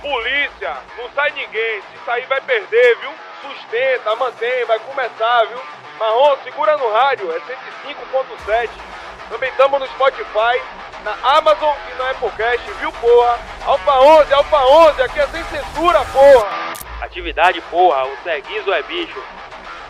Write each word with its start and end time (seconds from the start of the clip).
Polícia, 0.00 0.76
não 0.96 1.10
sai 1.14 1.30
ninguém. 1.32 1.82
Se 1.82 2.04
sair 2.04 2.26
vai 2.26 2.40
perder, 2.40 2.96
viu? 3.00 3.10
Sustenta, 3.42 4.16
mantém, 4.16 4.64
vai 4.64 4.78
começar, 4.80 5.44
viu? 5.46 5.58
Marrom, 5.98 6.36
segura 6.42 6.76
no 6.78 6.90
rádio, 6.90 7.30
é 7.30 7.38
105.7. 7.40 8.70
Também 9.28 9.50
estamos 9.50 9.78
no 9.78 9.86
Spotify, 9.88 10.60
na 11.04 11.12
Amazon 11.36 11.74
e 11.92 11.98
no 11.98 12.04
Applecast, 12.04 12.64
viu, 12.80 12.90
porra? 12.92 13.38
Alfa 13.64 14.00
11, 14.00 14.32
Alfa 14.32 14.56
11, 14.56 15.02
aqui 15.02 15.20
é 15.20 15.26
sem 15.28 15.44
censura, 15.44 16.04
porra! 16.06 16.74
Atividade, 17.02 17.60
porra, 17.70 18.04
o 18.06 18.16
Seguizo 18.22 18.72
é 18.72 18.82
bicho. 18.82 19.22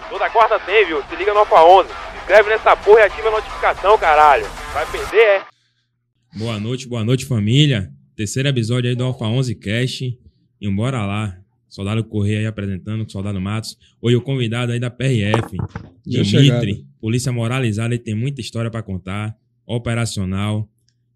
Toda 0.09 0.29
quarta 0.29 0.59
tem, 0.59 0.85
viu? 0.87 1.03
Se 1.09 1.15
liga 1.15 1.33
no 1.33 1.41
Alfa 1.41 1.63
11. 1.63 1.89
Se 1.89 2.17
inscreve 2.19 2.51
nessa 2.51 2.77
porra 2.77 3.01
e 3.01 3.05
ativa 3.05 3.29
a 3.29 3.33
notificação, 3.33 3.97
caralho. 3.97 4.47
Vai 4.73 4.87
perder, 4.87 5.23
é? 5.23 5.43
Boa 6.35 6.59
noite, 6.59 6.89
boa 6.89 7.05
noite, 7.05 7.27
família. 7.27 7.89
Terceiro 8.21 8.51
episódio 8.51 8.91
aí 8.91 8.95
do 8.95 9.03
Alfa 9.03 9.25
11 9.25 9.55
Cast. 9.55 10.19
E 10.61 10.69
bora 10.69 11.07
lá. 11.07 11.41
Soldado 11.67 12.05
Correia 12.05 12.41
aí 12.41 12.45
apresentando, 12.45 13.11
Soldado 13.11 13.41
Matos. 13.41 13.79
Hoje 13.99 14.15
o 14.15 14.21
convidado 14.21 14.73
aí 14.73 14.79
da 14.79 14.91
PRF, 14.91 15.57
Dimitri. 16.05 16.85
Polícia 17.01 17.33
moralizada, 17.33 17.95
ele 17.95 18.03
tem 18.03 18.15
muita 18.15 18.43
história 18.43 18.71
pra 18.71 18.83
contar. 18.83 19.35
Operacional. 19.65 20.69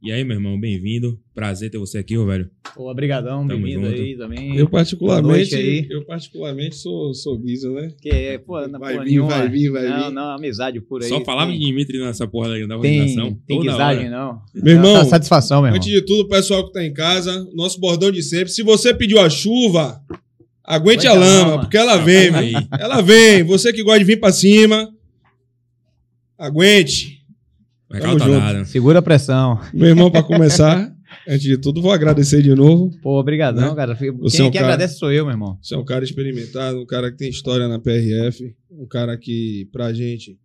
E 0.04 0.12
aí, 0.12 0.22
meu 0.22 0.36
irmão, 0.36 0.60
bem-vindo. 0.60 1.18
Prazer 1.34 1.70
ter 1.70 1.78
você 1.78 1.96
aqui, 1.96 2.18
ô 2.18 2.26
velho. 2.26 2.50
Pô, 2.74 2.90
obrigadão, 2.90 3.46
bem-vindo 3.46 3.86
aí 3.86 4.14
também. 4.14 4.54
Eu 4.54 4.68
particularmente, 4.68 5.54
aí. 5.54 5.86
eu 5.88 6.04
particularmente 6.04 6.76
sou, 6.76 7.14
sou 7.14 7.38
Guisa, 7.38 7.70
né? 7.72 7.90
Que 8.02 8.10
é, 8.10 8.36
pô, 8.38 8.60
na 8.68 8.78
Vai 8.78 8.92
porra 8.94 9.04
vir, 9.06 9.10
nenhuma. 9.12 9.30
vai 9.30 9.48
vir, 9.48 9.70
vai 9.70 9.88
não, 9.88 10.08
vir. 10.08 10.12
não, 10.14 10.30
amizade 10.32 10.78
por 10.82 11.02
aí. 11.02 11.08
Só 11.08 11.24
falava 11.24 11.50
tem, 11.50 11.58
de 11.58 11.64
Dimitri 11.66 11.98
nessa 12.00 12.26
porra 12.26 12.48
da 12.48 12.54
Tem, 12.54 12.64
organização. 12.64 13.38
tem 13.46 13.60
guisagem, 13.60 14.06
hora. 14.08 14.10
não. 14.10 14.42
Meu 14.62 14.74
irmão, 14.74 14.94
Tá 14.98 15.04
satisfação, 15.06 15.62
meu 15.62 15.68
irmão. 15.68 15.78
Antes 15.78 15.90
de 15.90 16.02
tudo, 16.02 16.28
pessoal 16.28 16.66
que 16.66 16.72
tá 16.74 16.84
em 16.84 16.92
casa, 16.92 17.48
nosso 17.54 17.80
bordão 17.80 18.12
de 18.12 18.22
sempre. 18.22 18.48
Se 18.52 18.62
você 18.62 18.92
pediu 18.92 19.18
a 19.18 19.30
chuva, 19.30 20.02
aguente 20.62 21.06
Aguenta 21.06 21.08
a 21.08 21.12
a 21.12 21.14
lama, 21.18 21.48
lama. 21.52 21.60
porque 21.62 21.78
ela 21.78 21.96
vem, 21.96 22.30
Tá 22.30 22.42
meu. 22.42 22.58
aí. 22.58 22.66
Ela 22.78 23.00
vem. 23.00 23.42
Você 23.44 23.72
que 23.72 23.82
gosta 23.82 24.00
de 24.00 24.04
vir 24.04 24.20
pra 24.20 24.32
cima, 24.32 24.86
aguente. 26.36 27.23
Tamo 28.00 28.18
tá 28.18 28.24
junto. 28.26 28.38
dada. 28.40 28.64
Segura 28.64 28.98
a 28.98 29.02
pressão. 29.02 29.60
Meu 29.72 29.88
irmão, 29.88 30.10
pra 30.10 30.22
começar, 30.22 30.92
antes 31.28 31.42
de 31.42 31.56
tudo, 31.58 31.80
vou 31.82 31.92
agradecer 31.92 32.42
de 32.42 32.54
novo. 32.54 32.90
Pô, 33.02 33.18
obrigadão, 33.18 33.70
Né? 33.70 33.74
cara. 33.74 33.94
Você 33.94 34.36
Quem, 34.36 34.46
é 34.46 34.48
um 34.48 34.50
quem 34.50 34.60
cara- 34.60 34.72
agradece 34.74 34.98
sou 34.98 35.12
eu, 35.12 35.24
meu 35.24 35.32
irmão. 35.32 35.58
Você 35.62 35.74
é 35.74 35.78
um 35.78 35.84
cara 35.84 36.04
experimentado, 36.04 36.80
um 36.80 36.86
cara 36.86 37.10
que 37.10 37.18
tem 37.18 37.28
história 37.28 37.68
na 37.68 37.78
PRF, 37.78 38.54
um 38.70 38.86
cara 38.86 39.16
que, 39.16 39.68
pra 39.72 39.92
gente, 39.92 40.38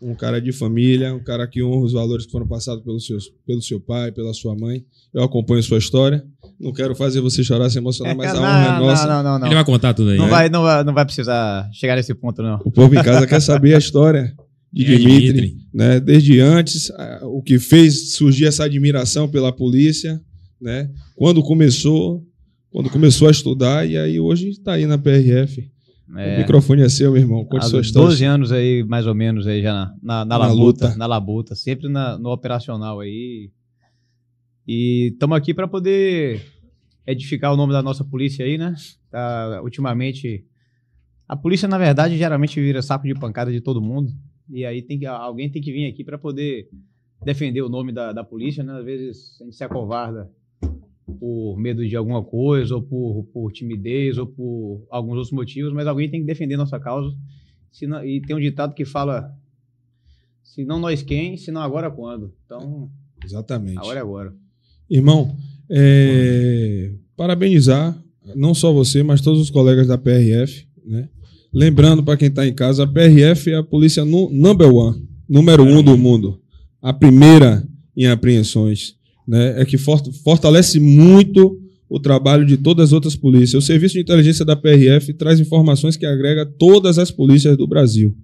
um 0.00 0.14
cara 0.16 0.40
de 0.40 0.50
família, 0.52 1.14
um 1.14 1.22
cara 1.22 1.46
que 1.46 1.62
honra 1.62 1.84
os 1.84 1.92
valores 1.92 2.26
que 2.26 2.32
foram 2.32 2.46
passados 2.46 2.82
pelo 2.82 2.98
seu, 2.98 3.18
pelo 3.46 3.62
seu 3.62 3.78
pai, 3.80 4.10
pela 4.10 4.34
sua 4.34 4.54
mãe. 4.56 4.84
Eu 5.14 5.22
acompanho 5.22 5.62
sua 5.62 5.78
história. 5.78 6.24
Não 6.58 6.72
quero 6.72 6.94
fazer 6.94 7.20
você 7.20 7.44
chorar, 7.44 7.70
se 7.70 7.78
emocionar, 7.78 8.16
mas 8.16 8.30
a 8.30 8.34
não, 8.34 8.42
honra 8.42 8.64
é 8.64 8.68
não, 8.68 8.80
nossa. 8.86 9.06
não, 9.06 9.22
não, 9.22 9.38
não. 9.38 9.46
Ele 9.46 9.54
vai 9.54 9.64
contar 9.64 9.94
tudo 9.94 10.10
aí. 10.10 10.16
Não 10.16 10.24
né? 10.24 10.30
vai, 10.30 10.48
não, 10.48 10.62
vai, 10.62 10.82
não 10.84 10.92
vai 10.94 11.04
precisar 11.04 11.68
chegar 11.72 11.94
nesse 11.96 12.14
ponto, 12.14 12.42
não. 12.42 12.60
O 12.64 12.70
povo 12.70 12.94
em 12.96 13.02
casa 13.02 13.26
quer 13.26 13.40
saber 13.40 13.74
a 13.74 13.78
história 13.78 14.34
de 14.72 14.84
é 14.84 14.96
Dimitri, 14.96 15.32
Dimitri? 15.32 15.56
né? 15.74 16.00
Desde 16.00 16.40
antes, 16.40 16.90
o 17.22 17.42
que 17.42 17.58
fez 17.58 18.12
surgir 18.12 18.46
essa 18.46 18.64
admiração 18.64 19.28
pela 19.28 19.52
polícia, 19.52 20.20
né? 20.60 20.90
Quando 21.14 21.42
começou, 21.42 22.24
quando 22.70 22.88
começou 22.88 23.28
a 23.28 23.30
estudar 23.30 23.86
e 23.88 23.96
aí 23.98 24.18
hoje 24.18 24.48
está 24.50 24.72
aí 24.72 24.86
na 24.86 24.96
PRF. 24.96 25.70
O 26.08 26.18
É, 26.18 26.38
microfone 26.38 26.82
é 26.82 26.88
seu, 26.88 27.12
meu 27.12 27.20
irmão. 27.22 27.44
Conte 27.44 27.64
há 27.64 27.68
sua 27.68 27.80
história. 27.80 28.08
12 28.08 28.24
anos 28.24 28.52
aí, 28.52 28.82
mais 28.84 29.06
ou 29.06 29.14
menos, 29.14 29.46
aí 29.46 29.62
já 29.62 29.72
na, 29.72 29.94
na, 30.02 30.24
na 30.24 30.24
Na 30.24 30.36
labuta, 30.38 30.86
luta. 30.86 30.96
na 30.98 31.06
labuta, 31.06 31.54
sempre 31.54 31.88
na- 31.88 32.18
no 32.18 32.30
operacional 32.30 33.00
aí. 33.00 33.50
E 34.66 35.10
estamos 35.12 35.36
aqui 35.36 35.52
para 35.54 35.66
poder 35.66 36.40
edificar 37.06 37.52
o 37.52 37.56
nome 37.56 37.72
da 37.72 37.82
nossa 37.82 38.04
polícia 38.04 38.44
aí, 38.44 38.56
né? 38.58 38.74
Tá, 39.10 39.60
ultimamente, 39.62 40.44
a 41.28 41.36
polícia, 41.36 41.66
na 41.68 41.78
verdade, 41.78 42.16
geralmente 42.16 42.60
vira 42.60 42.80
saco 42.82 43.06
de 43.06 43.14
pancada 43.14 43.50
de 43.50 43.60
todo 43.60 43.80
mundo. 43.82 44.12
E 44.52 44.64
aí 44.66 44.82
tem 44.82 44.98
que, 44.98 45.06
alguém 45.06 45.50
tem 45.50 45.62
que 45.62 45.72
vir 45.72 45.86
aqui 45.86 46.04
para 46.04 46.18
poder 46.18 46.68
defender 47.24 47.62
o 47.62 47.68
nome 47.70 47.90
da, 47.92 48.12
da 48.12 48.22
polícia, 48.22 48.62
né? 48.62 48.78
Às 48.78 48.84
vezes 48.84 49.38
a 49.40 49.44
gente 49.44 49.56
se 49.56 49.64
acovarda 49.64 50.30
por 51.18 51.56
medo 51.58 51.86
de 51.86 51.96
alguma 51.96 52.22
coisa, 52.22 52.74
ou 52.74 52.82
por, 52.82 53.24
por 53.32 53.50
timidez, 53.52 54.18
ou 54.18 54.26
por 54.26 54.86
alguns 54.90 55.14
outros 55.14 55.32
motivos, 55.32 55.72
mas 55.72 55.86
alguém 55.86 56.10
tem 56.10 56.20
que 56.20 56.26
defender 56.26 56.56
nossa 56.56 56.78
causa. 56.78 57.16
Se 57.70 57.86
não- 57.86 58.04
e 58.04 58.20
tem 58.20 58.36
um 58.36 58.40
ditado 58.40 58.74
que 58.74 58.84
fala: 58.84 59.34
se 60.42 60.64
não 60.64 60.78
nós 60.78 61.02
quem, 61.02 61.36
se 61.36 61.50
não 61.50 61.62
agora 61.62 61.90
quando. 61.90 62.34
Então, 62.44 62.90
Exatamente. 63.24 63.78
a 63.78 63.84
hora 63.84 63.98
é 64.00 64.02
agora. 64.02 64.34
Irmão, 64.90 65.34
é, 65.70 66.92
parabenizar 67.16 67.98
não 68.36 68.52
só 68.54 68.72
você, 68.72 69.02
mas 69.02 69.20
todos 69.22 69.40
os 69.40 69.48
colegas 69.50 69.86
da 69.86 69.96
PRF, 69.96 70.66
né? 70.84 71.08
Lembrando 71.52 72.02
para 72.02 72.16
quem 72.16 72.28
está 72.28 72.46
em 72.46 72.54
casa, 72.54 72.84
a 72.84 72.86
PRF 72.86 73.50
é 73.50 73.56
a 73.56 73.62
polícia 73.62 74.04
nu- 74.04 74.30
number 74.32 74.72
one, 74.74 75.02
número 75.28 75.62
um 75.62 75.82
do 75.82 75.96
mundo, 75.98 76.40
a 76.80 76.92
primeira 76.92 77.62
em 77.96 78.06
apreensões, 78.06 78.94
né? 79.28 79.60
É 79.60 79.64
que 79.64 79.76
for- 79.76 80.02
fortalece 80.24 80.80
muito 80.80 81.58
o 81.88 82.00
trabalho 82.00 82.46
de 82.46 82.56
todas 82.56 82.88
as 82.88 82.92
outras 82.94 83.14
polícias. 83.14 83.62
O 83.62 83.66
serviço 83.66 83.94
de 83.94 84.00
inteligência 84.00 84.46
da 84.46 84.56
PRF 84.56 85.12
traz 85.12 85.38
informações 85.40 85.94
que 85.94 86.06
agrega 86.06 86.46
todas 86.46 86.98
as 86.98 87.10
polícias 87.10 87.54
do 87.54 87.66
Brasil. 87.66 88.16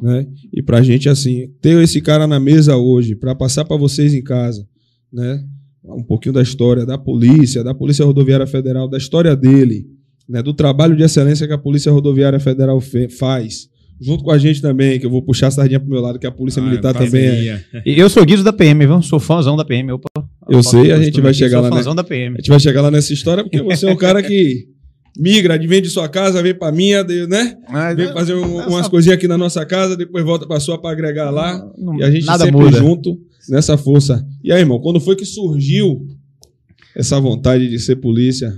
Né? 0.00 0.24
E 0.52 0.62
para 0.62 0.78
a 0.78 0.82
gente, 0.82 1.08
assim, 1.08 1.48
ter 1.60 1.82
esse 1.82 2.00
cara 2.00 2.28
na 2.28 2.38
mesa 2.38 2.76
hoje, 2.76 3.16
para 3.16 3.34
passar 3.34 3.64
para 3.64 3.76
vocês 3.76 4.14
em 4.14 4.22
casa, 4.22 4.64
né? 5.12 5.44
um 5.84 6.04
pouquinho 6.04 6.32
da 6.34 6.42
história 6.42 6.86
da 6.86 6.96
polícia, 6.96 7.64
da 7.64 7.74
Polícia 7.74 8.04
Rodoviária 8.04 8.46
Federal, 8.46 8.88
da 8.88 8.96
história 8.98 9.34
dele, 9.34 9.84
né, 10.28 10.42
do 10.42 10.52
trabalho 10.52 10.94
de 10.96 11.02
excelência 11.02 11.46
que 11.46 11.52
a 11.52 11.58
Polícia 11.58 11.90
Rodoviária 11.90 12.38
Federal 12.40 12.80
fe- 12.80 13.08
faz, 13.08 13.68
junto 14.00 14.22
com 14.22 14.30
a 14.30 14.38
gente 14.38 14.60
também, 14.60 14.98
que 15.00 15.06
eu 15.06 15.10
vou 15.10 15.22
puxar 15.22 15.46
a 15.48 15.50
sardinha 15.50 15.80
pro 15.80 15.88
meu 15.88 16.00
lado, 16.00 16.18
que 16.18 16.26
a 16.26 16.30
Polícia 16.30 16.62
Ah, 16.62 16.66
Militar 16.66 16.94
também 16.94 17.48
é. 17.48 17.64
E 17.86 17.98
eu 17.98 18.08
sou 18.10 18.24
Guizo 18.24 18.44
da 18.44 18.52
PM, 18.52 18.86
viu? 18.86 19.00
Sou 19.02 19.18
fãzão 19.18 19.56
da 19.56 19.64
PM. 19.64 19.90
Opa, 19.92 20.08
Eu 20.48 20.62
sei, 20.62 20.92
a 20.92 21.00
gente 21.02 21.20
vai 21.20 21.32
chegar 21.34 21.60
lá, 21.60 21.70
né? 21.70 21.76
fãzão 21.76 21.94
da 21.94 22.02
A 22.02 22.04
PM. 22.04 22.36
gente 22.36 22.50
vai 22.50 22.60
chegar 22.60 22.82
lá 22.82 22.90
nessa 22.90 23.12
história, 23.12 23.42
porque 23.42 23.62
você 23.62 23.86
é 23.86 23.92
um 23.92 23.96
cara 23.96 24.22
que 24.22 24.66
migra, 25.18 25.58
vem 25.58 25.82
de 25.82 25.88
sua 25.88 26.08
casa, 26.08 26.40
vem 26.42 26.54
pra 26.54 26.70
minha, 26.70 27.02
né? 27.02 27.56
Mas, 27.68 27.96
Vem 27.96 28.12
fazer 28.12 28.34
um- 28.34 28.60
essa- 28.60 28.68
umas 28.70 28.86
coisinhas 28.88 29.16
aqui 29.18 29.26
na 29.26 29.36
nossa 29.36 29.64
casa, 29.66 29.96
depois 29.96 30.24
volta 30.24 30.46
pra 30.46 30.60
sua 30.60 30.80
pra 30.80 30.90
agregar 30.92 31.30
lá. 31.30 31.60
não- 31.76 31.98
E 31.98 32.04
a 32.04 32.10
gente 32.10 32.24
nada 32.26 32.44
sempre 32.44 32.60
muda. 32.64 32.78
junto 32.78 33.18
nessa 33.48 33.76
força. 33.76 34.24
E 34.44 34.52
aí, 34.52 34.60
irmão, 34.60 34.78
quando 34.78 35.00
foi 35.00 35.16
que 35.16 35.24
surgiu 35.24 36.06
essa 36.94 37.18
vontade 37.18 37.68
de 37.68 37.78
ser 37.80 37.96
polícia? 37.96 38.52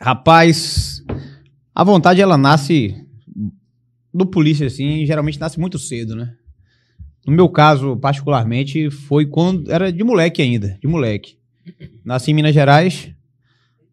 Rapaz, 0.00 0.91
a 1.74 1.84
vontade 1.84 2.20
ela 2.20 2.36
nasce 2.36 2.94
do 4.12 4.26
polícia 4.26 4.66
assim, 4.66 5.06
geralmente 5.06 5.40
nasce 5.40 5.58
muito 5.58 5.78
cedo, 5.78 6.14
né? 6.14 6.34
No 7.26 7.32
meu 7.32 7.48
caso, 7.48 7.96
particularmente, 7.96 8.90
foi 8.90 9.26
quando 9.26 9.70
era 9.70 9.92
de 9.92 10.02
moleque 10.04 10.42
ainda, 10.42 10.76
de 10.80 10.88
moleque. 10.88 11.38
Nasci 12.04 12.30
em 12.32 12.34
Minas 12.34 12.52
Gerais, 12.52 13.12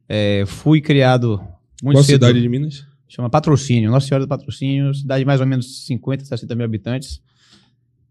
é, 0.08 0.44
fui 0.48 0.82
criado 0.82 1.40
muito 1.84 1.98
Qual 1.98 2.04
cedo. 2.04 2.26
cidade 2.26 2.42
de 2.42 2.50
Minas? 2.50 2.86
Chama 3.08 3.30
Patrocínio, 3.30 3.92
Nossa 3.92 4.08
Senhora 4.08 4.26
do 4.26 4.30
Patrocínio, 4.30 4.94
cidade 4.94 5.22
de 5.22 5.26
mais 5.26 5.40
ou 5.42 5.48
menos 5.48 5.86
50, 5.86 6.26
60 6.26 6.56
mil 6.56 6.66
habitantes. 6.66 7.22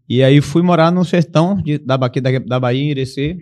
E 0.07 0.23
aí 0.23 0.41
fui 0.41 0.61
morar 0.61 0.91
no 0.91 1.05
sertão 1.05 1.61
de- 1.61 1.77
da, 1.77 1.95
da, 1.95 2.39
da 2.45 2.59
Bahia, 2.59 2.81
em 2.81 2.89
Irecê. 2.91 3.37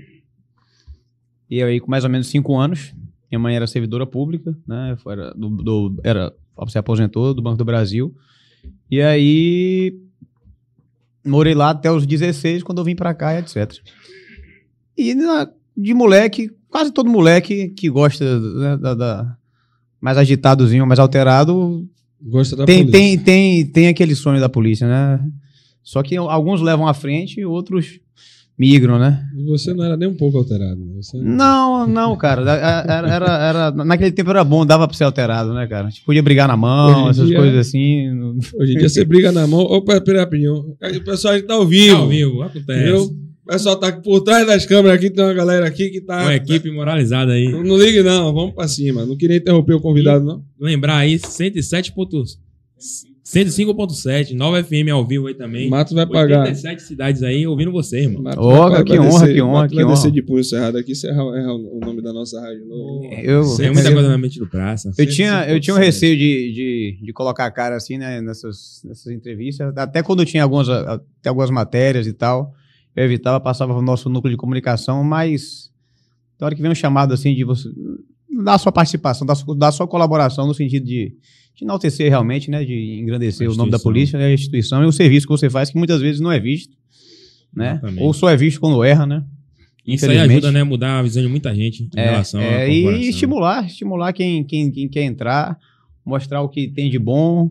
E 1.50 1.64
aí 1.64 1.80
com 1.80 1.90
mais 1.90 2.04
ou 2.04 2.10
menos 2.10 2.28
cinco 2.28 2.58
anos. 2.58 2.94
Minha 3.32 3.40
mãe 3.40 3.56
era 3.56 3.68
servidora 3.68 4.06
pública, 4.06 4.58
né? 4.68 4.98
Era, 5.08 5.34
do, 5.34 5.50
do- 5.50 6.02
era, 6.04 6.34
se 6.70 6.78
aposentou 6.78 7.34
do 7.34 7.42
Banco 7.42 7.58
do 7.58 7.66
Brasil. 7.66 8.16
E 8.90 9.02
aí 9.02 9.98
morei 11.26 11.54
lá 11.54 11.72
até 11.72 11.92
os 11.92 12.06
16, 12.06 12.64
quando 12.64 12.78
eu 12.80 12.86
vim 12.86 12.96
pra 12.96 13.14
cá 13.14 13.38
etc. 13.38 13.74
E 14.98 15.14
na- 15.14 15.50
de 15.76 15.94
moleque, 15.94 16.50
quase 16.70 16.92
todo 16.92 17.10
moleque 17.10 17.70
que 17.70 17.90
gosta 17.90 18.40
né, 18.40 18.78
da, 18.78 18.94
da- 18.94 19.38
mais 20.00 20.18
agitadozinho, 20.18 20.86
mais 20.88 21.00
alterado, 21.00 21.88
Gosta 22.20 22.56
da 22.56 22.66
tem, 22.66 22.80
polícia. 22.86 23.00
tem, 23.00 23.18
tem, 23.20 23.66
tem 23.68 23.88
aquele 23.90 24.16
sonho 24.16 24.40
da 24.40 24.50
polícia, 24.50 24.88
né? 24.88 25.24
Só 25.84 26.02
que 26.02 26.16
alguns 26.18 26.62
levam 26.62 26.88
à 26.88 26.94
frente 26.94 27.40
e 27.40 27.46
outros 27.46 28.00
migram, 28.58 28.98
né? 28.98 29.24
E 29.38 29.44
Você 29.46 29.74
não 29.74 29.84
era 29.84 29.96
nem 29.96 30.08
um 30.10 30.16
pouco 30.16 30.38
alterado. 30.38 30.80
né? 30.80 30.94
Você... 31.02 31.18
Não, 31.18 31.86
não, 31.88 32.16
cara. 32.18 32.42
Era, 32.42 33.08
era, 33.08 33.38
era- 33.48 33.72
naquele 33.72 34.12
tempo 34.12 34.30
era 34.32 34.44
bom, 34.44 34.66
dava 34.66 34.88
pra 34.88 34.98
ser 34.98 35.04
alterado, 35.04 35.54
né, 35.54 35.68
cara? 35.68 35.88
A 35.88 35.90
gente 35.90 36.04
podia 36.04 36.24
brigar 36.24 36.48
na 36.48 36.58
mão, 36.58 37.10
essas 37.10 37.28
dia- 37.28 37.38
coisas 37.38 37.68
assim. 37.68 38.10
Hoje 38.60 38.74
em 38.74 38.78
dia 38.80 38.90
você 38.90 39.06
briga 39.06 39.32
na 39.32 39.46
mão. 39.48 39.60
Opa, 39.60 40.02
pera 40.02 40.22
rapidinho. 40.22 40.76
Aí 40.82 40.98
O 40.98 41.04
pessoal 41.04 41.34
a 41.34 41.38
gente 41.38 41.48
tá 41.48 41.54
ao 41.54 41.66
vivo. 41.68 41.96
Ao 41.98 42.08
vivo, 42.08 42.42
acontece. 42.42 42.84
Viu? 42.84 43.04
O 43.04 43.50
pessoal 43.50 43.78
tá 43.78 43.92
por 43.94 44.20
trás 44.22 44.46
das 44.46 44.66
câmeras 44.66 44.98
aqui, 44.98 45.10
tem 45.10 45.24
uma 45.24 45.34
galera 45.34 45.66
aqui 45.66 45.90
que 45.90 46.02
tá. 46.02 46.22
Uma 46.24 46.36
equipe 46.36 46.70
moralizada 46.70 47.32
aí. 47.32 47.50
Não, 47.50 47.64
não 47.64 47.78
ligue, 47.78 48.04
não, 48.04 48.34
vamos 48.34 48.54
pra 48.54 48.68
cima. 48.68 49.06
Não 49.06 49.16
queria 49.16 49.38
interromper 49.38 49.74
o 49.76 49.80
convidado, 49.80 50.26
não. 50.26 50.44
Lembrar 50.60 50.98
aí, 50.98 51.16
107.7 51.18 51.94
105.7, 53.28 54.34
Nova 54.34 54.64
FM 54.64 54.90
ao 54.92 55.06
vivo 55.06 55.28
aí 55.28 55.34
também. 55.34 55.70
Matos 55.70 55.92
vai 55.94 56.06
pagar. 56.08 56.40
87 56.44 56.82
cidades 56.82 57.22
aí 57.24 57.46
ouvindo 57.46 57.72
você, 57.74 58.00
irmão. 58.04 58.24
Ô, 58.38 58.70
vai- 58.70 58.84
que 58.86 58.98
honra, 58.98 59.10
descer- 59.10 59.34
que 59.34 59.42
honra, 59.42 59.52
Matos 59.54 59.70
que 59.70 59.76
vai 59.76 59.84
honra. 59.86 59.94
descer 59.96 60.12
de 60.12 60.22
punho 60.22 60.44
cerrado 60.46 60.78
aqui, 60.78 60.96
se 60.96 61.08
errar, 61.08 61.24
errar 61.38 61.54
o 61.54 61.80
nome 61.82 62.02
da 62.02 62.14
nossa 62.14 62.40
rádio. 62.40 62.66
No... 62.66 63.02
Eu, 63.22 63.44
Tem 63.58 63.72
muita 63.74 63.92
coisa 63.92 64.08
na 64.08 64.18
mente 64.18 64.40
do 64.40 64.48
praça. 64.48 64.92
Eu 64.98 65.06
tinha, 65.06 65.46
eu 65.50 65.60
tinha 65.60 65.76
um 65.76 65.80
105.7. 65.80 65.84
receio 65.86 66.18
de, 66.18 66.54
de, 66.54 67.00
de 67.06 67.14
colocar 67.14 67.46
a 67.46 67.52
cara 67.52 67.76
assim, 67.76 67.98
né, 67.98 68.22
nessas, 68.22 68.82
nessas 68.86 69.12
entrevistas. 69.12 69.74
Até 69.76 70.02
quando 70.02 70.24
tinha 70.26 70.44
algumas, 70.44 70.70
até 70.70 71.28
algumas 71.28 71.50
matérias 71.50 72.08
e 72.08 72.14
tal, 72.14 72.54
eu 72.96 73.04
evitava, 73.04 73.40
passava 73.42 73.74
pro 73.74 73.82
nosso 73.82 74.10
núcleo 74.10 74.32
de 74.32 74.38
comunicação, 74.38 75.04
mas 75.04 75.70
na 76.40 76.46
hora 76.48 76.56
que 76.56 76.62
vem 76.62 76.72
um 76.72 76.76
chamado 76.76 77.14
assim 77.14 77.36
de 77.36 77.44
você 77.44 77.68
dar 78.44 78.54
a 78.54 78.58
sua 78.58 78.72
participação, 78.72 79.26
dar 79.28 79.34
a 79.34 79.36
sua, 79.36 79.58
dar 79.58 79.68
a 79.68 79.72
sua 79.72 79.88
colaboração 79.88 80.48
no 80.48 80.54
sentido 80.54 80.86
de, 80.86 81.14
de 81.58 81.66
enaltecer 81.66 82.08
realmente, 82.08 82.52
né, 82.52 82.64
de 82.64 83.00
engrandecer 83.00 83.50
o 83.50 83.56
nome 83.56 83.72
da 83.72 83.80
polícia, 83.80 84.18
né, 84.18 84.28
a 84.28 84.34
instituição 84.34 84.84
e 84.84 84.86
o 84.86 84.92
serviço 84.92 85.26
que 85.26 85.32
você 85.32 85.50
faz, 85.50 85.72
que 85.72 85.78
muitas 85.78 86.00
vezes 86.00 86.22
não 86.22 86.32
é 86.32 86.40
visto, 86.40 86.78
né? 87.54 87.72
Exatamente. 87.72 88.04
Ou 88.04 88.14
só 88.14 88.30
é 88.30 88.38
visto 88.38 88.60
quando 88.60 88.84
erra, 88.84 89.08
né? 89.08 89.26
Isso 89.86 90.06
aí 90.06 90.20
ajuda, 90.20 90.52
né, 90.52 90.62
a 90.62 90.66
mudar 90.66 91.00
a 91.00 91.02
visão 91.02 91.24
de 91.24 91.28
muita 91.28 91.56
gente 91.56 91.84
em 91.84 91.90
É, 91.96 92.12
relação 92.12 92.40
é, 92.40 92.70
e 92.70 93.10
estimular, 93.10 93.66
estimular 93.66 94.14
quem, 94.14 94.44
quem, 94.44 94.70
quem 94.70 94.88
quer 94.88 95.04
entrar, 95.04 95.58
mostrar 96.06 96.42
o 96.42 96.50
que 96.50 96.68
tem 96.68 96.92
de 96.92 97.00
bom, 97.00 97.50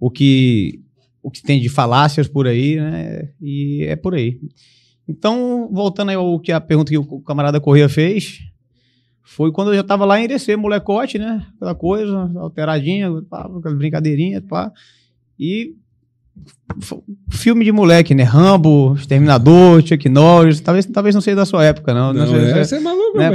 o 0.00 0.10
que, 0.10 0.80
o 1.22 1.30
que 1.30 1.40
tem 1.40 1.60
de 1.60 1.68
falácias 1.68 2.26
por 2.26 2.48
aí, 2.48 2.76
né? 2.76 3.28
E 3.40 3.84
é 3.84 3.94
por 3.94 4.14
aí. 4.14 4.40
Então, 5.08 5.70
voltando 5.72 6.08
aí 6.08 6.16
ao 6.16 6.40
que 6.40 6.50
a 6.50 6.60
pergunta 6.60 6.90
que 6.90 6.98
o 6.98 7.20
camarada 7.20 7.60
Corrêa 7.60 7.88
fez, 7.88 8.40
foi 9.28 9.50
quando 9.52 9.68
eu 9.72 9.74
já 9.74 9.82
tava 9.82 10.04
lá 10.04 10.18
em 10.20 10.24
Irecê, 10.24 10.56
molecote, 10.56 11.18
né? 11.18 11.44
Aquela 11.56 11.74
coisa, 11.74 12.30
alteradinha, 12.36 13.10
pá, 13.28 13.50
aquela 13.58 13.74
brincadeirinha, 13.74 14.40
pá. 14.40 14.70
E 15.38 15.74
filme 17.30 17.64
de 17.64 17.72
moleque, 17.72 18.14
né? 18.14 18.22
Rambo, 18.22 18.94
Exterminador, 18.94 19.82
Chuck 19.86 20.08
Norris, 20.08 20.60
talvez, 20.60 20.86
talvez 20.86 21.14
não 21.14 21.22
seja 21.22 21.36
da 21.36 21.44
sua 21.46 21.64
época, 21.64 21.92
não. 21.92 22.12
Não, 22.12 22.26
sei- 22.26 22.50
é, 22.52 22.64
você 22.64 22.76
é 22.76 22.80
maluco, 22.80 23.18
né? 23.18 23.30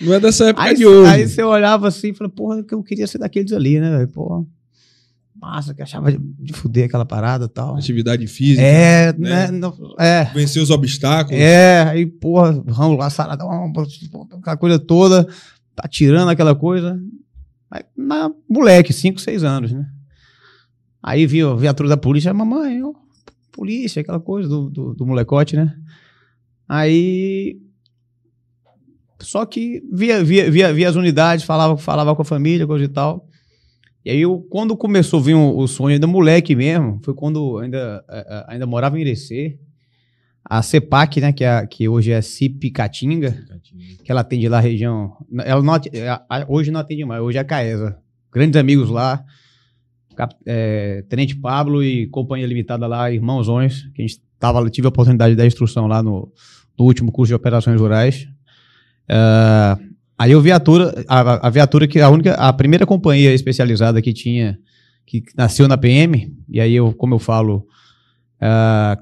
Não 0.00 0.14
é 0.14 0.20
dessa 0.20 0.46
época 0.50 0.64
Aí, 0.64 0.76
de 0.76 0.86
hoje. 0.86 1.10
aí 1.10 1.28
você 1.28 1.42
olhava 1.42 1.88
assim 1.88 2.08
e 2.10 2.14
falava, 2.14 2.34
porra, 2.34 2.62
que 2.62 2.74
eu 2.74 2.82
queria 2.82 3.06
ser 3.06 3.18
daqueles 3.18 3.52
ali, 3.52 3.78
né? 3.80 4.06
Porra, 4.14 4.44
massa, 5.40 5.74
que 5.74 5.82
achava 5.82 6.10
de, 6.10 6.18
de 6.18 6.52
fuder 6.52 6.86
aquela 6.86 7.04
parada 7.04 7.46
e 7.46 7.48
tal. 7.48 7.76
Atividade 7.76 8.26
física. 8.26 8.62
É, 8.62 9.12
né? 9.12 9.50
né? 9.50 9.72
é. 9.98 10.24
Vencer 10.34 10.62
os 10.62 10.70
obstáculos. 10.70 11.40
É, 11.40 11.82
aí, 11.82 12.06
porra, 12.06 12.52
vamos 12.66 12.98
lá, 12.98 13.08
saradão, 13.08 13.72
aquela 14.40 14.56
coisa 14.56 14.78
toda, 14.78 15.26
tá 15.74 15.88
tirando 15.88 16.28
aquela 16.28 16.54
coisa. 16.54 17.00
Aí, 17.70 17.82
na, 17.96 18.30
moleque, 18.48 18.92
5, 18.92 19.20
6 19.20 19.44
anos, 19.44 19.72
né? 19.72 19.86
Aí 21.02 21.26
viu 21.26 21.52
a 21.52 21.56
viatura 21.56 21.88
da 21.88 21.96
polícia, 21.96 22.34
mamãe, 22.34 22.82
ó, 22.82 22.92
polícia, 23.52 24.00
aquela 24.00 24.20
coisa 24.20 24.48
do, 24.48 24.68
do, 24.68 24.94
do 24.94 25.06
molecote, 25.06 25.56
né? 25.56 25.74
Aí. 26.68 27.60
Só 29.20 29.44
que 29.44 29.82
via, 29.92 30.22
via, 30.22 30.50
via, 30.50 30.72
via 30.72 30.88
as 30.88 30.94
unidades, 30.94 31.44
falava, 31.44 31.76
falava 31.76 32.14
com 32.14 32.22
a 32.22 32.24
família, 32.24 32.66
coisa 32.66 32.84
e 32.84 32.88
tal. 32.88 33.27
E 34.08 34.10
aí, 34.10 34.20
eu, 34.22 34.40
quando 34.48 34.74
começou 34.74 35.20
a 35.20 35.22
vir 35.22 35.34
o, 35.34 35.58
o 35.58 35.68
sonho, 35.68 35.92
ainda 35.92 36.06
moleque 36.06 36.56
mesmo, 36.56 36.98
foi 37.04 37.12
quando 37.12 37.58
ainda, 37.58 38.02
eh, 38.08 38.26
eh, 38.26 38.44
ainda 38.48 38.66
morava 38.66 38.96
em 38.96 39.02
Irecê. 39.02 39.58
A 40.42 40.62
CEPAC, 40.62 41.20
né, 41.20 41.30
que, 41.30 41.44
é, 41.44 41.66
que 41.66 41.86
hoje 41.90 42.10
é 42.10 42.22
CIP 42.22 42.70
Catinga, 42.70 43.36
que 44.02 44.10
ela 44.10 44.22
atende 44.22 44.48
lá 44.48 44.56
a 44.56 44.60
região. 44.62 45.14
Ela 45.44 45.62
não 45.62 45.74
hoje 46.48 46.70
não 46.70 46.80
atende 46.80 47.04
mais, 47.04 47.20
hoje 47.20 47.36
é 47.36 47.42
a 47.42 47.44
Caesa. 47.44 47.98
Grandes 48.32 48.58
amigos 48.58 48.88
lá. 48.88 49.22
É, 50.46 51.04
Tenente 51.10 51.36
Pablo 51.36 51.84
e 51.84 52.06
companhia 52.06 52.46
limitada 52.46 52.86
lá, 52.86 53.12
irmãozões, 53.12 53.90
que 53.94 54.00
a 54.00 54.06
gente 54.06 54.22
tava, 54.38 54.70
tive 54.70 54.86
a 54.86 54.88
oportunidade 54.88 55.32
de 55.32 55.36
dar 55.36 55.46
instrução 55.46 55.86
lá 55.86 56.02
no, 56.02 56.32
no 56.78 56.86
último 56.86 57.12
curso 57.12 57.28
de 57.28 57.34
operações 57.34 57.78
rurais. 57.78 58.26
Ah, 59.06 59.78
aí 60.18 60.32
a 60.32 60.38
viatura, 60.38 61.04
a, 61.08 61.46
a 61.46 61.50
viatura 61.50 61.86
que 61.86 62.00
a 62.00 62.10
única, 62.10 62.34
a 62.34 62.52
primeira 62.52 62.84
companhia 62.84 63.32
especializada 63.32 64.02
que 64.02 64.12
tinha, 64.12 64.58
que 65.06 65.22
nasceu 65.36 65.68
na 65.68 65.78
PM, 65.78 66.36
e 66.48 66.60
aí 66.60 66.74
eu, 66.74 66.92
como 66.92 67.14
eu 67.14 67.18
falo, 67.18 67.66
ah, 68.40 68.98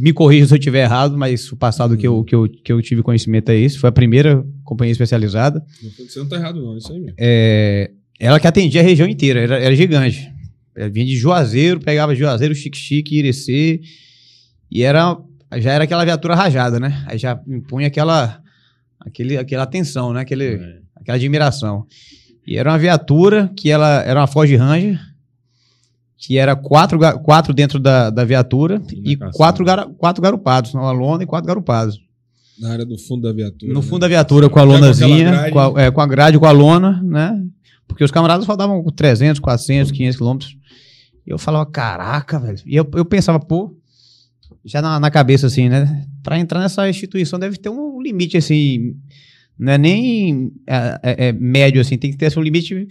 me 0.00 0.12
corrija 0.12 0.46
se 0.46 0.54
eu 0.54 0.58
estiver 0.58 0.82
errado, 0.84 1.16
mas 1.16 1.50
o 1.52 1.56
passado 1.56 1.96
que, 1.96 2.06
eu, 2.06 2.24
que, 2.24 2.34
eu, 2.34 2.48
que 2.48 2.72
eu 2.72 2.80
tive 2.80 3.02
conhecimento 3.02 3.50
é 3.50 3.56
esse, 3.56 3.78
foi 3.78 3.88
a 3.88 3.92
primeira 3.92 4.44
companhia 4.64 4.92
especializada. 4.92 5.64
Não, 5.82 5.90
Você 5.90 6.18
não 6.18 6.28
tá 6.28 6.36
errado, 6.36 6.62
não. 6.62 6.76
Isso 6.76 6.92
aí 6.92 6.98
mesmo. 6.98 7.14
É, 7.18 7.90
ela 8.18 8.40
que 8.40 8.46
atendia 8.46 8.80
a 8.80 8.84
região 8.84 9.08
inteira, 9.08 9.40
era, 9.40 9.58
era 9.58 9.76
gigante. 9.76 10.30
Ela 10.74 10.88
vinha 10.88 11.06
de 11.06 11.16
Juazeiro, 11.16 11.80
pegava 11.80 12.14
Juazeiro, 12.14 12.54
Chique-Chique, 12.54 13.18
Irecê, 13.18 13.80
e 14.70 14.82
era, 14.82 15.16
já 15.58 15.72
era 15.72 15.84
aquela 15.84 16.04
viatura 16.04 16.34
rajada, 16.34 16.80
né? 16.80 17.04
Aí 17.06 17.18
já 17.18 17.40
impunha 17.46 17.86
aquela, 17.86 18.40
aquele, 19.00 19.36
aquela 19.36 19.62
atenção, 19.64 20.12
né? 20.12 20.20
Aquele, 20.20 20.54
É. 20.54 20.78
aquela 20.96 21.16
admiração. 21.16 21.86
E 22.46 22.56
era 22.56 22.70
uma 22.70 22.78
viatura 22.78 23.50
que 23.56 23.70
ela 23.70 24.02
era 24.02 24.20
uma 24.20 24.26
Ford 24.26 24.50
Ranger, 24.54 25.00
que 26.18 26.38
era 26.38 26.56
quatro, 26.56 26.98
quatro 27.22 27.52
dentro 27.52 27.78
da, 27.78 28.08
da 28.10 28.24
viatura 28.24 28.80
E 28.92 29.12
e 29.12 29.16
quatro, 29.16 29.64
gara- 29.64 29.86
quatro 29.86 30.22
garupados, 30.22 30.72
uma 30.74 30.90
lona 30.92 31.22
e 31.24 31.26
quatro 31.26 31.46
garupados. 31.46 32.00
Na 32.58 32.72
área 32.72 32.86
do 32.86 32.96
fundo 32.98 33.22
da 33.22 33.32
viatura. 33.34 33.72
No 33.72 33.80
né? 33.80 33.86
fundo 33.86 34.00
da 34.00 34.08
viatura, 34.08 34.48
com 34.48 34.58
a 34.58 34.62
com 34.62 34.68
lonazinha, 34.68 35.30
grade. 35.30 35.52
com 35.52 35.58
a, 35.58 35.82
é, 35.82 35.90
com 35.90 36.00
a 36.00 36.06
grade, 36.06 36.38
com 36.38 36.46
a 36.46 36.50
lona, 36.52 37.02
né? 37.02 37.38
Porque 37.86 38.02
os 38.02 38.10
camaradas 38.10 38.46
rodavam 38.46 38.82
com 38.82 38.90
300, 38.90 39.40
400, 39.40 39.92
500 39.92 40.16
quilômetros. 40.16 40.56
E 41.26 41.30
eu 41.30 41.38
falava, 41.38 41.66
caraca, 41.66 42.38
velho. 42.38 42.58
E 42.64 42.74
eu, 42.74 42.88
eu 42.94 43.04
pensava, 43.04 43.38
pô, 43.38 43.76
já 44.64 44.80
na, 44.80 44.98
na 44.98 45.10
cabeça 45.10 45.46
assim, 45.48 45.68
né? 45.68 46.06
Pra 46.22 46.38
entrar 46.38 46.60
nessa 46.60 46.88
instituição 46.88 47.38
deve 47.38 47.58
ter 47.58 47.68
um 47.68 47.85
limite, 48.06 48.36
assim, 48.36 48.94
não 49.58 49.72
é 49.72 49.78
nem 49.78 50.50
é, 50.66 51.00
é, 51.02 51.28
é 51.28 51.32
médio, 51.32 51.80
assim, 51.80 51.96
tem 51.98 52.10
que 52.10 52.16
ter 52.16 52.26
assim, 52.26 52.38
um 52.40 52.42
limite 52.42 52.86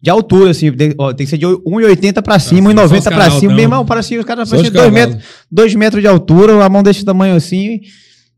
de 0.00 0.10
altura, 0.10 0.50
assim, 0.50 0.70
de- 0.70 0.94
ó, 0.98 1.12
tem 1.12 1.26
que 1.26 1.30
ser 1.30 1.38
de 1.38 1.46
1,80 1.46 2.22
pra 2.22 2.38
cima, 2.38 2.70
cima, 2.70 2.86
só 2.88 2.94
1,90 2.94 2.98
os 2.98 3.04
pra 3.04 3.12
canal, 3.12 3.30
cima. 3.30 3.44
então. 3.44 3.56
Meu 3.56 3.64
irmão, 3.64 3.86
parecia 3.86 4.18
os 4.20 4.24
caras 4.26 4.48
pareciam 4.48 4.72
2 4.72 4.84
cavalos. 4.84 5.14
metros, 5.14 5.30
dois 5.50 5.74
metros 5.74 6.02
de 6.02 6.08
altura, 6.08 6.64
a 6.64 6.68
mão 6.68 6.82
desse 6.82 7.04
tamanho 7.04 7.34
assim, 7.34 7.80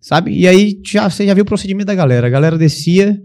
sabe? 0.01 0.33
E 0.33 0.47
aí 0.47 0.81
já, 0.85 1.11
você 1.11 1.27
já 1.27 1.35
viu 1.35 1.43
o 1.43 1.47
procedimento 1.47 1.87
da 1.89 1.95
galera. 1.95 2.27
A 2.27 2.31
galera 2.31 2.57
descia, 2.57 3.21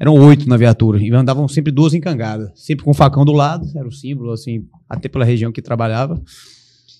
eram 0.00 0.14
oito 0.14 0.48
na 0.48 0.56
viatura, 0.56 1.00
e 1.02 1.10
andavam 1.12 1.46
sempre 1.48 1.70
duas 1.70 1.94
encangadas, 1.94 2.50
sempre 2.54 2.84
com 2.84 2.90
o 2.90 2.94
facão 2.94 3.24
do 3.24 3.32
lado, 3.32 3.66
era 3.76 3.86
o 3.86 3.92
símbolo, 3.92 4.32
assim, 4.32 4.64
até 4.88 5.08
pela 5.08 5.24
região 5.24 5.52
que 5.52 5.62
trabalhava. 5.62 6.20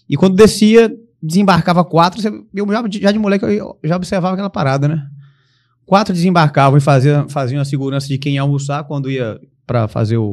E 0.09 0.17
quando 0.17 0.37
descia, 0.37 0.95
desembarcava 1.23 1.85
quatro, 1.85 2.21
você- 2.23 2.29
eu 2.29 2.67
já, 2.71 2.85
já 3.01 3.13
de 3.13 3.19
moleque 3.19 3.45
eu 3.45 3.77
já 3.83 3.97
observava 3.97 4.35
aquela 4.35 4.51
parada, 4.51 4.87
né? 4.87 5.03
Quatro 5.87 6.13
desembarcavam 6.13 6.77
e 6.77 6.81
faziam, 6.81 7.29
faziam 7.29 7.61
a 7.63 7.65
segurança 7.65 8.09
de 8.09 8.19
quem 8.19 8.35
ia 8.35 8.41
almoçar 8.43 8.83
quando 8.85 9.09
ia 9.11 9.39
pra 9.65 9.87
fazer 9.87 10.17
o, 10.17 10.33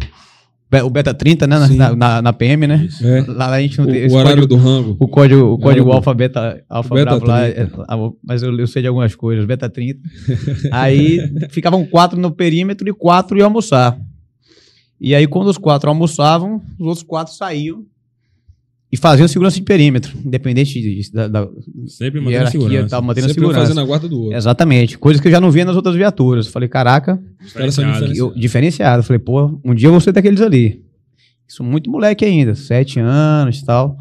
o 0.83 0.89
Beta 0.89 1.13
30, 1.13 1.45
né? 1.45 1.59
Na, 1.77 1.95
na, 1.95 2.21
na 2.23 2.33
PM, 2.33 2.65
né? 2.65 2.87
É. 3.01 3.21
Lá 3.31 3.51
a 3.51 3.61
gente 3.61 3.77
não 3.77 3.85
O, 3.85 3.91
tem 3.91 4.01
o 4.01 4.05
esse 4.07 4.15
horário 4.15 4.41
código- 4.41 4.47
do 4.47 4.55
rango. 4.57 4.97
o 4.99 5.07
código, 5.07 5.41
o 5.53 5.57
código 5.59 5.85
Era 5.87 5.93
o- 5.93 5.97
alfa, 5.97 6.13
beta, 6.15 6.63
alfa 6.67 6.95
beta 6.95 7.05
bravo 7.11 7.25
lá, 7.27 7.43
30. 7.51 7.61
é, 7.61 7.85
ah, 7.87 7.95
mas 8.23 8.41
eu, 8.41 8.57
eu 8.57 8.65
sei 8.65 8.81
de 8.81 8.87
algumas 8.87 9.13
coisas, 9.15 9.45
beta 9.45 9.69
30. 9.69 9.99
aí 10.73 11.19
ficavam 11.51 11.85
quatro 11.85 12.19
no 12.19 12.31
perímetro 12.31 12.89
e 12.89 12.93
quatro 12.93 13.37
iam 13.37 13.45
almoçar. 13.45 13.95
E 14.99 15.13
aí 15.13 15.27
quando 15.27 15.49
os 15.49 15.57
quatro 15.59 15.87
almoçavam, 15.89 16.61
os 16.79 16.87
outros 16.87 17.03
quatro 17.03 17.31
saíam 17.33 17.83
e 18.93 18.97
faziam 18.97 19.27
segurança 19.27 19.55
de 19.55 19.63
perímetro, 19.63 20.15
independente 20.23 20.79
de- 20.79 21.11
da, 21.11 21.27
da 21.27 21.47
Sempre 21.87 22.21
mantendo 22.21 22.51
segurança. 22.51 22.89
tal, 22.89 23.01
mantendo 23.01 23.27
Sempre 23.27 23.41
segurança. 23.41 23.61
fazendo 23.65 23.79
a 23.81 23.83
guarda 23.85 24.07
do 24.07 24.21
outro. 24.21 24.37
Exatamente, 24.37 24.99
coisa 24.99 25.19
que 25.19 25.27
eu 25.27 25.31
já 25.31 25.41
não 25.41 25.49
via 25.49 25.65
nas 25.65 25.75
outras 25.75 25.95
viaturas. 25.95 26.47
Falei, 26.47 26.69
caraca, 26.69 27.19
Os 27.43 27.53
caras 27.53 27.73
são 27.73 27.83
Diferenciados. 27.83 28.17
eu, 28.19 28.33
diferenciado. 28.39 29.01
Falei, 29.03 29.19
pô, 29.19 29.59
um 29.65 29.73
dia 29.73 29.87
eu 29.87 29.91
vou 29.91 29.99
ser 29.99 30.11
daqueles 30.11 30.41
ali. 30.41 30.83
Isso 31.47 31.63
muito 31.63 31.89
moleque 31.89 32.23
ainda, 32.23 32.53
sete 32.53 32.99
anos 32.99 33.59
e 33.59 33.65
tal. 33.65 33.97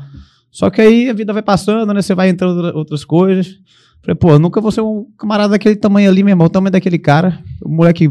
Só 0.50 0.68
que 0.68 0.82
aí 0.82 1.08
a 1.08 1.14
vida 1.14 1.32
vai 1.32 1.42
passando, 1.42 1.92
né? 1.94 2.02
Você 2.02 2.14
vai 2.14 2.28
entrando 2.28 2.56
outra- 2.58 2.76
outras 2.78 3.04
coisas. 3.04 3.56
Falei, 4.02 4.14
pô, 4.14 4.38
nunca 4.38 4.60
vou 4.60 4.70
ser 4.70 4.82
um 4.82 5.06
camarada 5.18 5.52
daquele 5.52 5.74
tamanho 5.76 6.10
ali, 6.10 6.22
meu 6.22 6.32
irmão, 6.32 6.46
o 6.46 6.50
tamanho 6.50 6.70
daquele 6.72 6.98
cara. 6.98 7.42
O 7.64 7.68
moleque, 7.70 8.10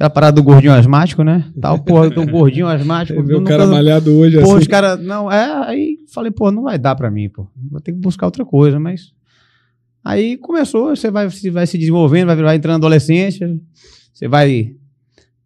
aquela 0.00 0.10
parada 0.10 0.32
do 0.32 0.42
gordinho 0.42 0.72
asmático, 0.72 1.22
né? 1.22 1.44
Tal, 1.60 1.78
pô, 1.78 2.08
do 2.08 2.24
gordinho 2.30 2.66
asmático. 2.66 3.22
Vê 3.22 3.34
o 3.34 3.38
nunca- 3.40 3.50
cara 3.56 3.66
malhado 3.66 4.16
hoje 4.16 4.38
Pô, 4.40 4.44
assim. 4.52 4.54
os 4.60 4.66
caras. 4.66 4.98
Não, 4.98 5.30
é. 5.30 5.68
Aí 5.68 5.98
falei, 6.12 6.30
pô, 6.30 6.50
não 6.50 6.62
vai 6.62 6.78
dar 6.78 6.94
pra 6.96 7.10
mim, 7.10 7.28
pô. 7.28 7.46
Vou 7.70 7.80
ter 7.80 7.92
que 7.92 7.98
buscar 7.98 8.26
outra 8.26 8.44
coisa, 8.44 8.80
mas. 8.80 9.12
Aí 10.02 10.38
começou, 10.38 10.96
você 10.96 11.10
vai, 11.10 11.28
se- 11.30 11.50
vai 11.50 11.66
se 11.66 11.76
desenvolvendo, 11.76 12.28
vai, 12.28 12.36
vai 12.36 12.56
entrando 12.56 12.72
na 12.72 12.78
adolescência, 12.86 13.54
você 14.14 14.26
vai 14.26 14.72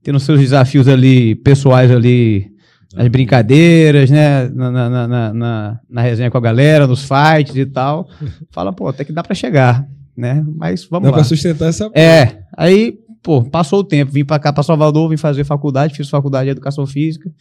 tendo 0.02 0.20
seus 0.20 0.38
desafios 0.38 0.86
ali, 0.86 1.34
pessoais 1.34 1.90
ali, 1.90 2.46
nas 2.94 3.08
brincadeiras, 3.08 4.08
né? 4.10 4.48
Na, 4.50 4.70
na, 4.70 4.88
na, 4.90 5.32
na, 5.34 5.80
na- 5.90 6.02
resenha 6.02 6.30
com 6.30 6.38
a 6.38 6.40
galera, 6.40 6.86
nos 6.86 7.02
fights 7.08 7.56
e 7.56 7.66
tal. 7.66 8.08
Fala, 8.52 8.72
pô, 8.72 8.86
até 8.86 9.04
que 9.04 9.12
dá 9.12 9.24
pra 9.24 9.34
chegar, 9.34 9.84
né? 10.16 10.44
Mas 10.56 10.84
vamos 10.84 11.06
Dá 11.06 11.10
lá. 11.10 11.16
pra 11.16 11.24
sustentar 11.24 11.70
essa 11.70 11.90
É, 11.92 12.38
aí, 12.56 12.96
pô, 13.24 13.42
passou 13.42 13.80
o 13.80 13.84
tempo, 13.84 14.12
vim 14.12 14.24
pra 14.24 14.38
cá, 14.38 14.52
pra 14.52 14.62
Salvador, 14.62 15.08
vim 15.08 15.16
fazer 15.16 15.42
faculdade, 15.44 15.96
fiz 15.96 16.10
faculdade 16.10 16.44
de 16.44 16.50
educação 16.50 16.86
física. 16.86 17.32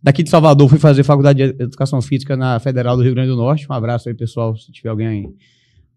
Daqui 0.00 0.22
de 0.22 0.30
Salvador, 0.30 0.68
fui 0.68 0.78
fazer 0.78 1.02
faculdade 1.04 1.38
de 1.52 1.62
Educação 1.62 2.02
Física 2.02 2.36
na 2.36 2.58
Federal 2.58 2.96
do 2.96 3.04
Rio 3.04 3.14
Grande 3.14 3.30
do 3.30 3.36
Norte. 3.36 3.66
Um 3.70 3.72
abraço 3.72 4.08
aí, 4.08 4.14
pessoal, 4.14 4.56
se 4.56 4.72
tiver 4.72 4.88
alguém, 4.88 5.32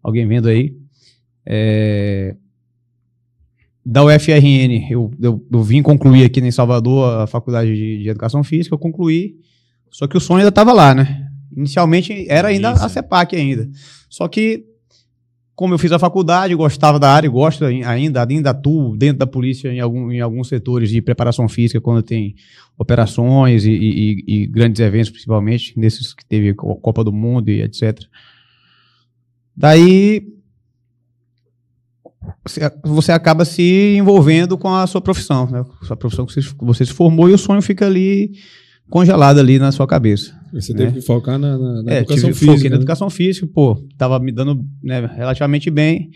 alguém 0.00 0.26
vendo 0.28 0.48
aí. 0.48 0.76
É, 1.44 2.36
da 3.84 4.04
UFRN, 4.04 4.88
eu, 4.90 5.10
eu, 5.20 5.44
eu, 5.52 5.62
vim 5.62 5.82
concluir 5.82 6.24
aqui 6.24 6.40
em 6.40 6.50
Salvador 6.52 7.20
a 7.20 7.26
faculdade 7.26 7.74
de, 7.74 8.02
de 8.02 8.08
Educação 8.08 8.44
Física, 8.44 8.74
eu 8.74 8.78
concluí, 8.78 9.36
só 9.90 10.06
que 10.06 10.16
o 10.16 10.20
sonho 10.20 10.38
ainda 10.38 10.50
estava 10.50 10.72
lá, 10.72 10.94
né? 10.94 11.28
Inicialmente 11.56 12.26
era 12.28 12.48
ainda 12.48 12.72
Isso. 12.72 12.84
a 12.84 12.88
CEPAC 12.88 13.34
ainda. 13.34 13.68
Só 14.08 14.28
que 14.28 14.64
como 15.56 15.72
eu 15.72 15.78
fiz 15.78 15.90
a 15.90 15.98
faculdade, 15.98 16.54
gostava 16.54 16.98
da 17.00 17.10
área, 17.10 17.30
gosto 17.30 17.64
ainda, 17.64 18.22
ainda 18.22 18.50
atuo 18.50 18.94
dentro 18.94 19.18
da 19.20 19.26
polícia 19.26 19.72
em, 19.72 19.80
algum, 19.80 20.12
em 20.12 20.20
alguns 20.20 20.48
setores 20.48 20.90
de 20.90 21.00
preparação 21.00 21.48
física, 21.48 21.80
quando 21.80 22.02
tem 22.02 22.36
operações 22.76 23.64
e, 23.64 23.70
e, 23.70 24.24
e 24.26 24.46
grandes 24.46 24.80
eventos, 24.80 25.08
principalmente, 25.08 25.72
nesses 25.74 26.12
que 26.12 26.26
teve 26.26 26.52
Copa 26.52 27.02
do 27.02 27.10
Mundo 27.10 27.48
e 27.48 27.62
etc. 27.62 28.02
Daí 29.56 30.28
você 32.84 33.12
acaba 33.12 33.46
se 33.46 33.96
envolvendo 33.96 34.58
com 34.58 34.68
a 34.68 34.86
sua 34.86 35.00
profissão, 35.00 35.48
né? 35.48 35.64
a 35.88 35.96
profissão 35.96 36.26
que 36.26 36.34
você, 36.34 36.54
você 36.58 36.84
se 36.84 36.92
formou 36.92 37.30
e 37.30 37.32
o 37.32 37.38
sonho 37.38 37.62
fica 37.62 37.86
ali 37.86 38.32
congelado 38.90 39.38
ali 39.38 39.58
na 39.58 39.72
sua 39.72 39.86
cabeça. 39.86 40.35
Você 40.52 40.72
né? 40.72 40.78
teve 40.78 40.92
que 40.94 41.00
focar 41.00 41.38
na, 41.38 41.58
na, 41.58 41.82
na 41.82 41.92
é, 41.92 41.98
educação 41.98 42.30
tive, 42.30 42.38
física. 42.38 42.52
Foquei 42.52 42.70
na 42.70 42.76
né? 42.76 42.80
educação 42.82 43.10
física, 43.10 43.46
pô, 43.46 43.84
tava 43.96 44.18
me 44.18 44.32
dando 44.32 44.64
né, 44.82 45.06
relativamente 45.14 45.70
bem. 45.70 46.10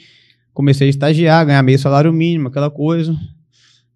Comecei 0.53 0.87
a 0.87 0.91
estagiar, 0.91 1.47
ganhar 1.47 1.63
meio 1.63 1.79
salário 1.79 2.13
mínimo, 2.13 2.49
aquela 2.49 2.71
coisa. 2.71 3.17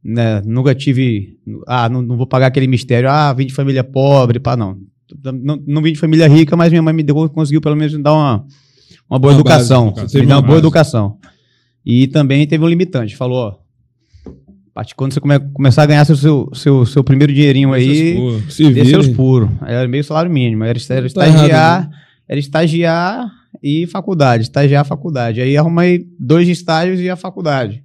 Né, 0.03 0.43
nunca 0.45 0.75
tive. 0.75 1.39
Ah, 1.67 1.89
não, 1.89 2.03
não, 2.03 2.17
vou 2.17 2.27
pagar 2.27 2.47
aquele 2.47 2.67
mistério. 2.67 3.09
Ah, 3.09 3.33
vim 3.33 3.47
de 3.47 3.55
família 3.55 3.83
pobre, 3.83 4.39
pá, 4.39 4.57
não. 4.57 4.79
Não, 5.23 5.63
não 5.67 5.83
vim 5.83 5.93
de 5.93 5.99
família 5.99 6.29
rica, 6.29 6.57
mas 6.57 6.71
minha 6.71 6.83
mãe 6.83 6.93
me 6.93 7.03
deu, 7.03 7.29
conseguiu 7.31 7.61
pelo 7.61 7.77
menos 7.77 7.95
me 7.95 8.03
dar 8.03 8.13
uma, 8.13 8.45
uma 9.09 9.19
boa 9.19 9.33
uma 9.33 9.41
educação. 9.41 9.93
Base, 9.93 10.21
me 10.21 10.27
dar 10.27 10.37
uma, 10.37 10.43
boa 10.43 10.59
educação. 10.59 11.19
E 11.85 12.07
também 12.09 12.47
teve 12.47 12.65
um 12.65 12.69
limitante. 12.69 13.17
Falou, 13.17 13.39
ó, 13.39 13.64
quando 14.97 15.13
você 15.13 15.21
come, 15.21 15.39
começar 15.53 15.85
a 15.85 15.87
ganhar 15.87 16.05
seu, 16.05 16.17
seu, 16.17 16.51
seu, 16.53 16.87
seu 16.87 17.05
primeiro 17.05 17.33
dinheirinho 17.33 17.73
aí, 17.73 18.17
descer 18.75 18.99
os 18.99 19.09
puros. 19.09 19.49
Era 19.63 19.87
meio 19.87 20.03
salário 20.03 20.31
mínimo. 20.31 20.65
Era, 20.65 20.79
era 20.91 21.01
tá 21.01 21.07
estagiar, 21.07 21.49
errado, 21.49 21.91
né? 21.91 21.97
era 22.29 22.41
estagiar 22.41 23.33
e 23.63 23.87
faculdade. 23.87 24.43
Estagiar, 24.43 24.85
faculdade. 24.85 25.41
Aí 25.41 25.57
arrumei 25.57 26.05
dois 26.19 26.49
estágios 26.49 27.01
e 27.01 27.09
a 27.09 27.15
faculdade. 27.15 27.85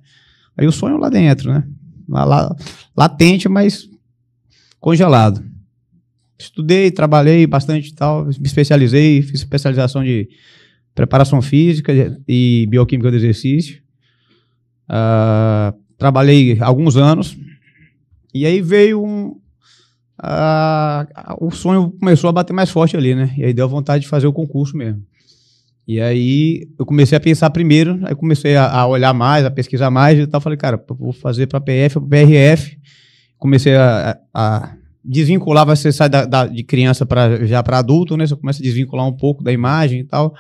Aí 0.58 0.66
o 0.66 0.72
sonho 0.72 0.98
lá 0.98 1.10
dentro, 1.10 1.54
né? 1.54 1.64
Lá, 2.08 2.26
lá, 2.26 2.56
latente, 2.98 3.48
mas 3.48 3.88
congelado. 4.80 5.44
Estudei, 6.40 6.90
trabalhei 6.90 7.46
bastante 7.46 7.90
e 7.90 7.94
tal, 7.94 8.26
me 8.26 8.32
especializei, 8.46 9.22
fiz 9.22 9.42
especialização 9.42 10.04
de 10.04 10.28
preparação 10.96 11.42
física 11.42 11.94
e 12.28 12.66
bioquímica 12.68 13.12
do 13.12 13.18
exercício. 13.18 13.80
Uh, 14.90 15.89
trabalhei 16.00 16.58
alguns 16.62 16.96
anos, 16.96 17.38
e 18.34 18.46
aí 18.46 18.62
veio 18.62 19.04
um. 19.04 19.36
o 21.40 21.52
sonho 21.52 21.94
começou 22.00 22.30
a 22.30 22.34
bater 22.34 22.54
mais 22.54 22.70
forte 22.70 22.96
ali, 22.96 23.14
né? 23.14 23.34
E 23.38 23.44
aí 23.44 23.54
deu 23.54 23.68
vontade 23.68 24.04
de 24.04 24.10
fazer 24.10 24.26
o 24.26 24.34
concurso 24.34 24.76
mesmo. 24.76 25.04
E 25.86 26.00
aí 26.00 26.68
eu 26.78 26.86
comecei 26.86 27.18
a 27.18 27.22
pensar 27.22 27.50
primeiro, 27.50 28.00
aí 28.04 28.16
comecei 28.16 28.56
a, 28.56 28.72
a 28.72 28.88
olhar 28.88 29.14
mais, 29.14 29.44
a 29.44 29.52
pesquisar 29.52 29.90
mais 29.90 30.18
e 30.18 30.26
tal. 30.26 30.40
Falei, 30.40 30.58
cara, 30.58 30.82
vou 30.88 31.12
fazer 31.12 31.48
para 31.48 31.60
PF, 31.60 32.00
para 32.00 32.08
BRF. 32.08 32.78
Comecei 33.38 33.76
a, 33.76 34.18
a, 34.34 34.76
desvincular, 35.04 35.66
você 35.66 35.92
sai 35.92 36.08
da, 36.08 36.26
da, 36.26 36.46
de 36.46 36.64
criança 36.64 37.06
para 37.06 37.46
já 37.46 37.64
para 37.64 37.80
adulto, 37.80 38.16
né? 38.16 38.26
Você 38.26 38.36
começa 38.36 38.62
a 38.62 38.64
desvincular 38.64 39.06
um 39.06 39.14
pouco 39.14 39.44
da 39.44 39.52
imagem 39.52 40.02
e 40.02 40.04
tal 40.04 40.34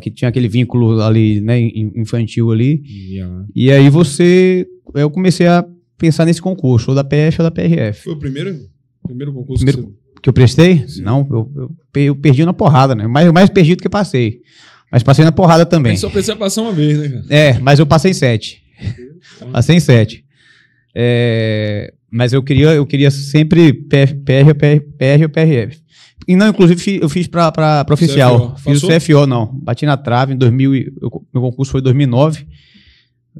que 0.00 0.10
tinha 0.10 0.28
aquele 0.28 0.48
vínculo 0.48 1.00
ali, 1.00 1.40
né, 1.40 1.60
infantil 1.60 2.50
ali. 2.50 2.82
Yeah. 2.86 3.46
E 3.54 3.70
aí 3.70 3.88
você, 3.88 4.66
eu 4.94 5.10
comecei 5.10 5.46
a 5.46 5.64
pensar 5.96 6.24
nesse 6.24 6.40
concurso, 6.40 6.90
ou 6.90 6.94
da 6.94 7.04
PF 7.04 7.40
ou 7.40 7.44
da 7.44 7.50
PRF. 7.50 8.02
Foi 8.02 8.12
o 8.14 8.18
primeiro, 8.18 8.56
primeiro 9.06 9.32
concurso 9.32 9.64
primeiro, 9.64 9.88
que, 9.88 9.94
você... 9.94 10.20
que, 10.22 10.28
eu 10.28 10.32
prestei? 10.32 10.88
Sim. 10.88 11.02
Não, 11.02 11.26
eu, 11.30 11.72
eu, 11.94 12.16
perdi 12.16 12.44
na 12.44 12.52
porrada, 12.52 12.94
né? 12.94 13.06
Mais, 13.06 13.30
mais 13.30 13.50
perdi 13.50 13.76
do 13.76 13.82
que 13.82 13.88
passei. 13.88 14.40
Mas 14.90 15.02
passei 15.02 15.24
na 15.24 15.32
porrada 15.32 15.64
também. 15.64 15.96
Só 15.96 16.10
precisa 16.10 16.34
passar 16.34 16.62
uma 16.62 16.72
vez, 16.72 16.98
né, 16.98 17.08
cara? 17.08 17.24
É, 17.28 17.58
mas 17.60 17.78
eu 17.78 17.86
passei 17.86 18.10
em 18.10 18.14
sete. 18.14 18.62
passei 19.52 19.76
em 19.76 19.80
sete. 19.80 20.24
É, 20.94 21.92
mas 22.10 22.32
eu 22.32 22.42
queria, 22.42 22.70
eu 22.70 22.84
queria 22.84 23.10
sempre 23.10 23.72
PR, 23.72 24.14
PR, 24.24 24.54
PR, 24.54 24.80
PR 24.98 25.22
ou 25.22 25.28
PRF. 25.28 25.80
E 26.30 26.36
não, 26.36 26.50
inclusive 26.50 27.00
eu 27.02 27.08
fiz 27.08 27.26
para 27.26 27.84
oficial. 27.90 28.52
CFO. 28.52 28.56
Fiz 28.58 28.80
Passou? 28.80 28.96
o 28.96 29.00
CFO, 29.00 29.26
não. 29.26 29.46
Bati 29.52 29.84
na 29.84 29.96
trave 29.96 30.32
em 30.32 30.36
2000. 30.36 30.74
Eu, 31.02 31.26
meu 31.34 31.42
concurso 31.42 31.72
foi 31.72 31.80
em 31.80 31.82
2009. 31.82 32.46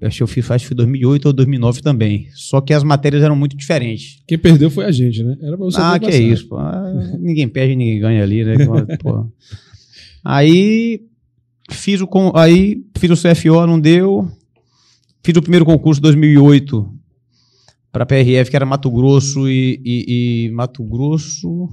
Acho 0.02 0.16
que 0.16 0.22
eu 0.24 0.26
fiz, 0.26 0.50
acho 0.50 0.64
que 0.64 0.68
foi 0.70 0.76
2008 0.76 1.26
ou 1.26 1.32
2009 1.32 1.82
também. 1.82 2.26
Só 2.34 2.60
que 2.60 2.74
as 2.74 2.82
matérias 2.82 3.22
eram 3.22 3.36
muito 3.36 3.56
diferentes. 3.56 4.20
Quem 4.26 4.36
perdeu 4.36 4.72
foi 4.72 4.86
a 4.86 4.90
gente, 4.90 5.22
né? 5.22 5.36
Era 5.40 5.56
pra 5.56 5.66
você 5.66 5.78
Ah, 5.80 6.00
que 6.00 6.06
é 6.06 6.18
isso, 6.18 6.48
pô. 6.48 6.56
Ah, 6.56 6.92
ninguém 7.20 7.46
perde, 7.46 7.76
ninguém 7.76 8.00
ganha 8.00 8.24
ali, 8.24 8.42
né? 8.42 8.54
aí 10.24 11.00
fiz 11.70 12.00
o 12.00 12.08
aí 12.34 12.82
fiz 12.98 13.08
o 13.08 13.14
CFO, 13.14 13.68
não 13.68 13.78
deu. 13.78 14.28
Fiz 15.22 15.36
o 15.36 15.42
primeiro 15.42 15.64
concurso 15.64 16.00
em 16.00 16.02
2008 16.02 16.92
para 17.92 18.04
PRF, 18.04 18.50
que 18.50 18.56
era 18.56 18.66
Mato 18.66 18.90
Grosso 18.90 19.48
e, 19.48 19.80
e, 19.84 20.46
e 20.46 20.50
Mato 20.50 20.82
Grosso. 20.82 21.70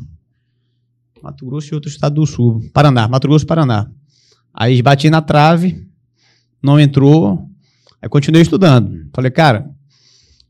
Mato 1.21 1.45
Grosso 1.45 1.73
e 1.73 1.75
outro 1.75 1.89
estado 1.89 2.15
do 2.15 2.25
sul. 2.25 2.61
Paraná, 2.73 3.07
Mato 3.07 3.27
Grosso 3.27 3.45
Paraná. 3.45 3.89
Aí 4.53 4.81
bati 4.81 5.09
na 5.09 5.21
trave, 5.21 5.87
não 6.61 6.79
entrou, 6.79 7.47
aí 8.01 8.09
continuei 8.09 8.41
estudando. 8.41 9.07
Falei, 9.13 9.31
cara, 9.31 9.69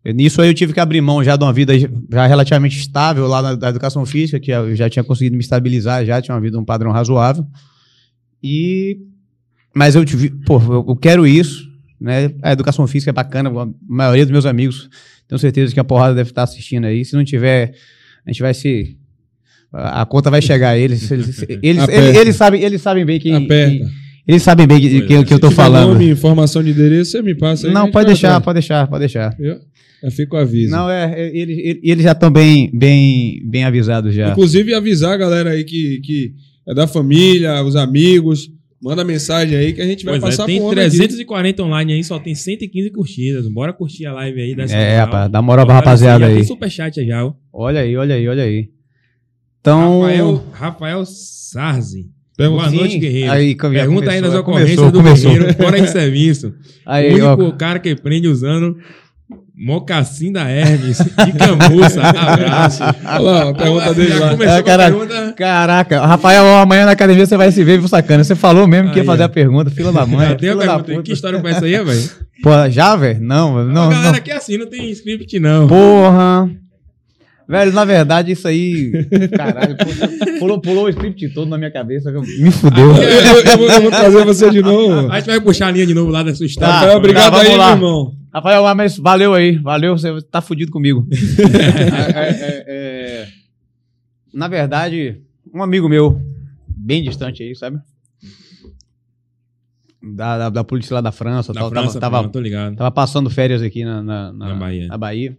nisso 0.06 0.42
aí 0.42 0.50
eu 0.50 0.54
tive 0.54 0.74
que 0.74 0.80
abrir 0.80 1.02
mão 1.02 1.24
já 1.24 1.36
de 1.36 1.44
uma 1.44 1.52
vida 1.52 1.74
já 1.78 2.26
relativamente 2.26 2.78
estável 2.80 3.28
lá 3.28 3.42
na, 3.42 3.58
na 3.58 3.70
educação 3.70 4.06
física, 4.06 4.40
que 4.40 4.52
eu 4.52 4.76
já 4.76 4.90
tinha 4.90 5.04
conseguido 5.04 5.36
me 5.36 5.42
estabilizar, 5.42 6.06
já 6.06 6.22
tinha 6.22 6.34
uma 6.34 6.42
vida 6.42 6.58
um 6.58 6.66
padrão 6.66 6.92
razoável. 6.92 7.46
E 8.42 9.00
mas 9.76 9.94
eu 9.94 10.04
tive, 10.04 10.30
pô, 10.30 10.60
eu 10.60 10.96
quero 10.96 11.28
isso, 11.28 11.70
né? 12.00 12.34
A 12.42 12.52
educação 12.52 12.88
física 12.88 13.12
é 13.12 13.14
bacana, 13.14 13.50
a 13.50 13.68
maioria 13.88 14.26
dos 14.26 14.32
meus 14.32 14.46
amigos, 14.46 14.90
tenho 15.28 15.38
certeza 15.38 15.72
que 15.72 15.80
a 15.80 15.84
porrada 15.84 16.16
deve 16.16 16.32
estar 16.32 16.44
assistindo 16.44 16.86
aí. 16.86 17.06
Se 17.06 17.16
não 17.16 17.24
tiver, 17.24 17.76
a 18.26 18.32
gente 18.32 18.42
vai 18.42 18.54
se 18.54 18.98
a 19.72 20.06
conta 20.06 20.30
vai 20.30 20.42
chegar 20.42 20.70
a 20.70 20.78
eles. 20.78 21.10
Eles, 21.12 21.44
eles, 21.62 22.16
eles, 22.16 22.36
sabem, 22.36 22.62
eles 22.62 22.82
sabem 22.82 23.06
bem 23.06 23.20
quem. 23.20 23.34
Aperta. 23.34 23.90
eles 24.28 24.42
sabem 24.42 24.66
bem 24.66 24.80
que, 24.80 25.02
que, 25.02 25.24
que 25.26 25.34
eu 25.34 25.40
tô 25.40 25.52
falando. 25.52 25.94
Nome, 25.94 26.10
informação 26.10 26.64
de 26.64 26.72
endereço, 26.72 27.12
você 27.12 27.22
me 27.22 27.36
passa 27.36 27.68
aí. 27.68 27.74
Não, 27.74 27.92
pode 27.92 28.08
deixar, 28.08 28.40
pode 28.42 28.56
deixar, 28.56 28.88
pode 28.88 29.00
deixar. 29.02 29.36
Eu, 29.40 29.58
eu 30.04 30.12
fico 30.12 30.38
aviso. 30.38 30.72
Não, 30.72 30.90
é, 30.90 31.14
é 31.16 31.38
eles, 31.38 31.80
eles 31.84 32.04
já 32.04 32.12
estão 32.12 32.32
bem, 32.32 32.72
bem, 32.74 33.42
bem 33.46 33.64
avisados 33.64 34.14
já. 34.14 34.30
Inclusive, 34.30 34.74
avisar 34.74 35.14
a 35.14 35.18
galera 35.18 35.52
aí 35.52 35.64
que, 35.64 36.00
que 36.02 36.34
é 36.68 36.74
da 36.74 36.88
família, 36.88 37.62
os 37.64 37.76
amigos. 37.76 38.50
Manda 38.82 39.04
mensagem 39.04 39.58
aí 39.58 39.74
que 39.74 39.82
a 39.82 39.88
gente 39.88 40.06
vai 40.06 40.20
pois 40.20 40.36
é, 40.36 40.38
passar 40.38 40.44
é, 40.44 40.60
Tem 40.60 40.70
340 40.70 41.50
aqui. 41.50 41.68
online 41.68 41.94
aí, 41.94 42.04
só 42.04 42.20
tem 42.20 42.36
115 42.36 42.92
curtidas. 42.92 43.48
Bora 43.48 43.74
curtir 43.74 44.06
a 44.06 44.14
live 44.14 44.40
aí. 44.40 44.56
É, 44.70 45.00
rapaz, 45.00 45.32
dá 45.32 45.42
moral 45.42 45.66
pra 45.66 45.76
rapaziada 45.76 46.28
aí. 46.28 46.36
Tem 46.36 46.44
superchat 46.44 47.04
já. 47.04 47.26
Ó. 47.26 47.34
Olha 47.52 47.82
aí, 47.82 47.98
olha 47.98 48.14
aí, 48.14 48.28
olha 48.28 48.44
aí. 48.44 48.77
Então. 49.68 50.00
Rafael, 50.00 50.44
Rafael 50.54 51.06
Sarzi. 51.06 52.06
Boa 52.38 52.72
noite, 52.72 52.98
guerreiro. 53.00 53.32
Aí, 53.34 53.54
Pergunta 53.54 54.12
aí 54.12 54.22
nas 54.22 54.34
ocorrências 54.34 54.92
do 54.92 55.00
começou. 55.00 55.32
guerreiro 55.32 55.54
fora 55.56 55.82
de 55.82 55.90
serviço. 55.90 56.54
Aí, 56.86 57.10
o 57.20 57.34
único 57.34 57.44
ó. 57.44 57.52
cara 57.52 57.78
que 57.78 57.94
prende 57.94 58.30
usando 58.30 58.78
mocassim 59.54 60.32
da 60.32 60.48
Hermes 60.48 61.00
de 61.00 61.32
camuça. 61.34 62.00
Abraço. 62.08 62.84
Olha 62.84 63.20
lá, 63.20 63.50
a 63.50 63.54
pergunta 63.54 63.94
dele 63.94 64.14
lá. 64.14 64.32
É, 64.34 64.64
cara, 64.64 64.84
pergunta... 64.86 65.34
Caraca, 65.36 66.06
Rafael, 66.06 66.46
amanhã 66.60 66.86
na 66.86 66.92
academia 66.92 67.26
você 67.26 67.36
vai 67.36 67.52
se 67.52 67.62
ver, 67.62 67.78
viu, 67.80 67.90
sacana? 67.90 68.24
Você 68.24 68.36
falou 68.36 68.68
mesmo 68.68 68.92
que 68.92 69.00
ia 69.00 69.04
fazer 69.04 69.24
a 69.24 69.30
pergunta, 69.30 69.70
fila 69.70 69.92
da 69.92 70.06
mãe. 70.06 70.38
tem 70.38 70.50
a 70.52 70.56
pergunta. 70.56 71.04
Que 71.04 71.12
história 71.12 71.42
foi 71.42 71.52
essa 71.52 71.66
aí, 71.66 71.84
velho? 71.84 72.10
Pô, 72.42 72.70
já, 72.70 72.96
velho? 72.96 73.20
Não, 73.20 73.66
não. 73.66 73.90
A 73.90 73.94
galera 73.94 74.18
aqui 74.18 74.32
é 74.32 74.38
assim, 74.38 74.58
não 74.58 74.68
tem 74.68 74.90
script, 74.92 75.38
não. 75.40 75.68
Porra. 75.68 76.50
Velho, 77.48 77.72
na 77.72 77.86
verdade, 77.86 78.34
isso 78.34 78.46
aí. 78.46 78.92
Caralho, 79.36 79.78
pulou, 80.38 80.60
pulou 80.60 80.86
o 80.86 80.90
script 80.90 81.30
todo 81.30 81.48
na 81.48 81.58
minha 81.58 81.72
cabeça. 81.72 82.12
Me 82.12 82.52
fudeu. 82.52 82.92
Eu, 82.98 83.04
eu, 83.04 83.44
eu, 83.44 83.58
vou, 83.58 83.70
eu, 83.70 83.82
vou, 83.84 83.90
trazer 83.90 84.26
você 84.26 84.50
de 84.50 84.62
novo. 84.62 85.10
A 85.10 85.20
gente 85.20 85.28
vai 85.28 85.40
puxar 85.40 85.68
a 85.68 85.72
linha 85.72 85.86
de 85.86 85.94
novo 85.94 86.12
lá 86.12 86.24
da 86.24 86.36
sua 86.36 86.46
história. 86.46 86.74
Tá, 86.74 86.80
Rafael, 86.80 86.98
obrigado 86.98 87.32
tá, 87.32 87.42
aí, 87.42 87.56
lá. 87.56 87.68
meu 87.68 87.88
irmão. 87.88 88.16
Rafael, 88.34 88.76
mas 88.76 88.98
valeu 88.98 89.34
aí. 89.34 89.58
Valeu, 89.58 89.98
você 89.98 90.22
tá 90.24 90.42
fudido 90.42 90.74
comigo. 90.74 91.08
é, 92.14 92.20
é, 92.20 92.30
é, 92.30 92.66
é, 92.68 93.28
na 94.34 94.50
verdade, 94.50 95.22
um 95.54 95.64
amigo 95.64 95.88
meu, 95.88 96.22
bem 96.68 97.02
distante 97.02 97.44
aí, 97.44 97.56
sabe? 97.56 97.80
Da, 100.04 100.38
da, 100.38 100.50
da 100.50 100.64
polícia 100.66 100.94
lá 100.94 101.02
da 101.02 101.14
França. 101.14 101.54
Da 101.54 101.62
tal, 101.62 101.70
França, 101.70 102.00
tava, 102.00 102.18
tava, 102.18 102.30
tô 102.30 102.42
ligado. 102.42 102.76
Tava 102.76 102.92
passando 102.92 103.30
férias 103.30 103.62
aqui 103.62 103.86
na, 103.86 104.04
na, 104.04 104.34
na, 104.34 104.48
na 104.50 104.56
Bahia. 104.56 104.88
Na 104.88 104.98
Bahia. 104.98 105.38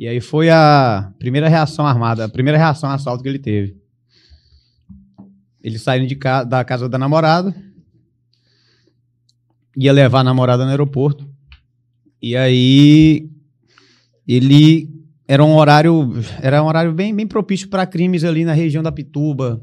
E 0.00 0.08
aí 0.08 0.18
foi 0.18 0.48
a 0.48 1.12
primeira 1.18 1.46
reação 1.46 1.86
armada, 1.86 2.24
a 2.24 2.28
primeira 2.28 2.56
reação 2.56 2.88
a 2.88 2.94
assalto 2.94 3.22
que 3.22 3.28
ele 3.28 3.38
teve. 3.38 3.76
Ele 5.62 5.78
saindo 5.78 6.06
de 6.06 6.16
ca 6.16 6.42
da 6.42 6.64
casa 6.64 6.88
da 6.88 6.96
namorada, 6.96 7.54
ia 9.76 9.92
levar 9.92 10.20
a 10.20 10.24
namorada 10.24 10.64
no 10.64 10.70
aeroporto. 10.70 11.28
E 12.22 12.34
aí 12.34 13.28
ele 14.26 14.88
era 15.28 15.44
um 15.44 15.54
horário, 15.54 16.14
era 16.40 16.62
um 16.62 16.66
horário 16.66 16.94
bem, 16.94 17.14
bem 17.14 17.26
propício 17.26 17.68
para 17.68 17.84
crimes 17.84 18.24
ali 18.24 18.42
na 18.42 18.54
região 18.54 18.82
da 18.82 18.90
Pituba. 18.90 19.62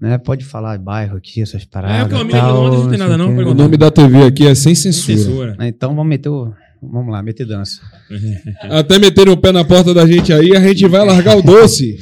Né? 0.00 0.18
Pode 0.18 0.44
falar 0.44 0.76
bairro 0.80 1.16
aqui, 1.16 1.40
essas 1.40 1.64
paradas. 1.64 2.12
É, 2.12 2.18
porque 2.18 2.36
o 2.36 2.40
tal, 2.40 2.72
não 2.72 2.88
tem 2.88 2.98
nada 2.98 3.16
não. 3.16 3.28
O 3.36 3.54
nome 3.54 3.76
da 3.76 3.88
TV 3.88 4.24
aqui 4.24 4.48
é 4.48 4.54
Sem 4.56 4.74
Censura. 4.74 5.16
Censura. 5.16 5.56
Então 5.60 5.90
vamos 5.94 6.08
meter 6.08 6.28
o, 6.28 6.52
Vamos 6.82 7.12
lá, 7.12 7.22
meter 7.22 7.46
dança. 7.46 7.80
Até 8.70 8.98
meterem 8.98 9.32
o 9.32 9.36
pé 9.36 9.50
na 9.52 9.64
porta 9.64 9.92
da 9.92 10.06
gente 10.06 10.32
aí, 10.32 10.54
a 10.56 10.60
gente 10.60 10.86
vai 10.86 11.04
largar 11.04 11.36
o 11.36 11.42
doce. 11.42 11.96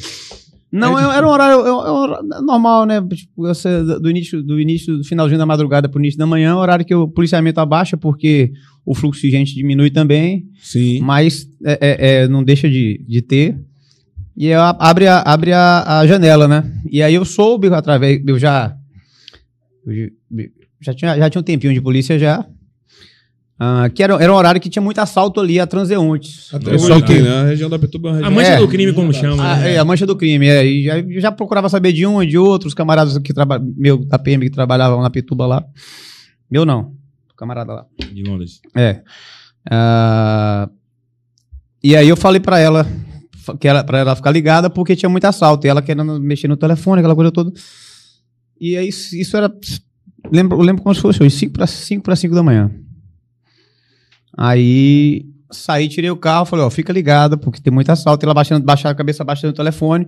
Não, 0.70 0.98
É 0.98 1.16
era 1.16 1.26
um 1.26 1.30
horário, 1.30 1.66
é 1.66 1.72
um- 1.72 1.76
horário 1.76 2.28
normal, 2.44 2.84
né? 2.84 3.00
Tipo, 3.00 3.32
você, 3.36 3.82
do 3.82 4.10
início, 4.10 4.42
do 4.42 4.60
início, 4.60 4.98
do 4.98 5.04
finalzinho 5.04 5.38
da 5.38 5.46
madrugada 5.46 5.88
pro 5.88 5.98
início 6.00 6.18
da 6.18 6.26
manhã, 6.26 6.50
é 6.50 6.54
um 6.54 6.58
horário 6.58 6.84
que 6.84 6.94
o 6.94 7.08
policiamento 7.08 7.60
abaixa, 7.60 7.96
porque 7.96 8.52
o 8.84 8.94
fluxo 8.94 9.22
de 9.22 9.30
gente 9.30 9.54
diminui 9.54 9.90
também, 9.90 10.46
Sim. 10.60 11.00
mas 11.00 11.48
é, 11.64 11.78
é- 11.80 12.10
é, 12.24 12.28
não 12.28 12.44
deixa 12.44 12.68
de, 12.68 13.02
de 13.08 13.22
ter. 13.22 13.58
E 14.36 14.48
eu 14.48 14.60
abre, 14.60 15.06
a, 15.06 15.20
abre 15.20 15.52
a, 15.54 16.00
a 16.00 16.06
janela, 16.06 16.46
né? 16.46 16.70
E 16.90 17.02
aí 17.02 17.14
eu 17.14 17.24
soube 17.24 17.68
através, 17.68 18.20
eu 18.26 18.38
já. 18.38 18.76
eu 19.86 19.94
já- 19.94 20.10
já 20.82 20.92
tinha, 20.94 21.16
já 21.16 21.30
tinha 21.30 21.40
um 21.40 21.44
tempinho 21.44 21.72
de 21.72 21.80
polícia 21.80 22.18
já. 22.18 22.44
Ah, 23.58 23.88
que 23.88 24.02
era, 24.02 24.14
era 24.22 24.32
um 24.32 24.36
horário 24.36 24.60
que 24.60 24.68
tinha 24.68 24.82
muito 24.82 24.98
assalto 24.98 25.40
ali 25.40 25.58
a 25.58 25.66
transeuntes. 25.66 26.52
Até 26.52 26.72
Nossa, 26.72 26.84
hoje 26.92 27.00
cara. 27.02 27.06
tem, 27.06 27.22
né? 27.22 27.40
A 27.40 27.44
região 27.44 27.70
da 27.70 27.78
Petuba 27.78 28.08
é 28.08 28.12
uma 28.12 28.16
A 28.18 28.20
região. 28.28 28.34
mancha 28.34 28.52
É. 28.52 28.58
do 28.58 28.68
crime, 28.68 28.92
como 28.92 29.12
chama. 29.12 29.42
Ah, 29.42 29.56
né? 29.56 29.74
é, 29.74 29.78
a 29.78 29.84
mancha 29.84 30.04
do 30.06 30.14
crime, 30.16 30.46
é. 30.46 30.64
E 30.66 30.84
já, 30.84 30.94
já 31.20 31.32
procurava 31.32 31.68
saber 31.68 31.92
de 31.92 32.06
um 32.06 32.22
e 32.22 32.26
de 32.26 32.36
outro, 32.36 32.68
os 32.68 32.74
camaradas 32.74 33.16
que 33.18 33.32
trabalham, 33.32 33.72
meu, 33.76 34.04
da 34.04 34.18
PM 34.18 34.44
que 34.44 34.50
trabalhavam 34.54 35.00
na 35.00 35.08
Pituba 35.10 35.46
lá. 35.46 35.64
Meu 36.50 36.64
não, 36.66 36.92
camarada 37.36 37.72
lá. 37.72 37.86
De 38.12 38.22
Londres. 38.22 38.60
É. 38.76 39.00
Ah, 39.70 40.68
e 41.82 41.96
aí 41.96 42.08
eu 42.08 42.16
falei 42.16 42.40
pra 42.40 42.58
ela 42.58 42.86
que 43.60 43.68
ela, 43.68 43.82
pra 43.84 43.98
ela 43.98 44.16
ficar 44.16 44.30
ligada 44.32 44.68
porque 44.68 44.94
tinha 44.96 45.08
muito 45.08 45.24
assalto. 45.24 45.66
E 45.66 45.70
ela 45.70 45.80
querendo 45.82 46.20
mexer 46.20 46.48
no 46.48 46.56
telefone, 46.56 46.98
aquela 47.00 47.14
coisa 47.14 47.30
toda. 47.32 47.52
E 48.60 48.76
aí 48.76 48.88
isso 48.88 49.36
era. 49.36 49.50
Lembro, 50.32 50.58
eu 50.58 50.62
lembro 50.62 50.82
como 50.82 50.94
se 50.94 51.00
fosse 51.00 51.22
hoje, 51.22 51.34
5 51.36 51.52
para 51.52 51.66
5 51.66 52.02
para 52.02 52.16
5 52.16 52.34
da 52.34 52.42
manhã. 52.42 52.70
Aí 54.36 55.24
saí, 55.50 55.88
tirei 55.88 56.10
o 56.10 56.16
carro, 56.16 56.44
falei, 56.44 56.64
ó, 56.64 56.70
fica 56.70 56.92
ligada, 56.92 57.36
porque 57.36 57.60
tem 57.60 57.72
muito 57.72 57.90
assalto. 57.90 58.24
E 58.24 58.26
ela 58.26 58.34
baixando, 58.34 58.64
baixando 58.64 58.92
a 58.92 58.94
cabeça, 58.96 59.24
baixando 59.24 59.52
o 59.52 59.56
telefone, 59.56 60.06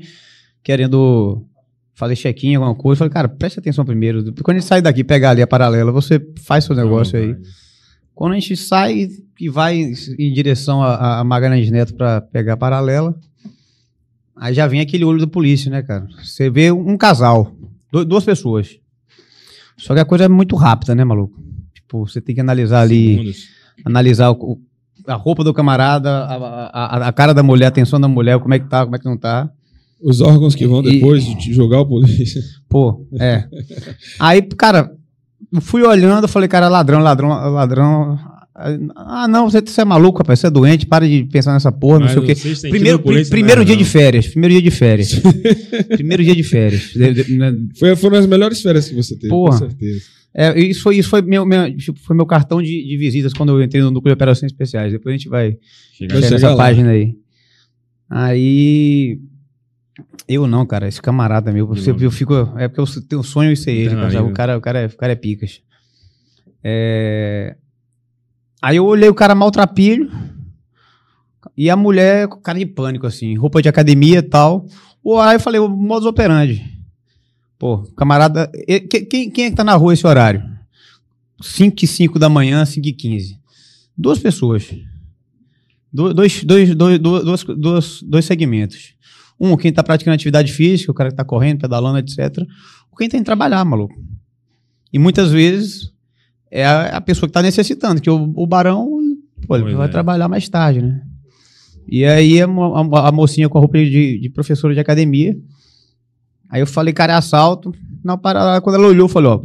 querendo 0.63 1.45
fazer 1.95 2.17
check-in, 2.17 2.55
alguma 2.57 2.75
coisa. 2.75 2.97
Eu 2.97 2.99
falei, 2.99 3.13
cara, 3.13 3.29
preste 3.29 3.59
atenção 3.59 3.85
primeiro. 3.85 4.33
Quando 4.43 4.57
a 4.57 4.61
gente 4.61 4.69
sair 4.69 4.83
daqui, 4.83 5.03
pegar 5.03 5.31
ali 5.31 5.43
a 5.43 5.47
paralela, 5.47 5.91
você 5.93 6.21
faz 6.45 6.65
seu 6.65 6.75
negócio 6.77 7.19
aí. 7.19 7.37
Quando 8.15 8.33
a 8.33 8.35
gente 8.35 8.57
sai 8.57 9.09
e 9.41 9.49
vai 9.49 9.77
em 10.19 10.33
direção 10.33 10.83
a, 10.83 11.21
a 11.21 11.25
Magalhães 11.25 11.71
Neto 11.71 11.95
para 11.95 12.21
pegar 12.21 12.55
a 12.55 12.57
paralela, 12.57 13.15
aí 14.37 14.53
já 14.53 14.67
vem 14.67 14.81
aquele 14.81 15.05
olho 15.05 15.21
da 15.21 15.27
polícia, 15.27 15.71
né, 15.71 15.83
cara? 15.83 16.07
Você 16.23 16.51
vê 16.51 16.71
um 16.73 16.97
casal, 16.97 17.53
du- 17.93 18.05
duas 18.05 18.25
pessoas. 18.25 18.79
Só 19.77 19.95
que 19.95 20.01
a 20.01 20.05
coisa 20.05 20.25
é 20.25 20.29
muito 20.29 20.57
rápida, 20.57 20.95
né, 20.97 21.05
maluco? 21.05 21.41
Tipo, 21.73 22.07
você 22.09 22.21
tem 22.21 22.35
que 22.35 22.41
analisar 22.41 22.81
ali, 22.81 23.11
Segundos. 23.17 23.58
Analisar 23.85 24.31
o- 24.31 24.59
a 25.07 25.15
roupa 25.15 25.43
do 25.45 25.55
camarada, 25.55 26.11
a, 26.11 26.35
a- 26.73 27.09
a 27.09 27.13
cara 27.13 27.33
da 27.33 27.43
mulher, 27.43 27.67
a 27.67 27.69
atenção 27.69 28.01
da 28.01 28.09
mulher, 28.09 28.39
como 28.39 28.53
é 28.55 28.59
que 28.59 28.69
tá, 28.69 28.85
como 28.85 28.97
é 28.97 28.99
que 28.99 29.05
não 29.07 29.17
tá. 29.17 29.49
Os 30.03 30.21
órgãos 30.21 30.55
que 30.55 30.67
vão 30.67 30.81
E- 30.83 30.93
depois 30.95 31.25
de 31.25 31.53
jogar 31.53 31.81
o 31.81 31.87
polícia. 31.87 32.41
Pô, 32.69 33.05
é. 33.19 33.45
Aí, 34.21 34.43
cara, 34.43 34.93
fui 35.61 35.83
olhando, 35.83 36.29
falei, 36.29 36.49
cara, 36.49 36.69
ladrão, 36.69 37.01
ladrão, 37.01 37.29
ladrão. 37.53 38.19
Ah, 38.97 39.29
não, 39.29 39.49
você, 39.49 39.61
você 39.61 39.81
é 39.81 39.85
maluco, 39.85 40.19
rapaz, 40.19 40.41
você 40.41 40.49
é 40.49 40.51
doente, 40.51 40.85
para 40.85 41.09
de 41.09 41.23
pensar 41.25 41.53
nessa 41.53 41.71
porra, 41.71 42.01
não 42.01 42.07
Mas 42.07 42.13
sei 42.13 42.23
o 42.23 42.27
quê. 42.27 42.35
Primeiro, 42.71 42.99
pri- 42.99 43.25
primeiro 43.29 43.61
não 43.61 43.65
dia 43.65 43.75
era, 43.75 43.79
de 43.85 43.85
não. 43.85 43.91
férias, 43.91 44.27
primeiro 44.27 44.53
dia 44.55 44.63
de 44.63 44.71
férias. 44.73 45.13
primeiro 45.95 46.25
dia 46.25 46.35
de 46.35 46.43
férias. 46.43 46.91
Né? 46.97 47.55
Foi, 47.79 47.95
foram 47.95 48.19
as 48.19 48.27
melhores 48.27 48.61
férias 48.61 48.89
que 48.89 48.95
você 48.97 49.15
teve, 49.15 49.29
Porra. 49.29 49.53
com 49.53 49.59
certeza. 49.69 50.03
É, 50.41 50.57
isso 50.61 50.83
foi, 50.83 50.97
isso 50.99 51.09
foi, 51.11 51.21
meu, 51.21 51.45
meu- 51.45 51.77
tipo, 51.77 51.99
foi 51.99 52.15
meu 52.15 52.25
cartão 52.25 52.63
de, 52.63 52.85
de 52.87 52.97
visitas 52.97 53.33
quando 53.33 53.49
eu 53.51 53.61
entrei 53.63 53.83
no 53.83 53.91
núcleo 53.91 54.13
de 54.13 54.15
operações 54.15 54.53
especiais. 54.53 54.93
Depois 54.93 55.13
a 55.13 55.19
gente 55.19 55.29
vai 55.29 55.57
Chega 55.93 56.13
Vai 56.15 56.23
chegar 56.23 56.35
nessa 56.37 56.57
página 56.57 56.91
aí. 56.91 57.15
Aí. 58.09 59.21
Eu 60.29 60.47
não, 60.47 60.65
cara, 60.65 60.87
esse 60.87 61.03
camarada 61.03 61.51
meu, 61.53 61.67
você, 61.67 61.91
novo. 61.93 62.05
eu 62.05 62.11
fico. 62.13 62.35
É 62.57 62.69
porque 62.69 62.81
eu 62.81 63.03
tenho 63.09 63.21
um 63.21 63.25
sonho 63.25 63.51
em 63.51 63.57
ser 63.57 63.73
ele, 63.73 63.97
cara, 63.97 64.23
o, 64.23 64.33
cara, 64.33 64.59
o, 64.59 64.61
cara 64.61 64.79
é, 64.83 64.87
o 64.87 64.97
cara 64.97 65.13
é 65.13 65.17
picas. 65.17 65.61
É, 66.63 67.57
Aí 68.63 68.77
eu 68.77 68.85
olhei 68.87 69.09
o 69.09 69.15
cara 69.15 69.35
maltrapilho 69.35 70.11
e 71.57 71.69
a 71.71 71.77
mulher 71.77 72.29
com 72.29 72.41
cara 72.41 72.59
de 72.59 72.67
pânico, 72.67 73.07
assim, 73.07 73.35
roupa 73.37 73.61
de 73.63 73.69
academia 73.69 74.19
e 74.19 74.23
tal. 74.23 74.67
O- 75.03 75.19
Aí 75.19 75.37
eu 75.37 75.41
falei, 75.41 75.61
o 75.61 75.69
modus 75.69 76.07
operandi. 76.07 76.63
Pô, 77.59 77.79
camarada. 77.97 78.51
que- 78.89 79.01
Quem, 79.03 79.31
quem 79.31 79.45
é 79.47 79.51
que 79.51 79.57
tá 79.57 79.65
na 79.65 79.75
rua 79.75 79.93
esse 79.95 80.07
horário? 80.07 80.43
5 81.41 81.85
e 81.85 81.87
5 81.87 82.19
da 82.19 82.29
manhã, 82.29 82.65
5 82.65 82.87
e 82.89 82.93
15. 82.93 83.39
Duas 83.97 84.19
pessoas. 84.19 84.69
Do- 85.93 86.13
Dois, 86.15 86.45
dois, 86.45 86.75
dois, 86.75 86.99
dois, 86.99 87.45
dois, 87.45 88.03
dois, 88.03 88.25
segmentos. 88.25 88.95
Um, 89.41 89.57
quem 89.57 89.73
tá 89.73 89.83
praticando 89.83 90.15
atividade 90.15 90.53
física, 90.53 90.91
o 90.91 90.95
cara 90.95 91.11
que 91.11 91.17
tá 91.17 91.25
correndo, 91.25 91.61
pedalando, 91.61 91.99
etc. 91.99 92.45
O 92.93 92.97
quem 92.97 93.09
tem 93.09 93.21
que 93.21 93.25
trabalhar, 93.27 93.65
maluco. 93.65 93.95
E 94.93 94.99
muitas 94.99 95.31
vezes 95.31 95.93
é 96.51 96.65
a, 96.67 96.97
a 96.97 97.01
pessoa 97.01 97.29
que 97.29 97.33
tá 97.33 97.43
necessitando, 97.43 98.01
que 98.01 98.11
o, 98.11 98.33
o 98.35 98.47
barão 98.47 98.89
pô, 99.47 99.57
ele 99.57 99.75
vai 99.75 99.87
é. 99.87 99.91
trabalhar 99.91 100.29
mais 100.29 100.49
tarde, 100.49 100.83
né? 100.83 101.03
E 101.89 102.05
aí 102.05 102.41
a, 102.43 102.47
a- 102.47 103.09
a 103.09 103.13
mocinha 103.13 103.49
com 103.49 103.59
a 103.59 103.61
roupa 103.61 103.79
de, 103.79 104.19
de 104.21 104.29
professora 104.31 104.75
de 104.75 104.81
academia. 104.81 105.37
Aí 106.51 106.61
eu 106.61 106.67
falei, 106.67 106.93
cara, 106.95 107.13
é 107.13 107.17
assalto. 107.17 107.75
Não, 108.03 108.17
para. 108.17 108.61
Quando 108.61 108.77
ela 108.77 108.87
olhou, 108.89 109.05
eu 109.05 109.09
falei, 109.13 109.31
ó. 109.31 109.41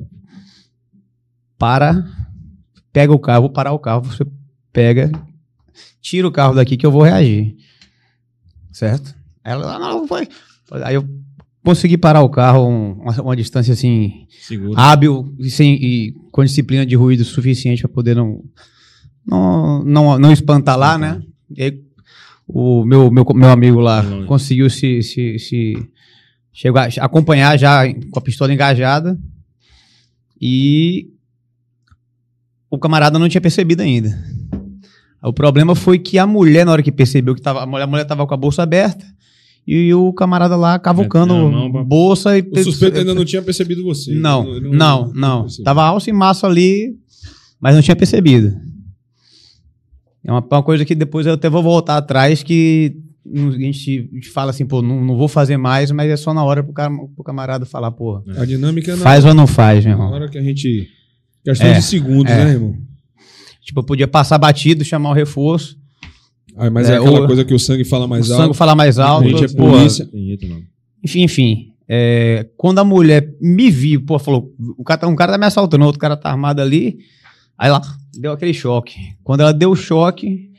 Para, 1.58 2.06
pega 2.92 3.14
o 3.14 3.20
carro, 3.20 3.42
vou 3.44 3.50
parar 3.50 3.72
o 3.74 3.80
carro, 3.80 4.02
você 4.04 4.26
pega, 4.72 5.12
tira 6.02 6.28
o 6.28 6.32
carro 6.32 6.56
daqui 6.56 6.76
que 6.76 6.86
eu 6.86 6.92
vou 6.92 7.04
reagir. 7.04 7.56
Certo? 8.72 9.16
Ela, 9.44 9.76
ah, 9.76 9.80
não, 9.80 10.08
foi. 10.08 10.28
Aí 10.84 10.96
eu 10.96 11.08
consegui 11.64 11.98
parar 11.98 12.22
o 12.22 12.30
carro 12.30 12.68
um- 12.68 12.94
uma, 13.02 13.22
uma 13.22 13.36
distância 13.36 13.74
assim, 13.74 14.26
Seguro. 14.42 14.74
hábil 14.78 15.34
e, 15.40 15.50
sem, 15.50 15.76
e 15.76 16.12
com 16.32 16.44
disciplina 16.44 16.86
de 16.86 16.96
ruído 16.96 17.24
suficiente 17.24 17.82
para 17.84 17.92
poder 17.94 18.16
não, 18.16 18.44
não, 19.26 19.84
não, 19.84 20.20
não 20.20 20.32
espantar 20.34 20.78
lá, 20.78 20.98
né? 20.98 21.22
E 21.56 21.64
aí, 21.64 21.82
o 22.48 22.84
meu, 22.84 23.10
meu, 23.10 23.26
meu 23.34 23.50
amigo 23.50 23.80
lá 23.80 24.04
conseguiu 24.28 24.70
se, 24.70 25.02
se, 25.02 25.40
se 25.40 25.90
chegar, 26.54 26.90
acompanhar 27.02 27.58
já 27.58 27.82
com 28.12 28.20
a 28.20 28.22
pistola 28.22 28.54
engajada 28.54 29.18
e 30.40 31.10
o 32.70 32.78
camarada 32.78 33.18
não 33.20 33.28
tinha 33.30 33.42
percebido 33.42 33.82
ainda. 33.82 34.18
O 35.22 35.32
problema 35.32 35.74
foi 35.76 35.98
que 36.00 36.18
a 36.18 36.28
mulher, 36.28 36.66
na 36.66 36.72
hora 36.74 36.84
que 36.84 36.92
percebeu 36.92 37.34
que 37.34 37.42
tava, 37.42 37.64
a 37.64 37.66
mulher, 37.66 37.84
a 37.84 37.88
mulher 37.88 38.06
tava 38.06 38.26
com 38.28 38.34
a 38.34 38.38
bolsa 38.38 38.62
aberta 38.64 39.06
e 39.66 39.94
o 39.94 40.12
camarada 40.12 40.58
lá 40.58 40.78
cavucando 40.78 41.34
a 41.34 41.72
pra- 41.72 41.84
bolsa 41.84 42.38
e 42.38 42.42
O 42.42 42.64
suspeito 42.64 43.00
ainda 43.00 43.14
não 43.16 43.24
tinha 43.24 43.42
percebido 43.42 43.84
você. 43.84 44.14
não, 44.14 44.46
Ele 44.56 44.70
não, 44.76 45.12
não. 45.14 45.42
percebeu. 45.44 45.64
Tava 45.64 45.84
alça 45.84 46.10
e 46.10 46.14
massa 46.14 46.46
ali, 46.48 46.98
mas 47.60 47.74
não 47.74 47.82
tinha 47.82 47.96
percebido. 47.96 48.54
É 50.26 50.32
uma, 50.32 50.42
uma 50.46 50.64
coisa 50.64 50.84
que 50.84 50.94
depois 50.96 51.26
eu 51.26 51.34
até 51.34 51.50
vou 51.50 51.64
voltar 51.64 51.96
atrás, 51.98 52.44
que 52.44 52.98
a 53.26 53.52
gente, 53.58 54.10
fala 54.34 54.50
assim, 54.52 54.66
pô, 54.66 54.82
não, 54.82 55.04
não 55.04 55.16
vou 55.18 55.28
fazer 55.28 55.56
mais, 55.58 55.92
mas 55.92 56.10
é 56.10 56.18
só 56.18 56.34
na 56.34 56.44
hora 56.44 56.64
pro, 56.64 56.74
cara, 56.74 56.92
pro 57.16 57.24
camarada 57.24 57.66
falar, 57.66 57.92
pô, 57.92 58.22
A 58.38 58.46
dinâmica 58.46 58.92
é 58.92 58.96
na, 58.96 59.02
faz 59.04 59.24
ou 59.26 59.34
não 59.34 59.48
faz, 59.48 59.86
meu 59.86 59.98
na 59.98 60.04
irmão. 60.04 60.14
hora 60.16 60.30
que 60.30 60.38
a 60.38 60.42
gente. 60.44 60.90
Questão 61.44 61.68
É, 61.68 61.74
de 61.74 61.82
segundos, 61.82 62.32
é. 62.32 62.46
né, 62.46 62.52
irmão? 62.52 62.76
Tipo, 63.62 63.80
eu 63.80 63.84
podia 63.84 64.08
passar 64.08 64.38
batido, 64.38 64.84
chamar 64.84 65.10
o 65.12 65.14
reforço, 65.14 65.78
Ah, 66.56 66.70
mas 66.70 66.88
é, 66.90 66.94
É, 66.94 66.98
aquela 66.98 67.22
ou- 67.22 67.28
coisa 67.28 67.44
que 67.46 67.54
o 67.54 67.60
sangue 67.60 67.84
fala 67.84 68.08
mais 68.08 68.30
o 68.30 68.34
alto. 68.34 68.44
sangue 68.46 68.58
falar 68.58 68.76
mais 68.76 69.00
alto. 69.00 69.26
A 69.26 69.30
gente 69.30 69.46
é 69.46 69.48
pô, 69.58 69.70
polícia. 69.72 70.08
Não. 70.14 70.62
Enfim, 71.04 71.24
enfim. 71.24 71.74
é, 71.90 72.48
quando 72.56 72.80
a 72.80 72.84
mulher 72.84 73.34
me 73.42 73.70
viu, 73.72 74.02
pô, 74.06 74.18
falou, 74.20 74.54
o 74.78 74.84
cara, 74.84 75.02
tá- 75.02 75.08
um 75.08 75.16
cara 75.16 75.32
tá 75.34 75.38
me 75.38 75.46
assaltando, 75.46 75.84
outro 75.86 76.00
cara 76.00 76.16
tá 76.16 76.30
armado 76.30 76.62
ali. 76.62 77.00
Aí 77.58 77.70
ela 77.70 77.82
deu 78.18 78.32
aquele 78.32 78.54
choque. 78.54 78.96
Quando 79.24 79.42
ela 79.42 79.52
deu 79.54 79.72
o 79.72 79.76
choque, 79.76 80.50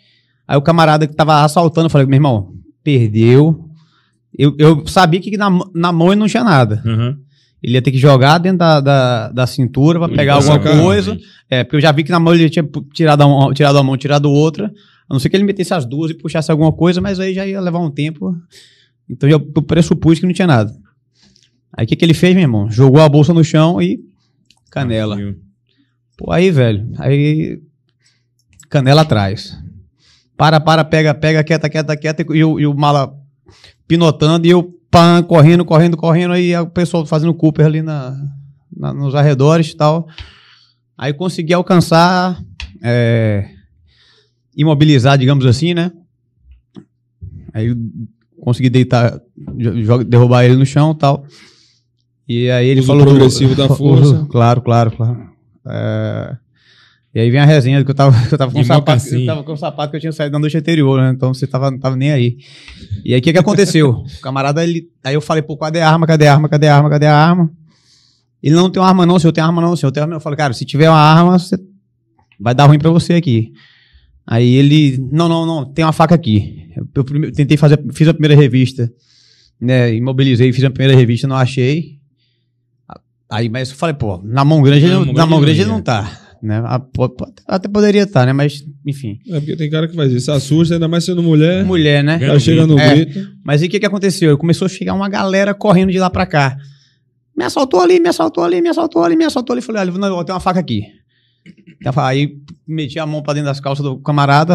aí 0.47 0.57
o 0.57 0.63
camarada 0.63 1.07
que 1.07 1.15
tava 1.15 1.43
assaltando, 1.45 1.87
eu 1.87 1.91
falei, 1.91 2.07
meu 2.07 2.17
irmão, 2.17 2.55
perdeu. 2.83 3.69
Eu, 4.37 4.55
eu 4.59 4.87
sabia 4.87 5.21
que 5.21 5.37
na, 5.37 5.49
mão- 5.51 5.71
na 5.75 5.93
mão 5.93 6.09
ele 6.09 6.21
não 6.21 6.27
tinha 6.27 6.43
nada. 6.45 6.83
Aham. 6.85 7.19
Ele 7.63 7.75
ia 7.75 7.83
ter 7.83 7.93
que 7.93 7.99
jogar 7.99 8.37
dentro 8.39 8.59
da, 8.59 8.79
da, 8.81 9.29
da 9.31 9.47
cintura 9.47 9.99
pra 9.99 10.09
pegar 10.09 10.37
Pra 10.39 10.53
alguma 10.53 10.55
sacar. 10.63 10.83
coisa. 10.83 11.19
É, 11.49 11.65
porque 11.65 11.77
eu 11.77 11.81
já 11.81 11.93
vi 11.93 12.05
que 12.05 12.11
na 12.11 12.21
mão 12.21 12.35
ele 12.35 12.51
tinha 12.51 12.69
tirado 12.93 13.23
a 13.23 13.27
mão, 13.29 13.55
tirado 13.55 13.79
a 13.79 13.83
mão, 13.83 13.97
tirado 13.97 14.31
outra. 14.31 14.67
A 15.09 15.15
não 15.15 15.19
ser 15.19 15.31
que 15.31 15.37
ele 15.37 15.45
metesse 15.45 15.73
as 15.73 15.87
duas 15.87 16.11
e 16.11 16.15
puxasse 16.15 16.51
alguma 16.51 16.73
coisa, 16.73 17.01
mas 17.01 17.19
aí 17.21 17.33
já 17.33 17.47
ia 17.47 17.61
levar 17.61 17.79
um 17.79 17.91
tempo. 17.91 18.37
Então 19.09 19.29
eu 19.29 19.41
pressupus 19.41 20.19
que 20.21 20.27
não 20.27 20.33
tinha 20.35 20.47
nada. 20.47 20.75
Aí 21.73 21.85
o 21.87 21.89
que, 21.89 21.97
que 21.97 22.05
ele 22.05 22.13
fez, 22.15 22.35
meu 22.35 22.43
irmão? 22.43 22.71
Jogou 22.71 23.01
a 23.01 23.09
bolsa 23.09 23.33
no 23.33 23.43
chão 23.43 23.81
e 23.81 23.99
canela. 24.71 25.17
Pô, 26.19 26.31
aí, 26.33 26.51
velho. 26.51 26.87
Aí. 26.99 27.61
Canela 28.69 29.03
atrás. 29.03 29.57
Para, 30.37 30.59
para, 30.61 30.85
pega, 30.85 31.15
pega, 31.15 31.45
quieta, 31.45 31.69
quieta, 31.69 31.97
quieta. 31.97 32.25
E 32.35 32.45
o, 32.45 32.59
e 32.61 32.67
o 32.67 32.75
mala 32.75 33.15
pinotando 33.87 34.47
e 34.47 34.51
eu 34.51 34.63
pã, 34.91 35.23
correndo, 35.23 35.65
correndo, 35.65 35.97
correndo. 35.97 36.33
Aí 36.33 36.57
o 36.57 36.67
pessoal 36.67 37.05
fazendo 37.07 37.35
Cooper 37.35 37.67
ali 37.67 37.83
na, 37.83 38.17
na- 38.77 38.93
nos 38.95 39.15
arredores 39.15 39.71
e 39.71 39.77
tal. 39.77 40.09
Aí 40.99 41.13
consegui 41.13 41.53
alcançar. 41.55 42.41
é, 42.83 43.49
imobilizar, 44.57 45.17
digamos 45.19 45.47
assim, 45.47 45.75
né? 45.75 45.91
Aí 47.53 47.75
consegui 48.41 48.69
deitar, 48.71 49.21
derrubar 50.07 50.45
ele 50.45 50.57
no 50.57 50.67
chão 50.67 50.93
e 50.93 50.99
tal. 50.99 51.25
E 52.29 52.51
aí 52.51 52.67
ele 52.69 52.81
Uso 52.81 52.87
falou. 52.89 53.05
do- 53.05 53.11
progressivo 53.11 53.55
da 53.55 53.69
força. 53.75 54.27
claro, 54.31 54.61
claro, 54.63 54.91
claro. 54.91 55.29
É, 55.69 56.37
E 57.15 57.21
aí 57.21 57.31
vem 57.31 57.39
a 57.41 57.45
resenha 57.45 57.85
que 57.85 57.91
eu 57.91 57.95
tava, 57.95 58.17
eu 58.31 58.37
tava 58.37 58.51
com 58.51 58.59
um 58.59 58.65
sapato, 58.65 59.07
eu 59.21 59.27
tava 59.27 59.45
com 59.45 59.53
um 59.53 59.57
sapato 59.57 59.91
que 59.91 59.97
eu 59.97 60.01
tinha 60.01 60.13
saído 60.13 60.33
na 60.33 60.39
noite 60.41 60.57
anterior, 60.57 61.01
né? 61.01 61.13
Então 61.15 61.33
você 61.33 61.47
tava, 61.47 61.71
não 61.71 61.79
tava 61.79 61.95
nem 61.95 62.11
aí. 62.11 62.39
E 63.05 63.15
aí 63.15 63.21
o 63.21 63.23
que 63.23 63.33
que 63.33 63.39
aconteceu? 63.39 63.91
O 63.91 64.21
camarada, 64.21 64.65
ele, 64.65 64.89
aí 65.05 65.15
eu 65.15 65.21
falei, 65.21 65.43
pô, 65.43 65.57
cadê 65.57 65.81
a 65.81 65.89
arma, 65.91 66.07
cadê 66.07 66.27
a 66.27 66.35
arma, 66.35 66.49
cadê 66.49 66.67
a 66.67 66.77
arma, 66.77 66.91
cadê 66.91 67.07
a 67.07 67.17
arma? 67.17 67.51
Ele 68.43 68.55
não 68.55 68.69
tem 68.69 68.83
uma 68.83 68.89
arma 68.89 69.07
não, 69.07 69.19
senhor, 69.19 69.33
tem 69.33 69.43
arma 69.45 69.63
não, 69.63 69.77
senhor, 69.77 69.93
tem 69.93 70.03
arma. 70.03 70.15
Eu 70.17 70.21
falei, 70.21 70.37
cara, 70.37 70.53
se 70.53 70.65
tiver 70.65 70.91
uma 70.91 70.99
arma, 70.99 71.39
você 71.39 71.57
vai 72.39 72.55
dar 72.55 72.67
ruim 72.67 72.79
pra 72.79 72.91
você 72.91 73.15
aqui. 73.15 73.53
Aí 74.27 74.55
ele, 74.55 74.99
não, 75.13 75.29
não, 75.29 75.47
não, 75.47 75.65
tem 75.65 75.85
uma 75.85 75.93
faca 75.93 76.15
aqui. 76.15 76.69
Eu, 76.95 77.05
tentei 77.33 77.57
fazer, 77.57 77.79
fiz 77.93 78.09
a 78.09 78.13
primeira 78.13 78.35
revista, 78.35 78.91
né, 79.61 79.95
imobilizei, 79.95 80.53
fiz 80.53 80.65
a 80.65 80.71
primeira 80.71 80.99
revista, 80.99 81.29
não 81.29 81.37
achei. 81.37 81.99
Aí, 83.31 83.49
mas 83.49 83.71
eu 83.71 83.77
falei, 83.77 83.95
pô, 83.95 84.21
na 84.25 84.45
mão 84.45 84.61
grande, 84.63 84.85
ele 84.87 84.93
Na 84.95 84.99
não- 84.99 85.07
mão 85.07 85.15
na 85.15 85.27
mão 85.27 85.41
grande 85.41 85.61
ele 85.61 85.71
não 85.71 85.81
tá. 85.81 86.21
Né? 86.45 86.63
Ah, 86.67 86.79
pô, 86.79 87.09
pô, 87.09 87.27
Até 87.49 87.69
poderia 87.69 88.03
estar, 88.03 88.27
né? 88.27 88.33
Mas, 88.35 88.63
enfim. 88.87 89.19
É 89.31 89.41
porque 89.41 89.57
tem 89.57 89.71
cara 89.71 89.89
que 89.89 89.97
faz 89.97 90.13
isso. 90.13 90.31
Assusta, 90.31 90.75
ainda 90.75 90.87
mais 90.87 91.03
sendo 91.03 91.23
mulher. 91.23 91.65
Mulher, 91.65 92.05
né? 92.05 92.39
Chegando 92.39 92.75
no 92.75 92.79
É. 92.79 92.95
grito. 92.95 93.27
Mas 93.43 93.63
aí 93.63 93.69
o 93.69 93.71
que, 93.71 93.81
que 93.81 93.87
aconteceu? 93.87 94.37
Começou 94.37 94.67
a 94.67 94.69
chegar 94.69 94.93
uma 94.93 95.09
galera 95.09 95.55
correndo 95.55 95.91
de 95.91 95.99
lá 95.99 96.11
pra 96.11 96.27
cá. 96.27 96.55
Me 97.35 97.45
assaltou 97.45 97.81
ali, 97.81 97.99
me 97.99 98.11
assaltou 98.11 98.45
ali, 98.45 98.61
me 98.61 98.69
assaltou 98.69 99.03
ali, 99.03 99.17
me 99.17 99.25
assaltou 99.25 99.55
ali. 99.55 99.63
Falei, 99.63 99.81
olha, 99.81 99.91
não, 99.93 100.23
tem 100.23 100.35
uma 100.35 100.41
faca 100.41 100.61
aqui. 100.61 100.83
Aí 101.97 102.37
meti 102.69 102.99
a 102.99 103.07
mão 103.07 103.23
pra 103.23 103.33
dentro 103.33 103.47
das 103.49 103.59
calças 103.59 103.83
do 103.83 103.97
camarada, 103.99 104.55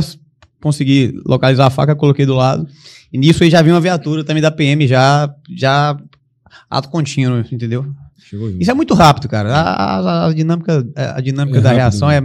consegui 0.61 1.19
localizar 1.25 1.65
a 1.65 1.69
faca, 1.71 1.95
coloquei 1.95 2.25
do 2.25 2.35
lado. 2.35 2.67
E 3.11 3.17
nisso 3.17 3.43
aí 3.43 3.49
já 3.49 3.61
vi 3.63 3.71
uma 3.71 3.81
viatura 3.81 4.23
também 4.23 4.41
da 4.43 4.51
PM, 4.51 4.87
já, 4.87 5.27
já 5.57 5.97
ato 6.69 6.89
contínuo, 6.89 7.43
entendeu? 7.51 7.85
Isso 8.59 8.69
é 8.71 8.73
muito 8.73 8.93
rápido, 8.93 9.27
cara. 9.27 9.53
A, 9.53 10.27
a- 10.27 10.33
dinâmica, 10.33 10.85
a 10.95 11.21
dinâmica 11.21 11.57
É 11.57 11.61
da 11.61 11.69
rápido, 11.69 11.81
reação 11.81 12.09
é. 12.11 12.21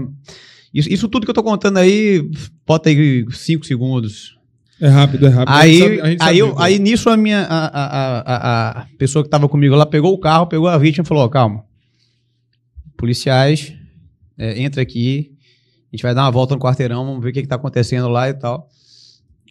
Isso, 0.73 0.89
isso 0.93 1.09
tudo 1.09 1.25
que 1.25 1.31
eu 1.31 1.35
tô 1.35 1.43
contando 1.43 1.79
aí, 1.79 2.29
bota 2.67 2.89
aí 2.89 3.25
cinco 3.31 3.65
segundos. 3.65 4.37
É 4.81 4.89
rápido, 4.89 5.27
é 5.27 5.31
rápido. 5.31 5.55
A 5.55 5.59
Aí, 5.61 5.79
sabe- 5.79 6.01
aí, 6.03 6.19
sabe 6.19 6.39
eu- 6.39 6.59
aí 6.59 6.79
nisso 6.81 7.09
a 7.09 7.17
minha 7.17 7.43
a, 7.43 7.67
a, 7.67 7.89
a, 8.21 8.81
a- 8.83 8.87
pessoa 8.99 9.23
que 9.23 9.31
tava 9.31 9.49
comigo 9.49 9.75
lá 9.77 9.87
pegou 9.87 10.13
o 10.13 10.19
carro, 10.19 10.47
pegou 10.49 10.67
a 10.69 10.77
vítima 10.77 11.05
e 11.05 11.07
falou: 11.07 11.25
ó, 11.25 11.29
calma. 11.29 11.63
Policiais, 12.97 13.73
é, 14.39 14.61
entra 14.63 14.81
aqui, 14.83 15.33
a 15.93 15.97
gente 15.97 16.03
vai 16.03 16.15
dar 16.15 16.23
uma 16.25 16.31
volta 16.31 16.55
no 16.55 16.61
quarteirão, 16.61 17.05
vamos 17.05 17.23
ver 17.23 17.31
o 17.31 17.33
que, 17.33 17.43
que 17.43 17.49
tá 17.49 17.57
acontecendo 17.57 18.09
lá 18.09 18.29
e 18.29 18.35
tal. 18.35 18.69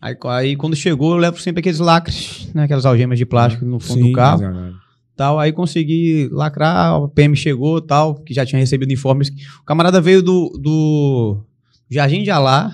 Aí, 0.01 0.15
aí 0.29 0.55
quando 0.55 0.75
chegou, 0.75 1.11
eu 1.13 1.17
levo 1.17 1.39
sempre 1.39 1.59
aqueles 1.61 1.79
lacres, 1.79 2.49
né, 2.53 2.63
aquelas 2.63 2.85
algemas 2.85 3.17
de 3.17 3.25
plástico 3.25 3.63
no 3.65 3.79
fundo 3.79 4.01
Sim, 4.01 4.07
do 4.09 4.13
carro 4.13 4.39
Desagado. 4.39 4.75
Tal. 5.15 5.39
Aí 5.39 5.51
consegui 5.51 6.29
lacrar, 6.31 7.01
o 7.01 7.07
PM 7.09 7.35
chegou 7.35 7.79
tal, 7.81 8.15
que 8.15 8.33
já 8.33 8.45
tinha 8.45 8.59
recebido 8.59 8.91
informes. 8.93 9.29
O 9.61 9.65
camarada 9.65 9.99
veio 10.01 10.21
do, 10.21 10.49
do 10.61 11.43
Jardim 11.89 12.23
de 12.23 12.31
Alá 12.31 12.71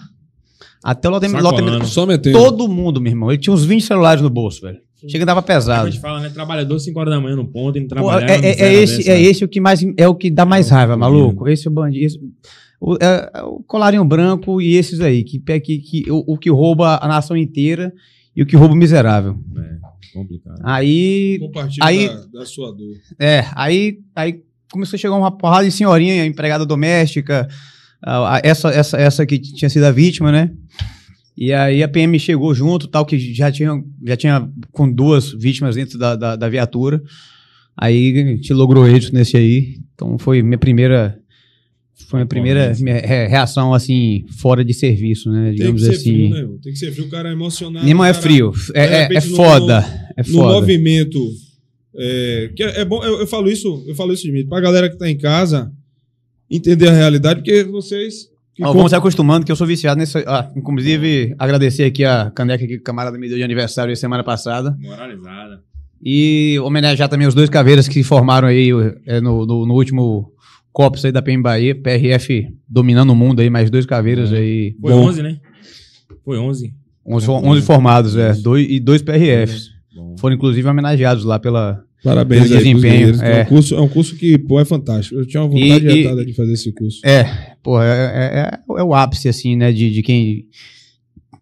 até 0.84 1.08
o 1.08 1.12
loteamento. 1.12 1.86
Só. 1.86 2.06
Todo 2.34 2.68
mundo, 2.68 3.02
meu 3.02 3.12
irmão. 3.12 3.30
Ele 3.32 3.38
tinha 3.40 3.54
uns 3.54 3.66
20 3.66 3.82
celulares 3.84 4.22
no 4.22 4.30
bolso, 4.30 4.62
velho. 4.62 4.80
Chega 5.08 5.24
e 5.24 5.26
dava 5.26 5.40
A 5.40 5.44
pesado. 5.44 5.90
gente 5.90 6.02
fala, 6.02 6.20
né? 6.20 6.30
Trabalhador 6.30 6.78
5 6.78 7.00
horas 7.00 7.14
da 7.14 7.22
manhã 7.22 7.36
no 7.36 7.46
ponto, 7.48 7.78
indo 7.78 7.88
Pô, 7.88 7.96
trabalhar. 7.96 8.30
é, 8.30 8.38
não 8.38 8.44
é- 8.44 8.50
é 8.50 8.54
zero 8.54 8.74
esse, 8.84 8.98
dessa. 8.98 9.12
é 9.12 9.22
esse 9.22 9.46
o 9.46 9.48
que 9.48 9.62
mais 9.62 9.82
é 9.96 10.08
o 10.10 10.14
que 10.16 10.30
dá 10.30 10.46
mais 10.46 10.70
É 10.70 10.74
raiva, 10.74 10.98
maluco. 10.98 11.48
Esse 11.48 11.68
é 11.68 11.72
o 11.72 11.74
bandido. 11.74 12.06
esse- 12.06 12.20
o, 12.82 12.96
é- 12.96 13.32
é 13.34 13.42
o 13.44 13.64
colarinho 13.66 14.04
branco 14.04 14.62
e 14.62 14.76
esses 14.76 15.00
aí, 15.00 15.24
que, 15.24 15.40
que, 15.40 15.78
que 15.80 16.12
o, 16.12 16.34
o 16.34 16.38
que 16.38 16.50
rouba 16.50 17.00
a 17.02 17.08
nação 17.08 17.38
inteira 17.38 17.94
e 18.36 18.42
o 18.44 18.46
que 18.46 18.58
rouba 18.58 18.74
o 18.74 18.78
miserável. 18.78 19.38
É, 19.58 19.78
complicado. 20.14 20.60
Aí 20.64 21.38
Compartilha 21.40 21.86
Aí- 21.86 22.08
da, 22.08 22.40
da 22.40 22.46
sua 22.46 22.72
dor. 22.72 22.96
É, 23.20 23.46
aí, 23.56 24.00
aí 24.16 24.42
começou 24.72 24.98
a 24.98 25.00
chegar 25.00 25.16
uma 25.16 25.32
porrada 25.32 25.66
de 25.66 25.72
senhorinha, 25.72 26.26
empregada 26.26 26.66
doméstica, 26.66 27.48
essa, 28.44 28.70
essa, 28.70 28.98
essa 28.98 29.26
que 29.26 29.40
tinha 29.40 29.70
sido 29.70 29.84
a 29.84 29.92
vítima, 29.92 30.32
né? 30.32 30.52
E 31.36 31.54
aí 31.54 31.82
a 31.84 31.88
PM 31.88 32.18
chegou 32.20 32.54
junto, 32.54 32.88
tal, 32.88 33.06
que 33.06 33.18
já 33.34 33.52
tinha, 33.52 33.82
já 34.06 34.18
tinha 34.18 34.50
com 34.72 34.92
duas 34.92 35.32
vítimas 35.32 35.76
dentro 35.76 35.98
da, 35.98 36.16
da, 36.16 36.36
da 36.36 36.50
viatura. 36.50 37.02
Aí 37.78 38.12
a 38.20 38.28
gente 38.36 38.54
logrou 38.54 38.88
êxito 38.88 39.14
nesse 39.14 39.38
aí. 39.38 39.80
Então 39.94 40.18
foi 40.18 40.42
minha 40.42 40.58
primeira. 40.58 41.19
Foi 42.08 42.20
minha 42.20 42.26
primeira 42.28 42.72
reação, 42.74 43.74
assim, 43.74 44.26
fora 44.40 44.64
de 44.66 44.74
serviço, 44.74 45.30
né? 45.32 45.44
Tem 45.46 45.52
que 45.52 45.58
Digamos 45.58 45.82
ser 45.84 45.92
assim. 45.92 46.02
frio, 46.04 46.30
né? 46.30 46.58
Tem 46.64 46.74
que 46.74 46.80
ser 46.80 46.92
frio. 46.92 47.06
O 47.06 47.10
cara 47.10 47.30
é 47.30 47.32
emocionado. 47.34 47.88
Irmão, 47.88 48.06
é 48.06 48.12
cara- 48.12 48.22
frio. 48.24 48.52
É, 48.74 48.82
é, 48.82 48.86
é 48.86 49.02
repente, 49.04 49.30
no- 49.30 49.36
foda. 49.36 50.10
É 50.18 50.22
no 50.24 50.28
foda. 50.34 50.54
movimento. 50.54 51.20
É, 51.96 52.52
que 52.56 52.64
é, 52.64 52.82
é 52.82 52.86
bom, 52.86 53.04
eu, 53.04 53.20
eu 53.20 53.28
falo 53.28 53.50
isso, 53.50 53.84
eu 53.88 53.94
falo 53.96 54.14
isso 54.14 54.24
de 54.24 54.32
mim, 54.32 54.46
pra 54.48 54.60
galera 54.62 54.90
que 54.90 54.98
tá 54.98 55.10
em 55.10 55.18
casa 55.18 55.72
entender 56.50 56.88
a 56.88 56.94
realidade, 56.94 57.42
porque 57.42 57.64
vocês. 57.64 58.28
que 58.56 58.64
Ó, 58.64 58.74
vamos 58.74 58.90
se 58.92 58.96
acostumando 58.96 59.46
que 59.46 59.52
eu 59.52 59.56
sou 59.56 59.68
viciado 59.68 60.00
nesse. 60.00 60.18
Ah, 60.26 60.52
inclusive, 60.56 61.36
agradecer 61.38 61.84
aqui 61.84 62.04
a 62.06 62.32
caneca 62.32 62.66
que 62.66 62.76
o 62.76 62.82
camarada 62.82 63.18
me 63.18 63.28
deu 63.28 63.38
de 63.38 63.44
aniversário 63.44 63.96
semana 63.96 64.24
passada. 64.24 64.76
Moralizada. 64.80 65.62
E 66.04 66.58
homenagear 66.64 67.10
também 67.10 67.28
os 67.28 67.36
dois 67.36 67.50
caveiras 67.50 67.88
que 67.88 67.94
se 67.96 68.04
formaram 68.04 68.48
aí 68.48 68.70
é, 69.06 69.20
no, 69.20 69.46
no, 69.46 69.66
no 69.66 69.74
último 69.74 70.32
Copos 70.80 71.04
aí 71.04 71.12
da 71.12 71.22
PM 71.22 71.44
Bahia. 71.44 71.76
PRF 71.76 72.48
dominando 72.66 73.10
o 73.10 73.16
mundo 73.16 73.42
aí, 73.42 73.50
mais 73.50 73.70
dois 73.70 73.86
caveiras 73.86 74.32
aí. 74.32 74.74
Foi 74.80 74.94
Bom, 74.94 75.08
11, 75.10 75.22
né? 75.24 75.38
Foi 76.24 76.38
11. 76.38 76.74
11, 77.06 77.30
11 77.30 77.62
formados, 77.64 78.16
é. 78.16 78.32
Dois, 78.34 78.66
e 78.70 78.80
dois 78.80 79.02
PRFs. 79.02 79.72
Bom. 79.94 80.16
Foram 80.18 80.38
inclusive 80.38 80.66
homenageados 80.66 81.26
lá 81.26 81.38
pela. 81.38 81.84
Parabéns 82.02 82.44
Pelo 82.48 82.58
desempenho, 82.60 83.22
É. 83.22 83.42
é. 83.42 83.44
um 83.44 83.46
curso, 83.48 83.76
é 83.76 83.82
um 83.82 83.90
curso 83.90 84.16
que, 84.16 84.38
pô, 84.38 84.58
é 84.58 84.64
fantástico. 84.64 85.20
Eu 85.20 85.26
tinha 85.26 85.44
uma 85.44 85.50
vontade 85.50 85.86
E- 85.86 85.92
e- 85.92 86.04
retada 86.04 86.26
de 86.26 86.32
fazer 86.32 86.54
esse 86.54 86.72
curso. 86.72 87.02
É, 87.06 87.26
pô, 87.62 87.82
é, 87.82 87.90
é, 87.90 88.40
é- 88.40 88.60
é 88.80 88.84
o 88.84 88.94
ápice, 88.94 89.28
assim, 89.28 89.58
né, 89.58 89.74
de, 89.74 89.92
de 89.92 90.02
quem. 90.02 90.46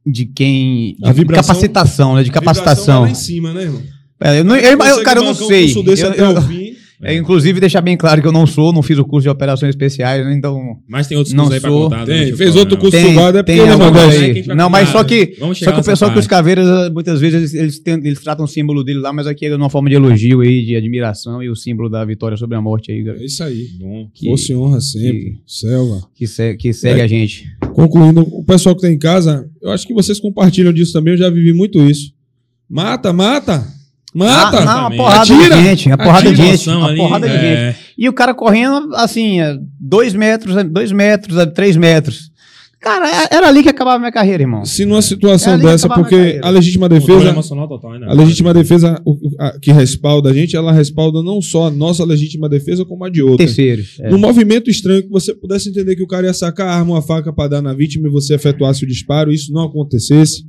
De 0.04 0.26
quem. 0.26 0.96
De 0.96 1.08
A 1.08 1.12
vibração- 1.12 1.54
capacitação, 1.54 2.16
né? 2.16 2.24
De 2.24 2.32
A 2.32 2.34
vibração 2.34 2.64
capacitação. 2.64 3.02
lá 3.04 3.10
em 3.12 3.14
cima, 3.14 3.54
né, 3.54 3.62
irmão? 3.64 3.84
É, 4.20 4.40
eu 4.40 4.44
não- 4.44 4.56
eu- 4.56 4.72
eu- 4.72 5.04
cara, 5.04 5.20
eu 5.20 5.26
não 5.26 5.32
um 5.32 5.36
sei. 5.36 5.66
curso 5.66 5.84
desse 5.84 6.02
Eu- 6.02 6.10
até 6.10 6.22
eu-. 6.24 6.34
É, 7.04 7.16
inclusive, 7.16 7.60
deixar 7.60 7.80
bem 7.82 7.96
claro 7.96 8.22
que 8.24 8.28
eu 8.28 8.32
não 8.32 8.48
sou, 8.48 8.74
não 8.74 8.82
fiz 8.82 8.98
o 8.98 9.06
curso 9.06 9.24
de 9.26 9.30
operações 9.30 9.70
especiais, 9.70 10.26
né? 10.26 10.34
Então. 10.34 10.80
Mas 10.88 11.06
tem 11.06 11.16
outros 11.16 11.32
Não 11.34 11.44
cursos 11.44 11.54
aí 11.56 11.62
pra 11.62 11.70
sou. 11.70 11.84
contar. 11.84 12.06
Tem, 12.06 12.16
durante 12.16 12.34
o 12.34 12.38
fez 12.38 12.56
outro 12.56 12.76
curso 12.78 12.98
Tem, 12.98 13.06
sugado, 13.10 13.38
é 13.38 13.44
porque 13.44 13.62
tem 13.62 13.78
modesto. 13.78 14.22
aí 14.22 14.34
que 14.34 14.42
vai 14.42 14.56
Não, 14.56 14.68
mas 14.68 14.90
só 14.90 15.04
que, 15.04 15.26
né? 15.28 15.32
Vamos 15.40 15.60
só 15.60 15.72
que 15.72 15.80
o 15.80 15.84
pessoal 15.84 16.12
que 16.12 16.18
os 16.18 16.26
caveiras, 16.26 16.92
muitas 16.92 17.22
vezes, 17.22 17.36
eles, 17.36 17.54
eles, 17.54 17.80
tem- 17.80 17.94
eles 18.04 18.20
tratam 18.20 18.46
o 18.46 18.48
símbolo 18.48 18.84
dele 18.84 18.98
lá, 19.00 19.14
mas 19.14 19.28
aqui 19.28 19.46
é 19.46 19.56
uma 19.56 19.70
forma 19.70 19.90
de 19.90 19.96
elogio 19.96 20.42
aí, 20.42 20.66
de 20.66 20.76
admiração 20.76 21.44
e 21.44 21.50
o 21.50 21.56
símbolo 21.56 21.88
da 21.88 22.04
vitória 22.04 22.36
sobre 22.36 22.58
a 22.58 22.62
morte 22.62 22.92
aí, 22.92 23.08
É 23.08 23.24
isso 23.26 23.44
aí. 23.44 23.68
Bom. 23.80 24.10
que, 24.12 24.26
Fosse 24.30 24.56
honra 24.56 24.82
sempre. 24.82 25.40
Selva. 25.46 26.02
que, 26.16 26.26
se- 26.26 26.56
que 26.56 26.74
segue 26.74 27.00
É. 27.00 27.04
a 27.04 27.08
gente. 27.08 27.46
Concluindo, 27.74 28.22
o 28.22 28.44
pessoal 28.44 28.76
que 28.76 28.82
tá 28.82 28.90
em 28.92 28.98
casa, 28.98 29.48
eu 29.62 29.70
acho 29.70 29.86
que 29.86 29.94
vocês 29.94 30.20
compartilham 30.20 30.74
disso 30.74 30.94
também, 30.94 31.14
eu 31.14 31.18
já 31.20 31.30
vivi 31.30 31.54
muito 31.54 31.80
isso. 31.88 32.12
Mata, 32.68 33.14
mata! 33.14 33.77
Mata! 34.26 34.58
Ah, 34.60 34.66
não, 34.66 34.80
uma 34.82 34.96
porrada 34.96 35.22
Atira! 35.22 35.56
de 35.58 35.64
gente, 35.64 35.88
uma 35.88 35.98
porrada 35.98 36.30
de 36.34 36.36
gente, 36.36 36.70
uma 36.70 36.88
ali, 36.88 36.98
porrada 36.98 37.28
de 37.28 37.34
gente. 37.34 37.46
é, 37.46 37.76
E 37.98 38.10
o 38.10 38.14
cara 38.14 38.34
correndo, 38.34 38.96
assim, 38.96 39.40
a 39.42 39.58
dois 39.80 40.14
metros, 40.14 40.58
a 40.58 40.64
dois 40.64 40.92
metros, 40.92 41.38
a 41.38 41.46
três 41.46 41.76
metros. 41.78 42.32
Cara, 42.80 43.10
é- 43.10 43.36
era 43.36 43.48
ali 43.48 43.64
que 43.64 43.70
acabava 43.70 43.96
a 43.98 44.00
minha 44.00 44.12
carreira, 44.12 44.44
irmão. 44.44 44.64
Se 44.64 44.86
numa 44.86 45.02
situação 45.02 45.58
dessa, 45.58 45.90
porque 45.90 46.16
carreira. 46.16 46.42
a 46.48 46.50
legítima 46.52 46.88
defesa, 46.88 47.34
total, 47.68 48.00
né? 48.00 48.06
a 48.08 48.14
legítima 48.14 48.54
defesa 48.54 49.02
a- 49.40 49.58
que 49.60 49.72
respalda 49.72 50.30
a 50.30 50.34
gente, 50.34 50.56
ela 50.56 50.72
respalda 50.72 51.24
não 51.24 51.42
só 51.42 51.66
a 51.68 51.72
nossa 51.72 52.06
legítima 52.06 52.48
defesa, 52.48 52.86
como 52.86 53.04
a 53.04 53.10
de 53.10 53.22
outra. 53.22 53.46
Terceiros. 53.46 53.98
é. 54.00 54.12
Num 54.12 54.20
movimento 54.20 54.70
estranho 54.70 55.02
que 55.02 55.10
você 55.10 55.34
pudesse 55.34 55.70
entender 55.70 55.96
que 55.96 56.04
o 56.04 56.08
cara 56.08 56.28
ia 56.28 56.34
sacar 56.34 56.68
a 56.68 56.76
arma 56.76 56.92
ou 56.92 56.98
a 56.98 57.02
faca 57.02 57.34
para 57.34 57.50
dar 57.50 57.62
na 57.64 57.74
vítima 57.74 58.08
e 58.08 58.12
você 58.12 58.36
efetuasse 58.36 58.84
o 58.84 58.88
disparo, 58.88 59.32
isso 59.34 59.52
não 59.52 59.64
acontecesse, 59.64 60.44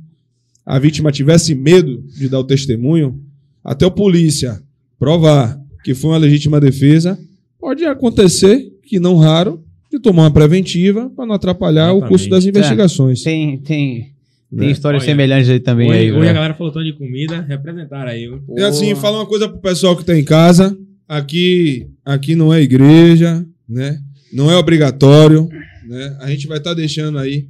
a 0.63 0.77
vítima 0.77 1.11
tivesse 1.11 1.55
medo 1.55 2.03
de 2.15 2.29
dar 2.29 2.39
o 2.39 2.43
testemunho, 2.43 3.19
até 3.63 3.85
o 3.85 3.91
polícia 3.91 4.61
provar 4.97 5.59
que 5.83 5.93
foi 5.93 6.11
uma 6.11 6.17
legítima 6.17 6.59
defesa, 6.59 7.17
pode 7.59 7.85
acontecer, 7.85 8.65
que 8.83 8.99
não 8.99 9.15
raro, 9.15 9.63
de 9.91 9.99
tomar 9.99 10.23
uma 10.23 10.31
preventiva 10.31 11.09
para 11.15 11.25
não 11.25 11.35
atrapalhar 11.35 11.93
o 11.93 12.01
curso 12.01 12.25
Exatamente. 12.25 12.29
das 12.31 12.45
investigações. 12.45 13.23
Tem, 13.23 13.57
tem, 13.59 14.01
tem 14.01 14.13
Né? 14.51 14.71
histórias 14.71 15.01
Olha, 15.03 15.11
semelhantes 15.11 15.49
aí 15.49 15.59
também. 15.59 15.89
Hoje, 15.89 15.99
aí, 15.99 16.11
hoje 16.11 16.21
né? 16.21 16.29
a 16.29 16.33
galera 16.33 16.53
falou 16.53 16.71
tanto 16.71 16.85
de 16.85 16.93
comida, 16.93 17.41
representaram 17.41 18.11
aí. 18.11 18.27
viu? 18.27 18.43
E 18.57 18.61
assim, 18.61 18.93
fala 18.95 19.17
uma 19.19 19.25
coisa 19.25 19.47
pro 19.47 19.59
pessoal 19.59 19.95
que 19.95 20.05
tá 20.05 20.17
em 20.17 20.23
casa. 20.23 20.77
Aqui, 21.07 21.87
aqui 22.05 22.35
não 22.35 22.53
é 22.53 22.61
igreja, 22.61 23.43
né? 23.67 23.99
Não 24.31 24.51
é 24.51 24.55
obrigatório, 24.57 25.49
né? 25.87 26.17
A 26.19 26.29
gente 26.29 26.45
vai 26.45 26.59
estar 26.59 26.75
deixando 26.75 27.17
aí 27.17 27.47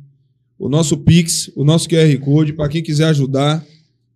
o 0.57 0.69
nosso 0.69 0.95
Pix, 0.97 1.51
o 1.55 1.65
nosso 1.65 1.89
QR 1.89 2.17
Code 2.19 2.53
para 2.53 2.69
quem 2.69 2.81
quiser 2.81 3.05
ajudar, 3.09 3.61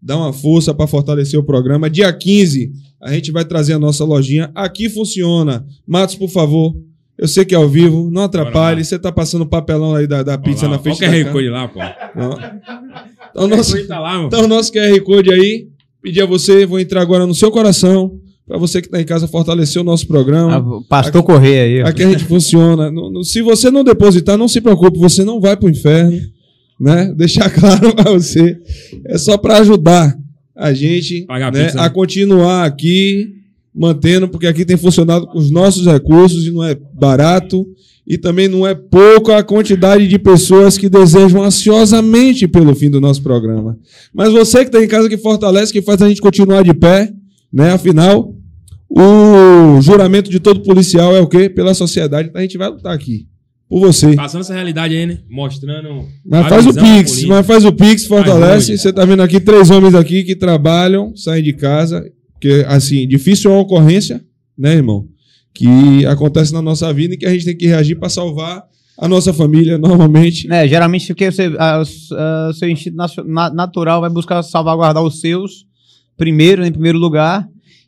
dar 0.03 0.17
uma 0.17 0.33
força 0.33 0.73
para 0.73 0.85
fortalecer 0.87 1.39
o 1.39 1.43
programa. 1.43 1.89
Dia 1.89 2.11
15, 2.11 2.71
a 3.01 3.13
gente 3.13 3.31
vai 3.31 3.45
trazer 3.45 3.73
a 3.73 3.79
nossa 3.79 4.03
lojinha. 4.03 4.51
Aqui 4.53 4.89
funciona. 4.89 5.65
Matos, 5.87 6.15
por 6.15 6.29
favor. 6.29 6.75
Eu 7.17 7.27
sei 7.27 7.45
que 7.45 7.53
é 7.53 7.57
ao 7.57 7.69
vivo, 7.69 8.09
não 8.11 8.23
atrapalhe. 8.23 8.83
Você 8.83 8.97
tá 8.99 9.11
passando 9.11 9.43
o 9.43 9.47
papelão 9.47 9.95
aí 9.95 10.07
da, 10.07 10.23
da 10.23 10.37
pizza 10.37 10.65
lá, 10.65 10.73
na 10.73 10.79
frente 10.79 11.03
Olha 11.05 11.21
o 11.21 11.25
QR. 11.25 11.31
Code 11.31 11.49
lá, 11.49 11.67
pô. 11.67 11.79
Então, 11.79 13.43
O 13.45 13.47
nosso, 13.47 13.87
tá 13.87 13.99
lá, 13.99 14.13
mano. 14.15 14.27
então, 14.27 14.43
o 14.45 14.47
nosso 14.47 14.71
QR 14.73 14.99
Code 15.01 15.31
aí, 15.31 15.67
pedir 16.01 16.21
a 16.21 16.25
você, 16.25 16.65
vou 16.65 16.79
entrar 16.79 17.01
agora 17.01 17.25
no 17.25 17.33
seu 17.35 17.51
coração, 17.51 18.19
para 18.47 18.57
você 18.57 18.81
que 18.81 18.87
está 18.87 18.99
em 18.99 19.05
casa 19.05 19.27
fortalecer 19.27 19.81
o 19.81 19.85
nosso 19.85 20.07
programa. 20.07 20.57
Ah, 20.57 20.81
Pastor 20.89 21.23
Correia 21.23 21.63
aí. 21.63 21.83
ó. 21.83 21.87
Aqui 21.87 22.03
a 22.03 22.09
gente 22.09 22.25
funciona. 22.25 22.91
Se 23.23 23.41
você 23.41 23.71
não 23.71 23.83
depositar, 23.83 24.37
não 24.37 24.47
se 24.47 24.59
preocupe, 24.59 24.97
você 24.99 25.23
não 25.23 25.39
vai 25.39 25.55
para 25.55 25.67
o 25.67 25.69
inferno, 25.69 26.19
né? 26.83 27.13
Deixar 27.15 27.49
claro 27.49 27.95
para 27.95 28.11
você. 28.11 28.57
É 29.05 29.17
só 29.17 29.37
para 29.37 29.59
ajudar 29.59 30.15
a 30.55 30.73
gente 30.73 31.25
a 31.29 31.51
né, 31.51 31.71
a 31.71 31.83
né? 31.83 31.89
continuar 31.89 32.65
aqui, 32.65 33.35
mantendo, 33.73 34.27
porque 34.27 34.45
aqui 34.45 34.65
tem 34.65 34.77
funcionado 34.77 35.25
com 35.27 35.39
os 35.39 35.49
nossos 35.49 35.85
recursos 35.85 36.45
e 36.45 36.51
não 36.51 36.63
é 36.63 36.75
barato. 36.75 37.65
E 38.05 38.17
também 38.17 38.49
não 38.49 38.67
é 38.67 38.75
pouca 38.75 39.37
a 39.37 39.43
quantidade 39.43 40.09
de 40.09 40.19
pessoas 40.19 40.77
que 40.77 40.89
desejam 40.89 41.41
ansiosamente 41.41 42.49
pelo 42.49 42.75
fim 42.75 42.89
do 42.89 42.99
nosso 42.99 43.23
programa. 43.23 43.79
Mas 44.13 44.33
você 44.33 44.59
que 44.59 44.65
está 44.65 44.83
em 44.83 44.89
casa, 44.89 45.07
que 45.07 45.15
fortalece, 45.15 45.71
que 45.71 45.81
faz 45.81 46.01
a 46.01 46.09
gente 46.09 46.19
continuar 46.19 46.65
de 46.65 46.73
pé, 46.73 47.13
né? 47.51 47.71
Afinal, 47.71 48.35
o 48.89 49.79
juramento 49.79 50.29
de 50.29 50.41
todo 50.41 50.63
policial 50.63 51.15
é 51.15 51.21
o 51.21 51.27
quê? 51.27 51.47
Pela 51.47 51.73
sociedade. 51.73 52.27
Então 52.27 52.39
a 52.39 52.41
gente 52.41 52.57
vai 52.57 52.67
lutar 52.67 52.93
aqui. 52.93 53.25
Por 53.69 53.79
você. 53.79 54.15
Passando 54.15 54.41
essa 54.41 54.53
realidade 54.53 54.95
aí, 54.95 55.05
né? 55.05 55.17
Mostrando. 55.29 56.07
Mas 56.25 56.47
faz 56.47 56.67
o 56.67 56.73
Pix, 56.73 57.23
mas 57.23 57.45
faz 57.47 57.65
o 57.65 57.71
Pix, 57.71 58.05
fortalece. 58.05 58.71
Ajude. 58.73 58.77
Você 58.77 58.93
tá 58.93 59.03
vendo 59.05 59.23
aqui 59.23 59.39
três 59.39 59.69
homens 59.71 59.95
aqui 59.95 60.23
que 60.23 60.35
trabalham, 60.35 61.15
saem 61.15 61.43
de 61.43 61.53
casa, 61.53 62.03
que 62.39 62.63
assim, 62.67 63.07
difícil 63.07 63.49
é 63.51 63.53
uma 63.55 63.61
ocorrência, 63.61 64.23
né, 64.57 64.73
irmão? 64.75 65.07
Que 65.53 66.05
acontece 66.05 66.53
na 66.53 66.61
nossa 66.61 66.91
vida 66.93 67.13
e 67.13 67.17
que 67.17 67.25
a 67.25 67.31
gente 67.31 67.45
tem 67.45 67.55
que 67.57 67.65
reagir 67.67 67.95
para 67.97 68.09
salvar 68.09 68.63
a 68.97 69.07
nossa 69.07 69.33
família 69.33 69.77
normalmente. 69.79 70.51
É, 70.51 70.67
geralmente 70.67 71.07
porque 71.07 71.31
você, 71.31 71.51
a- 71.57 71.81
a- 71.81 72.51
seu 72.53 72.69
instinto 72.69 72.97
natural 73.55 74.01
vai 74.01 74.09
buscar 74.09 74.43
salvaguardar 74.43 75.01
os 75.03 75.19
seus 75.19 75.65
primeiro, 76.15 76.63
em 76.63 76.71
primeiro 76.71 76.99
lugar, 76.99 77.47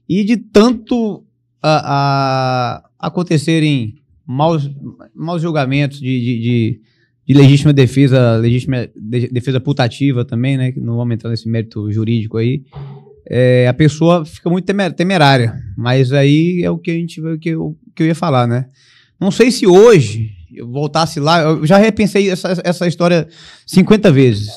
e 0.10 0.24
de 0.24 0.38
tanto 0.38 1.24
a, 1.62 2.82
a- 3.00 3.08
acontecerem 3.08 3.96
maus, 4.28 4.70
maus 5.14 5.42
julgamentos 5.42 6.00
de, 6.00 6.20
de, 6.20 6.40
de- 6.42 6.82
de 7.28 7.34
legítima 7.34 7.74
defesa, 7.74 8.38
legítima 8.38 8.88
de- 8.96 9.30
defesa 9.30 9.60
putativa 9.60 10.24
também, 10.24 10.58
né? 10.58 10.72
Não 10.78 10.96
vamos 10.98 11.16
entrar 11.16 11.30
nesse 11.32 11.50
mérito 11.50 11.92
jurídico 11.92 12.38
aí. 12.38 12.64
é, 13.28 13.68
a 13.68 13.74
pessoa 13.74 14.24
fica 14.24 14.50
muito 14.50 14.66
temer- 14.66 14.94
temerária. 14.94 15.60
Mas 15.76 16.12
aí 16.14 16.62
é 16.64 16.70
o 16.70 16.78
que 16.78 16.92
a 16.92 16.94
gente 16.94 17.20
o 17.20 17.40
que 17.40 17.50
eu, 17.50 17.76
que 17.96 18.04
eu 18.04 18.08
ia 18.08 18.14
falar, 18.16 18.46
né? 18.48 18.68
Não 19.20 19.32
sei 19.32 19.50
se 19.50 19.66
hoje 19.66 20.30
eu 20.54 20.68
voltasse 20.70 21.20
lá, 21.20 21.42
eu 21.42 21.66
já 21.66 21.78
repensei 21.78 22.30
essa, 22.30 22.62
essa 22.64 22.88
história 22.88 23.28
50 23.66 24.12
vezes. 24.12 24.50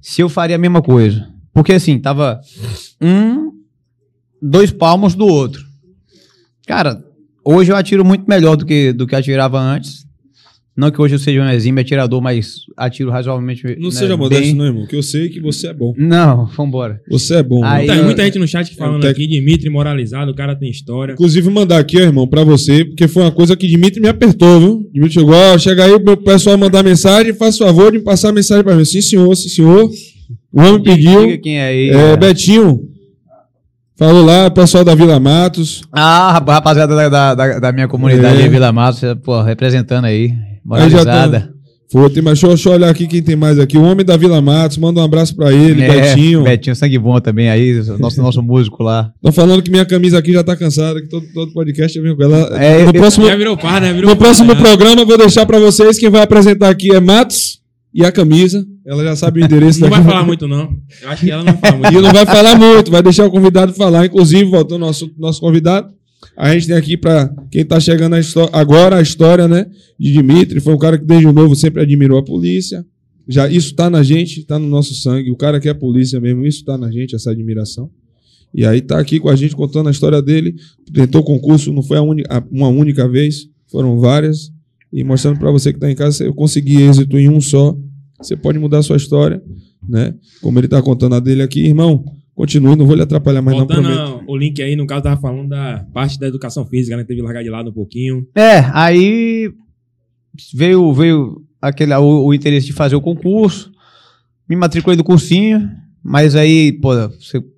Se 0.00 0.20
eu 0.20 0.28
faria 0.28 0.56
a 0.56 0.58
mesma 0.58 0.82
coisa. 0.82 1.28
Porque 1.54 1.72
assim, 1.74 1.98
tava 2.00 2.40
um, 3.00 3.52
dois 4.42 4.72
palmos 4.72 5.14
do 5.14 5.26
outro. 5.26 5.64
Cara, 6.66 7.04
hoje 7.44 7.72
eu 7.72 7.76
atiro 7.76 8.04
muito 8.04 8.24
melhor 8.28 8.56
do 8.56 8.64
que, 8.64 8.92
do 8.92 9.06
que 9.06 9.14
atirava 9.14 9.60
antes. 9.60 10.02
Não 10.74 10.90
que 10.90 11.02
hoje 11.02 11.16
eu 11.16 11.18
seja 11.18 11.42
um 11.42 11.50
exímio 11.50 11.82
atirador, 11.82 12.22
mas 12.22 12.60
atiro 12.78 13.10
razoavelmente. 13.10 13.62
Não 13.78 13.90
né, 13.90 13.94
seja 13.94 14.16
modesto, 14.16 14.46
bem. 14.46 14.54
não, 14.54 14.64
irmão, 14.64 14.86
que 14.86 14.96
eu 14.96 15.02
sei 15.02 15.28
que 15.28 15.38
você 15.38 15.66
é 15.66 15.74
bom. 15.74 15.92
Não, 15.98 16.46
vambora. 16.46 16.98
Você 17.10 17.36
é 17.36 17.42
bom. 17.42 17.62
Aí-. 17.62 17.86
Tem 17.86 18.02
muita 18.02 18.24
gente 18.24 18.38
no 18.38 18.48
chat 18.48 18.74
falando 18.74 19.06
É, 19.06 19.10
aqui, 19.10 19.26
Dimitri 19.26 19.68
moralizado, 19.68 20.30
o 20.30 20.34
cara 20.34 20.56
tem 20.56 20.70
história. 20.70 21.12
Inclusive, 21.12 21.50
mandar 21.50 21.78
aqui, 21.78 21.98
ó, 21.98 22.00
irmão, 22.00 22.26
pra 22.26 22.42
você, 22.42 22.86
porque 22.86 23.06
foi 23.06 23.22
uma 23.22 23.30
coisa 23.30 23.54
que 23.54 23.66
Dimitri 23.66 24.00
me 24.00 24.08
apertou, 24.08 24.58
viu? 24.58 24.90
Dimitri 24.90 25.20
chegou, 25.20 25.34
ó, 25.34 25.58
chega 25.58 25.84
aí, 25.84 25.92
o 25.92 26.02
meu 26.02 26.16
pessoal 26.16 26.56
mandar 26.56 26.82
mensagem, 26.82 27.34
faz 27.34 27.58
favor 27.58 27.92
de 27.92 27.98
passar 27.98 28.30
a 28.30 28.32
mensagem 28.32 28.64
pra 28.64 28.74
mim. 28.74 28.86
Sim, 28.86 29.02
senhor, 29.02 29.34
sim, 29.36 29.50
senhor. 29.50 29.90
O 30.50 30.60
homem 30.60 30.82
pediu. 30.82 31.38
Quem 31.40 31.58
é 31.58 31.64
aí. 31.66 31.90
É, 31.90 31.92
cara. 31.92 32.16
Betinho. 32.16 32.91
Falou 34.02 34.24
lá, 34.24 34.50
pessoal 34.50 34.84
da 34.84 34.96
Vila 34.96 35.20
Matos. 35.20 35.82
Ah, 35.92 36.32
rap- 36.32 36.48
rapaziada 36.50 36.96
da, 37.08 37.34
da, 37.36 37.58
da- 37.60 37.72
minha 37.72 37.86
comunidade 37.86 38.42
É. 38.42 38.46
em 38.46 38.48
Vila 38.48 38.72
Matos, 38.72 39.00
pô, 39.22 39.40
representando 39.42 40.06
aí. 40.06 40.24
Aí 40.24 40.30
tá- 40.30 40.60
Moralizada. 40.64 41.52
Foi, 41.92 42.10
tem 42.10 42.20
mais, 42.20 42.34
deixa, 42.40 42.46
eu- 42.46 42.54
deixa 42.54 42.68
eu 42.68 42.72
olhar 42.72 42.90
aqui 42.90 43.06
quem 43.06 43.22
tem 43.22 43.36
mais 43.36 43.60
aqui. 43.60 43.78
O 43.78 43.82
homem 43.84 44.04
da 44.04 44.16
Vila 44.16 44.40
Matos, 44.42 44.76
manda 44.76 44.98
um 45.00 45.04
abraço 45.04 45.36
pra 45.36 45.52
ele, 45.52 45.82
É, 45.84 45.88
Betinho. 46.00 46.42
Betinho, 46.42 46.74
sangue 46.74 46.98
bom 46.98 47.20
também 47.20 47.48
aí, 47.48 47.80
nosso, 48.00 48.18
nosso 48.20 48.42
músico 48.42 48.82
lá. 48.82 49.12
Tô 49.22 49.30
falando 49.30 49.62
que 49.62 49.70
minha 49.70 49.84
camisa 49.86 50.18
aqui 50.18 50.32
já 50.32 50.42
tá 50.42 50.56
cansada, 50.56 51.00
que 51.00 51.06
todo, 51.08 51.24
todo 51.32 51.52
podcast 51.52 51.96
eu 51.96 52.02
venho 52.02 52.16
com 52.16 52.24
ela. 52.24 52.38
É, 52.60 52.84
no 52.84 52.92
próximo, 52.92 53.26
Já 53.28 53.36
virou 53.36 53.56
par, 53.56 53.80
né? 53.80 53.92
Virou 53.92 54.10
no 54.10 54.16
par, 54.16 54.24
próximo 54.24 54.52
né? 54.52 54.60
programa 54.60 55.02
eu 55.02 55.06
vou 55.06 55.16
deixar 55.16 55.46
pra 55.46 55.60
vocês, 55.60 55.96
quem 55.96 56.10
vai 56.10 56.22
apresentar 56.22 56.70
aqui 56.70 56.92
é 56.92 56.98
Matos 56.98 57.60
e 57.94 58.04
a 58.04 58.10
camisa. 58.10 58.64
Ela 58.84 59.04
já 59.04 59.16
sabe 59.16 59.40
o 59.40 59.44
endereço 59.44 59.80
Não 59.80 59.90
vai 59.90 60.02
falar 60.04 60.24
muito, 60.24 60.48
não. 60.48 60.76
Eu 61.00 61.08
acho 61.08 61.24
que 61.24 61.30
ela 61.30 61.44
não 61.44 61.56
fala 61.56 61.76
muito. 61.76 61.92
E 61.92 62.02
não 62.02 62.12
vai 62.12 62.26
falar 62.26 62.58
muito, 62.58 62.90
vai 62.90 63.02
deixar 63.02 63.26
o 63.26 63.30
convidado 63.30 63.72
falar. 63.72 64.06
Inclusive, 64.06 64.44
voltando 64.44 64.82
ao 64.82 64.88
nosso, 64.88 65.10
nosso 65.16 65.40
convidado, 65.40 65.92
a 66.36 66.52
gente 66.52 66.66
tem 66.66 66.76
aqui 66.76 66.96
para 66.96 67.32
quem 67.50 67.64
tá 67.64 67.78
chegando 67.78 68.14
a 68.14 68.20
agora 68.52 68.96
a 68.96 69.02
história, 69.02 69.46
né, 69.46 69.66
de 69.98 70.12
Dimitri. 70.12 70.60
Foi 70.60 70.74
um 70.74 70.78
cara 70.78 70.98
que 70.98 71.04
desde 71.04 71.30
novo 71.30 71.54
sempre 71.54 71.82
admirou 71.82 72.18
a 72.18 72.24
polícia. 72.24 72.84
Já 73.28 73.48
isso 73.48 73.74
tá 73.74 73.88
na 73.88 74.02
gente, 74.02 74.44
tá 74.44 74.58
no 74.58 74.66
nosso 74.66 74.94
sangue. 74.94 75.30
O 75.30 75.36
cara 75.36 75.60
que 75.60 75.68
é 75.68 75.74
polícia 75.74 76.20
mesmo, 76.20 76.44
isso 76.44 76.64
tá 76.64 76.76
na 76.76 76.90
gente, 76.90 77.14
essa 77.14 77.30
admiração. 77.30 77.90
E 78.54 78.66
aí 78.66 78.80
tá 78.80 78.98
aqui 78.98 79.18
com 79.18 79.28
a 79.28 79.36
gente 79.36 79.54
contando 79.56 79.88
a 79.88 79.90
história 79.92 80.20
dele. 80.20 80.54
Tentou 80.92 81.22
concurso, 81.22 81.72
não 81.72 81.82
foi 81.82 81.98
a 81.98 82.02
uma 82.02 82.68
única 82.68 83.08
vez, 83.08 83.48
foram 83.70 83.98
várias. 83.98 84.50
E 84.92 85.02
mostrando 85.02 85.38
para 85.38 85.50
você 85.50 85.72
que 85.72 85.78
tá 85.78 85.90
em 85.90 85.94
casa, 85.94 86.24
eu 86.24 86.34
consegui 86.34 86.82
êxito 86.82 87.18
em 87.18 87.28
um 87.28 87.40
só. 87.40 87.76
Você 88.22 88.36
pode 88.36 88.58
mudar 88.58 88.78
a 88.78 88.82
sua 88.82 88.96
história, 88.96 89.42
né? 89.88 90.14
Como 90.40 90.58
ele 90.58 90.68
tá 90.68 90.80
contando 90.80 91.14
a 91.14 91.20
dele 91.20 91.42
aqui, 91.42 91.64
irmão. 91.66 92.04
Continue, 92.34 92.76
não 92.76 92.86
vou 92.86 92.94
lhe 92.96 93.02
atrapalhar 93.02 93.42
mais, 93.42 93.58
não 93.58 93.66
Voltando 93.66 93.84
prometo. 93.86 94.00
ao- 94.00 94.22
o 94.26 94.36
link 94.36 94.62
aí, 94.62 94.74
no 94.74 94.86
caso, 94.86 95.02
tava 95.02 95.20
falando 95.20 95.50
da 95.50 95.86
parte 95.92 96.18
da 96.18 96.26
educação 96.26 96.64
física, 96.64 96.96
né? 96.96 97.04
Teve 97.04 97.20
que 97.20 97.24
largar 97.26 97.42
de 97.42 97.50
lado 97.50 97.68
um 97.70 97.72
pouquinho. 97.74 98.26
É, 98.34 98.60
aí 98.72 99.52
veio, 100.54 100.92
veio 100.94 101.42
aquele, 101.60 101.94
o, 101.94 102.24
o 102.26 102.34
interesse 102.34 102.66
de 102.66 102.72
fazer 102.72 102.96
o 102.96 103.00
concurso, 103.00 103.70
me 104.48 104.56
matriculei 104.56 104.96
do 104.96 105.04
cursinho, 105.04 105.68
mas 106.02 106.34
aí, 106.34 106.72
pô, 106.72 106.90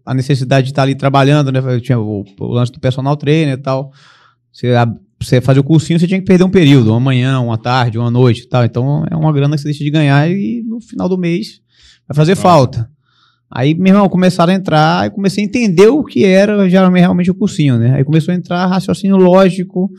a 0.04 0.12
necessidade 0.14 0.66
de 0.66 0.72
estar 0.72 0.82
ali 0.82 0.94
trabalhando, 0.94 1.50
né? 1.52 1.60
Eu 1.64 1.80
tinha 1.80 1.98
o, 1.98 2.24
o 2.40 2.46
lance 2.48 2.72
do 2.72 2.80
personal 2.80 3.16
trainer 3.16 3.54
e 3.54 3.62
tal. 3.62 3.92
Você, 4.52 4.68
você 5.24 5.40
fazer 5.40 5.60
o 5.60 5.64
cursinho, 5.64 5.98
você 5.98 6.06
tinha 6.06 6.20
que 6.20 6.26
perder 6.26 6.44
um 6.44 6.50
período, 6.50 6.90
uma 6.90 7.00
manhã, 7.00 7.40
uma 7.40 7.58
tarde, 7.58 7.98
uma 7.98 8.10
noite 8.10 8.42
e 8.42 8.48
tal. 8.48 8.64
Então 8.64 9.04
é 9.10 9.16
uma 9.16 9.32
grana 9.32 9.56
que 9.56 9.62
você 9.62 9.68
deixa 9.68 9.82
de 9.82 9.90
ganhar 9.90 10.30
e 10.30 10.62
no 10.66 10.80
final 10.80 11.08
do 11.08 11.18
mês 11.18 11.60
vai 12.08 12.14
fazer 12.14 12.36
falta. 12.36 12.88
Aí, 13.50 13.74
meu 13.74 13.94
irmão, 13.94 14.08
começaram 14.08 14.52
a 14.52 14.56
entrar 14.56 15.06
e 15.06 15.10
comecei 15.10 15.44
a 15.44 15.46
entender 15.46 15.86
o 15.86 16.02
que 16.02 16.24
era 16.24 16.68
geralmente 16.68 17.02
realmente 17.02 17.30
o 17.30 17.34
cursinho, 17.34 17.78
né? 17.78 17.94
Aí 17.94 18.04
começou 18.04 18.32
a 18.32 18.36
entrar 18.36 18.66
raciocínio 18.66 19.16
lógico, 19.16 19.90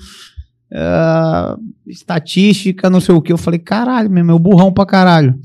ah, 0.73 1.57
estatística, 1.87 2.89
não 2.89 2.99
sei 2.99 3.15
o 3.15 3.21
que. 3.21 3.31
Eu 3.31 3.37
falei, 3.37 3.59
caralho, 3.59 4.09
meu 4.09 4.19
irmão, 4.19 4.37
burrão 4.37 4.73
pra 4.73 4.85
caralho. 4.85 5.39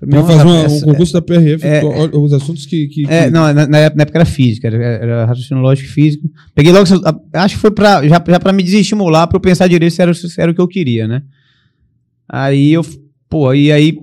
Fazer 0.00 0.38
irmão, 0.40 0.54
uma- 0.56 0.66
um 0.66 0.80
concurso 0.80 1.12
da 1.12 1.20
PRF, 1.22 1.66
é- 1.66 1.82
os 2.16 2.32
assuntos 2.32 2.64
que. 2.66 2.88
que- 2.88 3.06
é, 3.06 3.24
que- 3.24 3.30
não, 3.30 3.52
na, 3.52 3.66
na 3.66 3.78
época 3.78 4.18
era 4.18 4.24
física, 4.24 4.66
era, 4.68 4.76
era 4.76 5.24
raciocínio 5.26 5.62
lógico 5.62 5.88
e 5.88 5.92
física. 5.92 6.26
Peguei 6.54 6.72
logo, 6.72 6.86
acho 7.34 7.54
que 7.54 7.60
foi 7.60 7.70
pra, 7.70 8.02
já, 8.08 8.22
já 8.26 8.40
pra 8.40 8.52
me 8.52 8.62
desestimular, 8.62 9.26
pra 9.28 9.36
eu 9.36 9.40
pensar 9.40 9.68
direito 9.68 9.92
se 9.92 10.00
era, 10.00 10.14
se 10.14 10.40
era 10.40 10.50
o 10.50 10.54
que 10.54 10.60
eu 10.60 10.68
queria, 10.68 11.06
né? 11.06 11.22
Aí 12.28 12.72
eu, 12.72 12.82
pô, 13.28 13.52
e 13.52 13.70
aí 13.70 13.98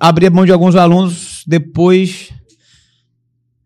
abri 0.00 0.26
a 0.26 0.30
mão 0.30 0.44
de 0.44 0.50
alguns 0.52 0.74
alunos, 0.74 1.44
depois 1.46 2.30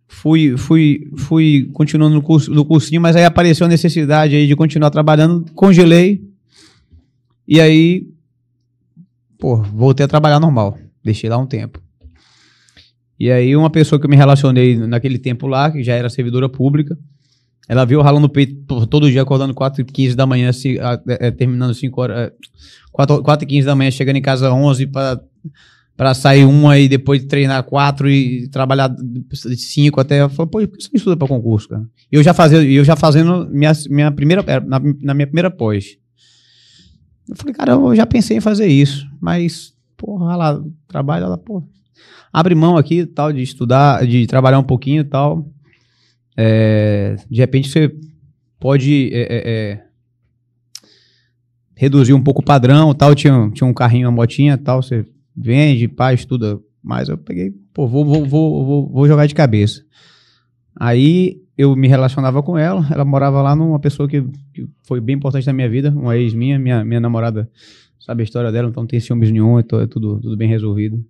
fui, 0.06 0.56
fui, 0.58 1.10
fui 1.16 1.70
continuando 1.72 2.14
no, 2.14 2.22
curso, 2.22 2.50
no 2.52 2.64
cursinho, 2.64 3.00
mas 3.00 3.16
aí 3.16 3.24
apareceu 3.24 3.64
a 3.66 3.68
necessidade 3.70 4.36
aí 4.36 4.46
de 4.46 4.54
continuar 4.54 4.90
trabalhando, 4.90 5.46
congelei, 5.54 6.20
e 7.48 7.58
aí, 7.60 8.06
pô, 9.38 9.56
voltei 9.56 10.04
a 10.04 10.08
trabalhar 10.08 10.38
normal, 10.38 10.76
deixei 11.04 11.28
lá 11.30 11.38
um 11.38 11.46
tempo. 11.46 11.80
E 13.18 13.30
aí 13.30 13.54
uma 13.54 13.70
pessoa 13.70 13.98
que 14.00 14.06
eu 14.06 14.10
me 14.10 14.16
relacionei 14.16 14.76
naquele 14.76 15.18
tempo 15.18 15.46
lá, 15.46 15.70
que 15.70 15.82
já 15.82 15.94
era 15.94 16.08
servidora 16.08 16.48
pública, 16.48 16.96
Ela 17.68 17.84
viu 17.84 18.00
ralando 18.02 18.26
o 18.26 18.30
peito 18.30 18.84
todo 18.88 19.08
dia, 19.08 19.22
acordando 19.22 19.54
4 19.54 19.82
e 19.82 19.84
15 19.84 20.16
da 20.16 20.26
manhã, 20.26 20.52
se, 20.52 20.76
a- 20.80 21.00
é, 21.08 21.28
é, 21.28 21.30
terminando 21.30 21.72
5 21.72 22.00
horas. 22.00 22.16
É, 22.18 22.32
4, 22.90 23.22
4 23.22 23.44
e 23.44 23.48
15 23.48 23.64
da 23.66 23.76
manhã, 23.76 23.90
chegando 23.92 24.16
em 24.16 24.22
casa 24.22 24.52
11 24.52 24.86
para 24.88 26.14
sair 26.14 26.44
uma 26.46 26.76
e 26.78 26.88
depois 26.88 27.22
treinar 27.26 27.62
quatro 27.62 28.10
e 28.10 28.48
trabalhar 28.48 28.88
de 28.88 29.56
cinco 29.56 30.00
até. 30.00 30.20
Eu 30.22 30.28
falei, 30.30 30.50
pô, 30.50 30.58
por 30.66 30.78
que 30.78 30.82
você 30.84 30.90
estuda 30.96 31.16
para 31.16 31.28
concurso, 31.28 31.68
cara? 31.68 31.84
E 32.10 32.16
eu 32.16 32.22
já 32.24 32.34
fazendo, 32.34 32.64
eu 32.64 32.82
já 32.84 32.96
fazendo 32.96 33.48
minha, 33.52 33.72
minha 33.88 34.10
primeira, 34.10 34.42
na, 34.66 34.80
na 35.02 35.14
minha 35.14 35.26
primeira 35.28 35.50
pós. 35.50 35.96
Eu 37.28 37.36
falei, 37.36 37.54
cara, 37.54 37.72
eu 37.74 37.94
já 37.94 38.04
pensei 38.06 38.36
em 38.38 38.40
fazer 38.40 38.66
isso, 38.66 39.06
mas, 39.20 39.72
porra, 40.00 40.34
lá, 40.34 40.64
trabalho, 40.88 41.26
ela, 41.26 41.36
pô, 41.36 41.62
abre 42.32 42.54
mão 42.54 42.78
aqui 42.78 43.04
tal, 43.04 43.30
de 43.30 43.42
estudar, 43.42 44.06
de 44.06 44.26
trabalhar 44.26 44.58
um 44.58 44.64
pouquinho 44.64 45.02
e 45.02 45.04
tal. 45.04 45.46
É, 46.34 47.16
de 47.28 47.38
repente 47.38 47.68
você 47.68 47.94
pode 48.58 49.10
é, 49.12 49.20
é, 49.20 49.50
é, 49.50 49.84
reduzir 51.76 52.14
um 52.14 52.22
pouco 52.22 52.40
o 52.40 52.44
padrão 52.44 52.94
tal. 52.94 53.14
Tinha, 53.14 53.50
tinha 53.52 53.68
um 53.68 53.74
carrinho, 53.74 54.08
uma 54.08 54.16
motinha 54.16 54.56
tal, 54.56 54.82
você 54.82 55.04
vende, 55.36 55.86
pá, 55.86 56.14
estuda. 56.14 56.58
Mas 56.82 57.10
eu 57.10 57.18
peguei, 57.18 57.52
pô, 57.74 57.86
vou, 57.86 58.02
vou, 58.02 58.24
vou, 58.24 58.64
vou, 58.64 58.88
vou 58.88 59.06
jogar 59.06 59.26
de 59.26 59.34
cabeça. 59.34 59.84
Aí 60.74 61.42
eu 61.58 61.76
me 61.76 61.88
relacionava 61.88 62.42
com 62.42 62.56
ela, 62.56 62.86
ela 62.90 63.04
morava 63.04 63.42
lá 63.42 63.54
numa 63.54 63.78
pessoa 63.78 64.08
que, 64.08 64.22
que 64.54 64.66
foi 64.82 64.98
bem 64.98 65.16
importante 65.16 65.46
na 65.46 65.52
minha 65.52 65.68
vida, 65.68 65.90
uma 65.90 66.16
ex 66.16 66.32
minha, 66.32 66.58
minha, 66.58 66.82
minha 66.82 67.00
namorada 67.00 67.50
sabe 68.00 68.22
a 68.22 68.24
história 68.24 68.50
dela, 68.50 68.68
então 68.68 68.82
não 68.82 68.88
tem 68.88 68.98
ciúmes 68.98 69.30
nenhum, 69.30 69.60
então 69.60 69.80
é 69.80 69.86
tudo, 69.86 70.18
tudo 70.20 70.36
bem 70.36 70.48
resolvido. 70.48 71.04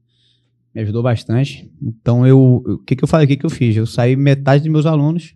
Me 0.75 0.83
ajudou 0.83 1.03
bastante. 1.03 1.71
Então 1.83 2.27
eu, 2.27 2.63
o 2.65 2.79
que 2.79 2.95
que 2.95 3.05
eu 3.05 3.09
falei, 3.09 3.25
o 3.25 3.29
que 3.29 3.37
que 3.37 3.47
eu 3.47 3.51
fiz? 3.51 3.77
Eu 3.77 3.87
saí 3.87 4.17
metade 4.17 4.65
dos 4.65 4.73
meus 4.73 4.87
alunos, 4.87 5.35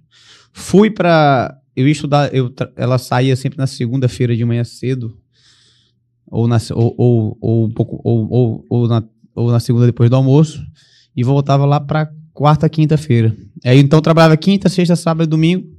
fui 0.52 0.90
pra, 0.90 1.56
eu 1.74 1.86
ia 1.86 1.92
estudar, 1.92 2.34
eu, 2.34 2.52
ela 2.76 2.98
saía 2.98 3.34
sempre 3.36 3.58
na 3.58 3.66
segunda-feira 3.66 4.36
de 4.36 4.44
manhã 4.44 4.64
cedo, 4.64 5.16
ou 6.26 6.46
na, 6.48 6.58
ou, 6.72 6.94
ou, 6.98 7.38
ou 7.40 7.72
ou, 7.76 8.28
ou, 8.30 8.66
ou, 8.68 8.88
na, 8.88 9.04
ou 9.34 9.50
na 9.50 9.60
segunda 9.60 9.86
depois 9.86 10.10
do 10.10 10.16
almoço, 10.16 10.64
e 11.16 11.22
voltava 11.22 11.64
lá 11.64 11.80
pra 11.80 12.10
quarta, 12.32 12.68
quinta-feira. 12.68 13.34
Aí 13.64 13.78
então 13.78 14.00
trabalhava 14.02 14.36
quinta, 14.36 14.68
sexta, 14.68 14.96
sábado 14.96 15.26
e 15.26 15.30
domingo. 15.30 15.73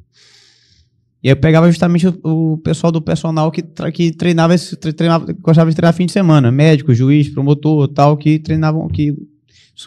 E 1.25 1.29
eu 1.29 1.35
pegava 1.35 1.67
justamente 1.71 2.07
o, 2.07 2.53
o 2.53 2.57
pessoal 2.59 2.91
do 2.91 3.01
personal 3.01 3.49
que, 3.51 3.63
que 3.91 4.11
treinava, 4.11 4.53
esse, 4.53 4.75
tre- 4.75 4.93
treinava, 4.93 5.25
gostava 5.41 5.67
de 5.71 5.75
treinar 5.75 5.91
fim 5.91 6.05
de 6.05 6.11
semana. 6.11 6.51
Médico, 6.51 6.93
juiz, 6.93 7.27
promotor, 7.29 7.87
tal, 7.87 8.15
que 8.15 8.37
treinavam, 8.37 8.87
que, 8.87 9.11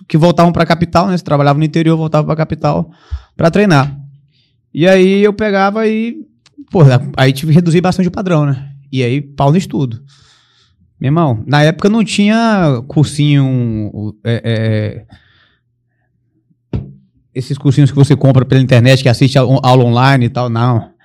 que 0.08 0.18
voltavam 0.18 0.50
pra 0.50 0.66
capital, 0.66 1.06
né? 1.06 1.16
Se 1.16 1.22
trabalhavam 1.22 1.60
no 1.60 1.64
interior, 1.64 1.96
voltavam 1.96 2.26
pra 2.26 2.34
capital 2.34 2.90
pra 3.36 3.52
treinar. 3.52 3.96
E 4.74 4.84
aí 4.88 5.22
eu 5.22 5.32
pegava 5.32 5.86
e, 5.86 6.26
pô, 6.72 6.80
aí 7.16 7.32
tive 7.32 7.52
que 7.52 7.54
reduzir 7.54 7.80
bastante 7.80 8.08
o 8.08 8.10
padrão, 8.10 8.44
né? 8.44 8.70
E 8.90 9.00
aí, 9.04 9.20
pau 9.22 9.52
no 9.52 9.56
estudo. 9.56 10.02
Meu 11.00 11.06
irmão, 11.10 11.44
na 11.46 11.62
época 11.62 11.88
não 11.88 12.02
tinha 12.02 12.82
cursinho. 12.88 14.12
é, 14.24 14.42
é, 14.44 15.04
esses 17.32 17.56
cursinhos 17.56 17.92
que 17.92 17.96
você 17.96 18.16
compra 18.16 18.44
pela 18.44 18.60
internet, 18.60 19.04
que 19.04 19.08
assiste 19.08 19.38
a- 19.38 19.42
aula 19.42 19.84
online 19.84 20.24
e 20.26 20.28
tal, 20.30 20.48
não. 20.50 20.97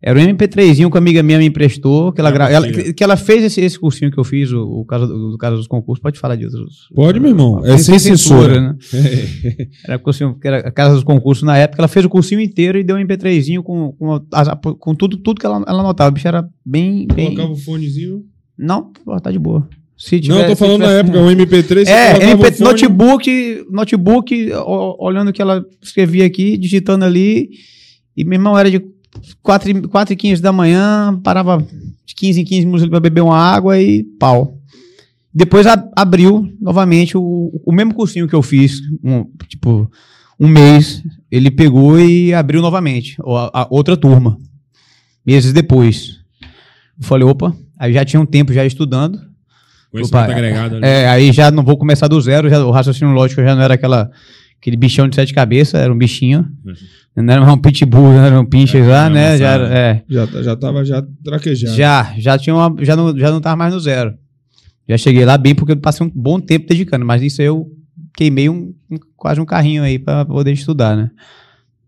Era 0.00 0.18
um 0.20 0.22
MP3zinho 0.22 0.76
que 0.76 0.84
uma 0.94 0.98
amiga 0.98 1.22
minha 1.24 1.38
me 1.38 1.46
emprestou, 1.46 2.12
que 2.12 2.20
ela, 2.20 2.28
Ah, 2.28 2.32
gra- 2.32 2.50
ela- 2.50 2.70
que, 2.70 3.02
ela 3.02 3.16
fez 3.16 3.42
esse, 3.42 3.60
esse 3.60 3.76
cursinho 3.78 4.12
que 4.12 4.18
eu 4.18 4.22
fiz, 4.22 4.52
o, 4.52 4.62
o 4.62 4.84
caso, 4.84 5.08
do, 5.08 5.32
do 5.32 5.38
caso 5.38 5.56
dos 5.56 5.66
concursos. 5.66 6.00
Pode 6.00 6.18
falar 6.20 6.36
de 6.36 6.44
outros. 6.44 6.88
Pode, 6.94 7.18
meu 7.18 7.30
irmão. 7.30 7.64
É 7.66 7.76
sem 7.78 7.98
censura. 7.98 8.60
né? 8.60 8.76
Era 9.84 9.98
cursinho, 9.98 10.36
era 10.44 10.58
a 10.58 10.70
casa 10.70 10.94
dos 10.94 11.02
concursos 11.02 11.42
na 11.42 11.56
época, 11.56 11.80
ela 11.80 11.88
fez 11.88 12.04
o 12.06 12.08
cursinho 12.08 12.40
inteiro 12.40 12.78
e 12.78 12.84
deu 12.84 12.94
um 12.96 13.00
MP3zinho 13.00 13.62
com, 13.62 13.92
com, 13.92 14.20
com 14.78 14.94
tudo, 14.94 15.16
tudo 15.16 15.40
que 15.40 15.46
ela, 15.46 15.64
ela 15.66 15.80
anotava. 15.80 16.10
O 16.10 16.12
bicho 16.12 16.28
era 16.28 16.48
bem. 16.64 17.06
bem... 17.12 17.26
Colocava 17.34 17.52
o 17.52 17.56
fonezinho. 17.56 18.22
Não, 18.56 18.92
pô, 19.04 19.20
tá 19.20 19.32
de 19.32 19.38
boa. 19.38 19.68
Se 19.96 20.14
Não, 20.14 20.20
tiver- 20.22 20.44
eu 20.44 20.48
tô 20.50 20.56
falando 20.56 20.78
na 20.82 20.86
tiver- 20.86 21.00
época, 21.00 21.18
um 21.18 21.26
MP3. 21.28 21.84
você 21.86 21.90
É, 21.90 22.30
MP, 22.30 22.52
fone- 22.52 22.70
notebook, 22.70 23.66
notebook, 23.68 24.50
olhando 25.00 25.30
o 25.30 25.32
que 25.32 25.42
ela 25.42 25.64
escrevia 25.82 26.24
aqui, 26.24 26.56
digitando 26.56 27.04
ali. 27.04 27.48
E 28.16 28.24
meu 28.24 28.34
irmão 28.34 28.56
era 28.56 28.70
de 28.70 28.80
4, 29.42 29.70
e- 29.70 29.82
4 29.88 30.12
e 30.12 30.16
15 30.16 30.42
da 30.42 30.52
manhã, 30.52 31.18
parava 31.22 31.64
de 32.06 32.14
15 32.14 32.40
em 32.40 32.44
15 32.44 32.66
minutos 32.66 32.88
para 32.88 33.00
beber 33.00 33.20
uma 33.22 33.36
água 33.38 33.80
e 33.80 34.02
pau. 34.18 34.58
Depois 35.32 35.66
a- 35.66 35.88
abriu 35.96 36.50
novamente 36.60 37.16
o, 37.16 37.50
o 37.64 37.72
mesmo 37.72 37.94
cursinho 37.94 38.26
que 38.26 38.34
eu 38.34 38.42
fiz, 38.42 38.80
um, 39.04 39.24
tipo, 39.48 39.90
um 40.40 40.48
mês, 40.48 41.02
ele 41.30 41.50
pegou 41.50 41.98
e 42.00 42.32
abriu 42.34 42.60
novamente, 42.62 43.16
a, 43.20 43.62
a 43.62 43.66
outra 43.70 43.96
turma, 43.96 44.38
meses 45.24 45.52
depois. 45.52 46.18
Eu 47.00 47.04
falei, 47.06 47.26
opa, 47.26 47.54
aí 47.78 47.92
já 47.92 48.04
tinha 48.04 48.20
um 48.20 48.26
tempo 48.26 48.52
já 48.52 48.64
estudando, 48.64 49.20
Opa, 49.94 50.24
agregado 50.24 50.76
ali. 50.76 50.84
é, 50.84 51.08
aí 51.08 51.32
já 51.32 51.50
não 51.50 51.62
vou 51.62 51.76
começar 51.76 52.08
do 52.08 52.20
zero, 52.20 52.48
já, 52.50 52.64
o 52.64 52.70
raciocínio 52.70 53.14
lógico 53.14 53.42
já 53.42 53.54
não 53.54 53.62
era 53.62 53.74
aquela, 53.74 54.10
aquele 54.60 54.76
bichão 54.76 55.08
de 55.08 55.14
sete 55.14 55.32
cabeças, 55.32 55.80
era 55.80 55.92
um 55.92 55.96
bichinho. 55.98 56.46
Não 57.22 57.32
era 57.32 57.40
mais 57.42 57.52
um 57.54 57.58
pitbull, 57.58 58.12
não 58.12 58.24
era 58.24 58.40
um 58.40 58.44
pincher 58.44 58.82
É, 58.82 58.86
já, 58.86 59.04
não, 59.08 59.14
né? 59.14 59.38
Já, 59.38 59.54
é, 59.68 60.02
Já, 60.08 60.26
tá- 60.26 60.42
já 60.42 60.56
tava 60.56 60.84
já 60.84 61.04
traquejado. 61.24 61.74
já, 61.76 62.14
já 62.18 62.38
tinha 62.38 62.54
uma, 62.54 62.74
já 62.84 62.94
não, 62.96 63.16
já 63.16 63.30
não 63.30 63.40
tava 63.40 63.56
mais 63.56 63.72
no 63.74 63.80
zero. 63.80 64.14
Já 64.88 64.96
cheguei 64.96 65.24
lá 65.24 65.36
bem 65.36 65.54
porque 65.54 65.72
eu 65.72 65.76
passei 65.76 66.06
um 66.06 66.10
bom 66.14 66.40
tempo 66.40 66.66
dedicando, 66.68 67.04
mas 67.04 67.22
isso 67.22 67.40
aí 67.40 67.46
eu 67.48 67.66
queimei 68.16 68.48
um, 68.48 68.74
um- 68.90 68.98
quase 69.16 69.40
um 69.40 69.44
carrinho 69.44 69.82
aí 69.82 69.98
pra 69.98 70.24
poder 70.24 70.52
estudar, 70.52 70.96
né? 70.96 71.10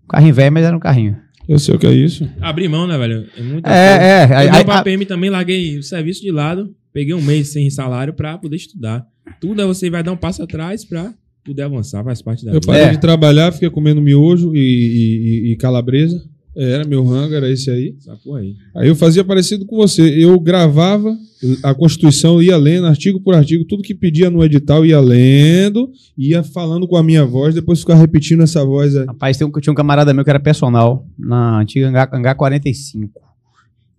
Um 0.05 0.09
carrinho 0.09 0.35
velho, 0.35 0.53
mas 0.53 0.65
era 0.65 0.77
um 0.77 0.81
carrinho. 0.81 1.17
Eu 1.49 1.59
sei 1.59 1.75
o 1.75 1.79
que 1.79 1.87
é 1.87 1.93
isso. 1.93 2.29
Abri 2.41 2.69
mão, 2.69 2.87
né, 2.87 2.97
velho? 2.99 3.27
É 3.37 3.43
muita 3.43 3.69
coisa. 3.69 3.75
É, 3.77 4.23
é. 4.23 4.47
Eu 4.49 4.53
aí- 4.55 4.65
pra 4.65 4.79
a- 4.79 4.83
PM 4.85 5.05
também, 5.07 5.31
larguei 5.31 5.79
o 5.79 5.83
serviço 5.83 6.21
de 6.21 6.31
lado, 6.31 6.75
peguei 6.93 7.15
um 7.15 7.23
mês 7.23 7.53
sem 7.53 7.69
salário 7.71 8.13
pra 8.13 8.37
poder 8.39 8.57
estudar. 8.57 9.05
Tudo 9.41 9.61
aí 9.61 9.67
você 9.67 9.89
vai 9.91 10.03
dar 10.03 10.13
um 10.13 10.17
passo 10.17 10.43
atrás 10.43 10.85
pra 10.85 11.13
poder 11.45 11.63
avançar, 11.63 12.05
faz 12.05 12.21
parte 12.23 12.45
da 12.45 12.51
Eu 12.51 12.55
vida. 12.55 12.67
parei 12.67 12.83
É. 12.83 12.91
de 12.91 13.01
trabalhar, 13.01 13.53
fiquei 13.53 13.71
comendo 13.71 14.01
miojo 14.03 14.55
e, 14.55 14.59
e- 14.59 15.49
e- 15.49 15.53
e 15.53 15.57
calabresa. 15.57 16.23
Era 16.57 16.85
meu 16.85 17.05
rango, 17.05 17.33
era 17.33 17.49
esse 17.49 17.71
aí. 17.71 17.95
Essa 17.97 18.17
porra 18.17 18.41
aí. 18.41 18.55
Aí 18.77 18.89
eu 18.89 18.97
fazia 18.97 19.23
parecido 19.23 19.65
com 19.65 19.77
você. 19.77 20.03
Eu 20.03 20.39
gravava 20.41 21.17
a 21.63 21.73
Constituição, 21.73 22.43
ia 22.43 22.57
lendo 22.57 22.87
artigo 22.89 23.21
por 23.21 23.35
artigo, 23.37 23.65
tudo 23.65 23.85
que 23.85 23.95
pedia 23.95 24.29
no 24.29 24.45
edital, 24.45 24.85
ia 24.85 25.01
lendo, 25.01 25.89
ia 26.19 26.43
falando 26.43 26.89
com 26.89 26.97
a 26.97 27.03
minha 27.05 27.25
voz, 27.25 27.55
depois 27.55 27.79
ficava 27.81 28.01
repetindo 28.01 28.43
essa 28.43 28.65
voz 28.65 28.97
aí. 28.97 29.07
Rapaz, 29.07 29.37
tem 29.39 29.47
um, 29.47 29.51
tinha 29.53 29.73
um 29.73 29.77
camarada 29.77 30.13
meu 30.13 30.25
que 30.25 30.29
era 30.31 30.41
personal 30.41 31.07
na 31.17 31.61
antiga 31.61 31.89
Hangar, 31.89 32.11
Hangar 32.13 32.35
45. 32.35 33.13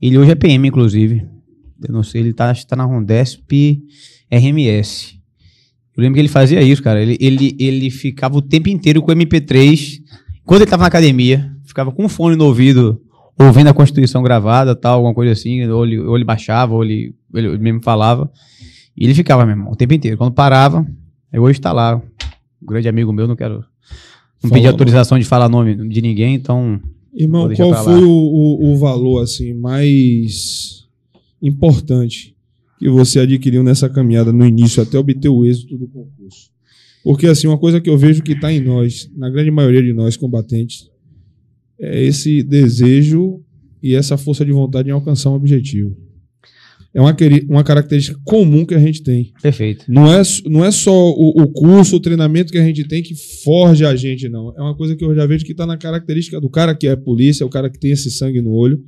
Ele 0.02 0.18
hoje 0.18 0.32
é 0.32 0.36
PM, 0.36 0.68
inclusive. 0.68 1.26
Eu 1.88 1.94
não 1.94 2.04
sei, 2.04 2.22
ele 2.22 2.34
tá, 2.34 2.50
acho 2.52 2.62
que 2.64 2.68
tá 2.68 2.76
na 2.76 2.84
Rondesp 2.84 3.82
RMS. 4.30 5.20
Eu 6.02 6.04
lembro 6.04 6.16
que 6.16 6.22
ele 6.22 6.28
fazia 6.28 6.62
isso, 6.62 6.82
cara. 6.82 7.02
Ele, 7.02 7.18
ele, 7.20 7.56
ele 7.60 7.90
ficava 7.92 8.36
o 8.38 8.42
tempo 8.42 8.70
inteiro 8.70 9.02
com 9.02 9.12
o 9.12 9.16
MP3. 9.16 10.00
Quando 10.44 10.62
ele 10.62 10.70
tava 10.70 10.82
na 10.82 10.88
academia, 10.88 11.52
ficava 11.64 11.92
com 11.92 12.04
um 12.06 12.10
fone 12.10 12.36
no 12.36 12.46
ouvido, 12.46 13.00
ouvindo 13.40 13.68
a 13.68 13.74
Constituição 13.74 14.24
gravada, 14.24 14.76
tal, 14.76 14.96
alguma 14.96 15.14
coisa 15.14 15.32
assim. 15.34 15.64
Ou 15.68 15.86
ele, 15.86 16.00
ou 16.00 16.16
ele 16.16 16.26
baixava, 16.26 16.74
ou 16.74 16.84
ele, 16.84 17.14
ele 17.34 17.58
mesmo 17.60 17.82
falava. 17.84 18.32
E 18.98 19.06
ele 19.06 19.14
ficava 19.14 19.46
mesmo, 19.46 19.72
o 19.72 19.76
tempo 19.76 19.94
inteiro. 19.94 20.18
Quando 20.18 20.34
parava, 20.34 20.86
eu 21.32 21.44
hoje 21.44 21.62
tá 21.62 21.72
lá. 21.72 22.02
Um 22.62 22.66
grande 22.66 22.88
amigo 22.90 23.14
meu, 23.14 23.28
não 23.28 23.36
quero. 23.36 23.56
Não 23.56 23.64
Falou, 24.50 24.54
pedi 24.56 24.68
autorização 24.68 25.20
de 25.20 25.26
falar 25.26 25.48
nome 25.48 25.88
de 25.88 26.02
ninguém, 26.02 26.34
então. 26.36 26.80
Irmão, 27.14 27.48
qual 27.56 27.72
foi 27.84 28.04
o, 28.04 28.10
o- 28.10 28.74
o 28.74 28.78
valor 28.78 29.22
assim 29.22 29.54
mais 29.54 30.86
importante 31.42 32.36
que 32.82 32.90
você 32.90 33.20
adquiriu 33.20 33.64
nessa 33.64 33.88
caminhada 33.88 34.34
no 34.34 34.44
início 34.44 34.82
até 34.82 34.98
obter 34.98 35.30
o 35.30 35.46
êxito 35.46 35.78
do 35.78 35.88
concurso? 35.88 36.50
Porque 37.04 37.28
assim, 37.28 37.46
uma 37.46 37.60
coisa 37.60 37.80
que 37.80 37.88
eu 37.88 37.96
vejo 37.96 38.24
que 38.24 38.32
está 38.32 38.52
em 38.52 38.60
nós, 38.60 39.08
na 39.16 39.30
grande 39.30 39.52
maioria 39.52 39.84
de 39.84 39.94
nós 39.94 40.18
combatentes, 40.18 40.90
é 41.80 42.04
esse 42.04 42.42
desejo 42.42 43.40
e 43.84 43.94
essa 43.94 44.18
força 44.18 44.44
de 44.44 44.52
vontade 44.52 44.90
em 44.90 44.92
alcançar 44.92 45.30
um 45.30 45.36
objetivo. 45.36 45.96
É 46.92 47.00
uma, 47.00 47.16
uma 47.48 47.64
característica 47.64 48.20
comum 48.26 48.66
que 48.66 48.74
a 48.74 48.80
gente 48.80 49.04
tem. 49.04 49.32
Perfeito. 49.44 49.86
Não 49.88 50.12
é, 50.12 50.24
não 50.48 50.66
é 50.66 50.72
só 50.72 50.92
o, 51.12 51.44
o 51.44 51.48
curso, 51.50 51.98
o 51.98 52.00
treinamento 52.00 52.52
que 52.52 52.58
a 52.58 52.66
gente 52.66 52.84
tem 52.88 53.04
que 53.04 53.14
forja 53.44 53.90
a 53.90 53.96
gente, 53.96 54.28
não. 54.28 54.56
É 54.58 54.62
uma 54.62 54.76
coisa 54.76 54.96
que 54.96 55.06
eu 55.06 55.14
já 55.14 55.28
vejo 55.28 55.46
que 55.46 55.52
está 55.52 55.68
na 55.68 55.78
característica 55.78 56.42
do 56.42 56.50
cara 56.50 56.74
que 56.74 56.88
é 56.88 56.96
polícia, 56.96 57.46
o 57.46 57.50
cara 57.50 57.70
que 57.70 57.80
tem 57.80 57.92
esse 57.92 58.10
sangue 58.10 58.42
no 58.42 58.52
olho, 58.52 58.84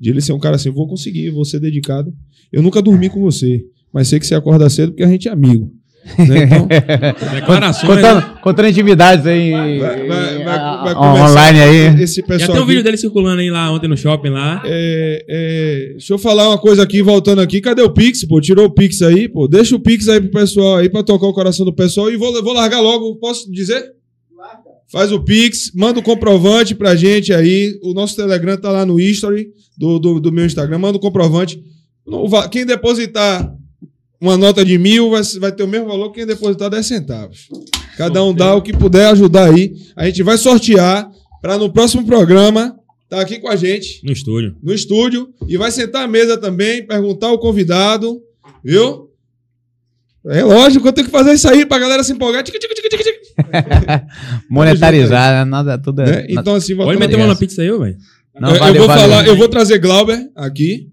de 0.00 0.10
ele 0.10 0.20
ser 0.20 0.32
um 0.32 0.38
cara 0.38 0.56
assim, 0.56 0.70
vou 0.70 0.86
conseguir, 0.88 1.30
vou 1.30 1.44
ser 1.44 1.60
dedicado. 1.60 2.12
Eu 2.52 2.62
nunca 2.62 2.80
dormi 2.82 3.08
com 3.08 3.20
você, 3.20 3.62
mas 3.92 4.08
sei 4.08 4.18
que 4.18 4.26
você 4.26 4.34
acorda 4.34 4.68
cedo 4.70 4.92
porque 4.92 5.04
a 5.04 5.08
gente 5.08 5.28
é 5.28 5.30
amigo. 5.32 5.72
né? 6.16 6.44
Então, 6.44 6.68
Declarações. 7.34 7.82
né? 7.96 8.02
Contando, 8.02 8.40
contando 8.40 8.68
intimidades 8.68 9.26
aí. 9.26 9.50
vai, 9.50 9.78
vai- 9.80 10.06
vai- 10.06 10.58
ah, 10.58 10.82
vai 10.84 10.92
ah, 10.92 10.94
começar 10.94 11.30
online 11.30 11.60
aí. 11.60 12.02
Esse 12.02 12.20
Já 12.20 12.26
pessoal 12.26 12.48
tem 12.50 12.56
um 12.60 12.62
aqui- 12.62 12.68
vídeo 12.70 12.84
dele 12.84 12.96
circulando 12.96 13.40
aí 13.40 13.50
lá 13.50 13.70
ontem 13.72 13.88
no 13.88 13.96
shopping 13.96 14.30
lá. 14.30 14.62
É, 14.64 15.24
é, 15.28 15.88
deixa 15.92 16.14
eu 16.14 16.18
falar 16.18 16.48
uma 16.48 16.56
coisa 16.56 16.82
aqui, 16.82 17.02
voltando 17.02 17.40
aqui. 17.40 17.60
Cadê 17.60 17.82
o 17.82 17.90
Pix, 17.90 18.24
pô? 18.24 18.40
Tirou 18.40 18.66
o 18.66 18.70
Pix 18.70 19.02
aí, 19.02 19.28
pô. 19.28 19.46
Deixa 19.48 19.74
o 19.76 19.80
Pix 19.80 20.08
aí 20.08 20.20
pro 20.20 20.30
pessoal 20.30 20.76
aí 20.76 20.88
pra 20.88 21.02
tocar 21.02 21.26
o 21.26 21.32
coração 21.34 21.66
do 21.66 21.74
pessoal 21.74 22.10
e 22.10 22.16
vou, 22.16 22.42
vou 22.42 22.54
largar 22.54 22.80
logo. 22.80 23.16
Posso 23.16 23.50
dizer? 23.52 23.84
Faz 24.90 25.12
o 25.12 25.20
Pix, 25.22 25.70
manda 25.74 26.00
o 26.00 26.02
comprovante 26.02 26.74
pra 26.74 26.96
gente 26.96 27.32
aí. 27.32 27.78
O 27.82 27.92
nosso 27.92 28.16
Telegram 28.16 28.56
tá 28.56 28.70
lá 28.70 28.86
no 28.86 28.98
history 28.98 29.48
do, 29.76 29.98
do, 29.98 30.18
do 30.20 30.32
meu 30.32 30.46
Instagram. 30.46 30.78
Manda 30.78 30.96
o 30.96 31.00
comprovante. 31.00 31.62
Não 32.06 32.26
va- 32.26 32.48
Quem 32.48 32.64
depositar 32.64 33.54
uma 34.20 34.36
nota 34.36 34.64
de 34.64 34.78
mil 34.78 35.10
vai, 35.10 35.22
vai 35.38 35.52
ter 35.52 35.62
o 35.62 35.68
mesmo 35.68 35.86
valor 35.88 36.08
que 36.10 36.16
quem 36.20 36.26
depositar 36.26 36.70
10 36.70 36.86
centavos. 36.86 37.48
Cada 37.96 38.24
um 38.24 38.32
dá 38.34 38.54
o 38.54 38.62
que 38.62 38.72
puder 38.72 39.06
ajudar 39.08 39.52
aí. 39.52 39.74
A 39.94 40.06
gente 40.06 40.22
vai 40.22 40.38
sortear 40.38 41.10
para 41.42 41.58
no 41.58 41.70
próximo 41.72 42.04
programa 42.06 42.74
tá 43.10 43.20
aqui 43.20 43.38
com 43.38 43.48
a 43.48 43.56
gente 43.56 44.00
No 44.04 44.12
estúdio. 44.12 44.54
no 44.62 44.72
estúdio 44.74 45.28
e 45.48 45.56
vai 45.56 45.70
sentar 45.70 46.04
à 46.04 46.08
mesa 46.08 46.36
também, 46.36 46.84
perguntar 46.86 47.28
ao 47.28 47.38
convidado, 47.38 48.20
viu? 48.62 49.08
É 50.26 50.42
lógico 50.44 50.82
que 50.82 50.88
eu 50.88 50.92
tenho 50.92 51.06
que 51.06 51.12
fazer 51.12 51.32
isso 51.32 51.48
aí 51.48 51.64
pra 51.64 51.78
galera 51.78 52.02
se 52.04 52.12
empolgar. 52.12 52.42
Tica, 52.42 52.58
tica, 52.58 52.74
tica, 52.74 52.88
tica, 52.88 53.02
tica, 53.04 53.17
Monetarizar, 54.50 55.44
né? 55.44 55.50
Nada, 55.50 55.78
tudo 55.78 56.02
né? 56.02 56.26
é. 56.28 56.32
Então, 56.32 56.54
assim, 56.54 56.76
Pode 56.76 56.98
meter 56.98 57.16
uma 57.16 57.26
na 57.26 57.36
pizza 57.36 57.62
aí, 57.62 57.68
velho. 57.70 57.96
Não, 58.40 58.50
eu, 58.52 58.58
valeu, 58.58 58.74
eu 58.74 58.78
vou 58.78 58.86
valeu. 58.88 59.02
falar, 59.10 59.26
eu 59.26 59.36
vou 59.36 59.48
trazer 59.48 59.78
Glauber 59.78 60.28
aqui, 60.36 60.86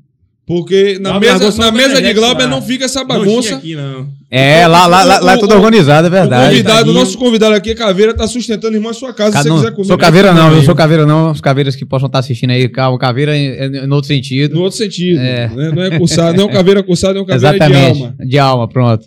porque 0.47 0.97
na 0.99 1.11
Glauber 1.11 1.33
mesa, 1.33 1.57
na 1.61 1.69
o 1.69 1.73
mesa 1.73 2.01
de 2.01 2.13
Glauber 2.13 2.47
não 2.47 2.59
fica 2.61 2.85
essa 2.85 3.01
Não 3.01 3.07
bagunça. 3.07 3.55
aqui, 3.55 3.75
não. 3.75 4.07
É, 4.31 4.65
lá, 4.65 4.87
lá, 4.87 5.03
lá, 5.03 5.19
lá 5.19 5.33
é 5.33 5.35
O- 5.35 5.39
tudo 5.39 5.53
o- 5.53 5.57
organizado, 5.57 6.07
é 6.07 6.09
O 6.09 6.11
verdade. 6.11 6.49
convidado, 6.49 6.89
o 6.89 6.93
nosso 6.93 7.17
convidado 7.19 7.53
aqui, 7.53 7.75
Caveira, 7.75 8.15
tá 8.15 8.27
sustentando 8.27 8.73
o 8.73 8.77
irmão 8.77 8.91
em 8.91 8.95
sua 8.95 9.13
casa, 9.13 9.43
se 9.43 9.49
você 9.49 9.55
quiser 9.57 9.71
comer. 9.75 9.87
sou 9.87 9.97
caveira 9.97 10.33
não, 10.33 10.53
eu 10.55 10.63
sou 10.63 10.73
caveira 10.75 11.05
não. 11.05 11.31
Os 11.31 11.39
caveiras 11.39 11.75
que 11.75 11.85
possam 11.85 12.07
estar 12.07 12.19
assistindo 12.19 12.49
aí, 12.49 12.67
calma, 12.67 12.97
caveira 12.97 13.37
em, 13.37 13.75
em 13.85 13.91
outro 13.91 14.07
sentido. 14.07 14.55
No 14.55 14.61
outro 14.63 14.77
sentido. 14.77 15.19
É. 15.19 15.47
né? 15.49 15.71
Não 15.71 15.83
é 15.83 15.97
cursado, 15.99 16.35
não 16.35 16.45
é 16.45 16.47
um 16.47 16.51
caveira 16.51 16.81
cursado, 16.81 17.19
é 17.19 17.21
um 17.21 17.25
caveira 17.25 17.57
de 17.59 17.63
Exatamente. 17.65 18.01
alma. 18.03 18.15
De 18.25 18.39
alma, 18.39 18.67
pronto. 18.67 19.05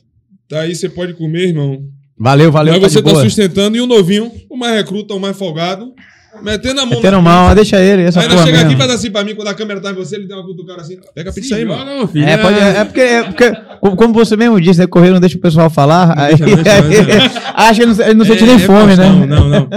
Tá 0.49 0.61
aí, 0.61 0.75
você 0.77 0.89
pode 0.89 1.13
comer, 1.15 1.49
irmão. 1.49 1.83
Valeu, 2.19 2.51
valeu. 2.51 2.75
Mas 2.75 2.83
tá 2.83 2.89
você 2.89 3.03
tá 3.03 3.11
boa. 3.13 3.23
sustentando 3.23 3.77
e 3.77 3.81
o 3.81 3.87
novinho, 3.87 4.31
o 4.51 4.57
mais 4.57 4.75
recruta, 4.75 5.15
o 5.15 5.21
mais 5.21 5.37
folgado, 5.37 5.95
metendo 6.43 6.81
a 6.81 6.87
mão 6.87 6.95
Metendo 7.01 7.23
pizza. 7.23 7.55
deixa 7.55 7.81
ele, 7.81 8.03
essa 8.03 8.21
Ainda 8.21 8.37
chega 8.39 8.59
aqui 8.59 8.61
e 8.61 8.65
mesmo. 8.69 8.79
faz 8.81 8.91
assim 8.93 9.11
pra 9.11 9.25
mim, 9.25 9.35
quando 9.35 9.49
a 9.49 9.55
câmera 9.55 9.81
tá 9.81 9.91
em 9.91 9.95
você, 9.95 10.17
ele 10.17 10.27
dá 10.27 10.37
uma 10.37 10.45
cutucada 10.47 10.81
assim. 10.83 10.97
Pega 11.15 11.31
a 11.31 11.33
pizza 11.33 11.57
aí, 11.57 11.65
mano. 11.65 11.81
Joga, 11.81 11.95
meu 11.97 12.09
filho. 12.09 12.25
É, 12.29 12.37
pode, 12.37 12.59
é, 12.59 12.85
porque, 12.85 13.01
é 13.01 13.23
porque, 13.25 13.53
como- 13.97 14.13
você 14.15 14.37
mesmo 14.37 14.61
disse, 14.61 14.81
né, 14.81 14.87
correr 14.87 15.11
não 15.11 15.21
deixa 15.21 15.37
o 15.37 15.41
pessoal 15.41 15.69
falar, 15.71 16.19
aí, 16.19 16.37
deixa, 16.37 16.47
não 16.57 16.63
deixa, 16.63 16.83
não 16.83 16.89
deixa. 16.89 17.33
acha 17.55 17.75
que 17.75 17.83
ele 17.83 17.95
não, 17.95 18.05
ele 18.05 18.15
não 18.15 18.25
sente 18.25 18.43
É, 18.43 18.47
nem 18.47 18.55
é, 18.55 18.59
fome, 18.59 18.97
Faustão, 18.97 19.21
né? 19.21 19.27
Não, 19.27 19.49
não. 19.49 19.69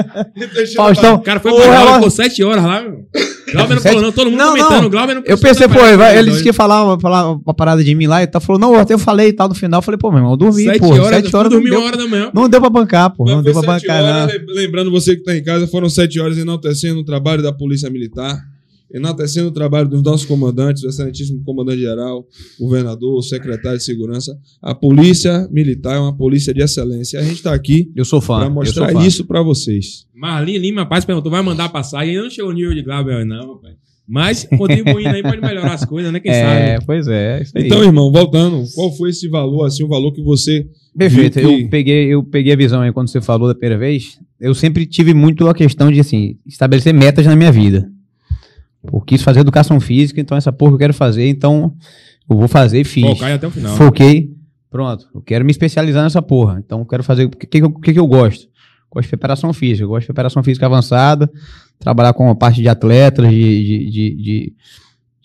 Faustão, 0.75 1.15
O 1.15 1.19
cara 1.21 1.39
foi 1.39 1.53
pra 1.53 1.83
lá, 1.83 1.93
ficou 1.95 2.09
sete 2.09 2.43
horas 2.43 2.63
lá, 2.63 2.81
meu. 2.81 3.01
Glauber 3.53 3.75
não 3.75 3.81
falou, 3.81 4.01
não. 4.01 4.11
Todo 4.13 4.29
mundo 4.31 4.39
Não, 4.39 4.51
comentando. 4.55 4.81
não. 4.83 4.89
Glauber 4.89 5.15
não 5.15 5.23
Eu 5.25 5.37
pensei, 5.37 5.67
pô, 5.67 5.73
trabalhar, 5.79 6.15
ele, 6.15 6.29
disse 6.31 6.41
que 6.43 6.49
ia 6.49 6.53
falar, 6.53 6.85
uma- 6.85 6.99
falar 6.99 7.31
uma 7.33 7.53
parada 7.53 7.83
de 7.83 7.93
mim 7.93 8.07
lá 8.07 8.23
e 8.23 8.27
tal. 8.27 8.39
Falou, 8.39 8.59
não, 8.59 8.73
eu 8.89 8.97
falei 8.99 9.27
e 9.29 9.33
tal 9.33 9.49
no 9.49 9.55
final. 9.55 9.79
Eu 9.79 9.81
falei, 9.81 9.97
pô, 9.97 10.09
meu 10.09 10.19
irmão, 10.19 10.31
eu 10.31 10.37
dormi, 10.37 10.63
Sete 10.63 10.79
pô. 10.79 10.87
horas, 10.93 11.07
Sete 11.21 11.35
horas 11.35 11.51
não 11.51 11.59
dormi 11.59 11.69
uma 11.71 11.79
deu, 11.79 11.87
hora 11.87 11.97
da 11.97 12.07
manhã. 12.07 12.31
não 12.33 12.47
deu 12.49 12.61
pra 12.61 12.69
bancar, 12.69 13.09
pô. 13.13 13.25
Não 13.25 13.43
deu 13.43 13.51
pra 13.53 13.61
bancar, 13.63 14.01
não. 14.03 14.25
lem- 14.27 14.41
Lembrando 14.47 14.89
você 14.91 15.15
que 15.17 15.23
tá 15.23 15.35
em 15.35 15.43
casa, 15.43 15.67
foram 15.67 15.89
sete 15.89 16.17
horas 16.19 16.37
enaltecendo 16.51 16.99
o 16.99 17.03
trabalho 17.03 17.41
da 17.41 17.53
Polícia 17.53 17.89
Militar, 17.89 18.37
enaltecendo 18.93 19.47
o 19.47 19.51
trabalho 19.51 19.87
dos 19.87 20.03
nossos 20.03 20.25
comandantes, 20.25 20.83
o 20.83 20.89
excelentíssimo 20.89 21.41
comandante-geral, 21.43 22.27
governador, 22.59 23.23
secretário 23.23 23.77
de 23.77 23.83
segurança. 23.85 24.37
A 24.61 24.75
Polícia 24.75 25.47
Militar 25.49 25.95
é 25.95 25.99
uma 25.99 26.15
polícia 26.15 26.53
de 26.53 26.61
excelência. 26.61 27.19
A 27.19 27.23
gente 27.23 27.41
tá 27.41 27.53
aqui 27.53 27.89
Eu 27.95 28.03
sou 28.03 28.19
fã. 28.19 28.43
eu 28.43 28.51
mostrar 28.51 28.91
sou 28.91 28.99
fã. 29.01 29.07
isso 29.07 29.25
pra 29.25 29.41
vocês. 29.41 30.05
Marlin 30.13 30.57
Lima 30.57 30.85
Paz 30.85 31.05
perguntou: 31.05 31.31
vai 31.31 31.41
mandar 31.41 31.69
passagem? 31.69 32.09
Ainda 32.11 32.23
não 32.23 32.29
chegou 32.29 32.51
o 32.51 32.53
nível 32.53 32.73
de 32.75 32.81
Glauber, 32.83 33.25
não, 33.25 33.57
pai. 33.59 33.75
Mas 34.05 34.43
contribuindo 34.57 35.07
aí 35.09 35.23
pode 35.23 35.39
melhorar 35.39 35.73
as 35.73 35.85
coisas, 35.85 36.11
né? 36.11 36.19
Quem 36.19 36.31
É, 36.33 36.73
sabe? 36.73 36.85
pois 36.85 37.07
é, 37.07 37.41
isso 37.43 37.57
aí. 37.57 37.65
Então, 37.67 37.81
irmão, 37.81 38.11
voltando, 38.11 38.61
qual 38.75 38.91
foi 38.97 39.11
esse 39.11 39.29
valor, 39.29 39.63
assim, 39.65 39.83
o 39.83 39.87
valor 39.87 40.11
que 40.11 40.21
você 40.21 40.67
Perfeito. 40.97 41.39
que- 41.39 41.45
Eu 41.63 41.69
peguei, 41.69 42.05
eu 42.07 42.23
peguei 42.23 42.53
a 42.53 42.55
visão 42.55 42.81
aí 42.81 42.91
quando 42.91 43.07
você 43.07 43.21
falou 43.21 43.47
da 43.47 43.55
primeira 43.55 43.77
vez. 43.77 44.19
Eu 44.39 44.53
sempre 44.53 44.85
tive 44.85 45.13
muito 45.13 45.47
a 45.47 45.53
questão 45.53 45.91
de 45.91 45.99
assim, 45.99 46.37
estabelecer 46.45 46.93
metas 46.93 47.25
na 47.25 47.35
minha 47.35 47.51
vida. 47.51 47.89
Eu 48.83 48.99
quis 49.01 49.21
fazer 49.21 49.39
educação 49.41 49.79
física, 49.79 50.19
então 50.19 50.35
essa 50.37 50.51
porra 50.51 50.71
que 50.71 50.75
eu 50.75 50.79
quero 50.79 50.93
fazer, 50.93 51.27
então 51.27 51.73
eu 52.29 52.35
vou 52.35 52.47
fazer 52.47 52.81
e 52.81 52.83
fiz. 52.83 53.05
Focar 53.05 53.31
até 53.33 53.47
o 53.47 53.51
final. 53.51 53.75
Foquei. 53.77 54.31
Pronto. 54.69 55.07
Eu 55.13 55.21
quero 55.21 55.45
me 55.45 55.51
especializar 55.51 56.01
nessa 56.03 56.21
porra. 56.21 56.61
Então 56.65 56.79
eu 56.79 56.85
quero 56.85 57.03
fazer. 57.03 57.25
O 57.25 57.29
que, 57.29 57.45
que, 57.45 57.61
que, 57.61 57.93
que 57.93 57.99
eu 57.99 58.07
gosto? 58.07 58.47
Gosto 58.89 59.03
de 59.05 59.09
preparação 59.09 59.53
física. 59.53 59.83
Eu 59.83 59.89
gosto 59.89 60.01
de 60.01 60.07
preparação 60.07 60.41
física 60.43 60.65
avançada. 60.65 61.29
Trabalhar 61.79 62.13
com 62.13 62.29
a 62.29 62.35
parte 62.35 62.61
de 62.61 62.67
atletas, 62.69 63.29
de, 63.29 63.39
de, 63.39 63.85
de, 63.91 64.15
de, 64.15 64.53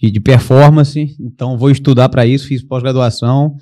de- 0.02 0.10
de 0.10 0.20
performance. 0.20 1.16
Então 1.20 1.56
vou 1.56 1.70
estudar 1.70 2.08
para 2.08 2.26
isso. 2.26 2.46
Fiz 2.46 2.62
pós-graduação. 2.62 3.56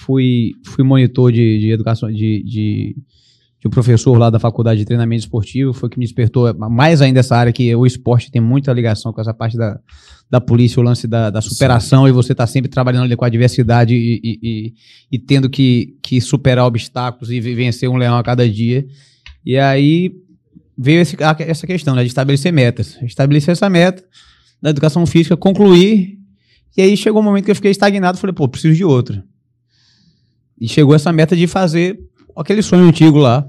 Fui, 0.00 0.52
fui 0.64 0.84
monitor 0.84 1.32
de, 1.32 1.58
de 1.58 1.70
educação 1.70 2.08
de, 2.10 2.42
de, 2.44 2.96
de 3.60 3.66
um 3.66 3.70
professor 3.70 4.16
lá 4.16 4.30
da 4.30 4.38
faculdade 4.38 4.78
de 4.78 4.86
treinamento 4.86 5.20
esportivo. 5.24 5.72
Foi 5.72 5.88
que 5.88 5.98
me 5.98 6.04
despertou 6.04 6.54
mais 6.54 7.02
ainda 7.02 7.18
essa 7.20 7.36
área 7.36 7.52
que 7.52 7.74
o 7.74 7.84
esporte 7.84 8.30
tem 8.30 8.40
muita 8.40 8.72
ligação 8.72 9.12
com 9.12 9.20
essa 9.20 9.34
parte 9.34 9.56
da, 9.56 9.80
da 10.30 10.40
polícia, 10.40 10.78
o 10.78 10.82
lance 10.84 11.08
da, 11.08 11.30
da 11.30 11.40
superação 11.40 12.06
e 12.06 12.12
você 12.12 12.32
tá 12.34 12.46
sempre 12.46 12.70
trabalhando 12.70 13.04
ali 13.04 13.16
com 13.16 13.24
a 13.24 13.28
diversidade 13.28 13.94
e, 13.94 14.20
e, 14.22 14.38
e- 14.42 14.72
e 15.12 15.18
tendo 15.18 15.50
que, 15.50 15.96
que 16.02 16.20
superar 16.20 16.64
obstáculos 16.66 17.30
e 17.32 17.40
vencer 17.40 17.88
um 17.90 17.96
leão 17.96 18.16
a 18.16 18.22
cada 18.22 18.48
dia. 18.48 18.86
E 19.44 19.58
aí 19.58 20.12
veio 20.76 21.00
esse- 21.00 21.16
essa 21.40 21.66
questão 21.66 21.96
né, 21.96 22.02
de 22.02 22.08
estabelecer 22.08 22.52
metas. 22.52 22.96
Estabelecer 23.02 23.50
essa 23.52 23.68
meta 23.68 24.04
da 24.62 24.70
educação 24.70 25.04
física, 25.06 25.36
concluir, 25.36 26.18
e 26.76 26.82
aí 26.82 26.96
chegou 26.96 27.20
um 27.20 27.24
momento 27.24 27.44
que 27.46 27.50
eu 27.50 27.54
fiquei 27.56 27.72
estagnado, 27.72 28.18
falei, 28.18 28.32
pô, 28.34 28.46
preciso 28.48 28.76
de 28.76 28.84
outra. 28.84 29.24
E 30.60 30.68
chegou 30.68 30.94
essa 30.94 31.12
meta 31.12 31.36
de 31.36 31.46
fazer 31.46 31.98
aquele 32.36 32.62
sonho 32.62 32.84
antigo 32.84 33.18
lá, 33.18 33.48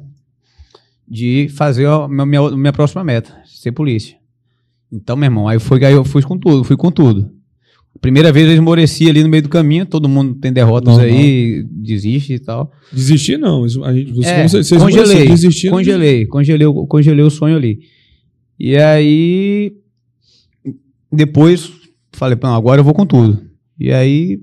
de 1.07 1.47
fazer 1.49 1.87
a 1.87 2.07
minha, 2.07 2.51
minha, 2.51 2.73
próxima 2.73 3.03
meta, 3.03 3.35
ser 3.45 3.71
polícia. 3.71 4.15
Então, 4.91 5.15
meu 5.15 5.25
irmão, 5.27 5.47
aí 5.47 5.59
foi 5.59 5.83
aí 5.85 5.93
eu 5.93 6.03
fui 6.05 6.21
com 6.21 6.37
tudo, 6.37 6.63
fui 6.63 6.77
com 6.77 6.91
tudo. 6.91 7.31
Primeira 8.01 8.31
vez 8.31 8.47
eu 8.47 8.53
esmoreci 8.53 9.09
ali 9.09 9.23
no 9.23 9.29
meio 9.29 9.43
do 9.43 9.49
caminho, 9.49 9.85
todo 9.85 10.07
mundo 10.07 10.35
tem 10.35 10.53
derrotas 10.53 10.95
Normal. 10.97 11.05
aí, 11.15 11.63
desiste 11.69 12.33
e 12.33 12.39
tal. 12.39 12.71
Desistir, 12.93 13.37
não. 13.37 13.63
A 13.63 13.93
gente, 13.93 14.13
você, 14.13 14.29
É, 14.29 14.47
você, 14.47 14.63
vocês 14.63 14.81
congelei, 14.81 15.27
desistir, 15.27 15.67
não 15.69 15.77
congelei, 15.77 16.25
congelei, 16.27 16.67
o- 16.67 16.87
congelei 16.87 17.25
o 17.25 17.29
sonho 17.29 17.57
ali. 17.57 17.79
E 18.57 18.77
aí, 18.77 19.73
depois, 21.11 21.71
falei, 22.13 22.37
não, 22.41 22.53
agora 22.55 22.79
eu 22.79 22.85
vou 22.85 22.93
com 22.93 23.05
tudo. 23.05 23.41
E 23.79 23.91
aí, 23.91 24.39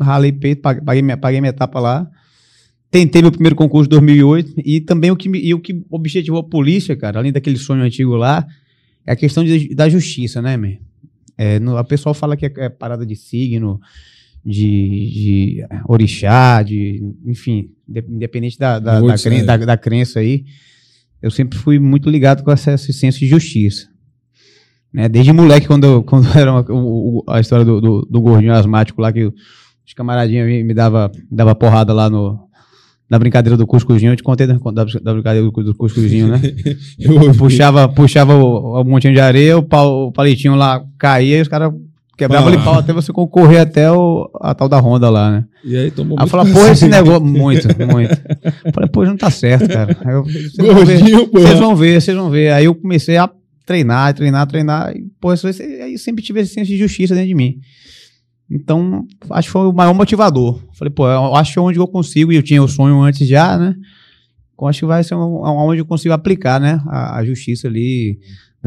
ralei 0.00 0.32
peito, 0.32 0.62
paguei, 0.62 1.02
minha, 1.02 1.16
paguei 1.16 1.40
minha 1.40 1.50
etapa 1.50 1.78
lá. 1.80 2.10
Tentei 2.90 3.22
meu 3.22 3.30
primeiro 3.30 3.54
concurso 3.54 3.86
em 3.86 3.90
2008 3.90 4.54
e 4.64 4.80
também 4.80 5.10
o 5.12 5.16
que, 5.16 5.28
me, 5.28 5.38
e 5.38 5.54
o 5.54 5.60
que 5.60 5.84
objetivou 5.90 6.40
a 6.40 6.44
polícia, 6.44 6.96
cara, 6.96 7.20
além 7.20 7.30
daquele 7.30 7.56
sonho 7.56 7.82
antigo 7.84 8.16
lá, 8.16 8.44
é 9.06 9.12
a 9.12 9.16
questão 9.16 9.44
de- 9.44 9.72
da 9.74 9.88
justiça, 9.88 10.42
né, 10.42 10.56
man? 10.56 10.74
É, 11.38 11.58
no, 11.60 11.76
a 11.76 11.84
pessoal 11.84 12.14
fala 12.14 12.36
que 12.36 12.46
é, 12.46 12.52
é 12.56 12.68
parada 12.68 13.06
de 13.06 13.14
signo, 13.14 13.80
de, 14.44 15.10
de 15.12 15.66
orixá, 15.86 16.62
de, 16.62 17.00
enfim, 17.24 17.70
de- 17.86 18.04
independente 18.08 18.58
da, 18.58 18.78
da, 18.78 18.94
da, 18.94 19.00
Putz, 19.00 19.22
cren- 19.22 19.40
é. 19.40 19.44
da- 19.44 19.56
da 19.58 19.76
crença 19.76 20.18
aí, 20.20 20.44
eu 21.22 21.30
sempre 21.30 21.58
fui 21.58 21.78
muito 21.78 22.08
ligado 22.10 22.42
com 22.42 22.50
essa- 22.50 22.72
esse 22.74 22.92
senso 22.92 23.18
de 23.20 23.26
justiça. 23.26 23.88
Né? 24.92 25.08
Desde 25.08 25.32
moleque, 25.32 25.66
quando, 25.66 26.02
quando 26.08 26.26
era 26.36 26.50
uma- 26.52 26.64
o- 26.68 27.24
a 27.28 27.40
história 27.40 27.64
do, 27.64 27.80
do, 27.80 28.06
do 28.10 28.20
gordinho 28.20 28.52
asmático 28.52 29.00
lá, 29.00 29.12
que 29.12 29.24
os 29.24 29.94
camaradinhos 29.94 30.46
me, 30.46 30.62
me 30.64 30.74
dava, 30.74 31.10
dava 31.30 31.54
porrada 31.54 31.92
lá 31.92 32.08
no, 32.10 32.38
na 33.08 33.18
brincadeira 33.18 33.56
do 33.56 33.66
cuscuzinho, 33.66 34.12
eu 34.12 34.16
te 34.16 34.22
contei 34.22 34.46
da, 34.46 34.54
da, 34.54 34.84
da 34.84 35.12
brincadeira 35.12 35.44
do, 35.48 35.50
do 35.64 35.74
cuscuzinho, 35.74 36.28
né? 36.28 36.40
Eu 36.98 37.34
puxava, 37.34 37.88
puxava 37.88 38.34
o, 38.34 38.80
o 38.80 38.84
montinho 38.84 39.14
de 39.14 39.20
areia, 39.20 39.58
o, 39.58 39.62
pau- 39.62 40.08
o 40.08 40.12
palitinho 40.12 40.54
lá 40.54 40.82
caía 40.98 41.38
e 41.38 41.42
os 41.42 41.48
caras 41.48 41.72
quebravam 42.16 42.48
Ah. 42.48 42.52
ali 42.52 42.62
pau 42.62 42.74
até 42.78 42.92
você 42.92 43.12
concorrer 43.12 43.60
até 43.62 43.90
o, 43.90 44.30
a 44.40 44.54
tal 44.54 44.68
da 44.68 44.78
ronda 44.78 45.08
lá, 45.10 45.30
né? 45.32 45.44
E 45.64 45.76
aí 45.76 45.90
tomou 45.90 46.18
Aí 46.18 46.22
muito 46.24 46.30
falei, 46.30 46.52
porra, 46.52 46.70
esse 46.70 46.86
negócio, 46.86 47.24
muito, 47.24 47.66
muito. 47.90 48.12
Eu 48.64 48.72
falei, 48.72 48.88
pô, 48.90 49.04
não 49.04 49.16
tá 49.16 49.30
certo, 49.30 49.68
cara. 49.68 49.96
Aí 50.04 50.14
eu- 50.14 50.24
Vocês 50.24 50.56
vão 50.58 50.84
ver, 50.84 50.98
Gordinho, 50.98 51.28
pô. 51.28 51.40
vocês 51.40 51.58
vão 51.58 51.74
ver, 51.76 52.00
vocês 52.00 52.16
vão 52.16 52.30
ver. 52.30 52.52
Aí 52.52 52.64
eu 52.66 52.74
comecei 52.74 53.16
a 53.16 53.28
treinar, 53.70 54.12
treinar, 54.14 54.46
treinar. 54.48 54.96
E, 54.96 55.06
pô, 55.20 55.30
aí 55.30 55.96
sempre 55.96 56.24
tive 56.24 56.40
esse 56.40 56.54
senso 56.54 56.66
de 56.68 56.76
justiça 56.76 57.14
dentro 57.14 57.28
de 57.28 57.34
mim. 57.36 57.60
Então, 58.50 59.06
acho 59.30 59.46
que 59.46 59.52
foi 59.52 59.66
o 59.68 59.72
maior 59.72 59.94
motivador. 59.94 60.60
Falei, 60.74 60.92
pô, 60.92 61.06
eu 61.08 61.36
acho 61.36 61.52
que 61.52 61.58
é 61.60 61.62
onde 61.62 61.78
eu 61.78 61.86
consigo, 61.86 62.32
e 62.32 62.36
eu 62.36 62.42
tinha 62.42 62.60
o 62.60 62.66
sonho 62.66 63.00
antes 63.00 63.28
já, 63.28 63.56
né? 63.56 63.76
Eu 64.60 64.66
acho 64.66 64.80
que 64.80 64.86
vai 64.86 65.04
ser 65.04 65.14
onde 65.14 65.80
eu 65.80 65.86
consigo 65.86 66.12
aplicar, 66.12 66.60
né? 66.60 66.82
A, 66.88 67.18
a 67.18 67.24
justiça 67.24 67.68
ali, 67.68 68.18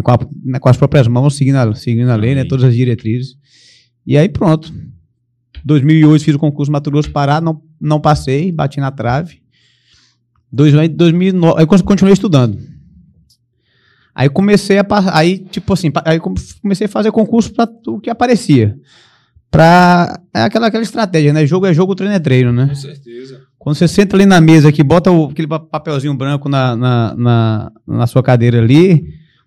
com, 0.02 0.12
a- 0.12 0.20
né, 0.46 0.58
com 0.58 0.70
as 0.70 0.78
próprias 0.78 1.06
mãos, 1.06 1.36
seguindo 1.36 1.58
a, 1.58 1.76
seguindo 1.76 2.10
a 2.10 2.16
lei, 2.16 2.34
né? 2.34 2.46
Todas 2.46 2.64
as 2.64 2.74
diretrizes. 2.74 3.36
E 4.08 4.18
aí, 4.18 4.30
pronto. 4.30 4.74
2008 5.66 6.24
fiz 6.24 6.36
o 6.36 6.40
concurso 6.40 6.72
Mato 6.72 6.90
Grosso 6.90 7.12
Pará, 7.12 7.42
não, 7.42 7.62
não 7.80 8.00
passei, 8.00 8.52
bati 8.54 8.80
na 8.80 8.90
trave. 8.92 9.40
2009, 10.52 10.96
2009, 10.96 11.56
aí 11.60 11.64
eu 11.70 11.84
continuei 11.84 12.14
estudando. 12.14 12.58
Aí 14.16 14.30
comecei 14.30 14.78
a 14.80 14.86
aí 15.14 15.40
tipo 15.40 15.74
assim, 15.74 15.92
aí 16.06 16.20
come- 16.20 16.36
comecei 16.62 16.86
a 16.86 16.90
fazer 16.90 17.12
concurso 17.12 17.52
para 17.54 17.68
o 17.88 18.00
que 18.00 18.10
aparecia. 18.10 18.76
Pra 19.50 20.20
é 20.34 20.44
aquela 20.44 20.68
aquela 20.68 20.84
estratégia, 20.84 21.32
né? 21.32 21.46
Jogo 21.46 21.66
é 21.68 21.74
jogo, 21.74 21.94
treino 21.96 22.16
é 22.16 22.20
treino, 22.20 22.52
né? 22.52 22.68
Com 22.70 22.76
certeza. 22.76 23.42
Quando 23.60 23.76
você 23.76 23.88
senta 23.88 24.16
ali 24.16 24.26
na 24.26 24.42
mesa 24.42 24.72
que 24.72 24.84
bota 24.84 25.12
o- 25.12 25.26
aquele 25.30 25.48
pa- 25.48 25.60
papelzinho 25.60 26.14
branco 26.16 26.50
na, 26.50 26.76
na, 26.76 27.16
na, 27.16 27.72
na 27.88 28.08
sua 28.08 28.24
cadeira 28.24 28.60
ali, 28.60 29.06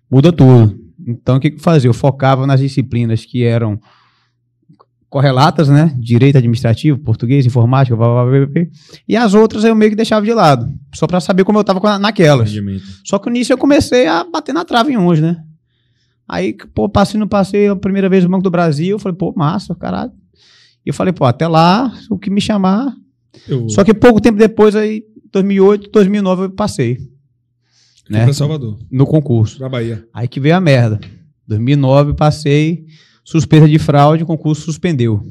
muda 0.09 0.31
tudo. 0.31 0.77
Então, 1.05 1.37
o 1.37 1.39
que 1.39 1.51
que 1.51 1.57
eu 1.57 1.61
fazia? 1.61 1.89
Eu 1.89 1.93
focava 1.93 2.47
nas 2.47 2.59
disciplinas 2.59 3.25
que 3.25 3.43
eram 3.43 3.79
correlatas, 5.09 5.69
né? 5.69 5.95
Direito 5.97 6.37
administrativo, 6.37 6.97
português, 6.99 7.45
informática, 7.45 7.95
blá, 7.95 8.07
blá, 8.07 8.25
blá, 8.25 8.45
blá, 8.45 8.45
blá. 8.47 8.63
e 9.07 9.15
as 9.15 9.33
outras 9.33 9.63
eu 9.63 9.75
meio 9.75 9.91
que 9.91 9.95
deixava 9.95 10.25
de 10.25 10.33
lado, 10.33 10.67
só 10.93 11.07
para 11.07 11.19
saber 11.19 11.43
como 11.43 11.57
eu 11.59 11.63
tava 11.63 11.97
naquelas. 11.97 12.51
Só 13.03 13.17
que 13.17 13.29
nisso 13.29 13.53
eu 13.53 13.57
comecei 13.57 14.07
a 14.07 14.23
bater 14.23 14.53
na 14.53 14.65
trave 14.65 14.91
em 14.93 14.97
uns, 14.97 15.19
né? 15.21 15.37
Aí, 16.27 16.53
pô, 16.73 16.89
passei 16.89 17.17
no 17.17 17.27
passeio 17.27 17.71
a 17.71 17.75
primeira 17.75 18.09
vez 18.09 18.23
no 18.23 18.29
Banco 18.29 18.43
do 18.43 18.51
Brasil, 18.51 18.89
eu 18.95 18.99
falei, 18.99 19.17
pô, 19.17 19.33
massa, 19.35 19.73
caralho. 19.73 20.11
E 20.85 20.89
eu 20.89 20.93
falei, 20.93 21.13
pô, 21.13 21.23
até 21.23 21.47
lá, 21.47 21.93
o 22.09 22.17
que 22.19 22.29
me 22.29 22.41
chamar. 22.41 22.93
Eu 23.47 23.69
Só 23.69 23.83
que 23.83 23.93
pouco 23.93 24.19
tempo 24.19 24.37
depois, 24.37 24.75
aí, 24.75 25.03
2008, 25.31 25.89
2009, 25.89 26.43
eu 26.43 26.49
passei. 26.49 26.97
fui 26.97 27.05
Né? 28.09 28.33
Salvador, 28.33 28.77
No 28.91 29.05
concurso. 29.05 29.57
pra 29.57 29.69
Bahia. 29.69 30.05
Aí 30.13 30.27
que 30.27 30.39
veio 30.39 30.55
a 30.57 30.61
merda. 30.61 30.99
2009, 31.47 32.13
passei, 32.13 32.85
suspeita 33.29 33.67
de 33.67 33.77
fraude, 33.77 34.23
o 34.23 34.25
concurso 34.27 34.61
suspendeu. 34.63 35.21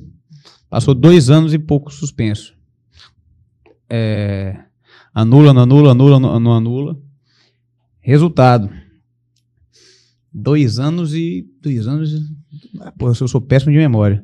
Passou 0.69 0.95
dois 0.95 1.31
anos 1.31 1.55
e 1.55 1.59
pouco 1.59 1.91
suspenso. 1.93 2.55
É, 3.89 4.57
anula, 5.15 5.53
não 5.55 5.63
anula, 5.63 5.93
anula, 5.93 6.41
não 6.41 6.53
anula. 6.53 6.99
Resultado. 8.01 8.71
Dois 10.33 10.79
anos 10.79 11.15
e. 11.15 11.47
Dois 11.63 11.87
anos. 11.87 12.13
e- 12.13 12.37
Ah, 12.81 12.93
Pô, 12.93 13.09
eu 13.09 13.15
sou, 13.15 13.29
sou 13.29 13.41
péssimo 13.41 13.73
de 13.73 13.79
memória. 13.79 14.23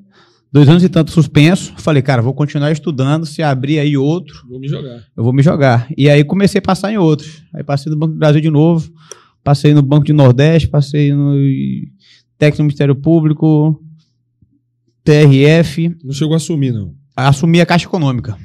Dois 0.53 0.69
anos 0.69 0.83
e 0.85 0.89
tanto 0.89 1.11
suspenso. 1.11 1.73
Falei, 1.79 2.03
cara, 2.03 2.21
vou 2.21 2.35
continuar 2.35 2.71
estudando. 2.73 3.25
Se 3.25 3.43
abrir 3.43 3.79
aí 3.79 3.97
outro, 3.97 4.47
Vou 4.47 4.59
me 4.61 4.69
jogar. 4.69 5.03
eu 5.17 5.25
vou 5.25 5.33
me 5.33 5.43
jogar. 5.43 5.89
E 5.97 6.11
aí 6.11 6.23
comecei 6.25 6.59
a 6.59 6.63
passar 6.63 6.93
em 6.93 6.99
outros. 6.99 7.43
Aí 7.55 7.65
passei 7.65 7.91
no 7.91 7.99
Banco 7.99 8.13
do 8.13 8.19
Brasil 8.19 8.41
de 8.41 8.51
novo, 8.51 8.93
passei 9.43 9.73
no 9.73 9.81
Banco 9.83 10.05
de 10.05 10.13
Nordeste, 10.13 10.69
passei 10.69 11.13
no 11.15 11.35
técnico 12.43 12.57
do 12.59 12.65
Ministério 12.65 12.97
Público, 12.97 13.81
TRF, 15.05 15.97
Não 16.05 16.13
chegou 16.13 16.35
a 16.35 16.37
assumir, 16.39 16.73
não. 16.73 16.93
assumi 17.17 17.61
a 17.61 17.67
Caixa 17.67 17.87
Econômica. 17.87 18.37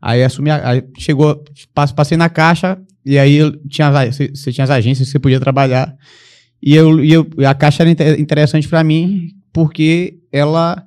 Aí 0.00 0.22
assumi, 0.24 0.48
a, 0.50 0.66
aí 0.70 0.82
chegou, 0.98 1.44
pass- 1.74 1.92
passei 1.92 2.16
na 2.16 2.30
Caixa 2.30 2.78
e 3.04 3.18
aí 3.18 3.38
tinha, 3.68 3.90
você 4.10 4.50
tinha 4.52 4.64
as 4.64 4.70
agências 4.70 5.08
que 5.08 5.12
você 5.12 5.18
podia 5.18 5.38
trabalhar. 5.38 5.94
E, 6.62 6.74
eu, 6.74 7.04
e 7.04 7.12
eu- 7.12 7.28
a 7.46 7.54
Caixa 7.54 7.82
era 7.82 7.90
inte- 7.90 8.18
interessante 8.20 8.66
para 8.66 8.82
mim 8.82 9.32
porque 9.52 10.18
ela 10.32 10.82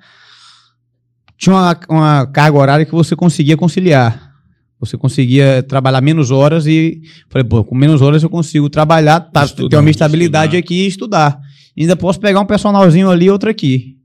tinha 1.37 1.55
uma, 1.55 1.79
uma 1.89 2.25
carga 2.27 2.57
horária 2.57 2.85
que 2.85 2.91
você 2.93 3.15
conseguia 3.15 3.55
conciliar. 3.57 4.31
Você 4.79 4.97
conseguia 4.97 5.61
trabalhar 5.63 6.01
menos 6.01 6.29
horas 6.31 6.65
e 6.65 7.01
falei, 7.29 7.47
pô, 7.47 7.63
com 7.63 7.75
menos 7.75 8.01
horas 8.01 8.21
eu 8.23 8.29
consigo 8.29 8.69
trabalhar, 8.69 9.19
tá, 9.21 9.45
Estudar, 9.45 9.69
ter 9.69 9.77
uma 9.77 9.89
estabilidade 9.89 10.55
estudar. 10.57 10.59
aqui 10.65 10.83
e 10.83 10.87
estudar. 10.87 11.39
Ainda 11.77 11.95
posso 11.95 12.19
pegar 12.19 12.39
um 12.39 12.45
personalzinho 12.45 13.09
ali 13.09 13.29
outro 13.29 13.49
aqui. 13.49 13.97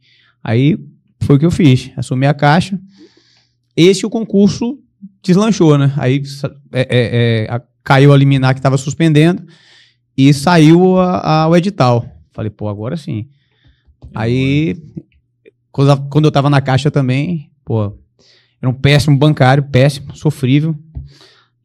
Aí 0.43 0.79
foi 1.23 1.37
o 1.37 1.39
que 1.39 1.47
eu 1.47 1.51
fiz. 1.51 1.91
Assumi 1.97 2.27
a 2.27 2.35
caixa. 2.35 2.79
Esse 3.77 4.07
o 4.07 4.11
concurso 4.11 4.79
deslanchou, 5.23 5.77
né? 5.79 5.93
Aí 5.97 6.23
é, 6.73 6.81
é, 6.81 7.47
é, 7.55 7.63
caiu 7.85 8.13
a 8.13 8.17
liminar 8.17 8.55
que 8.55 8.59
estava 8.61 8.77
suspendendo 8.79 9.45
e 10.17 10.33
saiu 10.35 10.99
a- 10.99 11.43
a- 11.45 11.49
o 11.49 11.57
edital. 11.57 12.05
Falei, 12.33 12.51
pô, 12.51 12.69
agora 12.69 12.97
sim. 12.97 13.29
Aí, 14.15 14.77
quando, 15.71 16.09
eu 16.27 16.31
tava 16.33 16.49
na 16.51 16.61
caixa 16.61 16.91
também, 16.91 17.51
pô, 17.65 17.93
era 18.61 18.69
um 18.71 18.75
péssimo 18.75 19.17
bancário, 19.17 19.63
péssimo, 19.65 20.17
sofrível. 20.17 20.75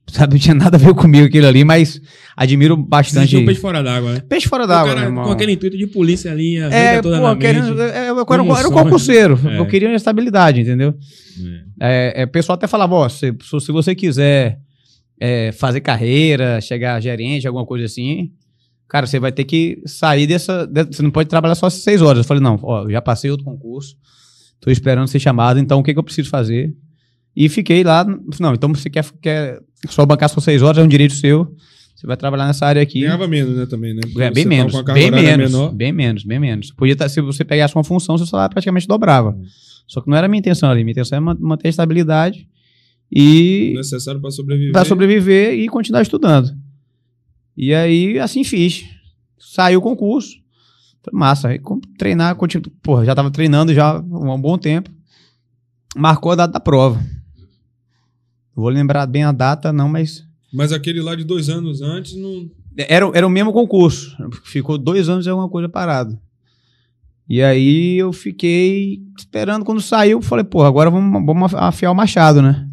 Sabe, 0.08 0.34
não 0.34 0.39
tinha 0.39 0.54
nada 0.54 0.76
a 0.78 0.80
ver 0.80 0.93
comigo 0.93 1.26
aquilo 1.26 1.47
ali, 1.47 1.64
mas 1.64 1.99
admiro 2.38 2.76
bastante. 2.78 3.20
Existiu 3.36 3.45
peixe 3.45 3.60
fora 3.62 3.82
d'água, 3.82 4.14
né? 4.14 4.20
Peixe 4.28 4.47
fora 4.47 4.68
d'água, 4.68 4.93
irmão. 5.01 5.24
com 5.26 5.32
aquele 5.32 5.54
intuito 5.54 5.78
de 5.78 5.88
polícia 5.88 6.32
ali, 6.32 6.58
a 6.60 6.66
vida 6.66 6.76
É, 6.76 7.01
toda 7.01 7.18
pô, 7.20 7.24
na 7.24 7.36
querendo, 7.36 7.82
é, 7.82 8.10
eu, 8.10 8.20
era, 8.20 8.24
um- 8.24 8.30
era 8.30 8.43
um 8.43 8.56
sonho. 8.56 8.72
concurseiro. 8.72 9.39
É. 9.49 9.60
Eu 9.60 9.66
queria 9.66 9.88
uma 9.89 9.95
estabilidade, 9.95 10.62
entendeu? 10.62 10.93
É. 11.80 12.14
É, 12.16 12.22
é, 12.22 12.26
o 12.26 12.28
pessoal 12.28 12.56
até 12.56 12.68
falava, 12.68 12.93
ó, 12.95 13.10
se, 13.10 13.34
se 13.41 13.72
você 13.72 13.95
quiser 13.95 14.60
é, 15.20 15.51
fazer 15.54 15.80
carreira, 15.80 16.60
chegar 16.62 16.99
gerente, 17.01 17.47
alguma 17.47 17.66
coisa 17.66 17.86
assim, 17.86 18.32
cara, 18.89 19.08
você 19.08 19.20
vai 19.20 19.32
ter 19.32 19.45
que 19.45 19.82
sair 19.86 20.28
dessa. 20.28 20.68
de- 20.68 20.84
você 20.95 21.01
não 21.01 21.12
pode 21.12 21.30
trabalhar 21.30 21.56
só 21.56 21.70
seis 21.70 22.01
horas. 22.01 22.20
Eu 22.20 22.24
falei, 22.26 22.43
não, 22.43 22.60
ó, 22.62 22.88
já 22.89 23.01
passei 23.01 23.32
outro 23.32 23.45
concurso, 23.45 23.95
tô 24.60 24.70
esperando 24.70 25.08
ser 25.08 25.20
chamado, 25.20 25.60
então 25.60 25.80
o 25.80 25.84
que, 25.84 25.93
que 25.93 25.97
eu 25.99 26.04
preciso 26.04 26.30
fazer? 26.30 26.74
E 27.36 27.49
fiquei 27.49 27.84
lá. 27.84 28.05
Não, 28.39 28.53
então 28.53 28.73
você 28.73 28.89
quer, 28.89 29.05
quer 29.21 29.61
só 29.89 30.05
bancar 30.05 30.29
só 30.29 30.39
seis 30.39 30.61
horas, 30.61 30.77
é 30.77 30.84
um 30.84 30.88
direito 30.88 31.13
seu. 31.13 31.55
Você 31.95 32.07
vai 32.07 32.17
trabalhar 32.17 32.47
nessa 32.47 32.65
área 32.65 32.81
aqui. 32.81 33.01
Ganhava 33.01 33.27
menos, 33.27 33.55
né, 33.55 33.65
também, 33.65 33.93
né? 33.93 34.01
Ganha 34.13 34.31
bem 34.31 34.43
Você 34.43 34.49
tava 34.49 34.93
menos, 34.93 34.93
bem 34.93 35.11
menos, 35.11 35.51
menor. 35.51 35.71
bem 35.73 35.91
menos, 35.93 36.23
bem 36.23 36.39
menos. 36.39 36.71
Podia 36.71 36.95
tá, 36.95 37.07
se 37.07 37.21
você 37.21 37.45
pegasse 37.45 37.75
uma 37.75 37.84
função, 37.84 38.17
seu 38.17 38.27
salário 38.27 38.51
praticamente 38.53 38.88
dobrava. 38.88 39.38
Só 39.88 40.01
que 40.01 40.09
não 40.09 40.17
era 40.17 40.25
a 40.27 40.29
minha 40.29 40.39
intenção 40.39 40.69
ali. 40.69 40.84
Minha 40.84 40.91
intenção 40.91 41.17
é 41.17 41.19
man- 41.21 41.38
manter 41.39 41.67
a 41.67 41.69
estabilidade 41.69 42.47
e 43.11 43.73
Necessário 43.75 44.19
para 44.19 44.31
sobreviver. 44.31 44.71
para 44.73 44.86
sobreviver 44.86 45.53
e 45.53 45.67
continuar 45.69 46.01
estudando. 46.01 46.51
E 47.55 47.73
aí, 47.73 48.19
assim 48.19 48.43
fiz. 48.43 48.84
Saiu 49.38 49.79
o 49.79 49.81
concurso. 49.81 50.36
Massa, 51.11 51.49
aí 51.49 51.61
treinar, 51.97 52.36
continu... 52.36 52.63
porra, 52.81 53.05
já 53.05 53.13
tava 53.13 53.29
treinando 53.29 53.73
já 53.73 53.97
há 53.97 53.99
um 53.99 54.39
bom 54.41 54.57
tempo. 54.57 54.89
Marcou 55.95 56.31
a 56.31 56.36
data 56.36 56.53
da 56.53 56.59
prova. 56.59 57.03
Vou 58.56 58.70
lembrar 58.70 59.06
bem 59.08 59.24
a 59.24 59.32
data, 59.32 59.74
não, 59.74 59.89
mas 59.89 60.24
Mas 60.54 60.72
aquele 60.72 61.01
lá 61.01 61.16
de 61.16 61.24
dois 61.24 61.49
anos 61.49 61.82
antes, 61.82 62.16
não... 62.16 62.49
era, 62.78 63.10
era 63.14 63.26
o 63.28 63.30
mesmo 63.30 63.51
concurso. 63.51 64.16
Ficou 64.45 64.78
dois 64.78 65.10
anos 65.10 65.26
e 65.26 65.30
alguma 65.30 65.49
coisa 65.49 65.68
parado. 65.68 66.18
E 67.28 67.41
aí 67.41 67.97
eu 67.97 68.12
fiquei 68.12 69.01
esperando 69.18 69.64
quando 69.66 69.82
saiu. 69.82 70.22
Falei, 70.22 70.43
pô, 70.43 70.62
agora 70.64 70.89
vamos, 70.89 71.26
vamos 71.26 71.54
afiar 71.54 71.91
o 71.91 71.95
machado, 71.95 72.41
né? 72.41 72.68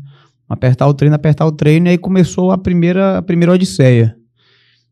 Apertar 0.49 0.89
o 0.89 0.93
treino, 0.95 1.15
apertar 1.15 1.47
o 1.47 1.53
treino. 1.53 1.87
E 1.87 1.91
aí 1.91 1.99
começou 1.99 2.51
a 2.51 2.59
primeira, 2.59 3.19
a 3.19 3.23
primeira 3.23 3.53
odisseia. 3.53 4.17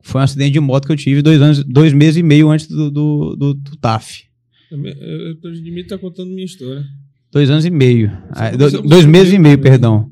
Foi 0.01 0.20
um 0.20 0.24
acidente 0.24 0.53
de 0.53 0.61
moto 0.61 0.86
que 0.86 0.93
eu 0.93 0.97
tive 0.97 1.20
dois, 1.20 1.43
anos, 1.43 1.64
dois 1.64 1.93
meses 1.93 2.16
e 2.16 2.22
meio 2.22 2.49
antes 2.49 2.68
do, 2.68 2.91
do, 2.91 3.36
do, 3.36 3.55
do 3.55 3.76
TAF. 3.76 4.22
Eu, 4.70 4.78
eu, 4.86 5.36
eu 5.43 5.53
de 5.53 5.70
mim 5.70 5.84
tá 5.84 5.99
contando 5.99 6.28
minha 6.30 6.45
história. 6.45 6.84
Dois 7.32 7.51
anos 7.51 7.64
e 7.66 7.70
meio. 7.70 8.11
Ah, 8.30 8.51
do- 8.53 8.82
dois 8.82 9.05
meses 9.05 9.34
e 9.34 9.39
meio, 9.39 9.57
né? 9.57 9.62
perdão. 9.62 10.11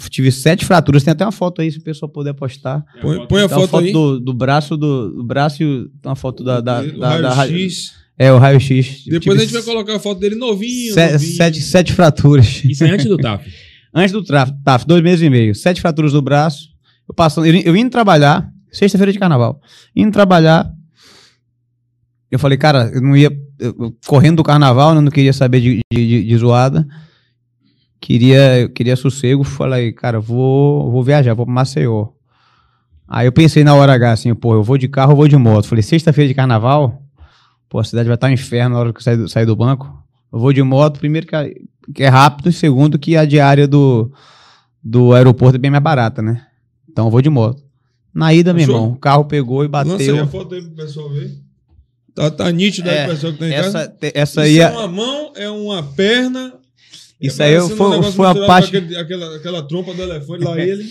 Eu 0.00 0.08
tive 0.10 0.30
sete 0.30 0.64
fraturas. 0.64 1.02
Tem 1.02 1.12
até 1.12 1.24
uma 1.24 1.32
foto 1.32 1.60
aí, 1.62 1.70
se 1.72 1.78
o 1.78 1.82
pessoal 1.82 2.08
puder 2.10 2.32
postar. 2.34 2.84
Põe, 3.00 3.26
põe 3.26 3.42
a 3.42 3.48
Tem 3.48 3.56
uma 3.58 3.66
foto, 3.68 3.84
aí. 3.84 3.92
do, 3.92 4.20
do 4.20 4.32
braço, 4.34 4.76
do, 4.76 5.10
do 5.16 5.24
braço 5.24 5.62
e 5.62 5.90
uma 6.04 6.14
foto 6.16 6.42
da, 6.44 6.60
da, 6.60 6.80
O 6.82 6.98
da, 6.98 7.20
da, 7.20 7.34
raio-x. 7.34 7.92
É, 8.18 8.32
o 8.32 8.38
raio-x. 8.38 9.04
Depois 9.04 9.20
Tive 9.22 9.34
a 9.36 9.38
gente 9.40 9.52
vai 9.52 9.62
colocar 9.62 9.96
a 9.96 9.98
foto 9.98 10.18
dele 10.20 10.34
novinho. 10.34 10.92
se- 10.94 11.12
novinho. 11.12 11.32
sete, 11.36 11.60
sete 11.60 11.92
fraturas. 11.92 12.62
Isso 12.64 12.84
é 12.84 12.90
antes 12.90 13.06
do 13.06 13.16
TAF. 13.16 13.44
Antes 13.94 14.12
do 14.12 14.22
TAF, 14.22 14.52
TAF, 14.62 14.86
dois 14.86 15.02
meses 15.02 15.22
e 15.26 15.30
meio. 15.30 15.54
Sete 15.54 15.80
fraturas 15.80 16.12
do 16.12 16.20
braço. 16.20 16.68
Eu 17.08 17.14
passando, 17.14 17.46
eu, 17.46 17.54
eu 17.62 17.74
indo 17.76 17.88
trabalhar, 17.90 18.46
sexta-feira 18.70 19.10
de 19.10 19.18
carnaval. 19.18 19.60
Indo 19.96 20.12
trabalhar, 20.12 20.70
eu 22.30 22.38
falei, 22.38 22.58
cara, 22.58 22.90
eu 22.94 23.00
não 23.00 23.16
ia. 23.16 23.30
eu- 23.58 23.96
correndo 24.06 24.36
do 24.36 24.42
carnaval, 24.44 24.92
né, 24.92 24.98
eu 24.98 25.02
não 25.02 25.10
queria 25.10 25.32
saber 25.32 25.60
de, 25.60 25.80
de, 25.92 26.06
de- 26.06 26.24
de 26.24 26.36
zoada. 26.36 26.86
Queria, 28.00 28.60
eu 28.60 28.68
queria 28.68 28.96
sossego. 28.96 29.44
Falei, 29.44 29.92
cara, 29.92 30.20
vou, 30.20 30.90
vou 30.90 31.02
viajar, 31.02 31.34
vou 31.34 31.44
pra 31.46 31.54
Maceió. 31.54 32.08
Aí 33.06 33.26
eu 33.26 33.32
pensei 33.32 33.64
na 33.64 33.74
hora 33.74 33.94
H, 33.94 34.12
assim, 34.12 34.34
pô, 34.34 34.54
eu 34.54 34.62
vou 34.62 34.76
de 34.76 34.86
carro, 34.86 35.12
eu 35.12 35.16
vou 35.16 35.26
de 35.28 35.36
moto. 35.36 35.66
Falei, 35.66 35.82
sexta-feira 35.82 36.28
de 36.28 36.34
carnaval, 36.34 37.02
pô, 37.68 37.78
a 37.78 37.84
cidade 37.84 38.06
vai 38.06 38.16
estar 38.16 38.26
um 38.28 38.32
inferno 38.32 38.74
na 38.74 38.80
hora 38.80 38.92
que 38.92 38.98
eu 38.98 39.02
sair 39.02 39.16
do, 39.16 39.28
sair 39.28 39.46
do 39.46 39.56
banco. 39.56 39.90
Eu 40.30 40.38
vou 40.38 40.52
de 40.52 40.62
moto, 40.62 40.98
primeiro 40.98 41.26
que, 41.26 42.02
é 42.02 42.08
rápido, 42.08 42.50
e 42.50 42.52
segundo 42.52 42.98
que 42.98 43.16
a 43.16 43.24
diária 43.24 43.66
do, 43.66 44.12
do 44.84 45.14
aeroporto 45.14 45.56
é 45.56 45.58
bem 45.58 45.70
mais 45.70 45.82
barata, 45.82 46.20
né? 46.20 46.46
Então 46.88 47.06
eu 47.06 47.10
vou 47.10 47.22
de 47.22 47.30
moto. 47.30 47.62
Na 48.12 48.34
ida, 48.34 48.52
meu 48.52 48.62
irmão, 48.62 48.90
o 48.92 48.96
carro 48.96 49.24
pegou 49.24 49.64
e 49.64 49.68
Lança 49.68 49.96
aí 49.96 50.10
a 50.10 50.12
bateu. 50.12 50.26
foto 50.26 50.54
aí 50.54 50.62
pro 50.62 50.70
pessoal 50.72 51.08
ver. 51.10 51.38
Tá, 52.14 52.30
tá 52.30 52.50
nítido 52.50 52.90
aí 52.90 52.96
É, 52.96 53.04
pro 53.04 53.14
pessoal 53.14 53.32
que 53.32 53.38
tá 53.38 53.48
em 53.48 53.52
casa. 53.52 53.78
Essa, 53.78 53.96
essa 54.02 54.22
Isso 54.22 54.40
aí 54.40 54.58
é 54.58 54.62
é, 54.62 54.70
uma 54.70 54.88
mão, 54.88 55.32
é 55.36 55.48
uma 55.48 55.82
perna. 55.82 56.54
Isso 57.20 57.42
é 57.42 57.46
aí 57.46 57.54
parecendo 57.54 57.76
foi- 57.76 57.86
um 57.86 57.90
negócio 57.90 58.12
foi 58.12 58.26
a 58.26 58.34
parte- 58.46 58.70
com 58.70 58.76
aquele- 58.78 58.96
aquela, 58.96 59.36
aquela 59.36 59.62
trompa 59.66 59.92
do 59.94 60.02
elefante 60.02 60.44
lá, 60.44 60.58
ele. 60.60 60.84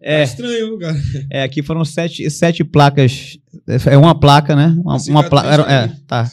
é, 0.00 0.18
Tá 0.18 0.24
estranho, 0.24 0.78
cara. 0.78 0.96
é, 1.30 1.42
aqui 1.42 1.62
foram 1.62 1.84
sete, 1.84 2.28
sete 2.30 2.64
placas. 2.64 3.38
É 3.86 3.96
uma 3.96 4.18
placa, 4.18 4.56
né? 4.56 4.74
Uma, 4.78 4.96
uma 5.08 5.22
placa. 5.24 5.50
cicatriz 5.52 5.74
É, 5.76 5.80
aí. 5.82 5.88
tá. 6.06 6.24
Tá 6.24 6.30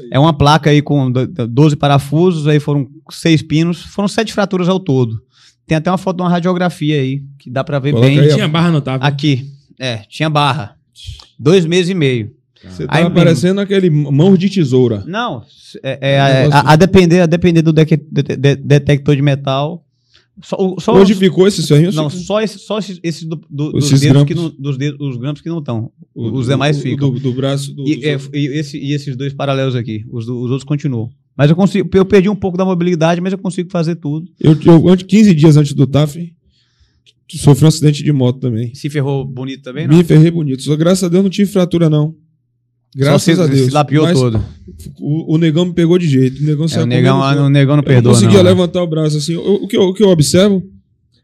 aí. 0.00 0.08
É 0.12 0.18
uma 0.18 0.32
placa 0.32 0.70
aí 0.70 0.80
com 0.80 1.10
do- 1.10 1.26
do- 1.26 1.46
12 1.48 1.76
parafusos, 1.76 2.46
aí 2.46 2.60
foram 2.60 2.88
seis 3.10 3.42
pinos, 3.42 3.82
foram 3.82 4.08
sete 4.08 4.32
fraturas 4.32 4.68
ao 4.68 4.78
todo. 4.80 5.20
Tem 5.66 5.76
até 5.76 5.90
uma 5.90 5.98
foto 5.98 6.18
de 6.18 6.22
uma 6.22 6.28
radiografia 6.30 7.00
aí, 7.00 7.22
que 7.38 7.50
dá 7.50 7.64
pra 7.64 7.78
ver 7.78 7.92
Coloca 7.92 8.08
bem. 8.08 8.20
aí. 8.20 8.34
Tinha 8.34 8.46
barra 8.48 8.70
no 8.70 8.80
TAF. 8.80 8.98
Aqui, 9.04 9.50
é, 9.80 9.98
tinha 10.08 10.28
barra. 10.30 10.76
Dois 11.38 11.64
meses 11.66 11.90
e 11.90 11.94
meio. 11.94 12.30
Você 12.70 12.82
Aí 12.84 12.88
tá 12.88 12.98
mesmo. 13.00 13.14
parecendo 13.14 13.60
aquele 13.60 13.90
mão 13.90 14.36
de 14.36 14.48
tesoura. 14.50 15.02
Não, 15.06 15.42
é, 15.82 15.98
é, 16.14 16.20
a, 16.20 16.28
negócio- 16.42 16.68
a- 16.68 16.72
a 16.72 16.76
depender, 16.76 17.20
a 17.20 17.26
depender 17.26 17.62
do 17.62 17.72
deque- 17.72 17.96
de- 17.96 18.22
de- 18.36 18.56
detector 18.56 19.14
de 19.16 19.22
metal, 19.22 19.84
Só, 20.42 20.56
só 20.80 20.92
Hoje 20.96 21.12
os- 21.12 21.18
ficou 21.20 21.46
esse 21.46 21.62
serrinho? 21.62 21.92
não, 21.92 22.10
só 22.10 22.40
esse, 22.40 22.58
só 22.58 22.78
esse, 22.80 22.98
esse 23.04 23.24
do, 23.24 23.36
do- 23.48 23.70
dos 23.70 23.84
Esses 23.86 24.00
dedos 24.00 24.24
que 24.24 24.34
grampos. 24.34 24.52
não, 24.56 24.62
dos 24.62 24.76
dedos, 24.76 25.00
os 25.00 25.16
grampos 25.16 25.40
que 25.40 25.48
não 25.48 25.60
estão. 25.60 25.92
Os 26.12 26.46
demais 26.48 26.76
ficam. 26.82 27.12
Do, 27.12 27.20
do 27.20 27.32
braço. 27.32 27.72
Do, 27.72 27.86
E, 27.86 28.04
é, 28.04 28.18
e 28.32 28.46
esse- 28.58 28.76
e 28.78 28.92
esses 28.92 29.14
dois 29.16 29.32
paralelos 29.32 29.76
aqui. 29.76 30.04
Os, 30.10 30.24
os 30.24 30.50
outros 30.50 30.64
continuam. 30.64 31.08
Mas 31.36 31.50
eu 31.50 31.56
consigo. 31.56 31.88
Eu 31.94 32.04
perdi 32.04 32.28
um 32.28 32.34
pouco 32.34 32.58
da 32.58 32.64
mobilidade, 32.64 33.20
mas 33.20 33.32
eu 33.32 33.38
consigo 33.38 33.70
fazer 33.70 33.94
tudo. 33.94 34.28
eu, 34.40 34.56
eu, 34.66 34.88
antes- 34.88 35.06
15 35.06 35.32
dias 35.34 35.56
antes 35.56 35.72
do 35.72 35.86
TAF, 35.86 36.32
sofri 37.36 37.64
um 37.64 37.68
acidente 37.68 38.02
de 38.02 38.12
moto 38.12 38.38
também. 38.40 38.74
Se 38.74 38.90
ferrou 38.90 39.24
bonito 39.24 39.62
também, 39.62 39.86
não? 39.86 39.96
Me 39.96 40.04
ferrei 40.04 40.30
bonito. 40.32 40.62
Só 40.62 40.74
graças 40.76 41.04
a 41.04 41.08
Deus 41.08 41.22
não 41.22 41.30
tive 41.30 41.50
fratura, 41.50 41.88
não. 41.88 42.14
Graças 42.96 43.22
se, 43.36 43.40
a 43.42 43.46
Deus. 43.46 43.66
Se 43.66 43.70
lapiou 43.70 44.04
Mas 44.04 44.18
todo. 44.18 44.42
O, 45.00 45.34
o 45.34 45.38
negão 45.38 45.64
me 45.64 45.72
pegou 45.72 45.98
de 45.98 46.08
jeito. 46.08 46.40
O 46.42 46.46
negão 46.46 46.66
É, 46.72 46.82
o, 46.82 46.86
negão, 46.86 47.18
o 47.20 47.48
negão 47.48 47.48
não 47.48 47.60
Eu 47.72 47.76
não 47.76 47.82
perdoa, 47.82 48.12
conseguia 48.12 48.38
não. 48.38 48.44
né? 48.44 48.50
levantar 48.50 48.82
o 48.82 48.86
braço 48.86 49.16
assim. 49.16 49.34
O, 49.36 49.64
o 49.64 49.68
que 49.68 49.76
eu, 49.76 49.82
o 49.82 49.94
que 49.94 50.02
eu 50.02 50.08
observo 50.08 50.62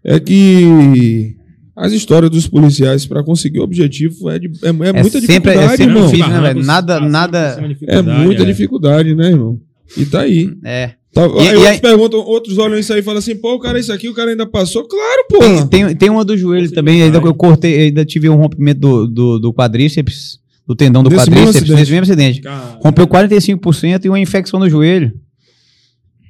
é 0.05 0.19
que 0.19 1.37
as 1.77 1.93
histórias 1.93 2.31
dos 2.31 2.47
policiais 2.47 3.07
para 3.07 3.23
conseguir 3.23 3.61
o 3.61 3.63
objetivo 3.63 4.29
é, 4.31 4.39
de, 4.39 4.49
é, 4.63 4.69
é 4.69 4.73
muita 4.73 5.21
sempre, 5.21 5.21
dificuldade, 5.21 5.59
é 5.59 5.69
sempre 5.77 5.85
irmão. 5.85 6.07
difícil, 6.11 6.29
né, 6.29 6.41
velho? 6.41 6.65
Nada, 6.65 7.01
nada. 7.01 7.39
É 7.87 8.03
muita 8.03 8.43
é. 8.43 8.47
dificuldade, 8.47 9.15
né, 9.15 9.29
irmão? 9.29 9.59
E 9.97 10.05
tá 10.07 10.21
aí. 10.21 10.51
É. 10.65 10.93
Tá, 11.13 11.27
E- 11.27 11.39
aí 11.41 11.47
e 11.47 11.49
outros 11.57 11.67
aí- 11.67 11.81
perguntam, 11.81 12.21
outros 12.21 12.59
olham 12.59 12.79
isso 12.79 12.93
aí 12.93 13.01
e 13.01 13.03
falam 13.03 13.19
assim, 13.19 13.35
pô, 13.35 13.55
o 13.55 13.59
cara 13.59 13.79
isso 13.81 13.93
aqui, 13.93 14.09
o 14.09 14.15
cara 14.15 14.31
ainda 14.31 14.47
passou. 14.47 14.87
Claro, 14.87 15.27
porra. 15.29 15.67
Tem, 15.67 15.95
tem 15.97 16.09
uma 16.11 16.25
do 16.25 16.37
joelho 16.37 16.69
Você 16.69 16.75
também, 16.75 17.03
ainda 17.03 17.19
eu 17.19 17.35
cortei, 17.35 17.87
ainda 17.87 18.05
tive 18.05 18.29
um 18.29 18.37
rompimento 18.37 18.81
do, 18.81 19.07
do, 19.09 19.39
do 19.41 19.53
quadríceps, 19.55 20.39
do 20.71 20.77
tendão 20.77 21.03
do 21.03 21.11
quadríceps, 21.11 21.57
acidente. 21.57 21.73
nesse 21.81 21.91
mesmo 21.91 22.03
acidente. 22.05 22.41
Cara, 22.43 22.79
Rompeu 22.81 23.05
45% 23.09 24.05
e 24.05 24.09
uma 24.09 24.21
infecção 24.21 24.61
no 24.61 24.71
joelho 24.71 25.13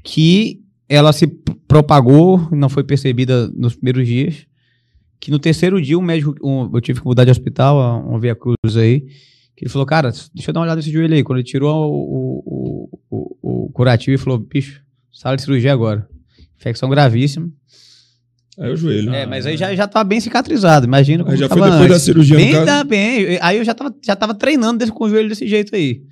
que 0.03 0.61
ela 0.89 1.13
se 1.13 1.27
propagou, 1.69 2.49
não 2.51 2.71
foi 2.71 2.83
percebida 2.83 3.49
nos 3.55 3.75
primeiros 3.77 4.07
dias. 4.07 4.47
Que 5.21 5.31
no 5.31 5.39
terceiro 5.39 5.81
dia, 5.81 5.99
o 5.99 6.03
médico, 6.03 6.35
um- 6.43 6.71
eu 6.73 6.81
tive 6.81 7.01
que 7.01 7.07
mudar 7.07 7.25
de 7.25 7.31
hospital, 7.31 8.03
um 8.11 8.19
via 8.19 8.35
cruz 8.35 8.77
aí, 8.79 9.01
que 9.55 9.65
ele 9.65 9.69
falou, 9.71 9.85
cara, 9.85 10.11
deixa 10.35 10.49
eu 10.49 10.55
dar 10.55 10.61
uma 10.61 10.65
olhada 10.65 10.77
nesse 10.79 10.91
joelho 10.91 11.13
aí. 11.15 11.23
Quando 11.23 11.39
ele 11.41 11.47
tirou 11.47 11.93
o, 11.93 12.43
o, 12.47 13.01
o, 13.11 13.67
o 13.67 13.71
curativo, 13.73 14.13
ele 14.13 14.19
falou, 14.19 14.39
bicho, 14.39 14.81
sala 15.13 15.37
de 15.37 15.43
cirurgia 15.43 15.71
agora. 15.73 16.09
Infecção 16.59 16.89
gravíssima. 16.89 17.51
Aí 18.61 18.71
o 18.73 18.77
joelho. 18.77 19.13
É, 19.15 19.25
mas 19.27 19.47
aí 19.47 19.57
já, 19.57 19.75
já 19.75 19.87
tá 19.87 20.05
bem 20.05 20.21
cicatrizado, 20.21 20.85
imagina 20.87 21.23
como 21.25 21.33
Aí 21.35 21.41
já 21.41 21.49
foi 21.49 21.59
tava 21.59 21.71
depois 21.71 21.89
da 21.89 21.95
antes. 21.95 22.05
cirurgia, 22.05 22.37
no 22.37 22.43
Bem, 22.45 22.53
caso? 22.53 22.67
tá 22.67 22.85
bem. 22.85 23.39
Aí 23.41 23.57
eu 23.59 23.65
já 23.65 23.73
tava, 23.75 23.95
já 24.05 24.15
tava 24.15 24.35
treinando 24.35 24.79
desse, 24.79 24.93
com 24.93 25.05
o 25.05 25.09
joelho 25.09 25.29
desse 25.31 25.47
jeito 25.49 25.75
aí. 25.75 26.03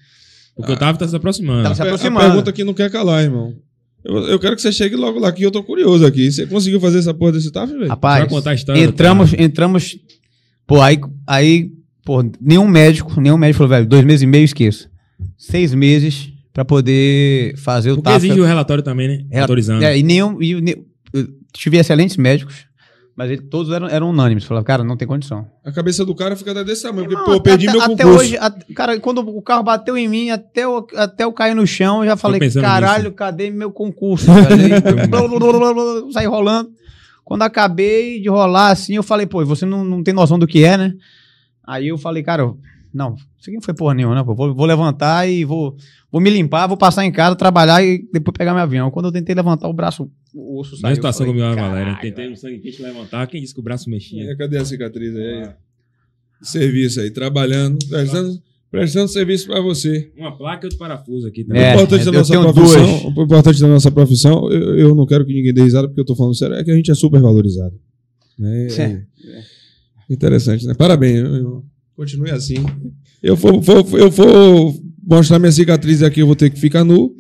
Porque 0.57 0.73
o 0.73 0.75
Otávio 0.75 0.99
tá 0.99 1.07
se 1.07 1.15
aproximando. 1.15 1.63
Tava 1.65 1.75
se 1.75 1.83
A- 1.83 1.85
a 1.85 1.89
aproximando. 1.89 2.27
pergunta 2.27 2.51
aqui 2.51 2.65
não 2.65 2.73
quer 2.75 2.91
calar, 2.91 3.23
irmão. 3.23 3.53
Eu, 4.05 4.17
eu 4.29 4.39
quero 4.39 4.57
que 4.57 4.63
você 4.63 4.73
chegue 4.73 4.97
logo 4.97 5.19
lá, 5.19 5.31
que 5.31 5.43
eu 5.43 5.51
tô 5.51 5.63
curioso 5.63 6.07
aqui. 6.07 6.31
Você 6.33 6.47
conseguiu 6.47 6.81
fazer 6.81 6.99
essa 7.01 7.13
porra 7.13 7.33
desse 7.33 7.51
TAF, 7.53 7.71
velho? 7.73 7.89
Rapaz, 7.89 8.21
Vai 8.21 8.29
contar 8.29 8.51
a 8.53 8.55
história, 8.55 8.83
entramos, 8.83 9.35
entramos. 9.35 9.97
Pô, 10.67 10.81
aí, 10.81 10.99
aí, 11.27 11.71
pô, 12.05 12.25
nenhum 12.41 12.67
médico, 12.67 13.21
nenhum 13.21 13.37
médico 13.37 13.59
falou, 13.59 13.71
velho, 13.71 13.87
dois 13.87 14.05
meses 14.05 14.23
e 14.23 14.27
meio, 14.27 14.45
esqueça. 14.45 14.89
Seis 15.37 15.75
meses 15.75 16.31
pra 16.53 16.65
poder 16.65 17.55
fazer 17.59 17.91
o 17.93 17.97
Porque 17.97 18.11
TAF. 18.11 18.27
exige 18.27 18.41
o 18.41 18.45
relatório 18.45 18.83
também, 18.83 19.09
né? 19.31 19.41
Autorizando. 19.41 19.83
É, 19.83 19.99
e 19.99 20.03
nenhum. 20.03 20.41
E, 20.43 20.87
eu 21.13 21.27
tive 21.53 21.77
excelentes 21.79 22.17
médicos, 22.17 22.67
mas 23.17 23.31
eles, 23.31 23.45
todos 23.51 23.73
eram, 23.73 23.89
eram 23.89 24.11
unânimes. 24.11 24.45
Falaram, 24.45 24.65
cara, 24.65 24.85
não 24.85 24.97
tem 24.97 25.09
condição. 25.09 25.47
A 25.65 25.73
cabeça 25.73 26.05
do 26.05 26.15
cara 26.15 26.37
fica 26.37 26.65
desse 26.65 26.83
tamanho. 26.85 27.09
Porque, 27.09 27.25
pô, 27.25 27.33
eu 27.33 27.41
perdi 27.43 27.69
até, 27.69 27.77
meu 27.79 27.83
até 27.85 28.05
concurso. 28.05 28.21
hoje, 28.21 28.37
a- 28.39 28.55
cara, 28.75 29.01
quando 29.01 29.19
o 29.19 29.43
carro 29.43 29.63
bateu 29.63 29.97
em 29.97 30.07
mim, 30.09 30.31
até 30.31 30.65
eu, 30.65 30.87
até 30.97 31.25
eu 31.25 31.33
cair 31.33 31.55
no 31.55 31.67
chão, 31.67 32.03
eu 32.05 32.11
já 32.11 32.17
falei, 32.17 32.41
caralho, 32.51 33.05
nisso. 33.05 33.15
cadê 33.17 33.51
meu 33.51 33.73
concurso? 33.73 34.27
Saí 36.13 36.27
rolando. 36.27 36.71
Quando 37.25 37.43
acabei 37.43 38.21
de 38.21 38.29
rolar 38.29 38.71
assim, 38.71 38.95
eu 38.95 39.03
falei, 39.03 39.27
pô, 39.27 39.45
você 39.45 39.67
não, 39.67 39.85
não 39.85 40.03
tem 40.03 40.15
noção 40.15 40.39
do 40.39 40.47
que 40.47 40.65
é, 40.65 40.79
né? 40.79 40.95
Aí 41.67 41.89
eu 41.89 41.99
falei, 41.99 42.23
cara, 42.23 42.51
não, 42.93 43.15
isso 43.15 43.27
aqui 43.49 43.55
não 43.55 43.63
foi 43.63 43.75
porra 43.75 43.95
nenhuma, 43.95 44.15
né? 44.15 44.25
Pô? 44.25 44.35
Vou, 44.35 44.55
vou 44.55 44.67
levantar 44.67 45.29
e 45.29 45.45
vou, 45.45 45.77
vou 46.11 46.21
me 46.21 46.31
limpar, 46.31 46.67
vou 46.67 46.77
passar 46.77 47.05
em 47.05 47.13
casa, 47.13 47.37
trabalhar 47.37 47.83
e 47.85 48.07
depois 48.13 48.37
pegar 48.37 48.55
meu 48.55 48.63
avião. 48.63 48.91
Quando 48.91 49.07
eu 49.07 49.13
tentei 49.13 49.35
levantar 49.35 49.69
o 49.69 49.73
braço, 49.73 50.11
o 50.35 50.59
osso 50.61 50.75
Na 50.77 50.81
saiu. 50.83 50.95
situação 50.97 51.27
eu 51.27 51.33
como 51.33 51.41
falei, 51.45 51.55
eu 51.55 51.57
e 51.57 51.61
a 51.61 51.69
Valéria. 51.69 51.93
"Caralho, 51.95 52.09
Tentei 52.15 52.33
um 52.33 52.37
sangue 52.37 52.59
quente 52.59 52.83
levantar. 52.83 53.27
Quem 53.27 53.41
disse 53.41 53.55
que 53.55 53.61
o 53.61 53.63
braço 53.63 53.89
mexia? 53.91 54.31
É, 54.31 54.35
cadê 54.37 54.59
a 54.59 54.65
cicatriz 54.65 55.15
aí? 55.17 55.43
aí? 55.43 55.49
Serviço 56.43 57.01
aí, 57.01 57.11
trabalhando, 57.11 57.79
prestando, 57.89 58.41
prestando 58.71 59.09
serviço 59.09 59.47
pra 59.49 59.61
você. 59.61 60.13
Uma 60.17 60.37
placa 60.37 60.65
e 60.65 60.67
outro 60.67 60.79
parafuso 60.79 61.27
aqui 61.27 61.43
também. 61.45 61.63
É, 61.63 61.73
o 61.73 61.75
importante 61.75 62.05
da 62.05 62.11
eu 62.11 62.13
nossa 62.13 62.53
profissão, 62.53 63.13
o 63.17 63.23
importante 63.23 63.61
da 63.61 63.69
nossa 63.69 63.91
profissão, 63.91 64.53
eu, 64.53 64.79
eu 64.79 64.95
não 64.95 65.05
quero 65.05 65.27
que 65.27 65.35
ninguém 65.35 65.53
dê 65.53 65.63
risada 65.63 65.89
porque 65.89 66.01
eu 66.01 66.05
tô 66.05 66.15
falando 66.15 66.35
sério, 66.37 66.55
é 66.55 66.63
que 66.63 66.71
a 66.71 66.75
gente 66.77 66.91
é 66.91 66.95
super 66.95 67.21
valorizado. 67.21 67.75
Né? 68.39 68.69
É, 68.69 68.83
É. 68.83 69.05
Interessante, 70.11 70.65
né? 70.67 70.75
Parabéns, 70.75 71.23
meu 71.23 71.35
irmão. 71.35 71.65
Continue 71.99 72.31
assim. 72.31 72.65
Eu 73.21 73.37
for, 73.37 73.61
for- 73.61 73.99
eu 73.99 74.09
for 74.13 74.73
mostrar 75.05 75.41
minha 75.41 75.51
cicatriz 75.51 76.01
aqui, 76.01 76.21
eu 76.21 76.27
vou 76.29 76.37
ter 76.37 76.49
que 76.49 76.61
ficar 76.61 76.85
nu. 76.85 77.11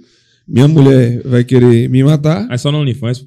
Minha 0.46 0.68
mulher 0.68 1.20
vai 1.24 1.42
querer 1.42 1.88
me 1.90 2.04
matar. 2.04 2.46
Aí 2.48 2.56
só 2.56 2.70
no 2.70 2.78
OnlyFans. 2.78 3.26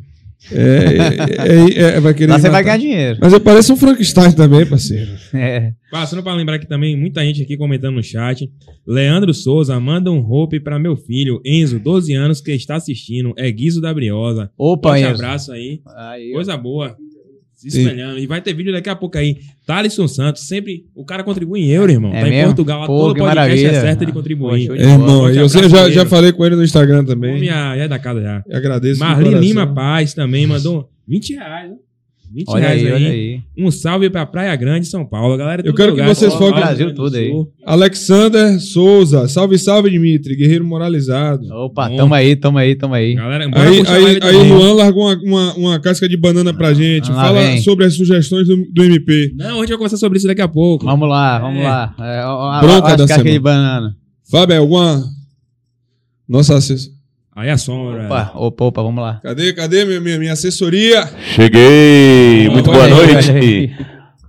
É, 0.50 1.76
é, 1.76 1.82
é, 1.98 2.00
vai 2.00 2.14
querer 2.14 2.32
Lá 2.32 2.40
você 2.40 2.50
vai 2.50 2.64
ganhar 2.64 2.78
dinheiro. 2.78 3.20
Mas 3.22 3.34
eu 3.34 3.40
pareço 3.42 3.74
um 3.74 3.76
Frankenstein 3.76 4.32
também, 4.32 4.66
parceiro. 4.66 5.12
É. 5.36 5.74
Passando 5.92 6.24
para 6.24 6.34
lembrar 6.34 6.58
que 6.58 6.66
também 6.68 6.96
muita 6.98 7.22
gente 7.22 7.44
aqui 7.44 7.58
comentando 7.58 7.96
no 7.96 8.04
chat. 8.04 8.50
Leandro 8.88 9.34
Souza 9.34 9.78
manda 9.78 10.10
um 10.10 10.22
roupe 10.22 10.58
para 10.60 10.80
meu 10.80 10.96
filho, 10.96 11.42
Enzo, 11.46 11.78
12 11.80 12.14
anos, 12.14 12.40
que 12.42 12.52
está 12.54 12.76
assistindo. 12.78 13.34
É 13.38 13.52
Guizo 13.52 13.82
da 13.82 13.94
Briosa. 13.94 14.50
Opa, 14.58 14.90
Forte 14.90 15.04
Enzo. 15.04 15.14
abraço 15.14 15.52
aí. 15.52 15.82
Aí. 15.98 16.32
Coisa 16.32 16.56
boa. 16.58 16.96
Se 17.62 17.70
Sim. 17.70 17.82
espelhando. 17.82 18.18
E 18.18 18.26
vai 18.26 18.42
ter 18.42 18.56
vídeo 18.56 18.74
daqui 18.74 18.90
a 18.90 18.96
pouco 18.96 19.16
aí. 19.20 19.38
Thalisson 19.68 20.08
Santos, 20.08 20.48
sempre. 20.48 20.88
O 20.96 21.06
cara 21.06 21.24
contribui 21.24 21.62
em 21.62 21.70
euro, 21.70 21.92
irmão. 21.92 22.12
É 22.12 22.22
tá 22.22 22.28
em 22.28 22.32
mesmo? 22.32 22.48
Portugal, 22.48 22.80
lá 22.80 22.88
Pô, 22.88 22.98
todo 22.98 23.18
podcast 23.20 23.36
maravilha. 23.36 23.68
é 23.68 23.82
certo 23.82 24.04
de 24.04 24.12
contribuir. 24.12 24.72
É, 24.72 24.82
irmão, 24.82 25.30
eu 25.30 25.48
já, 25.48 25.92
já 25.92 26.06
falei 26.08 26.32
com 26.32 26.44
ele 26.44 26.56
no 26.56 26.64
Instagram 26.64 27.02
Homem 27.02 27.06
também. 27.06 27.46
já 27.46 27.76
é 27.76 27.88
da 27.88 28.00
casa 28.00 28.20
já. 28.20 28.44
Eu 28.48 28.58
agradeço. 28.58 28.96
de 28.96 29.00
Marli. 29.00 29.34
Lima 29.36 29.68
Paz 29.68 30.16
também 30.16 30.48
mandou 30.48 30.90
20 31.08 31.36
reais. 31.36 31.70
né? 31.70 31.76
20 32.34 32.48
Olha 32.50 32.62
reais 32.62 32.82
aí, 32.82 32.88
aí. 32.88 32.94
olha 32.94 33.10
aí. 33.12 33.40
Um 33.58 33.70
salve 33.72 34.10
pra 34.10 34.26
Praia 34.26 34.56
Grande, 34.56 34.88
São 34.88 35.06
Paulo. 35.06 35.36
Galera, 35.38 35.62
Eu 35.62 35.66
todo 35.66 35.76
quero 35.76 35.94
que 35.94 36.00
lugar, 36.02 36.16
vocês 36.16 36.32
São 36.32 36.40
Paulo, 36.40 36.54
foquem- 36.56 36.68
Brasil 36.68 36.96
todo 36.96 37.16
Sul. 37.16 37.54
Alexander 37.66 38.60
Souza. 38.60 39.28
Salve, 39.28 39.58
salve, 39.58 39.90
Dimitri. 39.90 40.36
Guerreiro 40.36 40.64
moralizado. 40.66 41.46
Opa, 41.54 41.90
Bom. 41.90 41.98
tamo 41.98 42.14
aí, 42.14 42.36
tamo 42.36 42.58
aí, 42.58 42.76
tamo 42.76 42.94
aí. 42.94 43.16
Galera, 43.16 43.46
Aí, 43.54 43.84
aí, 43.88 44.20
aí. 44.22 44.50
Luan 44.50 44.74
largou 44.74 45.04
uma, 45.04 45.16
uma, 45.24 45.54
uma 45.56 45.80
casca 45.80 46.08
de 46.08 46.16
banana 46.18 46.54
pra 46.54 46.74
gente. 46.74 47.10
Lá 47.12 47.26
Fala 47.26 47.42
vem. 47.42 47.62
sobre 47.62 47.86
as 47.86 47.96
sugestões 47.96 48.48
do, 48.48 48.56
do 48.72 48.84
MP. 48.84 49.34
Não, 49.36 49.58
a 49.58 49.60
gente 49.60 49.70
vai 49.70 49.78
conversar 49.78 49.98
sobre 49.98 50.18
isso 50.18 50.28
daqui 50.28 50.42
a 50.42 50.48
pouco. 50.48 50.86
Vamos 50.86 51.10
lá, 51.10 51.40
vamos 51.40 51.60
É. 51.62 51.64
lá. 51.64 51.96
É, 52.00 52.26
ó, 52.26 52.60
Bronca 52.62 52.88
ó, 52.88 52.92
as 52.92 52.98
da 52.98 53.08
cascas 53.08 53.16
semana. 53.18 53.32
de 53.32 53.40
banana. 53.40 53.96
Fábio 54.32 54.56
Elguan. 54.56 55.04
Nossa 56.30 56.56
assessora. 56.56 56.96
Aí 57.36 57.50
a 57.50 57.58
sombra. 57.58 58.06
Opa, 58.06 58.32
opa, 58.36 58.66
opa, 58.66 58.82
vamos 58.84 59.02
lá. 59.02 59.20
Cadê, 59.24 59.54
cadê 59.54 59.86
minha, 59.86 60.02
minha, 60.02 60.20
minha 60.20 60.34
assessoria? 60.34 61.08
Cheguei! 61.34 62.50
Muito 62.50 62.70
boa 62.72 62.84
aí, 62.86 62.90
noite. 62.92 63.76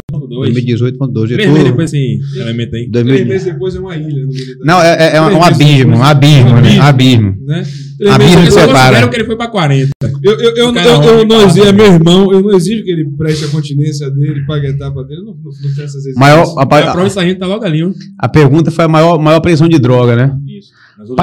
2018.12. 0.94 1.28
Três 1.34 1.50
meses 1.50 1.64
depois 1.66 1.94
esse 1.94 2.20
elemento 2.40 2.76
aí. 2.76 2.88
2000 2.90 3.16
Três 3.16 3.28
meses 3.28 3.46
depois 3.54 3.76
é 3.76 3.80
uma 3.80 3.96
ilha 3.98 4.26
militar. 4.26 4.66
Não, 4.66 4.82
é, 4.82 4.94
é, 4.98 5.16
é 5.18 5.22
um, 5.22 5.26
Três 5.26 5.40
um 5.40 5.44
abismo, 5.44 5.78
depois. 5.92 6.00
um 6.00 6.04
abismo, 6.04 6.50
Um 6.50 6.54
né? 6.54 6.60
abismo. 6.60 6.82
Abismo. 6.84 7.38
Né? 7.46 7.60
A 7.60 7.64
Três 7.64 8.18
vida 8.18 8.18
meses 8.18 8.36
que 8.42 8.48
Eu 8.48 8.52
separa. 8.68 8.80
considero 8.88 9.10
que 9.10 9.16
ele 9.18 9.26
foi 9.26 9.36
pra 9.36 9.48
40. 9.48 9.90
Eu, 10.24 10.32
eu, 10.40 10.56
eu, 10.56 10.76
eu, 10.76 11.04
eu 11.04 11.26
não 11.28 11.42
exijo, 11.46 11.66
é 11.68 11.72
meu 11.74 11.86
irmão, 11.86 12.32
eu 12.32 12.42
não 12.42 12.52
exijo 12.56 12.84
que 12.84 12.92
ele 12.92 13.10
preste 13.18 13.46
a 13.46 13.48
continência 13.50 14.10
dele, 14.10 14.46
pague 14.46 14.68
a 14.68 14.70
etapa 14.70 15.04
dele, 15.04 15.20
eu 15.22 15.26
não, 15.26 15.34
não, 15.34 15.44
não 15.44 15.52
tenho 15.52 15.70
essas 15.86 15.96
exigências. 15.96 16.16
Maior, 16.18 16.56
a, 16.58 16.62
A 16.62 16.66
prova 16.66 17.02
a, 17.02 17.04
de 17.06 17.12
sargento 17.14 17.40
tá 17.40 17.48
logo 17.48 17.66
ali, 17.66 17.84
ó. 17.84 17.92
a 18.20 18.30
pergunta 18.30 18.72
foi 18.72 18.86
a 18.86 18.88
maior, 18.88 19.20
maior 19.20 19.40
prisão 19.42 19.68
de 19.68 19.78
droga, 19.80 20.16
né? 20.16 20.36
Isso. 20.48 20.72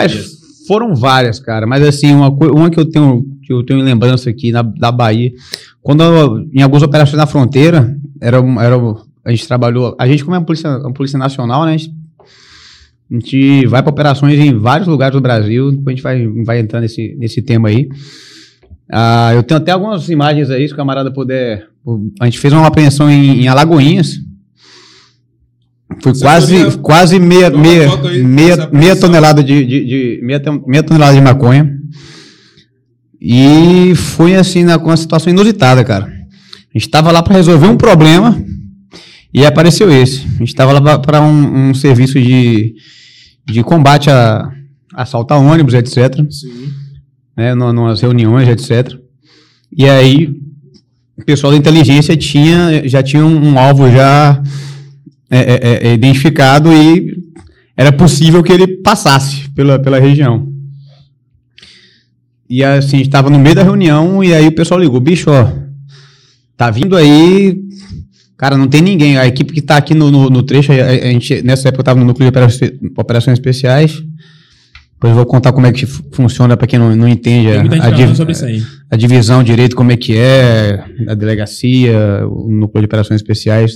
Dias. 0.08 0.30
foram 0.68 0.94
várias, 0.94 1.38
cara, 1.40 1.66
mas 1.66 1.82
assim, 1.82 2.12
uma, 2.12 2.28
uma 2.28 2.68
que 2.70 2.78
eu 2.78 2.84
tenho 2.84 3.24
que 3.42 3.52
eu 3.52 3.64
tenho 3.64 3.80
em 3.80 3.82
lembrança 3.82 4.30
aqui 4.30 4.52
na, 4.52 4.62
da 4.62 4.92
Bahia, 4.92 5.32
quando 5.82 6.02
eu- 6.02 6.46
em 6.52 6.62
algumas 6.62 6.82
operações 6.82 7.16
na 7.16 7.26
fronteira, 7.26 7.96
era, 8.20 8.38
era 8.38 8.76
a 9.24 9.30
gente 9.30 9.46
trabalhou, 9.46 9.94
a 9.98 10.06
gente 10.06 10.24
como 10.24 10.34
é 10.34 10.38
uma 10.38 10.44
polícia, 10.44 10.70
uma 10.78 10.92
polícia 10.92 11.18
nacional, 11.18 11.64
né? 11.64 11.74
A 11.74 11.76
gente, 11.76 11.92
a 13.10 13.14
gente 13.14 13.66
vai 13.66 13.82
para 13.82 13.90
operações 13.90 14.38
em 14.38 14.56
vários 14.58 14.88
lugares 14.88 15.14
do 15.14 15.20
Brasil, 15.20 15.70
depois 15.72 15.86
a 15.88 15.90
gente 15.96 16.02
vai, 16.02 16.44
vai 16.44 16.60
entrar 16.60 16.80
nesse, 16.80 17.14
nesse 17.18 17.42
tema 17.42 17.68
aí. 17.68 17.88
Ah, 18.92 19.32
eu 19.34 19.42
tenho 19.42 19.58
até 19.58 19.70
algumas 19.72 20.08
imagens 20.08 20.50
aí, 20.50 20.66
se 20.66 20.74
o 20.74 20.76
camarada 20.76 21.12
puder. 21.12 21.66
A 22.20 22.24
gente 22.24 22.38
fez 22.38 22.52
uma 22.52 22.66
apreensão 22.66 23.08
em, 23.10 23.42
em 23.42 23.48
Alagoinhas. 23.48 24.18
Foi 26.02 26.12
Você 26.14 26.22
quase, 26.22 26.78
quase 26.78 27.18
meia, 27.18 27.50
meia, 27.50 27.88
meia, 28.24 28.68
meia 28.72 28.96
tonelada 28.96 29.42
de, 29.42 29.64
de, 29.64 29.84
de- 29.84 30.20
meia, 30.22 30.40
meia 30.66 30.82
tonelada 30.82 31.14
de 31.14 31.20
maconha. 31.20 31.78
E 33.20 33.94
foi 33.94 34.34
assim, 34.34 34.64
na, 34.64 34.78
com 34.78 34.86
uma 34.86 34.96
situação 34.96 35.30
inusitada, 35.32 35.84
cara. 35.84 36.06
A 36.06 36.78
gente 36.78 36.86
estava 36.86 37.12
lá 37.12 37.22
para 37.22 37.34
resolver 37.34 37.66
um 37.66 37.76
problema 37.76 38.40
e 39.34 39.44
apareceu 39.44 39.90
esse. 39.90 40.20
A 40.26 40.38
gente 40.38 40.48
estava 40.48 40.72
lá 40.72 40.98
para 40.98 41.20
um, 41.20 41.70
um 41.70 41.74
serviço 41.74 42.20
de, 42.20 42.74
de 43.46 43.62
combate 43.62 44.08
a 44.10 44.50
assalto 44.94 45.32
a 45.32 45.38
ônibus, 45.38 45.74
etc 45.74 46.14
Sim. 46.30 46.72
né, 47.36 47.54
nu- 47.54 47.72
numas 47.72 48.00
reuniões, 48.00 48.48
etc. 48.48 48.98
E 49.76 49.88
aí, 49.88 50.34
o 51.16 51.24
pessoal 51.24 51.52
da 51.52 51.58
inteligência 51.58 52.16
tinha, 52.16 52.86
já 52.88 53.02
tinha 53.02 53.24
um, 53.24 53.52
um 53.52 53.58
alvo 53.58 53.88
já 53.90 54.42
é, 55.30 55.38
é, 55.38 55.88
é, 55.88 55.94
identificado 55.94 56.72
e 56.72 57.16
era 57.76 57.92
possível 57.92 58.42
que 58.42 58.52
ele 58.52 58.66
passasse 58.82 59.48
pela, 59.50 59.78
pela 59.78 60.00
região. 60.00 60.49
E 62.50 62.64
assim, 62.64 62.96
a 62.96 62.98
gente 62.98 63.06
estava 63.06 63.30
no 63.30 63.38
meio 63.38 63.54
da 63.54 63.62
reunião 63.62 64.22
e 64.24 64.34
aí 64.34 64.48
o 64.48 64.52
pessoal 64.52 64.80
ligou, 64.80 64.98
bicho, 65.00 65.30
ó, 65.30 65.48
tá 66.56 66.68
vindo 66.68 66.96
aí, 66.96 67.56
cara, 68.36 68.56
não 68.56 68.66
tem 68.66 68.82
ninguém. 68.82 69.16
A 69.16 69.26
equipe 69.26 69.52
que 69.52 69.62
tá 69.62 69.76
aqui 69.76 69.94
no, 69.94 70.10
no, 70.10 70.28
no 70.28 70.42
trecho, 70.42 70.72
a, 70.72 70.74
a 70.74 71.12
gente, 71.12 71.42
nessa 71.42 71.68
época 71.68 71.78
eu 71.80 71.82
estava 71.82 72.00
no 72.00 72.06
núcleo 72.06 72.24
de 72.24 72.30
operações, 72.30 72.72
operações 72.96 73.34
especiais. 73.38 73.92
Depois 74.94 75.12
eu 75.12 75.16
vou 75.16 75.24
contar 75.26 75.52
como 75.52 75.66
é 75.66 75.72
que 75.72 75.86
fu- 75.86 76.02
funciona 76.12 76.56
para 76.56 76.66
quem 76.66 76.78
não, 76.78 76.94
não 76.94 77.08
entende 77.08 77.48
a, 77.52 77.60
a 77.86 77.90
div- 77.90 78.10
a 78.90 78.96
divisão 78.96 79.42
direito, 79.42 79.74
como 79.76 79.92
é 79.92 79.96
que 79.96 80.14
é, 80.16 80.84
a 81.08 81.14
delegacia, 81.14 82.26
o 82.28 82.50
núcleo 82.52 82.82
de 82.82 82.86
operações 82.86 83.20
especiais. 83.22 83.72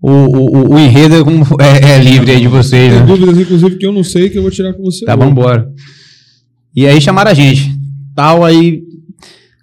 O, 0.00 0.10
o, 0.10 0.70
o- 0.74 0.78
enredo 0.78 1.16
é, 1.16 1.20
é- 1.90 1.96
é 1.96 1.98
livre 1.98 2.30
aí 2.30 2.40
de 2.40 2.48
vocês, 2.48 2.90
Tem 2.92 3.00
né? 3.00 3.06
dúvidas, 3.06 3.36
inclusive, 3.38 3.76
que 3.76 3.84
eu 3.84 3.92
não 3.92 4.02
sei 4.04 4.30
que 4.30 4.38
eu 4.38 4.42
vou 4.42 4.50
tirar 4.50 4.72
com 4.72 4.82
você. 4.84 5.04
Tá, 5.04 5.12
hoje. 5.12 5.18
vamos 5.18 5.32
embora. 5.32 5.68
E 6.74 6.86
aí 6.86 7.00
chamaram 7.00 7.30
a 7.30 7.34
gente. 7.34 7.74
Tal, 8.14 8.44
aí 8.44 8.82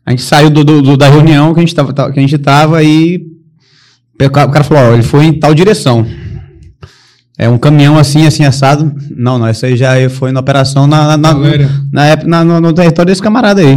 a 0.05 0.11
gente 0.11 0.23
saiu 0.23 0.49
do, 0.49 0.63
do- 0.63 0.81
do- 0.81 0.97
da 0.97 1.09
reunião 1.09 1.53
que 1.53 1.59
a 1.59 1.63
gente 1.63 1.75
tava, 1.75 1.93
tal- 1.93 2.11
que 2.11 2.19
a 2.19 2.21
gente 2.21 2.37
tava 2.37 2.81
e 2.83 3.25
o 4.19 4.29
cara 4.29 4.63
falou, 4.63 4.91
ó, 4.91 4.93
ele 4.93 5.03
foi 5.03 5.25
em 5.25 5.33
tal 5.39 5.53
direção. 5.53 6.05
É 7.37 7.47
um 7.47 7.57
caminhão 7.57 7.97
assim, 7.99 8.25
assim, 8.25 8.43
assado. 8.45 8.91
Não, 9.15 9.37
não, 9.37 9.45
essa 9.47 9.67
aí 9.67 9.77
já 9.77 10.09
foi 10.09 10.31
na 10.31 10.39
operação 10.39 10.87
na, 10.87 11.15
na, 11.15 11.17
na, 11.17 11.33
na 11.93 12.05
época, 12.07 12.27
na- 12.27 12.43
no, 12.43 12.59
no 12.59 12.73
território 12.73 13.11
desse 13.11 13.21
camarada 13.21 13.61
aí. 13.61 13.75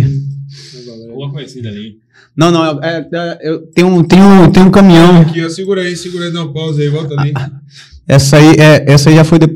Rua 1.12 1.30
conhecida 1.30 1.68
ali. 1.68 1.96
Não, 2.34 2.50
não, 2.50 2.82
é, 2.82 3.06
é, 3.12 3.38
eu 3.42 3.58
tenho, 3.74 3.88
um- 3.88 4.02
tenho, 4.02 4.24
um- 4.24 4.50
tenho 4.50 4.66
um 4.66 4.70
caminhão. 4.70 5.20
Aqui, 5.20 5.44
ó, 5.44 5.48
segura 5.50 5.82
aí, 5.82 5.94
segura 5.94 6.24
aí, 6.26 6.32
dá 6.32 6.42
uma 6.42 6.52
pausa 6.52 6.80
aí, 6.80 6.88
volta 6.88 7.20
ali. 7.20 7.32
Essa 8.10 8.36
aí, 8.38 8.56
é, 8.58 8.92
essa 8.92 9.08
aí 9.10 9.16
já 9.16 9.24
foi. 9.24 9.38
de- 9.38 9.48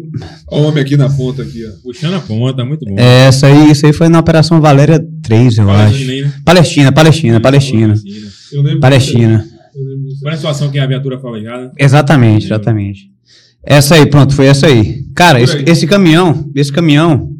Ó 0.48 0.61
o 0.61 0.64
homem 0.68 0.82
aqui 0.82 0.96
na 0.96 1.09
ponta, 1.11 1.42
aqui, 1.42 1.64
ó. 1.66 1.70
Puxando 1.82 2.14
a 2.14 2.20
ponta, 2.20 2.64
muito 2.64 2.84
bom. 2.84 2.94
é, 2.98 3.26
essa 3.26 3.48
aí, 3.48 3.70
isso 3.72 3.84
aí 3.84 3.92
foi 3.92 4.09
na 4.09 4.20
Operação 4.20 4.61
Valéria 4.61 5.05
3, 5.22 5.59
eu 5.59 5.66
Fala 5.66 5.84
acho. 5.86 6.05
né? 6.05 6.32
Palestina, 6.44 6.92
Palestina, 6.92 7.40
Palestina. 7.40 7.94
Palestina. 8.80 9.38
Disso. 9.38 9.55
Foi 10.20 10.30
na 10.30 10.36
situação 10.36 10.70
que 10.70 10.78
a 10.78 10.86
viatura 10.86 11.18
foi 11.18 11.30
alejada. 11.30 11.72
Exatamente, 11.78 12.46
exatamente. 12.46 13.11
Essa 13.64 13.96
aí, 13.96 14.07
pronto, 14.07 14.34
foi 14.34 14.46
essa 14.46 14.66
aí. 14.66 15.02
Cara, 15.16 15.40
esse, 15.40 15.57
esse 15.66 15.86
caminhão, 15.86 16.48
esse 16.55 16.70
caminhão, 16.70 17.30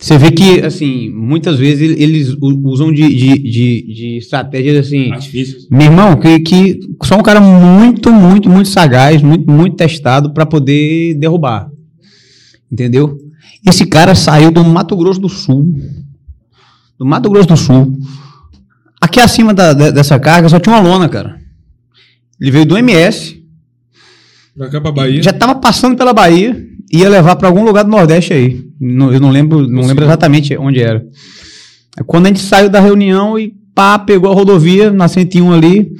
você 0.00 0.16
vê 0.16 0.30
que, 0.30 0.60
assim, 0.60 1.10
muitas 1.10 1.58
vezes 1.58 1.80
ele- 1.90 2.02
eles 2.02 2.36
usam 2.40 2.92
de, 2.92 3.02
de, 3.08 3.38
de, 3.38 3.94
de 3.94 4.16
estratégias 4.18 4.86
assim. 4.86 5.10
Artifícios. 5.12 5.66
Meu 5.70 5.86
irmão, 5.86 6.16
que, 6.16 6.38
que 6.40 6.78
só 7.02 7.16
um 7.16 7.22
cara 7.22 7.40
muito, 7.40 8.12
muito, 8.12 8.48
muito 8.48 8.68
sagaz, 8.68 9.20
muito, 9.22 9.50
muito 9.50 9.76
testado 9.76 10.32
para 10.32 10.46
poder 10.46 11.14
derrubar. 11.14 11.68
Entendeu? 12.70 13.18
Esse 13.66 13.86
cara 13.86 14.14
saiu 14.14 14.50
do 14.52 14.62
Mato 14.64 14.96
Grosso 14.96 15.20
do 15.20 15.28
Sul. 15.28 15.74
Do 16.98 17.04
Mato 17.04 17.28
Grosso 17.28 17.48
do 17.48 17.56
Sul. 17.56 17.98
Aqui 19.00 19.18
acima 19.20 19.52
da- 19.52 19.72
de- 19.72 19.90
dessa 19.92 20.18
carga 20.18 20.48
só 20.48 20.60
tinha 20.60 20.74
uma 20.76 20.82
lona, 20.82 21.08
cara. 21.08 21.40
Ele 22.40 22.50
veio 22.52 22.66
do 22.66 22.76
MS, 22.78 23.42
Pra 24.56 24.68
cá 24.68 24.80
pra 24.80 24.92
Bahia. 24.92 25.22
já 25.22 25.32
tava 25.32 25.56
passando 25.56 25.96
pela 25.96 26.12
Bahia, 26.12 26.56
ia 26.92 27.08
levar 27.08 27.36
para 27.36 27.48
algum 27.48 27.64
lugar 27.64 27.84
do 27.84 27.90
Nordeste 27.90 28.32
aí. 28.32 28.64
Não- 28.80 29.12
eu 29.12 29.20
não 29.20 29.30
lembro, 29.30 29.66
não 29.68 29.82
lembro 29.86 30.04
exatamente 30.04 30.56
onde 30.56 30.80
era. 30.80 30.98
Aí 31.98 32.04
Quando 32.06 32.26
a 32.26 32.28
gente 32.28 32.40
saiu 32.40 32.68
da 32.68 32.80
reunião 32.80 33.38
e 33.38 33.52
pá, 33.74 33.98
pegou 33.98 34.30
a 34.30 34.34
rodovia 34.34 34.90
na 34.92 35.06
101 35.08 35.52
ali, 35.52 35.90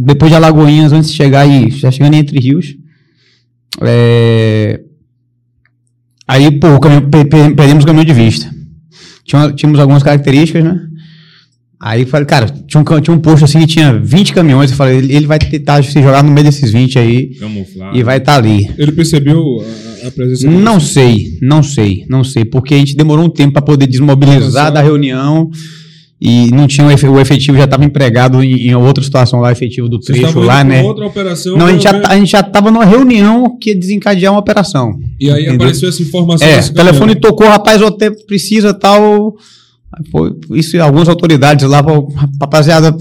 depois 0.00 0.30
de 0.30 0.36
Alagoinhas, 0.36 0.92
antes 0.92 1.10
de 1.10 1.16
chegar 1.16 1.40
aí, 1.40 1.70
já 1.70 1.90
chegando 1.90 2.14
em 2.14 2.18
Entre 2.18 2.38
Rios. 2.38 2.74
É, 3.82 4.80
Aí, 6.28 6.50
pô, 6.58 6.74
o 6.74 6.80
caminhão, 6.80 7.08
pe- 7.08 7.24
pe- 7.24 7.54
perdemos 7.54 7.84
o 7.84 7.86
caminhão 7.86 8.04
de 8.04 8.12
vista. 8.12 8.50
Tinha, 9.24 9.52
tínhamos 9.52 9.78
algumas 9.78 10.02
características, 10.02 10.64
né? 10.64 10.80
Aí 11.80 12.04
falei, 12.04 12.26
cara, 12.26 12.46
tinha 12.66 12.80
um, 12.80 13.00
tinha 13.00 13.14
um 13.14 13.20
posto 13.20 13.44
assim 13.44 13.60
que 13.60 13.66
tinha 13.68 13.92
20 13.96 14.32
caminhões. 14.32 14.70
Eu 14.72 14.76
falei, 14.76 14.96
ele, 14.96 15.14
ele 15.14 15.26
vai 15.26 15.38
tentar 15.38 15.84
se 15.84 15.92
jogar 16.02 16.24
no 16.24 16.32
meio 16.32 16.44
desses 16.44 16.72
20 16.72 16.98
aí 16.98 17.34
Camuflado. 17.38 17.96
e 17.96 18.02
vai 18.02 18.16
estar 18.18 18.34
ali. 18.36 18.68
Ele 18.76 18.90
percebeu 18.90 19.40
a, 20.04 20.10
presença 20.10 20.50
Não 20.50 20.78
sei, 20.80 21.38
não 21.42 21.62
sei, 21.62 22.04
não 22.08 22.24
sei, 22.24 22.44
porque 22.44 22.74
a 22.74 22.78
gente 22.78 22.96
demorou 22.96 23.24
um 23.24 23.30
tempo 23.30 23.52
para 23.54 23.62
poder 23.62 23.86
desmobilizar 23.86 24.72
da 24.72 24.80
reunião 24.82 25.48
e 26.20 26.50
não 26.50 26.66
tinha 26.66 26.86
o 26.86 26.90
efe- 26.90 27.06
o 27.08 27.20
efetivo 27.20 27.58
já 27.58 27.64
estava 27.64 27.84
empregado 27.84 28.42
em, 28.42 28.68
em 28.68 28.74
outra 28.74 29.04
situação 29.04 29.40
lá, 29.40 29.52
efetivo 29.52 29.86
do 29.88 29.98
trecho 30.00 30.40
lá, 30.40 30.64
né? 30.64 30.82
outra 30.82 31.06
operação. 31.06 31.56
Não, 31.58 31.66
a 31.66 31.72
gente, 31.72 31.82
já, 31.82 31.92
ver- 31.92 32.06
a 32.06 32.16
gente 32.16 32.30
já 32.30 32.42
tava 32.42 32.70
numa 32.70 32.84
reunião 32.86 33.58
que 33.58 33.70
ia 33.70 33.78
desencadear 33.78 34.32
uma 34.32 34.40
operação. 34.40 34.98
E 35.20 35.28
aí 35.30 35.42
entendeu? 35.42 35.54
apareceu 35.56 35.88
essa 35.88 36.02
informação. 36.02 36.46
É, 36.48 36.58
o 36.60 36.72
telefone 36.72 36.98
caminhão. 37.14 37.20
tocou, 37.20 37.46
rapaz, 37.48 37.82
o 37.82 37.86
hotel 37.86 38.12
precisa 38.26 38.72
tal. 38.72 39.34
Pô, 40.10 40.34
Isso 40.54 40.78
algumas 40.80 41.08
autoridades 41.08 41.66
lá, 41.68 41.82
rapaziada. 42.40 42.94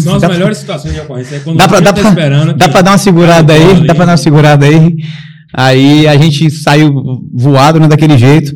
São 0.00 0.16
as 0.16 0.22
melhores 0.22 0.58
situações 0.58 0.94
de 0.94 1.00
ocorrência. 1.00 1.36
É 1.36 1.40
quando 1.40 1.56
Dá 1.56 1.66
pra, 1.66 1.78
você 1.78 1.84
dá, 1.84 1.92
tá 1.92 2.00
pra, 2.00 2.08
esperando. 2.10 2.54
dá 2.54 2.68
pra 2.68 2.82
dar 2.82 2.90
uma 2.92 2.98
segurada 2.98 3.52
aí, 3.52 3.86
dá 3.86 3.94
pra 3.94 4.04
dar 4.04 4.12
uma 4.12 4.16
segurada 4.16 4.66
aí. 4.66 4.96
Aí 5.52 6.06
a 6.06 6.16
gente 6.16 6.50
saiu 6.50 6.92
voado, 7.32 7.80
né, 7.80 7.88
daquele 7.88 8.18
jeito. 8.18 8.52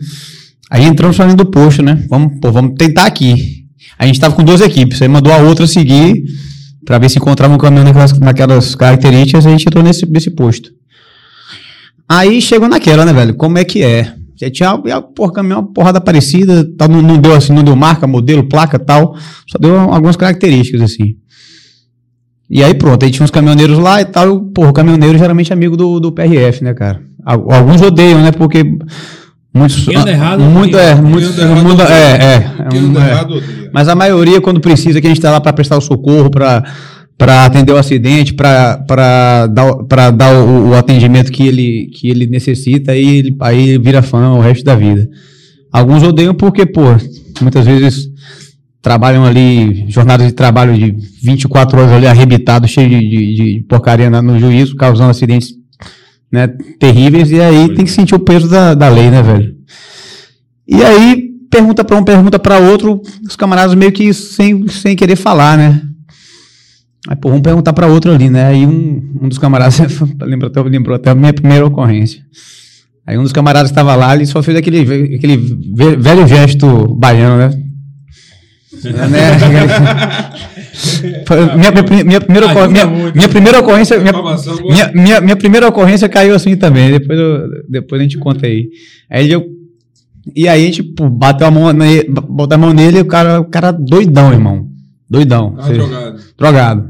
Aí 0.71 0.85
entramos 0.85 1.17
falando 1.17 1.37
do 1.37 1.51
posto, 1.51 1.83
né? 1.83 2.05
Vamos, 2.09 2.41
pô, 2.41 2.51
vamos 2.51 2.75
tentar 2.79 3.07
aqui. 3.07 3.65
A 3.99 4.07
gente 4.07 4.21
tava 4.21 4.35
com 4.35 4.43
duas 4.43 4.61
equipes, 4.61 5.01
aí 5.03 5.09
mandou 5.09 5.33
a 5.33 5.39
outra 5.39 5.67
seguir 5.67 6.23
pra 6.85 6.99
ver 6.99 7.09
se 7.09 7.19
encontrava 7.19 7.55
um 7.55 7.59
caminhão 7.59 7.85
naquelas, 7.85 8.19
naquelas 8.19 8.75
características, 8.75 9.47
a 9.47 9.51
gente 9.51 9.67
entrou 9.67 9.85
nesse, 9.85 10.05
nesse 10.07 10.31
posto. 10.31 10.71
Aí 12.09 12.43
chegou 12.43 12.69
naquela, 12.69 13.05
né, 13.05 13.13
velho? 13.13 13.35
Como 13.35 13.59
é 13.59 13.65
que 13.65 13.83
é? 13.83 14.15
Já 14.37 14.51
tinha, 14.51 15.03
porra, 15.15 15.33
caminhão, 15.33 15.61
uma 15.61 15.73
porrada 15.73 16.01
parecida, 16.01 16.69
tal, 16.77 16.89
não, 16.89 17.01
não 17.01 17.19
deu 17.19 17.35
assim, 17.35 17.53
não 17.53 17.63
deu 17.63 17.77
marca, 17.77 18.07
modelo, 18.07 18.49
placa 18.49 18.79
tal. 18.79 19.17
Só 19.49 19.59
deu 19.59 19.79
algumas 19.79 20.17
características, 20.17 20.83
assim. 20.83 21.17
E 22.55 22.63
aí 22.63 22.75
pronto, 22.75 23.03
aí 23.03 23.11
tinha 23.11 23.25
uns 23.25 23.31
caminhoneiros 23.31 23.79
lá 23.79 24.03
e 24.03 24.05
tal. 24.05 24.41
Porra, 24.41 24.69
o 24.69 24.73
caminhoneiro 24.75 25.17
geralmente 25.17 25.51
é 25.51 25.55
amigo 25.55 25.75
do, 25.77 25.99
do 25.99 26.13
PRF, 26.13 26.63
né, 26.63 26.75
cara? 26.75 27.01
Al- 27.25 27.51
Alguns 27.51 27.81
odeiam, 27.81 28.21
né? 28.21 28.31
Porque 28.31 28.63
muitos. 29.55 29.85
Quem 29.87 29.97
anda 29.97 30.11
errado, 30.11 30.41
muito, 30.43 30.77
é, 30.77 30.95
muito, 30.95 31.25
é, 31.83 31.95
é, 31.95 32.35
é, 32.59 32.79
um- 32.79 32.99
é. 33.01 33.71
Mas 33.73 33.89
a 33.89 33.95
maioria, 33.95 34.39
quando 34.41 34.61
precisa, 34.61 35.01
que 35.01 35.07
a 35.07 35.11
gente 35.11 35.17
está 35.19 35.31
lá 35.31 35.41
para 35.41 35.53
prestar 35.55 35.79
o 35.79 35.81
socorro, 35.81 36.31
para 36.31 36.63
atender 37.47 37.73
o 37.73 37.79
acidente, 37.79 38.35
para 38.35 38.77
dar, 39.47 39.75
pra 39.89 40.11
dar 40.11 40.35
o, 40.35 40.69
o 40.71 40.75
atendimento 40.75 41.33
que 41.33 41.47
ele, 41.47 41.91
que 41.95 42.09
ele 42.11 42.27
necessita, 42.27 42.93
aí 42.93 43.19
ele, 43.19 43.37
aí 43.41 43.69
ele 43.71 43.79
vira 43.79 44.03
fã 44.03 44.33
o 44.33 44.41
resto 44.41 44.63
da 44.65 44.75
vida. 44.75 45.09
Alguns 45.73 46.03
odeiam 46.03 46.35
porque, 46.35 46.67
pô, 46.67 46.83
muitas 47.41 47.65
vezes 47.65 48.11
trabalham 48.83 49.25
ali, 49.25 49.85
jornadas 49.89 50.27
de 50.27 50.33
trabalho 50.33 50.75
de 50.77 50.95
24 51.23 51.79
horas 51.79 51.93
ali 51.93 52.07
arrebitado, 52.07 52.67
cheio 52.67 52.89
de, 52.91 53.01
de- 53.01 53.35
de 53.35 53.65
porcaria 53.69 54.11
no 54.11 54.39
juízo, 54.41 54.75
causando 54.77 55.11
acidentes 55.11 55.55
né, 56.31 56.49
terríveis, 56.79 57.31
e 57.31 57.41
aí 57.41 57.75
tem 57.75 57.85
que 57.85 57.91
sentir 57.91 58.15
o 58.15 58.19
peso 58.19 58.49
da, 58.49 58.75
da 58.75 58.89
lei, 58.89 59.11
né, 59.11 59.23
velho? 59.23 59.55
E 60.67 60.83
aí, 60.83 61.31
pergunta 61.51 61.85
para 61.85 61.97
um, 61.97 62.03
pergunta 62.05 62.39
para 62.39 62.59
outro, 62.59 63.01
os 63.27 63.37
camaradas 63.37 63.75
meio 63.75 63.93
que 63.93 64.13
sem, 64.13 64.67
sem 64.69 64.97
querer 64.97 65.17
falar, 65.17 65.57
né? 65.57 65.83
Aí, 67.09 67.17
pô, 67.17 67.29
vamos 67.29 67.43
perguntar 67.43 67.73
para 67.73 67.87
outro 67.87 68.13
ali, 68.13 68.31
né? 68.31 68.47
Aí 68.47 68.67
um, 68.67 69.19
um 69.23 69.29
dos 69.29 69.39
camaradas, 69.39 69.79
lembrou 70.23 70.51
até, 70.51 70.63
lembrou 70.63 70.97
até 70.97 71.11
a 71.11 71.15
minha 71.15 71.33
primeira 71.33 71.67
ocorrência. 71.67 72.23
Aí 73.07 73.19
um 73.19 73.23
dos 73.25 73.33
camaradas 73.33 73.71
que 73.71 73.73
estava 73.73 73.95
lá, 73.97 74.15
ele 74.15 74.25
só 74.27 74.43
fez 74.43 74.57
aquele, 74.57 74.81
aquele 75.17 75.37
ve- 75.37 75.97
velho 75.97 76.27
gesto 76.27 76.95
baiano, 76.95 77.37
né? 77.37 77.62
É, 78.93 79.07
né? 79.07 79.21
Minha, 81.57 81.71
minha, 81.73 82.05
minha 82.05 82.21
primeira, 82.21 82.47
minha, 82.69 82.87
minha 83.15 83.29
primeira 83.29 83.61
ocorrência. 83.61 83.99
Minha, 83.99 84.13
minha, 84.93 85.21
minha, 85.21 85.37
primeira 85.37 85.69
ocorrência 85.69 86.09
caiu 86.09 86.35
assim 86.35 86.57
também. 86.57 86.91
Depois, 86.91 87.19
eu- 87.19 87.49
depois 87.69 88.01
a 88.01 88.05
gente 88.05 88.19
conta 88.19 88.47
aí. 88.47 88.69
Aí 89.11 89.31
eu. 89.31 89.45
E 90.35 90.47
aí 90.49 90.63
a 90.63 90.67
gente 90.67 90.83
pô, 90.83 91.09
bateu 91.11 91.47
a 91.47 91.51
mão, 91.51 91.73
ne- 91.73 92.05
botou 92.05 92.55
a 92.55 92.59
mão 92.59 92.73
nele 92.73 92.99
e 92.99 93.03
o 93.03 93.05
cara, 93.07 93.41
o 93.41 93.45
cara 93.45 93.71
doidão, 93.73 94.33
irmão. 94.33 94.67
Doidão. 95.11 95.55
Você- 95.57 95.73
drogado. 95.75 96.21
drogado. 96.39 96.89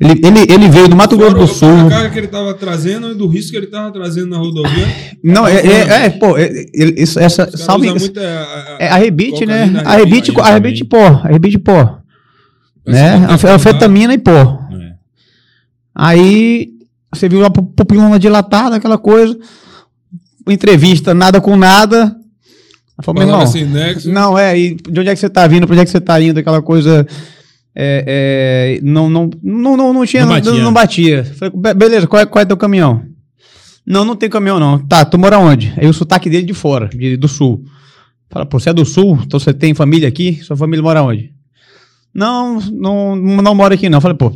Ele, 0.00 0.12
ele, 0.24 0.40
ele 0.50 0.68
veio 0.70 0.88
do 0.88 0.96
Mato 0.96 1.14
Grosso 1.14 1.36
do 1.36 1.46
Sul. 1.46 1.68
a 1.86 1.90
carga 1.90 2.08
que 2.10 2.18
ele 2.18 2.28
tava 2.28 2.54
trazendo 2.54 3.10
e 3.10 3.14
do 3.14 3.26
risco 3.28 3.50
que 3.50 3.56
ele 3.58 3.66
tava 3.66 3.92
trazendo 3.92 4.28
na 4.30 4.38
rodovia. 4.38 4.86
Não, 5.22 5.46
é, 5.46 5.56
é, 5.60 6.04
é, 6.06 6.10
pô, 6.10 6.38
é, 6.38 6.50
isso, 6.74 7.20
essa. 7.20 7.54
Salve. 7.54 7.86
é, 7.88 8.26
a, 8.26 8.76
É 8.80 8.88
arrebite, 8.88 9.44
né? 9.44 9.82
Arrebite, 9.84 10.32
arrebite 10.40 10.84
pó. 10.84 11.04
Arrebite 11.06 11.58
de 11.58 11.58
pó. 11.58 11.98
Né? 12.86 13.26
tá. 13.36 13.52
Anfetamina 13.52 14.14
e 14.14 14.18
pó. 14.18 14.58
É. 14.72 14.92
Aí 15.94 16.68
você 17.12 17.28
viu 17.28 17.44
a 17.44 17.50
pu- 17.50 17.62
pupilona 17.62 18.18
dilatada, 18.18 18.76
aquela 18.76 18.96
coisa. 18.96 19.36
Entrevista, 20.48 21.12
nada 21.12 21.40
com 21.42 21.56
nada. 21.56 22.16
Falou, 23.02 23.20
meu 23.22 23.28
irmão, 23.30 23.52
nexo. 23.70 24.10
não, 24.10 24.38
é, 24.38 24.58
e 24.58 24.74
de 24.74 25.00
onde 25.00 25.08
é 25.08 25.14
que 25.14 25.20
você 25.20 25.28
tá 25.30 25.46
vindo, 25.46 25.66
pra 25.66 25.72
onde 25.74 25.82
é 25.82 25.84
que 25.84 25.90
você 25.90 26.00
tá 26.00 26.20
indo, 26.20 26.38
aquela 26.40 26.60
coisa. 26.62 27.06
É, 27.74 28.78
é, 28.78 28.80
não, 28.82 29.08
não, 29.08 29.30
não, 29.42 29.76
não, 29.76 29.92
não 29.92 30.06
tinha, 30.06 30.24
Não 30.26 30.32
não 30.34 30.40
batia. 30.40 30.62
não 30.64 30.72
batia. 30.72 31.24
Falei, 31.24 31.52
"Be- 31.56 31.74
beleza, 31.74 32.06
qual 32.06 32.22
é, 32.22 32.26
qual 32.26 32.42
é 32.42 32.44
teu 32.44 32.56
caminhão? 32.56 33.02
Não, 33.86 34.04
não 34.04 34.14
tem 34.16 34.28
caminhão, 34.28 34.60
não. 34.60 34.78
Tá, 34.78 35.04
tu 35.04 35.18
mora 35.18 35.38
onde? 35.38 35.72
Aí 35.76 35.86
o 35.86 35.92
sotaque 35.94 36.28
dele 36.30 36.46
de 36.46 36.54
fora, 36.54 36.88
de- 36.88 37.16
do 37.16 37.26
sul. 37.28 37.64
Fala, 38.28 38.46
pô, 38.46 38.60
você 38.60 38.70
é 38.70 38.72
do 38.72 38.84
sul? 38.84 39.18
Então 39.24 39.40
você 39.40 39.52
tem 39.52 39.74
família 39.74 40.06
aqui? 40.08 40.40
Sua 40.42 40.56
família 40.56 40.82
mora 40.82 41.02
onde? 41.02 41.32
Não, 42.14 42.60
não, 42.72 43.16
não 43.16 43.54
mora 43.54 43.74
aqui, 43.74 43.88
não. 43.88 44.00
Falei, 44.00 44.16
pô, 44.16 44.32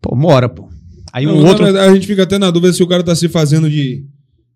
pô, 0.00 0.16
mora, 0.16 0.48
pô. 0.48 0.68
Aí 1.12 1.26
um 1.26 1.36
Não, 1.40 1.46
outro. 1.46 1.64
verdade, 1.64 1.88
a 1.90 1.94
gente 1.94 2.06
fica 2.06 2.22
até 2.22 2.38
na 2.38 2.50
dúvida 2.50 2.72
se 2.72 2.82
o 2.82 2.86
cara 2.86 3.02
tá 3.02 3.14
se 3.14 3.28
fazendo 3.28 3.68
de, 3.68 4.04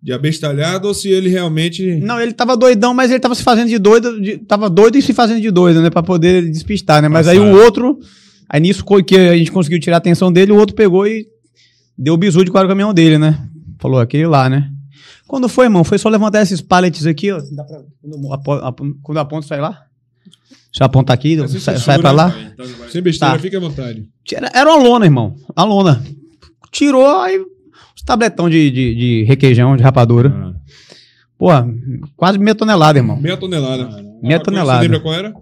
de 0.04 0.12
abestalhado 0.12 0.86
ou 0.86 0.92
se 0.92 1.08
ele 1.08 1.30
realmente. 1.30 1.96
Não, 1.96 2.20
ele 2.20 2.34
tava 2.34 2.54
doidão, 2.58 2.92
mas 2.92 3.10
ele 3.10 3.18
tava 3.20 3.34
se 3.34 3.42
fazendo 3.42 3.68
de 3.70 3.78
doido, 3.78 4.20
de- 4.20 4.36
tava 4.36 4.68
doido 4.68 4.98
e 4.98 5.02
se 5.02 5.14
fazendo 5.14 5.40
de 5.40 5.50
doido, 5.50 5.80
né? 5.80 5.88
Pra 5.88 6.02
poder 6.02 6.48
despistar, 6.50 7.00
né? 7.00 7.08
Mas 7.08 7.26
aí 7.26 7.38
o 7.38 7.50
outro, 7.64 7.98
aí 8.46 8.60
nisso 8.60 8.84
que 9.06 9.16
a 9.16 9.34
gente 9.34 9.50
conseguiu 9.50 9.80
tirar 9.80 9.96
a 9.96 9.98
atenção 9.98 10.30
dele, 10.30 10.52
o 10.52 10.56
outro 10.56 10.76
pegou 10.76 11.06
e 11.06 11.26
deu 11.96 12.12
o 12.12 12.16
bisu 12.18 12.44
de 12.44 12.50
qual 12.50 12.60
era 12.60 12.66
o 12.66 12.70
caminhão 12.70 12.92
dele, 12.92 13.16
né? 13.16 13.48
Falou, 13.80 13.98
aquele 13.98 14.26
lá, 14.26 14.46
né? 14.50 14.70
Quando 15.26 15.48
foi, 15.48 15.64
irmão? 15.64 15.82
Foi 15.82 15.96
só 15.96 16.10
levantar 16.10 16.42
esses 16.42 16.60
pallets 16.60 17.06
aqui, 17.06 17.32
ó. 17.32 17.40
Dá 17.52 17.64
pra, 17.64 17.80
quando, 18.02 18.32
apo, 18.34 18.52
apo, 18.52 18.96
quando 19.02 19.18
aponta, 19.18 19.46
sai 19.46 19.60
lá? 19.60 19.84
Se 20.70 20.82
eu 20.82 20.86
apontar 20.86 21.14
aqui, 21.14 21.38
sai, 21.38 21.48
censura, 21.48 21.78
sai 21.78 21.98
pra 21.98 22.10
lá? 22.10 22.34
Sem 22.92 23.00
besteira, 23.00 23.34
Tá. 23.34 23.38
fique 23.40 23.56
à 23.56 23.60
vontade. 23.60 24.06
Era, 24.32 24.50
era 24.52 24.68
uma 24.70 24.82
lona, 24.86 25.06
irmão. 25.06 25.34
A 25.56 25.64
lona. 25.64 26.04
Tirou 26.70 27.06
aí 27.20 27.40
tabletão 28.04 28.48
de, 28.50 28.70
de, 28.70 28.94
de 28.94 29.24
requeijão, 29.24 29.76
de 29.76 29.82
rapadura. 29.82 30.32
Ah, 30.34 30.54
Pô, 31.36 31.48
quase 32.16 32.38
meia 32.38 32.54
tonelada, 32.54 32.98
irmão. 32.98 33.20
Meia 33.20 33.36
tonelada. 33.36 33.84
Meia 33.84 33.92
A 33.98 34.02
maconha, 34.02 34.40
tonelada. 34.40 34.78
Você 34.78 34.82
lembra 34.84 35.00
qual 35.00 35.14
era? 35.14 35.34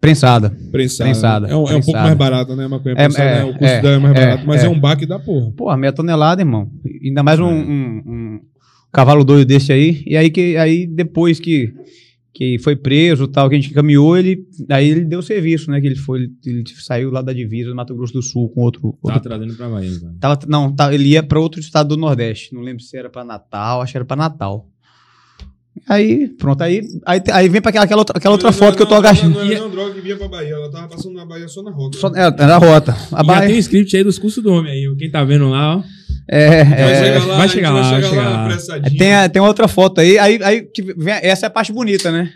Prensada. 0.00 0.50
Prensada. 0.72 1.10
Prensada, 1.10 1.46
É 1.48 1.54
um, 1.54 1.58
é 1.58 1.62
um 1.62 1.64
pouco 1.66 1.84
prensada. 1.84 2.04
mais 2.06 2.16
barato, 2.18 2.56
né? 2.56 2.66
Maconha 2.66 2.94
É, 2.96 3.04
prensada, 3.04 3.28
é, 3.28 3.34
né? 3.38 3.44
O 3.44 3.48
custo 3.52 3.64
é, 3.64 3.80
dela 3.82 3.94
é 3.94 3.98
mais 3.98 4.16
é, 4.16 4.20
barato, 4.26 4.46
mas 4.46 4.62
é. 4.62 4.66
é. 4.66 4.68
um 4.68 4.80
baque 4.80 5.06
da 5.06 5.18
porra. 5.18 5.52
Pô, 5.56 5.76
meia 5.76 5.92
tonelada, 5.92 6.40
irmão. 6.40 6.70
Ainda 7.04 7.22
mais 7.22 7.38
um, 7.38 7.46
um- 7.46 8.02
um 8.06 8.40
cavalo 8.92 9.22
doido 9.24 9.46
desse 9.46 9.72
aí. 9.72 10.02
E 10.06 10.16
aí, 10.16 10.30
que, 10.30 10.56
aí 10.56 10.86
depois 10.86 11.38
que, 11.38 11.72
que 12.32 12.58
foi 12.60 12.76
preso 12.76 13.26
tal, 13.26 13.48
que 13.48 13.56
a 13.56 13.60
gente 13.60 13.74
caminhou, 13.74 14.16
ele, 14.16 14.46
aí 14.70 14.88
ele 14.88 15.04
deu 15.04 15.20
serviço, 15.20 15.70
né? 15.70 15.80
Que 15.80 15.86
ele 15.88 15.96
foi, 15.96 16.20
ele, 16.20 16.32
ele 16.46 16.64
saiu 16.78 17.10
lá 17.10 17.20
da 17.22 17.32
divisa 17.32 17.70
do 17.70 17.74
Mato 17.76 17.94
Grosso 17.94 18.12
do 18.12 18.22
Sul 18.22 18.48
com 18.50 18.60
outro. 18.62 18.80
Tá 19.02 19.14
outro 19.14 19.20
trazendo 19.20 19.54
pra 19.54 19.68
Bahia, 19.68 19.98
cara. 20.00 20.14
tava, 20.20 20.38
não, 20.48 20.72
tá, 20.74 20.94
ele 20.94 21.08
ia 21.08 21.22
pra 21.22 21.40
outro 21.40 21.60
estado 21.60 21.88
do 21.88 21.96
Nordeste. 21.96 22.54
Não 22.54 22.62
lembro 22.62 22.82
se 22.82 22.96
era 22.96 23.10
pra 23.10 23.24
Natal, 23.24 23.82
acho 23.82 23.92
que 23.92 23.98
era 23.98 24.04
pra 24.04 24.16
Natal. 24.16 24.68
Aí, 25.88 26.28
pronto, 26.28 26.62
aí, 26.62 26.82
aí, 27.06 27.22
aí 27.32 27.48
vem 27.48 27.60
pra 27.60 27.70
aquela, 27.70 27.84
aquela 27.84 28.00
outra, 28.00 28.16
aquela 28.18 28.34
outra 28.34 28.50
Não, 28.50 28.56
foto 28.58 28.76
que 28.76 28.82
eu 28.82 28.86
tô 28.86 28.92
não, 28.94 28.98
agachando. 29.00 29.38
Não, 29.38 29.44
não, 29.46 29.58
não, 29.60 29.70
droga 29.70 29.94
que 29.94 30.00
vinha 30.00 30.16
pra 30.16 30.28
Bahia. 30.28 30.52
Ela 30.54 30.70
tava 30.70 30.88
passando 30.88 31.14
na 31.14 31.24
Bahia 31.24 31.48
só 31.48 31.62
na 31.62 31.70
roca. 31.70 31.96
Só- 31.98 32.08
é, 32.14 32.22
era 32.26 32.54
a 32.56 32.58
rota. 32.58 32.92
A 32.92 32.96
E 32.96 33.08
já 33.10 33.22
Bahia- 33.22 33.46
tem 33.48 33.56
o 33.56 33.58
script 33.60 33.96
aí 33.96 34.04
dos 34.04 34.18
cursos 34.18 34.42
do 34.42 34.52
homem 34.52 34.72
aí. 34.72 34.96
Quem 34.96 35.10
tá 35.10 35.24
vendo 35.24 35.48
lá, 35.48 35.76
ó. 35.78 35.82
É, 36.30 36.64
Vai 36.64 36.92
é, 36.92 37.04
chegar 37.04 37.26
lá, 37.26 37.36
vai 37.36 37.48
chegar 37.48 37.70
lá, 37.70 37.90
vai 37.90 38.02
chegar 38.02 38.22
lá. 38.28 38.44
apressadinho. 38.44 38.98
Tem, 38.98 39.14
a- 39.14 39.28
tem 39.28 39.42
outra 39.42 39.66
foto 39.66 40.00
aí, 40.00 40.18
aí, 40.18 40.38
aí 40.42 40.62
que 40.62 40.82
vem- 40.82 41.18
essa 41.22 41.46
é 41.46 41.48
a 41.48 41.50
parte 41.50 41.72
bonita, 41.72 42.10
né? 42.12 42.30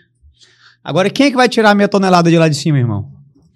Agora, 0.83 1.09
quem 1.09 1.27
é 1.27 1.31
que 1.31 1.37
vai 1.37 1.49
tirar 1.49 1.71
a 1.71 1.75
meia 1.75 1.89
tonelada 1.89 2.29
de 2.31 2.37
lá 2.37 2.49
de 2.49 2.57
cima, 2.57 2.77
irmão? 2.79 3.07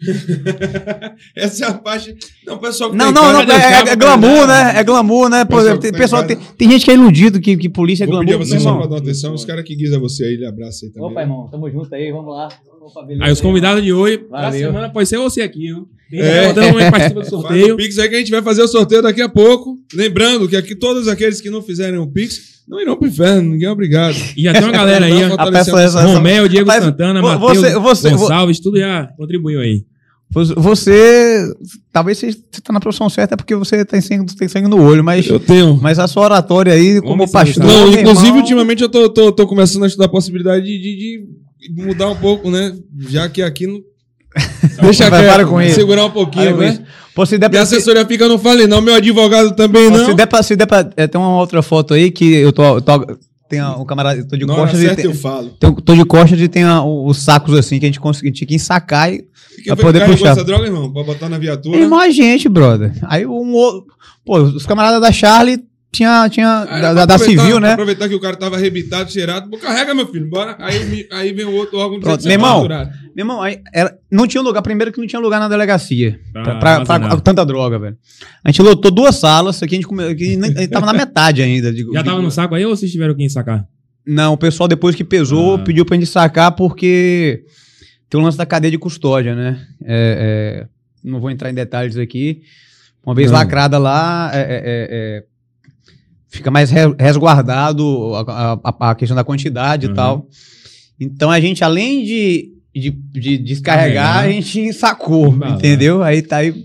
Essa 1.37 1.65
é 1.65 1.69
a 1.69 1.75
parte. 1.75 2.15
Não, 2.47 2.55
o 2.55 2.59
pessoal 2.59 2.91
que 2.91 2.97
Não, 2.97 3.11
não, 3.11 3.33
não, 3.33 3.45
casa- 3.45 3.63
é, 3.69 3.89
é- 3.89 3.93
é 3.93 3.97
glamour, 3.97 4.47
né? 4.47 4.65
né? 4.73 4.81
É 4.81 4.85
glamour, 4.85 5.29
né? 5.29 5.45
Pô, 5.45 5.57
Pessoal 5.57 5.79
tem, 5.79 5.93
pessoal, 5.93 6.25
tem, 6.25 6.37
tem 6.37 6.71
gente 6.71 6.85
que 6.85 6.91
é 6.93 6.95
iludido 6.95 7.41
que, 7.41 7.57
que 7.57 7.69
polícia 7.69 8.05
é 8.05 8.07
Vou 8.07 8.15
glamour. 8.17 8.27
pedir 8.27 8.41
a 8.43 8.47
vocês 8.47 8.63
só 8.63 8.69
irmão. 8.71 8.87
pra 8.87 8.97
dar 8.97 9.03
atenção. 9.03 9.35
Os 9.35 9.45
caras 9.45 9.65
que 9.65 9.75
guisa 9.75 9.99
você 9.99 10.25
aí, 10.25 10.35
ele 10.35 10.47
abraça 10.47 10.87
aí 10.87 10.93
também. 10.93 11.11
Opa, 11.11 11.21
irmão, 11.23 11.49
tamo 11.51 11.69
junto 11.71 11.93
aí, 11.95 12.13
vamos 12.13 12.33
lá. 12.35 12.49
Aí 13.21 13.33
os 13.33 13.41
convidados 13.41 13.83
de 13.83 13.93
hoje, 13.93 14.21
Valeu. 14.31 14.59
semana 14.59 14.91
pode 14.91 15.09
ser 15.09 15.19
você 15.19 15.43
aqui. 15.43 15.73
Quem 16.11 16.21
É. 16.21 16.53
participa 16.55 17.21
do 17.21 17.27
Faz 17.27 17.27
o 17.27 17.31
sorteio. 17.43 17.77
Pix 17.77 17.99
aí 17.99 18.09
que 18.09 18.15
a 18.15 18.19
gente 18.19 18.31
vai 18.31 18.43
fazer 18.43 18.63
o 18.63 18.69
sorteio 18.69 19.03
daqui 19.03 19.21
a 19.21 19.29
pouco. 19.29 19.77
Lembrando 19.95 20.49
que 20.49 20.57
aqui 20.57 20.75
todos 20.75 21.07
aqueles 21.09 21.41
que 21.41 21.51
não 21.51 21.61
fizerem 21.63 21.99
o 21.99 22.07
Pix 22.07 22.63
não 22.67 22.81
irão 22.81 22.97
pro 22.97 23.09
inferno, 23.09 23.51
ninguém 23.53 23.67
é 23.69 23.71
obrigado. 23.71 24.17
E 24.37 24.43
já 24.43 24.53
tem 24.53 24.63
uma 24.63 24.73
galera 24.73 25.05
aí, 25.07 25.13
ó. 25.25 25.29
É 25.99 26.13
Romeu, 26.15 26.49
Diego 26.49 26.67
Rapaz, 26.69 26.85
Santana, 26.85 27.21
Matheus 27.23 27.73
você- 27.83 28.11
Gonçalves, 28.11 28.61
tudo 28.61 28.79
já 28.79 29.07
contribuiu 29.17 29.61
aí. 29.61 29.85
Você-. 30.31 31.53
Talvez 31.93 32.19
você 32.19 32.33
você 32.33 32.61
tá 32.63 32.73
na 32.73 32.81
profissão 32.81 33.09
certa 33.09 33.37
porque 33.37 33.55
você 33.55 33.85
tem 33.85 34.01
sangue, 34.01 34.35
tem 34.37 34.47
sangue 34.49 34.69
no 34.69 34.83
olho, 34.83 35.03
mas, 35.03 35.27
Eu 35.27 35.41
tenho. 35.41 35.79
mas 35.81 35.99
a 35.99 36.07
sua 36.07 36.25
oratória 36.25 36.73
aí, 36.73 37.01
como 37.01 37.15
Homem 37.15 37.31
pastor. 37.31 37.65
Não, 37.65 37.89
inclusive, 37.91 38.27
irmão, 38.29 38.41
ultimamente 38.41 38.83
eu 38.83 38.89
tô, 38.89 39.09
tô, 39.09 39.33
tô 39.33 39.47
começando 39.47 39.85
a 39.85 39.87
estudar 39.87 40.05
a 40.07 40.09
possibilidade 40.09 40.65
de, 40.67 40.79
de- 40.79 40.97
de 40.97 41.25
mudar 41.71 42.09
um 42.11 42.17
pouco, 42.17 42.51
né? 42.51 42.75
Já 43.09 43.29
que 43.29 43.43
aqui 43.43 43.67
não. 43.67 43.81
Deixa 44.83 45.09
Vai, 45.11 45.23
quieto, 45.25 45.49
com 45.49 45.61
isso. 45.61 45.75
segurar 45.75 46.05
um 46.05 46.11
pouquinho, 46.11 46.57
né? 46.57 46.85
Pô, 47.15 47.27
se 47.27 47.37
der 47.39 47.49
pra, 47.49 47.65
se, 47.67 47.75
assessoria 47.75 48.05
fica, 48.07 48.29
não 48.29 48.39
falei, 48.39 48.67
não. 48.67 48.81
Meu 48.81 48.95
advogado 48.95 49.55
também 49.57 49.91
não. 49.91 50.05
se 50.07 50.15
der 50.15 50.27
pra, 50.27 50.43
se 50.43 50.55
der 50.55 50.67
pra 50.67 50.89
é, 50.97 51.07
tem 51.07 51.21
uma 51.21 51.37
outra 51.41 51.63
foto 51.63 51.95
aí 51.95 52.11
que 52.11 52.35
eu 52.37 52.53
tô, 52.53 52.77
eu 52.77 52.81
tô 52.81 53.19
tem 53.49 53.65
um 53.65 53.85
camarada, 53.87 54.23
tô 54.29 54.37
de 54.37 54.45
hora 54.45 54.55
costas 54.55 54.79
e 54.81 54.83
certa 54.83 54.97
tem, 54.97 55.05
eu 55.07 55.15
falo. 55.17 55.49
tem- 55.59 55.75
tô 55.75 55.95
de 55.95 56.05
costas 56.05 56.39
e 56.39 56.49
tem 56.49 56.65
a- 56.65 56.85
os 56.85 57.17
sacos 57.19 57.57
assim 57.59 57.79
que 57.81 57.87
a 57.87 57.89
gente 57.89 57.99
conseguiu, 57.99 58.31
tinha 58.31 58.47
que 58.47 58.55
ensacar 58.55 59.11
e 59.11 59.25
Pra 59.65 59.75
poder 59.75 60.05
puxar. 60.07 60.33
essa 60.33 60.45
droga, 60.45 60.67
irmão? 60.67 60.93
Pra 60.93 61.03
botar 61.03 61.29
na 61.31 61.39
viatura? 61.39 61.79
Irmão, 61.79 61.99
a 61.99 62.11
gente, 62.11 62.49
brother. 62.49 62.93
Aí 63.09 63.27
um 63.27 63.53
outro. 63.55 63.87
Pô, 64.25 64.39
os 64.41 64.67
camaradas 64.67 65.01
da 65.01 65.11
Charlie 65.11 65.59
tinha. 65.93 66.29
tinha 66.29 66.67
Aí, 66.69 66.83
da, 66.83 67.07
da- 67.07 67.19
civil, 67.19 67.59
né? 67.61 67.73
Aproveitar 67.73 68.09
que 68.09 68.15
o 68.15 68.21
cara 68.21 68.37
tava 68.37 68.57
arrebitado, 68.57 69.11
cheirado. 69.11 69.51
Carrega, 69.59 69.95
meu 69.95 70.07
filho, 70.07 70.29
bora. 70.29 70.57
Aí, 70.59 71.07
aí 71.11 71.33
vem 71.33 71.45
o 71.45 71.53
outro 71.55 71.79
órgão 71.79 71.99
Pronto, 72.01 72.19
que 72.21 72.25
meu 72.27 72.35
irmão. 72.35 72.67
Meu 72.69 72.89
irmão, 73.25 73.43
aí 73.43 73.61
era, 73.75 73.97
não 74.11 74.27
tinha 74.27 74.43
lugar. 74.43 74.63
Primeiro 74.63 74.93
que 74.93 75.01
não 75.01 75.07
tinha 75.07 75.21
lugar 75.21 75.41
na 75.41 75.49
delegacia. 75.49 76.21
Pra 76.33 76.43
Pra, 76.59 76.85
pra- 76.85 77.01
pra- 77.01 77.21
tanta 77.21 77.45
droga, 77.45 77.79
velho. 77.79 77.97
A 78.45 78.51
gente 78.51 78.63
lotou 78.63 78.91
duas 78.91 79.17
salas. 79.17 79.63
Aqui 79.63 79.75
a 79.75 79.79
gente, 79.79 79.87
come, 79.87 80.05
aqui 80.05 80.39
a 80.41 80.47
gente 80.47 80.69
tava 80.69 80.87
na 80.87 80.93
metade 80.93 81.43
ainda. 81.43 81.73
de- 81.73 81.85
Já 81.93 82.03
de- 82.03 82.09
tava 82.09 82.23
no 82.23 82.31
saco 82.31 82.55
aí 82.55 82.65
ou 82.65 82.77
vocês 82.77 82.91
tiveram 82.93 83.15
quem 83.15 83.29
sacar? 83.29 83.67
Não, 84.07 84.33
o 84.35 84.39
pessoal 84.39 84.69
depois 84.69 84.95
que 84.95 85.05
pesou 85.05 85.57
Ah. 85.57 85.59
pediu 85.59 85.85
pra 85.85 85.97
gente 85.97 86.07
sacar 86.09 86.53
porque 86.53 87.45
tem 88.09 88.19
o 88.21 88.25
lance 88.25 88.39
da 88.39 88.47
cadeia 88.47 88.71
de 88.71 88.79
custódia, 88.79 89.35
né? 89.35 89.61
É, 89.85 90.65
é, 90.65 90.67
não 91.05 91.21
vou 91.21 91.31
entrar 91.31 91.51
em 91.51 91.55
detalhes 91.55 91.97
aqui. 91.99 92.41
Uma 93.05 93.15
vez 93.15 93.31
Não. 93.31 93.39
lacrada 93.39 93.79
lá, 93.79 94.31
é, 94.33 94.39
é, 94.39 94.43
é, 94.43 94.49
é, 94.91 95.25
fica 96.29 96.51
mais 96.51 96.71
re- 96.71 96.95
resguardado 96.99 98.15
a, 98.15 98.59
a- 98.65 98.91
a 98.91 98.95
questão 98.95 99.17
da 99.17 99.25
quantidade 99.25 99.87
Uhum. 99.87 99.93
e 99.93 99.95
tal. 99.97 100.27
Então 101.01 101.31
a 101.31 101.41
gente, 101.41 101.63
além 101.65 102.05
de, 102.05 102.51
de, 102.75 102.91
de 102.91 103.39
descarregar, 103.39 104.15
Carregar. 104.15 104.25
a 104.25 104.31
gente 104.33 104.73
sacou, 104.73 105.37
lá. 105.37 105.51
entendeu? 105.51 106.03
Aí 106.03 106.23
tá 106.23 106.39
aí. 106.39 106.65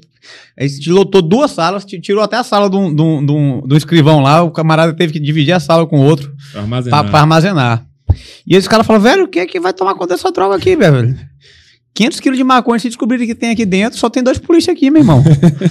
A 0.57 0.65
gente 0.65 0.89
lotou 0.89 1.21
duas 1.21 1.51
salas, 1.51 1.83
ti- 1.83 1.99
tirou 1.99 2.23
até 2.23 2.37
a 2.37 2.43
sala 2.43 2.69
de 2.69 2.75
um, 2.75 2.93
de 2.95 3.01
um- 3.01 3.25
de 3.25 3.31
um- 3.31 3.61
de 3.67 3.73
um 3.73 3.77
escrivão 3.77 4.19
lá, 4.21 4.41
o 4.43 4.51
camarada 4.51 4.93
teve 4.93 5.11
que 5.13 5.19
dividir 5.19 5.51
a 5.53 5.59
sala 5.59 5.85
com 5.87 5.99
o 5.99 6.03
outro 6.03 6.31
pra, 6.51 6.61
armazenar. 6.61 7.09
pra 7.09 7.19
armazenar. 7.19 7.85
E 8.45 8.55
esse 8.55 8.69
cara 8.69 8.83
falou, 8.83 9.01
velho, 9.01 9.23
o 9.25 9.27
que 9.27 9.39
é 9.39 9.45
que 9.45 9.59
vai 9.59 9.73
tomar 9.73 9.95
conta 9.95 10.13
dessa 10.13 10.31
droga 10.31 10.55
aqui, 10.55 10.75
velho? 10.75 11.15
500 11.95 12.19
quilos 12.19 12.37
de 12.37 12.43
maconha, 12.43 12.79
se 12.79 12.87
descobrirem 12.87 13.27
que 13.27 13.35
tem 13.35 13.51
aqui 13.51 13.65
dentro, 13.65 13.99
só 13.99 14.09
tem 14.09 14.23
dois 14.23 14.37
polícia 14.39 14.73
aqui, 14.73 14.89
meu 14.89 15.01
irmão. 15.01 15.23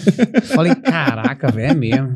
Falei, 0.55 0.75
caraca, 0.75 1.51
velho, 1.51 1.71
é 1.71 1.75
mesmo. 1.75 2.13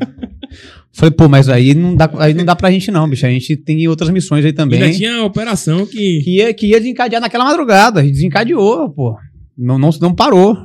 Falei, 0.97 1.11
pô, 1.11 1.29
mas 1.29 1.47
aí 1.47 1.75
não, 1.75 1.95
dá, 1.95 2.09
aí 2.17 2.33
não 2.33 2.43
dá 2.43 2.55
pra 2.55 2.71
gente 2.71 2.89
não, 2.89 3.07
bicho. 3.07 3.23
A 3.23 3.29
gente 3.29 3.55
tem 3.55 3.87
outras 3.87 4.09
missões 4.09 4.43
aí 4.43 4.51
também. 4.51 4.81
Ainda 4.81 4.97
tinha 4.97 5.17
a 5.17 5.25
operação 5.25 5.85
que. 5.85 6.21
Que 6.23 6.37
ia, 6.37 6.53
que 6.55 6.65
ia 6.65 6.79
desencadear 6.79 7.21
naquela 7.21 7.45
madrugada. 7.45 8.01
Desencadeou, 8.01 8.89
pô. 8.89 9.15
Não, 9.55 9.77
não, 9.77 9.91
não 10.01 10.15
parou. 10.15 10.57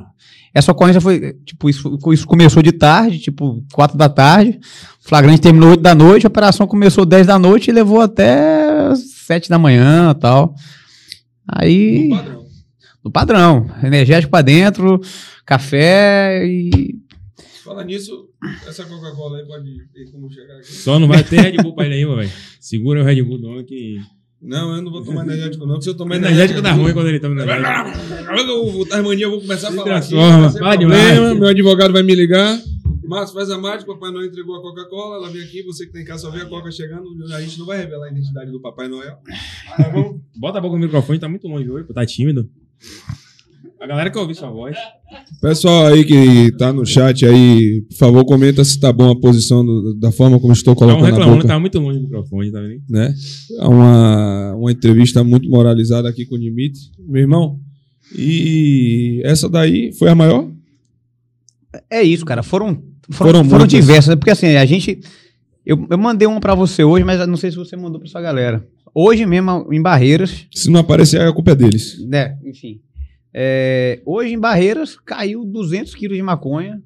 Essa 0.51 0.71
ocorrência 0.71 0.99
foi, 0.99 1.33
tipo, 1.45 1.69
isso, 1.69 1.99
isso 2.11 2.25
começou 2.25 2.63
de 2.63 2.71
tarde, 2.71 3.19
tipo, 3.19 3.63
quatro 3.73 3.95
da 3.95 4.09
tarde. 4.09 4.59
O 5.05 5.07
flagrante 5.07 5.39
terminou 5.41 5.69
oito 5.69 5.83
da 5.83 5.93
noite, 5.93 6.25
a 6.25 6.29
operação 6.29 6.65
começou 6.65 7.05
10 7.05 7.27
da 7.27 7.37
noite 7.37 7.69
e 7.69 7.73
levou 7.73 8.01
até 8.01 8.95
sete 8.95 9.51
da 9.51 9.59
manhã 9.59 10.11
e 10.15 10.19
tal. 10.19 10.55
Aí. 11.47 12.07
No 12.07 12.15
padrão. 12.17 12.45
No 13.05 13.11
padrão. 13.11 13.69
Energético 13.83 14.31
pra 14.31 14.41
dentro, 14.41 14.99
café 15.45 16.43
e. 16.43 16.95
Fala 17.63 17.83
nisso, 17.83 18.29
essa 18.67 18.85
Coca-Cola 18.85 19.39
aí 19.39 19.45
pode 19.45 19.87
ter 19.93 20.11
como 20.11 20.29
chegar 20.31 20.55
aqui. 20.57 20.65
Só 20.71 20.99
não 20.99 21.07
vai 21.07 21.23
ter 21.23 21.41
Red 21.41 21.57
Bull 21.63 21.75
pra 21.75 21.85
ele 21.85 21.95
aí, 21.95 22.05
velho. 22.05 22.31
Segura 22.59 23.01
o 23.01 23.03
Red 23.03 23.21
Bull 23.23 23.37
do 23.39 23.47
homem 23.47 23.65
que. 23.65 23.97
Não, 24.41 24.75
eu 24.75 24.81
não 24.81 24.91
vou 24.91 25.03
tomar 25.03 25.23
energético, 25.23 25.65
não. 25.65 25.75
porque 25.75 25.83
Se 25.85 25.89
eu 25.91 25.95
tomar 25.95 26.17
energético 26.17 26.61
dá 26.61 26.73
ruim 26.73 26.91
quando 26.93 27.07
ele 27.07 27.19
toma 27.19 27.41
energético. 27.41 28.37
Eu, 28.37 28.79
o 28.79 28.85
Tasmania, 28.85 29.25
eu 29.25 29.31
vou 29.31 29.41
começar 29.41 29.69
a 29.69 29.71
Se 29.71 29.77
falar 29.77 29.97
aqui. 29.97 30.13
vai 30.59 30.77
problema. 30.77 31.35
Meu 31.35 31.47
advogado 31.47 31.93
vai 31.93 32.03
me 32.03 32.13
ligar. 32.13 32.59
Márcio, 33.05 33.35
faz 33.35 33.49
a 33.51 33.57
mágica, 33.57 33.93
Papai 33.93 34.11
Noel 34.11 34.27
entregou 34.27 34.55
a 34.55 34.61
Coca-Cola, 34.61 35.17
ela 35.17 35.29
vem 35.29 35.43
aqui, 35.43 35.61
você 35.61 35.85
que 35.85 35.91
tem 35.91 36.03
em 36.03 36.05
casa 36.05 36.23
só 36.23 36.31
vê 36.31 36.41
a 36.41 36.45
Coca 36.45 36.71
chegando, 36.71 37.05
a 37.33 37.41
gente 37.41 37.59
não 37.59 37.65
vai 37.65 37.77
revelar 37.77 38.07
a 38.07 38.09
identidade 38.11 38.49
do 38.49 38.61
Papai 38.61 38.87
Noel. 38.87 39.17
Tá 39.77 39.89
bom? 39.89 40.19
Bota 40.35 40.57
a 40.57 40.61
boca 40.61 40.77
no 40.77 40.83
microfone, 40.85 41.19
tá 41.19 41.27
muito 41.27 41.47
longe 41.47 41.69
hoje, 41.69 41.85
tá 41.93 42.05
tímido. 42.05 42.49
A 43.79 43.85
galera 43.85 44.09
quer 44.09 44.19
ouvir 44.19 44.35
sua 44.35 44.49
voz. 44.49 44.77
Pessoal 45.41 45.87
aí 45.87 46.05
que 46.05 46.51
tá 46.57 46.71
no 46.71 46.85
chat 46.85 47.25
aí, 47.25 47.81
por 47.89 47.97
favor, 47.97 48.25
comenta 48.25 48.63
se 48.63 48.79
tá 48.79 48.93
bom 48.93 49.11
a 49.11 49.19
posição 49.19 49.65
do- 49.65 49.93
da 49.95 50.11
forma 50.11 50.39
como 50.39 50.53
estou 50.53 50.73
colocando 50.75 51.03
a 51.03 51.07
reclamando 51.07 51.35
boca. 51.37 51.47
tá 51.47 51.59
muito 51.59 51.79
longe 51.79 51.99
do 51.99 52.03
microfone, 52.05 52.51
tá 52.51 52.61
vendo? 52.61 52.81
né? 52.89 53.13
É 53.59 53.67
uma, 53.67 54.55
uma 54.55 54.71
entrevista 54.71 55.23
muito 55.23 55.49
moralizada 55.49 56.07
aqui 56.07 56.25
com 56.25 56.35
o 56.35 56.39
Dimitri, 56.39 56.79
meu 57.07 57.21
irmão. 57.21 57.59
E 58.15 59.21
essa 59.25 59.49
daí 59.49 59.91
foi 59.93 60.09
a 60.09 60.15
maior? 60.15 60.49
É 61.89 62.01
isso, 62.03 62.23
cara. 62.25 62.43
Foram, 62.43 62.81
Foram 63.11 63.31
foram, 63.39 63.49
foram, 63.49 63.67
diversas. 63.67 64.09
né? 64.09 64.15
Porque 64.15 64.31
assim, 64.31 64.47
a 64.55 64.65
gente. 64.65 64.99
Eu, 65.65 65.87
eu 65.89 65.97
mandei 65.97 66.27
uma 66.27 66.39
pra 66.39 66.53
você 66.55 66.83
hoje, 66.83 67.03
mas 67.05 67.25
não 67.27 67.37
sei 67.37 67.49
se 67.51 67.57
você 67.57 67.75
mandou 67.75 67.99
pra 67.99 68.07
sua 68.09 68.21
galera. 68.21 68.65
Hoje 68.93 69.25
mesmo, 69.25 69.67
em 69.73 69.81
Barreiras, 69.81 70.45
Se 70.53 70.69
não 70.69 70.81
aparecer, 70.81 71.19
a 71.21 71.33
culpa 71.33 71.51
é 71.51 71.55
deles. 71.55 71.97
né? 72.07 72.37
Enfim. 72.45 72.79
É, 73.33 74.01
hoje 74.05 74.33
em 74.33 74.39
Barreiras 74.39 74.95
caiu 75.03 75.43
200 75.43 75.95
quilos 75.95 76.15
de 76.17 76.23
maconha. 76.23 76.81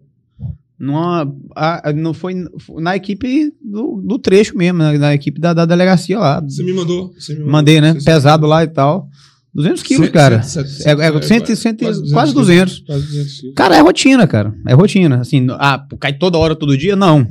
Numa, 0.80 1.28
a- 1.56 1.92
não 1.92 2.14
foi 2.14 2.36
na 2.80 2.96
equipe 2.96 3.52
do, 3.62 4.00
do 4.06 4.20
trecho 4.20 4.56
mesmo, 4.56 4.78
na, 4.78 4.94
na 4.94 5.14
equipe 5.14 5.42
da, 5.42 5.52
da 5.52 5.66
delegacia 5.66 6.20
lá. 6.20 6.40
Você 6.40 6.62
me 6.64 6.72
mandou? 6.72 7.12
Você 7.20 7.34
me 7.34 7.40
mandou. 7.40 7.52
Mandei, 7.52 7.82
né? 7.82 7.96
Pesado 8.06 8.46
lá 8.46 8.64
e 8.64 8.68
tal. 8.68 9.10
200 9.56 9.82
quilos, 9.82 10.06
Cento- 10.06 10.14
cara. 10.14 10.44
cento- 10.44 10.68
cento- 10.70 10.88
É, 11.02 11.06
é, 11.08 11.12
quase- 11.12 11.28
cento 11.28 11.50
e- 11.50 11.56
cento 11.56 11.82
e- 11.82 11.86
quase 11.86 12.14
quase 12.14 12.34
200 12.34 12.74
200. 12.82 12.86
Quase 12.86 13.08
200 13.08 13.40
quilos. 13.40 13.56
Cara, 13.56 13.76
é 13.76 13.80
rotina, 13.82 14.28
cara. 14.28 14.54
É 14.68 14.74
rotina. 14.76 15.20
Assim, 15.22 15.48
ah, 15.54 15.84
cai 16.00 16.14
toda 16.14 16.38
hora, 16.38 16.56
todo 16.56 16.78
dia? 16.78 16.96
Não. 16.96 17.28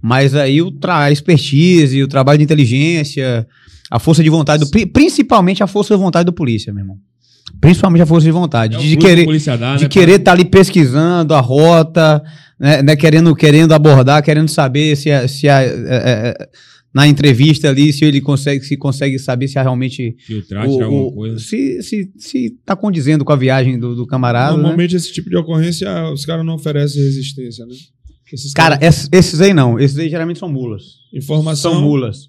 Mas 0.00 0.32
aí 0.36 0.62
o 0.62 0.70
tra 0.70 1.00
a 1.00 1.10
expertise, 1.10 2.00
o 2.00 2.06
trabalho 2.06 2.38
de 2.38 2.44
inteligência, 2.44 3.44
a 3.90 3.98
força 3.98 4.22
de 4.22 4.30
vontade, 4.30 4.64
do, 4.64 4.70
pri- 4.70 4.86
principalmente 4.86 5.64
a 5.64 5.66
força 5.66 5.96
de 5.96 6.00
vontade 6.00 6.26
do 6.26 6.32
polícia, 6.32 6.72
meu 6.72 6.82
irmão. 6.84 6.98
Principalmente 7.60 8.02
a 8.02 8.06
força 8.06 8.24
de 8.26 8.30
vontade. 8.32 8.76
É 8.76 8.78
de 8.78 8.96
querer 8.96 9.26
dá, 9.58 9.76
de 9.76 9.84
né, 9.84 9.88
querer 9.88 10.18
estar 10.20 10.32
ali 10.32 10.44
pesquisando 10.44 11.32
a 11.34 11.40
rota, 11.40 12.22
né, 12.58 12.82
né, 12.82 12.96
querendo, 12.96 13.34
querendo 13.34 13.72
abordar, 13.72 14.22
querendo 14.22 14.48
saber 14.48 14.96
se, 14.96 15.10
a- 15.10 15.26
se 15.28 15.48
a- 15.48 15.62
é, 15.62 15.66
é, 15.66 16.28
é, 16.28 16.48
na 16.92 17.06
entrevista 17.06 17.68
ali, 17.68 17.92
se 17.92 18.04
ele 18.04 18.20
consegue, 18.20 18.64
se 18.64 18.76
consegue 18.76 19.18
saber 19.18 19.48
se 19.48 19.54
realmente 19.54 20.14
Filtrar, 20.18 20.66
o- 20.68 20.82
alguma 20.82 21.12
coisa. 21.12 21.38
se, 21.38 21.82
se, 21.82 22.10
se 22.16 22.50
tá 22.64 22.74
condizendo 22.76 23.24
com 23.24 23.32
a 23.32 23.36
viagem 23.36 23.78
do, 23.78 23.94
do 23.94 24.06
camarada. 24.06 24.52
né? 24.52 24.58
Normalmente 24.58 24.96
esse 24.96 25.12
tipo 25.12 25.28
de 25.30 25.36
ocorrência, 25.36 25.88
os 26.12 26.24
caras 26.26 26.44
não 26.44 26.54
oferecem 26.54 27.02
resistência, 27.02 27.64
né? 27.66 27.74
Esses 28.32 28.52
Cara, 28.52 28.76
caras- 28.76 29.08
esses 29.12 29.40
aí 29.40 29.54
não. 29.54 29.78
Esses 29.78 29.96
aí 29.98 30.08
geralmente 30.08 30.38
são 30.38 30.48
mulas. 30.48 30.82
informação. 31.14 31.72
São 31.74 31.80
mulas. 31.82 32.28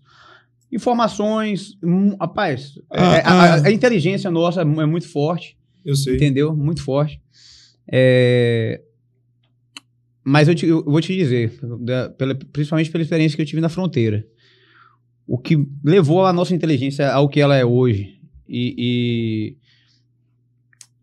Informações. 0.78 1.78
hum, 1.84 2.16
rapaz, 2.20 2.80
Ah, 2.90 3.16
é- 3.18 3.22
a, 3.22 3.30
a- 3.32 3.56
ah. 3.56 3.68
a 3.68 3.72
inteligência 3.72 4.30
nossa 4.32 4.62
é 4.62 4.64
é 4.64 4.86
muito 4.86 5.08
forte. 5.10 5.58
Eu 5.84 5.96
sei. 5.96 6.16
Entendeu? 6.16 6.56
Muito 6.56 6.82
forte. 6.84 7.22
É, 7.92 8.82
Mas 10.24 10.48
eu, 10.50 10.56
te- 10.56 10.66
eu 10.68 10.84
vou 10.84 11.00
te 11.00 11.16
dizer, 11.16 11.58
da- 11.80 12.10
pela- 12.10 12.36
principalmente 12.36 12.92
pela 12.92 13.02
experiência 13.02 13.36
que 13.36 13.42
eu 13.42 13.46
tive 13.46 13.62
na 13.62 13.70
fronteira. 13.70 14.26
O 15.26 15.38
que 15.38 15.56
levou 15.84 16.26
a 16.26 16.34
nossa 16.34 16.54
inteligência 16.54 17.10
ao 17.12 17.30
que 17.30 17.40
ela 17.40 17.56
é 17.56 17.64
hoje 17.66 18.20
e, 18.48 18.76
e 18.78 19.58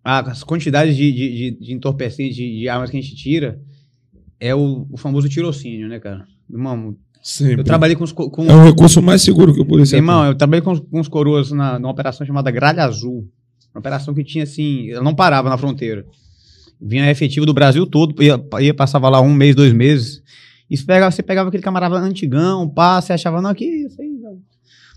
as 0.04 0.44
quantidades 0.44 0.94
de, 0.96 1.10
de, 1.10 1.28
de, 1.36 1.50
de 1.66 1.72
entorpecentes, 1.72 2.36
de, 2.36 2.58
de 2.58 2.68
armas 2.68 2.90
que 2.90 2.98
a 2.98 3.00
gente 3.00 3.16
tira, 3.16 3.58
é 4.38 4.54
o, 4.54 4.86
o 4.90 4.96
famoso 4.98 5.26
tirocínio, 5.28 5.88
né, 5.88 5.98
cara? 5.98 6.26
Irmão, 6.50 6.94
Sempre. 7.26 7.60
eu 7.60 7.64
trabalhei 7.64 7.96
com 7.96 8.04
os. 8.04 8.12
co- 8.12 8.28
Com, 8.28 8.44
É 8.46 8.54
o 8.54 8.64
recurso 8.64 9.00
mais 9.00 9.22
seguro 9.22 9.54
que 9.54 9.60
o 9.60 9.64
policial 9.64 9.98
Irmão, 9.98 10.26
eu 10.26 10.34
trabalhei 10.34 10.60
com, 10.60 10.72
os- 10.72 10.80
com 10.80 11.00
os 11.00 11.08
coroas 11.08 11.50
na, 11.50 11.78
numa 11.78 11.90
operação 11.90 12.26
chamada 12.26 12.50
Gralha 12.50 12.84
Azul. 12.84 13.26
Uma 13.74 13.78
operação 13.80 14.12
que 14.12 14.22
tinha 14.22 14.44
assim, 14.44 14.90
ela 14.90 15.02
não 15.02 15.14
parava 15.14 15.48
na 15.48 15.56
fronteira. 15.56 16.04
Vinha 16.80 17.10
efetivo 17.10 17.46
do 17.46 17.54
Brasil 17.54 17.86
todo, 17.86 18.22
ia, 18.22 18.38
ia 18.60 18.74
passava 18.74 19.08
lá 19.08 19.22
um 19.22 19.32
mês, 19.32 19.56
dois 19.56 19.72
meses. 19.72 20.22
E 20.68 20.76
você 20.76 20.84
pegava, 20.84 21.10
você 21.10 21.22
pegava 21.22 21.48
aquele 21.48 21.62
camarada 21.62 21.96
antigão, 21.96 22.68
pá, 22.68 23.00
você 23.00 23.14
achava, 23.14 23.40
não, 23.40 23.50
aqui, 23.50 23.64
isso 23.86 24.00
aí, 24.02 24.08
não. 24.20 24.38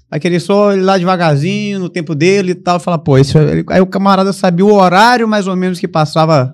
Vai 0.09 0.19
querer 0.19 0.39
só 0.41 0.73
ir 0.75 0.82
lá 0.82 0.97
devagarzinho, 0.97 1.80
no 1.80 1.89
tempo 1.89 2.13
dele 2.13 2.51
e 2.51 2.55
tal. 2.55 2.78
Fala, 2.80 2.97
pô, 2.97 3.17
esse, 3.17 3.38
aí 3.69 3.80
o 3.82 3.88
camarada 3.88 4.34
sabia 4.34 4.65
o 4.65 4.73
horário 4.73 5.28
mais 5.28 5.47
ou 5.47 5.55
menos 5.55 5.80
que 5.80 5.88
passava 5.88 6.53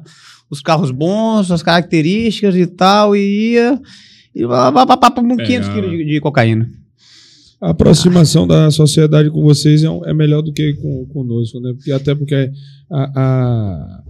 os 0.52 0.62
carros 0.62 0.92
bons, 0.92 1.50
as 1.52 1.64
características 1.64 2.56
e 2.56 2.66
tal, 2.68 3.16
e 3.16 3.54
ia. 3.54 3.80
E 4.36 4.46
pá, 4.48 4.72
500 5.12 5.38
Pegava. 5.68 5.74
quilos 5.74 5.92
de, 5.92 6.06
de 6.06 6.20
cocaína. 6.20 6.70
A 7.62 7.70
aproximação 7.70 8.46
da 8.46 8.70
sociedade 8.72 9.30
com 9.30 9.42
vocês 9.42 9.84
é, 9.84 9.90
um- 9.90 10.04
é 10.06 10.14
melhor 10.14 10.42
do 10.42 10.52
que 10.52 10.74
com, 10.74 11.06
conosco, 11.06 11.60
né? 11.62 11.74
Porque, 11.74 11.92
até 11.92 12.14
porque 12.14 12.52
a, 12.92 13.22
a, 13.22 14.04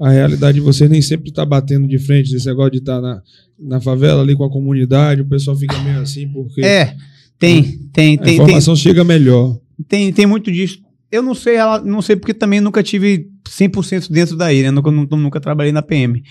a 0.00 0.10
realidade 0.10 0.54
de 0.58 0.60
vocês 0.64 0.88
nem 0.88 1.02
sempre 1.02 1.28
está 1.28 1.44
batendo 1.44 1.86
de 1.86 1.98
frente. 1.98 2.34
Esse 2.34 2.46
negócio 2.46 2.70
de 2.72 2.78
estar 2.78 3.00
na, 3.02 3.20
na 3.58 3.80
favela 3.80 4.22
ali 4.22 4.34
com 4.34 4.44
a 4.44 4.50
comunidade, 4.50 5.20
o 5.20 5.26
pessoal 5.26 5.56
fica 5.56 5.76
meio 5.82 6.00
assim, 6.00 6.26
porque 6.28 6.62
É, 6.62 6.96
tem, 7.38 7.62
tem, 7.92 8.14
a 8.14 8.18
tem, 8.18 8.18
tem, 8.18 8.34
informação 8.36 8.74
chega 8.74 9.04
melhor. 9.04 9.58
tem, 9.86 10.10
tem 10.12 10.24
muito 10.26 10.50
disso. 10.50 10.78
Eu 11.12 11.22
não 11.22 11.34
sei, 11.34 11.56
ela, 11.56 11.80
não 11.82 12.00
sei 12.00 12.16
porque 12.16 12.32
também 12.32 12.60
nunca 12.60 12.82
tive 12.82 13.28
100% 13.46 14.10
dentro 14.10 14.34
daí, 14.36 14.62
né? 14.62 14.70
Nunca, 14.70 14.90
nunca, 14.90 15.14
nunca 15.16 15.40
trabalhei 15.40 15.72
na 15.72 15.82
PM. 15.82 16.22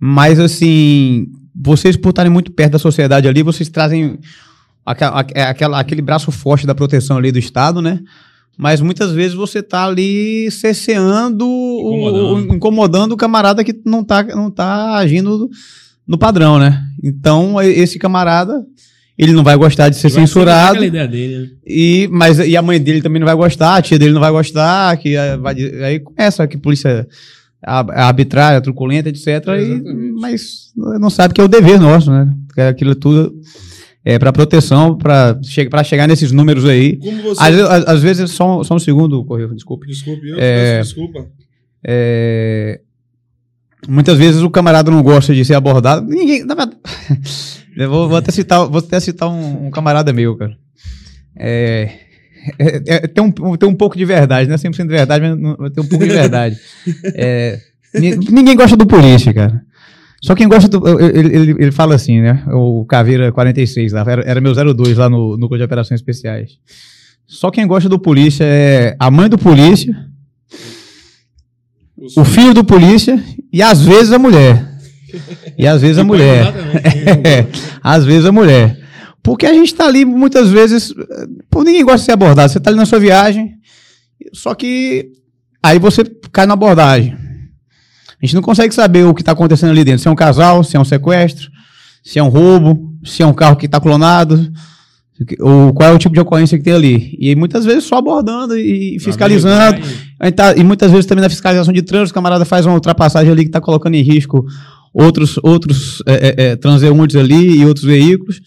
Mas, 0.00 0.40
assim, 0.40 1.26
vocês 1.54 1.96
por 1.96 2.10
estarem 2.10 2.32
muito 2.32 2.50
perto 2.50 2.72
da 2.72 2.78
sociedade 2.78 3.28
ali, 3.28 3.42
vocês 3.42 3.68
trazem 3.68 4.18
aquela, 4.84 5.20
aquela, 5.20 5.80
aquele 5.80 6.02
braço 6.02 6.30
forte 6.32 6.66
da 6.66 6.74
proteção 6.74 7.16
ali 7.16 7.30
do 7.30 7.38
Estado, 7.38 7.80
né? 7.80 8.00
Mas 8.56 8.80
muitas 8.80 9.12
vezes 9.12 9.34
você 9.34 9.62
tá 9.62 9.84
ali 9.84 10.50
cerceando, 10.50 11.44
Incomodando. 11.44 12.34
o, 12.34 12.54
incomodando 12.54 13.12
o 13.12 13.16
camarada 13.16 13.64
que 13.64 13.74
não 13.84 14.04
tá, 14.04 14.22
não 14.22 14.50
tá 14.50 14.96
agindo 14.96 15.50
no 16.06 16.16
padrão, 16.16 16.58
né? 16.58 16.80
Então, 17.02 17.60
esse 17.60 17.98
camarada, 17.98 18.64
ele 19.18 19.32
não 19.32 19.42
vai 19.42 19.56
gostar 19.56 19.88
de 19.88 19.96
ser 19.96 20.08
ser 20.08 20.20
censurado. 20.20 20.72
aquela 20.72 20.86
ideia 20.86 21.08
dele, 21.08 21.38
né? 21.38 21.48
E, 21.66 22.08
mas, 22.12 22.38
e 22.38 22.56
a 22.56 22.62
mãe 22.62 22.80
dele 22.80 23.02
também 23.02 23.18
não 23.18 23.26
vai 23.26 23.34
gostar, 23.34 23.76
a 23.76 23.82
tia 23.82 23.98
dele 23.98 24.12
não 24.12 24.20
vai 24.20 24.30
gostar, 24.30 24.96
que 24.98 25.16
eh, 25.16 25.36
vai, 25.36 25.54
aí 25.82 25.98
começa 25.98 26.46
que 26.46 26.56
polícia 26.56 27.08
arbitrária, 27.66 28.60
truculenta, 28.60 29.08
etc. 29.08 29.26
e- 29.60 30.12
mas 30.20 30.72
não 30.76 31.08
sabe 31.10 31.32
que 31.34 31.40
é 31.40 31.44
o 31.44 31.48
dever 31.48 31.80
nosso, 31.80 32.10
né? 32.10 32.32
Que 32.54 32.60
é 32.60 32.68
aquilo 32.68 32.94
tudo 32.94 33.34
é, 34.04 34.18
para 34.18 34.32
proteção, 34.32 34.96
para 34.98 35.38
che 35.42 35.66
chegar 35.84 36.06
nesses 36.06 36.30
números 36.30 36.64
aí. 36.66 36.96
Como 36.98 37.22
você. 37.22 37.42
Às, 37.42 37.54
às- 37.58 37.88
às 37.88 38.02
vezes, 38.02 38.30
só, 38.32 38.60
um- 38.60 38.64
só 38.64 38.74
um 38.74 38.78
segundo, 38.78 39.24
correu, 39.24 39.54
desculpe. 39.54 39.86
Desculpe, 39.86 40.28
eu 40.28 40.36
É. 40.38 40.78
peço 40.78 40.94
desculpa. 40.94 41.26
É, 41.86 42.80
muitas 43.88 44.16
vezes 44.18 44.42
o 44.42 44.50
camarada 44.50 44.90
não 44.90 45.02
gosta 45.02 45.34
de 45.34 45.44
ser 45.44 45.54
abordado. 45.54 46.06
Ninguém. 46.06 46.44
vou, 47.88 48.08
vou 48.08 48.16
até 48.16 48.30
citar, 48.30 48.66
vou 48.66 48.78
até 48.78 49.00
citar 49.00 49.28
um, 49.28 49.66
um 49.66 49.70
camarada 49.70 50.12
meu, 50.12 50.36
cara. 50.36 50.56
É, 51.36 51.90
é- 52.58 52.82
é- 52.86 53.06
tem, 53.06 53.24
um, 53.24 53.56
tem 53.56 53.68
um 53.68 53.74
pouco 53.74 53.96
de 53.96 54.04
verdade, 54.04 54.48
não 54.48 54.54
é 54.54 54.58
100% 54.58 54.82
de 54.88 54.94
verdade, 54.96 55.26
mas 55.28 55.38
não- 55.38 55.56
tem 55.70 55.84
um 55.84 55.88
pouco 55.88 56.04
de 56.06 56.12
verdade. 56.12 56.56
É, 57.14 57.58
ni- 57.94 58.16
ninguém 58.16 58.56
gosta 58.56 58.76
do 58.76 58.86
polícia, 58.86 59.32
cara. 59.32 59.62
Só 60.22 60.34
quem 60.34 60.48
gosta 60.48 60.68
do. 60.68 61.00
Ele, 61.00 61.36
ele, 61.36 61.50
ele 61.58 61.70
fala 61.72 61.94
assim, 61.94 62.20
né? 62.22 62.42
O 62.48 62.84
Caveira 62.86 63.30
46 63.30 63.92
lá, 63.92 64.04
era, 64.08 64.22
era 64.22 64.40
meu 64.40 64.54
02 64.54 64.96
lá 64.96 65.08
no 65.10 65.36
Núcleo 65.36 65.58
de 65.58 65.64
Operações 65.64 66.00
Especiais. 66.00 66.52
Só 67.26 67.50
quem 67.50 67.66
gosta 67.66 67.88
do 67.88 67.98
polícia 67.98 68.44
é 68.44 68.96
a 68.98 69.10
mãe 69.10 69.28
do 69.28 69.36
polícia, 69.38 69.94
o 72.16 72.24
filho 72.24 72.54
do 72.54 72.64
polícia 72.64 73.22
e 73.52 73.62
às 73.62 73.82
vezes 73.84 74.12
a 74.12 74.18
mulher. 74.18 74.72
E 75.56 75.66
às 75.66 75.80
vezes 75.82 75.98
a 75.98 76.04
mulher. 76.04 76.52
É, 77.24 77.46
às 77.82 78.04
vezes 78.04 78.26
a 78.26 78.32
mulher. 78.32 78.78
Porque 79.24 79.46
a 79.46 79.54
gente 79.54 79.74
tá 79.74 79.86
ali 79.86 80.04
muitas 80.04 80.50
vezes. 80.50 80.94
Pô, 81.50 81.64
ninguém 81.64 81.82
gosta 81.82 82.00
de 82.00 82.04
ser 82.04 82.12
abordado. 82.12 82.52
Você 82.52 82.60
tá 82.60 82.68
ali 82.68 82.76
na 82.76 82.84
sua 82.84 83.00
viagem, 83.00 83.54
só 84.34 84.54
que 84.54 85.10
aí 85.62 85.78
você 85.78 86.04
cai 86.30 86.44
na 86.44 86.52
abordagem. 86.52 87.16
A 88.22 88.26
gente 88.26 88.34
não 88.34 88.42
consegue 88.42 88.74
saber 88.74 89.04
o 89.04 89.14
que 89.14 89.24
tá 89.24 89.32
acontecendo 89.32 89.70
ali 89.70 89.82
dentro. 89.82 90.02
Se 90.02 90.08
é 90.08 90.10
um 90.10 90.14
casal, 90.14 90.62
se 90.62 90.76
é 90.76 90.80
um 90.80 90.84
sequestro, 90.84 91.50
se 92.02 92.18
é 92.18 92.22
um 92.22 92.28
roubo, 92.28 92.92
se 93.02 93.22
é 93.22 93.26
um 93.26 93.32
carro 93.32 93.56
que 93.56 93.66
tá 93.66 93.80
clonado, 93.80 94.52
ou 95.40 95.72
qual 95.72 95.88
é 95.88 95.92
o 95.94 95.98
tipo 95.98 96.14
de 96.14 96.20
ocorrência 96.20 96.58
que 96.58 96.64
tem 96.64 96.74
ali. 96.74 97.16
E 97.18 97.34
muitas 97.34 97.64
vezes 97.64 97.84
só 97.84 97.96
abordando 97.96 98.58
e 98.58 98.98
fiscalizando. 99.00 99.80
Tá- 100.36 100.54
e 100.54 100.62
muitas 100.62 100.90
vezes 100.90 101.06
também 101.06 101.22
na 101.22 101.30
fiscalização 101.30 101.72
de 101.72 101.80
trânsito, 101.80 102.10
o 102.10 102.14
camarada 102.14 102.44
faz 102.44 102.66
uma 102.66 102.74
ultrapassagem 102.74 103.32
ali 103.32 103.42
que 103.42 103.48
está 103.48 103.60
colocando 103.60 103.94
em 103.94 104.02
risco 104.02 104.44
outros, 104.92 105.38
outros 105.42 106.02
é, 106.06 106.12
é, 106.12 106.44
é, 106.44 106.56
transeuntes 106.56 107.16
ali 107.16 107.60
e 107.60 107.66
outros 107.66 107.86
veículos. 107.86 108.40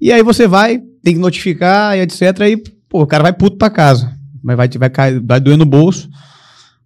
E 0.00 0.12
aí 0.12 0.22
você 0.22 0.46
vai, 0.46 0.80
tem 1.02 1.14
que 1.14 1.20
notificar 1.20 1.96
e 1.96 2.00
etc. 2.00 2.22
E 2.48 2.56
pô, 2.88 3.02
o 3.02 3.06
cara 3.06 3.22
vai 3.22 3.32
puto 3.32 3.56
para 3.56 3.70
casa. 3.70 4.12
Mas 4.42 4.56
vai, 4.56 4.68
vai, 4.68 4.90
cair, 4.90 5.20
vai 5.20 5.40
doer 5.40 5.56
no 5.56 5.64
bolso. 5.64 6.08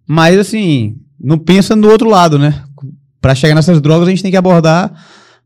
Mas 0.07 0.37
assim, 0.37 0.97
não 1.19 1.37
pensa 1.37 1.75
no 1.75 1.89
outro 1.89 2.09
lado, 2.09 2.37
né? 2.37 2.63
Para 3.21 3.35
chegar 3.35 3.55
nessas 3.55 3.79
drogas, 3.79 4.07
a 4.07 4.11
gente 4.11 4.21
tem 4.21 4.31
que 4.31 4.37
abordar. 4.37 4.91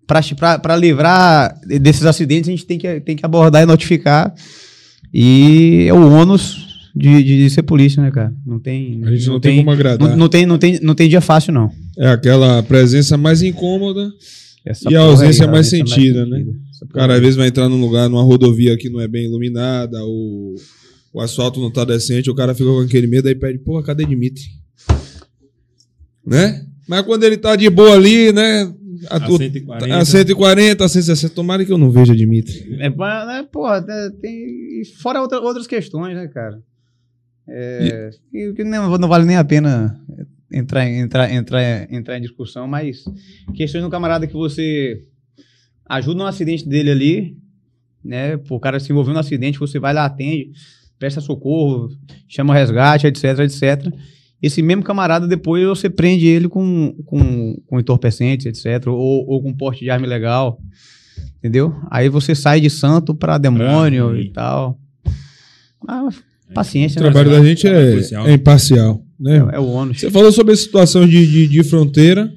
Para 0.08 0.76
livrar 0.78 1.60
desses 1.66 2.06
acidentes, 2.06 2.48
a 2.48 2.52
gente 2.52 2.66
tem 2.66 2.78
que, 2.78 3.02
tem 3.02 3.16
que 3.16 3.26
abordar 3.26 3.62
e 3.62 3.66
notificar. 3.66 4.34
E 5.14 5.86
é 5.88 5.94
o 5.94 6.12
ônus 6.12 6.68
de, 6.96 7.24
de 7.24 7.50
ser 7.50 7.64
polícia, 7.64 8.02
né, 8.02 8.10
cara? 8.10 8.34
Não 8.46 8.60
tem. 8.60 9.02
A 9.04 9.12
gente 9.12 9.28
não, 9.28 9.40
tem, 9.40 9.58
como 9.58 9.72
agradar. 9.72 10.10
não, 10.10 10.18
não 10.18 10.30
tem, 10.30 10.46
não, 10.46 10.58
tem, 10.58 10.80
não 10.82 10.96
tem 10.96 11.08
dia 11.08 11.22
fácil, 11.22 11.54
não. 11.54 11.70
É 11.98 12.10
aquela 12.10 12.64
presença 12.64 13.18
mais 13.18 13.42
incômoda. 13.42 14.10
Essa 14.66 14.92
E 14.92 14.96
a 14.96 15.02
ausência 15.02 15.46
aí, 15.46 15.52
mais 15.52 15.68
sentida, 15.68 16.26
né? 16.26 16.40
O 16.40 16.46
porra 16.46 16.67
cara 16.94 17.16
às 17.16 17.20
vezes 17.22 17.36
vai 17.36 17.48
entrar 17.48 17.68
num 17.70 17.80
lugar, 17.82 18.10
numa 18.10 18.24
rodovia 18.24 18.78
que 18.78 18.90
não 18.90 19.00
é 19.02 19.08
bem 19.08 19.26
iluminada, 19.26 20.04
o, 20.06 20.56
o 21.14 21.22
asfalto 21.22 21.60
não 21.60 21.72
tá 21.72 21.84
decente, 21.86 22.30
o 22.30 22.36
cara 22.36 22.54
fica 22.54 22.70
com 22.70 22.80
aquele 22.82 23.08
medo 23.08 23.28
aí 23.28 23.36
pede, 23.36 23.60
porra, 23.60 23.84
cadê 23.84 24.06
Dimitri? 24.06 24.44
Né? 26.26 26.66
Mas 26.88 27.02
quando 27.06 27.24
ele 27.24 27.38
tá 27.38 27.56
de 27.56 27.70
boa 27.70 27.94
ali, 27.94 28.32
né? 28.32 28.74
A, 29.10 29.24
A 29.24 29.30
o- 29.30 29.38
140. 29.38 29.96
a 29.98 30.06
140, 30.06 30.86
a 30.86 30.90
160, 30.90 31.34
tomara 31.36 31.64
que 31.64 31.72
eu 31.72 31.78
não 31.78 31.92
veja 31.92 32.16
Dimitri. 32.16 32.76
É, 32.80 32.90
mas, 32.90 33.28
né, 33.28 33.48
porra, 33.52 33.86
é, 33.88 34.10
tem. 34.22 34.32
e 34.82 34.84
Fora 35.02 35.22
outra- 35.22 35.40
outras 35.40 35.68
questões, 35.68 36.16
né, 36.16 36.28
cara? 36.28 36.62
É, 37.48 38.10
que, 38.32 38.54
que 38.54 38.64
não, 38.64 38.98
não 38.98 39.08
vale 39.08 39.24
nem 39.26 39.38
a 39.38 39.44
pena 39.44 39.98
entrar, 40.52 40.90
entrar, 40.90 41.32
entrar, 41.32 41.94
entrar 41.94 42.18
em 42.18 42.22
discussão, 42.22 42.68
mas 42.68 43.06
questões 43.56 43.84
do 43.84 43.90
camarada 43.90 44.28
que 44.28 44.34
você 44.34 45.02
ajuda 45.90 46.18
no 46.20 46.26
acidente 46.26 46.68
dele 46.68 46.92
ali, 46.92 47.38
né? 48.04 48.40
O 48.50 48.60
cara 48.60 48.80
se 48.80 48.92
envolveu 48.92 49.14
no 49.14 49.20
acidente, 49.20 49.60
você 49.60 49.80
vai 49.80 49.94
lá, 49.94 50.06
atende, 50.06 50.52
presta 51.00 51.22
socorro, 51.22 51.90
chama 52.28 52.54
o 52.54 52.56
resgate, 52.56 53.08
etc, 53.08 53.40
etc. 53.40 53.94
Esse 54.42 54.62
mesmo 54.62 54.84
camarada, 54.84 55.28
depois 55.28 55.66
você 55.66 55.90
prende 55.90 56.28
ele 56.28 56.48
com, 56.48 56.94
com, 57.06 57.56
com 57.66 57.80
entorpecentes, 57.80 58.46
etc, 58.46 58.88
ou, 58.88 59.28
ou 59.28 59.42
com 59.42 59.54
porte 59.54 59.84
de 59.84 59.90
arma 59.90 60.06
ilegal. 60.06 60.60
Entendeu? 61.40 61.74
Aí 61.90 62.10
você 62.10 62.36
sai 62.36 62.62
de 62.62 62.70
santo 62.70 63.16
pra 63.16 63.38
demônio 63.38 64.10
Ah, 64.10 64.20
e 64.20 64.30
tal. 64.30 64.80
Ah, 65.88 66.04
O 66.50 66.54
paciência, 66.54 67.02
né? 67.02 67.10
trabalho 67.10 67.32
da 67.32 67.44
gente 67.44 67.68
é, 67.68 67.92
Policial. 67.92 68.28
é 68.28 68.34
imparcial, 68.34 69.02
né? 69.20 69.38
É, 69.52 69.56
é 69.56 69.60
o 69.60 69.68
ônus. 69.68 70.00
Você 70.00 70.12
falou 70.12 70.32
sobre 70.32 70.54
a 70.54 70.58
situação 70.58 71.08
de, 71.08 71.26
de, 71.26 71.48
de 71.48 71.64
fronteira, 71.64 72.32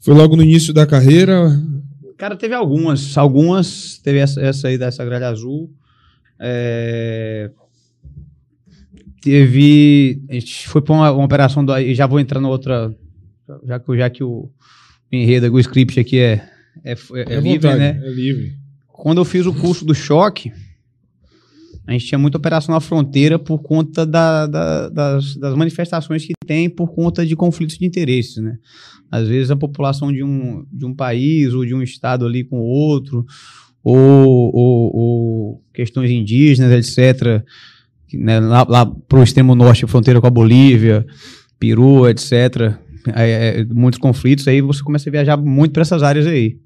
foi 0.00 0.14
logo 0.14 0.36
no 0.36 0.42
início 0.42 0.72
da 0.72 0.86
carreira, 0.86 1.50
Cara, 2.16 2.36
teve 2.36 2.54
algumas. 2.54 3.16
Algumas. 3.16 3.98
Teve 3.98 4.18
essa, 4.18 4.40
essa 4.40 4.68
aí 4.68 4.78
dessa 4.78 5.04
gralha 5.04 5.28
azul. 5.28 5.70
É, 6.38 7.50
Teve. 9.26 10.22
A 10.28 10.34
gente 10.34 10.68
foi 10.68 10.80
pra 10.80 10.94
uma, 10.94 11.10
uma 11.10 11.24
operação. 11.24 11.64
Do, 11.64 11.76
e 11.76 11.96
já 11.96 12.06
vou 12.06 12.20
entrar 12.20 12.40
na 12.40 12.48
outra. 12.48 12.94
Já 13.64 13.80
que, 13.80 13.96
já 13.96 14.08
que 14.08 14.22
o 14.22 14.48
enredo, 15.10 15.52
o 15.52 15.58
script 15.58 15.98
aqui 15.98 16.20
é, 16.20 16.48
é, 16.84 16.92
é, 16.92 16.94
é 16.94 17.40
livre, 17.40 17.54
vontade, 17.54 17.78
né? 17.78 18.00
É 18.04 18.08
livre. 18.08 18.56
Quando 18.86 19.18
eu 19.18 19.24
fiz 19.24 19.44
o 19.44 19.52
curso 19.52 19.84
do 19.84 19.96
choque, 19.96 20.52
a 21.86 21.92
gente 21.92 22.06
tinha 22.06 22.18
muita 22.18 22.36
operação 22.38 22.74
na 22.74 22.80
fronteira 22.80 23.38
por 23.38 23.58
conta 23.60 24.04
da- 24.04 24.46
da- 24.46 24.88
das, 24.88 25.36
das 25.36 25.54
manifestações 25.54 26.24
que 26.24 26.32
tem 26.46 26.68
por 26.68 26.88
conta 26.94 27.24
de 27.24 27.36
conflitos 27.36 27.78
de 27.78 27.86
interesses, 27.86 28.36
né? 28.42 28.56
Às 29.10 29.28
vezes 29.28 29.50
a 29.50 29.56
população 29.56 30.12
de 30.12 30.22
um, 30.24 30.64
de 30.72 30.84
um 30.84 30.92
país 30.94 31.54
ou 31.54 31.64
de 31.64 31.74
um 31.74 31.82
estado 31.82 32.26
ali 32.26 32.42
com 32.42 32.58
outro, 32.58 33.24
ou, 33.84 34.50
ou- 34.54 34.96
ou 34.96 35.62
questões 35.72 36.10
indígenas, 36.10 36.72
etc., 36.72 37.44
né, 38.12 38.40
lá, 38.40 38.66
lá 38.68 38.86
para 38.86 39.18
o 39.20 39.22
extremo 39.22 39.54
norte, 39.54 39.86
fronteira 39.86 40.20
com 40.20 40.26
a 40.26 40.30
Bolívia, 40.30 41.06
Peru, 41.58 42.08
etc., 42.08 42.74
é, 43.14 43.60
é, 43.60 43.64
muitos 43.64 44.00
conflitos, 44.00 44.48
aí 44.48 44.60
você 44.60 44.82
começa 44.82 45.08
a 45.08 45.12
viajar 45.12 45.36
muito 45.36 45.72
para 45.72 45.82
essas 45.82 46.02
áreas 46.02 46.26
aí. 46.26 46.58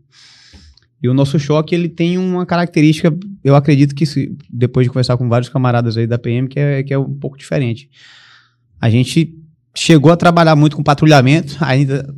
E 1.03 1.09
o 1.09 1.15
nosso 1.15 1.39
choque, 1.39 1.75
ele 1.75 1.89
tem 1.89 2.19
uma 2.19 2.45
característica, 2.45 3.15
eu 3.43 3.55
acredito 3.57 3.95
que 3.95 4.05
se- 4.05 4.37
depois 4.51 4.85
de 4.87 4.91
conversar 4.91 5.17
com 5.17 5.29
vários 5.29 5.49
camaradas 5.49 5.97
aí 5.97 6.07
da 6.07 6.19
PM, 6.19 6.47
que 6.49 6.61
é, 6.61 6.83
que 6.83 6.93
é 6.93 6.99
um 6.99 7.15
pouco 7.15 7.39
diferente. 7.39 7.89
A 8.81 8.91
gente 8.91 9.35
chegou 9.75 10.13
a 10.13 10.17
trabalhar 10.17 10.55
muito 10.57 10.77
com 10.77 10.83
patrulhamento, 10.83 11.57
ainda 11.61 12.13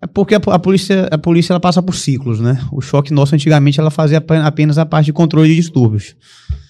é 0.00 0.06
porque 0.06 0.34
a, 0.34 0.38
a 0.38 0.58
polícia, 0.58 1.08
a 1.10 1.18
polícia 1.18 1.52
ela 1.52 1.60
passa 1.60 1.82
por 1.82 1.94
ciclos, 1.94 2.40
né? 2.40 2.58
O 2.72 2.80
choque 2.80 3.12
nosso 3.12 3.34
antigamente 3.34 3.78
ela 3.80 3.90
fazia 3.90 4.18
ape- 4.18 4.36
apenas 4.36 4.78
a 4.78 4.86
parte 4.86 5.06
de 5.06 5.12
controle 5.12 5.48
de 5.48 5.56
distúrbios. 5.56 6.14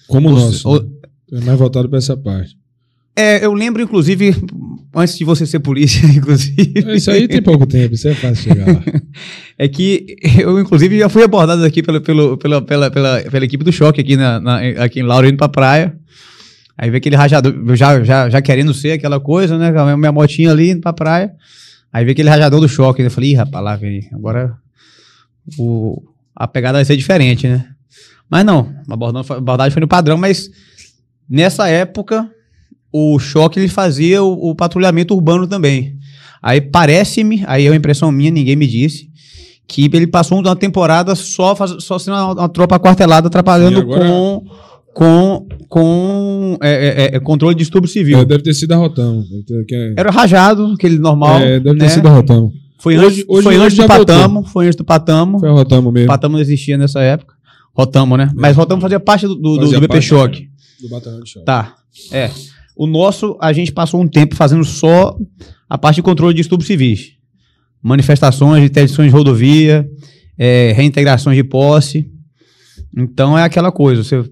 Como 0.07 0.29
o 0.29 0.31
nosso. 0.33 0.67
ou- 0.67 0.81
né? 0.83 0.89
É 1.33 1.41
mais 1.41 1.59
voltado 1.59 1.89
para 1.89 1.97
essa 1.97 2.15
parte. 2.15 2.57
É, 3.15 3.43
eu 3.45 3.53
lembro 3.53 3.81
inclusive 3.81 4.33
antes 4.97 5.17
de 5.17 5.23
você 5.23 5.45
ser 5.45 5.59
polícia, 5.59 6.05
inclusive. 6.13 6.73
Isso 6.95 7.09
aí 7.11 7.27
tem 7.27 7.41
pouco 7.41 7.65
tempo, 7.65 7.93
isso 7.95 8.07
é 8.07 8.13
fácil 8.15 8.43
chegar 8.53 8.67
lá. 8.67 8.83
É 9.59 9.67
que 9.67 10.15
eu, 10.39 10.59
inclusive, 10.59 10.99
já 10.99 11.09
fui 11.09 11.23
abordado 11.23 11.63
aqui 11.65 11.81
pelo, 11.81 11.99
pelo, 11.99 12.37
pela, 12.37 12.61
pela, 12.61 12.91
pela, 12.91 13.21
pela 13.23 13.45
equipe 13.45 13.63
do 13.63 13.71
choque 13.71 13.99
aqui, 14.01 14.15
na, 14.15 14.39
na- 14.39 14.59
aqui 14.83 14.99
em 14.99 15.03
Lauro, 15.03 15.27
indo 15.27 15.37
pra 15.37 15.49
praia. 15.49 15.97
Aí 16.77 16.91
vê 16.91 16.97
aquele 16.97 17.15
rajador, 17.15 17.55
já, 17.75 18.03
já, 18.03 18.29
já 18.29 18.39
querendo 18.39 18.71
ser 18.71 18.91
aquela 18.91 19.19
coisa, 19.19 19.57
né? 19.57 19.71
Minha 19.95 20.11
motinha 20.11 20.51
ali 20.51 20.69
indo 20.71 20.81
pra 20.81 20.93
praia. 20.93 21.31
Aí 21.91 22.05
vê 22.05 22.11
aquele 22.11 22.29
rajador 22.29 22.59
do 22.61 22.69
choque. 22.69 23.01
Eu 23.01 23.09
falei, 23.09 23.31
ih, 23.31 23.33
rapaz, 23.33 23.65
lá 23.65 23.75
vem. 23.75 24.07
Agora 24.13 24.55
o, 25.57 26.03
a 26.35 26.47
pegada 26.47 26.77
vai 26.77 26.85
ser 26.85 26.95
diferente, 26.95 27.47
né? 27.47 27.65
Mas 28.29 28.45
não, 28.45 28.71
a 28.87 28.93
abordagem 29.37 29.71
foi 29.71 29.81
no 29.81 29.87
padrão, 29.87 30.17
mas 30.17 30.51
nessa 31.27 31.67
época 31.67 32.29
o 32.91 33.19
choque 33.19 33.59
ele 33.59 33.67
fazia 33.67 34.23
o, 34.23 34.49
o 34.51 34.55
patrulhamento 34.55 35.13
urbano 35.13 35.47
também. 35.47 35.95
Aí 36.41 36.61
parece-me, 36.61 37.43
aí 37.47 37.65
é 37.65 37.69
uma 37.69 37.75
impressão 37.75 38.11
minha, 38.11 38.31
ninguém 38.31 38.55
me 38.55 38.67
disse, 38.67 39.09
que 39.67 39.89
ele 39.93 40.07
passou 40.07 40.39
uma 40.39 40.55
temporada 40.55 41.13
só, 41.15 41.55
faz, 41.55 41.75
só 41.83 41.99
sendo 41.99 42.13
uma, 42.15 42.33
uma 42.33 42.49
tropa 42.49 42.79
quartelada 42.79 43.27
atrapalhando 43.27 43.85
com, 43.85 44.45
com, 44.93 45.47
com 45.67 46.57
é, 46.61 47.11
é, 47.11 47.15
é, 47.15 47.19
controle 47.19 47.53
de 47.55 47.59
distúrbio 47.59 47.89
civil. 47.89 48.19
É, 48.19 48.25
deve 48.25 48.43
ter 48.43 48.53
sido 48.53 48.71
a 48.73 48.77
Rotão. 48.77 49.23
Ter- 49.45 49.65
é- 49.75 49.93
Era 49.97 50.09
rajado, 50.09 50.73
aquele 50.73 50.97
normal. 50.97 51.39
é, 51.39 51.59
deve 51.59 51.77
ter 51.79 51.85
né? 51.85 51.89
sido 51.89 52.07
a 52.07 52.11
Rotão. 52.11 52.51
Foi 52.79 52.95
Hoje- 52.97 53.05
antes, 53.07 53.25
hoje- 53.27 53.43
foi 53.43 53.55
hoje 53.55 53.65
antes 53.65 53.77
do 53.77 53.87
voltou. 53.87 54.05
Patamo, 54.05 54.43
foi 54.45 54.65
antes 54.67 54.75
do 54.77 54.85
Patamo. 54.85 55.39
Foi 55.39 55.49
a 55.49 55.51
Rotamo 55.51 55.91
mesmo. 55.91 56.07
Patamo 56.07 56.33
não 56.35 56.41
existia 56.41 56.77
nessa 56.77 57.01
época. 57.01 57.33
Rotamo, 57.75 58.15
né? 58.17 58.31
Mas 58.35 58.55
Rotamo 58.55 58.81
fazia 58.81 58.99
parte 58.99 59.27
do, 59.27 59.35
do, 59.35 59.55
do 59.57 59.61
Fazia 59.61 59.79
BP 59.79 59.87
parte, 59.93 60.05
Choque. 60.05 60.49
Do 60.81 60.89
batalhão 60.89 61.19
de 61.21 61.29
choque. 61.29 61.45
Tá. 61.45 61.75
É. 62.11 62.29
O 62.77 62.85
nosso, 62.85 63.37
a 63.41 63.51
gente 63.51 63.71
passou 63.71 64.01
um 64.01 64.07
tempo 64.07 64.35
fazendo 64.35 64.63
só 64.63 65.17
a 65.69 65.77
parte 65.77 65.97
de 65.97 66.01
controle 66.03 66.33
de 66.33 66.41
distúrbios 66.41 66.67
civis. 66.67 67.13
Manifestações, 67.81 68.63
interdições 68.63 69.09
de 69.11 69.17
rodovia, 69.17 69.87
é, 70.37 70.71
reintegrações 70.75 71.35
de 71.37 71.43
posse. 71.43 72.09
Então 72.95 73.37
é 73.37 73.43
aquela 73.43 73.71
coisa, 73.71 74.03
você 74.03 74.23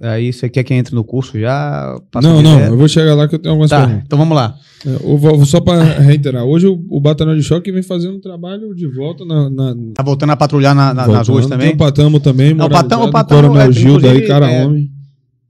aí 0.00 0.32
você 0.32 0.48
quer 0.48 0.64
que 0.64 0.74
entre 0.74 0.94
no 0.94 1.04
curso 1.04 1.38
já? 1.38 1.96
Não, 2.22 2.42
não, 2.42 2.58
eu 2.60 2.76
vou 2.76 2.88
chegar 2.88 3.14
lá 3.14 3.28
que 3.28 3.34
eu 3.34 3.38
tenho 3.38 3.52
algumas 3.52 3.70
Tá, 3.70 3.80
perguntas. 3.80 4.02
então 4.06 4.18
vamos 4.18 4.34
lá. 4.36 4.54
É, 4.84 4.90
vou- 5.16 5.44
só 5.46 5.60
para 5.60 5.82
reiterar, 5.84 6.44
hoje 6.44 6.66
o, 6.66 6.84
o 6.90 7.00
Batalhão 7.00 7.36
de 7.36 7.42
Choque 7.42 7.70
vem 7.70 7.82
fazendo 7.82 8.16
um 8.16 8.20
trabalho 8.20 8.74
de 8.74 8.86
volta 8.88 9.24
na, 9.24 9.48
na, 9.48 9.74
Tá 9.94 10.02
voltando 10.02 10.30
a 10.30 10.36
patrulhar 10.36 10.74
na- 10.74 10.92
na- 10.92 11.06
nas 11.06 11.28
ruas 11.28 11.46
também? 11.46 11.68
Tem 11.68 11.74
o 11.74 11.78
Patamo 11.78 12.18
também, 12.18 12.54
Não, 12.54 12.66
o 12.66 12.70
Patamo- 12.70 13.04
o 13.04 13.10
Patamo, 13.10 13.42
Coronel 13.42 13.70
é, 14.04 14.10
aí, 14.10 14.26
cara 14.26 14.50
é, 14.50 14.64
homem. 14.66 14.90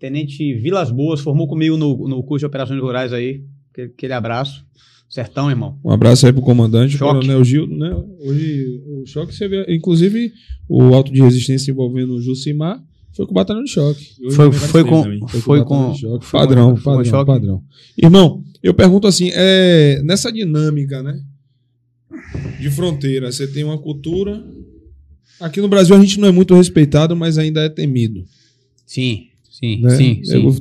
Tenente 0.02 0.52
Vilas 0.54 0.90
Boas 0.90 1.20
formou 1.20 1.46
comigo 1.46 1.76
no, 1.76 2.08
no 2.08 2.24
curso 2.24 2.40
de 2.40 2.46
operações 2.46 2.80
rurais 2.80 3.12
aí. 3.12 3.44
Aquele, 3.70 4.12
abraço. 4.12 4.66
Sertão, 5.08 5.48
irmão. 5.48 5.78
Um 5.84 5.92
abraço 5.92 6.26
aí 6.26 6.32
pro 6.32 6.42
comandante, 6.42 6.98
Choque. 6.98 7.20
Coronel 7.20 7.44
Gildo, 7.44 7.76
né? 7.76 7.94
Hoje 8.18 8.82
o 8.84 9.06
choque 9.06 9.32
você 9.32 9.46
vê, 9.46 9.64
inclusive 9.72 10.32
o 10.68 10.92
auto 10.92 11.12
de 11.12 11.22
resistência 11.22 11.70
envolvendo 11.70 12.14
o 12.14 12.20
Jucimar 12.20 12.82
foi 13.12 13.26
com 13.26 13.30
o 13.30 13.34
Batalhão 13.34 13.62
de 13.62 13.70
Choque. 13.70 14.04
Hoje 14.24 14.34
Foi, 14.34 14.50
foi 14.50 14.84
com. 14.84 15.02
também. 15.04 15.20
Foi, 15.28 15.60
Batalhão 15.60 15.86
com. 15.86 15.92
de 15.92 16.00
Choque. 16.00 16.26
foi 16.26 16.40
Padrão, 16.40 16.66
foi 16.70 16.76
com 16.76 16.82
padrão, 16.82 17.04
choque. 17.04 17.26
padrão. 17.26 17.62
Irmão, 17.96 18.42
eu 18.60 18.74
pergunto 18.74 19.06
assim, 19.06 19.30
é, 19.32 20.02
nessa 20.02 20.32
dinâmica, 20.32 21.00
né? 21.00 21.22
De 22.58 22.70
fronteira, 22.70 23.30
você 23.30 23.46
tem 23.46 23.62
uma 23.62 23.78
cultura. 23.78 24.44
Aqui 25.38 25.60
no 25.60 25.68
Brasil 25.68 25.94
a 25.94 26.00
gente 26.00 26.18
não 26.18 26.26
é 26.26 26.32
muito 26.32 26.56
respeitado, 26.56 27.14
mas 27.14 27.38
ainda 27.38 27.60
é 27.60 27.68
temido. 27.68 28.24
Sim, 28.84 29.28
sim, 29.62 29.80
né? 29.80 29.90
sim, 29.96 30.20
sim. 30.24 30.44
Eu 30.46 30.54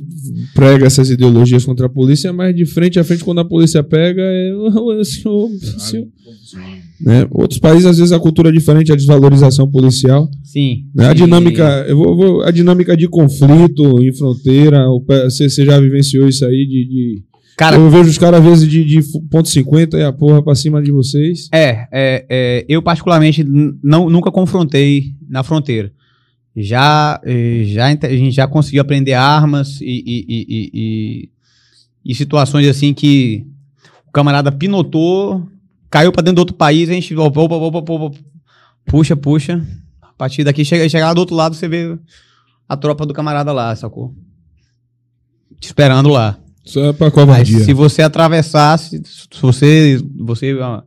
prega 0.54 0.86
essas 0.86 1.10
ideologias 1.10 1.64
contra 1.64 1.86
a 1.86 1.88
polícia, 1.88 2.32
mas 2.32 2.54
de 2.54 2.64
frente 2.64 2.98
a 3.00 3.04
frente, 3.04 3.24
quando 3.24 3.40
a 3.40 3.44
polícia 3.44 3.82
pega, 3.82 4.22
é. 4.22 4.54
o 4.54 5.02
senhor- 5.04 5.50
o 5.50 5.58
senhor- 5.80 6.06
né? 7.00 7.26
Outros 7.32 7.58
países, 7.58 7.84
às 7.86 7.98
vezes, 7.98 8.12
a 8.12 8.20
cultura 8.20 8.48
é 8.48 8.52
diferente, 8.52 8.92
a 8.92 8.96
desvalorização 8.96 9.68
policial. 9.68 10.30
Sim. 10.44 10.84
né? 10.94 11.08
A 11.08 11.12
dinâmica, 11.14 11.84
eu 11.88 11.96
vou, 11.96 12.16
vou- 12.16 12.42
a 12.42 12.50
dinâmica 12.52 12.96
de 12.96 13.08
conflito 13.08 14.00
em 14.00 14.12
fronteira, 14.12 14.84
você 15.24 15.48
você 15.48 15.64
já 15.64 15.78
vivenciou 15.80 16.28
isso 16.28 16.44
aí 16.44 16.64
de. 16.66 16.84
de- 16.88 17.22
Cara, 17.56 17.76
eu 17.76 17.90
vejo 17.90 18.08
os 18.08 18.16
caras, 18.18 18.40
às 18.40 18.46
vezes, 18.46 18.68
de, 18.68 18.82
de 18.84 19.00
ponto 19.30 19.46
50 19.48 19.98
e 19.98 20.02
a 20.02 20.12
porra 20.12 20.42
pra 20.42 20.54
cima 20.54 20.82
de 20.82 20.90
vocês. 20.90 21.48
É, 21.52 21.86
é, 21.92 22.24
é, 22.30 22.64
eu 22.68 22.80
particularmente 22.80 23.44
não, 23.82 24.08
nunca 24.08 24.30
confrontei 24.32 25.06
na 25.28 25.42
fronteira. 25.42 25.92
Já, 26.54 27.20
eh, 27.24 27.62
já 27.66 27.86
a 27.86 27.90
gente 27.90 28.32
já 28.32 28.46
conseguiu 28.46 28.82
aprender 28.82 29.14
armas 29.14 29.80
e, 29.80 29.86
e, 30.06 30.24
e, 30.28 31.30
e- 32.04 32.14
situações 32.14 32.66
assim 32.68 32.92
que 32.92 33.46
o 34.06 34.12
camarada 34.12 34.52
pinotou, 34.52 35.48
caiu 35.90 36.12
pra 36.12 36.22
dentro 36.22 36.36
do 36.36 36.40
outro 36.40 36.54
país, 36.56 36.90
a 36.90 36.92
gente 36.92 37.14
opa, 37.16 37.40
opa, 37.40 37.54
opa, 37.54 37.92
opa, 37.92 38.18
puxa, 38.84 39.16
puxa. 39.16 39.66
A 40.02 40.12
partir 40.12 40.44
daqui, 40.44 40.64
chega, 40.64 40.88
chegar 40.88 41.06
lá 41.08 41.14
do 41.14 41.20
outro 41.20 41.34
lado, 41.34 41.54
você 41.54 41.66
vê 41.66 41.96
a 42.68 42.76
tropa 42.76 43.06
do 43.06 43.14
camarada 43.14 43.50
lá, 43.52 43.74
sacou? 43.74 44.14
Te 45.58 45.66
esperando 45.66 46.10
lá. 46.10 46.38
Só 46.64 46.84
é 46.86 46.92
pra 46.92 47.10
covardia. 47.10 47.60
se 47.60 47.72
você 47.72 48.02
atravessasse, 48.02 49.02
se 49.04 49.40
você, 49.40 50.00
você 50.16 50.56
a, 50.60 50.82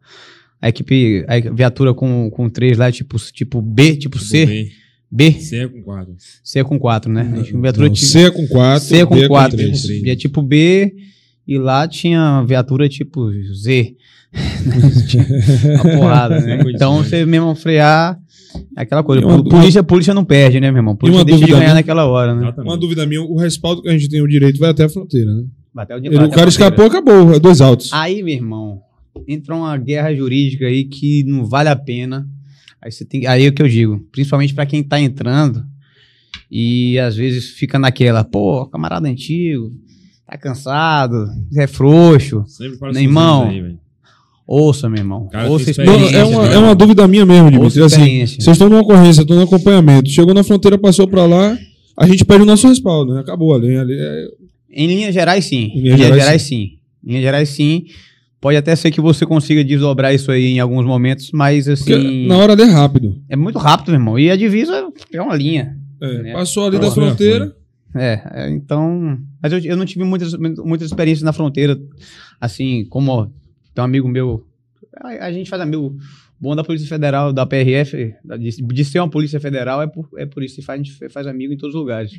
a 0.61 0.69
equipe, 0.69 1.25
a 1.27 1.53
viatura 1.53 1.93
com, 1.93 2.29
com 2.29 2.49
três 2.49 2.77
lá, 2.77 2.91
tipo, 2.91 3.17
tipo 3.31 3.61
B, 3.61 3.95
tipo, 3.97 4.19
C, 4.19 4.45
B. 4.45 4.71
B, 5.15 5.31
C 5.33 5.55
é 5.57 5.67
com 5.67 5.81
4. 5.81 6.15
C 6.43 6.59
é 6.59 6.63
com 6.63 6.77
quatro, 6.79 7.11
né? 7.11 7.29
A 7.33 7.37
gente, 7.37 7.57
viatura 7.57 7.87
Não, 7.87 7.93
tipo, 7.93 8.05
C 8.07 8.19
é 8.25 8.31
com 8.31 8.47
4, 8.47 8.79
C 8.85 9.05
com 9.05 9.27
quatro, 9.27 9.57
três. 9.57 9.83
três. 9.83 10.01
B 10.03 10.09
é 10.09 10.15
tipo 10.15 10.41
B, 10.41 10.93
e 11.47 11.57
lá 11.57 11.87
tinha 11.87 12.43
viatura 12.43 12.89
tipo 12.89 13.31
Z. 13.53 13.95
Uma 15.73 15.97
porrada, 15.97 16.39
né? 16.41 16.59
Então 16.67 16.97
você 17.03 17.25
mesmo 17.25 17.55
frear, 17.55 18.19
aquela 18.75 19.03
coisa. 19.03 19.25
Uma- 19.25 19.43
polícia, 19.43 19.83
polícia 19.83 20.13
não 20.13 20.25
perde, 20.25 20.59
né, 20.59 20.71
meu 20.71 20.79
irmão? 20.79 20.95
Polícia 20.95 21.19
uma 21.19 21.25
deixa 21.25 21.37
de 21.39 21.41
dúvida 21.45 21.57
ganhar 21.59 21.69
minha- 21.69 21.75
naquela 21.81 22.05
hora, 22.05 22.35
né? 22.35 22.43
Exatamente. 22.43 22.69
Uma 22.71 22.77
dúvida 22.77 23.05
minha, 23.05 23.21
o 23.21 23.37
respaldo 23.37 23.81
que 23.81 23.89
a 23.89 23.91
gente 23.93 24.09
tem 24.09 24.21
o 24.21 24.27
direito 24.27 24.59
vai 24.59 24.69
até 24.71 24.83
a 24.83 24.89
fronteira, 24.89 25.33
né? 25.33 25.43
Bateu 25.73 25.99
de 25.99 26.07
Ele- 26.07 26.15
o 26.15 26.19
cara 26.19 26.27
fronteira. 26.29 26.49
escapou, 26.49 26.85
acabou, 26.85 27.33
é 27.33 27.39
dois 27.39 27.61
altos. 27.61 27.91
Aí, 27.93 28.21
meu 28.23 28.33
irmão, 28.33 28.81
entra 29.27 29.55
uma 29.55 29.77
guerra 29.77 30.13
jurídica 30.13 30.65
aí 30.65 30.85
que 30.85 31.23
não 31.25 31.45
vale 31.45 31.69
a 31.69 31.75
pena. 31.75 32.27
Aí 32.85 32.91
você 32.91 33.03
tem, 33.03 33.25
aí 33.25 33.43
é 33.45 33.49
o 33.49 33.51
que 33.51 33.63
eu 33.63 33.67
digo, 33.67 33.99
principalmente 34.11 34.53
pra 34.53 34.63
quem 34.63 34.83
tá 34.83 34.99
entrando 34.99 35.65
e 36.51 36.99
às 36.99 37.15
vezes 37.15 37.49
fica 37.49 37.79
naquela, 37.79 38.23
pô, 38.23 38.67
camarada 38.67 39.07
antigo, 39.07 39.73
tá 40.27 40.37
cansado, 40.37 41.27
é 41.57 41.65
frouxo. 41.65 42.43
Sempre 42.47 42.77
Meu 42.93 43.01
irmão, 43.01 43.49
aí. 43.49 43.75
Ouça, 44.45 44.87
meu 44.87 44.99
irmão. 44.99 45.27
Cara, 45.29 45.49
Ouça 45.49 45.71
experiência. 45.71 46.15
é, 46.15 46.23
uma, 46.23 46.45
é 46.45 46.57
uma 46.59 46.75
dúvida 46.75 47.07
minha 47.07 47.25
mesmo. 47.25 47.63
Ouça 47.63 47.83
Assim, 47.85 48.19
vocês 48.27 48.47
estão 48.49 48.69
numa 48.69 48.81
ocorrência, 48.81 49.21
estão 49.21 49.35
no 49.35 49.41
acompanhamento. 49.41 50.07
Chegou 50.07 50.35
na 50.35 50.43
fronteira, 50.43 50.77
passou 50.77 51.07
pra 51.07 51.25
lá, 51.25 51.57
a 51.97 52.05
gente 52.05 52.23
pede 52.23 52.43
o 52.43 52.45
nosso 52.45 52.67
respaldo, 52.67 53.15
né? 53.15 53.21
Acabou 53.21 53.55
ali. 53.55 53.75
ali 53.75 53.97
é- 53.99 54.27
Em 54.71 54.85
linhas 54.85 55.11
gerais, 55.15 55.45
sim. 55.45 55.71
Em 55.73 55.79
Em 55.79 55.81
linhas 55.81 55.95
linhas 55.95 55.99
gerais, 55.99 56.21
gerais, 56.23 56.41
sim. 56.43 56.77
Em 57.03 57.07
linhas 57.07 57.23
gerais, 57.23 57.49
sim. 57.49 57.85
Pode 58.39 58.57
até 58.57 58.75
ser 58.75 58.91
que 58.91 59.01
você 59.01 59.25
consiga 59.25 59.63
desdobrar 59.63 60.13
isso 60.13 60.31
aí 60.31 60.45
em 60.45 60.59
alguns 60.59 60.85
momentos, 60.85 61.31
mas 61.31 61.65
porque 61.65 61.93
assim. 61.93 62.27
na 62.27 62.37
hora 62.37 62.53
é 62.53 62.65
rápido. 62.65 63.21
É 63.29 63.35
muito 63.35 63.57
rápido, 63.57 63.87
meu 63.87 63.99
irmão. 63.99 64.19
E 64.19 64.29
a 64.29 64.35
divisa 64.35 64.87
é 65.11 65.21
uma 65.21 65.35
linha. 65.35 65.77
É, 66.01 66.23
Né? 66.23 66.33
Passou 66.33 66.67
ali 66.67 66.77
da 66.77 66.91
fronteira. 66.91 67.55
É, 67.95 68.21
é, 68.33 68.49
então. 68.49 69.17
Mas 69.41 69.53
eu, 69.53 69.59
eu 69.59 69.77
não 69.77 69.85
tive 69.85 70.03
muitas, 70.03 70.33
muitas 70.33 70.87
experiências 70.87 71.23
na 71.23 71.33
fronteira. 71.33 71.79
Assim, 72.39 72.85
como 72.89 73.31
tem 73.73 73.81
um 73.81 73.85
amigo 73.85 74.07
meu. 74.07 74.45
A, 74.97 75.25
a 75.25 75.31
gente 75.31 75.49
faz 75.49 75.61
amigo 75.61 75.95
bom 76.39 76.55
da 76.55 76.63
Polícia 76.63 76.87
Federal, 76.87 77.31
da 77.31 77.45
PRF, 77.45 78.13
de, 78.37 78.49
de 78.61 78.85
ser 78.85 78.99
uma 78.99 79.09
Polícia 79.09 79.39
Federal, 79.39 79.81
é 79.81 79.87
por, 79.87 80.07
é 80.17 80.25
por 80.25 80.43
isso 80.43 80.55
que 80.55 80.61
faz, 80.61 80.79
a 80.79 80.83
gente 80.83 81.09
faz 81.09 81.27
amigo 81.27 81.53
em 81.53 81.57
todos 81.57 81.73
os 81.73 81.79
lugares. 81.79 82.11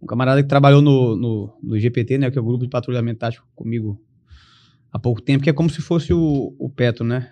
Um 0.00 0.06
camarada 0.06 0.42
que 0.42 0.48
trabalhou 0.48 0.80
no, 0.80 1.16
no, 1.16 1.52
no 1.62 1.78
GPT, 1.78 2.18
né, 2.18 2.30
que 2.30 2.38
é 2.38 2.40
o 2.40 2.44
grupo 2.44 2.64
de 2.64 2.70
patrulhamento 2.70 3.18
tático 3.18 3.46
comigo 3.54 4.00
há 4.92 4.98
pouco 4.98 5.20
tempo, 5.22 5.42
que 5.42 5.50
é 5.50 5.52
como 5.52 5.70
se 5.70 5.80
fosse 5.80 6.12
o, 6.12 6.54
o 6.58 6.68
Petro, 6.68 7.04
né? 7.04 7.28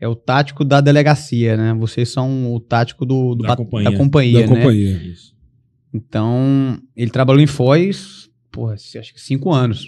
É 0.00 0.08
o 0.08 0.14
tático 0.16 0.64
da 0.64 0.80
delegacia, 0.80 1.56
né? 1.56 1.74
Vocês 1.74 2.08
são 2.08 2.54
o 2.54 2.58
tático 2.60 3.04
do, 3.04 3.34
do 3.34 3.42
Da 3.42 3.54
companhia. 3.56 3.90
da 3.90 3.96
companhia, 3.96 4.40
da 4.46 4.54
né? 4.54 4.56
companhia. 4.56 4.96
Isso. 5.04 5.34
Então, 5.92 6.80
ele 6.96 7.10
trabalhou 7.10 7.42
em 7.42 7.46
Foz, 7.46 8.30
porra, 8.50 8.74
acho 8.74 9.12
que 9.14 9.20
cinco 9.20 9.52
anos. 9.52 9.86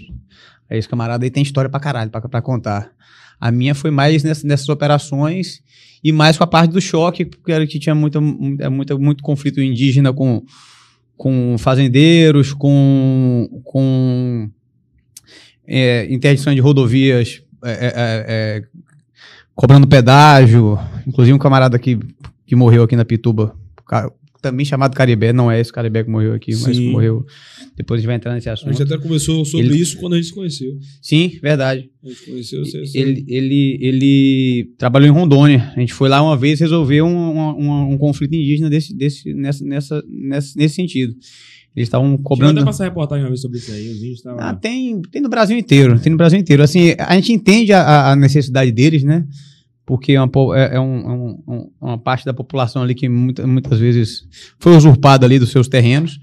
Aí 0.68 0.78
esse 0.78 0.88
camarada 0.88 1.24
aí 1.24 1.30
tem 1.30 1.42
história 1.42 1.70
pra 1.70 1.80
caralho, 1.80 2.10
pra, 2.10 2.20
pra 2.20 2.42
contar. 2.42 2.90
A 3.40 3.50
minha 3.50 3.74
foi 3.74 3.90
mais 3.90 4.22
ness- 4.22 4.44
nessas 4.44 4.68
operações 4.68 5.62
e 6.04 6.12
mais 6.12 6.36
com 6.36 6.44
a 6.44 6.46
parte 6.46 6.72
do 6.72 6.80
choque, 6.80 7.24
porque 7.24 7.50
era 7.52 7.66
que 7.66 7.78
tinha 7.78 7.94
muita, 7.94 8.20
muita, 8.20 8.68
muita- 8.70 8.98
muito 8.98 9.22
conflito 9.22 9.60
indígena 9.62 10.12
com, 10.12 10.42
com 11.16 11.56
fazendeiros, 11.58 12.52
com, 12.52 13.48
com 13.64 14.50
é, 15.72 16.12
interdição 16.12 16.54
de 16.54 16.60
rodovias, 16.60 17.42
é, 17.64 17.70
é, 17.70 17.86
é, 17.86 18.24
é, 18.28 18.62
cobrando 19.54 19.86
pedágio. 19.86 20.78
Inclusive 21.06 21.34
um 21.34 21.38
camarada 21.38 21.78
que, 21.78 21.98
que 22.46 22.54
morreu 22.54 22.82
aqui 22.82 22.94
na 22.96 23.04
Pituba, 23.04 23.56
também 24.42 24.66
chamado 24.66 24.94
Caribé, 24.94 25.32
não 25.32 25.50
é 25.50 25.60
esse 25.60 25.72
Caribé 25.72 26.02
que 26.02 26.10
morreu 26.10 26.34
aqui, 26.34 26.50
mas 26.52 26.76
Sim. 26.76 26.86
que 26.86 26.90
morreu. 26.90 27.24
Depois 27.76 27.98
a 27.98 28.00
gente 28.00 28.06
vai 28.08 28.16
entrar 28.16 28.34
nesse 28.34 28.50
A 28.50 28.54
assunto. 28.54 28.72
gente 28.72 28.82
até 28.82 28.98
conversou 29.00 29.44
sobre 29.44 29.66
Ele- 29.68 29.80
isso 29.80 29.96
quando 29.98 30.14
a 30.14 30.16
gente 30.16 30.26
se 30.26 30.34
conheceu. 30.34 30.78
Sim, 31.00 31.38
verdade. 31.40 31.88
A 32.04 32.08
gente 32.08 32.24
conheceu 32.26 32.64
você. 32.64 32.82
Ele, 32.94 33.24
ele, 33.28 33.78
ele 33.80 34.70
trabalhou 34.76 35.08
em 35.08 35.12
Rondônia. 35.12 35.72
A 35.76 35.80
gente 35.80 35.94
foi 35.94 36.08
lá 36.08 36.20
uma 36.22 36.36
vez 36.36 36.58
resolver 36.60 37.02
um, 37.02 37.08
um, 37.08 37.92
um- 37.92 37.98
conflito 37.98 38.34
indígena 38.34 38.68
desse, 38.68 38.94
desse, 38.94 39.32
nessa, 39.32 39.64
nessa, 39.64 40.02
nessa- 40.08 40.52
nesse 40.58 40.74
sentido. 40.74 41.14
Eles 41.74 41.86
estavam 41.88 42.16
cobrando. 42.18 42.58
até 42.60 42.66
passar 42.66 42.84
reportagem 42.84 43.24
uma 43.24 43.28
vez 43.30 43.40
sobre 43.40 43.58
isso 43.58 43.72
aí. 43.72 43.88
Os 43.90 43.96
índios 43.96 44.18
estavam. 44.18 44.38
Ah, 44.40 44.54
tem, 44.54 45.00
tem 45.10 45.22
no 45.22 45.28
Brasil 45.28 45.56
inteiro, 45.56 45.98
tem 45.98 46.10
no 46.10 46.18
Brasil 46.18 46.38
inteiro. 46.38 46.62
Assim, 46.62 46.94
a 46.98 47.14
gente 47.14 47.32
entende 47.32 47.72
a, 47.72 48.10
a 48.10 48.16
necessidade 48.16 48.70
deles, 48.70 49.02
né? 49.04 49.24
Porque 49.86 50.12
é 50.12 50.20
uma, 50.22 50.30
é, 50.56 50.76
é 50.76 50.80
um- 50.80 51.00
é 51.00 51.12
um- 51.12 51.38
um- 51.48 51.70
uma 51.80 51.98
parte 51.98 52.24
da 52.26 52.34
população 52.34 52.82
ali 52.82 52.94
que 52.94 53.08
muita- 53.08 53.46
muitas 53.46 53.78
vezes 53.78 54.24
foi 54.58 54.76
usurpada 54.76 55.24
ali 55.26 55.38
dos 55.38 55.50
seus 55.50 55.66
terrenos. 55.66 56.20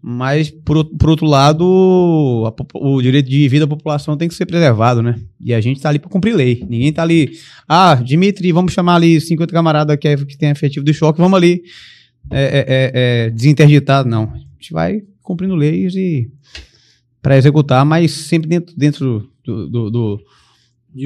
Mas, 0.00 0.48
por, 0.48 0.76
outro- 0.76 0.96
por 0.96 1.10
outro 1.10 1.26
lado, 1.26 2.44
a 2.46 2.78
o 2.78 3.02
direito 3.02 3.28
de 3.28 3.48
vida 3.48 3.66
da 3.66 3.68
população 3.76 4.16
tem 4.16 4.28
que 4.28 4.34
ser 4.34 4.46
preservado, 4.46 5.02
né? 5.02 5.16
E 5.40 5.52
a 5.52 5.60
gente 5.60 5.80
tá 5.80 5.88
ali 5.88 5.98
para 5.98 6.08
cumprir 6.08 6.34
lei. 6.36 6.64
Ninguém 6.70 6.92
tá 6.92 7.02
ali. 7.02 7.32
Ah, 7.68 7.96
Dimitri, 7.96 8.52
vamos 8.52 8.72
chamar 8.72 8.94
ali 8.94 9.20
50 9.20 9.52
camaradas 9.52 9.96
que, 10.00 10.06
é, 10.06 10.16
que 10.16 10.38
tem 10.38 10.50
efetivo 10.50 10.84
do 10.86 10.94
choque, 10.94 11.18
vamos 11.20 11.36
ali 11.36 11.62
é, 12.30 12.42
é, 12.42 12.58
é, 12.68 12.92
é, 13.26 13.30
desinterditar. 13.30 14.04
Não. 14.06 14.32
A 14.58 14.60
gente 14.60 14.72
vai 14.72 15.02
cumprindo 15.22 15.54
leis 15.54 15.94
e 15.94 16.28
para 17.22 17.36
executar, 17.38 17.84
mas 17.84 18.10
sempre 18.10 18.48
dentro, 18.48 18.74
dentro 18.76 19.30
do, 19.44 19.68
do, 19.68 19.90
do 19.90 20.20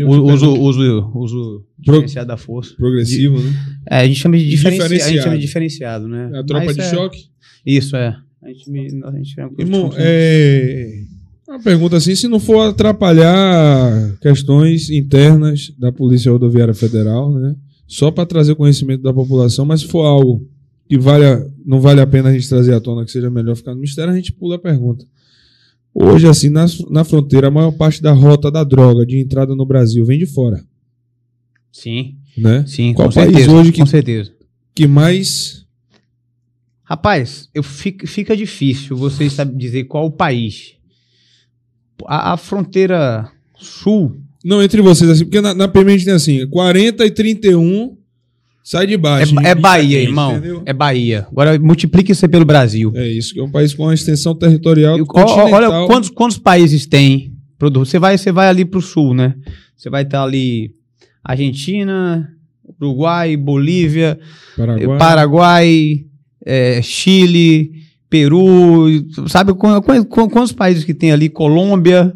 uso, 0.06 0.54
uso, 0.58 1.10
uso 1.14 1.66
diferenciado 1.78 2.28
da 2.28 2.36
força. 2.36 2.74
Progressivo, 2.76 3.38
né? 3.38 3.52
É, 3.90 3.96
a 3.98 4.06
gente 4.06 4.18
chama 4.20 4.38
de 4.38 4.48
diferenciado. 4.48 4.94
A 4.94 4.96
gente 5.08 5.22
chama 5.22 5.36
de 5.36 5.42
diferenciado, 5.42 6.08
né? 6.08 6.30
A 6.34 6.42
tropa 6.44 6.64
Mas 6.66 6.76
de 6.76 6.82
é- 6.82 6.90
choque. 6.90 7.24
Isso, 7.64 7.94
é. 7.96 8.16
A 8.42 8.48
gente, 8.48 8.70
me- 8.70 9.02
a 9.04 9.10
gente 9.12 9.34
chama- 9.34 9.52
Irmão, 9.58 9.90
é. 9.96 11.02
Uma 11.46 11.60
pergunta 11.60 11.96
assim: 11.96 12.14
se 12.14 12.26
não 12.28 12.40
for 12.40 12.60
atrapalhar 12.70 14.16
questões 14.20 14.88
internas 14.88 15.72
da 15.78 15.92
Polícia 15.92 16.32
Rodoviária 16.32 16.74
Federal, 16.74 17.32
né? 17.34 17.54
Só 17.86 18.10
para 18.10 18.24
trazer 18.24 18.54
conhecimento 18.54 19.02
da 19.02 19.12
população, 19.12 19.66
mas 19.66 19.82
se 19.82 19.86
for 19.88 20.02
algo 20.04 20.48
que 20.92 20.98
valha 20.98 21.50
não 21.64 21.80
vale 21.80 22.02
a 22.02 22.06
pena 22.06 22.28
a 22.28 22.32
gente 22.34 22.46
trazer 22.46 22.74
à 22.74 22.78
tona 22.80 23.02
que 23.02 23.10
seja 23.10 23.30
melhor 23.30 23.56
ficar 23.56 23.74
no 23.74 23.80
mistério, 23.80 24.12
a 24.12 24.16
gente 24.16 24.30
pula 24.30 24.56
a 24.56 24.58
pergunta. 24.58 25.06
Hoje, 25.94 26.28
assim, 26.28 26.50
na, 26.50 26.66
na 26.90 27.02
fronteira, 27.02 27.48
a 27.48 27.50
maior 27.50 27.70
parte 27.72 28.02
da 28.02 28.12
rota 28.12 28.50
da 28.50 28.62
droga 28.62 29.06
de 29.06 29.18
entrada 29.18 29.54
no 29.56 29.64
Brasil 29.64 30.04
vem 30.04 30.18
de 30.18 30.26
fora, 30.26 30.62
Sim, 31.72 32.16
né? 32.36 32.62
sim, 32.66 32.92
Qual 32.92 33.08
com 33.08 33.14
país 33.14 33.30
certeza. 33.32 33.52
hoje 33.56 33.72
que- 33.72 33.80
Com 33.80 33.86
certeza. 33.86 34.32
Que 34.74 34.86
mais... 34.86 35.64
Rapaz, 36.84 37.48
eu 37.54 37.62
fica, 37.62 38.06
fica 38.06 38.36
difícil 38.36 38.94
você 38.94 39.30
sabe 39.30 39.56
dizer 39.56 39.84
qual 39.84 40.04
o 40.04 40.10
país. 40.10 40.74
A, 42.06 42.34
a 42.34 42.36
fronteira 42.36 43.30
sul. 43.56 44.14
Não, 44.44 44.62
entre 44.62 44.82
vocês, 44.82 45.08
assim, 45.08 45.24
porque 45.24 45.40
na, 45.40 45.54
na 45.54 45.68
PM 45.68 45.90
a 45.90 45.96
gente 45.96 46.04
tem 46.04 46.12
assim, 46.14 46.46
40 46.48 47.06
e 47.06 47.10
31 47.10 47.96
sai 48.62 48.86
de 48.86 48.94
É, 48.94 48.96
baixo. 48.96 49.34
é 49.40 49.54
Bahia, 49.54 50.02
Entendeu? 50.02 50.08
irmão. 50.08 50.62
É 50.66 50.72
Bahia. 50.72 51.26
Agora 51.30 51.58
multiplique 51.58 52.12
isso 52.12 52.24
aí 52.24 52.30
pelo 52.30 52.44
Brasil. 52.44 52.92
É 52.94 53.06
isso, 53.08 53.34
que 53.34 53.40
é 53.40 53.42
um 53.42 53.50
país 53.50 53.74
com 53.74 53.84
uma 53.84 53.94
extensão 53.94 54.34
territorial 54.34 54.96
Eu- 54.98 55.06
continental. 55.06 55.52
olha 55.52 55.86
quantos, 55.86 56.10
quantos 56.10 56.38
países 56.38 56.86
tem 56.86 57.32
produto. 57.58 57.86
Você 57.86 57.98
vai, 57.98 58.16
você 58.18 58.30
vai 58.32 58.48
ali 58.48 58.64
pro 58.64 58.80
sul, 58.80 59.14
né? 59.14 59.34
Você 59.76 59.88
vai 59.90 60.02
estar 60.02 60.22
ali 60.22 60.70
Argentina, 61.24 62.28
Uruguai, 62.80 63.36
Bolívia, 63.36 64.18
Paraguai. 64.56 64.98
Paraguai, 64.98 66.04
é, 66.44 66.82
Chile, 66.82 67.70
Peru, 68.10 68.86
sabe 69.28 69.54
qu- 69.54 69.80
qu- 69.82 70.04
qu- 70.04 70.28
quantos 70.28 70.52
países 70.52 70.84
que 70.84 70.92
tem 70.92 71.12
ali? 71.12 71.28
Colômbia, 71.28 72.12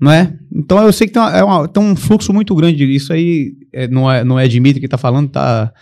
não 0.00 0.10
é? 0.12 0.32
Então 0.54 0.78
eu 0.82 0.92
sei 0.92 1.06
que 1.06 1.12
tem, 1.12 1.22
uma- 1.22 1.32
é 1.36 1.42
uma- 1.44 1.68
tem 1.68 1.82
um 1.82 1.96
fluxo 1.96 2.32
muito 2.32 2.54
grande. 2.54 2.84
Isso 2.84 3.12
aí 3.12 3.54
é, 3.72 3.86
não, 3.88 4.10
é, 4.10 4.22
não 4.24 4.38
é 4.38 4.46
Dimitri 4.48 4.80
que 4.80 4.86
está 4.86 4.98
falando, 4.98 5.28
tá? 5.30 5.72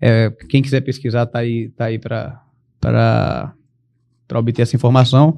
é, 0.00 0.30
quem 0.48 0.60
quiser 0.62 0.80
pesquisar 0.80 1.26
tá 1.26 1.38
aí, 1.38 1.68
tá 1.76 1.84
aí 1.84 1.98
para 1.98 2.40
obter 4.34 4.62
essa 4.62 4.74
informação. 4.74 5.36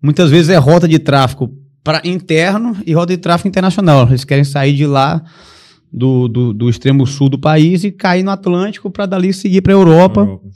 Muitas 0.00 0.30
vezes 0.30 0.48
é 0.50 0.56
rota 0.56 0.86
de 0.88 0.98
tráfico 0.98 1.52
para 1.84 2.00
interno 2.04 2.76
e 2.86 2.92
rota 2.92 3.12
de 3.12 3.18
tráfico 3.20 3.48
internacional. 3.48 4.06
Eles 4.08 4.24
querem 4.24 4.44
sair 4.44 4.74
de 4.74 4.86
lá 4.86 5.22
do, 5.92 6.28
do, 6.28 6.52
do 6.52 6.70
extremo 6.70 7.06
sul 7.06 7.28
do 7.28 7.38
país 7.38 7.84
e 7.84 7.90
cair 7.90 8.22
no 8.22 8.30
Atlântico 8.30 8.90
para 8.90 9.06
dali 9.06 9.32
seguir 9.32 9.60
para 9.60 9.72
a 9.72 9.76
Europa 9.76 10.20
Europa. 10.22 10.46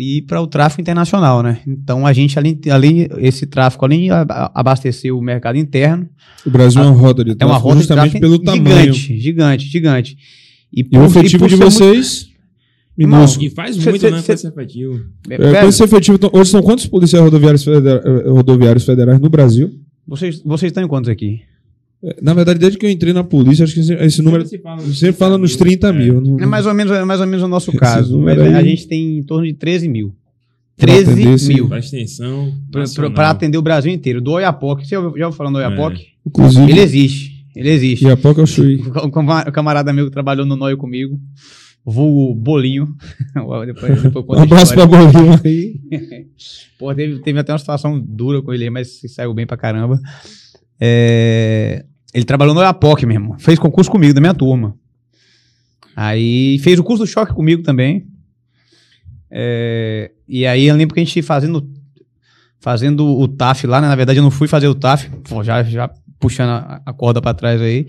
E 0.00 0.22
para 0.22 0.40
o 0.40 0.46
tráfico 0.46 0.80
internacional, 0.80 1.42
né? 1.42 1.60
Então 1.66 2.06
a 2.06 2.12
gente 2.12 2.38
além, 2.38 2.58
além 2.70 3.06
esse 3.18 3.46
tráfico 3.46 3.84
além 3.84 4.04
de 4.04 4.10
a- 4.10 4.50
abastecer 4.54 5.14
o 5.14 5.20
mercado 5.20 5.56
interno, 5.58 6.08
O 6.46 6.50
Brasil 6.50 6.82
é 6.82 6.86
uma 6.86 6.96
rota 6.96 7.22
de 7.24 7.36
é 7.38 7.44
uma 7.46 7.58
de 7.60 7.78
justamente 7.78 7.86
tráfico 7.86 8.20
pelo 8.20 8.38
tamanho. 8.38 8.92
gigante, 8.92 9.18
gigante, 9.20 9.66
gigante. 9.66 10.16
E, 10.72 10.80
E 10.80 10.84
o 10.84 10.88
por- 10.90 11.04
efetivo 11.04 11.38
por 11.44 11.48
de 11.50 11.56
ser 11.56 11.62
muito- 11.62 11.74
vocês, 11.74 12.28
minúsculo. 12.96 13.46
E 13.46 13.50
faz 13.50 13.76
Cê- 13.76 13.90
muito, 13.90 14.00
cê- 14.00 14.10
né, 14.10 14.20
cê- 14.20 14.26
com 14.26 14.32
esse 14.32 14.46
efetivo. 14.48 15.00
É, 15.28 15.34
É, 15.34 15.38
velho, 15.38 15.60
com 15.60 15.68
esse 15.68 15.82
efetivo, 15.82 16.16
então, 16.16 16.30
hoje 16.32 16.50
são 16.50 16.62
quantos 16.62 16.86
policiais 16.86 17.24
rodoviários, 17.24 17.64
federa- 17.64 18.02
eh, 18.04 18.28
rodoviários 18.30 18.84
federais 18.84 19.20
no 19.20 19.28
Brasil? 19.28 19.70
vocês, 20.06 20.42
vocês 20.44 20.70
estão 20.70 20.82
em 20.82 20.88
quantos 20.88 21.08
aqui? 21.08 21.40
É, 22.02 22.16
Na 22.22 22.32
verdade, 22.34 22.58
desde 22.58 22.78
que 22.78 22.86
eu 22.86 22.90
entrei 22.90 23.12
na 23.12 23.22
polícia, 23.24 23.64
acho 23.64 23.74
que 23.74 23.80
esse, 23.80 23.92
esse 23.94 24.22
número 24.22 24.46
Sempre 24.46 24.58
se 24.58 24.62
fala 24.62 24.94
sempre 24.94 25.12
fala 25.16 25.38
nos 25.38 25.54
30 25.56 25.92
mil. 25.92 26.20
não- 26.20 26.40
É 26.40 26.46
mais 26.46 26.66
ou 26.66 26.72
menos, 26.74 26.92
é 26.92 27.04
mais 27.04 27.20
ou 27.20 27.26
menos 27.26 27.42
o 27.44 27.48
nosso 27.48 27.70
Esse 27.70 27.78
caso. 27.78 28.26
aí- 28.28 28.54
A 28.54 28.62
gente 28.62 28.86
tem 28.88 29.18
em 29.18 29.22
torno 29.22 29.46
de 29.46 29.52
13 29.54 29.88
mil. 29.88 30.14
Pra 30.76 30.86
13 30.86 31.10
atender 31.12 31.34
esse- 31.34 31.52
mil. 31.52 31.68
Para 31.68 31.78
extensão. 31.78 32.54
Para 33.14 33.30
atender 33.30 33.58
o 33.58 33.62
Brasil 33.62 33.92
inteiro. 33.92 34.20
Do 34.20 34.32
Oiapoque. 34.32 34.84
Você 34.86 34.94
já 34.94 35.00
ouviu 35.00 35.30
falando 35.32 35.54
do 35.54 35.58
Oiapoque? 35.58 36.06
Inclusive, 36.26 36.70
Ele 36.70 36.80
existe. 36.80 37.44
Ele 37.54 37.68
existe. 37.68 38.04
e 38.06 38.08
eu 38.08 38.46
fui. 38.46 38.76
O 38.76 39.10
cama- 39.12 39.44
o 39.46 39.52
camarada 39.52 39.92
meu 39.92 40.06
que 40.06 40.10
trabalhou 40.12 40.46
no 40.46 40.56
Noio 40.56 40.78
comigo, 40.78 41.20
vulgo 41.84 42.34
Bolinho. 42.34 42.94
depois, 43.66 44.02
depois 44.02 44.38
Um 44.40 44.42
abraço 44.42 44.72
pra. 44.72 44.86
Bolinho 44.86 45.38
aí. 45.44 45.80
Pô, 46.78 46.94
teve, 46.94 47.18
teve 47.18 47.38
até 47.38 47.52
uma 47.52 47.58
situação 47.58 48.00
dura 48.00 48.40
com 48.40 48.54
ele 48.54 48.64
aí, 48.64 48.70
mas 48.70 49.00
saiu 49.08 49.34
bem 49.34 49.46
pra 49.46 49.58
caramba. 49.58 50.00
É, 50.80 51.84
ele 52.14 52.24
trabalhou 52.24 52.54
no 52.54 52.60
Oiapoque 52.60 53.06
mesmo. 53.06 53.36
Fez 53.38 53.58
concurso 53.58 53.90
comigo, 53.90 54.12
da 54.14 54.20
minha 54.20 54.34
turma. 54.34 54.74
Aí 55.94 56.58
fez 56.60 56.78
o 56.78 56.84
curso 56.84 57.04
do 57.04 57.06
choque 57.08 57.32
comigo 57.34 57.62
também. 57.62 58.06
É, 59.30 60.10
e 60.28 60.46
aí 60.46 60.66
eu 60.66 60.74
lembro 60.76 60.94
que 60.94 61.00
a 61.00 61.04
gente 61.04 61.22
fazendo, 61.22 61.68
fazendo 62.60 63.06
o 63.06 63.28
TAF 63.28 63.66
lá, 63.66 63.80
né? 63.80 63.88
Na 63.88 63.94
verdade 63.96 64.18
eu 64.18 64.22
não 64.22 64.30
fui 64.30 64.48
fazer 64.48 64.68
o 64.68 64.74
TAF, 64.74 65.08
pô, 65.28 65.42
já, 65.44 65.62
já 65.62 65.88
puxando 66.18 66.50
a, 66.50 66.82
a 66.86 66.92
corda 66.92 67.20
pra 67.20 67.34
trás 67.34 67.60
aí. 67.60 67.86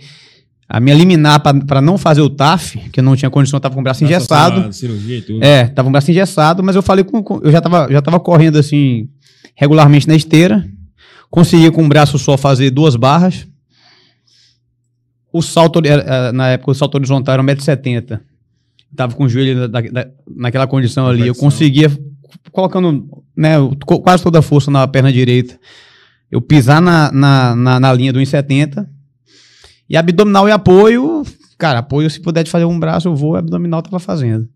A 0.69 0.79
me 0.79 0.89
eliminar 0.91 1.41
pra- 1.41 1.53
pra 1.53 1.81
não 1.81 1.97
fazer 1.97 2.21
o 2.21 2.29
TAF, 2.29 2.77
que 2.91 3.01
eu 3.01 3.03
não 3.03 3.15
tinha 3.15 3.29
condição, 3.29 3.57
eu 3.57 3.61
tava 3.61 3.75
com 3.75 3.81
o 3.81 3.83
braço 3.83 4.03
Nossa, 4.03 4.13
engessado. 4.15 4.71
Cirurgia 4.71 5.17
e 5.17 5.21
tudo. 5.21 5.43
É, 5.43 5.65
tava 5.67 5.89
um 5.89 5.91
braço 5.91 6.09
engessado, 6.09 6.63
mas 6.63 6.75
eu 6.77 6.81
falei 6.81 7.03
com, 7.03 7.21
com- 7.21 7.41
eu 7.43 7.51
já 7.51 7.59
tava, 7.59 7.91
já 7.91 8.01
tava 8.01 8.19
correndo 8.19 8.57
assim 8.57 9.09
regularmente 9.55 10.07
na 10.07 10.15
esteira. 10.15 10.65
Consegui 11.29 11.69
com 11.71 11.83
um 11.83 11.89
braço 11.89 12.17
só 12.17 12.37
fazer 12.37 12.69
duas 12.71 12.95
barras. 12.95 13.45
O 15.33 15.41
salto, 15.41 15.81
era, 15.85 16.01
eh, 16.01 16.31
na 16.31 16.49
época, 16.49 16.71
o 16.71 16.75
salto 16.75 16.95
horizontal 16.95 17.33
era 17.33 17.43
1,70m. 17.43 18.19
Tava 18.95 19.15
com 19.15 19.23
o 19.23 19.29
joelho 19.29 19.67
da- 19.69 19.81
da- 19.81 20.07
naquela 20.35 20.67
condição 20.67 21.07
ali. 21.07 21.21
Eu 21.27 21.33
conseguia, 21.35 21.89
colocando 22.51 23.07
né, 23.35 23.55
quase 24.03 24.23
toda 24.23 24.39
a 24.39 24.41
força 24.41 24.69
na 24.69 24.85
perna 24.87 25.11
direita, 25.11 25.57
eu 26.29 26.41
pisar 26.41 26.81
na, 26.81 27.11
na, 27.11 27.55
na, 27.55 27.79
na 27.79 27.93
linha 27.93 28.11
do 28.11 28.19
1,70. 28.19 28.85
E 29.89 29.95
abdominal 29.97 30.47
e 30.47 30.51
apoio, 30.51 31.23
cara, 31.57 31.79
apoio, 31.79 32.09
se 32.09 32.19
puder 32.19 32.43
de 32.43 32.51
fazer 32.51 32.65
um 32.65 32.79
braço, 32.79 33.07
eu 33.07 33.15
vou, 33.15 33.35
abdominal 33.35 33.81
tava 33.81 33.99
fazendo. 33.99 34.47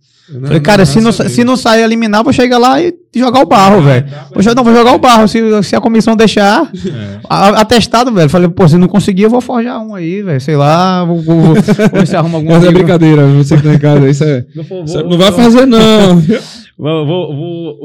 Falei, 0.44 0.60
cara, 0.60 0.86
se 0.88 1.00
não, 1.00 1.12
se 1.12 1.44
não 1.44 1.56
sair 1.56 1.84
eliminar, 1.84 2.24
vou 2.24 2.34
chegar 2.34 2.58
lá 2.58 2.82
e 2.82 2.94
jogar 3.16 3.42
o 3.42 3.46
barro, 3.46 3.82
velho. 3.82 4.06
Vou, 4.34 4.42
jo- 4.42 4.56
não, 4.56 4.64
vou 4.64 4.74
jogar 4.76 4.94
o 4.94 4.98
barro. 4.98 5.28
Se, 5.28 5.40
se 5.64 5.76
a 5.76 5.80
comissão 5.82 6.16
deixar, 6.16 6.64
É. 6.86 7.20
a- 7.30 7.62
atestado, 7.62 8.12
velho. 8.12 8.30
Falei, 8.30 8.48
pô, 8.50 8.68
se 8.68 8.76
não 8.78 8.88
conseguir, 8.88 9.24
eu 9.24 9.30
vou 9.30 9.40
forjar 9.42 9.80
um 9.86 9.94
aí, 9.94 10.24
velho. 10.24 10.42
Sei 10.42 10.56
lá, 10.56 11.04
vou, 11.06 11.22
vou, 11.22 11.42
vou 11.42 11.54
ver 11.54 12.08
se 12.08 12.16
arruma 12.16 12.40
algum 12.40 12.50
Mas 12.54 12.64
é 12.64 12.72
brincadeira, 12.72 13.28
você 13.28 13.56
que 13.56 13.64
tá 13.64 13.74
em 13.76 13.80
casa, 13.80 14.10
isso 14.10 14.24
é. 14.24 14.44
Não, 14.56 14.64
vou, 14.64 14.82
é- 14.82 14.86
vou, 14.86 15.10
não 15.12 15.18
vai 15.18 15.32
fazer, 15.32 15.66
não. 15.68 16.22
Vou, 16.78 17.06
vou, 17.08 17.36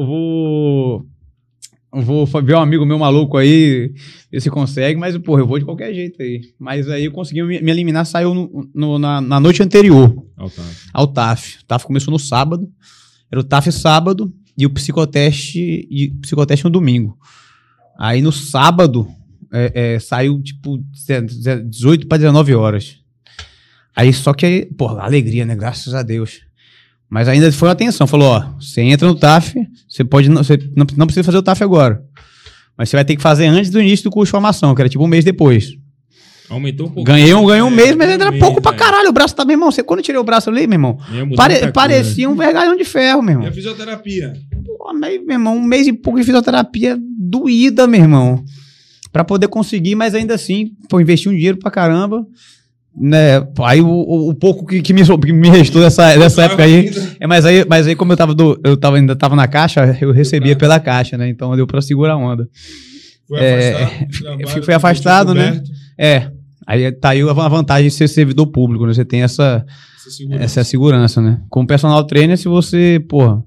vou, 0.05 1.03
vou, 1.93 2.25
ver 2.27 2.55
um 2.55 2.61
amigo 2.61 2.87
meu 2.87 2.99
maluco 2.99 3.37
aí, 3.37 3.93
ver 4.31 4.41
se 4.41 4.49
consegue, 4.51 4.99
mas, 4.99 5.17
porra, 5.19 5.41
eu 5.43 5.47
vou 5.47 5.59
de 5.59 5.65
qualquer 5.65 5.93
jeito 5.93 6.23
aí. 6.23 6.41
Mas 6.59 6.89
aí 6.89 7.05
eu 7.07 7.13
consegui 7.13 7.43
me, 7.43 7.61
me 7.61 7.71
eliminar, 7.71 8.07
saiu 8.07 8.33
no- 8.35 8.69
no- 8.75 8.99
na, 8.99 9.21
na 9.21 9.41
noite 9.41 9.63
anterior. 9.63 10.25
Ao 10.93 11.07
TAF. 11.07 11.59
O 11.63 11.65
TAF 11.65 11.85
começou 11.87 12.13
no 12.13 12.19
sábado. 12.19 12.69
Era 13.31 13.41
o 13.41 13.45
TAF 13.45 13.71
sábado 13.73 14.33
e 14.57 14.67
o 14.67 14.71
psicoteste, 14.71 15.87
e 15.91 16.11
psicoteste 16.21 16.65
no 16.65 16.71
domingo. 16.71 17.17
Aí 17.99 18.23
no 18.23 18.33
sábado 18.33 19.09
é, 19.53 19.95
é, 19.95 19.99
saiu 19.99 20.41
tipo 20.43 20.79
ze- 20.97 21.27
ze- 21.29 21.63
18 21.65 22.07
para 22.07 22.19
19 22.19 22.55
horas. 22.55 22.97
Aí 23.97 24.13
só 24.13 24.33
que, 24.33 24.69
pô, 24.79 24.87
alegria, 24.99 25.45
né? 25.45 25.55
Graças 25.57 25.93
a 25.95 26.03
Deus. 26.03 26.41
Mas 27.11 27.29
ainda 27.29 27.51
foi 27.53 27.69
uma 27.69 27.73
atenção. 27.73 28.07
Falou: 28.07 28.29
ó, 28.29 28.41
você 28.61 28.81
entra 28.83 29.07
no 29.09 29.15
TAF, 29.15 29.55
você 29.89 30.05
pode 30.05 30.29
não, 30.29 30.45
você 30.45 30.57
não, 30.77 30.87
não 30.97 31.07
precisa 31.07 31.25
fazer 31.25 31.39
o 31.39 31.43
TAF 31.43 31.63
agora. 31.65 32.01
Mas 32.79 32.89
você 32.89 32.97
vai 32.97 33.05
ter 33.05 33.17
que 33.17 33.23
fazer 33.23 33.47
antes 33.47 33.71
do 33.71 33.81
início 33.81 34.05
do 34.05 34.11
curso 34.11 34.27
de 34.29 34.31
formação, 34.31 34.75
que 34.75 34.81
era 34.81 34.89
tipo 34.89 35.03
um 35.05 35.09
mês 35.09 35.25
depois. 35.25 35.73
Aumentou 36.49 36.87
um 36.87 36.91
pouco. 36.91 37.05
Ganhei 37.05 37.33
um, 37.35 37.45
ganhei 37.47 37.63
um 37.63 37.69
É, 37.69 37.71
mês, 37.71 37.95
mas 37.95 38.09
ainda 38.11 38.25
era 38.27 38.33
pouco 38.39 38.55
mês, 38.55 38.63
pra 38.63 38.73
é. 38.73 38.77
caralho. 38.77 39.09
O 39.11 39.13
braço 39.13 39.35
tá, 39.37 39.45
meu 39.45 39.55
irmão. 39.55 39.71
Você, 39.71 39.83
quando 39.83 40.01
eu 40.01 40.05
tirei 40.05 40.21
o 40.21 40.25
braço 40.25 40.51
ali, 40.51 40.67
meu 40.67 40.75
irmão, 40.77 40.99
Pare- 41.37 41.71
parecia 41.73 42.29
um 42.29 42.35
vergalhão 42.35 42.77
de 42.77 42.85
ferro, 42.85 43.23
meu 43.23 43.35
E 43.35 43.37
a 43.37 43.39
irmão. 43.41 43.53
fisioterapia? 43.53 44.33
Pô, 44.79 44.93
meu 44.93 45.11
irmão, 45.31 45.57
um 45.57 45.63
mês 45.63 45.87
e 45.87 45.93
pouco 45.93 46.19
de 46.19 46.25
fisioterapia 46.25 46.99
doída, 47.19 47.87
meu 47.87 48.01
irmão. 48.01 48.45
Pra 49.13 49.23
poder 49.25 49.47
conseguir, 49.49 49.95
mas 49.95 50.15
ainda 50.15 50.35
assim, 50.35 50.73
pô, 50.89 51.01
investi 51.01 51.29
um 51.29 51.33
dinheiro 51.33 51.59
pra 51.59 51.71
caramba. 51.71 52.25
Né? 52.97 53.47
Aí 53.63 53.81
o, 53.81 53.89
o- 53.89 54.35
pouco 54.35 54.67
que, 54.67 54.83
que 54.83 54.93
me, 54.93 55.03
que 55.07 55.33
me 55.33 55.49
restou 55.49 55.81
dessa, 55.81 56.17
dessa 56.19 56.43
época 56.45 56.65
aí. 56.65 56.91
É, 57.21 57.27
mas 57.27 57.45
aí, 57.47 57.65
mas 57.69 57.87
aí, 57.87 57.95
como 57.95 58.13
eu 58.13 58.17
tava, 58.17 58.35
do, 58.35 58.61
eu 58.65 58.77
tava, 58.77 58.97
ainda 58.97 59.15
tava 59.15 59.37
na 59.37 59.47
caixa, 59.47 59.97
eu 60.01 60.13
recebia 60.13 60.57
pela 60.57 60.81
caixa, 60.81 61.17
né? 61.17 61.29
Então 61.29 61.55
deu 61.57 61.67
pra 61.67 61.81
segurar 61.81 62.15
a 62.15 62.17
onda. 62.17 62.49
Foi 63.29 63.39
É, 63.41 63.73
afastado. 63.73 64.07
do 64.11 64.19
trabalho, 64.23 64.65
fui- 64.65 64.75
afastado, 64.75 65.35
né? 65.35 65.63
É. 65.99 66.31
Aí 66.67 66.93
tá 66.93 67.11
aí 67.11 67.21
a 67.23 67.33
vantagem 67.49 67.89
de 67.89 67.95
ser 67.95 68.09
servidor 68.09 68.47
público, 68.49 68.87
né? 68.87 68.93
Você 68.93 69.05
tem 69.05 69.23
essa, 69.23 69.65
essa 69.97 70.11
segurança. 70.11 70.45
essa 70.45 70.65
segurança, 70.65 71.21
né? 71.23 71.41
Como 71.49 71.67
personal 71.67 72.05
trainer, 72.05 72.37
se 72.39 72.49
você, 72.49 73.03
porra, 73.09 73.43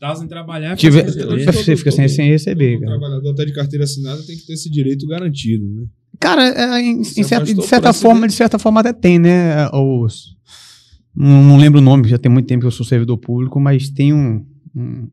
Tava 0.00 0.16
sem 0.16 0.28
trabalhar. 0.28 0.74
Receber. 0.74 1.04
Você 1.44 1.76
fica 1.76 1.90
sem- 1.90 2.06
todo- 2.06 2.14
sem 2.14 2.28
receber, 2.30 2.78
cara. 2.80 2.92
trabalhador 2.98 3.30
até 3.30 3.44
de 3.44 3.52
carteira 3.52 3.84
assinada 3.84 4.22
tem 4.22 4.36
que 4.36 4.46
ter 4.46 4.52
esse 4.54 4.70
direito 4.70 5.06
garantido, 5.06 5.68
né? 5.68 5.86
Cara, 6.20 6.42
é, 6.48 6.80
em, 6.80 7.00
em 7.00 7.04
Você 7.04 7.22
certa, 7.24 7.44
de 7.54 7.62
certa 7.66 7.92
forma, 7.92 8.26
de 8.26 8.32
certa 8.34 8.58
forma 8.58 8.80
até 8.80 8.92
tem, 8.92 9.18
né? 9.18 9.68
Os, 9.72 10.36
não, 11.14 11.42
não 11.42 11.56
lembro 11.56 11.80
o 11.80 11.82
nome, 11.82 12.08
já 12.08 12.18
tem 12.18 12.30
muito 12.30 12.46
tempo 12.46 12.60
que 12.62 12.66
eu 12.66 12.70
sou 12.72 12.84
servidor 12.86 13.18
público, 13.18 13.60
mas 13.60 13.88
tem 13.90 14.12
um, 14.12 14.44
um- 14.74 15.08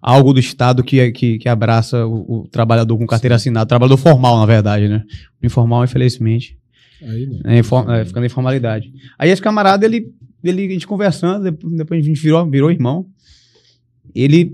algo 0.00 0.32
do 0.32 0.40
Estado 0.40 0.82
que, 0.82 1.10
que, 1.12 1.38
que 1.38 1.48
abraça 1.48 2.06
o, 2.06 2.42
o 2.42 2.48
trabalhador 2.48 2.96
com 2.98 3.06
carteira 3.06 3.36
assinada, 3.36 3.66
trabalhador 3.66 3.96
formal, 3.96 4.38
na 4.38 4.46
verdade, 4.46 4.88
né? 4.88 5.04
O 5.42 5.46
informal, 5.46 5.84
infelizmente, 5.84 6.56
Aí 7.02 7.26
não. 7.26 7.50
é, 7.50 7.58
infor- 7.58 7.90
é, 7.90 8.04
fica 8.04 8.20
na 8.20 8.26
informalidade. 8.26 8.92
Aí 9.18 9.30
esse 9.30 9.40
camarada, 9.42 9.84
ele, 9.86 10.06
ele 10.44 10.66
a 10.66 10.70
gente 10.70 10.86
conversando, 10.86 11.44
depois, 11.44 11.74
depois 11.76 12.02
a 12.02 12.06
gente 12.06 12.20
virou, 12.20 12.48
virou 12.50 12.70
irmão. 12.70 13.06
Ele, 14.14 14.52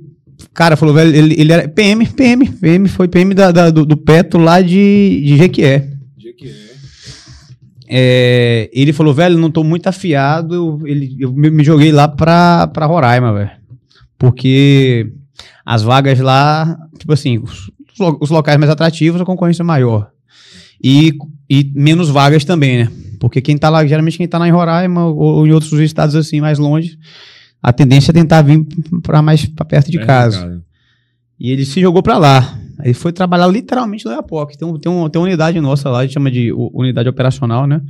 cara, 0.54 0.76
falou, 0.76 0.94
velho, 0.94 1.14
ele, 1.14 1.34
ele 1.40 1.52
era 1.52 1.68
PM, 1.68 2.06
PM, 2.06 2.48
PM, 2.50 2.88
foi 2.88 3.08
PM 3.08 3.34
da, 3.34 3.50
da- 3.50 3.70
do, 3.70 3.84
do 3.84 3.96
Petro 3.96 4.40
lá 4.40 4.60
de, 4.60 5.22
de 5.24 5.36
Jequié. 5.36 5.90
É, 7.90 8.68
ele 8.72 8.92
falou, 8.92 9.14
velho, 9.14 9.38
não 9.38 9.50
tô 9.50 9.64
muito 9.64 9.86
afiado, 9.86 10.54
eu, 10.54 10.80
ele, 10.86 11.16
eu 11.18 11.32
me, 11.32 11.50
me 11.50 11.64
joguei 11.64 11.90
lá 11.90 12.06
pra, 12.06 12.66
pra 12.66 12.84
Roraima, 12.86 13.32
velho. 13.32 13.50
Porque 14.18 15.10
as 15.64 15.82
vagas 15.82 16.18
lá, 16.18 16.76
tipo 16.98 17.12
assim, 17.12 17.38
os, 17.38 17.70
os 17.92 17.98
lo- 17.98 18.18
os 18.20 18.30
locais 18.30 18.58
mais 18.58 18.70
atrativos, 18.70 19.20
a 19.20 19.24
concorrência 19.24 19.62
é 19.62 19.64
maior. 19.64 20.10
E, 20.82 21.14
e 21.48 21.72
menos 21.74 22.10
vagas 22.10 22.44
também, 22.44 22.84
né? 22.84 22.92
Porque 23.18 23.40
quem 23.40 23.56
tá 23.56 23.70
lá, 23.70 23.84
geralmente 23.86 24.18
quem 24.18 24.28
tá 24.28 24.38
lá 24.38 24.46
em 24.46 24.52
Roraima 24.52 25.06
ou, 25.06 25.16
ou 25.18 25.46
em 25.46 25.50
outros 25.52 25.72
estados 25.80 26.14
assim, 26.14 26.40
mais 26.40 26.58
longe, 26.58 26.98
a 27.62 27.72
tendência 27.72 28.10
é 28.10 28.14
tentar 28.14 28.42
vir 28.42 28.64
pra 29.02 29.20
mais 29.22 29.44
pra 29.46 29.64
perto 29.64 29.90
de 29.90 29.98
Perto 29.98 30.06
casa. 30.06 30.62
E 31.38 31.50
ele 31.50 31.64
se 31.64 31.80
jogou 31.80 32.02
pra 32.02 32.18
lá. 32.18 32.58
Aí 32.78 32.94
foi 32.94 33.12
trabalhar 33.12 33.46
literalmente 33.48 34.04
no 34.04 34.12
Iapoc. 34.12 34.56
Tem, 34.56 34.66
um, 34.68 34.78
tem, 34.78 34.90
um, 34.90 35.08
tem 35.08 35.20
uma 35.20 35.26
unidade 35.26 35.60
nossa 35.60 35.88
lá, 35.90 36.00
a 36.00 36.02
gente 36.02 36.14
chama 36.14 36.30
de 36.30 36.52
unidade 36.52 37.08
operacional, 37.08 37.66
né? 37.66 37.80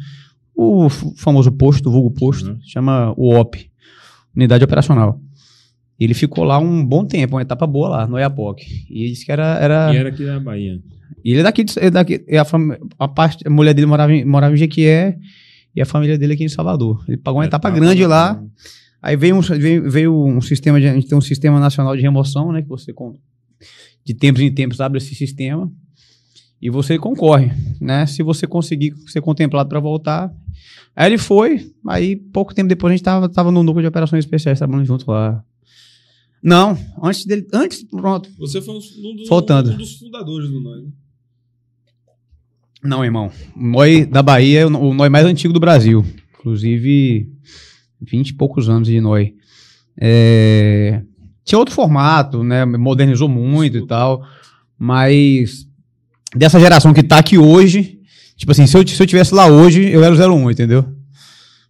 O 0.55 0.89
famoso 0.89 1.53
posto, 1.53 1.91
vulgo 1.91 2.11
posto, 2.11 2.51
Uhum. 2.51 2.59
chama 2.65 3.13
o 3.17 3.35
OP, 3.39 3.71
unidade 4.35 4.65
operacional. 4.65 5.21
Ele 6.01 6.15
ficou 6.15 6.45
lá 6.45 6.59
um 6.59 6.85
bom 6.85 7.05
tempo, 7.05 7.37
uma 7.37 7.43
etapa 7.43 7.67
boa 7.67 7.89
lá, 7.89 8.07
no 8.07 8.19
Iapoc. 8.19 8.61
E 8.89 9.03
ele 9.03 9.11
disse 9.11 9.25
que 9.27 9.33
era. 9.33 9.59
era... 9.61 9.93
E 9.93 9.97
era 9.97 10.09
aqui 10.09 10.25
da 10.25 10.39
Bahia. 10.41 10.81
E 11.25 11.31
ele 11.33 11.41
é 11.41 11.43
daqui, 11.43 11.65
de- 11.65 11.79
é 11.79 11.91
daqui 11.91 12.25
é 12.29 12.39
a, 12.39 12.45
fam- 12.45 12.77
a, 12.99 13.09
parte, 13.09 13.47
a 13.47 13.51
mulher 13.51 13.75
dele 13.75 13.87
morava 13.87 14.13
em, 14.15 14.25
morava 14.25 14.55
em 14.55 14.57
Jequié 14.57 15.19
e 15.75 15.81
a 15.83 15.87
família 15.87 16.17
dele 16.17 16.35
aqui 16.35 16.45
em 16.45 16.49
Salvador. 16.49 17.05
Ele 17.09 17.17
pagou 17.17 17.41
uma 17.41 17.47
etapa 17.47 17.69
grande 17.71 18.07
lá. 18.07 18.41
Aí 19.01 19.17
veio 19.17 19.37
um, 19.37 19.41
veio, 19.41 19.91
veio 19.91 20.27
um 20.27 20.41
sistema, 20.41 20.81
de, 20.81 20.89
a 20.89 20.95
gente 20.95 21.09
tem 21.09 21.17
um 21.17 21.23
sistema 21.23 21.61
nacional 21.61 21.95
de 21.97 22.03
remoção, 22.03 22.53
né? 22.53 22.63
Que 22.63 22.69
você, 22.69 22.93
de 24.05 24.15
tempos 24.15 24.43
em 24.43 24.53
tempos, 24.53 24.81
abre 24.81 24.99
esse 24.99 25.15
sistema 25.15 25.71
e 26.61 26.69
você 26.71 26.99
concorre, 26.99 27.53
né? 27.81 28.07
Se 28.07 28.23
você 28.23 28.47
conseguir 28.47 28.95
ser 29.07 29.21
contemplado 29.21 29.69
para 29.69 29.81
voltar. 29.81 30.35
Aí 30.97 31.07
ele 31.07 31.19
foi, 31.19 31.73
aí 31.87 32.17
pouco 32.17 32.53
tempo 32.53 32.69
depois 32.69 32.91
a 32.91 32.97
gente 32.97 33.05
tava, 33.05 33.29
tava 33.29 33.53
no 33.53 33.63
núcleo 33.63 33.83
de 33.83 33.89
operações 33.89 34.25
especiais, 34.25 34.59
trabalhando 34.59 34.87
junto 34.87 35.09
lá. 35.09 35.45
Não, 36.43 36.77
antes 37.03 37.25
dele, 37.25 37.47
antes, 37.53 37.85
pronto. 37.85 38.29
Você 38.39 38.61
foi 38.61 38.75
um, 38.75 38.79
dos, 38.79 39.29
Faltando. 39.29 39.73
um 39.73 39.77
dos 39.77 39.97
fundadores 39.97 40.51
do 40.51 40.61
Nós. 40.61 40.83
né? 40.85 40.91
Não, 42.83 43.05
irmão. 43.05 43.31
O 43.57 43.67
NOI 43.67 44.07
da 44.07 44.23
Bahia 44.23 44.61
é 44.61 44.67
o 44.67 44.69
o 44.69 44.95
NOI 44.95 45.09
mais 45.09 45.27
antigo 45.27 45.53
do 45.53 45.59
Brasil. 45.61 46.05
Inclusive, 46.39 47.29
20 48.01 48.29
e 48.29 48.35
poucos 48.35 48.69
anos 48.69 48.89
de 48.89 49.01
NOI. 49.01 49.35
É, 50.01 51.03
Tinha 51.45 51.59
outro 51.59 51.75
formato, 51.75 52.43
né? 52.45 52.65
Modernizou 52.65 53.29
muito 53.29 53.79
e 53.79 53.87
tal. 53.87 54.23
Mas 54.79 55.67
dessa 56.37 56.61
geração 56.61 56.93
que 56.95 57.03
tá 57.03 57.19
aqui 57.19 57.37
hoje, 57.39 57.99
tipo 58.37 58.53
assim, 58.53 58.67
se 58.67 58.77
eu, 58.77 58.87
se 58.87 59.03
eu 59.03 59.07
tivesse 59.07 59.35
lá 59.35 59.47
hoje, 59.47 59.83
eu 59.91 60.05
era 60.05 60.15
o 60.15 60.19
01, 60.37 60.51
entendeu? 60.51 60.85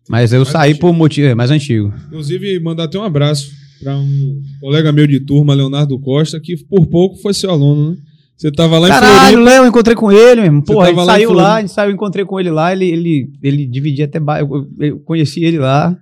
Mas 0.09 0.33
eu 0.33 0.41
Mais 0.41 0.49
saí 0.51 0.71
antigo. 0.71 0.87
por 0.87 0.93
motivo. 0.95 1.29
É, 1.29 1.35
mais 1.35 1.51
antigo. 1.51 1.93
Inclusive, 2.07 2.59
mandar 2.61 2.85
até 2.85 2.99
um 2.99 3.05
abraço 3.05 3.51
para 3.83 3.97
um 3.97 4.43
colega 4.61 4.91
meu 4.93 5.07
de 5.07 5.21
turma, 5.21 5.55
Leonardo 5.55 5.99
Costa, 6.01 6.41
que 6.41 6.57
por 6.65 6.87
pouco 6.87 7.17
foi 7.17 7.33
seu 7.33 7.51
aluno, 7.51 7.91
né? 7.93 7.97
Você 8.37 8.53
tava 8.53 8.79
lá 8.79 8.87
em 8.89 8.91
Caralho, 8.91 9.19
Floripa. 9.33 9.41
Léo, 9.51 9.65
eu 9.65 9.69
encontrei 9.69 9.97
com 9.97 10.13
ele, 10.13 10.37
meu 10.37 10.45
irmão. 10.45 10.61
Você 10.65 10.73
Porra, 10.73 10.85
a 10.85 10.89
gente 10.89 10.97
tava 10.97 11.07
lá 11.07 11.13
em 11.13 11.17
saiu 11.21 11.33
lá, 11.33 11.55
a 11.57 11.61
gente 11.61 11.73
saiu, 11.73 11.89
eu 11.91 11.95
encontrei 11.95 12.25
com 12.25 12.39
ele 12.39 12.51
lá, 12.51 12.73
ele, 12.73 12.85
ele, 12.87 13.31
ele 13.43 13.67
dividia 13.67 14.05
até. 14.05 14.21
ba- 14.21 14.39
Eu, 14.41 14.49
eu- 14.79 14.87
eu 14.87 14.99
conheci 15.01 15.43
ele 15.45 15.59
lá. 15.59 15.97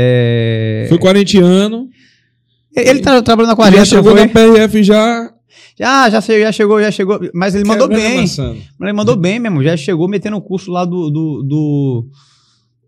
É... 0.00 0.86
Foi 0.88 0.98
quarentiano. 0.98 1.88
Ele 2.76 3.00
tá 3.00 3.20
trabalhando 3.20 3.48
na 3.56 3.64
Já 3.64 3.70
40, 3.70 3.84
chegou 3.86 4.12
foi? 4.16 4.20
na 4.20 4.28
PRF 4.28 4.82
já. 4.84 5.32
Já, 5.76 6.10
já, 6.10 6.20
sei, 6.20 6.40
já 6.42 6.52
chegou, 6.52 6.80
já 6.80 6.90
chegou. 6.90 7.18
Mas 7.34 7.54
ele 7.54 7.64
mandou 7.64 7.88
quebrando 7.88 8.08
bem. 8.08 8.18
amassando. 8.18 8.58
Mas 8.78 8.88
ele 8.88 8.96
mandou 8.96 9.16
bem 9.16 9.38
mesmo. 9.40 9.62
Já 9.62 9.76
chegou 9.76 10.08
metendo 10.08 10.36
um 10.36 10.40
curso 10.40 10.70
lá 10.70 10.84
do. 10.84 11.10
do, 11.10 11.42
do- 11.42 12.06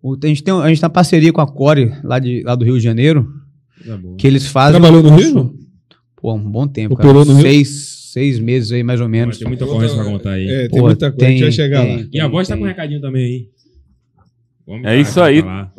o- 0.02 0.16
a, 0.22 0.26
gente 0.26 0.42
tem, 0.44 0.54
a 0.54 0.68
gente 0.68 0.78
tem 0.80 0.86
uma 0.86 0.90
parceria 0.92 1.32
com 1.32 1.40
a 1.40 1.46
Core, 1.46 1.92
lá, 2.04 2.18
de, 2.18 2.42
lá 2.44 2.54
do 2.54 2.64
Rio 2.64 2.76
de 2.78 2.84
Janeiro, 2.84 3.28
Coisa 3.76 3.96
boa. 3.98 4.16
que 4.16 4.26
eles 4.26 4.46
fazem. 4.46 4.80
Trabalhou 4.80 5.04
um 5.04 5.10
no 5.10 5.16
Rio? 5.16 5.54
Pô, 6.16 6.34
um 6.34 6.50
bom 6.50 6.66
tempo. 6.68 6.94
Operou 6.94 7.24
Cara. 7.24 7.26
no 7.26 7.34
Rio? 7.34 7.42
Seis, 7.50 8.10
seis 8.12 8.38
meses 8.38 8.70
aí, 8.72 8.82
mais 8.82 9.00
ou 9.00 9.08
Mas 9.08 9.18
menos. 9.18 9.38
Tem 9.38 9.48
muita 9.48 9.64
ocorrência 9.64 9.96
pra 9.96 10.04
contar 10.04 10.30
aí. 10.32 10.48
É, 10.48 10.68
tem 10.68 10.80
Pô, 10.80 10.86
muita 10.86 11.10
coisa. 11.10 11.26
a 11.26 11.30
gente 11.30 11.42
vai 11.42 11.52
chegar 11.52 11.82
tem, 11.82 11.96
lá. 11.96 12.04
E 12.12 12.20
a 12.20 12.28
voz 12.28 12.46
tá 12.48 12.54
tem. 12.54 12.60
com 12.62 12.66
um 12.66 12.68
recadinho 12.68 13.00
também 13.00 13.24
aí. 13.24 13.48
O 14.66 14.72
homem 14.72 14.82
É 14.86 14.88
tá- 14.88 14.96
isso 14.96 15.14
tá 15.14 15.24
aí. 15.26 15.42
lá. 15.42 15.72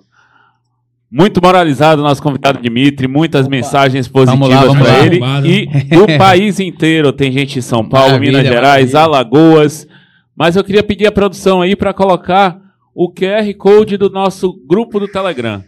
Muito 1.12 1.42
moralizado 1.44 2.02
nosso 2.02 2.24
convidado 2.24 2.62
Dimitri, 2.62 3.06
muitas 3.06 3.46
mensagens 3.46 4.08
positivas 4.08 4.50
lá, 4.50 4.80
para 4.80 4.94
lá. 4.94 5.06
ele. 5.06 5.20
Bombado. 5.20 5.48
E 5.48 5.66
do 5.66 6.08
país 6.18 6.58
inteiro, 6.60 7.12
tem 7.12 7.30
gente 7.34 7.60
em 7.60 7.62
São 7.62 7.84
Paulo, 7.84 8.14
Maravilha, 8.14 8.38
Minas 8.38 8.48
Gerais, 8.48 8.94
maravilha. 8.94 9.00
Alagoas. 9.18 9.88
Mas 10.34 10.56
eu 10.56 10.64
queria 10.64 10.82
pedir 10.82 11.08
a 11.08 11.12
produção 11.12 11.62
aí 11.62 11.76
para 11.76 11.94
colocar 11.94 12.58
o 12.96 13.12
QR 13.12 13.54
Code 13.58 13.98
do 13.98 14.10
nosso 14.10 14.54
grupo 14.66 15.02
do 15.02 15.08
Telegram. 15.08 15.62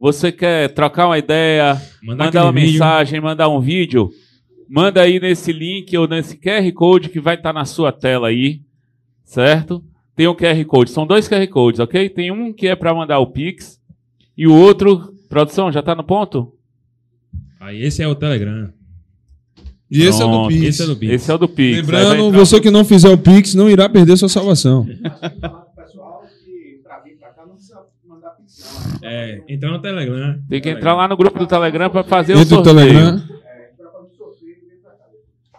Você 0.00 0.32
quer 0.32 0.70
trocar 0.70 1.06
uma 1.06 1.18
ideia, 1.18 1.80
Mandar 2.02 2.24
mandar 2.24 2.44
uma 2.46 2.52
vídeo. 2.52 2.72
mensagem, 2.72 3.20
mandar 3.20 3.48
um 3.48 3.60
vídeo? 3.60 4.10
Manda 4.68 5.02
aí 5.02 5.20
nesse 5.20 5.52
link 5.52 5.96
ou 5.96 6.08
nesse 6.08 6.36
QR 6.36 6.68
Code 6.72 7.10
que 7.10 7.20
vai 7.20 7.36
estar 7.36 7.52
na 7.52 7.64
sua 7.64 7.92
tela 7.92 8.28
aí, 8.28 8.60
certo? 9.24 9.84
Tem 10.16 10.26
um 10.26 10.34
QR 10.34 10.64
Code, 10.64 10.90
são 10.90 11.06
dois 11.06 11.28
QR 11.28 11.46
Codes, 11.46 11.78
ok? 11.78 12.08
Tem 12.08 12.32
um 12.32 12.52
que 12.52 12.66
é 12.66 12.74
para 12.74 12.92
mandar 12.92 13.20
o 13.20 13.26
Pix 13.28 13.79
e 14.36 14.46
o 14.46 14.54
outro, 14.54 15.14
produção, 15.28 15.70
já 15.70 15.82
tá 15.82 15.94
no 15.94 16.04
ponto? 16.04 16.52
Aí 17.60 17.82
esse 17.82 18.02
é 18.02 18.08
o 18.08 18.14
Telegram. 18.14 18.72
E 19.90 20.02
esse 20.02 20.22
é 20.22 20.24
do 20.24 20.30
Pronto, 20.30 20.48
Pix. 20.48 20.62
Esse 20.66 20.82
é 20.82 20.86
do 20.86 20.96
Pix. 20.96 21.12
Esse 21.14 21.30
é 21.30 21.34
o 21.34 21.38
do 21.38 21.48
Pix. 21.48 21.76
Lembrando, 21.78 22.24
entrar- 22.26 22.38
você 22.38 22.60
que 22.60 22.70
não 22.70 22.84
fizer 22.84 23.08
o 23.10 23.18
Pix 23.18 23.54
não 23.54 23.68
irá 23.68 23.88
perder 23.88 24.16
sua 24.16 24.28
salvação. 24.28 24.86
É, 29.02 29.42
entrar 29.48 29.70
no 29.70 29.80
Telegram. 29.80 30.38
Tem 30.48 30.60
que 30.60 30.68
entrar 30.70 30.94
lá 30.94 31.08
no 31.08 31.16
grupo 31.16 31.38
do 31.38 31.46
Telegram 31.46 31.88
para 31.90 32.04
fazer 32.04 32.34
o 32.34 32.38
Dentro 32.38 32.58
do 32.62 32.64
sorteio. 32.64 32.88
Telegram. 32.88 33.22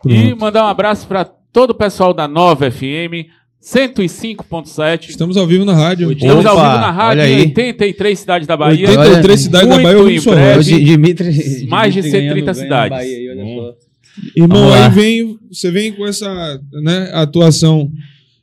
E 0.06 0.34
mandar 0.35 0.64
um 0.65 0.68
abraço 0.68 1.07
para 1.07 1.26
todo 1.26 1.72
o 1.72 1.76
pessoal 1.76 2.14
da 2.14 2.27
Nova 2.27 2.69
FM 2.72 3.30
105.7. 3.61 5.09
Estamos 5.09 5.38
ao 5.38 5.45
vivo 5.45 5.63
na 5.63 5.73
rádio. 5.73 6.11
Estamos 6.11 6.45
ao 6.45 6.55
Opa, 6.57 6.69
vivo 6.69 6.81
na 6.81 6.91
rádio 6.91 7.23
em 7.23 7.35
aí. 7.35 7.41
83 7.41 8.19
cidades 8.19 8.47
da 8.47 8.57
Bahia. 8.57 8.89
83 8.89 9.25
Olha, 9.25 9.38
cidades 9.38 9.69
da 9.69 9.75
Bahia, 9.83 9.97
eu 10.15 10.21
sua 10.21 10.35
breve. 10.35 10.83
Dimitri, 10.83 11.65
Mais 11.69 11.93
de 11.93 12.01
Dimitri 12.01 12.21
ganhando- 12.21 12.35
130 12.45 12.53
ganhando 12.53 12.53
cidades. 12.55 12.97
Bahia 12.97 13.35
só. 13.35 13.75
Irmão, 14.35 14.57
Vamos 14.59 14.71
lá. 14.71 14.85
aí 14.88 14.91
vem, 14.91 15.38
você 15.51 15.71
vem 15.71 15.91
com 15.93 16.05
essa 16.05 16.59
né, 16.83 17.09
atuação 17.13 17.89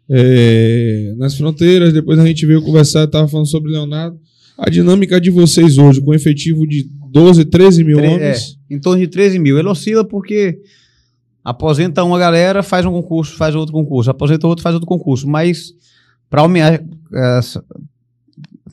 é, 0.09 1.13
nas 1.19 1.37
fronteiras, 1.37 1.93
depois 1.93 2.19
a 2.19 2.27
gente 2.27 2.47
veio 2.47 2.63
conversar, 2.63 3.05
estava 3.05 3.29
falando 3.29 3.47
sobre 3.49 3.73
Leonardo. 3.73 4.17
A 4.57 4.71
dinâmica 4.71 5.21
de 5.21 5.31
vocês 5.31 5.77
hoje, 5.79 6.01
com 6.01 6.15
efetivo 6.15 6.67
de 6.67 6.87
12, 7.13 7.45
13 7.45 7.85
mil 7.85 7.99
Tre- 7.99 8.09
homens. 8.09 8.57
É, 8.71 8.75
em 8.75 8.79
torno 8.81 9.01
de 9.01 9.09
13 9.09 9.39
mil. 9.39 9.59
Ele 9.59 9.69
oscila 9.69 10.05
porque 10.05 10.59
aposenta 11.45 12.03
uma 12.05 12.19
galera, 12.19 12.63
faz 12.63 12.85
um 12.87 12.93
concurso, 12.93 13.37
faz 13.37 13.55
outro 13.55 13.73
concurso. 13.73 14.11
Aposenta 14.11 14.47
outro, 14.47 14.63
faz 14.63 14.75
outro 14.75 14.87
concurso. 14.89 15.27
Mas, 15.29 15.73
para 16.29 16.43
aumentar. 16.43 16.83
essa- 17.39 17.65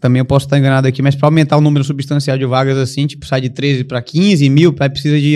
também 0.01 0.19
eu 0.19 0.25
posso 0.25 0.45
estar 0.45 0.59
enganado 0.59 0.87
aqui, 0.87 1.01
mas 1.01 1.15
para 1.15 1.27
aumentar 1.27 1.57
o 1.57 1.61
número 1.61 1.83
substancial 1.83 2.37
de 2.37 2.45
vagas 2.45 2.77
assim, 2.77 3.07
tipo, 3.07 3.25
sai 3.25 3.41
de 3.41 3.49
13 3.49 3.83
para 3.85 4.01
15 4.01 4.47
mil, 4.49 4.75
aí 4.79 4.89
precisa 4.89 5.17
de, 5.19 5.35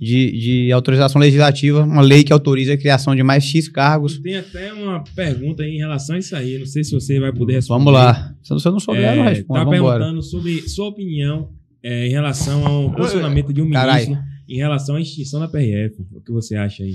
de, 0.00 0.38
de 0.66 0.72
autorização 0.72 1.20
legislativa, 1.20 1.82
uma 1.82 2.00
lei 2.00 2.22
que 2.24 2.32
autoriza 2.32 2.72
a 2.72 2.76
criação 2.78 3.14
de 3.14 3.22
mais 3.22 3.44
X 3.44 3.68
cargos. 3.68 4.18
Tem 4.20 4.36
até 4.36 4.72
uma 4.72 5.02
pergunta 5.14 5.62
aí 5.64 5.74
em 5.74 5.78
relação 5.78 6.14
a 6.16 6.18
isso 6.20 6.34
aí. 6.34 6.58
Não 6.58 6.64
sei 6.64 6.84
se 6.84 6.92
você 6.94 7.18
vai 7.20 7.32
poder 7.32 7.54
responder. 7.54 7.84
Vamos 7.84 7.92
lá. 7.92 8.32
Se 8.42 8.52
eu 8.66 8.72
não 8.72 8.80
souber, 8.80 9.02
eu 9.10 9.16
não 9.16 9.24
É, 9.24 9.28
respondo. 9.30 9.70
tá 9.70 9.76
embora. 9.76 9.98
perguntando 9.98 10.22
sobre 10.22 10.66
sua 10.68 10.86
opinião 10.86 11.50
é, 11.82 12.06
em 12.06 12.10
relação 12.10 12.64
ao 12.64 12.90
posicionamento 12.92 13.52
de 13.52 13.60
um 13.60 13.70
Carai. 13.70 14.06
Em 14.54 14.56
relação 14.58 14.96
à 14.96 15.00
extinção 15.00 15.40
da 15.40 15.48
PRF. 15.48 15.96
O 16.12 16.20
que 16.20 16.30
você 16.32 16.56
acha 16.56 16.82
aí? 16.82 16.94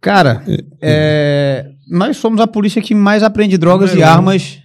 Cara, 0.00 0.42
é, 0.80 1.70
nós 1.88 2.16
somos 2.16 2.40
a 2.40 2.46
polícia 2.46 2.80
que 2.80 2.94
mais 2.94 3.22
aprende 3.22 3.58
drogas 3.58 3.94
e 3.94 4.02
armas 4.02 4.58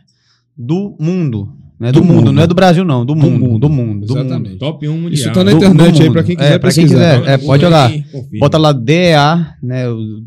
do 0.57 0.95
mundo. 0.99 1.51
Não 1.77 1.89
é 1.89 1.91
do, 1.91 1.99
Do 1.99 2.05
mundo, 2.05 2.15
mundo. 2.17 2.31
não 2.31 2.41
é 2.43 2.47
do 2.47 2.55
Brasil, 2.55 2.85
não. 2.85 3.05
Do, 3.05 3.13
Do 3.13 3.19
mundo, 3.19 3.39
mundo. 3.45 3.59
do 3.59 3.69
mundo. 3.69 4.05
Do 4.07 4.13
Exatamente. 4.17 4.49
mundo. 4.51 4.59
Top 4.59 4.87
1 4.87 4.93
mundial. 4.93 5.13
Isso 5.13 5.31
tá 5.33 5.43
na 5.43 5.51
Do- 5.51 5.57
internet 5.57 5.91
do 5.95 5.97
aí, 6.01 6.03
mundo. 6.07 6.13
pra 6.13 6.23
quem 6.23 6.33
É, 6.35 6.37
quiser 6.37 6.59
pra 6.59 6.71
quem 6.71 6.87
quiser. 6.87 7.27
É, 7.27 7.37
pode 7.37 7.65
olhar. 7.65 7.91
Confirma. 7.91 8.39
Bota 8.39 8.57
lá 8.57 8.71
DEA, 8.71 9.55
né? 9.61 9.89
O 9.89 10.23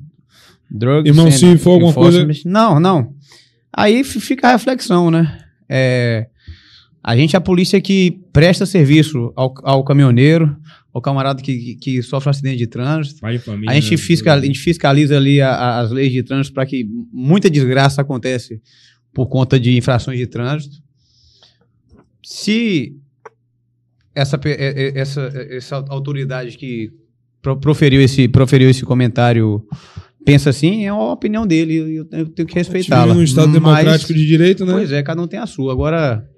Drugs 0.70 1.08
Irmão, 1.08 1.30
se 1.30 1.56
for 1.56 1.70
alguma 1.70 1.94
coisa-. 1.94 2.28
Não, 2.44 2.78
não. 2.78 3.14
Aí 3.72 4.04
fica 4.04 4.48
a 4.48 4.52
reflexão, 4.52 5.10
né? 5.10 5.38
É, 5.66 6.26
a 7.10 7.16
gente 7.16 7.34
é 7.34 7.38
a 7.38 7.40
polícia 7.40 7.80
que 7.80 8.20
presta 8.32 8.66
serviço 8.66 9.32
ao, 9.34 9.54
ao 9.62 9.82
caminhoneiro, 9.84 10.56
ao 10.92 11.00
camarada 11.00 11.40
que, 11.42 11.56
que, 11.56 11.74
que 11.76 12.02
sofre 12.02 12.28
um 12.28 12.30
acidente 12.30 12.58
de 12.58 12.66
trânsito. 12.66 13.20
Pai 13.20 13.38
família, 13.38 13.70
A 13.70 13.74
gente, 13.74 13.90
né? 13.92 13.96
fiscal, 13.96 14.36
a 14.36 14.40
gente 14.40 14.58
fiscaliza 14.58 15.16
ali 15.16 15.40
a- 15.40 15.50
a- 15.54 15.78
as 15.80 15.90
leis 15.90 16.12
de 16.12 16.22
trânsito 16.22 16.52
para 16.54 16.66
que 16.66 16.86
muita 17.12 17.48
desgraça 17.48 18.02
acontece 18.02 18.60
por 19.14 19.26
conta 19.28 19.58
de 19.58 19.76
infrações 19.76 20.18
de 20.18 20.26
trânsito. 20.26 20.76
Se 22.22 22.94
essa, 24.14 24.38
essa, 24.94 25.20
essa 25.50 25.76
autoridade 25.88 26.56
que 26.56 26.90
pro- 27.40 27.56
proferiu 27.58 28.00
esse, 28.02 28.28
proferiu 28.28 28.68
esse 28.68 28.84
comentário 28.84 29.64
pensa 30.24 30.50
assim, 30.50 30.84
é 30.84 30.92
uma 30.92 31.12
opinião 31.12 31.46
dele. 31.46 31.74
e 31.74 31.96
Eu, 31.96 32.04
tenho 32.26 32.46
que 32.46 32.54
respeitá-la. 32.54 33.14
Num 33.14 33.22
Estado 33.22 33.46
Mas- 33.48 33.54
democrático 33.54 34.12
de 34.12 34.26
direito, 34.26 34.66
né? 34.66 34.72
Pois 34.72 34.92
é, 34.92 35.02
cada 35.02 35.22
um 35.22 35.26
tem 35.26 35.38
a 35.38 35.46
sua. 35.46 35.72
Agora. 35.72 36.28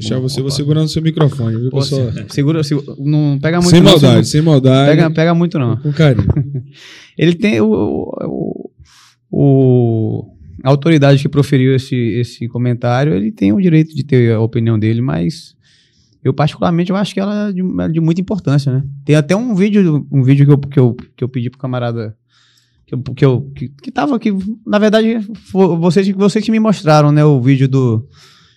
Deixar 0.00 0.18
você, 0.18 0.40
vou 0.40 0.50
segurando 0.50 0.88
seu 0.88 1.02
microfone, 1.02 1.56
viu, 1.58 1.70
Pô, 1.70 1.78
pessoal? 1.78 2.10
se- 2.12 2.24
segura, 2.30 2.62
se- 2.64 2.74
não 2.98 3.38
pega 3.40 3.58
muito 3.58 3.70
Sem 3.70 3.80
não, 3.80 3.90
maldade, 3.92 4.26
se 4.26 4.32
sem 4.32 4.40
não- 4.42 4.52
maldade. 4.52 4.90
Pega, 4.90 5.10
pega 5.10 5.34
muito 5.34 5.58
não. 5.58 5.76
Com 5.76 5.92
carinho. 5.92 6.26
Ele 7.18 7.34
tem 7.34 7.60
o, 7.60 7.66
o, 8.24 8.70
o- 9.30 10.36
a 10.64 10.68
autoridade 10.70 11.22
que 11.22 11.28
proferiu 11.28 11.74
esse, 11.74 11.94
esse 11.96 12.46
comentário, 12.48 13.14
ele 13.14 13.30
tem 13.32 13.52
o 13.52 13.60
direito 13.60 13.94
de 13.94 14.04
ter 14.04 14.32
a 14.34 14.40
opinião 14.40 14.78
dele, 14.78 15.00
mas 15.00 15.54
eu 16.22 16.34
particularmente 16.34 16.90
eu 16.90 16.96
acho 16.96 17.14
que 17.14 17.20
ela 17.20 17.48
é 17.48 17.52
de, 17.52 17.62
é 17.62 17.88
de 17.88 18.00
muita 18.00 18.20
importância, 18.20 18.70
né? 18.72 18.82
Tem 19.04 19.16
até 19.16 19.34
um 19.34 19.54
vídeo, 19.54 20.06
um 20.12 20.22
vídeo 20.22 20.44
que 20.46 20.52
eu, 20.52 20.58
que 20.58 20.78
eu, 20.80 20.96
que 21.16 21.24
eu 21.24 21.28
pedi 21.30 21.48
pro 21.48 21.58
camarada 21.58 22.14
que 22.86 22.94
eu, 22.94 23.02
que 23.02 23.24
eu 23.24 23.40
que, 23.54 23.68
que 23.68 23.90
tava 23.90 24.16
aqui, 24.16 24.34
na 24.66 24.78
verdade, 24.78 25.20
foi 25.50 25.76
vocês, 25.78 26.08
vocês 26.10 26.44
que 26.44 26.50
me 26.50 26.60
mostraram, 26.60 27.10
né, 27.12 27.24
o 27.24 27.40
vídeo 27.40 27.66
do 27.68 28.06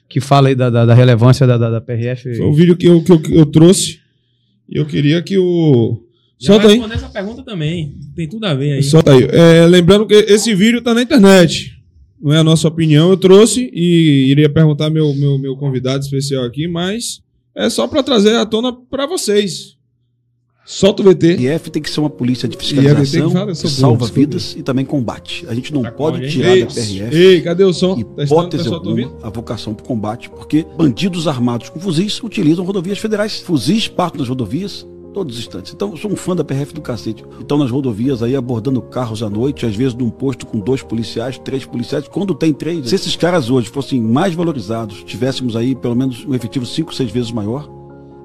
que 0.10 0.20
fala 0.20 0.50
aí 0.50 0.56
da, 0.56 0.70
da, 0.70 0.86
da 0.86 0.94
relevância 0.94 1.46
da, 1.48 1.58
da, 1.58 1.70
da 1.70 1.82
PRF. 1.82 2.36
Foi 2.36 2.46
o 2.46 2.54
vídeo 2.54 2.76
que 2.76 2.88
eu, 2.88 3.04
que 3.04 3.12
eu, 3.12 3.20
que 3.20 3.36
eu 3.36 3.46
trouxe. 3.46 4.00
E 4.70 4.78
eu 4.78 4.86
queria 4.86 5.22
que 5.22 5.38
o. 5.38 6.04
Já 6.40 6.54
Solta 6.54 6.64
vai 6.64 6.74
aí. 6.74 6.80
responder 6.80 6.96
essa 6.96 7.10
pergunta 7.10 7.44
também. 7.44 7.96
Tem 8.16 8.28
tudo 8.28 8.46
a 8.46 8.54
ver 8.54 8.74
aí. 8.74 8.84
Solta 8.84 9.12
aí. 9.14 9.28
É, 9.32 9.66
lembrando 9.66 10.06
que 10.06 10.14
esse 10.14 10.54
vídeo 10.54 10.82
tá 10.82 10.94
na 10.94 11.02
internet. 11.02 11.74
Não 12.22 12.34
é 12.34 12.38
a 12.38 12.44
nossa 12.44 12.70
opinião, 12.70 13.10
eu 13.10 13.18
trouxe 13.18 13.70
e 13.74 14.32
iria 14.32 14.50
perguntar 14.50 14.90
meu, 14.90 15.14
meu, 15.14 15.38
meu 15.38 15.58
convidado 15.58 16.02
especial 16.06 16.46
aqui, 16.46 16.70
mas 16.70 17.22
é 17.54 17.70
só 17.70 17.86
para 17.86 18.02
trazer 18.02 18.36
à 18.36 18.46
tona 18.46 18.72
para 18.72 19.06
vocês. 19.06 19.76
Solta 20.66 21.02
o 21.02 21.06
VT. 21.06 21.36
IF 21.40 21.70
tem 21.70 21.82
que 21.82 21.90
ser 21.90 22.00
uma 22.00 22.10
polícia 22.10 22.48
de 22.48 22.56
fiscalização 22.56 23.28
que 23.28 23.34
falar, 23.34 23.42
eu 23.52 23.56
que 23.56 23.56
salva 23.56 23.98
burro, 23.98 24.00
desculpa. 24.00 24.14
vidas 24.14 24.56
e 24.58 24.64
também 24.64 24.86
combate. 24.86 25.46
A 25.50 25.54
gente 25.54 25.74
não 25.74 25.82
Tá 25.84 25.92
pode 25.92 26.30
tirar 26.30 26.56
Ei, 26.56 26.64
da 26.64 26.68
PRF 26.68 27.18
ei, 27.18 27.42
cadê 27.42 27.64
o 27.66 27.74
som? 27.74 27.96
Testando, 27.96 28.24
hipótese 28.24 28.70
tá 28.70 28.76
alguma 28.76 29.12
a 29.22 29.30
vocação 29.30 29.74
para 29.74 29.84
o 29.84 29.88
combate, 29.88 30.30
porque 30.30 30.66
bandidos 30.78 31.28
armados 31.28 31.70
com 31.70 31.80
fuzis 31.80 32.22
utilizam 32.24 32.64
rodovias 32.64 32.98
federais. 32.98 33.42
Fuzis 33.42 33.90
partem 33.90 34.20
das 34.20 34.30
rodovias 34.30 34.88
todos 35.14 35.36
os 35.36 35.42
instantes. 35.42 35.74
Então, 35.74 35.92
eu 35.92 35.98
sou 35.98 36.12
um 36.12 36.16
fã 36.16 36.36
da 36.36 36.44
PRF 36.44 36.74
do 36.74 36.82
cacete. 36.82 37.24
Estão 37.40 37.58
nas 37.58 37.70
rodovias 37.70 38.24
aí 38.24 38.36
abordando 38.36 38.82
carros 38.82 39.22
à 39.22 39.30
noite, 39.30 39.66
às 39.66 39.76
vezes 39.76 39.94
num 39.94 40.10
posto 40.10 40.46
com 40.46 40.60
dois 40.60 40.82
policiais, 40.82 41.38
três 41.38 41.66
policiais. 41.66 42.08
Quando 42.08 42.34
tem 42.34 42.52
três, 42.54 42.90
se 42.90 42.96
esses 42.96 43.16
caras 43.16 43.50
hoje 43.50 43.70
fossem 43.70 44.02
mais 44.02 44.34
valorizados, 44.34 45.04
tivéssemos 45.04 45.56
aí 45.56 45.76
pelo 45.76 45.96
menos 45.96 46.26
um 46.26 46.34
efetivo 46.34 46.66
cinco, 46.66 46.96
seis 46.96 47.12
vezes 47.12 47.32
maior, 47.32 47.70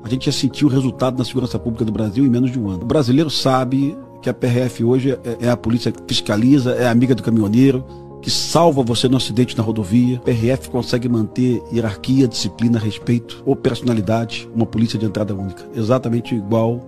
a 0.03 0.09
gente 0.09 0.27
ia 0.27 0.33
sentir 0.33 0.65
o 0.65 0.69
resultado 0.69 1.19
na 1.19 1.25
segurança 1.25 1.59
pública 1.59 1.85
do 1.85 1.93
Brasil 1.93 2.25
em 2.25 2.29
menos 2.29 2.51
de 2.51 2.59
um 2.59 2.69
ano. 2.69 2.83
O 2.83 2.87
brasileiro 2.87 3.31
sabe 3.31 3.97
que 4.23 4.31
a 4.31 4.35
PRF 4.35 4.85
hoje 4.85 5.12
é, 5.12 5.47
é 5.47 5.51
a 5.51 5.57
polícia 5.57 5.93
que 5.93 6.03
fiscaliza, 6.07 6.73
é 6.73 6.89
amiga 6.89 7.15
do 7.15 7.23
caminhoneiro, 7.23 7.85
que 8.23 8.31
salva 8.31 8.83
você 8.83 9.09
no 9.09 9.16
acidente 9.16 9.57
na 9.57 9.62
rodovia. 9.62 10.16
A 10.19 10.20
PRF 10.20 10.70
consegue 10.70 11.09
manter 11.09 11.62
hierarquia, 11.73 12.27
disciplina, 12.27 12.79
respeito, 12.79 13.43
operacionalidade, 13.47 14.49
uma 14.55 14.66
polícia 14.66 14.99
de 14.99 15.07
entrada 15.07 15.35
única. 15.35 15.65
Exatamente 15.75 16.35
igual 16.35 16.81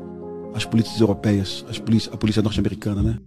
às 0.55 0.65
polícias 0.65 1.01
europeias, 1.01 1.65
às 1.69 1.79
polícia, 1.79 2.13
a 2.13 2.17
polícia 2.17 2.43
norte-americana, 2.43 3.03
né? 3.03 3.19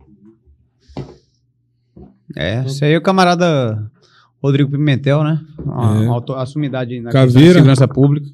É, 2.36 2.64
isso 2.66 2.84
aí 2.84 2.98
o 2.98 3.02
camarada 3.02 3.92
Rodrigo 4.44 4.70
Pimentel, 4.70 5.24
né? 5.24 5.40
A, 5.68 6.04
É. 6.04 6.08
auto- 6.08 6.34
a 6.34 6.46
sumidade 6.46 7.00
na 7.00 7.10
Caveira. 7.12 7.54
segurança 7.54 7.88
pública. 7.88 8.28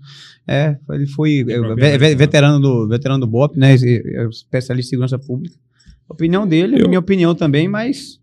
É, 0.48 0.76
ele 0.92 1.06
foi 1.06 1.42
é, 1.42 1.44
ve- 1.44 1.76
né? 1.76 2.16
veterano, 2.16 2.60
do, 2.60 2.88
veterano 2.88 3.20
do 3.20 3.28
BOP, 3.28 3.56
né? 3.58 3.76
é 3.76 4.28
especialista 4.28 4.88
em 4.88 4.90
segurança 4.90 5.20
pública. 5.20 5.56
Opinião 6.10 6.48
dele, 6.48 6.82
Eu- 6.82 6.88
minha 6.88 7.00
opinião 7.00 7.36
também, 7.36 7.68
mas. 7.68 8.18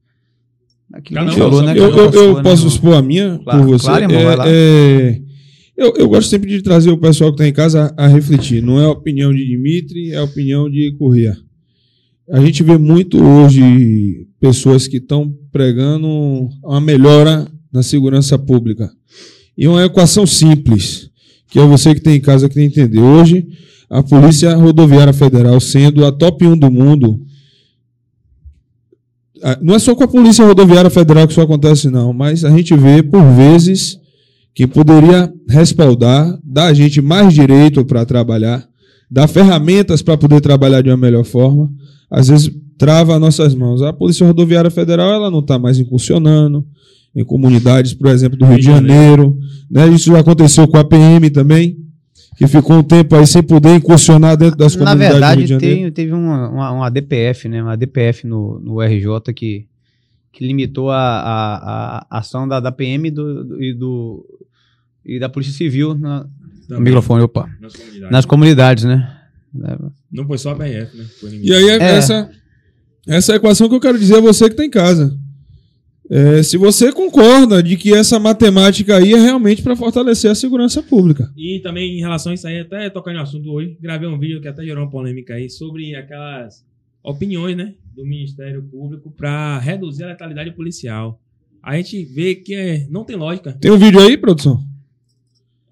Aquilo 0.93 1.03
que 1.03 1.15
a 1.15 1.19
Cada 1.21 1.31
gente 1.31 1.39
falou, 1.41 1.63
né? 1.63 1.73
Eu, 1.79 1.89
eu, 1.91 2.11
eu 2.13 2.37
né, 2.37 2.43
posso 2.43 2.63
irmão? 2.63 2.69
expor 2.75 2.95
a 2.95 3.03
minha 3.03 3.39
Claro, 3.45 3.61
por 3.61 3.69
você. 3.69 3.87
claro, 3.87 4.05
irmão, 4.05 4.19
É, 4.21 4.25
vai 4.25 4.37
lá. 4.37 4.45
é, 4.49 5.21
eu, 5.77 5.95
eu 5.97 6.09
gosto 6.09 6.29
sempre 6.29 6.49
de 6.49 6.63
trazer 6.63 6.91
o 6.91 6.99
pessoal 6.99 7.31
que 7.31 7.35
está 7.37 7.49
em 7.49 7.53
casa 7.53 7.95
a, 7.97 8.05
a 8.05 8.09
refletir. 8.09 8.61
Não 8.63 8.81
é 8.81 8.85
a 8.87 8.91
opinião 8.91 9.33
de 9.33 9.45
Dimitri, 9.47 10.13
é 10.13 10.17
a 10.17 10.25
opinião 10.25 10.69
de 10.71 10.93
Corrêa. 10.99 11.37
A 12.33 12.41
gente 12.41 12.63
vê 12.65 12.77
muito 12.77 13.23
hoje 13.23 14.27
pessoas 14.41 14.89
que 14.89 14.97
estão 14.97 15.33
pregando 15.53 16.09
uma 16.65 16.81
melhora 16.81 17.47
na 17.77 17.83
segurança 17.83 18.39
pública. 18.39 18.91
E 19.57 19.69
uma 19.69 19.85
equação 19.85 20.27
simples, 20.27 21.11
que 21.49 21.59
é 21.59 21.67
você 21.67 21.95
que 21.95 22.01
tem 22.01 22.17
em 22.17 22.21
casa 22.21 22.49
que 22.49 22.55
tem 22.55 22.71
que 22.71 22.81
entender. 22.81 23.01
Hoje, 23.01 23.47
a 23.89 24.03
Polícia 24.03 24.55
Rodoviária 24.57 25.13
Federal, 25.13 25.61
sendo 25.61 26.05
a 26.05 26.11
top 26.11 26.47
1 26.47 26.57
do 26.57 26.71
mundo, 26.71 27.21
não 29.61 29.75
é 29.75 29.79
só 29.79 29.95
com 29.95 30.05
a 30.05 30.09
Polícia 30.09 30.45
Rodoviária 30.45 30.91
Federal 30.91 31.27
que 31.27 31.33
isso 31.33 31.41
acontece, 31.41 31.91
não, 31.91 32.13
mas 32.13 32.45
a 32.45 32.51
gente 32.51 32.75
vê, 32.75 33.03
por 33.03 33.23
vezes, 33.35 34.01
que 34.55 34.67
poderia 34.67 35.31
respaldar, 35.49 36.39
dar 36.43 36.67
a 36.67 36.75
gente 36.75 37.03
mais 37.03 37.35
direito 37.35 37.85
para 37.85 38.07
trabalhar, 38.07 38.67
dar 39.11 39.29
ferramentas 39.29 40.01
para 40.01 40.17
poder 40.17 40.41
trabalhar 40.41 40.81
de 40.81 40.89
uma 40.89 40.97
melhor 40.97 41.25
forma, 41.25 41.71
às 42.11 42.29
vezes 42.29 42.51
trava 42.79 43.19
nossas 43.19 43.55
mãos. 43.55 43.83
A 43.83 43.93
Polícia 43.93 44.27
Rodoviária 44.27 44.71
Federal 44.71 45.13
ela 45.13 45.31
não 45.31 45.41
está 45.41 45.59
mais 45.59 45.79
incursionando 45.79 46.67
em 47.17 47.25
comunidades, 47.25 47.95
por 47.95 48.09
exemplo, 48.09 48.39
do 48.39 48.45
Rio 48.45 48.59
de 48.59 48.67
Janeiro. 48.67 49.39
Né? 49.71 49.89
Isso 49.89 50.13
já 50.13 50.21
aconteceu 50.21 50.69
com 50.69 50.77
a 50.77 50.85
PM 50.85 51.31
também, 51.31 51.79
que 52.37 52.47
ficou 52.47 52.77
um 52.77 52.83
tempo 52.83 53.17
aí 53.17 53.27
sem 53.27 53.43
poder 53.43 53.75
incursionar 53.75 54.37
dentro 54.37 54.57
das 54.59 54.77
Na 54.77 54.85
comunidades 54.85 55.09
do 55.09 55.15
Rio 55.15 55.21
verdade, 55.21 55.43
de 55.43 55.49
Janeiro. 55.49 55.81
tem, 55.83 55.91
teve 55.93 56.13
uma, 56.13 56.51
uma, 56.51 56.71
uma 56.73 56.91
DPF, 56.91 57.49
né? 57.49 57.63
Uma 57.63 57.75
DPF 57.77 58.27
no, 58.27 58.61
no 58.61 58.81
RJ 58.83 59.33
que, 59.35 59.67
que 60.31 60.47
limitou 60.47 60.91
a, 60.91 60.99
a, 60.99 62.07
a 62.11 62.19
ação 62.19 62.47
da, 62.47 62.61
da 62.61 62.71
PM 62.71 63.11
do, 63.11 63.43
do- 63.45 63.63
e, 63.63 63.73
do, 63.73 64.23
e 65.03 65.19
da 65.19 65.31
Polícia 65.31 65.55
Civil 65.57 65.95
na, 65.95 66.21
no 66.21 66.29
Também. 66.69 66.85
microfone, 66.85 67.23
opa. 67.23 67.49
Nas 67.59 67.73
comunidades. 67.75 68.11
Nas 68.13 68.25
comunidades, 68.27 68.85
né? 68.85 69.13
Não 70.13 70.27
foi 70.27 70.37
só 70.37 70.51
a 70.51 70.55
BRF, 70.55 70.95
né? 70.99 71.05
Foi 71.19 71.31
E 71.43 71.51
aí, 71.55 71.69
é 71.71 71.77
É. 71.83 71.97
essa, 71.97 72.31
essa 73.09 73.33
é 73.33 73.35
a 73.35 73.37
equação 73.37 73.71
que 73.71 73.75
eu 73.75 73.81
quero 73.81 73.99
dizer 73.99 74.17
a 74.17 74.21
você 74.21 74.45
que 74.45 74.51
está 74.53 74.65
em 74.67 74.69
casa. 74.71 75.17
É, 76.09 76.43
se 76.43 76.57
você 76.57 76.93
concorda 76.93 77.63
de 77.63 77.77
que 77.77 77.93
essa 77.93 78.19
matemática 78.19 78.97
aí 78.97 79.13
é 79.13 79.19
realmente 79.19 79.63
para 79.63 79.75
fortalecer 79.75 80.31
a 80.31 80.35
segurança 80.35 80.83
pública. 80.83 81.33
E 81.37 81.61
também 81.61 81.97
em 81.97 82.01
relação 82.01 82.31
a 82.31 82.35
isso 82.35 82.47
aí, 82.47 82.61
até 82.61 82.89
tocando 82.91 83.17
no 83.17 83.23
assunto 83.23 83.51
hoje, 83.51 83.77
gravei 83.81 84.09
um 84.09 84.19
vídeo 84.19 84.41
que 84.41 84.49
até 84.49 84.65
gerou 84.65 84.85
uma 84.85 84.91
polêmica 84.91 85.35
aí 85.35 85.51
sobre 85.51 85.95
aquelas 85.97 86.65
opiniões, 87.03 87.57
né, 87.57 87.75
do 87.95 88.05
Ministério 88.05 88.63
Público 88.63 89.11
para 89.11 89.59
reduzir 89.59 90.05
a 90.05 90.09
letalidade 90.09 90.53
policial. 90.53 91.21
A 91.63 91.77
gente 91.77 92.05
vê 92.05 92.37
que 92.37 92.55
é- 92.55 92.87
não 92.89 93.05
tem 93.05 93.17
lógica. 93.17 93.53
Tem 93.61 93.71
um 93.71 93.79
vídeo 93.79 94.01
aí, 94.01 94.17
produção? 94.17 94.63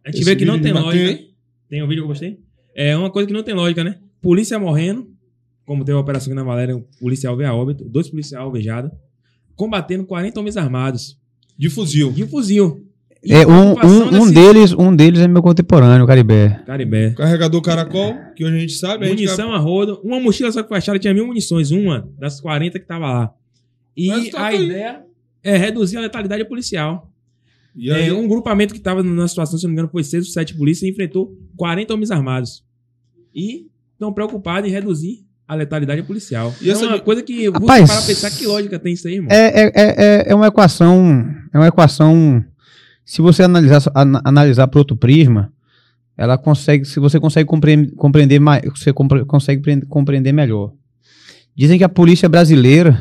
A 0.04 0.10
gente 0.10 0.20
Esse 0.20 0.24
vê 0.24 0.36
que 0.36 0.44
não 0.44 0.60
tem 0.60 0.72
lógica. 0.72 1.18
Tem 1.68 1.82
um 1.82 1.86
vídeo 1.86 2.02
que 2.02 2.04
eu 2.04 2.08
gostei? 2.08 2.40
É 2.74 2.96
uma 2.96 3.10
coisa 3.10 3.26
que 3.26 3.32
não 3.32 3.42
tem 3.42 3.54
lógica, 3.54 3.84
né? 3.84 3.98
Polícia 4.20 4.58
morrendo, 4.58 5.08
como 5.64 5.84
teve 5.84 5.96
a 5.96 6.00
operação 6.00 6.32
aqui 6.32 6.36
na 6.36 6.44
Valéria, 6.44 6.76
um 6.76 6.84
policial 7.00 7.36
veio 7.36 7.48
a 7.48 7.54
óbito, 7.54 7.84
dois 7.84 8.08
policiais 8.08 8.42
alvejados, 8.42 8.90
combatendo 9.56 10.04
40 10.04 10.40
homens 10.40 10.56
armados 10.56 11.18
De 11.56 11.68
fuzil. 11.70 12.12
de 12.12 12.24
um 12.24 12.28
fuzil. 12.28 12.86
E 13.22 13.32
É, 13.32 13.46
um, 13.46 13.72
um, 13.72 14.22
um, 14.22 14.30
deles, 14.30 14.72
um 14.74 14.94
deles 14.94 15.20
é 15.20 15.26
meu 15.26 15.42
contemporâneo, 15.42 16.04
o 16.04 16.06
Caribé. 16.06 16.62
Caribé. 16.66 17.10
Carregador 17.12 17.62
caracol, 17.62 18.14
que 18.36 18.44
hoje 18.44 18.56
a 18.56 18.60
gente 18.60 18.74
sabe. 18.74 19.06
A 19.06 19.08
gente 19.08 19.20
Munição 19.20 19.52
a 19.52 19.58
rodo. 19.58 19.98
Uma 20.04 20.20
mochila 20.20 20.52
só 20.52 20.62
que 20.62 20.68
foi 20.68 20.76
achada 20.76 20.98
tinha 20.98 21.14
mil 21.14 21.26
munições, 21.26 21.70
uma 21.70 22.06
das 22.18 22.38
40 22.38 22.78
que 22.78 22.86
tava 22.86 23.06
lá. 23.06 23.34
E 23.96 24.10
a 24.10 24.46
aí. 24.46 24.66
ideia 24.66 25.02
é 25.42 25.56
reduzir 25.56 25.96
a 25.96 26.00
letalidade 26.00 26.44
policial. 26.44 27.10
E 27.74 27.90
aí, 27.90 28.08
É, 28.08 28.12
um 28.12 28.28
grupamento 28.28 28.74
que 28.74 28.78
estava 28.78 29.02
na 29.02 29.26
situação, 29.26 29.58
se 29.58 29.64
não 29.64 29.70
me 29.70 29.74
engano, 29.74 29.88
foi 29.88 30.04
seis 30.04 30.26
ou 30.26 30.30
sete 30.30 30.54
polícias 30.54 30.82
e 30.86 30.92
enfrentou 30.92 31.34
40 31.56 31.94
homens 31.94 32.10
armados. 32.10 32.62
E 33.34 33.66
estão 33.94 34.12
preocupados 34.12 34.68
em 34.68 34.72
reduzir 34.72 35.23
a 35.46 35.54
letalidade 35.54 36.02
policial. 36.02 36.54
E 36.60 36.68
é 36.68 36.72
essa 36.72 36.86
uma 36.86 36.96
de- 36.98 37.04
coisa 37.04 37.22
que 37.22 37.50
você 37.50 37.58
Rapaz, 37.58 37.90
para 37.90 38.02
pensar 38.02 38.30
que 38.30 38.46
lógica 38.46 38.78
tem 38.78 38.94
isso 38.94 39.06
aí, 39.08 39.14
irmão. 39.14 39.28
É, 39.30 39.46
é, 39.46 39.64
é, 39.66 39.72
é- 39.74 40.24
é 40.28 40.34
uma 40.34 40.46
equação. 40.46 41.26
É 41.52 41.58
uma 41.58 41.68
equação. 41.68 42.44
Se 43.04 43.20
você 43.20 43.42
analisar, 43.42 43.82
ana- 43.94 44.20
analisar 44.24 44.66
por 44.68 44.78
outro 44.78 44.96
prisma, 44.96 45.52
ela 46.16 46.38
consegue. 46.38 46.84
Se 46.84 46.98
você 47.00 47.20
consegue 47.20 47.46
compreender, 47.46 47.92
compreender 47.96 48.38
mais, 48.40 48.62
você 48.74 48.92
compre- 48.92 49.24
consegue 49.24 49.60
pre- 49.60 49.84
compreender 49.86 50.32
melhor. 50.32 50.72
Dizem 51.56 51.76
que 51.78 51.84
a 51.84 51.88
polícia 51.88 52.28
brasileira 52.28 52.98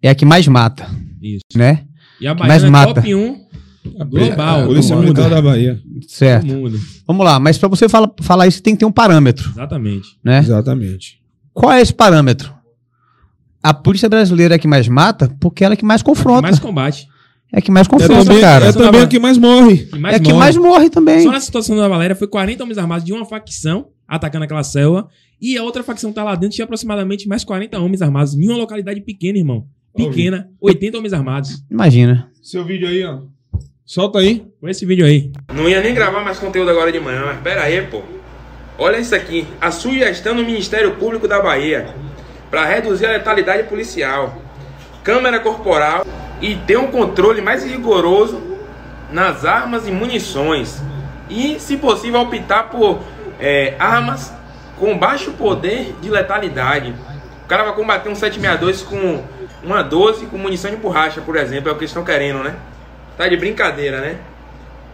é 0.00 0.08
a 0.08 0.14
que 0.14 0.24
mais 0.24 0.48
mata, 0.48 0.88
Isso. 1.20 1.42
né? 1.54 1.84
E 2.20 2.26
a 2.26 2.34
mais 2.34 2.48
Baiana 2.62 2.66
é 2.66 2.70
mata. 2.70 2.94
top 2.94 3.14
1 3.14 3.42
a 4.00 4.04
global, 4.04 4.62
a 4.62 4.66
Polícia. 4.66 4.96
Militar 4.96 5.28
da 5.28 5.42
Bahia. 5.42 5.80
Certo. 6.08 6.46
Vamos 7.06 7.24
lá, 7.26 7.38
mas 7.38 7.58
para 7.58 7.68
você 7.68 7.88
fala, 7.88 8.12
falar 8.22 8.46
isso 8.46 8.62
tem 8.62 8.74
que 8.74 8.80
ter 8.80 8.84
um 8.86 8.92
parâmetro, 8.92 9.50
Exatamente. 9.50 10.08
né? 10.24 10.38
Exatamente. 10.38 11.20
Qual 11.52 11.72
é 11.72 11.80
esse 11.80 11.92
parâmetro? 11.94 12.52
A 13.62 13.72
polícia 13.72 14.08
brasileira 14.08 14.54
é 14.54 14.56
a 14.56 14.58
que 14.58 14.66
mais 14.66 14.88
mata 14.88 15.34
porque 15.40 15.64
ela 15.64 15.74
é 15.74 15.76
que 15.76 15.84
mais 15.84 16.02
confronta. 16.02 16.42
Mais 16.42 16.58
combate. 16.58 17.06
É 17.52 17.58
a 17.58 17.62
que 17.62 17.70
mais 17.70 17.86
É 17.86 17.90
confronta, 17.90 18.24
também, 18.24 18.40
cara. 18.40 18.66
é 18.66 18.72
também 18.72 19.02
a 19.02 19.06
que 19.06 19.18
mais 19.18 19.36
morre. 19.38 19.86
Mais 19.98 20.14
é 20.14 20.16
a 20.16 20.20
que 20.20 20.28
morre. 20.28 20.38
mais 20.38 20.56
morre 20.56 20.90
também. 20.90 21.22
Só 21.22 21.30
na 21.30 21.40
situação 21.40 21.76
da 21.76 21.86
Valéria 21.86 22.16
foi 22.16 22.26
40 22.26 22.62
homens 22.64 22.78
armados 22.78 23.04
de 23.04 23.12
uma 23.12 23.24
facção 23.26 23.88
atacando 24.08 24.44
aquela 24.44 24.62
célula. 24.64 25.06
E 25.40 25.56
a 25.58 25.62
outra 25.62 25.82
facção 25.82 26.12
tá 26.12 26.24
lá 26.24 26.34
dentro, 26.34 26.54
tinha 26.54 26.64
aproximadamente 26.64 27.28
mais 27.28 27.44
40 27.44 27.78
homens 27.78 28.00
armados. 28.00 28.34
Em 28.34 28.48
uma 28.48 28.56
localidade 28.56 29.00
pequena, 29.02 29.38
irmão. 29.38 29.66
Pequena, 29.94 30.48
80 30.60 30.98
homens 30.98 31.12
armados. 31.12 31.62
Imagina. 31.70 32.30
Seu 32.42 32.64
vídeo 32.64 32.88
aí, 32.88 33.04
ó. 33.04 33.20
Solta 33.84 34.20
aí. 34.20 34.46
Com 34.58 34.68
esse 34.68 34.86
vídeo 34.86 35.04
aí. 35.04 35.30
Não 35.54 35.68
ia 35.68 35.82
nem 35.82 35.92
gravar 35.94 36.24
mais 36.24 36.38
conteúdo 36.38 36.70
agora 36.70 36.90
de 36.90 36.98
manhã, 37.00 37.24
mas 37.26 37.40
pera 37.42 37.64
aí, 37.64 37.82
pô. 37.82 38.00
Olha 38.82 38.98
isso 38.98 39.14
aqui. 39.14 39.46
A 39.60 39.70
sugestão 39.70 40.34
do 40.34 40.42
Ministério 40.42 40.96
Público 40.96 41.28
da 41.28 41.40
Bahia 41.40 41.94
para 42.50 42.64
reduzir 42.64 43.06
a 43.06 43.10
letalidade 43.10 43.62
policial. 43.68 44.34
Câmera 45.04 45.38
corporal 45.38 46.04
e 46.40 46.56
ter 46.56 46.76
um 46.78 46.88
controle 46.88 47.40
mais 47.40 47.64
rigoroso 47.64 48.42
nas 49.08 49.44
armas 49.44 49.86
e 49.86 49.92
munições. 49.92 50.82
E, 51.30 51.60
se 51.60 51.76
possível, 51.76 52.22
optar 52.22 52.70
por 52.70 52.98
é, 53.38 53.76
armas 53.78 54.32
com 54.76 54.98
baixo 54.98 55.30
poder 55.34 55.94
de 56.02 56.10
letalidade. 56.10 56.92
O 57.44 57.46
cara 57.46 57.62
vai 57.62 57.76
combater 57.76 58.08
um 58.08 58.16
762 58.16 58.82
com 58.82 59.22
uma 59.62 59.82
12 59.82 60.26
com 60.26 60.36
munição 60.36 60.72
de 60.72 60.76
borracha, 60.76 61.20
por 61.20 61.36
exemplo. 61.36 61.68
É 61.68 61.72
o 61.72 61.76
que 61.76 61.82
eles 61.82 61.90
estão 61.90 62.02
querendo, 62.02 62.42
né? 62.42 62.56
Tá 63.16 63.28
de 63.28 63.36
brincadeira, 63.36 64.00
né? 64.00 64.16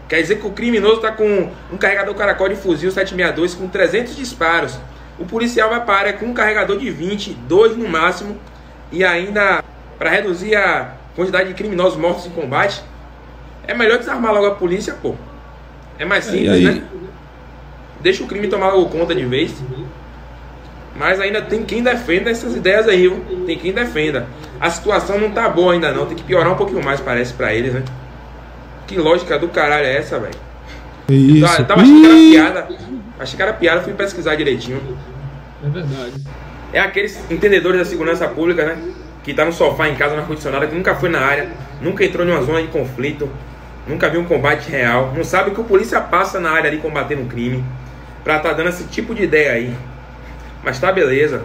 Quer 0.09 0.21
dizer 0.23 0.39
que 0.39 0.47
o 0.47 0.51
criminoso 0.51 1.01
tá 1.01 1.11
com 1.11 1.51
um 1.71 1.77
carregador 1.77 2.15
caracol 2.15 2.49
de 2.49 2.55
fuzil 2.55 2.89
762 2.89 3.53
com 3.53 3.67
300 3.67 4.15
disparos. 4.15 4.79
O 5.19 5.25
policial 5.25 5.69
vai 5.69 5.85
para 5.85 5.93
a 5.93 5.99
área 5.99 6.13
com 6.13 6.25
um 6.25 6.33
carregador 6.33 6.77
de 6.79 6.89
20, 6.89 7.33
dois 7.47 7.77
no 7.77 7.87
máximo, 7.87 8.35
e 8.91 9.05
ainda 9.05 9.63
para 9.99 10.09
reduzir 10.09 10.55
a 10.55 10.95
quantidade 11.15 11.49
de 11.49 11.53
criminosos 11.53 11.99
mortos 11.99 12.25
em 12.25 12.31
combate, 12.31 12.81
é 13.67 13.73
melhor 13.75 13.99
desarmar 13.99 14.33
logo 14.33 14.47
a 14.47 14.55
polícia, 14.55 14.95
pô. 14.99 15.13
É 15.99 16.05
mais 16.05 16.25
simples, 16.25 16.51
aí? 16.53 16.63
né? 16.63 16.83
Deixa 17.99 18.23
o 18.23 18.27
crime 18.27 18.47
tomar 18.47 18.73
logo 18.73 18.89
conta 18.89 19.13
de 19.13 19.25
vez. 19.25 19.53
Mas 20.95 21.19
ainda 21.19 21.41
tem 21.41 21.63
quem 21.63 21.83
defenda 21.83 22.31
essas 22.31 22.55
ideias 22.55 22.87
aí, 22.87 23.01
viu? 23.01 23.43
Tem 23.45 23.59
quem 23.59 23.73
defenda. 23.73 24.25
A 24.59 24.71
situação 24.71 25.19
não 25.19 25.29
tá 25.31 25.47
boa 25.47 25.73
ainda 25.73 25.91
não, 25.91 26.07
tem 26.07 26.17
que 26.17 26.23
piorar 26.23 26.51
um 26.51 26.55
pouquinho 26.55 26.83
mais, 26.83 26.99
parece, 26.99 27.33
pra 27.33 27.53
eles, 27.53 27.73
né? 27.73 27.83
Que 28.89 28.97
lógica 28.97 29.37
do 29.37 29.47
caralho 29.49 29.85
é 29.85 29.97
essa, 29.97 30.17
velho? 30.17 30.33
Isso. 31.09 31.61
Eu 31.61 31.67
tava 31.67 31.81
achando 31.81 32.01
que 32.01 32.35
era 32.35 32.51
piada. 32.51 32.67
Achei 33.19 33.35
que 33.35 33.43
era 33.43 33.53
piada, 33.53 33.81
fui 33.81 33.93
pesquisar 33.93 34.33
direitinho. 34.33 34.81
É 35.63 35.69
verdade. 35.69 36.13
É 36.73 36.79
aqueles 36.79 37.19
entendedores 37.29 37.77
da 37.77 37.85
segurança 37.85 38.27
pública, 38.27 38.65
né? 38.65 38.81
Que 39.23 39.31
tá 39.31 39.45
no 39.45 39.53
sofá 39.53 39.87
em 39.87 39.95
casa, 39.95 40.15
na 40.15 40.21
ar-condicionado, 40.21 40.67
que 40.67 40.73
nunca 40.73 40.95
foi 40.95 41.07
na 41.07 41.19
área, 41.19 41.49
nunca 41.79 42.03
entrou 42.03 42.25
em 42.25 42.31
uma 42.31 42.41
zona 42.41 42.63
de 42.63 42.69
conflito, 42.69 43.29
nunca 43.87 44.09
viu 44.09 44.21
um 44.21 44.25
combate 44.25 44.71
real, 44.71 45.13
não 45.15 45.23
sabe 45.23 45.51
o 45.51 45.53
que 45.53 45.61
o 45.61 45.65
polícia 45.65 46.01
passa 46.01 46.39
na 46.39 46.49
área 46.49 46.67
ali 46.67 46.79
combatendo 46.79 47.21
um 47.21 47.27
crime, 47.27 47.63
pra 48.23 48.39
tá 48.39 48.53
dando 48.53 48.69
esse 48.69 48.85
tipo 48.85 49.13
de 49.13 49.21
ideia 49.21 49.51
aí. 49.51 49.71
Mas 50.63 50.79
tá 50.79 50.91
beleza. 50.91 51.43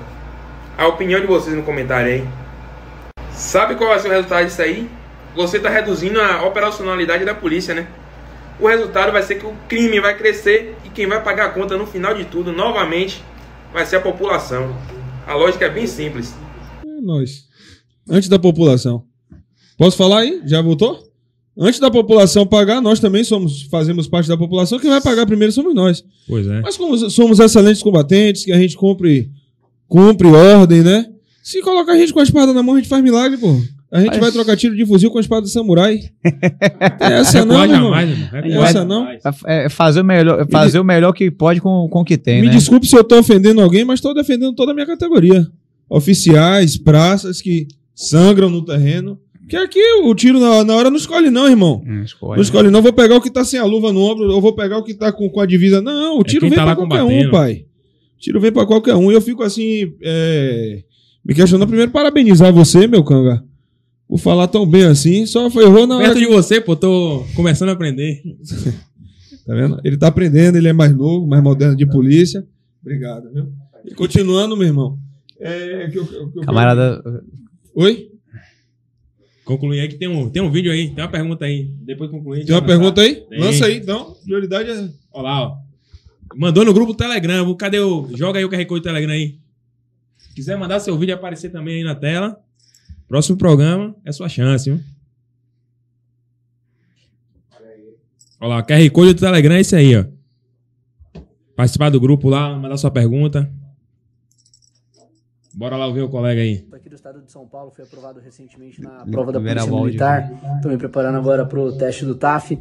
A 0.78 0.86
opinião 0.86 1.20
de 1.20 1.26
vocês 1.26 1.54
no 1.54 1.62
comentário 1.62 2.10
aí. 2.10 2.26
Sabe 3.32 3.74
qual 3.74 3.90
vai 3.90 3.98
ser 3.98 4.08
o 4.08 4.12
resultado 4.12 4.46
disso 4.46 4.62
aí? 4.62 4.88
Você 5.34 5.58
tá 5.58 5.68
reduzindo 5.68 6.20
a 6.20 6.46
operacionalidade 6.46 7.24
da 7.24 7.34
polícia, 7.34 7.74
né? 7.74 7.86
O 8.60 8.68
resultado 8.68 9.10
vai 9.10 9.22
ser 9.22 9.34
que 9.34 9.46
o 9.46 9.54
crime 9.68 10.00
vai 10.00 10.16
crescer 10.16 10.76
e 10.84 10.88
quem 10.88 11.06
vai 11.06 11.22
pagar 11.22 11.46
a 11.46 11.50
conta 11.50 11.76
no 11.76 11.86
final 11.86 12.14
de 12.14 12.24
tudo, 12.24 12.52
novamente, 12.52 13.22
vai 13.72 13.84
ser 13.84 13.96
a 13.96 14.00
população. 14.00 14.76
A 15.26 15.34
lógica 15.34 15.64
é 15.64 15.70
bem 15.70 15.86
simples. 15.86 16.34
É 16.84 17.00
nóis. 17.00 17.48
Antes 18.08 18.28
da 18.28 18.38
população. 18.38 19.04
Posso 19.76 19.96
falar 19.96 20.20
aí? 20.20 20.40
Já 20.46 20.62
voltou? 20.62 21.02
Antes 21.56 21.80
da 21.80 21.90
população 21.90 22.46
pagar, 22.46 22.80
nós 22.80 23.00
também 23.00 23.24
somos, 23.24 23.62
fazemos 23.62 24.06
parte 24.06 24.28
da 24.28 24.36
população. 24.36 24.78
Quem 24.78 24.90
vai 24.90 25.00
pagar 25.00 25.26
primeiro 25.26 25.52
somos 25.52 25.74
nós. 25.74 26.04
Pois 26.28 26.46
é. 26.46 26.60
Mas 26.60 26.76
como 26.76 26.96
somos 27.10 27.38
excelentes 27.40 27.82
combatentes, 27.82 28.44
que 28.44 28.52
a 28.52 28.58
gente 28.58 28.76
cumpre, 28.76 29.30
cumpre 29.88 30.28
ordem, 30.28 30.82
né? 30.82 31.06
Se 31.42 31.60
colocar 31.60 31.92
a 31.92 31.96
gente 31.96 32.12
com 32.12 32.20
a 32.20 32.24
espada 32.24 32.52
na 32.52 32.62
mão, 32.62 32.74
a 32.74 32.78
gente 32.78 32.88
faz 32.88 33.02
milagre, 33.02 33.38
pô. 33.38 33.60
A 33.94 34.00
gente 34.00 34.10
Mas- 34.10 34.18
vai 34.18 34.32
trocar 34.32 34.56
tiro 34.56 34.74
de 34.74 34.84
fuzil 34.84 35.08
com 35.08 35.18
a 35.18 35.20
espada 35.20 35.42
do 35.42 35.48
samurai. 35.48 35.98
Tem 36.20 36.42
essa 37.14 37.44
não, 37.44 37.60
meu 37.60 37.68
jamais, 37.68 38.10
irmão. 38.10 38.64
Essa 38.64 38.84
não. 38.84 39.06
É 39.46 39.68
fazer 39.68 40.00
o 40.00 40.04
melhor, 40.04 40.40
é 40.40 40.46
fazer 40.50 40.80
o 40.80 40.84
melhor 40.84 41.12
que 41.12 41.30
pode 41.30 41.60
com, 41.60 41.88
com 41.88 42.00
o 42.00 42.04
que 42.04 42.18
tem, 42.18 42.40
Me 42.40 42.48
né? 42.48 42.52
desculpe 42.52 42.88
se 42.88 42.96
eu 42.96 43.04
tô 43.04 43.16
ofendendo 43.20 43.60
alguém, 43.60 43.84
mas 43.84 44.00
tô 44.00 44.12
defendendo 44.12 44.52
toda 44.52 44.72
a 44.72 44.74
minha 44.74 44.84
categoria. 44.86 45.46
Oficiais, 45.88 46.76
praças 46.76 47.40
que 47.40 47.68
sangram 47.94 48.50
no 48.50 48.64
terreno. 48.64 49.16
Que 49.48 49.56
aqui 49.56 49.80
o 50.02 50.12
tiro 50.14 50.40
na, 50.40 50.64
na 50.64 50.74
hora 50.74 50.90
não 50.90 50.96
escolhe, 50.96 51.30
não, 51.30 51.48
irmão. 51.48 51.80
Hum, 51.86 52.02
escolhe. 52.02 52.36
Não 52.36 52.42
escolhe, 52.42 52.70
não. 52.70 52.82
Vou 52.82 52.92
pegar 52.92 53.14
o 53.14 53.20
que 53.20 53.30
tá 53.30 53.44
sem 53.44 53.60
a 53.60 53.64
luva 53.64 53.92
no 53.92 54.00
ombro, 54.00 54.24
eu 54.32 54.40
vou 54.40 54.54
pegar 54.54 54.76
o 54.78 54.82
que 54.82 54.94
tá 54.94 55.12
com, 55.12 55.28
com 55.28 55.40
a 55.40 55.46
divisa. 55.46 55.80
Não, 55.80 56.18
o 56.18 56.24
tiro 56.24 56.40
quem 56.40 56.50
vem 56.50 56.58
tá 56.58 56.64
pra 56.64 56.74
qualquer 56.74 57.02
um, 57.04 57.30
pai. 57.30 57.64
O 58.16 58.20
tiro 58.20 58.40
vem 58.40 58.50
pra 58.50 58.66
qualquer 58.66 58.94
um. 58.96 59.12
E 59.12 59.14
eu 59.14 59.20
fico 59.20 59.44
assim, 59.44 59.92
é, 60.02 60.82
me 61.24 61.32
questionando 61.32 61.68
primeiro, 61.68 61.92
parabenizar 61.92 62.52
você, 62.52 62.86
meu 62.88 63.04
canga, 63.04 63.44
por 64.14 64.20
falar 64.20 64.46
tão 64.46 64.64
bem 64.64 64.84
assim. 64.84 65.26
Só 65.26 65.50
foi 65.50 65.64
errou 65.64 65.88
na 65.88 65.96
hora. 65.96 66.04
Perto 66.04 66.20
que- 66.20 66.26
de 66.28 66.32
você, 66.32 66.60
pô, 66.60 66.76
tô 66.76 67.24
começando 67.34 67.70
a 67.70 67.72
aprender. 67.72 68.22
Tá 69.44 69.54
vendo? 69.54 69.78
Ele 69.84 69.96
tá 69.98 70.06
aprendendo, 70.06 70.56
ele 70.56 70.68
é 70.68 70.72
mais 70.72 70.96
novo, 70.96 71.26
mais 71.26 71.42
moderno 71.42 71.76
de 71.76 71.84
polícia. 71.84 72.46
Obrigado, 72.80 73.30
viu? 73.30 73.52
E 73.84 73.92
continuando, 73.92 74.56
meu 74.56 74.66
irmão. 74.68 74.98
É, 75.38 75.86
que 75.92 75.98
eu- 75.98 76.06
que 76.06 76.14
eu- 76.14 76.30
que 76.30 76.40
Camarada, 76.40 77.02
Oi? 77.74 78.08
Concluir 79.44 79.80
aí 79.80 79.88
que 79.88 79.96
tem 79.96 80.08
um, 80.08 80.30
tem 80.30 80.40
um 80.40 80.50
vídeo 80.50 80.72
aí, 80.72 80.88
tem 80.88 81.04
uma 81.04 81.10
pergunta 81.10 81.44
aí. 81.44 81.70
Depois 81.82 82.08
de 82.10 82.16
concluir. 82.16 82.46
Tem 82.46 82.54
uma 82.54 82.62
pergunta 82.64 83.02
aí? 83.02 83.16
Tem. 83.16 83.38
Lança 83.38 83.66
aí, 83.66 83.76
então. 83.76 84.16
Prioridade 84.24 84.70
é. 84.70 84.88
Olha 85.12 85.22
lá, 85.22 85.42
ó. 85.48 85.56
Mandou 86.34 86.64
no 86.64 86.72
grupo 86.72 86.92
do 86.92 86.96
Telegram. 86.96 87.54
Cadê 87.56 87.80
o. 87.80 88.08
Joga 88.16 88.38
aí 88.38 88.44
o 88.46 88.48
QR 88.48 88.64
Code 88.64 88.80
do 88.80 88.84
Telegram 88.84 89.12
aí. 89.12 89.34
Se 90.16 90.34
quiser 90.34 90.56
mandar 90.56 90.80
seu 90.80 90.96
vídeo 90.96 91.14
aparecer 91.14 91.50
também 91.50 91.76
aí 91.76 91.84
na 91.84 91.94
tela. 91.94 92.38
Próximo 93.06 93.36
programa 93.36 93.94
é 94.04 94.12
sua 94.12 94.28
chance, 94.28 94.70
viu? 94.70 94.80
Olha 98.40 98.56
lá, 98.56 98.62
QR 98.62 98.90
Code 98.90 99.14
do 99.14 99.20
Telegram 99.20 99.54
é 99.54 99.60
esse 99.60 99.76
aí, 99.76 99.96
ó. 99.96 100.04
Participar 101.56 101.90
do 101.90 102.00
grupo 102.00 102.28
lá, 102.28 102.54
mandar 102.56 102.76
sua 102.76 102.90
pergunta. 102.90 103.50
Bora 105.54 105.76
lá 105.76 105.86
ouvir 105.86 106.02
o 106.02 106.08
colega 106.08 106.40
aí. 106.40 106.66
aqui 106.72 106.88
do 106.88 106.96
estado 106.96 107.22
de 107.22 107.30
São 107.30 107.46
Paulo 107.46 107.70
foi 107.70 107.84
aprovado 107.84 108.18
recentemente 108.18 108.82
na 108.82 109.06
prova 109.06 109.30
da 109.30 109.38
Polícia 109.38 109.66
molde, 109.66 109.86
Militar. 109.86 110.32
Estou 110.56 110.70
me 110.72 110.76
preparando 110.76 111.16
agora 111.16 111.46
para 111.46 111.60
o 111.60 111.78
teste 111.78 112.04
do 112.04 112.16
TAF 112.16 112.58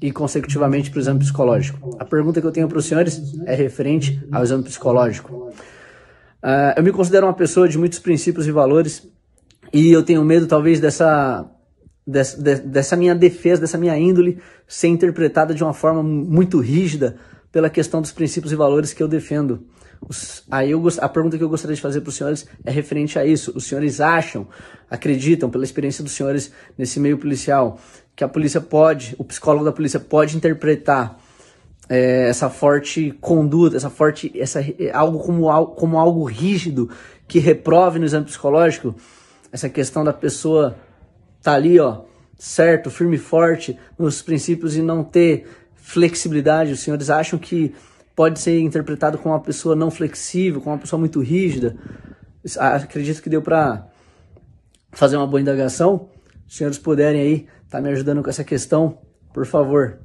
e, 0.00 0.10
consecutivamente, 0.10 0.90
para 0.90 0.98
o 0.98 1.00
exame 1.00 1.20
psicológico. 1.20 1.96
A 2.00 2.04
pergunta 2.04 2.40
que 2.40 2.46
eu 2.46 2.50
tenho 2.50 2.66
para 2.66 2.78
os 2.78 2.84
senhores 2.84 3.38
é 3.46 3.54
referente 3.54 4.20
ao 4.32 4.42
exame 4.42 4.64
psicológico. 4.64 5.52
Ah, 6.42 6.74
eu 6.76 6.82
me 6.82 6.90
considero 6.90 7.26
uma 7.26 7.34
pessoa 7.34 7.68
de 7.68 7.78
muitos 7.78 8.00
princípios 8.00 8.48
e 8.48 8.50
valores 8.50 9.08
e 9.72 9.90
eu 9.90 10.02
tenho 10.02 10.24
medo, 10.24 10.46
talvez, 10.46 10.80
dessa, 10.80 11.48
dessa, 12.06 12.40
de- 12.40 12.60
dessa 12.60 12.96
minha 12.96 13.14
defesa, 13.14 13.60
dessa 13.60 13.78
minha 13.78 13.96
índole 13.98 14.38
ser 14.66 14.88
interpretada 14.88 15.54
de 15.54 15.62
uma 15.62 15.72
forma 15.72 16.02
muito 16.02 16.58
rígida 16.58 17.16
pela 17.50 17.70
questão 17.70 18.00
dos 18.00 18.12
princípios 18.12 18.52
e 18.52 18.56
valores 18.56 18.92
que 18.92 19.02
eu 19.02 19.08
defendo. 19.08 19.64
Os- 20.08 20.42
aí 20.50 20.70
eu, 20.72 20.82
a 21.00 21.08
pergunta 21.08 21.38
que 21.38 21.44
eu 21.44 21.48
gostaria 21.48 21.76
de 21.76 21.80
fazer 21.82 22.00
para 22.00 22.08
os 22.08 22.16
senhores 22.16 22.46
é 22.64 22.70
referente 22.70 23.18
a 23.18 23.24
isso. 23.24 23.52
Os 23.54 23.64
senhores 23.64 24.00
acham, 24.00 24.46
acreditam, 24.90 25.48
pela 25.48 25.64
experiência 25.64 26.02
dos 26.02 26.12
senhores 26.12 26.52
nesse 26.76 26.98
meio 26.98 27.18
policial, 27.18 27.78
que 28.16 28.24
a 28.24 28.28
polícia 28.28 28.60
pode, 28.60 29.14
o 29.18 29.24
psicólogo 29.24 29.64
da 29.64 29.72
polícia 29.72 30.00
pode 30.00 30.36
interpretar 30.36 31.18
é, 31.88 32.28
essa 32.28 32.48
forte 32.50 33.12
conduta, 33.20 33.76
essa 33.76 33.90
forte, 33.90 34.32
essa, 34.34 34.60
é, 34.60 34.90
algo 34.92 35.18
como, 35.18 35.66
como 35.74 35.98
algo 35.98 36.24
rígido 36.24 36.90
que 37.28 37.38
reprove 37.38 37.98
no 37.98 38.04
exame 38.04 38.26
psicológico, 38.26 38.94
essa 39.52 39.68
questão 39.68 40.02
da 40.02 40.12
pessoa 40.12 40.74
tá 41.42 41.52
ali, 41.52 41.78
ó, 41.78 42.02
certo, 42.38 42.90
firme 42.90 43.16
e 43.16 43.18
forte 43.18 43.78
nos 43.98 44.22
princípios 44.22 44.76
e 44.76 44.82
não 44.82 45.04
ter 45.04 45.46
flexibilidade. 45.76 46.72
Os 46.72 46.80
senhores 46.80 47.10
acham 47.10 47.38
que 47.38 47.74
pode 48.16 48.40
ser 48.40 48.58
interpretado 48.60 49.18
como 49.18 49.34
uma 49.34 49.40
pessoa 49.40 49.76
não 49.76 49.90
flexível, 49.90 50.60
como 50.60 50.74
uma 50.74 50.80
pessoa 50.80 50.98
muito 50.98 51.20
rígida? 51.20 51.76
Acredito 52.58 53.22
que 53.22 53.28
deu 53.28 53.42
para 53.42 53.86
fazer 54.90 55.16
uma 55.16 55.26
boa 55.26 55.40
indagação. 55.40 56.08
Se 56.46 56.48
os 56.48 56.56
senhores 56.56 56.78
puderem 56.78 57.20
aí 57.20 57.46
tá 57.68 57.80
me 57.80 57.90
ajudando 57.90 58.22
com 58.22 58.30
essa 58.30 58.44
questão, 58.44 58.98
por 59.32 59.46
favor. 59.46 59.98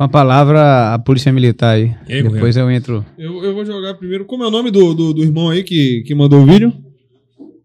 Com 0.00 0.04
a 0.04 0.08
palavra 0.08 0.94
a 0.94 0.98
polícia 0.98 1.30
militar 1.30 1.74
aí. 1.76 1.94
E 2.08 2.14
aí, 2.14 2.22
Depois 2.22 2.56
eu 2.56 2.70
entro. 2.70 3.04
Eu, 3.18 3.44
eu 3.44 3.52
vou 3.52 3.66
jogar 3.66 3.92
primeiro. 3.92 4.24
Como 4.24 4.42
é 4.42 4.46
o 4.46 4.50
nome 4.50 4.70
do, 4.70 4.94
do, 4.94 5.12
do 5.12 5.22
irmão 5.22 5.50
aí 5.50 5.62
que, 5.62 6.02
que 6.06 6.14
mandou 6.14 6.40
o 6.40 6.46
vídeo? 6.46 6.72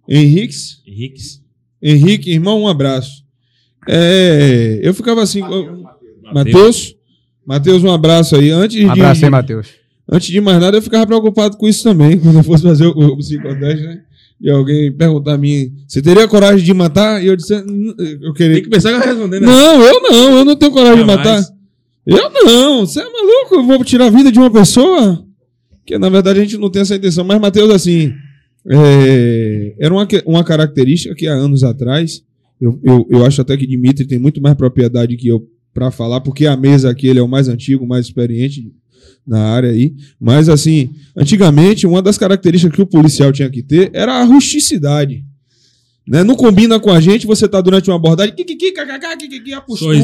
Henriques. 0.06 0.82
Henriques. 0.86 1.42
Henrique, 1.82 2.30
irmão, 2.32 2.64
um 2.64 2.68
abraço. 2.68 3.24
É, 3.88 4.82
eu 4.84 4.94
ficava 4.94 5.24
assim. 5.24 5.40
eu- 5.40 5.84
Matheus. 6.34 6.94
Matheus, 7.48 7.82
um 7.86 7.94
abraço 7.94 8.36
aí. 8.36 8.52
Antes 8.52 8.84
Um 8.84 8.92
abraço 8.92 9.20
de, 9.20 9.26
aí, 9.28 9.32
Matheus. 9.32 9.68
Antes 10.12 10.28
de 10.28 10.42
mais 10.42 10.60
nada, 10.60 10.76
eu 10.76 10.82
ficava 10.82 11.08
preocupado 11.08 11.56
com 11.56 11.70
isso 11.70 11.84
também, 11.86 12.20
quando 12.20 12.40
eu 12.40 12.44
fosse 12.44 12.64
fazer 12.64 12.86
o, 12.88 12.90
o 12.90 13.18
psicoteste, 13.18 13.82
né? 13.86 14.02
E 14.42 14.50
alguém 14.50 14.92
perguntar 14.92 15.36
a 15.36 15.38
mim, 15.38 15.72
você 15.88 16.02
teria 16.02 16.28
coragem 16.28 16.66
de 16.66 16.74
matar? 16.74 17.24
E 17.24 17.28
eu 17.28 17.38
disse, 17.38 17.54
"N- 17.56 17.96
eu 18.22 18.34
queria. 18.34 18.56
Tem 18.56 18.64
que 18.64 18.70
pensar 18.70 18.90
que 18.90 19.08
eu 19.08 19.14
respondendo. 19.14 19.46
Não, 19.46 19.82
eu 19.82 20.02
não, 20.02 20.38
eu 20.40 20.44
não 20.46 20.56
tenho 20.58 20.74
coragem 20.74 21.06
de 21.06 21.10
Jamais. 21.10 21.26
matar. 21.42 21.55
Eu 22.06 22.30
não, 22.46 22.86
você 22.86 23.00
é 23.00 23.04
maluco? 23.04 23.56
Eu 23.56 23.64
vou 23.66 23.84
tirar 23.84 24.06
a 24.08 24.10
vida 24.10 24.32
de 24.32 24.38
uma 24.40 24.52
pessoa? 24.52 25.26
Que 25.86 25.98
na 25.98 26.10
verdade 26.10 26.40
a 26.40 26.44
gente 26.44 26.58
não 26.58 26.70
tem 26.70 26.82
essa 26.82 26.96
intenção. 26.96 27.24
Mas, 27.24 27.40
Matheus, 27.40 27.70
assim, 27.72 28.14
é, 28.70 29.76
era 29.80 29.94
uma, 29.94 30.06
que- 30.06 30.24
uma 30.26 30.44
característica 30.44 31.16
que 31.16 31.28
há 31.28 31.34
anos 31.34 31.64
atrás, 31.64 32.24
eu, 32.60 32.80
eu, 32.84 33.08
eu 33.10 33.26
acho 33.26 33.42
até 33.42 33.56
que 33.58 33.68
Dimitri 33.68 34.06
tem 34.08 34.20
muito 34.20 34.42
mais 34.42 34.56
propriedade 34.56 35.16
que 35.16 35.28
eu 35.28 35.48
para 35.74 35.92
falar, 35.92 36.22
porque 36.22 36.46
a 36.46 36.56
mesa 36.56 36.90
aqui 36.90 37.06
ele 37.08 37.20
é 37.20 37.22
o 37.22 37.28
mais 37.28 37.50
antigo, 37.50 37.86
mais 37.86 38.06
experiente 38.06 38.72
na 39.28 39.40
área 39.40 39.70
aí. 39.72 39.94
Mas, 40.20 40.48
assim, 40.48 40.90
antigamente, 41.18 41.86
uma 41.86 42.02
das 42.02 42.18
características 42.18 42.74
que 42.76 42.82
o 42.82 42.88
policial 42.88 43.32
tinha 43.34 43.50
que 43.50 43.62
ter 43.62 43.90
era 43.94 44.14
a 44.14 44.24
rusticidade. 44.24 45.24
Né? 46.08 46.24
Não 46.24 46.36
combina 46.36 46.80
com 46.80 46.92
a 46.92 47.02
gente, 47.02 47.28
você 47.28 47.48
tá 47.48 47.60
durante 47.60 47.90
uma 47.90 47.98
abordagem, 47.98 48.34
kikiki, 48.36 48.72
kkk, 48.72 49.18
kikiki, 49.18 49.54
a 49.54 49.62
postura. 49.62 49.98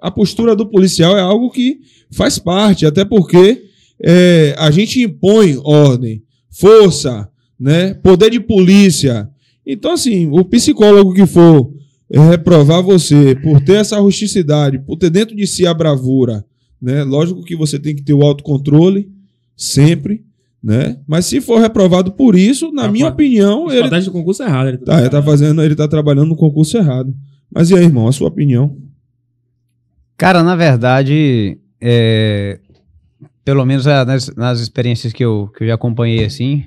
A 0.00 0.10
postura 0.10 0.54
do 0.54 0.66
policial 0.66 1.16
é 1.16 1.20
algo 1.20 1.50
que 1.50 1.80
faz 2.10 2.38
parte, 2.38 2.86
até 2.86 3.04
porque 3.04 3.64
é, 4.02 4.54
a 4.58 4.70
gente 4.70 5.00
impõe 5.00 5.58
ordem, 5.64 6.22
força, 6.50 7.28
né, 7.58 7.94
poder 7.94 8.30
de 8.30 8.40
polícia. 8.40 9.28
Então, 9.66 9.92
assim, 9.92 10.28
o 10.30 10.44
psicólogo 10.44 11.14
que 11.14 11.26
for 11.26 11.72
é, 12.10 12.20
reprovar 12.20 12.82
você 12.82 13.34
por 13.34 13.60
ter 13.60 13.76
essa 13.76 13.98
rusticidade, 13.98 14.78
por 14.78 14.96
ter 14.96 15.10
dentro 15.10 15.34
de 15.34 15.46
si 15.46 15.66
a 15.66 15.74
bravura, 15.74 16.44
né, 16.80 17.02
lógico 17.02 17.42
que 17.42 17.56
você 17.56 17.78
tem 17.78 17.94
que 17.96 18.02
ter 18.02 18.12
o 18.12 18.22
autocontrole, 18.22 19.10
sempre, 19.56 20.24
né, 20.62 20.98
mas 21.06 21.26
se 21.26 21.40
for 21.40 21.60
reprovado 21.60 22.12
por 22.12 22.36
isso, 22.36 22.70
na 22.72 22.82
Tá 22.82 22.92
minha 22.92 23.08
opinião, 23.08 23.70
ele 23.70 23.88
do 23.88 24.12
concurso 24.12 24.42
errado. 24.42 24.68
Ele 24.68 24.78
tá, 24.78 25.00
ele 25.00 25.08
tá 25.08 25.22
fazendo, 25.22 25.62
ele 25.62 25.74
tá 25.74 25.88
trabalhando 25.88 26.28
no 26.28 26.36
concurso 26.36 26.76
errado. 26.76 27.14
Mas 27.50 27.70
e 27.70 27.74
aí, 27.74 27.84
irmão, 27.84 28.08
a 28.08 28.12
sua 28.12 28.28
opinião? 28.28 28.76
Cara, 30.16 30.42
na 30.42 30.56
verdade, 30.56 31.58
é, 31.80 32.58
pelo 33.44 33.64
menos 33.64 33.86
ah, 33.86 34.04
nas, 34.04 34.34
nas 34.34 34.60
experiências 34.60 35.12
que 35.12 35.24
eu, 35.24 35.48
que 35.56 35.64
eu 35.64 35.68
já 35.68 35.74
acompanhei 35.74 36.24
assim, 36.24 36.64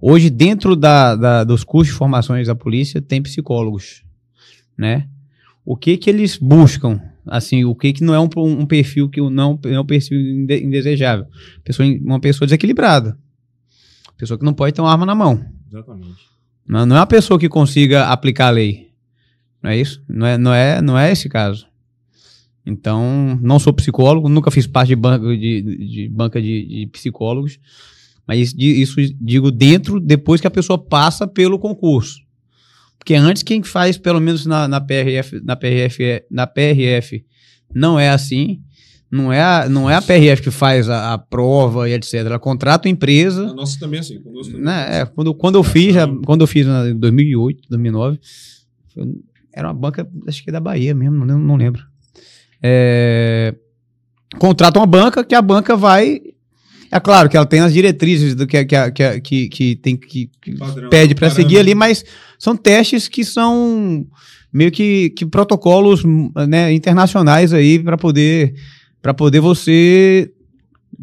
hoje 0.00 0.30
dentro 0.30 0.76
da, 0.76 1.14
da- 1.16 1.44
dos 1.44 1.64
cursos 1.64 1.92
de 1.92 1.98
formações 1.98 2.46
da 2.46 2.54
polícia 2.54 3.00
tem 3.02 3.20
psicólogos, 3.22 4.04
né? 4.76 5.08
O 5.64 5.76
que 5.76 5.96
que 5.98 6.08
eles 6.08 6.36
buscam? 6.38 7.00
Assim, 7.26 7.62
o 7.64 7.74
que 7.74 7.92
que 7.92 8.02
não 8.02 8.14
é 8.14 8.20
um, 8.20 8.28
um 8.36 8.64
perfil 8.64 9.06
que 9.08 9.20
não 9.20 9.58
é 9.64 9.78
um 9.78 9.84
perfil 9.84 10.18
inde- 10.18 10.64
indesejável? 10.64 11.26
Pessoa, 11.62 11.86
uma 12.00 12.18
pessoa 12.18 12.46
desequilibrada. 12.46 13.18
Pessoa 14.16 14.38
que 14.38 14.44
não 14.46 14.54
pode 14.54 14.72
ter 14.74 14.80
uma 14.80 14.90
arma 14.90 15.04
na 15.04 15.14
mão. 15.14 15.44
Exatamente. 15.68 16.16
Não, 16.66 16.86
não 16.86 16.96
é 16.96 17.00
uma 17.00 17.06
pessoa 17.06 17.38
que 17.38 17.48
consiga 17.50 18.06
aplicar 18.06 18.46
a 18.46 18.50
lei. 18.50 18.88
Não 19.62 19.70
é 19.70 19.76
isso? 19.76 20.02
Não 20.08 20.26
é, 20.26 20.38
não 20.38 20.54
é, 20.54 20.80
não 20.80 20.98
é 20.98 21.12
esse 21.12 21.28
caso. 21.28 21.67
Então, 22.68 23.38
não 23.42 23.58
sou 23.58 23.72
psicólogo, 23.72 24.28
nunca 24.28 24.50
fiz 24.50 24.66
parte 24.66 24.88
de 24.90 24.96
banca 24.96 25.26
de, 25.36 25.62
de 25.62 26.08
banca 26.10 26.40
de, 26.40 26.66
de 26.66 26.86
psicólogos, 26.92 27.58
mas 28.26 28.40
isso, 28.40 28.56
di- 28.56 28.82
isso 28.82 28.96
digo 29.18 29.50
dentro, 29.50 29.98
depois 29.98 30.38
que 30.40 30.46
a 30.46 30.50
pessoa 30.50 30.76
passa 30.78 31.26
pelo 31.26 31.58
concurso. 31.58 32.18
Porque 32.98 33.14
antes, 33.14 33.42
quem 33.42 33.62
faz, 33.62 33.96
pelo 33.96 34.20
menos 34.20 34.44
na, 34.44 34.68
na 34.68 34.80
PRF, 34.82 35.40
na 35.42 35.56
PRF, 35.56 36.22
na 36.30 36.46
PRF, 36.46 37.24
não 37.74 37.98
é 37.98 38.10
assim. 38.10 38.60
Não 39.10 39.32
é 39.32 39.40
a, 39.40 39.66
não 39.70 39.88
é 39.88 39.94
a 39.94 40.02
PRF 40.02 40.42
que 40.42 40.50
faz 40.50 40.90
a, 40.90 41.14
a 41.14 41.18
prova 41.18 41.88
e 41.88 41.94
etc. 41.94 42.12
Ela 42.16 42.38
contrata 42.38 42.86
uma 42.86 42.92
empresa 42.92 43.46
A 43.48 43.54
nossa 43.54 43.78
também 43.80 43.96
é 43.96 44.00
assim. 44.00 44.20
conosco 44.20 44.58
né, 44.58 45.00
é, 45.00 45.06
quando, 45.06 45.32
quando 45.34 45.54
eu 45.54 45.64
fiz, 45.64 45.94
já- 45.94 46.06
quando 46.26 46.42
eu 46.42 46.46
fiz 46.46 46.66
em 46.66 46.94
2008, 46.98 47.62
2009, 47.70 48.18
foi- 48.92 49.14
era 49.54 49.68
uma 49.68 49.72
banca, 49.74 50.06
acho 50.26 50.44
que 50.44 50.50
é 50.50 50.52
da 50.52 50.60
Bahia 50.60 50.94
mesmo, 50.94 51.24
não, 51.24 51.38
não 51.38 51.56
lembro. 51.56 51.82
É, 52.62 53.54
contrata 54.38 54.78
uma 54.78 54.86
banca 54.86 55.24
que 55.24 55.34
a 55.34 55.42
banca 55.42 55.76
vai. 55.76 56.20
É 56.90 56.98
claro 56.98 57.28
que 57.28 57.36
ela 57.36 57.44
tem 57.46 57.60
as 57.60 57.72
diretrizes 57.72 58.34
do 58.34 58.46
que, 58.46 58.64
que, 58.64 58.90
que, 58.92 59.20
que, 59.20 59.48
que 59.48 59.76
tem 59.76 59.96
que, 59.96 60.30
que 60.40 60.56
Padrão, 60.56 60.88
pede 60.88 61.14
para 61.14 61.28
seguir 61.30 61.58
ali, 61.58 61.74
mas 61.74 62.04
são 62.38 62.56
testes 62.56 63.08
que 63.08 63.24
são 63.24 64.06
meio 64.52 64.70
que, 64.70 65.10
que 65.10 65.26
protocolos 65.26 66.02
né, 66.48 66.72
internacionais 66.72 67.52
aí 67.52 67.78
para 67.78 67.98
poder 67.98 68.54
para 69.02 69.12
poder 69.12 69.40
você 69.40 70.30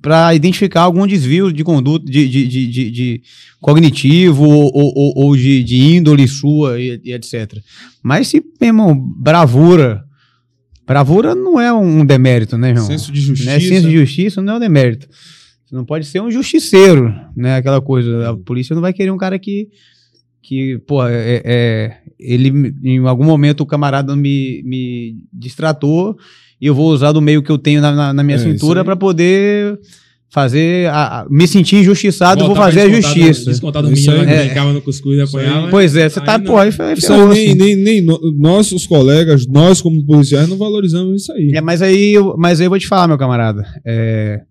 para 0.02 0.34
identificar 0.34 0.82
algum 0.82 1.06
desvio 1.08 1.54
de 1.54 1.64
conduta 1.64 2.06
de, 2.06 2.28
de, 2.28 2.48
de, 2.48 2.68
de- 2.68 2.92
de 2.92 3.22
cognitivo 3.62 4.44
ou, 4.44 4.72
ou, 4.74 5.14
ou 5.16 5.36
de, 5.36 5.64
de 5.64 5.78
índole 5.96 6.28
sua 6.28 6.80
e, 6.80 7.00
e 7.04 7.14
etc. 7.14 7.60
Mas 8.04 8.28
se, 8.28 8.44
meu 8.60 8.68
irmão, 8.70 8.96
bravura. 8.96 10.04
Bravura 10.86 11.34
não 11.34 11.60
é 11.60 11.74
um 11.74 12.06
demérito, 12.06 12.58
né, 12.58 12.70
irmão? 12.70 12.86
Senso 12.86 13.12
de 13.12 13.20
justiça. 13.22 13.50
Né? 13.52 13.60
Senso 13.60 13.88
de 13.90 13.98
justiça 13.98 14.42
não 14.42 14.54
é 14.54 14.58
um 14.58 14.60
demérito. 14.60 15.08
Você 15.66 15.76
não 15.76 15.84
pode 15.84 16.06
ser 16.06 16.22
um 16.22 16.30
justiceiro, 16.30 17.14
né? 17.36 17.56
Aquela 17.56 17.82
coisa. 17.82 18.30
A 18.30 18.38
polícia 18.38 18.74
não 18.76 18.82
vai 18.82 18.94
querer 18.94 19.12
um 19.12 19.18
cara 19.18 19.38
que. 19.40 19.70
Que, 20.44 20.78
pô, 20.86 21.04
é, 21.08 21.42
é- 21.44 21.98
ele, 22.20 22.76
em 22.84 23.00
algum 23.08 23.24
momento, 23.24 23.62
o 23.62 23.66
camarada 23.66 24.16
me, 24.16 24.62
me 24.64 25.18
distratou 25.34 26.16
e 26.62 26.68
eu 26.68 26.76
vou 26.76 26.92
usar 26.92 27.12
do 27.14 27.20
meio 27.22 27.42
que 27.42 27.52
eu 27.52 27.58
tenho 27.58 27.82
na, 27.82 27.92
na- 27.92 28.14
na 28.14 28.24
minha 28.24 28.36
É, 28.38 28.40
cintura 28.40 28.86
para 28.86 28.96
poder 28.96 29.80
fazer. 30.36 30.88
a- 30.90 31.22
a- 31.22 31.26
me 31.30 31.48
sentir 31.48 31.78
injustiçado, 31.78 32.46
vou 32.46 32.56
fazer 32.56 32.82
a 32.82 32.90
justiça. 32.90 33.50
Descontar 33.50 33.82
do 33.82 33.92
Isso 33.92 34.12
menino 34.12 34.30
É. 34.30 34.44
brincava 34.46 34.74
no 34.74 34.82
cuscuz 34.82 35.18
e 35.18 35.22
apanhava. 35.22 35.70
Pois 35.70 35.96
é, 35.96 36.08
você 36.10 36.20
tá, 36.22 36.38
não- 36.38 36.46
pô, 36.46 36.58
aí 36.58 36.72
foi- 36.72 36.94
Isso 36.94 37.08
ferrou, 37.08 37.32
aí, 37.32 37.56
nem, 37.56 37.56
nem, 37.56 37.76
nem 37.78 38.02
no- 38.02 38.20
nós, 38.38 38.72
os 38.74 38.86
colegas, 38.86 39.48
nós 39.48 39.82
como 39.82 40.06
policiais, 40.06 40.48
não 40.50 40.58
valorizamos 40.58 41.22
isso 41.24 41.32
aí. 41.32 41.52
É, 41.56 41.62
mas 41.62 41.82
aí, 41.82 42.14
eu- 42.14 42.36
mas 42.38 42.60
aí 42.60 42.66
eu 42.68 42.70
vou 42.70 42.78
te 42.78 42.86
falar, 42.88 43.08
meu 43.08 43.18
camarada. 43.18 43.64
É, 43.86 44.42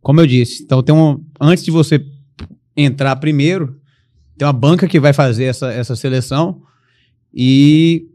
como 0.00 0.20
eu 0.20 0.26
disse, 0.26 0.62
então 0.62 0.82
tem 0.82 0.94
um, 0.94 1.20
antes 1.40 1.62
de 1.62 1.70
você 1.70 2.02
entrar 2.76 3.14
primeiro, 3.16 3.76
tem 4.38 4.46
uma 4.46 4.52
banca 4.52 4.88
que 4.88 4.98
vai 4.98 5.12
fazer 5.12 5.44
essa, 5.44 5.70
essa 5.72 5.94
seleção 5.94 6.58
e 7.32 8.06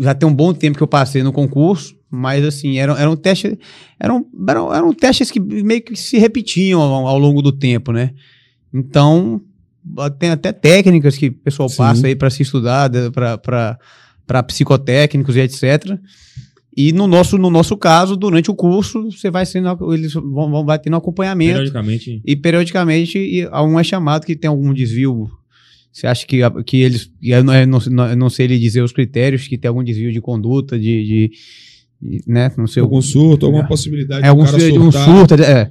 já 0.00 0.14
tem 0.14 0.28
um 0.28 0.34
bom 0.34 0.52
tempo 0.54 0.76
que 0.76 0.82
eu 0.82 0.86
passei 0.88 1.22
no 1.22 1.32
concurso, 1.32 1.94
mas 2.10 2.44
assim, 2.44 2.78
eram, 2.78 2.96
eram 2.96 3.16
testes, 3.16 3.56
eram, 3.98 4.26
eram, 4.48 4.74
eram 4.74 4.92
testes 4.92 5.30
que 5.30 5.38
meio 5.40 5.82
que 5.82 5.94
se 5.96 6.18
repetiam 6.18 6.80
ao, 6.80 7.06
ao 7.06 7.18
longo 7.18 7.40
do 7.42 7.52
tempo, 7.52 7.92
né? 7.92 8.10
Então, 8.72 9.40
tem 10.18 10.30
até 10.30 10.52
técnicas 10.52 11.16
que 11.16 11.28
o 11.28 11.32
pessoal 11.32 11.68
Sim. 11.68 11.76
passa 11.78 12.06
aí 12.06 12.14
para 12.16 12.30
se 12.30 12.42
estudar, 12.42 12.90
para 14.26 14.42
psicotécnicos 14.42 15.36
e 15.36 15.40
etc. 15.40 15.98
E 16.76 16.92
no 16.92 17.06
nosso, 17.06 17.36
no 17.36 17.50
nosso 17.50 17.76
caso, 17.76 18.16
durante 18.16 18.50
o 18.50 18.54
curso, 18.54 19.10
você 19.10 19.30
vai 19.30 19.44
sendo, 19.44 19.92
eles 19.92 20.12
vão, 20.14 20.50
vão 20.50 20.64
vai 20.64 20.78
tendo 20.78 20.96
acompanhamento 20.96 21.54
Periodicamente. 21.54 22.22
e 22.24 22.36
periodicamente 22.36 23.18
e 23.18 23.46
um 23.48 23.78
é 23.78 23.82
chamado 23.84 24.24
que 24.24 24.36
tem 24.36 24.48
algum 24.48 24.72
desvio. 24.72 25.28
Você 25.92 26.06
acha 26.06 26.24
que, 26.24 26.38
que 26.64 26.76
eles. 26.80 27.10
Eu 27.20 27.42
não, 27.42 27.52
eu 27.54 27.66
não, 27.66 27.78
não- 27.90 28.16
não 28.16 28.30
sei 28.30 28.46
lhe 28.46 28.58
dizer 28.60 28.80
os 28.82 28.92
critérios, 28.92 29.48
que 29.48 29.58
tem 29.58 29.68
algum 29.68 29.82
desvio 29.82 30.12
de 30.12 30.20
conduta, 30.20 30.78
de- 30.78 31.04
de, 31.04 31.30
né, 32.26 32.50
não 32.56 32.66
sei. 32.66 32.82
Algum 32.82 33.02
surto, 33.02 33.46
alguma 33.46 33.64
É. 33.64 33.66
possibilidade 33.68 34.24
É 34.24 34.28
algum 34.28 34.42
um 34.42 34.92
surto, 34.92 35.34
é. 35.34 35.70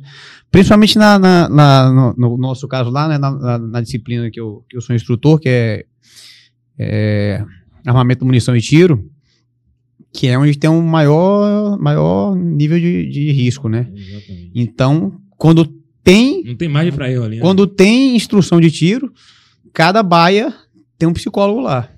Principalmente 0.51 0.97
na, 0.97 1.18
na- 1.19 1.49
na- 1.49 1.91
no, 1.91 2.14
no 2.18 2.38
nosso 2.38 2.68
caso 2.68 2.89
lá, 2.89 3.07
né, 3.07 3.18
na, 3.18 3.31
na- 3.31 3.57
na 3.60 3.81
disciplina 3.81 4.30
que 4.31 4.39
eu, 4.39 4.64
que 4.69 4.76
eu 4.77 4.81
sou 4.81 4.95
instrutor, 4.95 5.39
que 5.39 5.49
é, 5.49 5.85
é 6.77 7.45
armamento, 7.85 8.26
munição 8.26 8.56
e 8.56 8.61
tiro, 8.61 9.10
que 10.11 10.27
é 10.27 10.38
onde 10.38 10.57
tem 10.57 10.69
um 10.69 10.81
maior, 10.81 11.77
maior 11.80 12.35
nível 12.35 12.80
de, 12.80 13.07
de 13.10 13.31
risco, 13.31 13.69
né? 13.69 13.88
Exatamente. 13.95 14.51
Então, 14.56 15.19
quando 15.38 15.65
tem 16.03 16.43
Não 16.43 16.56
tem 16.56 16.68
margem 16.68 16.91
pra 16.93 17.11
erro 17.11 17.23
ali. 17.26 17.35
né? 17.35 17.41
quando 17.41 17.68
tem 17.68 18.15
instrução 18.15 18.60
de 18.60 18.72
tiro, 18.72 19.14
cada 19.72 20.01
baia 20.01 20.51
tem 20.97 21.07
um 21.07 21.14
psicólogo 21.14 21.60
lá. 21.61 21.89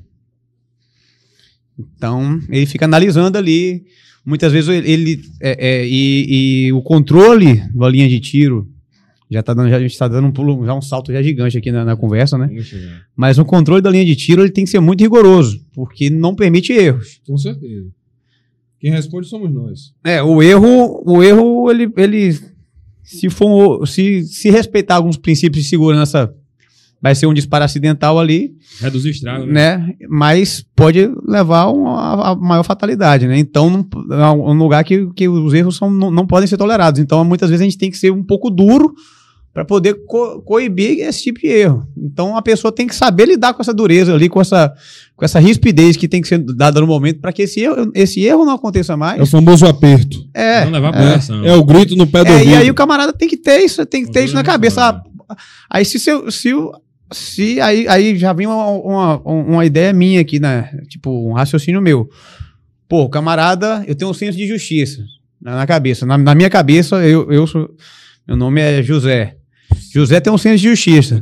Então, 1.80 2.40
ele 2.50 2.66
fica 2.66 2.86
analisando 2.86 3.38
ali. 3.38 3.86
Muitas 4.26 4.54
vezes 4.54 4.70
ele. 4.70 5.22
é, 5.42 5.82
é, 5.82 5.88
e, 5.88 6.68
e 6.68 6.74
o 6.74 6.82
controle 6.82 7.62
da 7.74 7.90
linha 7.90 8.08
de 8.08 8.20
tiro. 8.20 8.68
Já 9.30 9.42
tá 9.42 9.54
dando, 9.54 9.70
já, 9.70 9.78
a 9.78 9.82
gente 9.82 9.98
tá 9.98 10.10
dando 10.10 10.28
um 10.28 10.32
pulo, 10.32 10.66
já 10.66 10.74
um 10.76 10.82
salto 10.82 11.14
já 11.14 11.24
gigante 11.24 11.58
aqui 11.58 11.72
na, 11.72 11.86
na 11.86 11.96
conversa, 11.96 12.38
né? 12.38 12.50
Chegar. 12.62 13.06
Mas 13.16 13.38
o 13.40 13.46
controle 13.46 13.82
da 13.82 13.90
linha 13.90 14.04
de 14.04 14.14
tiro 14.14 14.42
ele 14.42 14.52
tem 14.52 14.66
que 14.66 14.70
ser 14.70 14.82
muito 14.82 15.00
rigoroso, 15.00 15.66
porque 15.74 16.10
não 16.10 16.36
permite 16.36 16.74
erros. 16.74 17.22
Com 17.26 17.38
certeza. 17.38 17.88
Quem 18.78 18.92
responde 18.92 19.28
somos 19.28 19.50
nós. 19.50 19.94
É, 20.04 20.22
o 20.22 20.44
erro, 20.44 21.02
o 21.06 21.24
erro, 21.24 21.72
ele, 21.72 21.90
ele 21.96 22.34
se 23.04 23.30
for, 23.30 23.88
se, 23.88 24.24
se 24.24 24.50
respeitar 24.50 24.96
alguns 24.96 25.18
princípios 25.18 25.64
de 25.64 25.70
segurança, 25.70 26.34
vai 27.02 27.16
ser 27.16 27.26
um 27.26 27.34
disparo 27.34 27.64
acidental 27.66 28.20
ali, 28.20 28.52
Reduzir 28.80 29.10
o 29.10 29.12
estrago, 29.12 29.46
né? 29.46 29.78
né? 29.78 29.94
Mas 30.10 30.64
pode 30.76 31.10
levar 31.28 31.62
a 31.62 31.72
uma 31.72 32.32
a 32.32 32.36
maior 32.36 32.64
fatalidade, 32.64 33.28
né? 33.28 33.38
Então, 33.40 33.86
é 34.12 34.28
um 34.30 34.54
lugar 34.54 34.84
que, 34.84 35.08
que 35.16 35.28
os 35.28 35.54
erros 35.54 35.76
são, 35.78 35.90
não, 35.90 36.12
não 36.12 36.28
podem 36.28 36.48
ser 36.48 36.58
tolerados. 36.58 37.00
Então, 37.02 37.24
muitas 37.26 37.50
vezes 37.50 37.62
a 37.62 37.66
gente 37.66 37.78
tem 37.78 37.90
que 37.92 37.98
ser 37.98 38.12
um 38.12 38.24
pouco 38.24 38.50
duro 38.50 38.94
para 39.54 39.66
poder 39.66 39.96
co 40.08 40.42
coibir 40.44 41.00
esse 41.02 41.24
tipo 41.24 41.40
de 41.40 41.48
erro. 41.48 41.86
Então 41.98 42.38
a 42.38 42.42
pessoa 42.42 42.72
tem 42.72 42.88
que 42.88 42.96
saber 42.96 43.26
lidar 43.26 43.54
com 43.54 43.62
essa 43.62 43.74
dureza 43.74 44.14
ali, 44.16 44.30
com 44.30 44.40
essa, 44.40 44.72
com 45.14 45.26
essa 45.26 45.40
rispidez 45.40 45.98
que 45.98 46.08
tem 46.08 46.22
que 46.22 46.28
ser 46.30 46.38
dada 46.38 46.80
no 46.80 46.88
momento 46.88 47.20
para 47.20 47.34
que 47.34 47.42
esse 47.42 47.60
erro, 47.60 47.92
esse 47.94 48.22
erro 48.24 48.46
não 48.46 48.54
aconteça 48.54 48.96
mais. 48.96 49.20
É 49.20 49.24
o 49.24 49.26
famoso 49.26 49.66
aperto. 49.66 50.18
É, 50.34 50.64
Não 50.64 50.72
levar 50.72 50.96
é. 50.96 51.06
coração. 51.06 51.44
É 51.44 51.54
o 51.54 51.66
grito 51.66 51.98
no 51.98 52.08
pé 52.08 52.24
do 52.24 52.30
É, 52.30 52.34
ouvido. 52.36 52.50
e 52.50 52.56
aí 52.56 52.72
o 52.72 52.74
camarada 52.74 53.12
tem 53.12 53.28
que 53.28 53.36
ter 53.36 53.60
isso, 53.60 53.86
tem 53.86 54.06
que 54.06 54.12
ter 54.14 54.24
isso 54.24 54.36
na 54.36 54.44
cabeça. 54.44 54.82
Ah, 54.88 55.36
aí 55.70 55.84
se, 55.84 56.00
seu- 56.00 56.32
se, 56.32 56.54
o- 56.54 56.72
se 57.12 57.60
aí, 57.60 57.88
aí 57.88 58.16
já 58.18 58.34
vem 58.34 58.48
uma, 58.48 58.68
uma, 58.68 59.18
uma 59.20 59.66
ideia 59.66 59.92
minha 59.94 60.22
aqui, 60.22 60.40
né? 60.40 60.70
Tipo, 60.88 61.30
um 61.30 61.34
raciocínio 61.34 61.82
meu. 61.82 62.10
Pô, 62.88 63.10
camarada, 63.10 63.84
eu 63.88 63.96
tenho 63.96 64.12
um 64.12 64.14
senso 64.14 64.38
de 64.38 64.48
justiça 64.48 65.04
na, 65.42 65.56
na 65.56 65.68
cabeça. 65.68 66.06
Na, 66.06 66.18
na 66.18 66.36
minha 66.36 66.50
cabeça, 66.50 66.98
eu, 67.06 67.32
eu 67.32 67.48
sou. 67.48 67.70
Meu 68.28 68.38
nome 68.38 68.62
é 68.62 68.84
José. 68.84 69.36
José 69.92 70.20
tem 70.20 70.32
um 70.32 70.38
senso 70.38 70.62
de 70.62 70.70
justiça. 70.70 71.22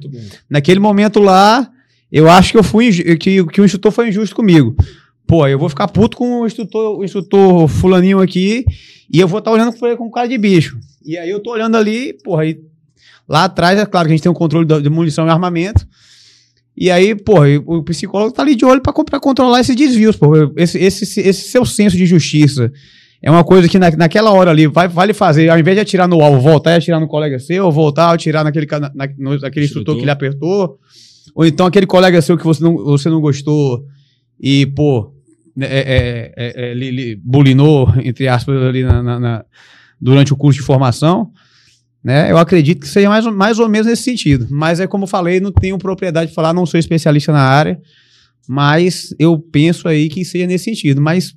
Naquele 0.50 0.80
momento 0.80 1.20
lá, 1.20 1.70
eu 2.12 2.30
acho 2.30 2.52
que 2.52 2.58
eu 2.58 2.64
fui 2.64 2.92
que, 3.18 3.46
que 3.46 3.62
o 3.62 3.66
instrutor 3.66 3.92
foi 3.92 4.10
injusto 4.10 4.36
comigo. 4.36 4.76
Pô, 5.26 5.48
eu 5.48 5.60
vou 5.60 5.70
ficar 5.70 5.88
puto 5.88 6.18
com 6.18 6.42
o 6.42 6.48
instrutor, 6.48 7.00
o 7.00 7.04
instrutor 7.04 7.68
fulaninho 7.68 8.20
aqui 8.20 8.66
e 9.12 9.20
eu 9.20 9.28
vou 9.28 9.40
estar 9.40 9.52
olhando 9.52 9.74
com 9.74 9.98
com 9.98 10.12
cara 10.12 10.28
de 10.28 10.38
bicho. 10.38 10.80
E 11.06 11.18
aí 11.18 11.30
eu 11.30 11.40
tô 11.40 11.52
olhando 11.52 11.78
ali, 11.78 12.14
porra, 12.24 12.44
aí, 12.44 12.60
lá 13.30 13.44
atrás 13.46 13.78
é 13.80 13.86
claro 13.86 14.08
que 14.08 14.14
a 14.14 14.16
gente 14.16 14.24
tem 14.24 14.32
o 14.32 14.36
controle 14.36 14.66
da- 14.66 14.80
de 14.80 14.90
munição 14.90 15.28
e 15.28 15.30
armamento. 15.30 15.86
E 16.76 16.90
aí, 16.90 17.10
e 17.12 17.58
o 17.66 17.84
psicólogo 17.84 18.32
tá 18.34 18.42
ali 18.42 18.56
de 18.56 18.64
olho 18.66 18.82
pra 18.82 19.20
controlar 19.20 19.60
esses 19.60 19.76
desvios, 19.76 20.16
porra. 20.16 20.50
Esse, 20.56 20.78
esse, 20.80 21.20
esse 21.20 21.50
seu 21.50 21.66
senso 21.66 21.98
de 21.98 22.06
justiça 22.06 22.72
é 23.22 23.30
uma 23.30 23.44
coisa 23.44 23.68
que 23.68 23.78
na, 23.78 23.92
naquela 23.92 24.32
hora 24.32 24.50
ali 24.52 24.66
vai, 24.66 24.88
vale 24.88 25.14
fazer, 25.14 25.50
ao 25.50 25.60
invés 25.60 25.76
de 25.76 25.82
atirar 25.82 26.08
no 26.08 26.22
alvo, 26.22 26.40
voltar 26.40 26.72
e 26.72 26.76
atirar 26.76 27.00
no 27.02 27.08
colega 27.08 27.38
seu, 27.38 27.66
ou 27.66 27.72
voltar 27.72 28.06
a 28.06 28.14
atirar 28.14 28.46
naquele, 28.46 28.66
na, 28.66 29.10
no- 29.18 29.38
naquele 29.40 29.66
instrutor 29.66 29.96
que 29.98 30.04
ele 30.04 30.12
apertou, 30.12 30.80
ou 31.36 31.46
então 31.46 31.66
aquele 31.66 31.86
colega 31.86 32.22
seu 32.22 32.38
que 32.38 32.46
você 32.46 32.64
não, 32.64 32.76
você 32.78 33.10
não 33.10 33.20
gostou 33.20 33.84
e, 34.40 34.66
pô, 34.68 35.14
né, 35.54 35.68
é, 35.70 35.80
é, 35.80 36.34
é, 36.38 36.72
é, 36.72 36.74
li- 36.74 36.92
li- 36.92 37.16
bulinou, 37.22 37.94
entre 38.02 38.30
aspas, 38.30 38.56
ali 38.64 38.84
na- 38.84 39.04
na- 39.04 39.20
na- 39.20 39.46
durante 40.00 40.32
o 40.32 40.38
curso 40.38 40.62
de 40.62 40.66
formação, 40.66 41.30
né? 42.04 42.32
Eu 42.32 42.38
acredito 42.38 42.82
que 42.82 42.88
seja 42.88 43.10
mais, 43.10 43.26
ou- 43.26 43.34
mais 43.34 43.60
ou 43.60 43.68
menos 43.70 43.88
nesse 43.88 44.04
sentido. 44.04 44.48
Mas 44.50 44.80
é 44.80 44.88
como 44.88 45.04
eu 45.04 45.08
falei, 45.08 45.40
não 45.40 45.52
tenho 45.52 45.78
propriedade 45.78 46.30
de 46.30 46.36
falar, 46.36 46.54
não 46.54 46.66
sou 46.66 46.80
especialista 46.80 47.32
na 47.32 47.42
área, 47.42 47.80
mas 48.48 49.14
eu 49.20 49.38
penso 49.38 49.88
aí 49.88 50.10
que 50.10 50.24
seja 50.26 50.48
nesse 50.48 50.66
sentido. 50.66 51.02
Mas 51.02 51.34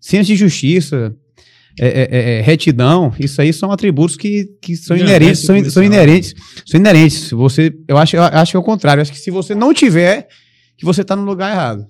senso 0.00 0.26
de 0.28 0.36
justiça, 0.36 1.14
é, 1.78 1.86
é, 1.86 2.08
é, 2.10 2.38
é, 2.38 2.40
retidão, 2.42 3.12
isso 3.18 3.40
aí 3.40 3.52
são 3.52 3.70
atributos 3.72 4.16
que, 4.16 4.46
que 4.60 4.76
são 4.76 4.96
inerentes, 4.96 5.40
são, 5.46 5.64
são 5.70 5.82
inerentes, 5.82 6.34
são 6.66 6.78
inerentes. 6.80 7.30
Você, 7.30 7.72
eu 7.88 7.96
acho, 7.96 8.16
eu 8.16 8.22
acho 8.22 8.52
que 8.52 8.56
é 8.56 8.60
o 8.60 8.64
contrário. 8.64 9.00
Eu 9.00 9.02
acho 9.02 9.12
que 9.12 9.18
se 9.18 9.30
você 9.30 9.54
não 9.54 9.72
tiver, 9.72 10.26
que 10.76 10.84
você 10.84 11.00
está 11.02 11.14
no 11.16 11.22
lugar 11.24 11.52
errado. 11.52 11.86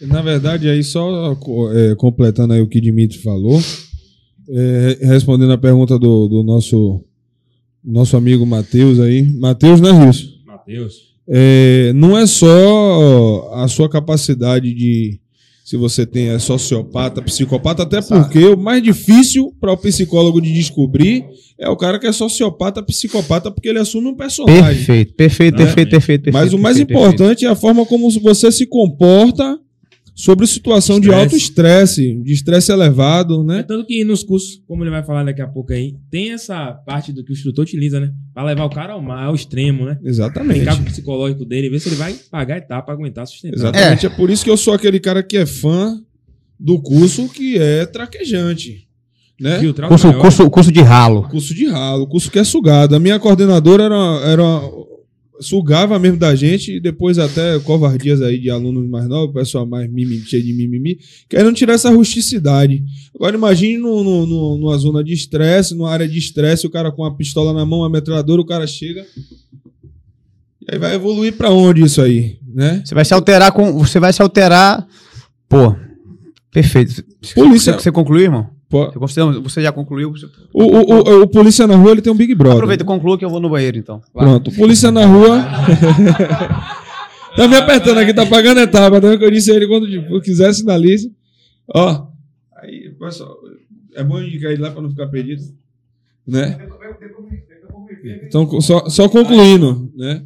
Na 0.00 0.20
verdade, 0.20 0.68
aí 0.68 0.82
só 0.82 1.32
é, 1.74 1.94
completando 1.94 2.52
aí 2.52 2.60
o 2.60 2.66
que 2.66 2.80
Dimitri 2.80 3.18
falou, 3.18 3.62
é, 4.50 4.98
respondendo 5.02 5.52
a 5.52 5.58
pergunta 5.58 5.96
do, 5.98 6.26
do 6.28 6.42
nosso, 6.42 7.04
nosso 7.84 8.16
amigo 8.16 8.46
Matheus 8.46 9.00
aí. 9.00 9.22
Matheus, 9.22 9.80
não 9.80 10.04
é 10.04 10.10
isso? 10.10 10.40
Matheus. 10.46 11.12
É, 11.28 11.92
não 11.94 12.18
é 12.18 12.26
só 12.26 13.52
a 13.54 13.68
sua 13.68 13.88
capacidade 13.88 14.72
de 14.74 15.20
se 15.64 15.76
você 15.76 16.04
tem 16.04 16.28
é 16.28 16.38
sociopata, 16.38 17.22
psicopata, 17.22 17.84
até 17.84 18.02
porque 18.02 18.44
o 18.44 18.56
mais 18.58 18.82
difícil 18.82 19.54
para 19.60 19.72
o 19.72 19.76
psicólogo 19.76 20.40
de 20.40 20.52
descobrir 20.52 21.24
é 21.58 21.68
o 21.68 21.76
cara 21.76 21.98
que 21.98 22.06
é 22.06 22.12
sociopata, 22.12 22.82
psicopata, 22.82 23.50
porque 23.50 23.68
ele 23.68 23.78
assume 23.78 24.08
um 24.08 24.14
personagem. 24.14 24.62
Perfeito, 24.62 25.14
perfeito, 25.14 25.58
Né? 25.58 25.64
perfeito, 25.64 25.90
perfeito, 25.90 26.22
perfeito. 26.24 26.32
Mas 26.32 26.52
o 26.52 26.58
mais 26.58 26.76
perfeito, 26.76 26.98
importante 26.98 27.46
é 27.46 27.48
a 27.48 27.54
forma 27.54 27.86
como 27.86 28.10
você 28.10 28.50
se 28.50 28.66
comporta 28.66 29.58
sobre 30.24 30.46
situação 30.46 31.00
de 31.00 31.08
Estresse. 31.08 31.24
alto 31.24 31.36
estresse, 31.36 32.14
de 32.22 32.32
estresse 32.32 32.70
elevado, 32.70 33.40
É 33.42 33.44
né? 33.44 33.62
tanto 33.64 33.84
que 33.86 34.04
nos 34.04 34.22
cursos, 34.22 34.62
como 34.68 34.84
ele 34.84 34.90
vai 34.90 35.02
falar 35.02 35.24
daqui 35.24 35.42
a 35.42 35.48
pouco 35.48 35.72
aí, 35.72 35.96
tem 36.10 36.30
essa 36.32 36.72
parte 36.86 37.12
do 37.12 37.24
que 37.24 37.32
o 37.32 37.34
instrutor 37.34 37.64
utiliza, 37.64 37.98
né? 37.98 38.12
Pra 38.32 38.44
levar 38.44 38.64
o 38.64 38.70
cara 38.70 38.92
ao, 38.92 39.02
mar, 39.02 39.24
ao 39.24 39.34
extremo, 39.34 39.84
né? 39.84 39.98
Exatamente. 40.04 40.58
Brincar 40.58 40.76
com 40.76 40.82
o 40.82 40.84
psicológico 40.86 41.44
dele, 41.44 41.68
ver 41.70 41.80
se 41.80 41.88
ele 41.88 41.96
vai 41.96 42.14
pagar 42.30 42.58
etapa 42.58 42.82
pra 42.84 42.94
aguentar 42.94 43.26
sustentar. 43.26 43.56
Exatamente. 43.56 44.06
É. 44.06 44.08
por 44.10 44.30
isso 44.30 44.44
que 44.44 44.50
eu 44.50 44.56
sou 44.56 44.72
aquele 44.74 45.00
cara 45.00 45.22
que 45.24 45.36
é 45.36 45.44
fã 45.44 46.00
do 46.58 46.80
curso 46.80 47.28
que 47.28 47.58
é 47.58 47.84
traquejante, 47.84 48.86
né? 49.40 49.58
Filtrar 49.58 49.88
o 49.88 49.90
Curso, 49.90 50.06
maior. 50.06 50.20
curso, 50.20 50.50
curso 50.50 50.70
de 50.70 50.80
ralo. 50.82 51.28
Curso 51.28 51.52
de 51.52 51.66
ralo, 51.66 52.06
curso 52.06 52.30
que 52.30 52.38
é 52.38 52.44
sugado. 52.44 52.94
A 52.94 53.00
minha 53.00 53.18
coordenadora 53.18 53.82
era, 53.84 54.20
era 54.24 54.42
sugava 55.42 55.98
mesmo 55.98 56.16
da 56.18 56.34
gente 56.34 56.76
e 56.76 56.80
depois 56.80 57.18
até 57.18 57.58
covardias 57.60 58.22
aí 58.22 58.38
de 58.38 58.48
alunos 58.48 58.88
mais 58.88 59.06
novos, 59.08 59.34
pessoal 59.34 59.66
mais 59.66 59.86
mimimi, 59.90 60.20
cheio 60.24 60.42
de 60.42 60.52
mimimi, 60.54 60.98
querendo 61.28 61.52
tirar 61.54 61.74
essa 61.74 61.90
rusticidade. 61.90 62.82
Agora 63.14 63.36
imagine 63.36 63.78
no, 63.78 64.02
no- 64.02 64.26
no- 64.26 64.58
numa 64.58 64.78
zona 64.78 65.02
de 65.04 65.12
estresse, 65.12 65.74
numa 65.74 65.90
área 65.90 66.08
de 66.08 66.18
estresse, 66.18 66.66
o 66.66 66.70
cara 66.70 66.90
com 66.92 67.04
a 67.04 67.14
pistola 67.14 67.52
na 67.52 67.66
mão, 67.66 67.84
a 67.84 67.90
metralhadora, 67.90 68.40
o 68.40 68.46
cara 68.46 68.66
chega. 68.66 69.04
E 70.62 70.66
aí 70.74 70.78
vai 70.78 70.94
evoluir 70.94 71.32
pra 71.36 71.50
onde 71.50 71.82
isso 71.82 72.00
aí, 72.00 72.38
né? 72.54 72.82
Você 72.84 72.94
vai 72.94 73.04
se 73.04 73.12
alterar 73.12 73.50
com. 73.52 73.72
Você 73.78 73.98
vai 73.98 74.12
se 74.12 74.22
alterar. 74.22 74.86
Pô, 75.48 75.74
perfeito. 76.52 77.04
Polícia- 77.34 77.72
Você, 77.74 77.82
você 77.84 77.92
concluiu, 77.92 78.22
irmão? 78.24 78.48
Você, 78.96 79.62
já 79.62 79.70
concluiu? 79.70 80.14
O, 80.52 80.62
o, 80.62 80.94
o, 80.94 81.22
o 81.22 81.28
polícia 81.28 81.66
na 81.66 81.76
rua 81.76 81.92
ele 81.92 82.00
tem 82.00 82.12
um 82.12 82.16
Big 82.16 82.34
Brother. 82.34 82.56
Aproveita 82.56 82.82
e 82.82 82.86
conclua 82.86 83.18
que 83.18 83.24
eu 83.24 83.28
vou 83.28 83.40
no 83.40 83.50
banheiro, 83.50 83.76
então. 83.76 84.00
Vai. 84.14 84.24
Pronto, 84.24 84.50
o 84.50 84.54
polícia 84.54 84.90
na 84.90 85.04
rua. 85.04 85.44
tá 87.36 87.46
me 87.46 87.56
apertando 87.56 87.98
aqui, 87.98 88.14
tá 88.14 88.24
pagando 88.24 88.60
etapa. 88.60 89.00
Tá 89.00 89.18
que 89.18 89.24
eu 89.24 89.30
disse 89.30 89.52
a 89.52 89.56
ele 89.56 89.66
quando 89.66 89.86
tipo, 89.88 90.20
quiser 90.22 90.54
sinalize. 90.54 91.12
Ó. 91.74 92.06
Aí, 92.56 92.90
pessoal, 92.98 93.36
é 93.94 94.02
bom 94.02 94.20
indicar 94.20 94.52
ele 94.52 94.62
lá 94.62 94.70
pra 94.70 94.80
não 94.80 94.90
ficar 94.90 95.08
perdido. 95.08 95.42
Né? 96.26 96.56
Então, 98.24 98.60
só, 98.60 98.88
só 98.88 99.08
concluindo, 99.08 99.92
né? 99.94 100.24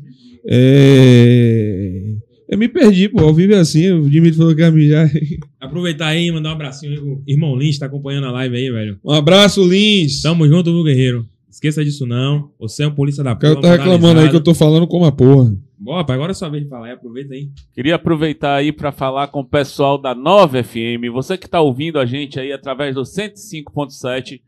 É... 0.49 2.16
Eu 2.49 2.57
me 2.57 2.69
perdi, 2.69 3.09
pô. 3.09 3.21
Ao 3.21 3.35
vivo 3.35 3.55
é 3.55 3.59
assim. 3.59 3.91
O 3.93 4.09
Dimitri 4.09 4.39
falou 4.39 4.55
que 4.55 4.61
ia 4.61 4.71
mijar. 4.71 5.11
Aproveitar 5.61 6.09
aí 6.09 6.27
e 6.27 6.33
mandar 6.33 6.51
um 6.51 6.53
abracinho 6.53 6.93
aí 6.93 6.99
pro 6.99 7.23
irmão 7.27 7.57
Lins, 7.57 7.79
tá 7.79 7.87
acompanhando 7.87 8.27
a 8.27 8.33
live 8.33 8.57
aí, 8.57 8.71
velho. 8.71 8.99
Um 9.05 9.13
abraço, 9.13 9.67
Lins. 9.67 10.23
Tamo 10.23 10.47
junto, 10.47 10.73
viu, 10.73 10.85
guerreiro? 10.85 11.27
Esqueça 11.51 11.85
disso 11.85 12.07
não. 12.07 12.51
Você 12.59 12.85
é 12.85 12.87
um 12.87 12.95
polícia 12.95 13.25
da 13.25 13.33
O 13.33 13.37
cara 13.39 13.61
tá 13.61 13.73
reclamando 13.73 14.21
aí 14.21 14.29
que 14.29 14.37
eu 14.37 14.43
tô 14.43 14.55
falando 14.55 14.87
como 14.87 15.07
a 15.07 15.13
porra. 15.13 15.57
Boa, 15.79 16.05
pai, 16.05 16.17
agora 16.17 16.33
é 16.33 16.35
sua 16.35 16.49
vez 16.49 16.65
de 16.65 16.69
falar 16.69 16.87
aí, 16.87 16.93
aproveita 16.93 17.35
aí. 17.35 17.51
Queria 17.75 17.97
aproveitar 17.97 18.55
aí 18.55 18.73
para 18.73 18.93
falar 18.93 19.29
com 19.29 19.41
o 19.41 19.45
pessoal 19.45 19.99
da 19.99 20.15
Nova 20.15 20.63
FM. 20.63 21.11
Você 21.13 21.37
que 21.37 21.47
está 21.47 21.61
ouvindo 21.61 21.99
a 21.99 22.07
gente 22.07 22.39
aí 22.39 22.53
através 22.53 22.95
do 22.95 23.03
105.7. 23.03 24.41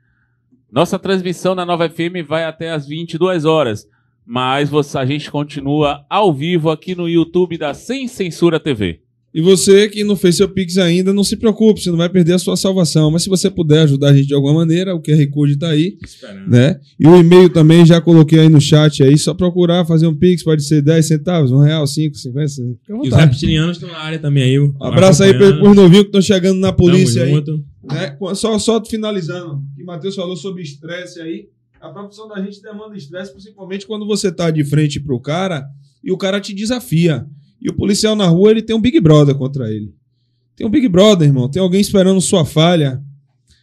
Nossa 0.71 0.99
transmissão 0.99 1.55
na 1.55 1.65
Nova 1.65 1.89
FM 1.89 2.27
vai 2.27 2.45
até 2.45 2.71
às 2.71 2.87
22 2.87 3.45
horas. 3.45 3.87
Mas 4.31 4.69
você- 4.69 4.99
a 4.99 5.07
gente 5.07 5.31
continua 5.31 6.05
ao 6.11 6.35
vivo 6.35 6.69
aqui 6.69 6.95
no 6.95 7.09
YouTube 7.09 7.57
da 7.57 7.73
Sem 7.73 8.07
Censura 8.07 8.61
TV. 8.61 9.01
E 9.35 9.41
você 9.41 9.89
que 9.89 10.03
não 10.05 10.17
fez 10.17 10.37
seu 10.37 10.49
Pix 10.49 10.79
ainda, 10.79 11.13
não 11.13 11.23
se 11.23 11.37
preocupe, 11.37 11.81
você 11.83 11.91
não 11.91 11.99
vai 11.99 12.09
perder 12.09 12.33
a 12.33 12.39
sua 12.39 12.57
salvação. 12.57 13.11
Mas 13.11 13.23
se 13.23 13.29
você 13.29 13.51
puder 13.51 13.81
ajudar 13.83 14.09
a 14.09 14.15
gente 14.17 14.27
de 14.27 14.35
alguma 14.35 14.55
maneira, 14.55 14.95
o 14.95 15.01
QR 15.03 15.27
Code 15.31 15.57
tá 15.59 15.69
aí, 15.69 15.97
Esperando. 16.03 16.51
né? 16.51 16.81
E 16.99 17.07
o 17.07 17.17
e-mail 17.17 17.49
também 17.51 17.85
já 17.87 18.01
coloquei 18.01 18.39
aí 18.41 18.49
no 18.49 18.61
chat 18.61 19.03
aí, 19.03 19.17
só 19.19 19.35
procurar 19.35 19.85
fazer 19.87 20.07
um 20.07 20.15
Pix, 20.15 20.43
pode 20.43 20.63
ser 20.65 20.81
10 20.83 21.07
centavos, 21.07 21.53
um 21.53 21.59
real, 21.61 21.87
5, 21.87 22.17
50, 22.17 22.49
fica 22.83 22.95
à 22.95 22.97
E 23.05 23.09
os 23.09 23.15
reptilianos 23.15 23.77
estão 23.77 23.91
na 23.91 23.99
área 23.99 24.19
também 24.19 24.43
aí. 24.43 24.73
Abraço 24.81 25.23
aí 25.23 25.33
para 25.35 25.63
os 25.63 25.77
novinhos 25.77 26.05
que 26.05 26.09
estão 26.09 26.23
chegando 26.23 26.59
na 26.59 26.73
polícia 26.73 27.23
aí. 27.23 27.31
Junto. 27.33 27.65
né? 27.85 28.17
Só, 28.35 28.59
só 28.59 28.83
finalizando, 28.85 29.55
o 29.57 29.77
que 29.77 29.83
o 29.83 29.87
Matheus 29.87 30.15
falou 30.15 30.37
sobre 30.37 30.63
estresse 30.63 31.21
aí. 31.21 31.47
A 31.81 31.89
profissão 31.91 32.29
da 32.29 32.41
gente 32.43 32.61
demanda 32.61 32.97
estresse, 32.97 33.33
principalmente 33.33 33.87
quando 33.87 34.07
você 34.07 34.33
tá 34.33 34.51
de 34.51 34.65
frente 34.65 34.99
pro 35.01 35.21
cara 35.21 35.65
e 36.03 36.11
o 36.11 36.17
cara 36.17 36.41
te 36.41 36.53
desafia. 36.55 37.27
E 37.61 37.69
o 37.69 37.73
policial 37.75 38.15
na 38.17 38.27
rua, 38.27 38.51
ele 38.51 38.63
tem 38.63 38.75
um 38.75 38.81
Big 38.81 39.01
Brother 39.01 39.35
contra 39.35 39.69
ele. 39.71 39.93
Tem 40.57 40.67
um 40.67 40.71
Big 40.71 40.89
Brother, 40.89 41.29
irmão. 41.29 41.49
Tem 41.49 41.63
alguém 41.63 41.81
esperando 41.81 42.21
sua 42.21 42.45
falha. 42.45 43.01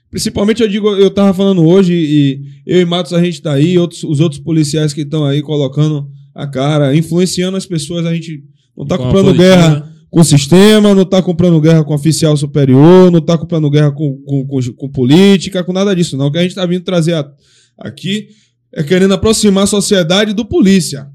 Principalmente, 0.09 0.61
eu 0.61 0.67
digo, 0.67 0.89
eu 0.95 1.09
tava 1.09 1.33
falando 1.33 1.65
hoje, 1.65 1.93
e 1.93 2.41
eu 2.65 2.81
e 2.81 2.85
Matos, 2.85 3.11
a 3.11 3.21
gente 3.23 3.41
tá 3.41 3.51
aí, 3.53 3.77
outros, 3.77 4.03
os 4.03 4.19
outros 4.21 4.39
policiais 4.39 4.93
que 4.93 5.01
estão 5.01 5.25
aí 5.25 5.41
colocando 5.41 6.09
a 6.33 6.47
cara, 6.47 6.95
influenciando 6.95 7.57
as 7.57 7.65
pessoas, 7.65 8.05
a 8.05 8.13
gente 8.13 8.43
não 8.77 8.85
tá 8.85 8.97
comprando 8.97 9.33
guerra 9.33 9.93
com 10.09 10.21
o 10.21 10.23
sistema, 10.23 10.95
não 10.95 11.03
tá 11.03 11.21
comprando 11.21 11.59
guerra 11.59 11.83
com 11.83 11.93
oficial 11.93 12.37
superior, 12.37 13.11
não 13.11 13.19
tá 13.19 13.37
comprando 13.37 13.69
guerra 13.69 13.91
com, 13.91 14.17
com, 14.25 14.45
com, 14.47 14.59
com 14.77 14.89
política, 14.89 15.63
com 15.63 15.73
nada 15.73 15.93
disso, 15.93 16.15
não. 16.15 16.27
O 16.27 16.31
que 16.31 16.37
a 16.37 16.43
gente 16.43 16.55
tá 16.55 16.65
vindo 16.65 16.83
trazer 16.83 17.13
a- 17.15 17.29
aqui 17.77 18.29
é 18.73 18.83
querendo 18.83 19.13
aproximar 19.13 19.63
a 19.63 19.67
sociedade 19.67 20.33
do 20.33 20.45
polícia. 20.45 21.07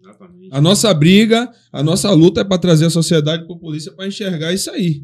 Exatamente. 0.00 0.48
A 0.50 0.60
nossa 0.60 0.92
briga, 0.92 1.50
a 1.72 1.82
nossa 1.82 2.10
luta 2.12 2.42
é 2.42 2.44
para 2.44 2.58
trazer 2.58 2.86
a 2.86 2.90
sociedade 2.90 3.46
para 3.46 3.56
polícia 3.56 3.92
para 3.92 4.06
enxergar 4.06 4.52
isso 4.52 4.70
aí, 4.70 5.02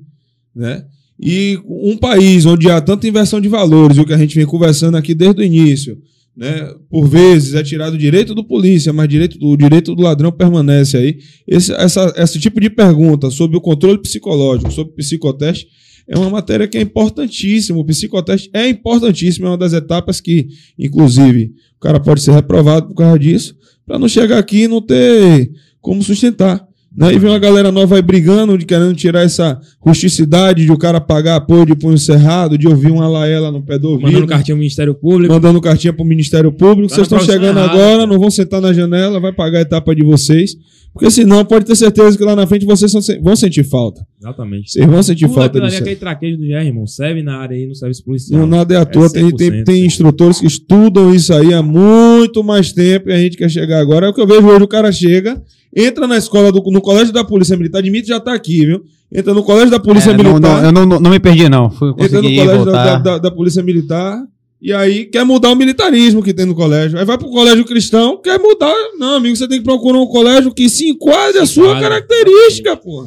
né? 0.55 0.85
E 1.21 1.59
um 1.65 1.97
país 1.97 2.45
onde 2.47 2.71
há 2.71 2.81
tanta 2.81 3.07
inversão 3.07 3.41
de 3.41 3.49
valores, 3.49 3.99
o 3.99 4.05
que 4.05 4.13
a 4.13 4.19
gente 4.19 4.35
vem 4.35 4.47
conversando 4.47 4.97
aqui 4.97 5.15
desde 5.15 5.41
o 5.41 5.45
início, 5.45 5.97
né? 6.37 6.75
Por 6.89 7.07
vezes 7.07 7.55
é 7.55 7.63
tirado 7.63 7.95
o 7.95 7.99
direito 7.99 8.35
do 8.35 8.45
polícia, 8.45 8.93
mas 8.93 9.09
direito 9.09 9.39
do, 9.39 9.49
o 9.49 9.57
direito 9.57 9.95
do 9.95 10.03
ladrão 10.03 10.33
permanece 10.33 10.97
aí. 10.97 11.19
Esse, 11.47 11.73
essa, 11.73 12.13
esse 12.17 12.39
tipo 12.41 12.61
de 12.61 12.71
pergunta 12.71 13.31
sobre 13.31 13.57
o 13.57 13.61
controle 13.61 13.99
psicológico, 13.99 14.71
sobre 14.71 14.93
o 14.93 14.97
psicoteste, 14.97 15.67
é 16.13 16.19
uma 16.19 16.29
matéria 16.29 16.69
que 16.69 16.77
é 16.77 16.83
importantíssima. 16.83 17.79
O 17.79 17.85
psicoteste 17.87 18.51
é 18.53 18.69
importantíssimo, 18.69 19.47
é 19.47 19.51
uma 19.51 19.57
das 19.57 19.73
etapas 19.73 20.21
que, 20.21 20.47
inclusive, 20.79 21.55
o 21.79 21.81
cara 21.81 21.99
pode 21.99 22.21
ser 22.21 22.33
reprovado 22.33 22.89
por 22.89 22.95
causa 22.95 23.19
disso, 23.19 23.57
para 23.87 23.99
não 23.99 24.07
chegar 24.07 24.39
aqui 24.39 24.65
e 24.65 24.69
não 24.69 24.83
ter 24.83 25.51
como 25.81 26.03
sustentar. 26.03 26.69
Né? 26.95 27.15
E 27.15 27.19
vem 27.19 27.31
uma 27.31 27.39
galera 27.39 27.73
nova 27.73 27.97
aí 27.97 28.03
brigando, 28.03 28.57
de 28.59 28.67
querendo 28.67 28.95
tirar 28.95 29.23
essa 29.23 29.59
rusticidade 29.81 30.65
de 30.65 30.71
o 30.71 30.77
cara 30.77 31.01
pagar 31.01 31.37
apoio 31.37 31.65
de 31.65 31.75
punho 31.75 31.97
cerrado, 31.97 32.59
de 32.59 32.69
ouvir 32.69 32.91
uma 32.91 33.09
laela 33.09 33.51
no 33.51 33.63
pé 33.63 33.79
do 33.79 33.91
ouvido. 33.91 34.07
Mandando 34.07 34.27
cartinha 34.27 34.55
ao 34.55 34.59
Ministério 34.59 34.95
Público. 34.95 35.33
Mandando 35.33 35.61
cartinha 35.61 35.93
pro 35.93 36.05
Ministério 36.05 36.53
Público. 36.53 36.89
Tá 36.89 36.97
vocês 36.97 37.07
estão 37.07 37.21
chegando 37.21 37.59
errada, 37.59 37.73
agora, 37.73 37.97
cara. 37.99 38.07
não 38.07 38.19
vão 38.19 38.31
sentar 38.31 38.61
na 38.61 38.73
janela, 38.73 39.19
vai 39.19 39.33
pagar 39.33 39.59
a 39.59 39.63
etapa 39.63 39.95
de 39.95 40.05
vocês. 40.05 40.55
Porque 40.93 41.11
senão 41.11 41.43
pode 41.43 41.65
ter 41.65 41.75
certeza 41.75 42.19
que 42.19 42.23
lá 42.23 42.37
na 42.37 42.47
frente 42.47 42.67
vocês 42.67 42.93
vão 43.23 43.35
sentir 43.35 43.65
falta. 43.65 44.07
Exatamente. 44.21 44.71
Vocês 44.71 44.87
vão 44.87 45.03
sentir 45.03 45.25
Como 45.25 45.35
falta 45.35 45.59
disso. 45.59 45.79
aquele 45.79 45.97
traquejo 45.97 46.37
do 46.37 46.47
GR, 46.47 46.67
irmão. 46.67 46.87
Serve 46.87 47.23
na 47.23 47.39
área 47.39 47.57
aí 47.57 47.67
no 47.67 47.75
serviço 47.75 48.05
policial. 48.05 48.41
Não 48.41 48.47
nada 48.47 48.75
é 48.75 48.77
à 48.77 48.85
toa. 48.85 49.07
É 49.07 49.09
tem, 49.09 49.31
tem, 49.31 49.51
100%, 49.51 49.65
tem 49.65 49.87
instrutores 49.87 50.39
que 50.39 50.47
estudam 50.47 51.15
isso 51.15 51.33
aí 51.33 51.55
há 51.55 51.63
muito 51.63 52.45
mais 52.45 52.73
tempo 52.73 53.09
e 53.09 53.13
a 53.13 53.17
gente 53.17 53.39
quer 53.39 53.49
chegar 53.49 53.81
agora. 53.81 54.07
É 54.07 54.09
o 54.11 54.13
que 54.13 54.21
eu 54.21 54.27
vejo 54.27 54.47
hoje: 54.47 54.65
o 54.65 54.69
cara 54.69 54.93
chega, 54.93 55.43
entra 55.75 56.07
na 56.07 56.19
escola, 56.19 56.53
do, 56.53 56.63
no 56.71 56.82
colégio 56.83 57.13
da 57.13 57.25
Polícia 57.25 57.57
Militar, 57.57 57.79
admite 57.79 58.09
já 58.09 58.21
tá 58.21 58.35
aqui, 58.35 58.67
viu? 58.67 58.83
Entra 59.11 59.33
no 59.33 59.43
colégio 59.43 59.71
da 59.71 59.79
Polícia 59.81 60.11
É, 60.11 60.17
não, 60.17 60.25
Militar. 60.25 60.41
não, 60.61 60.65
eu 60.67 60.73
não, 60.73 60.87
não, 60.87 61.01
não 61.01 61.11
me 61.11 61.19
perdi, 61.21 61.49
não. 61.49 61.71
Fui, 61.71 61.91
entra 61.91 62.03
no 62.05 62.13
consegui 62.23 62.37
colégio 62.37 62.65
da, 62.65 62.73
voltar. 62.73 62.99
da, 62.99 63.19
da- 63.19 63.31
Polícia 63.31 63.63
Militar 63.63 64.23
e 64.61 64.73
aí 64.73 65.07
quer 65.07 65.25
mudar 65.25 65.51
o 65.51 65.57
militarismo 65.57 66.23
que 66.23 66.33
tem 66.35 66.47
no 66.47 66.55
colégio. 66.55 66.99
Aí 66.99 67.05
vai 67.05 67.17
pro 67.19 67.29
colégio 67.31 67.65
cristão, 67.65 68.21
quer 68.21 68.39
mudar. 68.39 68.75
Não, 68.99 69.17
amigo, 69.17 69.35
você 69.37 69.49
tem 69.49 69.59
que 69.59 69.65
procurar 69.65 69.99
um 69.99 70.07
colégio 70.07 70.53
que 70.55 70.69
se 70.69 70.89
enquadre 70.89 71.39
a 71.41 71.47
sua 71.47 71.65
enquadre, 71.77 71.83
característica, 71.83 72.77
pô. 72.77 73.07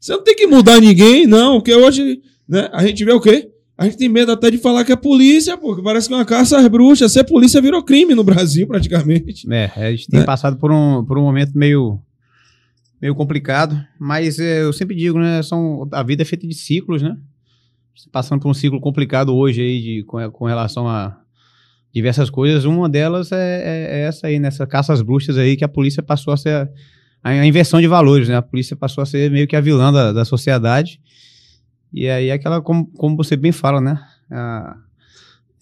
Você 0.00 0.12
não 0.12 0.22
tem 0.22 0.34
que 0.36 0.46
mudar 0.46 0.80
ninguém, 0.80 1.26
não, 1.26 1.58
porque 1.58 1.74
hoje, 1.74 2.20
né, 2.48 2.68
a 2.72 2.86
gente 2.86 3.04
vê 3.04 3.12
o 3.12 3.20
quê? 3.20 3.48
A 3.76 3.84
gente 3.84 3.96
tem 3.96 4.08
medo 4.08 4.32
até 4.32 4.50
de 4.50 4.58
falar 4.58 4.84
que 4.84 4.90
é 4.90 4.96
polícia, 4.96 5.56
pô, 5.56 5.76
que 5.76 5.82
parece 5.82 6.08
que 6.08 6.14
é 6.14 6.16
uma 6.16 6.24
caça 6.24 6.58
às 6.58 6.66
bruxas. 6.66 7.12
Ser 7.12 7.22
polícia 7.22 7.60
virou 7.60 7.80
crime 7.82 8.12
no 8.12 8.24
Brasil, 8.24 8.66
praticamente. 8.66 9.46
É, 9.52 9.70
a 9.76 9.90
gente 9.92 10.08
tem 10.08 10.18
Né? 10.20 10.26
passado 10.26 10.56
por 10.56 10.72
um, 10.72 11.04
por 11.04 11.16
um 11.16 11.22
momento 11.22 11.52
meio, 11.56 12.00
meio 13.00 13.14
complicado, 13.14 13.80
mas 13.98 14.38
é, 14.38 14.62
eu 14.62 14.72
sempre 14.72 14.96
digo, 14.96 15.18
né? 15.18 15.42
São, 15.42 15.88
a 15.92 16.02
vida 16.02 16.22
é 16.22 16.24
feita 16.24 16.46
de 16.46 16.54
ciclos, 16.54 17.02
né? 17.02 17.16
Passando 18.12 18.40
por 18.40 18.48
um 18.50 18.54
ciclo 18.54 18.80
complicado 18.80 19.34
hoje 19.34 19.60
aí 19.60 19.82
de, 19.82 20.04
com, 20.04 20.30
com 20.30 20.46
relação 20.46 20.88
a 20.88 21.18
diversas 21.92 22.30
coisas. 22.30 22.64
Uma 22.64 22.88
delas 22.88 23.32
é, 23.32 23.36
é- 23.36 23.98
é 23.98 24.00
essa 24.06 24.26
aí, 24.28 24.38
nessa 24.38 24.66
caça 24.66 24.92
às 24.92 25.02
bruxas 25.02 25.36
aí, 25.36 25.56
que 25.56 25.64
a 25.64 25.68
polícia 25.68 26.02
passou 26.02 26.32
a 26.32 26.36
ser 26.36 26.68
a, 27.22 27.30
a 27.30 27.46
inversão 27.46 27.80
de 27.80 27.86
valores, 27.88 28.28
né? 28.28 28.36
A 28.36 28.42
polícia 28.42 28.76
passou 28.76 29.02
a 29.02 29.06
ser 29.06 29.30
meio 29.30 29.46
que 29.48 29.56
a 29.56 29.60
vilã 29.60 29.92
da, 29.92 30.12
da 30.12 30.24
sociedade. 30.24 31.00
E 31.92 32.08
aí 32.08 32.30
aquela, 32.30 32.60
como, 32.60 32.86
como 32.92 33.16
você 33.16 33.36
bem 33.36 33.52
fala, 33.52 33.80
né? 33.80 34.00
A- 34.30 34.76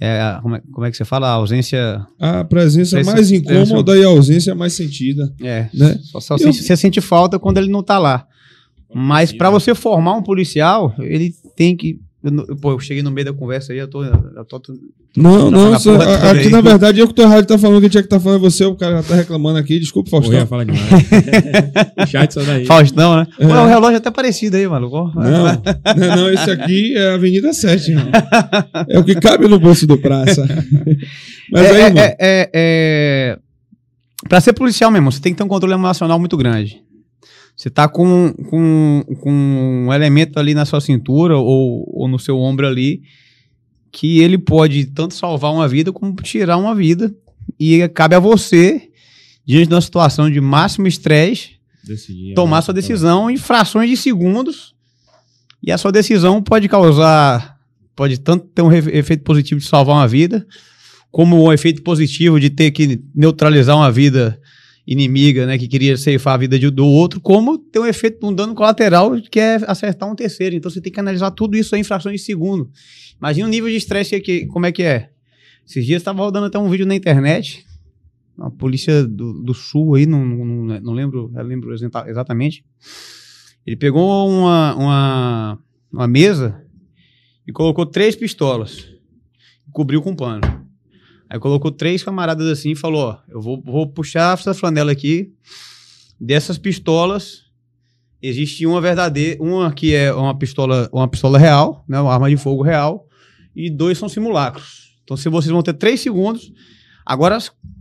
é, 0.00 0.20
a- 0.20 0.40
como, 0.42 0.56
é, 0.56 0.62
como 0.72 0.86
é 0.86 0.90
que 0.90 0.96
você 0.96 1.04
fala? 1.04 1.28
A 1.28 1.32
ausência 1.32 2.06
A 2.20 2.44
presença 2.44 2.96
Presença- 2.96 3.12
mais 3.16 3.30
incômoda 3.32 3.96
e 3.96 4.04
a 4.04 4.08
ausência 4.08 4.54
mais 4.54 4.72
sentida, 4.74 5.32
É, 5.42 5.68
né? 5.72 5.98
só, 6.02 6.20
só 6.20 6.34
Eu- 6.34 6.38
sente- 6.38 6.62
você 6.62 6.76
sente 6.76 7.00
falta 7.00 7.38
quando 7.38 7.58
ele 7.58 7.70
não 7.70 7.82
tá 7.82 7.98
lá. 7.98 8.26
Mas 8.94 9.32
pra 9.32 9.50
você 9.50 9.74
formar 9.74 10.12
um 10.14 10.22
policial, 10.22 10.94
ele 10.98 11.34
tem 11.56 11.76
que. 11.76 12.00
Eu 12.48 12.56
pô, 12.56 12.72
eu 12.72 12.78
cheguei 12.80 13.02
no 13.02 13.10
meio 13.10 13.24
da 13.24 13.32
conversa 13.32 13.72
aí, 13.72 13.78
eu 13.78 13.88
tô. 13.88 14.04
Eu 14.04 14.44
tô, 14.44 14.60
tô- 14.60 14.74
Não, 15.16 15.46
Tá 15.46 15.50
não, 15.50 15.70
na 15.70 15.78
você- 15.78 15.90
porra 15.90 16.04
a- 16.04 16.18
toda 16.18 16.30
aqui 16.32 16.40
aí. 16.40 16.48
na 16.50 16.60
verdade 16.60 17.00
eu 17.00 17.08
que 17.08 17.14
tô 17.14 17.22
errado, 17.22 17.46
tá 17.46 17.56
falando 17.58 17.80
que 17.80 17.88
tinha 17.88 18.02
que 18.02 18.08
tá 18.08 18.20
falando 18.20 18.38
é 18.44 18.50
você, 18.50 18.64
o 18.64 18.74
cara 18.74 18.96
já 18.96 19.02
tá 19.02 19.14
reclamando 19.14 19.58
aqui, 19.58 19.78
desculpa, 19.80 20.10
Faustão. 20.10 20.34
ia 20.38 20.46
falar 20.46 20.64
demais. 20.64 20.82
o 21.98 22.06
chat 22.06 22.34
só 22.34 22.42
daí. 22.42 22.66
Faustão, 22.66 23.16
né? 23.16 23.26
É. 23.38 23.46
Pô, 23.46 23.52
o 23.54 23.66
relógio 23.66 23.94
é 23.94 23.96
até 23.98 24.10
parecido 24.10 24.56
aí, 24.56 24.66
maluco. 24.68 25.10
Não, 25.14 26.16
não, 26.16 26.30
esse 26.32 26.50
aqui 26.50 26.94
é 26.96 27.10
a 27.10 27.14
Avenida 27.14 27.52
7, 27.52 27.90
irmão. 27.92 28.06
É 28.88 28.98
o 28.98 29.04
que 29.04 29.14
cabe 29.14 29.48
no 29.48 29.58
bolso 29.58 29.86
do 29.86 29.96
praça. 29.98 30.46
Mas 31.50 31.62
é, 31.64 31.70
aí, 31.70 31.80
é, 31.80 31.86
irmão, 31.86 32.02
é, 32.02 32.16
é, 32.18 32.50
é... 32.54 33.38
Pra 34.28 34.40
ser 34.40 34.52
policial 34.52 34.90
mesmo, 34.90 35.12
você 35.12 35.20
tem 35.20 35.32
que 35.32 35.38
ter 35.38 35.44
um 35.44 35.48
controle 35.48 35.74
emocional 35.74 36.18
muito 36.18 36.36
grande. 36.36 36.82
Você 37.56 37.70
tá 37.70 37.88
com, 37.88 38.34
com, 38.50 39.02
com 39.20 39.32
um 39.32 39.92
elemento 39.92 40.38
ali 40.38 40.52
na 40.52 40.66
sua 40.66 40.80
cintura 40.80 41.38
ou, 41.38 41.88
ou 41.90 42.06
no 42.06 42.18
seu 42.18 42.38
ombro 42.38 42.66
ali 42.66 43.02
que 43.90 44.20
ele 44.20 44.36
pode 44.36 44.84
tanto 44.86 45.14
salvar 45.14 45.50
uma 45.50 45.66
vida 45.66 45.90
como 45.90 46.14
tirar 46.16 46.58
uma 46.58 46.74
vida. 46.74 47.14
E 47.58 47.88
cabe 47.88 48.14
a 48.14 48.18
você, 48.18 48.90
diante 49.46 49.68
de 49.68 49.74
uma 49.74 49.80
situação 49.80 50.30
de 50.30 50.38
máximo 50.38 50.86
estresse, 50.86 51.52
Decidir, 51.82 52.34
tomar 52.34 52.56
né? 52.56 52.62
sua 52.62 52.74
decisão 52.74 53.30
em 53.30 53.38
frações 53.38 53.88
de 53.88 53.96
segundos. 53.96 54.74
E 55.62 55.72
a 55.72 55.78
sua 55.78 55.90
decisão 55.90 56.42
pode 56.42 56.68
causar, 56.68 57.58
pode 57.94 58.18
tanto 58.18 58.46
ter 58.48 58.60
um 58.60 58.70
efeito 58.70 59.24
positivo 59.24 59.60
de 59.60 59.66
salvar 59.66 59.96
uma 59.96 60.06
vida, 60.06 60.46
como 61.10 61.42
um 61.42 61.50
efeito 61.50 61.82
positivo 61.82 62.38
de 62.38 62.50
ter 62.50 62.72
que 62.72 63.00
neutralizar 63.14 63.74
uma 63.74 63.90
vida 63.90 64.38
inimiga, 64.86 65.46
né, 65.46 65.58
que 65.58 65.66
queria 65.66 65.96
ceifar 65.96 66.34
a 66.34 66.36
vida 66.36 66.58
de- 66.58 66.70
do 66.70 66.86
outro, 66.86 67.20
como 67.20 67.58
ter 67.58 67.80
um 67.80 67.86
efeito, 67.86 68.24
um 68.26 68.32
dano 68.32 68.54
colateral 68.54 69.20
que 69.20 69.40
é 69.40 69.56
acertar 69.66 70.08
um 70.10 70.14
terceiro. 70.14 70.54
Então 70.54 70.70
você 70.70 70.80
tem 70.80 70.92
que 70.92 71.00
analisar 71.00 71.30
tudo 71.32 71.56
isso 71.56 71.74
em 71.74 71.82
frações 71.82 72.20
de 72.20 72.26
segundo. 72.26 72.70
Imagina 73.18 73.46
o 73.46 73.50
nível 73.50 73.68
de 73.68 73.76
estresse 73.76 74.20
que, 74.20 74.46
como 74.46 74.66
é 74.66 74.72
que 74.72 74.82
é. 74.82 75.10
Esses 75.66 75.84
dias 75.84 76.00
estava 76.00 76.22
rodando 76.22 76.46
até 76.46 76.58
um 76.58 76.70
vídeo 76.70 76.86
na 76.86 76.94
internet, 76.94 77.66
a 78.38 78.50
polícia 78.50 79.04
do, 79.04 79.42
do 79.42 79.54
sul 79.54 79.94
aí, 79.96 80.06
não, 80.06 80.24
não, 80.24 80.80
não 80.80 80.92
lembro, 80.92 81.32
lembro 81.34 81.74
exata- 81.74 82.08
exatamente. 82.08 82.64
Ele 83.66 83.76
pegou 83.76 84.28
uma, 84.28 84.74
uma, 84.76 85.58
uma 85.92 86.06
mesa 86.06 86.62
e 87.48 87.50
colocou 87.52 87.84
três 87.86 88.14
pistolas. 88.14 88.86
Cobriu 89.72 90.00
com 90.00 90.14
pano. 90.14 90.65
Aí 91.28 91.38
colocou 91.38 91.70
três 91.70 92.02
camaradas 92.02 92.46
assim 92.48 92.72
e 92.72 92.76
falou: 92.76 93.08
Ó, 93.08 93.16
eu 93.28 93.40
vou, 93.40 93.60
vou 93.62 93.86
puxar 93.86 94.34
essa 94.34 94.54
flanela 94.54 94.92
aqui. 94.92 95.32
Dessas 96.18 96.56
pistolas, 96.56 97.42
existe 98.22 98.66
uma 98.66 98.80
verdadeira, 98.80 99.42
uma 99.42 99.72
que 99.72 99.94
é 99.94 100.12
uma 100.12 100.36
pistola, 100.36 100.88
uma 100.92 101.08
pistola 101.08 101.38
real, 101.38 101.84
né, 101.88 102.00
uma 102.00 102.12
arma 102.12 102.30
de 102.30 102.36
fogo 102.36 102.62
real, 102.62 103.06
e 103.54 103.68
dois 103.68 103.98
são 103.98 104.08
simulacros. 104.08 104.96
Então, 105.04 105.16
se 105.16 105.28
vocês 105.28 105.52
vão 105.52 105.62
ter 105.62 105.74
três 105.74 106.00
segundos, 106.00 106.52
agora 107.04 107.38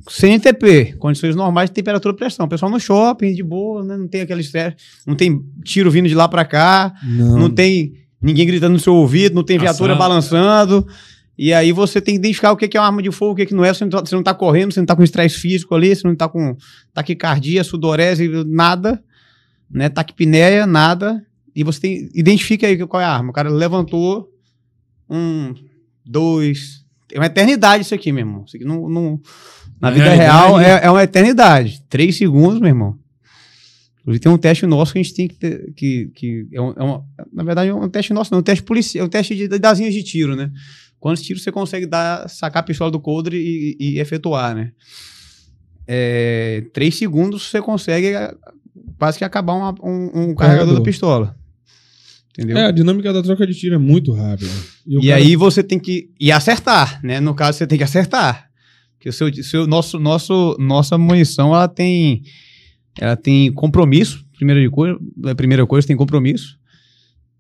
sem 0.10 0.40
TP, 0.40 0.94
condições 1.00 1.36
normais 1.36 1.70
de 1.70 1.74
temperatura 1.74 2.14
e 2.14 2.18
pressão. 2.18 2.46
O 2.46 2.50
pessoal 2.50 2.72
no 2.72 2.80
shopping, 2.80 3.34
de 3.34 3.42
boa, 3.42 3.84
né, 3.84 3.98
não 3.98 4.08
tem 4.08 4.22
aquele 4.22 4.42
estresse, 4.42 4.76
não 5.08 5.16
tem 5.16 5.44
tiro 5.64 5.90
vindo 5.90 6.08
de 6.08 6.14
lá 6.16 6.28
pra 6.28 6.46
cá, 6.46 6.94
não. 7.04 7.38
não 7.38 7.50
tem 7.50 7.94
ninguém 8.22 8.46
gritando 8.46 8.74
no 8.74 8.80
seu 8.80 8.94
ouvido, 8.94 9.34
não 9.36 9.44
tem 9.44 9.58
viatura 9.58 9.94
Assado. 9.94 10.00
balançando. 10.00 10.88
E 11.38 11.54
aí 11.54 11.72
você 11.72 12.00
tem 12.00 12.14
que 12.16 12.20
identificar 12.20 12.52
o 12.52 12.58
que 12.58 12.78
é 12.78 12.80
uma 12.80 12.88
arma 12.88 13.02
de 13.02 13.12
fogo, 13.12 13.34
o 13.34 13.36
que, 13.46 13.54
não 13.54 13.66
é. 13.66 13.74
Você 13.74 13.84
não, 13.86 13.90
tá, 13.92 14.04
não 14.12 14.24
tá 14.24 14.34
correndo, 14.34 14.72
você 14.74 14.80
não 14.80 14.86
tá 14.86 14.96
com 14.96 15.04
estresse 15.04 15.38
físico 15.38 15.76
ali, 15.76 15.94
você 15.96 16.08
não 16.08 16.16
tá 16.16 16.30
com 16.30 16.56
taquicardia, 16.94 17.64
sudorese, 17.64 18.30
nada, 18.48 19.04
né? 19.70 19.90
Taquipneia, 19.90 20.66
nada. 20.66 21.26
E 21.56 21.64
você 21.64 21.80
tem. 21.82 22.10
Identifica 22.14 22.68
aí 22.68 22.78
qual 22.88 23.02
é 23.02 23.06
a 23.06 23.12
arma. 23.12 23.30
O 23.32 23.34
cara 23.34 23.50
levantou. 23.50 24.30
Um, 25.10 25.54
dois. 26.06 26.84
É 27.12 27.20
uma 27.20 27.26
eternidade 27.28 27.84
isso 27.84 27.94
aqui, 27.94 28.12
meu 28.12 28.22
irmão. 28.26 28.44
Isso 28.48 28.56
aqui 28.56 28.66
não, 28.66 28.90
não- 28.90 29.22
na 29.80 29.92
vida 29.92 30.10
real 30.14 30.60
é, 30.60 30.86
é 30.86 30.90
uma 30.90 31.04
eternidade. 31.04 31.82
Três 31.90 32.18
segundos, 32.18 32.60
meu 32.60 32.70
irmão. 32.70 32.98
Inclusive, 34.02 34.22
tem 34.24 34.32
um 34.32 34.38
teste 34.38 34.66
nosso 34.66 34.94
que 34.94 35.00
a 35.00 35.04
gente 35.04 35.14
tem 35.16 35.28
que 35.28 35.36
ter. 35.36 35.74
Que, 35.76 36.08
que 36.16 36.48
é 36.54 36.62
um, 36.62 36.74
é 36.78 36.84
uma- 36.84 37.04
na 37.34 37.44
verdade, 37.44 37.70
é 37.70 37.74
um 37.74 37.90
teste 37.90 38.14
nosso, 38.14 38.32
não. 38.32 38.38
É 38.38 38.42
um 38.42 38.44
teste 38.44 38.64
policial. 38.64 39.04
É 39.04 39.06
um 39.08 39.10
teste 39.10 39.36
de, 39.36 39.48
das 39.48 39.80
linhas 39.80 39.94
de 39.94 40.04
tiro, 40.04 40.36
né? 40.36 40.50
Quantos 41.06 41.22
tiros 41.22 41.44
você 41.44 41.52
consegue 41.52 41.86
dar, 41.86 42.28
sacar 42.28 42.62
a 42.62 42.66
pistola 42.66 42.90
do 42.90 43.00
coldre 43.00 43.38
e, 43.38 43.78
e 43.80 44.00
efetuar, 44.00 44.56
né? 44.56 44.72
É, 45.88 46.64
três 46.74 46.96
segundos 46.96 47.44
você 47.44 47.62
consegue 47.62 48.16
ah, 48.16 48.34
quase 48.98 49.20
que 49.20 49.24
acabar 49.24 49.54
uma- 49.54 49.76
um, 49.84 50.06
um 50.06 50.10
carregador 50.12 50.36
Carregador. 50.36 50.74
da 50.76 50.82
pistola. 50.82 51.36
Entendeu? 52.32 52.58
É, 52.58 52.66
a 52.66 52.72
dinâmica 52.72 53.14
da 53.14 53.22
troca 53.22 53.46
de 53.46 53.54
tiro 53.54 53.76
é 53.76 53.78
muito 53.78 54.12
rápida. 54.14 54.50
o 54.88 55.00
E 55.00 55.08
cara- 55.10 55.18
aí 55.18 55.36
você 55.36 55.62
tem 55.64 55.78
que. 55.78 56.10
E 56.20 56.32
acertar, 56.32 57.00
né? 57.04 57.20
No 57.20 57.36
caso, 57.36 57.60
você 57.60 57.68
tem 57.68 57.78
que 57.78 57.84
acertar. 57.84 58.50
Porque 58.98 59.08
o 59.10 59.14
seu, 59.14 59.32
seu, 59.44 59.68
nosso, 59.68 60.00
nosso, 60.00 60.58
nossa 60.60 60.98
munição, 60.98 61.54
ela 61.54 61.68
tem. 61.68 62.24
Ela 63.00 63.16
tem 63.16 63.52
compromisso. 63.54 64.26
Primeira, 64.38 64.60
de 64.60 64.72
coisa, 64.72 64.98
primeira 65.38 65.68
coisa, 65.68 65.86
tem 65.88 65.96
compromisso. 65.96 66.58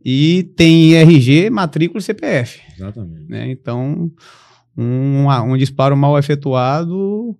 E 0.07 0.43
tem 0.55 0.93
RG, 0.93 1.49
matrícula 1.49 1.99
e 1.99 2.03
CPF. 2.03 2.61
Exatamente. 2.75 3.25
Né? 3.27 3.49
Então, 3.49 4.11
um, 4.77 5.27
um 5.27 5.57
disparo 5.57 5.97
mal 5.97 6.17
efetuado 6.19 7.35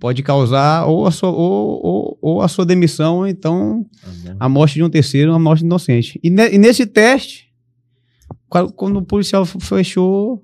pode 0.00 0.22
causar 0.22 0.86
ou 0.86 1.06
a 1.06 1.10
sua, 1.10 1.30
ou, 1.30 1.80
ou, 1.84 2.18
ou 2.22 2.42
a 2.42 2.48
sua 2.48 2.64
demissão, 2.64 3.18
ou 3.18 3.26
então 3.28 3.84
a 4.40 4.48
morte 4.48 4.74
de 4.74 4.82
um 4.82 4.88
terceiro, 4.88 5.30
uma 5.32 5.38
morte 5.38 5.62
inocente. 5.64 6.18
E, 6.22 6.30
ne- 6.30 6.52
e 6.54 6.58
nesse 6.58 6.86
teste, 6.86 7.48
qua- 8.48 8.70
quando 8.72 8.96
o 8.98 9.02
policial 9.04 9.44
fechou, 9.44 10.42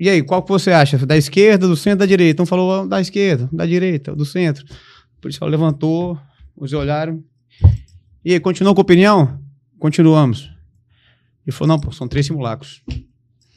E 0.00 0.08
aí, 0.08 0.20
qual 0.20 0.42
que 0.42 0.48
você 0.48 0.72
acha? 0.72 0.98
Da 1.06 1.16
esquerda, 1.16 1.68
do 1.68 1.76
centro, 1.76 2.00
da 2.00 2.06
direita? 2.06 2.42
Um 2.42 2.46
falou 2.46 2.72
"Ah, 2.72 2.86
da 2.86 3.00
esquerda, 3.00 3.48
da 3.52 3.64
direita, 3.64 4.16
do 4.16 4.24
centro. 4.24 4.64
O 5.16 5.20
policial 5.20 5.48
levantou, 5.48 6.18
os 6.56 6.72
olharam. 6.72 7.22
E 8.24 8.32
aí, 8.32 8.40
continuou 8.40 8.74
com 8.74 8.80
a 8.80 8.82
opinião? 8.82 9.40
Continuamos. 9.82 10.48
Ele 11.44 11.50
falou, 11.50 11.74
não, 11.74 11.80
pô, 11.80 11.90
são 11.90 12.06
três 12.06 12.24
simulacros. 12.24 12.80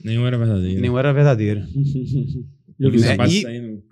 Nenhum 0.03 0.26
era 0.26 0.35
verdadeiro. 0.39 0.81
Nenhum 0.81 0.97
era 0.97 1.14
verdadeiro. 1.14 1.61
Eu 2.80 2.89
Né? 2.89 3.15
E- 3.27 3.41
saindo. 3.43 3.84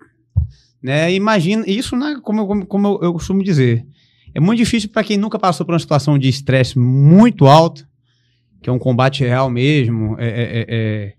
né? 0.82 1.14
Imagina, 1.14 1.64
isso, 1.68 1.96
né, 1.96 2.20
como, 2.24 2.42
eu- 2.42 2.48
como, 2.48 2.66
como 2.66 2.88
eu, 2.88 3.00
eu 3.04 3.14
costumo 3.14 3.44
dizer, 3.44 3.86
é 4.34 4.40
muito 4.40 4.58
difícil 4.58 4.90
para 4.90 5.04
quem 5.04 5.16
nunca 5.16 5.38
passou 5.38 5.64
por 5.64 5.74
uma 5.74 5.80
situação 5.80 6.18
de 6.18 6.28
estresse 6.28 6.78
muito 6.80 7.46
alto, 7.46 7.88
que 8.64 8.70
é 8.70 8.74
um 8.74 8.80
combate 8.80 9.24
real 9.24 9.48
mesmo, 9.48 10.16
é, 10.20 10.28
é- 10.28 10.66
é- 10.68 11.14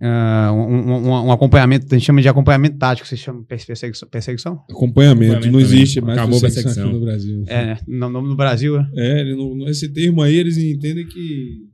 é, 0.00 0.06
ah, 0.06 0.52
um, 0.52 0.92
um- 0.92 1.08
um 1.26 1.32
acompanhamento, 1.32 1.86
a 1.90 1.94
gente 1.98 2.04
chama 2.06 2.20
de 2.20 2.28
acompanhamento 2.28 2.76
tático, 2.78 3.06
você 3.06 3.16
chama 3.16 3.40
de 3.40 3.46
perseguição? 3.46 4.08
perseguição? 4.08 4.52
Acompanhamento, 4.70 5.32
Acompanhamento 5.34 5.50
não 5.52 5.60
existe 5.60 6.00
mais 6.00 6.18
Acabou 6.18 6.38
a 6.38 6.40
perseguição 6.40 6.72
perseguição. 6.74 6.88
aqui 6.90 6.98
no 6.98 7.04
Brasil. 7.04 7.44
É, 7.46 7.66
né? 7.66 7.78
no, 7.86 8.08
no, 8.10 8.22
no 8.22 8.36
Brasil, 8.36 8.76
é. 8.78 8.86
É, 8.96 9.34
não- 9.34 9.68
esse 9.68 9.88
termo 9.88 10.22
aí 10.22 10.34
eles 10.36 10.56
entendem 10.58 11.06
que. 11.06 11.66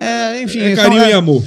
É, 0.00 0.42
enfim, 0.42 0.58
é 0.60 0.74
são- 0.76 0.84
carinho 0.84 1.02
é- 1.02 1.10
e 1.10 1.12
amor. 1.12 1.42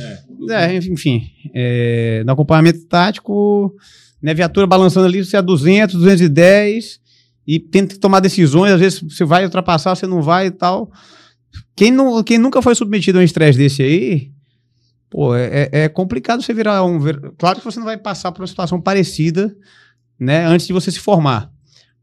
É, 0.49 0.76
enfim, 0.78 1.24
é, 1.54 2.24
no 2.26 2.32
acompanhamento 2.34 2.86
tático, 2.86 3.74
né, 4.22 4.34
viatura 4.34 4.66
balançando 4.68 5.06
ali, 5.08 5.24
você 5.26 5.36
é 5.38 5.41
200, 5.41 5.95
210, 5.95 6.99
e 7.45 7.60
tenta 7.60 7.95
que 7.95 7.99
tomar 7.99 8.20
decisões, 8.20 8.72
às 8.74 8.80
vezes 8.80 9.02
você 9.02 9.24
vai 9.26 9.44
ultrapassar, 9.45 9.95
você 9.95 10.06
não 10.08 10.22
vai 10.22 10.48
e 10.48 10.52
tal. 10.52 10.91
Quem, 11.76 11.91
não, 11.91 12.22
quem 12.24 12.38
nunca 12.38 12.62
foi 12.62 12.76
submetido 12.76 13.18
a 13.18 13.22
um 13.22 13.24
estresse 13.24 13.58
desse 13.58 13.82
aí, 13.82 14.32
pô, 15.10 15.36
é, 15.36 15.70
é- 15.72 15.84
é 15.84 15.90
complicado 15.90 16.42
você 16.42 16.54
virar 16.54 16.84
um... 16.84 17.00
Claro 17.38 17.60
que 17.60 17.66
você 17.66 17.80
não 17.80 17.86
vai 17.86 17.98
passar 17.98 18.32
por 18.32 18.42
uma 18.42 18.48
situação 18.48 18.80
parecida, 18.82 19.56
né, 20.20 20.46
antes 20.46 20.66
de 20.68 20.74
você 20.74 20.92
se 20.92 21.00
formar, 21.00 21.52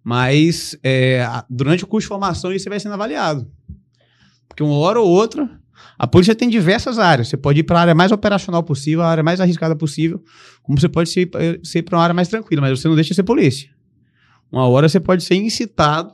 mas 0.03 0.77
é, 0.83 1.27
durante 1.49 1.85
o 1.85 1.87
curso 1.87 2.05
de 2.05 2.09
formação 2.09 2.53
isso 2.53 2.69
vai 2.69 2.79
sendo 2.79 2.95
avaliado. 2.95 3.51
Porque 4.49 4.63
uma 4.63 4.77
hora 4.77 5.01
ou 5.01 5.09
outra, 5.09 5.51
a 5.99 6.07
polícia 6.07 6.35
tem 6.35 6.49
diversas 6.49 6.99
áreas. 6.99 7.29
Você 7.29 7.37
pode 7.37 7.61
ir 7.61 7.65
para 7.65 7.79
a 7.79 7.83
área 7.83 7.95
mais 7.95 8.13
operacional 8.13 8.63
possível, 8.63 9.03
a 9.03 9.09
área 9.09 9.23
mais 9.23 9.41
arriscada 9.41 9.75
possível, 9.75 10.23
como 10.63 10.79
você 10.81 10.89
pode 10.89 11.11
ser, 11.11 11.29
ser 11.63 11.83
para 11.83 11.97
uma 11.97 12.05
área 12.05 12.15
mais 12.15 12.29
tranquila, 12.29 12.63
mas 12.63 12.79
você 12.79 12.87
não 12.87 12.95
deixa 12.95 13.09
de 13.11 13.17
ser 13.17 13.23
polícia. 13.25 13.71
Uma 14.53 14.69
hora 14.69 14.89
você 14.89 15.01
pode 15.01 15.25
ser 15.25 15.35
incitado 15.35 16.13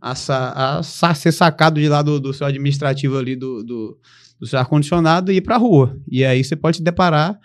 a, 0.00 0.78
a 0.78 0.82
ser 1.14 1.32
sacado 1.32 1.80
de 1.80 1.88
lá 1.88 2.02
do, 2.02 2.18
do 2.18 2.32
seu 2.32 2.46
administrativo 2.46 3.16
ali, 3.16 3.36
do, 3.36 3.62
do, 3.62 3.98
do 4.40 4.46
seu 4.46 4.58
ar-condicionado 4.58 5.32
e 5.32 5.36
ir 5.36 5.40
para 5.40 5.56
a 5.56 5.58
rua. 5.58 5.98
E 6.10 6.24
aí 6.24 6.42
você 6.42 6.54
pode 6.54 6.78
se 6.78 6.82
deparar 6.82 7.38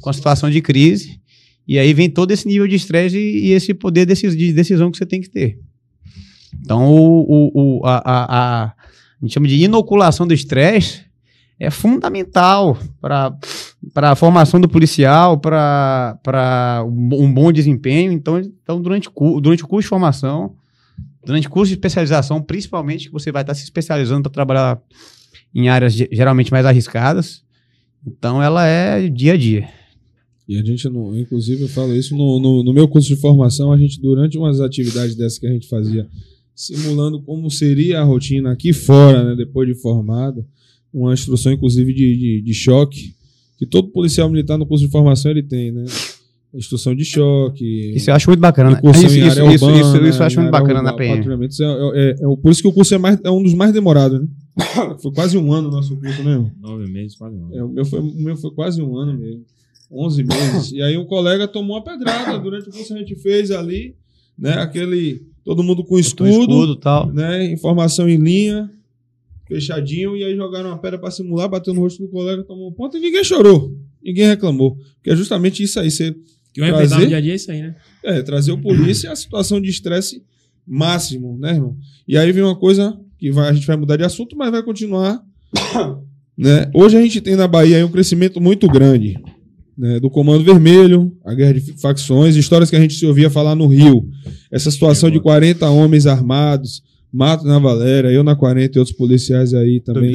com 0.00 0.10
a 0.10 0.12
situação 0.12 0.50
de 0.50 0.60
crise. 0.60 1.20
E 1.66 1.78
aí 1.78 1.92
vem 1.92 2.08
todo 2.08 2.30
esse 2.30 2.46
nível 2.46 2.68
de 2.68 2.76
estresse 2.76 3.18
e, 3.18 3.48
e 3.48 3.50
esse 3.52 3.74
poder 3.74 4.06
de 4.06 4.52
decisão 4.52 4.90
que 4.90 4.98
você 4.98 5.06
tem 5.06 5.20
que 5.20 5.28
ter. 5.28 5.58
Então, 6.60 6.94
o, 6.94 7.50
o, 7.54 7.86
a, 7.86 7.96
a, 7.96 8.24
a, 8.24 8.64
a 8.66 8.74
gente 9.22 9.34
chama 9.34 9.48
de 9.48 9.56
inoculação 9.56 10.26
do 10.26 10.32
estresse, 10.34 11.04
é 11.58 11.70
fundamental 11.70 12.78
para 13.00 13.32
a 13.96 14.14
formação 14.14 14.60
do 14.60 14.68
policial, 14.68 15.38
para 15.38 16.84
um 16.86 17.32
bom 17.32 17.50
desempenho. 17.50 18.12
Então, 18.12 18.38
então 18.38 18.80
durante, 18.80 19.08
durante 19.40 19.64
o 19.64 19.66
curso 19.66 19.86
de 19.86 19.88
formação, 19.88 20.54
durante 21.24 21.48
o 21.48 21.50
curso 21.50 21.68
de 21.68 21.74
especialização, 21.74 22.42
principalmente, 22.42 23.06
que 23.06 23.12
você 23.12 23.32
vai 23.32 23.42
estar 23.42 23.54
se 23.54 23.64
especializando 23.64 24.22
para 24.22 24.32
trabalhar 24.32 24.78
em 25.54 25.68
áreas 25.68 25.92
ge- 25.94 26.08
geralmente 26.12 26.50
mais 26.52 26.64
arriscadas. 26.66 27.42
Então, 28.06 28.42
ela 28.42 28.66
é 28.66 29.08
dia 29.08 29.32
a 29.32 29.36
dia. 29.36 29.68
E 30.48 30.56
a 30.58 30.62
gente, 30.62 30.88
não, 30.88 31.18
inclusive, 31.18 31.62
eu 31.62 31.68
falo 31.68 31.94
isso 31.96 32.16
no, 32.16 32.38
no, 32.38 32.62
no 32.62 32.72
meu 32.72 32.86
curso 32.86 33.08
de 33.08 33.16
formação, 33.16 33.72
a 33.72 33.76
gente, 33.78 34.00
durante 34.00 34.38
umas 34.38 34.60
atividades 34.60 35.16
dessas 35.16 35.38
que 35.38 35.46
a 35.46 35.50
gente 35.50 35.66
fazia, 35.68 36.06
simulando 36.54 37.20
como 37.20 37.50
seria 37.50 38.00
a 38.00 38.04
rotina 38.04 38.52
aqui 38.52 38.72
fora, 38.72 39.24
né, 39.24 39.34
depois 39.36 39.68
de 39.68 39.74
formado, 39.74 40.46
uma 40.94 41.12
instrução, 41.12 41.52
inclusive, 41.52 41.92
de, 41.92 42.16
de, 42.16 42.42
de 42.42 42.54
choque, 42.54 43.12
que 43.58 43.66
todo 43.66 43.88
policial 43.88 44.30
militar 44.30 44.56
no 44.56 44.64
curso 44.66 44.84
de 44.86 44.90
formação 44.90 45.30
ele 45.30 45.42
tem, 45.42 45.72
né? 45.72 45.84
Instrução 46.54 46.94
de 46.94 47.04
choque. 47.04 47.92
Isso 47.94 48.08
eu 48.08 48.14
acho 48.14 48.30
muito 48.30 48.40
bacana. 48.40 48.70
né? 48.70 48.76
Isso, 49.06 49.06
isso, 49.28 49.40
urbana, 49.42 49.78
isso, 49.80 49.96
isso 50.08 50.22
eu 50.22 50.26
acho 50.26 50.36
em 50.38 50.42
muito 50.42 50.52
bacana 50.52 50.74
na 50.82 50.90
urbana, 50.92 50.96
PM. 50.96 51.16
patrulhamento. 51.16 51.52
Isso 51.52 51.62
é- 51.62 51.66
é- 51.94 52.10
é- 52.12 52.36
por 52.40 52.50
isso 52.50 52.62
que 52.62 52.68
o 52.68 52.72
curso 52.72 52.94
é, 52.94 52.98
mais, 52.98 53.18
é 53.22 53.30
um 53.30 53.42
dos 53.42 53.52
mais 53.52 53.72
demorados, 53.72 54.20
né? 54.20 54.26
Foi 55.02 55.12
quase 55.12 55.36
um 55.36 55.52
ano 55.52 55.68
o 55.68 55.70
nosso 55.70 55.96
curso, 55.96 56.22
né? 56.22 56.32
irmão? 56.32 56.50
Nove 56.60 56.90
meses, 56.90 57.16
quase 57.16 57.36
um 57.36 57.52
É, 57.54 57.58
ano. 57.58 57.66
o, 57.66 57.68
meu 57.72 57.84
foi, 57.84 58.00
o 58.00 58.14
meu 58.14 58.36
foi 58.36 58.50
quase 58.52 58.80
um 58.82 58.96
ano 58.96 59.18
mesmo. 59.18 59.44
11 59.90 60.24
meses. 60.24 60.72
e 60.72 60.82
aí 60.82 60.96
um 60.96 61.04
colega 61.04 61.46
tomou 61.46 61.76
uma 61.76 61.84
pedrada 61.84 62.38
durante 62.38 62.68
o 62.68 62.72
curso 62.72 62.88
que 62.88 62.94
a 62.94 62.98
gente 62.98 63.14
fez 63.16 63.50
ali, 63.50 63.94
né? 64.38 64.54
Aquele. 64.54 65.22
Todo 65.44 65.62
mundo 65.62 65.84
com 65.84 65.98
escudo, 65.98 66.28
escudo 66.28 66.72
e 66.72 66.80
tal. 66.80 67.12
né? 67.12 67.44
Informação 67.52 68.08
em 68.08 68.16
linha, 68.16 68.68
fechadinho, 69.46 70.16
e 70.16 70.24
aí 70.24 70.34
jogaram 70.34 70.70
uma 70.70 70.78
pedra 70.78 70.98
pra 70.98 71.10
simular, 71.10 71.48
bateu 71.48 71.72
no 71.72 71.80
rosto 71.82 72.02
do 72.02 72.08
colega, 72.08 72.42
tomou 72.42 72.68
um 72.68 72.72
ponto 72.72 72.96
e 72.96 73.00
ninguém 73.00 73.22
chorou. 73.22 73.72
Ninguém 74.02 74.26
reclamou. 74.26 74.76
Porque 74.96 75.10
é 75.10 75.16
justamente 75.16 75.62
isso 75.62 75.78
aí. 75.78 75.90
Você 75.90 76.16
Que 76.52 76.60
vai 76.60 76.70
Prazer. 76.72 76.98
no 76.98 77.06
dia 77.06 77.16
a 77.18 77.20
dia 77.20 77.32
é 77.32 77.36
isso 77.36 77.50
aí, 77.52 77.60
né? 77.60 77.76
é, 78.02 78.22
trazer 78.22 78.50
o 78.52 78.58
polícia 78.60 79.12
a 79.12 79.16
situação 79.16 79.60
de 79.60 79.68
estresse 79.70 80.22
máximo, 80.66 81.38
né, 81.38 81.52
irmão? 81.52 81.76
E 82.08 82.16
aí 82.18 82.32
vem 82.32 82.42
uma 82.42 82.56
coisa 82.56 82.98
que 83.18 83.30
vai, 83.30 83.48
a 83.48 83.52
gente 83.52 83.66
vai 83.66 83.76
mudar 83.76 83.96
de 83.96 84.04
assunto, 84.04 84.36
mas 84.36 84.50
vai 84.50 84.62
continuar. 84.62 85.20
né? 86.36 86.70
Hoje 86.74 86.96
a 86.96 87.00
gente 87.00 87.20
tem 87.20 87.36
na 87.36 87.48
Bahia 87.48 87.76
aí 87.76 87.84
um 87.84 87.90
crescimento 87.90 88.40
muito 88.40 88.68
grande 88.68 89.18
né, 89.76 90.00
do 90.00 90.08
Comando 90.08 90.44
Vermelho, 90.44 91.12
a 91.24 91.34
guerra 91.34 91.54
de 91.54 91.60
facções, 91.80 92.36
histórias 92.36 92.70
que 92.70 92.76
a 92.76 92.80
gente 92.80 92.94
se 92.94 93.06
ouvia 93.06 93.28
falar 93.28 93.54
no 93.54 93.66
Rio. 93.66 94.08
Essa 94.50 94.70
situação 94.70 95.10
de 95.10 95.20
40 95.20 95.68
homens 95.68 96.06
armados, 96.06 96.82
Mato 97.12 97.44
na 97.44 97.58
Valéria, 97.58 98.08
eu 98.08 98.24
na 98.24 98.34
40 98.34 98.76
e 98.76 98.78
outros 98.78 98.96
policiais 98.96 99.54
aí 99.54 99.80
também. 99.80 100.12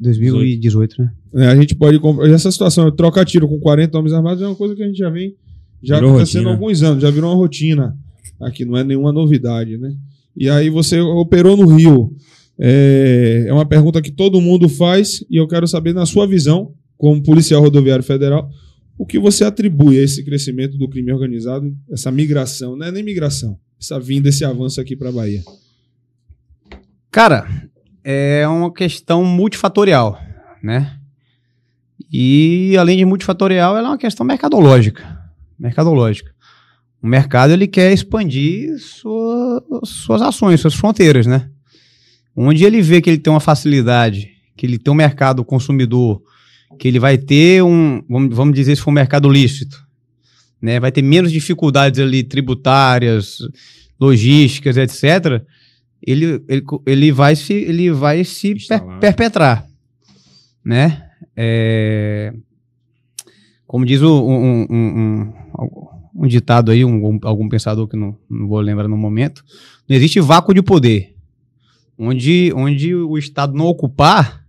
2018, 0.00 1.02
né? 1.02 1.12
É, 1.34 1.46
a 1.48 1.56
gente 1.56 1.74
pode. 1.74 2.00
Essa 2.32 2.50
situação, 2.50 2.90
trocar 2.90 3.24
tiro 3.24 3.48
com 3.48 3.58
40 3.58 3.98
homens 3.98 4.12
armados 4.12 4.42
é 4.42 4.46
uma 4.46 4.54
coisa 4.54 4.74
que 4.74 4.82
a 4.82 4.86
gente 4.86 4.98
já 4.98 5.10
vem 5.10 5.34
já 5.82 5.96
Virou 5.96 6.10
acontecendo 6.10 6.48
há 6.48 6.52
alguns 6.52 6.82
anos, 6.82 7.02
já 7.02 7.10
virou 7.10 7.30
uma 7.30 7.36
rotina. 7.36 7.96
Aqui 8.40 8.64
não 8.64 8.76
é 8.76 8.84
nenhuma 8.84 9.12
novidade, 9.12 9.78
né? 9.78 9.94
E 10.36 10.50
aí 10.50 10.68
você 10.68 11.00
operou 11.00 11.56
no 11.56 11.66
Rio. 11.66 12.14
É, 12.58 13.46
é 13.48 13.52
uma 13.52 13.66
pergunta 13.66 14.02
que 14.02 14.10
todo 14.10 14.40
mundo 14.40 14.68
faz 14.68 15.24
e 15.30 15.36
eu 15.36 15.46
quero 15.46 15.66
saber, 15.66 15.92
na 15.92 16.06
sua 16.06 16.26
visão, 16.26 16.72
como 16.96 17.22
policial 17.22 17.62
rodoviário 17.62 18.04
federal, 18.04 18.50
o 18.98 19.04
que 19.04 19.18
você 19.18 19.44
atribui 19.44 19.98
a 19.98 20.02
esse 20.02 20.24
crescimento 20.24 20.78
do 20.78 20.88
crime 20.88 21.12
organizado, 21.12 21.74
essa 21.90 22.10
migração, 22.10 22.76
não 22.76 22.86
é 22.86 22.90
nem 22.90 23.02
migração, 23.02 23.58
essa 23.80 24.00
vinda, 24.00 24.28
esse 24.28 24.44
avanço 24.44 24.80
aqui 24.80 24.96
para 24.96 25.10
a 25.10 25.12
Bahia. 25.12 25.42
Cara, 27.10 27.46
é 28.02 28.46
uma 28.48 28.72
questão 28.72 29.24
multifatorial, 29.24 30.18
né? 30.62 30.98
E 32.10 32.76
além 32.78 32.96
de 32.96 33.04
multifatorial, 33.04 33.76
ela 33.76 33.88
é 33.88 33.90
uma 33.90 33.98
questão 33.98 34.24
mercadológica. 34.24 35.18
Mercadológica. 35.58 36.35
O 37.06 37.08
mercado 37.08 37.52
ele 37.52 37.68
quer 37.68 37.92
expandir 37.92 38.76
sua- 38.80 39.62
suas 39.84 40.20
ações, 40.20 40.60
suas 40.60 40.74
fronteiras, 40.74 41.24
né? 41.24 41.48
Onde 42.34 42.64
ele 42.64 42.82
vê 42.82 43.00
que 43.00 43.08
ele 43.08 43.18
tem 43.18 43.32
uma 43.32 43.38
facilidade, 43.38 44.28
que 44.56 44.66
ele 44.66 44.76
tem 44.76 44.92
um 44.92 44.96
mercado 44.96 45.44
consumidor, 45.44 46.20
que 46.78 46.88
ele 46.88 46.98
vai 46.98 47.16
ter 47.16 47.62
um, 47.62 48.02
vamos, 48.08 48.34
vamos 48.34 48.54
dizer 48.56 48.74
se 48.74 48.82
for 48.82 48.90
um 48.90 48.94
mercado 48.94 49.28
lícito, 49.30 49.80
né? 50.60 50.80
Vai 50.80 50.90
ter 50.90 51.00
menos 51.02 51.30
dificuldades 51.30 52.00
ali 52.00 52.24
tributárias, 52.24 53.38
logísticas, 54.00 54.76
etc 54.76 55.42
ele, 56.06 56.42
ele, 56.48 56.62
ele 56.86 57.12
vai 57.12 57.34
se, 57.36 57.52
ele 57.54 57.90
vai 57.90 58.22
se 58.24 58.54
per- 58.68 58.98
perpetrar, 59.00 59.66
né? 60.64 61.04
É, 61.36 62.32
como 63.66 63.84
diz 63.86 64.02
o- 64.02 64.24
um, 64.28 64.62
um- 64.62 64.66
um- 64.70 65.32
um 66.18 66.26
ditado 66.26 66.70
aí, 66.70 66.84
um- 66.84 67.06
um- 67.06 67.18
algum 67.22 67.48
pensador 67.48 67.86
que 67.86 67.96
não, 67.96 68.16
não 68.28 68.48
vou 68.48 68.60
lembrar 68.60 68.88
no 68.88 68.96
momento, 68.96 69.44
não 69.88 69.94
existe 69.96 70.20
vácuo 70.20 70.54
de 70.54 70.62
poder. 70.62 71.14
Onde, 71.98 72.52
onde 72.54 72.94
o 72.94 73.16
Estado 73.18 73.54
não 73.54 73.66
ocupar, 73.66 74.44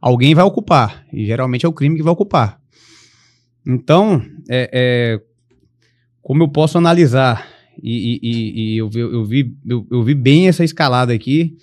alguém 0.00 0.34
vai 0.34 0.44
ocupar. 0.44 1.04
E 1.12 1.24
geralmente 1.26 1.64
é 1.66 1.68
o 1.68 1.72
crime 1.72 1.96
que 1.96 2.02
vai 2.02 2.12
ocupar. 2.12 2.60
Então, 3.66 4.22
é, 4.48 4.70
é, 4.72 5.20
como 6.22 6.42
eu 6.42 6.48
posso 6.48 6.76
analisar 6.78 7.46
e, 7.82 8.20
e- 8.22 8.74
e- 8.74 8.76
eu, 8.76 8.88
vi, 8.88 9.00
eu, 9.00 9.24
vi, 9.24 9.56
eu, 9.66 9.86
eu 9.90 10.02
vi 10.02 10.14
bem 10.14 10.46
essa 10.48 10.62
escalada 10.62 11.12
aqui, 11.12 11.56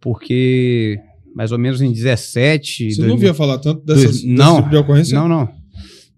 porque 0.00 0.98
mais 1.34 1.52
ou 1.52 1.58
menos 1.58 1.80
em 1.80 1.92
17. 1.92 2.90
Você 2.92 3.00
não 3.02 3.08
2000 3.08 3.12
ouvia 3.14 3.34
falar 3.34 3.58
tanto 3.58 3.84
dessas, 3.84 4.04
dois- 4.04 4.16
desse 4.22 4.26
não, 4.34 4.56
tipo 4.56 4.70
de 4.70 4.76
ocorrência? 4.76 5.18
Não, 5.18 5.28
não. 5.28 5.59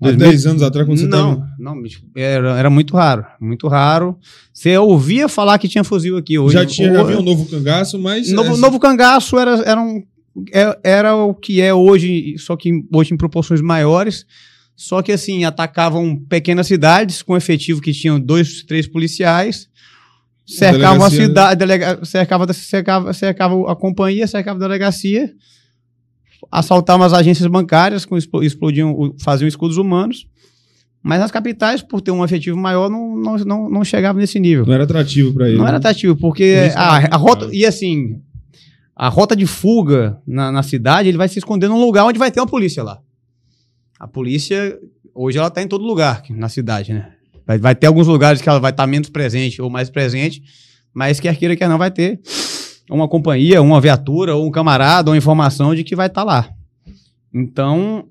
Há 0.03 0.12
2000 0.12 0.29
10 0.31 0.47
anos 0.47 0.62
atrás, 0.62 0.87
quando 0.87 0.99
você 0.99 1.07
não, 1.07 1.37
tava- 1.37 1.49
não, 1.59 1.83
era, 2.16 2.59
era 2.59 2.70
muito 2.70 2.97
raro, 2.97 3.24
muito 3.41 3.69
raro. 3.69 4.19
Você 4.53 4.77
ouvia 4.77 5.29
falar 5.29 5.59
que 5.59 5.69
tinha 5.69 5.85
fuzil 5.85 6.16
aqui 6.16 6.39
hoje. 6.39 6.55
já 6.55 6.66
tinha 6.66 6.93
já 6.93 7.01
havia 7.01 7.19
um 7.19 7.23
novo 7.23 7.47
cangaço, 7.47 7.99
mas. 7.99 8.31
novo, 8.31 8.55
é, 8.55 8.57
novo 8.57 8.79
cangaço 8.81 9.39
era, 9.39 9.62
era 9.62 9.81
um 9.81 10.03
é- 10.53 10.79
era 10.83 11.15
o 11.15 11.35
que 11.35 11.61
é 11.61 11.73
hoje, 11.74 12.37
só 12.39 12.57
que 12.57 12.70
hoje 12.93 13.15
em 13.15 13.16
proporções 13.16 13.61
maiores. 13.61 14.27
Só 14.74 15.03
que 15.03 15.12
assim, 15.12 15.45
atacavam 15.45 16.16
pequenas 16.16 16.66
cidades 16.66 17.23
com 17.23 17.37
efetivo 17.37 17.81
que 17.81 17.93
tinham 17.93 18.19
dois, 18.19 18.62
três 18.65 18.87
policiais. 18.87 19.69
Cercavam 20.47 21.05
a 21.07 21.11
né? 21.11 21.16
cidade, 21.16 21.59
delega, 21.59 22.05
cercava, 22.05 22.53
cercava, 22.53 23.12
cercava 23.12 23.70
a 23.73 23.77
companhia, 23.77 24.27
cercava 24.27 24.59
a 24.59 24.61
delegacia, 24.66 25.33
assaltavam 26.51 27.06
as 27.06 27.12
agências 27.12 27.47
bancárias, 27.47 28.05
com, 28.05 28.16
explo- 28.16 28.43
explodiam, 28.43 29.14
faziam 29.19 29.48
escudos 29.48 29.77
humanos. 29.77 30.27
Mas 31.02 31.19
nas 31.19 31.31
capitais, 31.32 31.82
por 31.82 32.01
ter 32.01 32.12
um 32.12 32.24
efetivo 32.24 32.56
maior, 32.56 32.89
não, 32.89 33.16
não, 33.16 33.36
não, 33.39 33.70
não 33.70 33.85
chegava 33.85 34.19
nesse 34.19 34.39
nível. 34.39 34.64
Não 34.64 34.73
era 34.73 34.85
atrativo 34.85 35.35
pra 35.35 35.48
ele. 35.48 35.56
Não 35.56 35.64
né? 35.64 35.70
era 35.70 35.78
atrativo, 35.78 36.16
porque 36.16 36.70
a, 36.77 36.97
a 37.14 37.16
rota. 37.16 37.40
complicado. 37.40 37.55
E 37.55 37.66
assim, 37.66 38.20
a 38.94 39.09
rota 39.09 39.35
de 39.35 39.47
fuga 39.47 40.20
na, 40.27 40.52
na 40.52 40.62
cidade, 40.62 41.09
ele 41.09 41.19
vai 41.19 41.28
se 41.28 41.39
esconder 41.39 41.69
num 41.69 41.81
lugar 41.81 42.05
onde 42.05 42.19
vai 42.19 42.31
ter 42.31 42.39
uma 42.39 42.47
polícia 42.47 42.85
lá. 42.85 43.01
A 43.98 44.06
polícia, 44.06 44.78
hoje, 45.12 45.39
ela 45.39 45.51
tá 45.51 45.60
em 45.60 45.66
todo 45.66 45.85
lugar 45.85 46.23
na 46.31 46.48
cidade, 46.48 46.93
né? 46.93 47.12
Vai, 47.44 47.59
vai 47.59 47.74
ter 47.74 47.89
alguns 47.89 48.06
lugares 48.06 48.40
que 48.40 48.48
ela 48.48 48.60
vai 48.60 48.70
estar 48.70 48.86
menos 48.86 49.09
presente 49.09 49.60
ou 49.60 49.69
mais 49.69 49.90
presente, 49.90 50.40
mas 50.94 51.19
quer 51.19 51.36
queira, 51.36 51.56
quer 51.56 51.69
não, 51.69 51.78
vai 51.78 51.90
ter 51.90 52.20
uma 52.93 53.09
companhia, 53.09 53.62
uma 53.62 53.81
viatura, 53.81 54.35
ou 54.36 54.47
um 54.47 54.51
camarada, 54.51 55.10
ou 55.10 55.16
informação 55.16 55.74
de 55.74 55.82
que 55.85 55.97
vai 55.97 56.06
estar 56.06 56.24
lá. 56.24 56.48
Então, 57.35 58.06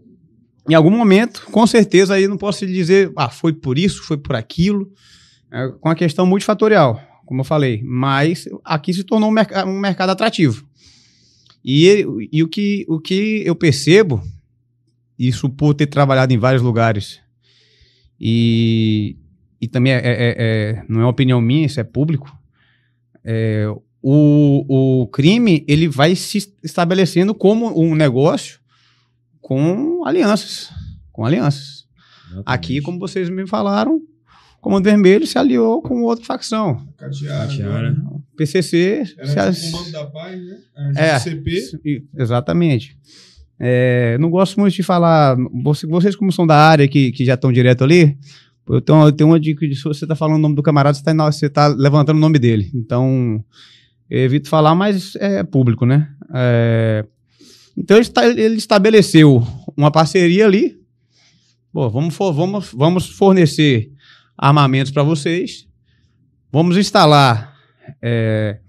em 0.69 0.73
algum 0.73 0.89
momento, 0.91 1.45
com 1.51 1.65
certeza, 1.67 2.15
aí 2.15 2.27
não 2.27 2.37
posso 2.37 2.65
dizer, 2.65 3.11
ah, 3.15 3.29
foi 3.29 3.53
por 3.53 3.77
isso, 3.77 4.03
foi 4.03 4.17
por 4.17 4.35
aquilo, 4.35 4.91
é, 5.51 5.67
com 5.79 5.89
a 5.89 5.95
questão 5.95 6.25
multifatorial, 6.25 6.99
como 7.25 7.41
eu 7.41 7.45
falei, 7.45 7.81
mas 7.83 8.47
aqui 8.63 8.93
se 8.93 9.03
tornou 9.03 9.29
um, 9.29 9.33
merca- 9.33 9.65
um 9.65 9.79
mercado 9.79 10.09
atrativo. 10.09 10.65
E, 11.63 12.05
e 12.31 12.41
o, 12.41 12.47
que, 12.47 12.85
o 12.89 12.99
que 12.99 13.43
eu 13.45 13.55
percebo, 13.55 14.21
isso 15.17 15.47
por 15.49 15.73
ter 15.75 15.85
trabalhado 15.87 16.33
em 16.33 16.37
vários 16.37 16.61
lugares, 16.63 17.19
e, 18.19 19.15
e 19.59 19.67
também 19.67 19.93
é, 19.93 19.97
é- 19.97 20.35
é- 20.37 20.83
não 20.87 21.01
é 21.01 21.05
opinião 21.05 21.39
minha, 21.41 21.65
isso 21.65 21.79
é 21.79 21.83
público, 21.83 22.35
é, 23.23 23.65
o, 24.01 25.01
o 25.03 25.07
crime 25.07 25.63
ele 25.67 25.87
vai 25.87 26.15
se 26.15 26.53
estabelecendo 26.63 27.33
como 27.35 27.79
um 27.79 27.93
negócio 27.95 28.59
com 29.39 30.03
alianças, 30.05 30.69
com 31.11 31.25
alianças. 31.25 31.85
Aqui, 32.45 32.81
como 32.81 32.97
vocês 32.99 33.29
me 33.29 33.45
falaram, 33.47 33.95
o 33.97 34.01
Comando 34.61 34.85
Vermelho 34.85 35.25
se 35.27 35.37
aliou 35.37 35.81
com 35.81 36.01
outra 36.03 36.23
facção. 36.23 36.87
Cateara. 36.97 37.95
PCC 38.37 39.05
se 39.05 39.15
Era 39.19 39.49
a- 39.49 39.53
tipo 39.53 39.67
o 39.67 39.71
Comando 39.71 39.91
da 39.91 40.05
Paz, 40.05 40.41
né? 40.41 40.57
É. 40.95 41.07
Era 41.09 41.19
CP. 41.19 42.03
Exatamente. 42.17 42.97
É, 43.59 44.17
não 44.19 44.29
gosto 44.29 44.59
muito 44.59 44.73
de 44.73 44.81
falar. 44.83 45.35
você- 45.63 45.85
Vocês, 45.85 46.15
como 46.15 46.31
são 46.31 46.47
da 46.47 46.55
área 46.55 46.87
que, 46.87 47.11
que 47.11 47.25
já 47.25 47.33
estão 47.35 47.51
direto 47.51 47.83
ali, 47.83 48.17
eu 48.69 48.81
tenho, 48.81 49.03
eu 49.03 49.11
tenho 49.11 49.29
uma 49.29 49.39
dica 49.39 49.67
de 49.67 49.75
se 49.75 49.83
você 49.83 50.05
está 50.05 50.15
falando 50.15 50.37
o 50.37 50.41
nome 50.41 50.55
do 50.55 50.63
camarada, 50.63 50.93
você 50.95 51.01
está 51.01 51.13
você 51.31 51.49
tá 51.49 51.67
levantando 51.67 52.17
o 52.17 52.21
nome 52.21 52.39
dele. 52.39 52.71
Então, 52.73 53.43
eu 54.11 54.19
evito 54.25 54.49
falar, 54.49 54.75
mas 54.75 55.15
é 55.15 55.41
público, 55.43 55.85
né? 55.85 56.09
É, 56.33 57.05
então, 57.77 57.97
ele, 57.97 58.41
ele 58.41 58.55
estabeleceu 58.55 59.41
uma 59.77 59.89
parceria 59.89 60.45
ali. 60.45 60.77
Pô, 61.71 61.89
vamos, 61.89 62.13
for- 62.13 62.33
vamos, 62.33 62.71
vamos 62.73 63.07
fornecer 63.09 63.91
armamentos 64.37 64.91
para 64.91 65.03
vocês. 65.03 65.65
Vamos 66.51 66.75
instalar 66.75 67.55
é, 68.01 68.59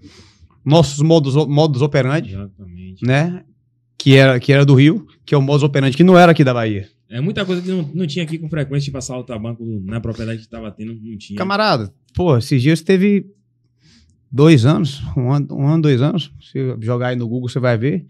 nossos 0.63 1.01
modos, 1.01 1.35
modos 1.47 1.81
operandi 1.81 2.29
Exatamente. 2.33 3.05
né? 3.05 3.43
Que 3.97 4.15
era, 4.15 4.39
que 4.39 4.53
era 4.53 4.65
do 4.65 4.73
Rio, 4.73 5.05
que 5.25 5.35
é 5.35 5.37
o 5.37 5.41
modus 5.41 5.63
operandi, 5.63 5.97
que 5.97 6.03
não 6.03 6.17
era 6.17 6.31
aqui 6.31 6.43
da 6.43 6.53
Bahia. 6.53 6.87
É 7.09 7.19
muita 7.21 7.45
coisa 7.45 7.61
que 7.61 7.67
não, 7.69 7.81
não 7.93 8.07
tinha 8.07 8.23
aqui 8.23 8.37
com 8.37 8.49
frequência, 8.49 8.85
tipo 8.85 8.97
assaltar 8.97 9.39
banco 9.39 9.63
na 9.85 9.99
propriedade 10.01 10.41
que 10.41 10.47
tava 10.49 10.71
tendo, 10.71 10.93
não 10.95 11.17
tinha. 11.17 11.37
Camarada, 11.37 11.93
pô, 12.13 12.37
esses 12.37 12.61
dias 12.61 12.81
teve 12.81 13.25
dois 14.33 14.65
anos, 14.65 15.01
um 15.15 15.31
ano, 15.31 15.47
um 15.51 15.67
ano, 15.67 15.83
dois 15.83 16.01
anos. 16.01 16.31
Se 16.51 16.75
jogar 16.81 17.09
aí 17.09 17.15
no 17.15 17.27
Google, 17.27 17.47
você 17.47 17.59
vai 17.59 17.77
ver. 17.77 18.05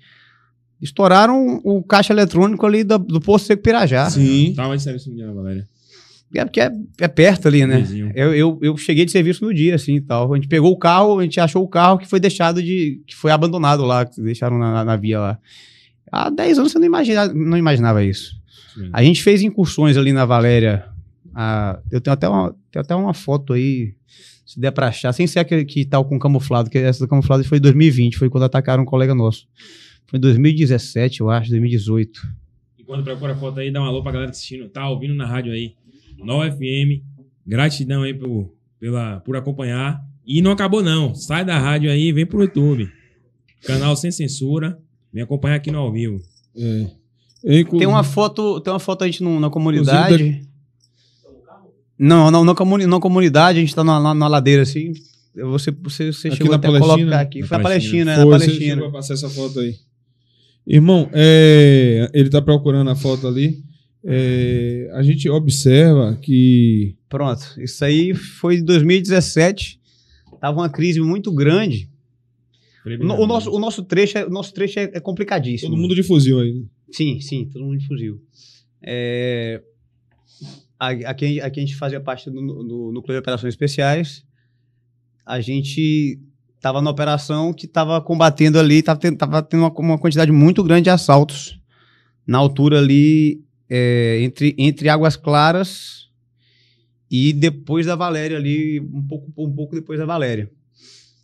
Estouraram 0.82 1.62
o 1.64 1.84
caixa 1.84 2.12
eletrônico 2.14 2.66
ali 2.66 2.84
do, 2.84 2.98
do 2.98 3.22
Posto 3.22 3.46
Seco 3.48 3.62
Pirajá. 3.62 4.10
Sim. 4.10 4.54
Tava 4.56 4.76
de 4.76 4.84
serviço 4.84 5.10
no 5.10 5.16
dia, 5.16 5.32
Valéria. 5.32 5.68
É 6.36 6.44
porque 6.44 6.62
é, 6.62 6.72
é 7.00 7.08
perto 7.08 7.48
ali, 7.48 7.64
né? 7.66 7.86
Eu, 8.16 8.34
eu, 8.34 8.60
eu 8.62 8.76
cheguei 8.76 9.06
de 9.06 9.12
serviço 9.12 9.46
no 9.46 9.54
dia, 9.54 9.76
assim, 9.76 9.96
e 9.98 10.02
tal. 10.02 10.34
A 10.34 10.36
gente 10.36 10.48
pegou 10.48 10.72
o 10.72 10.78
carro, 10.78 11.20
a 11.20 11.24
gente 11.24 11.40
achou 11.40 11.64
o 11.64 11.68
carro 11.68 12.00
que 12.00 12.08
foi 12.08 12.20
deixado 12.20 12.62
de... 12.62 13.02
que 13.06 13.16
foi 13.16 13.32
abandonado 13.32 13.84
lá, 13.86 14.04
que 14.04 14.20
deixaram 14.20 14.58
na, 14.58 14.84
na- 14.84 14.96
via 14.98 15.20
lá. 15.20 15.38
Há 16.12 16.30
10 16.32 16.58
anos 16.60 16.72
você 16.72 16.80
não 16.80 16.86
imaginava, 16.88 17.32
não 17.34 17.56
imaginava 17.58 18.04
isso. 18.04 18.36
Sim. 18.74 18.90
A 18.92 19.04
gente 19.04 19.22
fez 19.22 19.44
incursões 19.44 19.96
ali 19.96 20.12
na 20.12 20.26
Valéria. 20.26 20.86
Ah, 21.34 21.80
eu 21.92 22.00
tenho 22.02 22.14
até, 22.14 22.28
uma, 22.28 22.56
tenho 22.72 22.84
até 22.84 22.96
uma 22.96 23.14
foto 23.14 23.54
aí, 23.54 23.94
se 24.46 24.60
der 24.60 24.72
pra 24.72 24.88
achar, 24.88 25.12
sem 25.14 25.26
ser 25.28 25.40
aquele 25.40 25.66
que 25.66 25.86
tal 25.86 26.06
com 26.06 26.20
camuflado, 26.20 26.70
que 26.70 26.78
essa 26.78 27.00
do 27.06 27.08
camuflado 27.10 27.44
foi 27.44 27.58
em 27.58 27.62
2020, 27.62 28.18
foi 28.18 28.30
quando 28.30 28.44
atacaram 28.44 28.84
um 28.84 28.86
colega 28.86 29.14
nosso. 29.16 29.48
Foi 30.08 30.18
em 30.18 30.22
2017, 30.22 31.22
eu 31.22 31.30
acho, 31.30 31.50
2018. 31.50 32.22
E 32.78 32.84
quando 32.84 33.04
procura 33.04 33.34
a 33.34 33.36
foto 33.36 33.60
aí, 33.60 33.72
dá 33.72 33.82
um 33.82 33.86
alô 33.86 34.04
pra 34.04 34.12
galera 34.12 34.32
assistindo. 34.32 34.68
Tá 34.70 34.88
ouvindo 34.90 35.14
na 35.16 35.26
rádio 35.26 35.52
aí. 35.54 35.74
No 36.20 36.42
FM. 36.42 37.02
Gratidão 37.48 38.04
aí 38.04 38.14
por, 38.14 38.54
pela, 38.80 39.20
por 39.22 39.36
acompanhar. 39.36 40.02
E 40.26 40.42
não 40.42 40.52
acabou, 40.52 40.84
não. 40.84 41.16
Sai 41.16 41.44
da 41.44 41.58
rádio 41.58 41.90
aí 41.90 42.10
e 42.10 42.14
vem 42.14 42.26
pro 42.26 42.42
YouTube. 42.42 42.90
Canal 43.66 43.96
sem 43.96 44.12
censura. 44.12 44.78
Vem 45.12 45.24
acompanhar 45.24 45.56
aqui 45.56 45.72
no 45.72 45.80
ao 45.80 45.92
vivo. 45.92 46.20
É. 46.56 46.88
Tem 47.80 47.88
uma 47.88 48.04
foto, 48.04 48.60
tem 48.62 48.72
uma 48.72 48.80
foto 48.80 49.04
a 49.04 49.06
gente 49.08 49.22
no- 49.24 49.40
na 49.40 49.50
comunidade. 49.50 50.42
Não, 52.04 52.30
não, 52.30 52.44
na, 52.44 52.54
comuni 52.54 52.86
na 52.86 53.00
comunidade, 53.00 53.58
a 53.58 53.62
gente 53.62 53.74
tá 53.74 53.84
na, 53.84 54.00
na, 54.00 54.14
na 54.14 54.28
ladeira 54.28 54.64
assim. 54.64 54.92
Você, 55.36 55.72
você, 55.72 56.12
você 56.12 56.28
Aqui 56.28 56.38
chegou 56.38 56.52
na 56.52 56.58
até 56.58 56.68
a 56.68 56.72
Palestina? 56.72 56.98
colocar 56.98 57.20
aqui. 57.22 57.40
Na 57.42 57.48
Foi 57.48 57.58
a 57.58 57.60
Palestina. 57.62 58.06
Palestina, 58.06 58.12
é, 58.12 58.16
Foi, 58.16 58.26
na 58.26 58.38
você 58.40 58.46
Palestina. 58.46 58.74
chegou 58.76 58.88
a 58.88 58.92
passar 58.92 59.14
essa 59.14 59.30
foto 59.30 59.60
aí. 59.62 59.76
Irmão, 60.68 61.10
é, 61.14 62.10
ele 62.14 62.30
tá 62.30 62.42
procurando 62.42 62.90
a 62.90 62.96
foto 62.96 63.28
ali. 63.28 63.64
É, 64.06 64.90
a 64.94 65.02
gente 65.02 65.30
observa 65.30 66.18
que 66.22 66.96
Pronto, 67.08 67.42
isso 67.58 67.84
aí 67.86 68.14
foi 68.14 68.56
em 68.58 68.64
2017. 68.66 69.80
Tava 70.42 70.60
uma 70.60 70.70
crise 70.70 71.00
muito 71.00 71.32
grande. 71.32 71.90
No- 73.00 73.16
o, 73.16 73.26
nosso, 73.26 73.50
o 73.50 73.60
nosso 73.60 73.82
trecho, 73.82 74.18
é, 74.18 74.26
o 74.26 74.30
nosso 74.30 74.54
trecho 74.54 74.78
é, 74.78 74.92
é 74.94 75.00
complicadíssimo. 75.00 75.70
todo 75.72 75.80
mundo 75.82 75.96
de 75.96 76.04
fuzil 76.04 76.40
aí. 76.42 76.54
né? 76.54 76.64
Sim, 76.92 77.22
sim, 77.22 77.46
todo 77.52 77.64
mundo 77.64 77.78
de 77.78 77.88
fuzil. 77.88 78.22
É, 78.82 79.62
aqui, 80.88 81.40
aqui 81.42 81.60
a 81.60 81.64
gente 81.64 81.76
fazia 81.76 82.00
parte 82.00 82.30
do, 82.30 82.42
do 82.42 82.92
Núcleo 82.92 83.16
de 83.16 83.20
Operações 83.20 83.54
Especiais. 83.54 84.26
A 85.26 85.40
gente 85.40 86.20
estava 86.56 86.82
na 86.82 86.90
operação 86.90 87.54
que 87.54 87.66
estava 87.66 88.00
combatendo 88.02 88.60
ali, 88.60 88.76
estava 88.80 89.00
tendo, 89.00 89.18
tendo 89.18 89.64
uma, 89.64 89.74
uma 89.80 89.98
quantidade 89.98 90.32
muito 90.32 90.64
grande 90.64 90.84
de 90.84 90.90
assaltos 90.90 91.60
na 92.26 92.38
altura 92.38 92.80
ali 92.80 93.44
é, 93.70 94.20
entre, 94.22 94.56
entre 94.58 94.90
Águas 94.90 95.16
Claras 95.16 96.10
e 97.10 97.34
depois 97.34 97.86
da 97.86 97.96
Valéria 97.96 98.38
ali, 98.38 98.80
um 98.80 99.06
pouco, 99.08 99.32
um 99.38 99.52
pouco 99.52 99.76
depois 99.76 100.00
da 100.00 100.06
Valéria. 100.06 100.50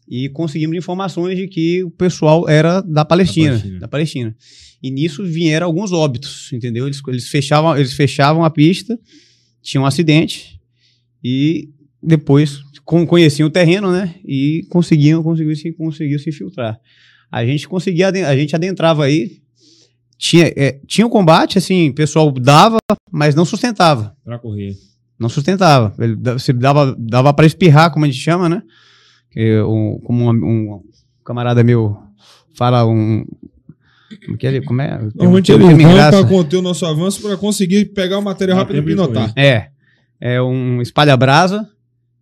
E 0.08 0.28
conseguimos 0.30 0.76
informações 0.76 1.38
de 1.38 1.48
que 1.48 1.84
o 1.84 1.92
pessoal 1.92 2.50
era 2.50 2.82
da 2.82 3.06
Palestina, 3.06 3.50
Palestina. 3.50 3.80
da 3.80 3.88
Palestina. 3.88 4.36
E 4.82 4.90
nisso 4.90 5.24
vieram 5.24 5.68
alguns 5.68 5.92
óbitos, 5.92 6.52
entendeu? 6.52 6.86
Eles, 6.88 7.02
eles, 7.08 7.28
fechavam, 7.28 7.78
eles 7.78 7.94
fechavam 7.94 8.44
a 8.44 8.50
pista, 8.50 9.00
tinha 9.62 9.82
um 9.82 9.86
acidente 9.86 10.60
e 11.24 11.70
depois 12.02 12.60
con- 12.86 13.06
conheciam 13.06 13.48
o 13.48 13.52
terreno, 13.52 13.92
né? 13.92 14.16
E 14.26 14.66
conseguiam, 14.70 15.22
conseguiam 15.22 15.56
se, 15.56 15.72
conseguiam 15.74 16.20
se 16.20 16.30
infiltrar. 16.30 16.80
A 17.32 17.46
gente 17.46 17.68
conseguia, 17.68 18.10
a 18.10 18.36
gente 18.36 18.56
adentrava 18.56 19.06
aí, 19.06 19.42
tinha, 20.18 20.52
é, 20.56 20.80
tinha 20.88 21.06
um 21.06 21.10
combate, 21.10 21.58
assim, 21.58 21.90
o 21.90 21.94
pessoal 21.94 22.32
dava, 22.32 22.78
mas 23.12 23.36
não 23.36 23.46
sustentava. 23.46 24.16
Pra 24.24 24.40
correr. 24.40 24.76
Não 25.18 25.30
sustentava. 25.30 25.94
Ele, 26.04 26.16
você 26.16 26.52
dava, 26.54 26.96
dava 26.98 27.34
para 27.34 27.46
espirrar, 27.46 27.92
como 27.92 28.06
a 28.06 28.08
gente 28.08 28.20
chama, 28.20 28.50
né? 28.50 28.64
Um, 29.38 30.00
como 30.04 30.26
um, 30.26 30.32
um 30.32 30.84
camarada 31.24 31.64
meu 31.64 31.98
fala 32.56 32.86
um. 32.86 33.26
Como 34.26 34.38
que 34.38 34.48
ele. 34.48 34.62
Como 34.62 34.82
é? 34.82 34.88
Tem 34.98 34.98
um 34.98 35.12
Normalmente 35.16 35.52
vão 35.54 35.72
engraça. 35.72 36.20
para 36.20 36.28
conter 36.28 36.58
o 36.58 36.62
nosso 36.62 36.86
avanço 36.86 37.22
para 37.22 37.38
conseguir 37.38 37.86
pegar 37.86 38.18
o 38.18 38.22
material 38.22 38.58
rápido 38.58 38.78
e 38.80 38.82
pinotar. 38.82 39.32
É. 39.36 39.68
É 40.20 40.42
um 40.42 40.82
espalha-brasa 40.82 41.68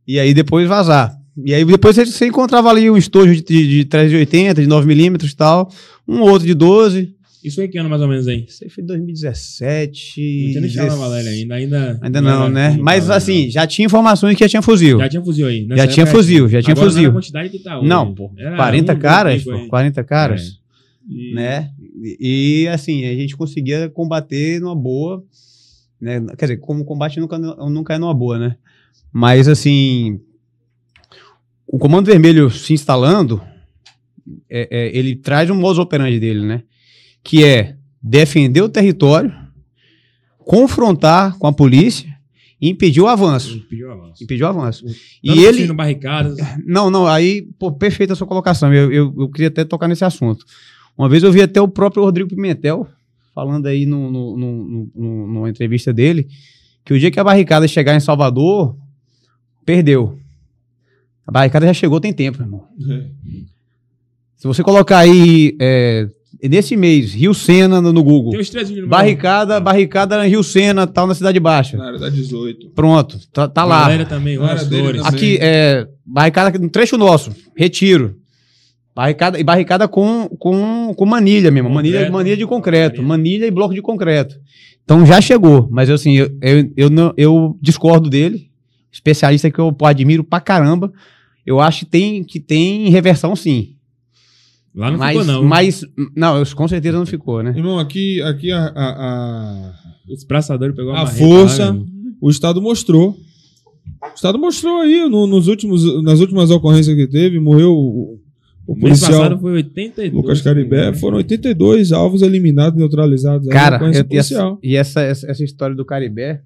e 0.07 0.19
aí 0.19 0.33
depois 0.33 0.67
vazar. 0.67 1.15
E 1.45 1.53
aí 1.53 1.63
depois 1.63 1.95
você, 1.95 2.25
encontrava 2.27 2.69
ali 2.69 2.89
um 2.89 2.97
estojo 2.97 3.33
de, 3.35 3.41
de, 3.43 3.67
de 3.67 3.85
380, 3.85 4.61
de 4.61 4.67
9mm 4.67 5.23
e 5.31 5.35
tal, 5.35 5.71
um 6.07 6.21
outro 6.21 6.47
de 6.47 6.53
12. 6.53 7.15
Isso 7.43 7.55
foi 7.57 7.67
que 7.67 7.77
ano 7.77 7.87
mais 7.89 8.01
ou 8.01 8.07
menos 8.07 8.27
aí? 8.27 8.43
Isso 8.47 8.63
aí 8.63 8.69
foi 8.69 8.83
2017. 8.83 10.19
Não 10.45 10.49
tinha 10.51 10.61
nem 10.61 10.69
chegado 10.69 10.87
na 10.87 10.93
16. 10.95 10.99
Valéria 10.99 11.31
ainda. 11.31 11.55
Ainda, 11.55 11.99
Ainda 12.01 12.21
não, 12.21 12.43
era 12.45 12.49
né? 12.49 12.71
como 12.71 12.83
Mas 12.83 13.03
tava, 13.05 13.15
assim, 13.17 13.45
não. 13.45 13.51
já 13.51 13.67
tinha 13.67 13.85
informações 13.85 14.35
que 14.35 14.43
já 14.43 14.49
tinha 14.49 14.61
fuzil. 14.61 14.99
Já 14.99 15.09
tinha 15.09 15.23
fuzil 15.23 15.47
aí. 15.47 15.67
Já 15.75 15.87
tinha 15.87 16.05
fuzil, 16.07 16.47
já 16.49 16.61
tinha 16.61 16.73
Agora 16.73 16.85
não 16.87 16.93
fuzil. 16.93 17.11
quantidade 17.13 17.49
que 17.49 17.59
tá 17.59 17.79
hoje. 17.79 17.87
Não, 17.87 18.13
pô. 18.13 18.31
Era 18.37 18.55
40 18.55 18.93
um, 18.93 18.99
caras, 18.99 19.43
pô. 19.43 19.51
aí. 19.51 19.67
40 19.67 20.03
caras. 20.03 20.41
E- 21.09 21.33
Né? 21.33 21.69
E, 22.01 22.67
assim, 22.67 23.05
a 23.05 23.15
gente 23.15 23.35
conseguia 23.35 23.89
combater 23.89 24.59
numa 24.59 24.75
boa, 24.75 25.23
né? 25.99 26.23
Quer 26.37 26.45
dizer, 26.45 26.57
como 26.57 26.85
combate 26.85 27.19
nunca, 27.19 27.37
nunca 27.37 27.93
é 27.93 27.97
numa 27.97 28.13
boa, 28.13 28.37
né? 28.37 28.57
Mas 29.11 29.47
assim, 29.47 30.19
o 31.65 31.77
Comando 31.77 32.05
Vermelho 32.05 32.49
se 32.49 32.73
instalando, 32.73 33.41
é, 34.49 34.67
é, 34.69 34.97
ele 34.97 35.15
traz 35.15 35.49
um 35.49 35.55
modus 35.55 35.79
operandi 35.79 36.19
dele, 36.19 36.45
né? 36.45 36.63
Que 37.23 37.43
é 37.43 37.75
defender 38.01 38.61
o 38.61 38.69
território, 38.69 39.33
confrontar 40.37 41.37
com 41.37 41.47
a 41.47 41.53
polícia 41.53 42.07
e 42.59 42.69
impedir 42.69 43.01
o 43.01 43.07
avanço. 43.07 43.57
Impediu 43.57 43.89
o 43.89 43.91
avanço. 43.91 44.23
Impedir 44.23 44.43
o 44.43 44.47
avanço. 44.47 44.85
E 45.23 45.43
ele. 45.43 45.71
barricadas. 45.73 46.37
Não, 46.65 46.89
não, 46.89 47.07
aí, 47.07 47.47
pô, 47.59 47.71
perfeita 47.71 48.13
a 48.13 48.15
sua 48.15 48.27
colocação. 48.27 48.73
Eu, 48.73 48.91
eu, 48.91 49.15
eu 49.17 49.29
queria 49.29 49.49
até 49.49 49.65
tocar 49.65 49.87
nesse 49.87 50.05
assunto. 50.05 50.45
Uma 50.97 51.07
vez 51.07 51.21
eu 51.23 51.31
vi 51.31 51.41
até 51.41 51.61
o 51.61 51.67
próprio 51.67 52.03
Rodrigo 52.03 52.29
Pimentel 52.29 52.87
falando 53.35 53.67
aí 53.67 53.85
no, 53.85 54.09
no, 54.11 54.37
no- 54.37 54.89
no- 54.95 55.27
numa 55.27 55.49
entrevista 55.49 55.93
dele 55.93 56.27
que 56.83 56.93
o 56.93 56.99
dia 56.99 57.11
que 57.11 57.19
a 57.19 57.23
barricada 57.23 57.67
chegar 57.67 57.95
em 57.95 57.99
Salvador, 57.99 58.75
perdeu. 59.65 60.17
A 61.25 61.31
barricada 61.31 61.65
já 61.67 61.73
chegou 61.73 61.99
tem 61.99 62.13
tempo, 62.13 62.41
irmão. 62.41 62.63
Se 64.37 64.47
você 64.47 64.63
colocar 64.63 64.99
aí, 64.99 65.55
é, 65.59 66.07
nesse 66.43 66.77
mês, 66.77 67.13
Rio 67.13 67.33
Sena 67.33 67.81
no, 67.81 67.91
no 67.91 68.03
Google, 68.03 68.31
três 68.49 68.69
vídeos 68.69 68.85
no 68.85 68.89
barricada, 68.89 69.59
barricada 69.59 70.23
Rio 70.25 70.43
Sena, 70.43 70.87
tal, 70.87 71.05
na 71.07 71.13
Cidade 71.15 71.39
Baixa. 71.39 71.75
Na 71.77 71.87
área 71.87 71.99
da 71.99 72.09
18. 72.09 72.69
Pronto, 72.69 73.19
tá, 73.33 73.47
tá 73.47 73.65
lá. 73.65 73.81
Galera 74.37 74.55
também. 74.65 74.85
Aqui, 75.07 75.37
é, 75.41 75.87
barricada 76.05 76.57
no 76.57 76.69
trecho 76.69 76.97
nosso, 76.97 77.31
retiro. 77.55 78.15
Barricada, 78.97 79.39
e 79.39 79.43
barricada 79.43 79.87
com, 79.87 80.27
com, 80.39 80.91
com 80.95 81.05
manilha 81.05 81.51
mesmo, 81.51 81.69
manilha, 81.69 81.97
Concreto. 81.99 82.13
manilha 82.13 82.35
de 82.37 82.45
concreto, 82.47 83.03
manilha 83.03 83.45
e 83.45 83.51
bloco 83.51 83.75
de 83.75 83.81
concreto. 83.83 84.35
Então 84.83 85.05
já 85.05 85.21
chegou, 85.21 85.67
mas 85.69 85.87
assim, 85.87 86.13
eu, 86.17 86.31
eu, 86.41 86.71
eu, 86.75 86.89
não, 86.89 87.13
eu 87.15 87.55
discordo 87.61 88.09
dele, 88.09 88.49
especialista 88.91 89.51
que 89.51 89.59
eu 89.59 89.71
pô, 89.71 89.85
admiro 89.85 90.23
pra 90.23 90.39
caramba. 90.39 90.91
Eu 91.45 91.59
acho 91.59 91.81
que 91.85 91.91
tem, 91.91 92.23
que 92.23 92.39
tem 92.39 92.89
reversão 92.89 93.35
sim. 93.35 93.75
Lá 94.73 94.89
não 94.89 94.97
mas, 94.97 95.17
ficou, 95.19 95.25
não. 95.31 95.43
mas, 95.43 95.81
não, 96.15 96.37
eu- 96.39 96.55
com 96.55 96.67
certeza 96.67 96.97
não 96.97 97.05
ficou, 97.05 97.43
né? 97.43 97.53
Irmão, 97.55 97.77
aqui, 97.77 98.19
aqui 98.23 98.51
a, 98.51 98.65
a, 98.65 98.89
a- 98.89 99.73
Os 100.09 100.23
braçadores 100.23 100.75
pegou 100.75 100.91
A 100.93 101.03
marreta 101.03 101.17
força. 101.17 101.65
lá, 101.65 101.73
meu. 101.73 101.85
o 102.19 102.29
Estado 102.31 102.59
mostrou. 102.59 103.11
O 103.11 104.15
Estado 104.15 104.39
mostrou 104.39 104.81
aí, 104.81 105.07
no- 105.07 105.27
nos 105.27 105.47
últimos, 105.47 106.01
nas 106.03 106.19
últimas 106.19 106.49
ocorrências 106.49 106.95
que 106.95 107.05
teve, 107.07 107.39
morreu 107.39 108.19
o, 108.67 108.71
o 108.71 108.75
O 108.75 108.77
mês 108.77 108.99
policial 108.99 109.21
passado 109.21 109.39
foi 109.39 109.51
82. 109.53 110.13
Lucas 110.13 110.41
Caribé. 110.41 110.93
Foram 110.93 111.17
82 111.17 111.91
alvos 111.91 112.21
eliminados, 112.21 112.77
neutralizados. 112.77 113.47
Cara, 113.47 113.77
eu- 113.77 113.87
e, 113.87 113.91
essa, 113.91 114.03
policial. 114.05 114.59
e 114.61 114.75
essa, 114.75 115.01
essa, 115.01 115.31
essa 115.31 115.43
história 115.43 115.75
do 115.75 115.85
Caribé, 115.85 116.41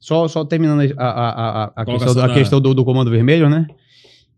só, 0.00 0.28
só 0.28 0.44
terminando 0.44 0.80
a, 0.96 1.04
a, 1.04 1.64
a, 1.64 1.72
a, 1.76 1.84
questão, 1.84 2.14
do, 2.14 2.20
a 2.22 2.34
questão 2.34 2.60
do, 2.60 2.74
do 2.74 2.84
Comando 2.84 3.10
Vermelho, 3.10 3.48
né? 3.48 3.66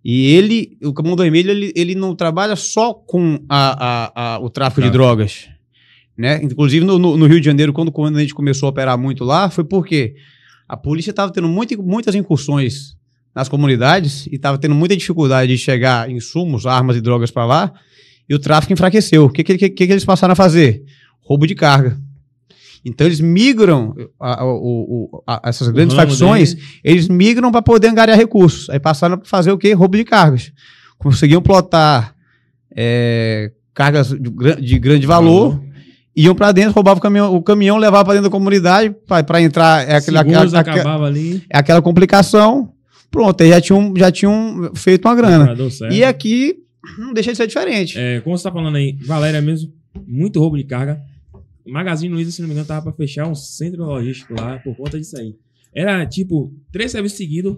E 0.04 0.26
ele, 0.34 0.78
o 0.84 0.92
Comando 0.92 1.22
Vermelho, 1.22 1.50
ele, 1.50 1.72
ele 1.74 1.94
não 1.96 2.14
trabalha 2.14 2.54
só 2.54 2.94
com 2.94 3.40
a, 3.48 3.86
a, 4.12 4.34
a- 4.34 4.38
o 4.38 4.48
tráfico 4.48 4.80
de 4.80 4.88
Tráfico. 4.90 4.92
drogas. 4.92 5.48
Né? 6.16 6.40
Inclusive 6.42 6.84
no, 6.86 6.98
no- 6.98 7.16
no 7.16 7.26
Rio 7.26 7.40
de 7.40 7.46
Janeiro, 7.46 7.72
quando, 7.72 7.90
quando 7.92 8.16
a 8.16 8.20
gente 8.20 8.32
começou 8.34 8.68
a 8.68 8.70
operar 8.70 8.96
muito 8.96 9.24
lá, 9.24 9.50
foi 9.50 9.64
porque 9.64 10.14
a 10.68 10.76
polícia 10.76 11.10
estava 11.10 11.32
tendo 11.32 11.48
muito, 11.48 11.82
muitas 11.82 12.14
incursões 12.14 12.96
nas 13.36 13.48
comunidades 13.50 14.26
e 14.28 14.36
estava 14.36 14.56
tendo 14.56 14.74
muita 14.74 14.96
dificuldade 14.96 15.52
de 15.52 15.58
chegar 15.58 16.10
insumos, 16.10 16.64
armas 16.66 16.96
e 16.96 17.02
drogas 17.02 17.30
para 17.30 17.44
lá, 17.44 17.72
e 18.26 18.34
o 18.34 18.38
tráfico 18.38 18.72
enfraqueceu. 18.72 19.26
O 19.26 19.30
que, 19.30 19.44
que, 19.44 19.58
que, 19.58 19.68
que 19.68 19.84
eles 19.84 20.04
passaram 20.06 20.32
a 20.32 20.34
fazer? 20.34 20.82
Roubo 21.20 21.46
de 21.46 21.54
carga. 21.54 21.98
Então 22.82 23.06
eles 23.06 23.20
migram, 23.20 23.94
a- 24.18 24.42
a- 24.42 25.32
a- 25.44 25.48
essas 25.50 25.68
grandes 25.68 25.94
facções, 25.94 26.54
dele. 26.54 26.66
eles 26.82 27.08
migram 27.08 27.52
para 27.52 27.60
poder 27.60 27.88
angariar 27.88 28.16
recursos. 28.16 28.70
Aí 28.70 28.78
passaram 28.80 29.16
a 29.16 29.24
fazer 29.24 29.50
o 29.52 29.58
quê? 29.58 29.72
Roubo 29.74 29.96
de 29.98 30.04
cargas. 30.04 30.50
Conseguiam 30.96 31.42
plotar 31.42 32.14
é, 32.74 33.50
cargas 33.74 34.08
de, 34.08 34.30
de 34.62 34.78
grande 34.78 35.06
valor, 35.06 35.60
iam 36.16 36.34
para 36.34 36.52
dentro, 36.52 36.72
roubavam 36.72 36.98
o 36.98 37.02
caminhão, 37.02 37.34
o 37.34 37.42
caminhão 37.42 37.76
levava 37.76 38.04
para 38.04 38.14
dentro 38.14 38.30
da 38.30 38.32
comunidade 38.32 38.94
para 39.06 39.42
entrar. 39.42 39.82
É 39.88 39.96
aquela, 39.96 40.20
Segundos 40.20 40.54
aquela- 40.54 40.60
aquela- 40.60 40.76
acabava 40.80 41.06
ali. 41.06 41.42
é 41.50 41.58
aquela 41.58 41.82
complicação. 41.82 42.72
Pronto, 43.10 43.40
aí 43.42 43.48
já 43.50 43.60
tinham, 43.60 43.94
já 43.96 44.10
tinham 44.12 44.70
feito 44.74 45.06
uma 45.06 45.14
grana. 45.14 45.54
E 45.90 46.04
aqui 46.04 46.56
não 46.98 47.12
deixa 47.12 47.30
de 47.32 47.36
ser 47.36 47.46
diferente. 47.46 47.98
É, 47.98 48.20
como 48.20 48.36
você 48.36 48.44
tá 48.44 48.52
falando 48.52 48.76
aí, 48.76 48.96
Valéria 49.06 49.40
mesmo, 49.40 49.72
muito 50.06 50.38
roubo 50.40 50.56
de 50.56 50.64
carga. 50.64 51.00
Magazine 51.66 52.14
Luiza, 52.14 52.30
se 52.30 52.40
não 52.40 52.48
me 52.48 52.54
engano, 52.54 52.66
tava 52.68 52.82
pra 52.82 52.92
fechar 52.92 53.26
um 53.26 53.34
centro 53.34 53.84
logístico 53.84 54.34
lá 54.38 54.58
por 54.58 54.76
conta 54.76 54.98
disso 54.98 55.18
aí. 55.18 55.34
Era 55.74 56.06
tipo, 56.06 56.52
três 56.72 56.92
serviços 56.92 57.18
seguidos, 57.18 57.56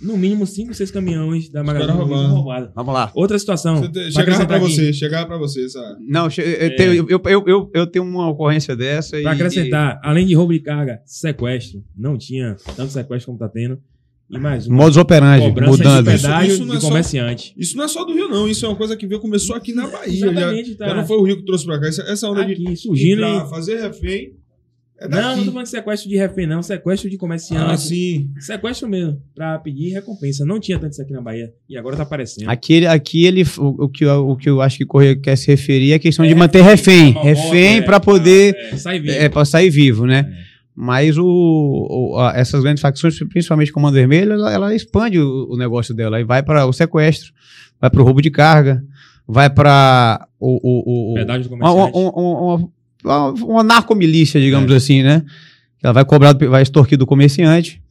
no 0.00 0.16
mínimo 0.16 0.46
cinco, 0.46 0.72
seis 0.72 0.90
caminhões 0.90 1.50
da 1.50 1.62
Magazine 1.62 1.92
Luiza 1.98 2.26
roubados. 2.28 2.70
Vamos 2.74 2.94
lá. 2.94 3.12
Outra 3.14 3.38
situação. 3.38 3.82
Chegava 4.10 4.42
aqui, 4.56 4.58
você, 4.64 4.92
chegava 4.94 5.26
pra 5.26 5.36
você, 5.36 5.68
sabe? 5.68 6.02
Não, 6.08 6.30
che- 6.30 6.40
eu, 6.40 6.46
É. 6.66 6.70
tenho, 6.70 6.92
eu, 7.06 7.20
eu, 7.26 7.44
eu, 7.46 7.70
eu 7.74 7.86
tenho 7.86 8.04
uma 8.06 8.28
ocorrência 8.30 8.74
dessa. 8.74 9.10
Pra 9.20 9.20
e- 9.20 9.26
acrescentar, 9.34 10.00
além 10.02 10.26
de 10.26 10.34
roubo 10.34 10.54
de 10.54 10.60
carga, 10.60 11.02
sequestro. 11.04 11.84
Não 11.94 12.16
tinha 12.16 12.56
tanto 12.74 12.90
sequestro 12.90 13.26
como 13.26 13.38
tá 13.38 13.48
tendo. 13.48 13.78
E 14.30 14.38
mais 14.38 14.66
e 14.66 14.70
um. 14.70 14.74
modus 14.74 14.96
operandi, 14.96 15.48
mudando. 15.60 16.04
de 16.12 16.16
pedágio 16.18 16.52
Isso 16.54 16.64
não 16.64 16.74
é 16.74 16.76
de 16.76 16.82
só- 16.82 16.88
comerciante. 16.88 17.54
Isso 17.56 17.76
não 17.76 17.84
é 17.84 17.88
só 17.88 18.04
do 18.04 18.14
Rio, 18.14 18.28
não. 18.28 18.46
Isso 18.48 18.64
é 18.64 18.68
uma 18.68 18.76
coisa 18.76 18.96
que 18.96 19.06
veio, 19.06 19.20
começou 19.20 19.56
aqui 19.56 19.72
na 19.72 19.86
Bahia. 19.88 20.16
Já, 20.16 20.26
Exatamente, 20.30 20.74
tá. 20.76 20.88
já 20.88 20.94
não 20.94 21.06
foi 21.06 21.16
o 21.16 21.22
Rio 21.24 21.36
que 21.38 21.44
trouxe 21.44 21.64
pra 21.64 21.80
cá. 21.80 21.86
Essa, 21.88 22.02
essa 22.02 22.28
onda 22.28 22.44
de 22.44 22.52
Aqui, 22.52 22.76
surgindo 22.76 23.22
entrar, 23.22 23.46
em... 23.46 23.50
fazer 23.50 23.80
refém 23.80 24.32
é 25.02 25.08
Não, 25.08 25.34
não 25.36 25.44
tô 25.46 25.50
falando 25.50 25.64
de 25.64 25.70
sequestro 25.70 26.10
de 26.10 26.16
refém, 26.18 26.46
não. 26.46 26.62
Sequestro 26.62 27.08
de 27.08 27.16
comerciante. 27.16 27.72
ah, 27.72 27.76
sim. 27.76 28.28
Sequestro 28.38 28.86
mesmo, 28.86 29.18
pra 29.34 29.58
pedir 29.58 29.88
recompensa. 29.94 30.44
Não 30.44 30.60
tinha 30.60 30.78
tanto 30.78 30.92
isso 30.92 31.00
aqui 31.02 31.12
na 31.14 31.22
Bahia. 31.22 31.50
E 31.68 31.76
agora 31.76 31.96
tá 31.96 32.02
aparecendo. 32.02 32.48
Aqui, 32.50 32.86
aqui 32.86 33.24
ele, 33.24 33.42
o, 33.58 33.84
o 33.84 33.88
que, 33.88 34.04
eu- 34.04 34.28
o 34.28 34.36
que 34.36 34.48
eu 34.50 34.60
acho 34.60 34.76
que 34.76 34.84
o 34.84 34.86
Correio 34.86 35.18
quer 35.18 35.36
se 35.36 35.46
referir 35.46 35.92
é 35.92 35.94
a 35.94 35.98
questão 35.98 36.26
de 36.26 36.32
É, 36.32 36.34
manter 36.34 36.62
refém. 36.62 37.12
Refém 37.14 37.76
moto, 37.76 37.86
para 37.86 37.96
é, 37.96 38.00
poder. 38.00 38.54
É, 38.54 38.76
sai 38.76 39.00
vivo. 39.00 39.12
É, 39.14 39.28
para 39.30 39.44
sair 39.46 39.70
vivo, 39.70 40.06
né? 40.06 40.30
É. 40.76 40.80
Mas 40.82 41.18
o, 41.18 41.24
o- 41.26 42.18
a- 42.18 42.32
essas 42.36 42.62
grandes 42.62 42.80
facções, 42.80 43.18
principalmente 43.28 43.70
o 43.70 43.74
Comando 43.74 43.94
Vermelho, 43.94 44.32
ela, 44.32 44.52
ela 44.52 44.74
expande 44.74 45.18
o, 45.18 45.48
o 45.50 45.56
negócio 45.56 45.94
dela 45.94 46.20
e 46.20 46.24
vai 46.24 46.42
para 46.42 46.64
o 46.66 46.72
sequestro, 46.72 47.32
vai 47.80 47.90
para 47.90 48.00
o 48.00 48.04
roubo 48.04 48.22
de 48.22 48.30
carga, 48.30 48.82
vai 49.26 49.50
para 49.50 50.26
o, 50.38 50.48
o, 50.62 50.82
o, 50.86 51.12
o- 51.12 51.14
Pedágio 51.14 51.42
de 51.48 51.54
uma, 51.54 51.58
comerciante. 51.68 51.98
uma, 51.98 52.12
uma, 52.12 52.70
uma, 53.04 53.30
uma 53.44 53.62
narcomilícia, 53.62 54.40
digamos 54.40 54.70
assim, 54.72 55.02
né? 55.02 55.22
Ela 55.82 55.92
vai 55.94 56.04
cobrar, 56.04 56.34
vai 56.34 56.62
extorquir 56.62 56.98
do 56.98 57.06
comerciante, 57.06 57.82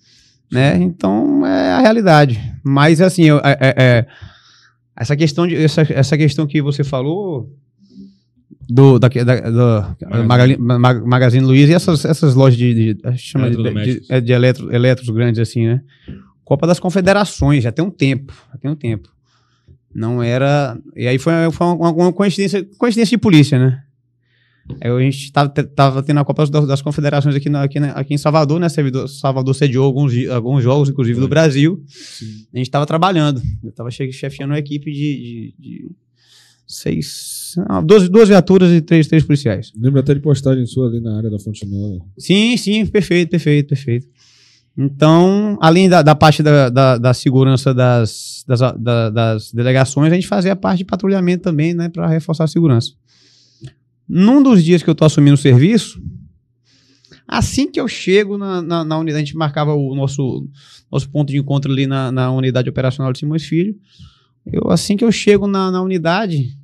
né? 0.52 0.78
Então 0.78 1.46
é 1.46 1.72
a 1.74 1.80
realidade. 1.80 2.40
Mas 2.64 3.02
assim, 3.02 3.30
é- 3.32 3.36
é- 3.44 3.76
é, 3.78 4.06
essa 4.96 5.16
questão 5.16 5.48
de 5.48 5.56
essa, 5.56 5.82
essa 5.90 6.18
questão 6.18 6.46
que 6.46 6.62
você 6.62 6.84
falou 6.84 7.50
do 8.70 9.00
da, 9.00 9.08
da, 9.10 9.96
Magazine. 10.02 10.28
Magali- 10.28 10.58
Mag- 10.58 11.04
Magazine 11.06 11.46
Luiza 11.46 11.72
e 11.72 11.76
essas, 11.76 12.06
essas 12.06 12.36
lojas 12.36 12.58
de, 12.58 12.94
de, 12.94 13.18
chama 13.18 13.50
de, 13.50 13.56
de, 13.56 13.62
Eletrodomésticos. 13.62 14.10
é, 14.12 14.22
de 14.22 14.32
eletro, 14.32 14.74
eletros 14.74 15.10
grandes 15.10 15.40
assim, 15.42 15.66
né? 15.66 15.82
Copa 16.44 16.66
das 16.68 16.80
Confederações, 16.80 17.64
já 17.64 17.72
tem 17.72 17.84
um 17.84 17.90
tempo, 17.92 18.34
já 18.52 18.58
tem 18.60 18.70
um 18.72 18.76
tempo. 18.76 19.10
Não 19.94 20.22
era. 20.22 20.78
E 20.96 21.08
aí 21.08 21.18
foi, 21.18 21.34
foi 21.52 21.66
uma, 21.68 21.92
uma 21.92 22.14
coincidência, 22.14 22.64
coincidência 22.78 23.18
de 23.18 23.22
polícia, 23.22 23.58
né? 23.58 23.82
Aí 24.82 24.92
a 24.92 25.00
gente 25.00 25.32
tava, 25.32 25.50
tava 25.50 26.04
tendo 26.04 26.20
a 26.20 26.24
Copa 26.26 26.46
das, 26.46 26.68
das 26.68 26.82
Confederações 26.84 27.36
aqui, 27.36 27.50
na- 27.50 27.64
aqui, 27.64 27.80
na- 27.80 27.92
aqui 27.94 28.14
em 28.14 28.18
Salvador, 28.20 28.60
né? 28.60 28.70
Servidor, 28.70 29.08
Salvador 29.08 29.56
sediou 29.56 29.84
alguns, 29.84 30.14
alguns 30.30 30.64
jogos, 30.64 30.90
inclusive 30.90 31.20
do 31.20 31.28
Brasil. 31.28 31.84
A 32.54 32.58
gente 32.60 32.70
tava 32.70 32.86
trabalhando. 32.86 33.42
Eu 33.64 33.72
tava 33.72 33.90
che- 33.90 34.12
chefiando 34.12 34.54
uma 34.54 34.60
equipe 34.60 34.92
de, 34.92 35.00
de, 35.00 35.56
de 35.60 35.92
seis. 36.68 37.39
Não, 37.58 37.84
duas, 37.84 38.28
viaturas 38.28 38.72
e 38.72 38.82
três, 38.82 39.08
três 39.08 39.24
policiais. 39.24 39.72
Lembro 39.80 40.00
até 40.00 40.14
de 40.14 40.20
postagem 40.20 40.66
sua 40.66 40.88
ali 40.88 41.00
na 41.00 41.18
área 41.18 41.30
da 41.30 41.40
Fonte 41.40 41.66
Nova. 41.66 42.04
Sim, 42.18 42.56
sim, 42.58 42.86
perfeito, 42.86 43.30
perfeito, 43.32 43.68
perfeito. 43.70 44.08
Então, 44.78 45.58
além 45.62 45.90
da, 45.90 46.02
da 46.02 46.16
parte 46.16 46.42
da, 46.42 46.70
da, 46.70 46.98
da 46.98 47.14
segurança 47.14 47.74
das, 47.74 48.46
das, 48.48 48.60
da- 48.80 49.10
das 49.10 49.52
delegações, 49.52 50.12
a 50.12 50.16
gente 50.16 50.28
fazia 50.28 50.54
a 50.54 50.56
parte 50.56 50.80
de 50.80 50.86
patrulhamento 50.86 51.44
também, 51.44 51.74
né, 51.74 51.90
para 51.90 52.08
reforçar 52.08 52.46
a 52.46 52.48
segurança. 52.48 52.92
Num 54.08 54.42
dos 54.42 54.64
dias 54.64 54.82
que 54.82 54.90
eu 54.90 54.96
tô 54.96 55.04
assumindo 55.06 55.34
o 55.36 55.38
serviço, 55.38 56.02
assim 57.28 57.70
que 57.70 57.80
eu 57.80 57.88
chego 57.88 58.38
na, 58.38 58.62
na, 58.62 58.84
na 58.84 58.98
unidade, 58.98 59.22
a 59.22 59.26
gente 59.26 59.38
marcava 59.38 59.74
o 59.74 59.94
nosso, 59.96 60.48
nosso 60.92 61.10
ponto 61.10 61.30
de 61.32 61.38
encontro 61.38 61.72
ali 61.72 61.86
na, 61.86 62.12
na 62.12 62.32
unidade 62.32 62.70
operacional 62.70 63.12
de 63.14 63.20
Simões 63.20 63.44
Filho. 63.44 63.76
Eu, 64.52 64.70
assim 64.72 64.96
que 64.98 65.04
eu 65.04 65.12
chego 65.12 65.46
na, 65.46 65.70
na 65.70 65.82
unidade, 65.82 66.58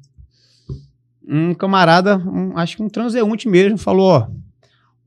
um 1.28 1.54
camarada, 1.54 2.18
um- 2.18 2.58
acho 2.58 2.78
que 2.78 2.84
um 2.84 2.90
transeunte 2.90 3.48
mesmo, 3.48 3.78
falou: 3.78 4.08
Ó, 4.10 4.28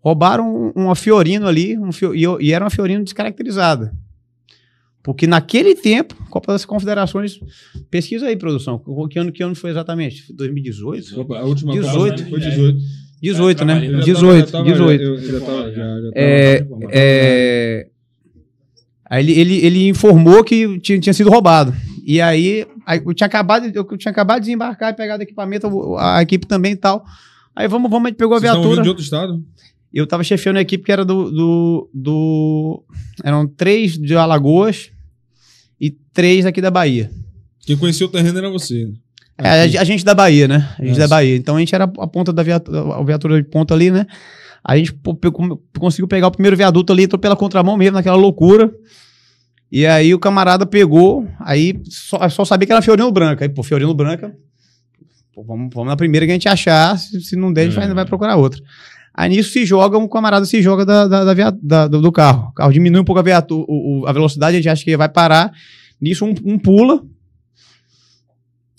roubaram 0.01 0.73
um- 0.77 0.83
uma 0.85 0.95
Fiorino 0.95 1.47
ali, 1.47 1.77
um 1.79 1.93
Fio- 1.93 2.15
e, 2.15 2.25
e 2.47 2.53
era 2.53 2.65
uma 2.65 2.71
Fiorino 2.71 3.05
descaracterizada. 3.05 3.93
Porque 5.03 5.27
naquele 5.27 5.75
tempo, 5.75 6.15
Copa 6.29 6.53
das 6.53 6.65
Confederações, 6.65 7.41
pesquisa 7.91 8.27
aí, 8.27 8.37
produção. 8.37 8.83
Que 9.09 9.19
ano, 9.19 9.33
que 9.33 9.43
ano 9.43 9.55
foi 9.55 9.71
exatamente? 9.71 10.31
2018? 10.35 11.21
Opa, 11.21 11.39
A 11.39 11.45
última 11.45 11.73
18. 11.73 12.25
Copa 12.25 12.31
foi 12.31 12.41
18. 12.41 12.79
18, 13.23 13.65
né? 13.65 13.81
já 13.81 13.91
tava- 13.93 14.05
18, 14.05 14.47
já 14.47 14.53
tava- 14.53 14.65
18. 14.65 15.03
eu- 15.03 15.15
eu 15.15 15.41
já 15.41 15.41
tava- 15.47 15.63
já- 15.73 16.01
já 16.01 16.03
tava 16.03 16.13
É, 16.15 16.61
informado. 16.61 16.91
é, 16.93 17.87
Aí 19.11 19.25
ele, 19.25 19.41
ele, 19.41 19.67
ele 19.67 19.89
informou 19.89 20.45
que 20.45 20.79
tinha, 20.81 20.99
tinha 21.01 21.15
sido 21.15 21.31
roubado. 21.31 21.73
E 22.11 22.23
aí, 22.23 22.67
aí 22.87 23.03
eu, 23.05 23.13
tinha 23.13 23.27
acabado, 23.27 23.71
de- 23.71 23.77
eu 23.79 23.85
tinha 23.99 24.11
acabado 24.11 24.37
de 24.41 24.47
desembarcar 24.47 24.93
e 24.93 24.97
pegar 24.97 25.19
o 25.19 25.23
equipamento, 25.23 25.97
a 25.99 26.23
equipe 26.23 26.47
também 26.47 26.73
e 26.73 26.77
tal. 26.77 27.05
Aí 27.55 27.69
vamos, 27.69 27.91
vamos, 27.91 28.07
a 28.07 28.09
gente 28.09 28.17
pegou 28.17 28.35
a 28.35 28.41
Vocês 28.41 28.51
viatura. 28.51 28.83
de 28.83 28.89
outro 28.89 29.05
estado? 29.05 29.45
Eu 29.93 30.07
tava 30.07 30.25
chefiando 30.25 30.59
a 30.59 30.63
equipe 30.63 30.83
que 30.85 30.91
era 30.91 31.05
do, 31.05 31.31
do, 31.31 31.91
do- 31.93 32.85
Eram 33.23 33.47
três 33.47 33.99
de 33.99 34.17
Alagoas 34.17 34.91
e 35.79 35.91
três 35.91 36.47
aqui 36.47 36.63
da 36.63 36.71
Bahia. 36.71 37.11
Quem 37.61 37.77
conhecia 37.77 38.07
o 38.07 38.09
terreno 38.09 38.39
era 38.39 38.49
você. 38.51 38.91
É, 39.37 39.49
a, 39.77 39.83
a 39.83 39.85
gente 39.85 40.03
da 40.03 40.15
Bahia, 40.15 40.49
né? 40.49 40.67
A 40.79 40.83
gente 40.83 40.89
Nossa. 40.97 41.01
da 41.01 41.09
Bahia. 41.09 41.37
Então 41.37 41.57
a 41.57 41.59
gente 41.61 41.75
era 41.75 41.85
a 41.85 42.07
ponta 42.07 42.33
da 42.33 42.43
viatura, 42.43 42.81
a 42.95 43.03
viatura 43.05 43.43
de 43.43 43.49
ponta 43.51 43.75
ali, 43.75 43.91
né? 43.91 44.07
A 44.65 44.79
gente 44.79 44.95
pô, 44.95 45.15
pegou- 45.15 45.63
conseguiu 45.79 46.09
pegar 46.09 46.29
o 46.29 46.31
primeiro 46.33 46.57
viaduto 46.57 46.91
ali, 46.91 47.03
entrou 47.03 47.19
pela 47.21 47.37
contramão 47.37 47.77
mesmo, 47.77 47.95
naquela 47.97 48.17
loucura. 48.17 48.73
E 49.71 49.85
aí 49.87 50.15
o 50.15 50.19
camarada 50.19 50.65
pegou, 50.65 51.27
aí 51.41 51.79
só, 51.85 52.27
só 52.29 52.45
sabia 52.45 52.67
que 52.67 52.73
era 52.73 52.81
Fiorino 52.83 53.11
Branca. 53.13 53.45
Aí, 53.45 53.49
pô, 53.51 53.63
Fiorino 53.63 53.93
Branca, 53.95 54.35
pô, 55.35 55.43
vamos, 55.45 55.69
vamos 55.75 55.89
na 55.89 55.97
primeira 55.97 56.25
que 56.25 56.33
a 56.33 56.35
gente 56.35 56.49
achar, 56.49 56.99
se, 56.99 57.21
se 57.21 57.37
não 57.37 57.53
der, 57.53 57.63
a 57.63 57.65
gente 57.65 57.75
vai, 57.75 57.91
É. 57.91 57.95
vai 57.95 58.07
procurar 58.07 58.37
outra. 58.37 58.61
Aí 59.13 59.29
nisso 59.31 59.51
se 59.53 59.67
joga, 59.67 59.99
um 59.99 60.09
camarada 60.09 60.47
se 60.47 60.63
joga 60.63 60.87
da, 60.87 61.07
da, 61.09 61.25
da 61.25 61.35
via- 61.35 61.55
da- 61.63 61.87
do, 61.89 62.01
do 62.01 62.13
carro. 62.13 62.49
O 62.49 62.53
carro 62.53 62.73
diminui 62.73 63.01
um 63.01 63.05
pouco 63.05 63.21
a, 63.21 63.45
o- 63.51 64.01
o- 64.03 64.07
a 64.07 64.13
velocidade, 64.13 64.57
a 64.57 64.61
gente 64.61 64.69
acha 64.69 64.85
que 64.85 64.97
vai 64.97 65.09
parar. 65.09 65.53
Nisso 66.01 66.25
um, 66.25 66.33
um 66.45 66.59
pula. 66.59 67.03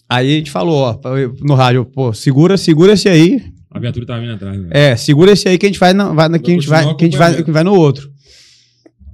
Aí 0.07 0.33
a 0.33 0.37
gente 0.37 0.49
falou, 0.49 0.77
ó, 0.77 0.99
no 1.41 1.53
rádio, 1.53 1.85
pô, 1.85 2.13
segura, 2.13 2.57
segura 2.57 2.93
esse 2.93 3.07
aí. 3.07 3.43
A 3.69 3.79
viatura 3.79 4.05
tava 4.07 4.21
vindo 4.21 4.33
atrás. 4.33 4.59
né? 4.59 4.69
É, 4.71 4.95
segura 4.95 5.31
esse 5.33 5.47
aí 5.47 5.57
que 5.57 5.65
a 5.67 5.69
gente 5.69 5.79
vai, 5.79 5.93
na, 5.93 6.11
vai, 6.13 6.27
na- 6.29 6.39
que 6.39 6.49
a 6.49 6.53
gente 6.55 6.67
vai, 6.67 6.95
que 6.95 7.03
a 7.03 7.07
gente 7.07 7.17
vai, 7.17 7.43
que 7.43 7.51
vai 7.51 7.63
no 7.63 7.75
outro. 7.75 8.09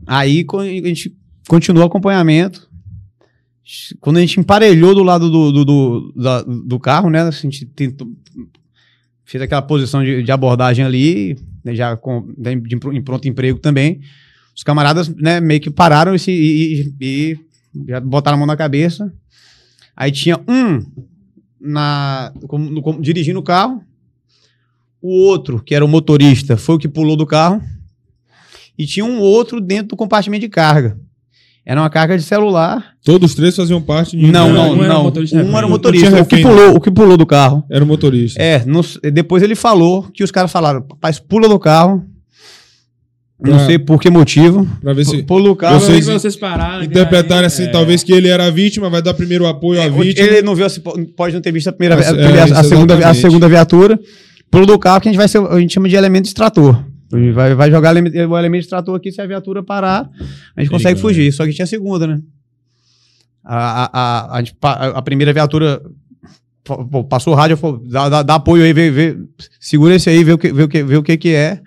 Aí 0.08 0.46
a 0.62 0.88
gente 0.88 1.14
continuou 1.48 1.84
o 1.84 1.88
acompanhamento. 1.88 2.70
Quando 4.00 4.18
a 4.18 4.22
gente 4.22 4.40
emparelhou 4.40 4.94
do 4.94 5.04
lado 5.04 5.30
do, 5.30 5.52
do, 5.52 5.66
do, 5.66 6.14
da- 6.16 6.42
do 6.44 6.80
carro, 6.80 7.10
né? 7.10 7.22
A 7.24 7.32
gente 7.32 7.66
tentou, 7.66 8.08
fez 9.24 9.42
aquela 9.42 9.62
posição 9.62 10.04
de, 10.04 10.22
de 10.22 10.32
abordagem 10.32 10.86
ali, 10.86 11.36
né, 11.64 11.74
já 11.74 11.98
com, 11.98 12.32
né, 12.38 12.56
de 12.56 12.76
em 12.76 13.02
pronto 13.02 13.28
emprego 13.28 13.58
também. 13.58 14.02
Os 14.56 14.64
camaradas, 14.64 15.10
né, 15.10 15.42
meio 15.42 15.60
que 15.60 15.72
pararam 15.72 16.16
e, 16.16 16.20
e, 16.28 16.82
e- 16.82 16.96
e 17.02 17.40
já 17.88 18.00
botaram 18.00 18.36
a 18.36 18.40
mão 18.40 18.48
na 18.48 18.56
cabeça. 18.56 19.12
Aí 19.96 20.12
tinha 20.12 20.40
um 20.48 20.86
na, 21.60 22.32
como- 22.48 22.70
no- 22.70 22.82
como- 22.84 23.02
dirigindo 23.02 23.40
o 23.40 23.44
carro, 23.44 23.84
o 25.02 25.10
outro, 25.10 25.62
que 25.62 25.74
era 25.74 25.84
o 25.84 25.88
motorista, 25.88 26.56
foi 26.56 26.76
o 26.76 26.80
que 26.80 26.88
pulou 26.88 27.16
do 27.18 27.26
carro. 27.26 27.62
E 28.78 28.86
tinha 28.86 29.06
um 29.06 29.20
outro 29.20 29.60
dentro 29.60 29.90
do 29.90 29.96
compartimento 29.96 30.42
de 30.42 30.50
carga. 30.50 31.00
Era 31.66 31.82
uma 31.82 31.90
carga 31.90 32.16
de 32.16 32.24
celular. 32.24 32.84
Todos 33.04 33.32
os 33.32 33.36
três 33.36 33.56
faziam 33.56 33.82
parte 33.82 34.16
de. 34.16 34.28
Não, 34.32 34.50
um 34.50 34.54
não, 34.54 34.84
era 34.84 34.94
não. 34.94 35.04
motorista 35.04 35.36
Um 35.38 35.40
era 35.40 35.50
o 35.50 35.62
Não 35.62 35.70
motorista. 35.70 36.22
O 36.22 36.26
que, 36.26 36.42
pulou, 36.42 36.76
o 36.76 36.80
que 36.80 36.92
pulou 36.92 37.18
do 37.18 37.26
carro. 37.26 37.64
Era 37.72 37.84
o 37.84 37.88
motorista. 37.88 38.40
É, 38.42 38.64
não 38.66 38.82
s- 38.82 39.00
depois 39.12 39.42
ele 39.42 39.56
falou 39.56 40.04
que 40.14 40.24
os 40.24 40.30
caras 40.30 40.52
falaram, 40.52 40.82
rapaz, 40.90 41.18
pula 41.20 41.50
do 41.50 41.58
carro. 41.58 42.06
Não 43.42 43.58
Pra- 43.58 43.66
sei 43.66 43.80
por 43.80 44.00
que 44.00 44.10
motivo. 44.10 44.66
Pra 44.80 44.94
ver 44.94 45.06
se. 45.06 45.24
Pula 45.24 45.50
do 45.50 45.56
carro. 45.56 45.80
Vocês- 45.80 46.06
vocês 46.06 46.36
pararam. 46.36 46.82
que 46.82 46.86
Interpretaram 46.86 47.42
aí, 47.42 47.46
assim, 47.48 47.64
é, 47.64 47.68
talvez 47.68 48.02
que 48.04 48.14
ele 48.14 48.30
era 48.30 48.46
a 48.46 48.50
vítima, 48.52 48.90
vai 48.90 49.02
dar 49.02 49.14
primeiro 49.14 49.46
apoio 49.48 49.82
à 49.82 49.86
É, 49.86 49.90
vítima. 49.90 50.26
Ele 50.28 50.42
não 50.44 50.56
viu, 50.56 50.66
a- 50.66 50.70
pode 51.18 51.34
não 51.34 51.42
ter 51.42 51.52
visto 51.52 51.68
a 51.68 51.72
primeira, 51.74 51.96
É, 52.02 52.08
a, 52.10 52.14
primeira- 52.14 52.46
isso, 52.46 52.54
a 52.54 52.64
segunda, 52.64 53.10
a 53.10 53.14
segunda 53.14 53.50
viatura. 53.50 54.00
Pula 54.50 54.66
do 54.66 54.78
carro 54.80 55.02
que 55.02 55.10
a 55.10 55.12
gente 55.12 55.18
vai 55.18 55.28
ser, 55.28 55.40
a 55.40 55.60
gente 55.60 55.74
chama 55.74 55.90
de 55.90 55.96
elemento 55.96 56.26
extrator. 56.28 56.82
Vai, 57.34 57.54
vai 57.56 57.70
jogar 57.72 57.96
o 57.96 58.38
elemento 58.38 58.64
extrator 58.64 58.96
aqui, 58.96 59.12
se 59.12 59.22
a 59.22 59.28
viatura 59.28 59.64
parar, 59.64 60.10
a 60.56 60.62
gente 60.62 60.70
consegue 60.72 61.00
fugir. 61.02 61.32
Só 61.32 61.46
que 61.46 61.54
tinha 61.54 61.64
a 61.66 61.68
segunda, 61.68 62.08
né? 62.08 62.20
A, 63.44 63.86
a, 63.86 64.40
a, 64.40 64.44
a, 64.62 64.88
a- 64.98 65.02
primeira 65.02 65.32
viatura 65.34 65.82
passou 67.10 67.34
o 67.34 67.36
rádio, 67.36 67.56
falou, 67.58 67.78
dá, 67.88 68.10
dá, 68.10 68.24
dá 68.24 68.36
apoio 68.36 68.64
aí, 68.64 68.74
vê, 68.74 68.90
vê, 68.90 69.18
segura 69.60 69.94
esse 69.96 70.10
aí, 70.10 70.24
vê 70.24 70.34
o 70.34 70.38
que, 70.38 70.52
vê 70.52 70.64
o 70.64 70.68
que, 70.68 70.84
vê 70.84 70.98
o 70.98 71.04
que, 71.04 71.16
que 71.18 71.30
é. 71.36 71.62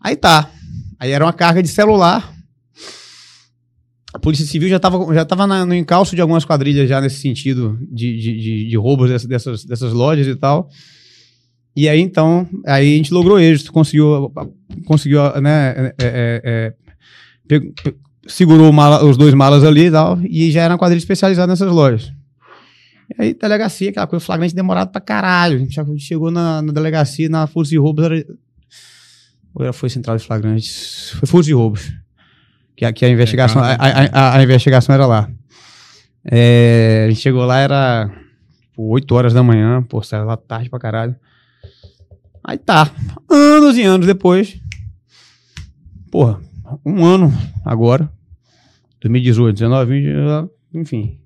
Aí 0.00 0.16
tá. 0.16 0.50
Aí 0.98 1.10
era 1.12 1.24
uma 1.24 1.32
carga 1.32 1.62
de 1.62 1.68
celular. 1.68 2.32
A 4.12 4.18
Polícia 4.18 4.46
Civil 4.46 4.68
já 4.68 4.76
estava 4.76 5.14
já 5.14 5.24
tava 5.24 5.46
na- 5.46 5.66
no 5.66 5.74
encalço 5.74 6.14
de 6.16 6.22
algumas 6.22 6.44
quadrilhas 6.44 6.88
já 6.88 7.00
nesse 7.00 7.20
sentido 7.20 7.78
de, 7.82 8.16
de, 8.18 8.38
de, 8.40 8.68
de 8.70 8.76
roubos 8.76 9.10
dessas, 9.10 9.28
dessas, 9.28 9.64
dessas 9.64 9.92
lojas 9.92 10.26
e 10.26 10.34
tal. 10.34 10.68
E 11.76 11.88
aí, 11.88 12.00
então, 12.00 12.48
aí 12.66 12.94
a 12.94 12.96
gente 12.96 13.12
logrou 13.12 13.38
êxito, 13.38 13.70
conseguiu, 13.72 14.32
conseguiu 14.86 15.20
né, 15.40 15.74
é, 15.76 15.94
é, 15.98 16.42
é, 16.44 16.74
pe- 17.46 17.72
segurou 18.26 18.72
mala- 18.72 19.04
os 19.04 19.16
dois 19.18 19.34
malas 19.34 19.62
ali 19.62 19.86
e 19.86 19.90
tal, 19.90 20.18
e 20.22 20.50
já 20.50 20.62
era 20.62 20.72
uma 20.72 20.78
quadrilha 20.78 20.98
especializada 20.98 21.46
nessas 21.52 21.70
lojas. 21.70 22.10
E 23.10 23.22
aí, 23.22 23.34
delegacia, 23.34 23.90
aquela 23.90 24.06
coisa 24.06 24.24
flagrante 24.24 24.54
demorado 24.54 24.90
pra 24.90 25.00
caralho. 25.00 25.56
A 25.56 25.58
gente 25.60 25.98
chegou 26.00 26.30
na, 26.30 26.60
na 26.62 26.72
delegacia, 26.72 27.28
na 27.28 27.46
Força 27.46 27.70
de 27.70 27.76
Roubos, 27.78 28.04
era... 28.04 28.24
ou 29.54 29.62
era 29.62 29.72
foi 29.72 29.88
Central 29.90 30.16
de 30.16 30.24
Flagrantes? 30.24 31.10
Foi 31.18 31.28
Força 31.28 31.46
de 31.46 31.52
Roubos. 31.54 31.92
Que, 32.74 32.84
a- 32.84 32.92
que 32.92 33.04
a 33.04 33.08
investigação, 33.10 33.62
a, 33.62 33.74
a, 33.74 34.36
a- 34.38 34.42
investigação 34.42 34.94
era 34.94 35.06
lá. 35.06 35.30
É, 36.24 37.04
a 37.06 37.10
gente 37.10 37.20
chegou 37.20 37.44
lá, 37.44 37.58
era 37.58 38.10
pô, 38.74 38.88
8 38.88 39.14
horas 39.14 39.32
da 39.32 39.42
manhã, 39.42 39.82
pô, 39.82 40.02
saiu 40.02 40.24
lá 40.24 40.36
tarde 40.36 40.68
pra 40.68 40.78
caralho. 40.78 41.14
Aí 42.48 42.56
tá, 42.58 42.88
anos 43.28 43.76
e 43.76 43.82
anos 43.82 44.06
depois, 44.06 44.56
porra, 46.12 46.40
um 46.84 47.04
ano 47.04 47.32
agora, 47.64 48.08
2018, 49.00 49.56
19, 49.56 50.00
20, 50.00 50.08
ah, 50.28 50.48
enfim, 50.72 51.18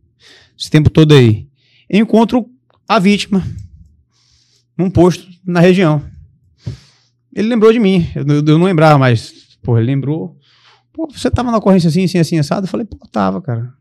esse 0.59 0.70
tempo 0.70 0.88
todo 0.88 1.12
aí, 1.12 1.47
encontro 1.90 2.47
a 2.88 2.98
vítima 2.98 3.47
num 4.78 4.88
posto 4.88 5.28
na 5.44 5.60
região. 5.60 6.02
Ele 7.34 7.48
lembrou 7.48 7.70
de 7.70 7.78
mim, 7.78 8.06
eu, 8.14 8.26
eu- 8.26 8.59
não 8.59 8.64
lembrava 8.64 8.98
mais, 8.98 9.30
porra, 9.62 9.80
ele 9.80 9.88
lembrou, 9.92 10.38
pô, 10.90 11.06
você 11.06 11.30
tava 11.30 11.51
na 11.51 11.59
ocorrência 11.59 11.88
assim, 11.88 12.05
assim, 12.05 12.18
assim, 12.18 12.38
assado? 12.38 12.64
Eu 12.64 12.70
falei, 12.70 12.86
pô, 12.86 12.97
tava, 13.12 13.42
cara. 13.42 13.74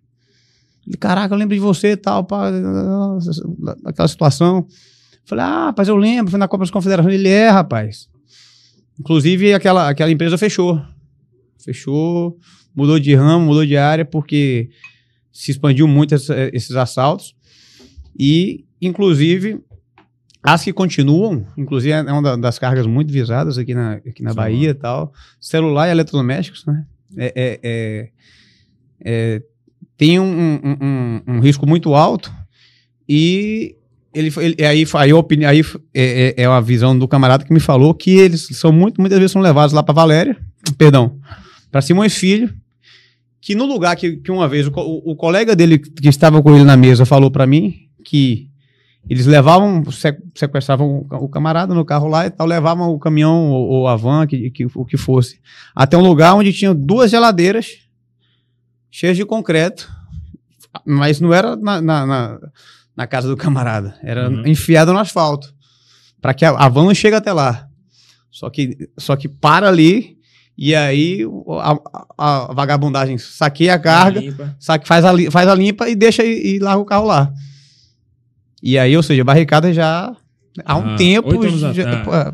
Ele, 0.85 0.97
caraca, 0.97 1.33
eu 1.33 1.37
lembro 1.37 1.55
de 1.55 1.61
você 1.61 1.91
e 1.93 1.97
tal, 1.97 2.25
pá, 2.25 2.51
aquela 3.85 4.07
situação. 4.09 4.67
Falei, 5.29 5.45
ah, 5.45 5.65
rapaz, 5.67 5.87
eu 5.87 5.95
lembro, 5.95 6.31
foi 6.31 6.39
na 6.39 6.47
Copa 6.47 6.63
das 6.63 6.71
Confederações. 6.71 7.13
Ele 7.13 7.29
é, 7.29 7.49
rapaz. 7.49 8.09
Inclusive, 8.99 9.53
aquela, 9.53 9.87
aquela 9.87 10.09
empresa 10.11 10.37
fechou. 10.39 10.81
Fechou, 11.63 12.35
mudou 12.75 12.99
de 12.99 13.13
ramo, 13.13 13.45
mudou 13.45 13.63
de 13.65 13.77
área, 13.77 14.03
porque 14.03 14.69
se 15.31 15.51
expandiu 15.51 15.87
muito 15.87 16.15
essa- 16.15 16.49
esses 16.51 16.75
assaltos. 16.75 17.35
E, 18.19 18.65
inclusive, 18.81 19.61
as 20.41 20.63
que 20.63 20.73
continuam, 20.73 21.45
inclusive 21.55 21.91
é 21.91 22.01
uma 22.11 22.21
da- 22.23 22.35
das 22.35 22.57
cargas 22.57 22.87
muito 22.87 23.13
visadas 23.13 23.57
aqui 23.57 23.75
na, 23.75 23.93
aqui 23.93 24.23
na. 24.23 24.31
Bahia 24.33 24.69
e 24.71 24.73
tal, 24.73 25.13
celular 25.39 25.87
e 25.87 25.91
eletrodomésticos, 25.91 26.65
né? 26.65 26.85
É, 27.15 27.33
é- 27.35 27.59
é- 27.63 28.09
é- 29.05 29.41
tem 29.95 30.19
um, 30.19 30.23
um- 30.25 30.77
um- 30.81 31.21
um 31.35 31.39
risco 31.39 31.67
muito 31.67 31.93
alto 31.93 32.33
e 33.07 33.75
ele, 34.13 34.31
ele 34.37 34.65
aí, 34.65 34.85
aí, 34.93 35.11
a 35.11 35.15
opini- 35.15 35.45
aí 35.45 35.61
é, 35.93 36.33
é, 36.37 36.43
é 36.43 36.49
uma 36.49 36.61
visão 36.61 36.97
do 36.97 37.07
camarada 37.07 37.43
que 37.43 37.53
me 37.53 37.59
falou 37.59 37.93
que 37.93 38.11
eles 38.11 38.47
são 38.53 38.71
muito, 38.71 38.99
muitas 38.99 39.19
vezes 39.19 39.31
são 39.31 39.41
levados 39.41 39.73
lá 39.73 39.83
para 39.83 39.93
Valéria, 39.93 40.35
perdão, 40.77 41.19
para 41.71 41.81
Simões 41.81 42.15
Filho, 42.15 42.53
que 43.41 43.55
no 43.55 43.65
lugar 43.65 43.95
que, 43.95 44.17
que 44.17 44.31
uma 44.31 44.47
vez 44.47 44.67
o, 44.67 44.71
o- 44.75 45.11
o 45.11 45.15
colega 45.15 45.55
dele 45.55 45.77
que 45.79 46.07
estava 46.09 46.41
com 46.41 46.53
ele 46.55 46.63
na 46.63 46.75
mesa 46.75 47.05
falou 47.05 47.29
para 47.31 47.45
mim 47.47 47.73
que 48.03 48.49
eles 49.09 49.25
levavam, 49.25 49.83
se- 49.91 50.17
sequestravam 50.35 51.05
o 51.09 51.29
camarada 51.29 51.73
no 51.73 51.85
carro 51.85 52.07
lá 52.07 52.25
e 52.25 52.29
tal, 52.29 52.45
levavam 52.45 52.89
o 52.89 52.99
caminhão 52.99 53.49
ou, 53.49 53.67
ou 53.69 53.87
a 53.87 53.95
van, 53.95 54.27
que, 54.27 54.49
que, 54.51 54.65
o 54.75 54.85
que 54.85 54.97
fosse, 54.97 55.39
até 55.73 55.97
um 55.97 56.01
lugar 56.01 56.33
onde 56.35 56.51
tinha 56.51 56.73
duas 56.73 57.09
geladeiras 57.09 57.87
cheias 58.91 59.15
de 59.15 59.23
concreto, 59.25 59.89
mas 60.85 61.19
não 61.21 61.33
era 61.33 61.55
na, 61.55 61.81
na, 61.81 62.05
na- 62.05 62.39
na 62.95 63.07
casa 63.07 63.27
do 63.27 63.37
camarada, 63.37 63.97
era 64.03 64.29
Uhum. 64.29 64.45
enfiado 64.47 64.91
no 64.93 64.99
asfalto, 64.99 65.53
para 66.21 66.33
que 66.33 66.43
a, 66.45 66.49
a 66.51 66.67
van 66.69 66.85
não 66.85 66.93
chegue 66.93 67.15
até 67.15 67.31
lá. 67.31 67.67
Só 68.31 68.49
que, 68.49 68.89
só 68.97 69.15
que 69.15 69.27
para 69.27 69.67
ali 69.67 70.17
e 70.57 70.75
aí 70.75 71.25
a, 71.61 71.71
a- 72.17 72.51
a 72.51 72.53
vagabundagem 72.53 73.17
saqueia 73.17 73.73
a 73.75 73.79
carga, 73.79 74.19
limpa. 74.19 74.55
saque, 74.59 74.87
faz, 74.87 75.03
a, 75.05 75.13
faz 75.31 75.47
a 75.47 75.55
limpa 75.55 75.87
e 75.89 75.95
deixa 75.95 76.23
e, 76.23 76.55
e 76.55 76.59
larga 76.59 76.81
o 76.81 76.85
carro 76.85 77.05
lá. 77.07 77.31
E 78.61 78.77
aí, 78.77 78.95
ou 78.95 79.01
seja, 79.03 79.21
a 79.21 79.25
barricada 79.25 79.73
já 79.73 80.13
há 80.65 80.75
um 80.77 80.93
Ah, 80.93 80.95
tempo. 80.97 81.29
oito 81.29 81.43
anos 81.47 81.59
já- 81.61 81.69
atrás. 81.83 82.03
pô, 82.03 82.13
é. 82.13 82.33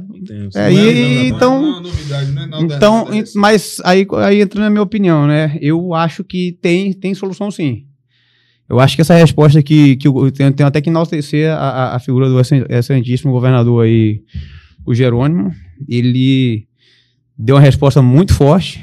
É, 0.55 0.73
e- 0.73 1.27
então- 1.29 1.61
Não 1.61 1.77
é 1.77 1.81
novidade, 1.81 2.31
não 2.31 2.41
é 2.41 2.45
nada 2.47 2.63
Então, 2.63 3.05
nada 3.11 3.23
mas 3.35 3.77
aí, 3.85 4.07
aí 4.23 4.41
entra 4.41 4.59
na 4.59 4.69
minha 4.71 4.81
opinião, 4.81 5.27
né? 5.27 5.55
Eu 5.61 5.93
acho 5.93 6.23
que 6.23 6.57
tem, 6.59 6.91
tem 6.93 7.13
solução 7.13 7.51
sim. 7.51 7.85
Eu 8.67 8.79
acho 8.79 8.95
que 8.95 9.01
essa 9.01 9.13
resposta 9.15 9.61
que, 9.61 9.95
que 9.95 10.07
eu 10.07 10.31
tenho, 10.31 10.51
tenho 10.51 10.67
até 10.67 10.81
que 10.81 10.89
enaltecer 10.89 11.51
a, 11.51 11.95
a, 11.95 11.99
figura 11.99 12.27
do 12.27 12.39
excel- 12.39 12.65
excelentíssimo 12.69 13.31
governador 13.31 13.85
aí, 13.85 14.21
o 14.85 14.93
Jerônimo. 14.93 15.51
Ele 15.87 16.65
deu 17.37 17.55
uma 17.55 17.61
resposta 17.61 18.01
muito 18.01 18.33
forte. 18.33 18.81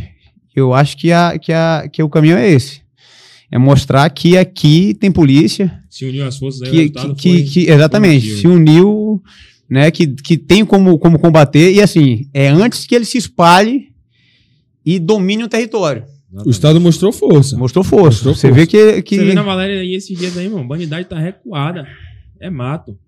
Eu 0.55 0.73
acho 0.73 0.97
que, 0.97 1.11
a, 1.11 1.37
que, 1.39 1.53
a, 1.53 1.89
que 1.93 2.03
o 2.03 2.09
caminho 2.09 2.37
é 2.37 2.49
esse. 2.49 2.81
É 3.51 3.59
mostrar 3.59 4.09
que 4.11 4.37
aqui 4.39 4.95
tem 4.95 5.11
polícia, 5.11 5.83
Se 5.91 6.05
uniu 6.07 6.27
as 6.27 6.39
forças 6.39 6.63
aí, 6.63 6.71
que, 6.71 6.77
resultado 6.79 7.15
que, 7.17 7.29
foi- 7.33 7.43
que- 7.43 7.71
exatamente 7.71 8.27
se 8.41 8.47
uniu 8.47 9.23
né 9.69 9.91
que, 9.91 10.07
que 10.07 10.37
tem 10.39 10.65
como, 10.65 10.99
como 10.99 11.19
combater 11.19 11.73
e 11.73 11.81
assim 11.83 12.29
é 12.33 12.49
antes 12.49 12.87
que 12.87 12.95
ele 12.95 13.05
se 13.05 13.17
espalhe 13.19 13.89
e 14.85 14.99
domine 14.99 15.45
o 15.45 15.49
território 15.49 16.05
O 16.47 16.51
Estado 16.51 16.81
mostrou 16.81 17.13
força. 17.13 17.57
mostrou 17.57 17.85
força 17.85 18.25
Mostrou 18.29 18.35
você 18.35 18.49
força. 18.49 18.61
vê 18.61 18.67
que, 18.67 19.03
que 19.03 19.17
Você 19.17 19.25
vê 19.27 19.35
na 19.35 19.43
Valéria 19.43 19.81
aí 19.81 19.95
esses 19.95 20.17
dias 20.19 20.37
aí, 20.37 20.47
irmão. 20.47 20.67
Bandidade 20.67 21.09
tá 21.09 21.19
recuada. 21.19 21.87
É 22.41 22.49
mato. 22.49 22.99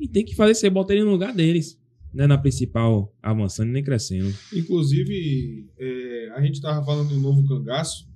E 0.00 0.08
tem 0.08 0.24
que 0.24 0.34
fazer, 0.34 0.54
você 0.54 0.68
bota 0.68 0.92
ele 0.92 1.04
no 1.04 1.12
lugar 1.12 1.32
deles. 1.32 1.78
Não 2.12 2.24
é 2.24 2.26
na 2.26 2.36
principal 2.36 3.14
avançando 3.22 3.70
nem 3.70 3.82
crescendo. 3.82 4.34
Inclusive, 4.52 5.68
é, 5.78 6.30
a 6.34 6.42
gente 6.42 6.54
estava 6.54 6.84
falando 6.84 7.08
do 7.10 7.16
novo 7.20 7.46
cangaço 7.46 8.06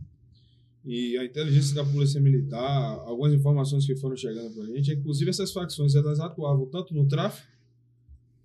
e 0.85 1.17
a 1.17 1.25
inteligência 1.25 1.75
da 1.75 1.85
Polícia 1.85 2.21
Militar, 2.21 2.99
algumas 3.07 3.33
informações 3.33 3.87
que 3.87 3.97
foram 3.97 4.17
chegando 4.17 4.53
para 4.55 4.65
a 4.65 4.67
gente, 4.67 4.93
inclusive 4.93 5.31
essas 5.31 5.53
facções 5.53 5.95
elas 5.95 6.21
atuavam 6.21 6.67
tanto 6.67 6.95
no 6.95 7.07
tráfico 7.09 7.47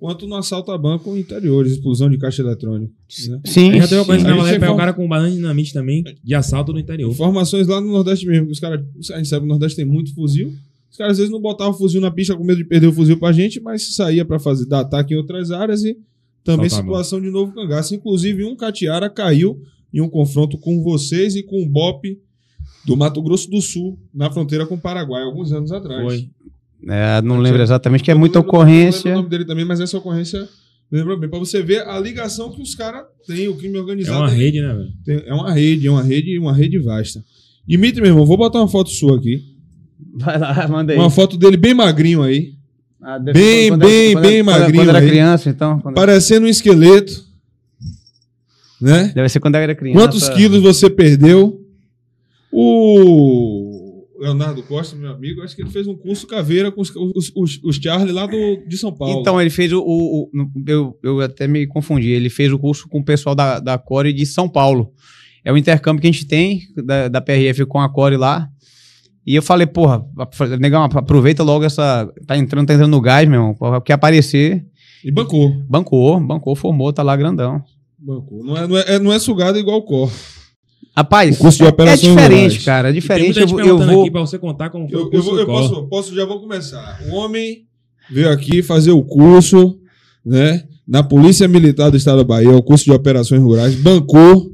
quanto 0.01 0.25
no 0.25 0.33
assalto 0.33 0.71
a 0.71 0.77
banco 0.79 1.15
interiores, 1.15 1.73
explosão 1.73 2.09
de 2.09 2.17
caixa 2.17 2.41
eletrônica. 2.41 2.91
Né? 3.29 3.39
sim 3.45 3.71
já 3.77 3.87
teve 3.87 3.97
uma 3.97 4.05
coisa 4.05 4.21
sim. 4.23 4.27
na 4.27 4.35
pegar 4.35 4.51
o 4.51 4.55
informa- 4.55 4.77
cara 4.77 4.93
com 4.93 5.07
banana 5.07 5.29
de 5.29 5.35
dinamite 5.35 5.71
também, 5.71 6.03
de 6.23 6.33
assalto 6.33 6.73
no 6.73 6.79
interior. 6.79 7.11
Informações 7.11 7.67
lá 7.67 7.79
no 7.79 7.91
Nordeste 7.91 8.25
mesmo, 8.25 8.47
que 8.47 8.51
os 8.51 8.59
caras, 8.59 8.83
a 9.11 9.17
gente 9.17 9.29
sabe 9.29 9.41
que 9.41 9.45
o 9.45 9.49
Nordeste 9.49 9.75
tem 9.75 9.85
muito 9.85 10.11
fuzil. 10.15 10.55
Os 10.89 10.97
caras 10.97 11.11
às 11.11 11.17
vezes 11.19 11.31
não 11.31 11.39
botavam 11.39 11.75
o 11.75 11.77
fuzil 11.77 12.01
na 12.01 12.09
pista 12.09 12.35
com 12.35 12.43
medo 12.43 12.57
de 12.57 12.63
perder 12.63 12.87
o 12.87 12.91
fuzil 12.91 13.15
pra 13.19 13.31
gente, 13.31 13.59
mas 13.59 13.93
saía 13.93 14.25
para 14.25 14.39
fazer 14.39 14.65
dar 14.65 14.79
ataque 14.79 15.13
em 15.13 15.17
outras 15.17 15.51
áreas 15.51 15.83
e 15.83 15.95
também 16.43 16.67
Saltar 16.67 16.83
situação 16.83 17.21
de 17.21 17.29
novo 17.29 17.53
cangaço. 17.53 17.93
Inclusive, 17.93 18.43
um 18.43 18.55
Catiara 18.55 19.07
caiu 19.07 19.61
em 19.93 20.01
um 20.01 20.09
confronto 20.09 20.57
com 20.57 20.81
vocês 20.81 21.35
e 21.35 21.43
com 21.43 21.61
o 21.61 21.69
BOP 21.69 22.19
do 22.83 22.97
Mato 22.97 23.21
Grosso 23.21 23.51
do 23.51 23.61
Sul, 23.61 23.99
na 24.11 24.31
fronteira 24.31 24.65
com 24.65 24.73
o 24.73 24.81
Paraguai, 24.81 25.21
alguns 25.21 25.51
anos 25.51 25.71
atrás. 25.71 26.01
Foi. 26.03 26.27
É, 26.87 27.21
não 27.21 27.37
lembro 27.39 27.61
exatamente 27.61 28.03
que 28.03 28.11
é 28.11 28.15
muita 28.15 28.39
lembro- 28.39 28.53
não 28.53 28.59
lembro 28.59 28.69
ocorrência 28.73 29.11
o 29.11 29.15
nome 29.17 29.29
dele 29.29 29.45
também, 29.45 29.65
mas 29.65 29.79
essa 29.79 29.97
ocorrência 29.97 30.47
lembra 30.91 31.15
bem. 31.17 31.29
Pra 31.29 31.39
você 31.39 31.61
ver 31.61 31.87
a 31.87 31.99
ligação 31.99 32.51
que 32.51 32.61
os 32.61 32.75
caras 32.75 33.03
têm, 33.25 33.47
o 33.47 33.55
crime 33.55 33.77
É 33.77 33.79
organizado. 33.79 34.19
uma 34.19 34.29
tem. 34.29 34.37
rede, 34.37 34.61
né, 34.61 34.73
velho? 34.73 34.89
Tem- 35.05 35.23
é 35.25 35.33
uma 35.33 35.51
rede, 35.53 35.87
é 35.87 35.91
uma 35.91 36.03
rede, 36.03 36.39
uma 36.39 36.53
rede 36.53 36.79
vasta. 36.79 37.23
Dimitri, 37.67 38.01
meu 38.01 38.11
irmão, 38.11 38.25
vou 38.25 38.37
botar 38.37 38.59
uma 38.59 38.67
foto 38.67 38.89
sua 38.89 39.17
aqui. 39.17 39.43
vai 40.15 40.37
lá 40.37 40.67
manda 40.67 40.91
aí 40.93 40.99
Uma 40.99 41.09
foto 41.09 41.37
dele 41.37 41.55
bem 41.57 41.73
magrinho 41.73 42.21
aí. 42.23 42.53
Ah, 43.01 43.17
deve- 43.17 43.39
bem, 43.39 43.69
quando- 43.69 43.79
bem, 43.81 44.13
quando- 44.13 44.21
bem 44.23 44.43
quando- 44.43 44.45
magrinho 44.59 44.81
quando 44.83 44.89
era 44.89 44.99
aí. 44.99 45.07
criança 45.07 45.49
então 45.49 45.79
quando- 45.79 45.95
Parecendo 45.95 46.45
um 46.45 46.49
esqueleto. 46.49 47.23
Né? 48.81 49.11
deve 49.13 49.29
ser 49.29 49.39
quando 49.39 49.55
era 49.55 49.75
criança 49.75 49.99
Quantos 49.99 50.27
quilos 50.29 50.61
você 50.63 50.89
perdeu? 50.89 51.61
O 52.51 53.60
Leonardo 54.21 54.61
Costa, 54.63 54.95
meu 54.95 55.09
amigo, 55.11 55.41
acho 55.41 55.55
que 55.55 55.61
ele 55.63 55.69
fez 55.71 55.87
um 55.87 55.95
curso 55.97 56.27
caveira 56.27 56.71
com 56.71 56.79
os, 56.81 56.89
os, 56.95 57.31
os, 57.35 57.59
os 57.63 57.75
Charlie 57.77 58.11
lá 58.13 58.25
do, 58.27 58.63
de 58.67 58.77
São 58.77 58.91
Paulo. 58.93 59.19
Então, 59.19 59.41
ele 59.41 59.49
fez 59.49 59.73
o. 59.73 59.79
o- 59.81 60.23
o- 60.23 60.29
eu, 60.67 60.97
eu 61.03 61.19
até 61.21 61.47
me 61.47 61.65
confundi. 61.65 62.09
Ele 62.09 62.29
fez 62.29 62.53
o 62.53 62.59
curso 62.59 62.87
com 62.87 62.99
o 62.99 63.03
pessoal 63.03 63.33
da, 63.33 63.59
da 63.59 63.77
Core 63.77 64.13
de 64.13 64.25
São 64.25 64.47
Paulo. 64.47 64.93
É 65.43 65.51
o 65.51 65.57
intercâmbio 65.57 66.01
que 66.01 66.07
a 66.07 66.11
gente 66.11 66.25
tem 66.27 66.61
da, 66.85 67.07
da 67.07 67.19
PRF 67.19 67.65
com 67.65 67.79
a 67.79 67.89
Core 67.89 68.15
lá. 68.15 68.47
E 69.25 69.35
eu 69.35 69.41
falei, 69.41 69.65
porra, 69.67 70.03
negão, 70.59 70.83
aproveita 70.83 71.43
logo 71.43 71.63
essa. 71.65 72.07
Tá 72.27 72.37
entrando, 72.37 72.67
tá 72.67 72.73
entrando 72.73 72.91
no 72.91 73.01
gás, 73.01 73.27
meu 73.27 73.39
irmão. 73.39 73.55
O 73.59 73.81
que 73.81 73.91
aparecer, 73.91 74.65
E 75.03 75.11
bancou. 75.11 75.51
bancou, 75.67 76.19
bancou, 76.19 76.55
formou, 76.55 76.91
tá 76.93 77.01
lá 77.03 77.15
grandão. 77.15 77.63
bancou. 77.99 78.43
Não, 78.43 78.57
é, 78.57 78.67
não, 78.67 78.77
é, 78.77 78.99
não 78.99 79.13
é 79.13 79.19
sugado 79.19 79.57
igual 79.59 79.77
o 79.77 79.83
Cor. 79.83 80.11
Rapaz, 80.95 81.35
O 81.37 81.39
curso 81.39 81.57
de 81.59 81.63
é 81.65 81.67
operações 81.69 82.01
diferente, 82.01 82.41
rurais. 82.49 82.63
cara. 82.65 82.89
É 82.89 82.91
Tem 82.91 82.99
diferente. 83.01 83.39
muita 83.47 83.67
Eu, 83.67 83.79
eu 83.79 83.87
vou. 83.87 84.01
aqui 84.01 84.11
pra 84.11 84.21
você 84.21 84.37
contar 84.37 84.69
como 84.69 84.89
foi 84.89 84.97
o 84.97 85.03
Eu, 85.05 85.09
eu, 85.13 85.23
vou- 85.23 85.33
do 85.35 85.39
eu 85.41 85.45
posso, 85.45 85.83
posso, 85.87 86.15
já 86.15 86.25
vou 86.25 86.39
começar. 86.41 86.99
O 87.09 87.15
homem 87.15 87.63
veio 88.09 88.29
aqui 88.29 88.61
fazer 88.61 88.91
o 88.91 89.01
curso, 89.03 89.77
né? 90.25 90.65
Na 90.87 91.01
Polícia 91.01 91.47
Militar 91.47 91.89
do 91.89 91.95
Estado 91.97 92.17
da 92.17 92.23
Bahia, 92.25 92.51
o 92.55 92.61
curso 92.61 92.83
de 92.85 92.91
operações 92.91 93.41
rurais, 93.41 93.73
bancou, 93.75 94.51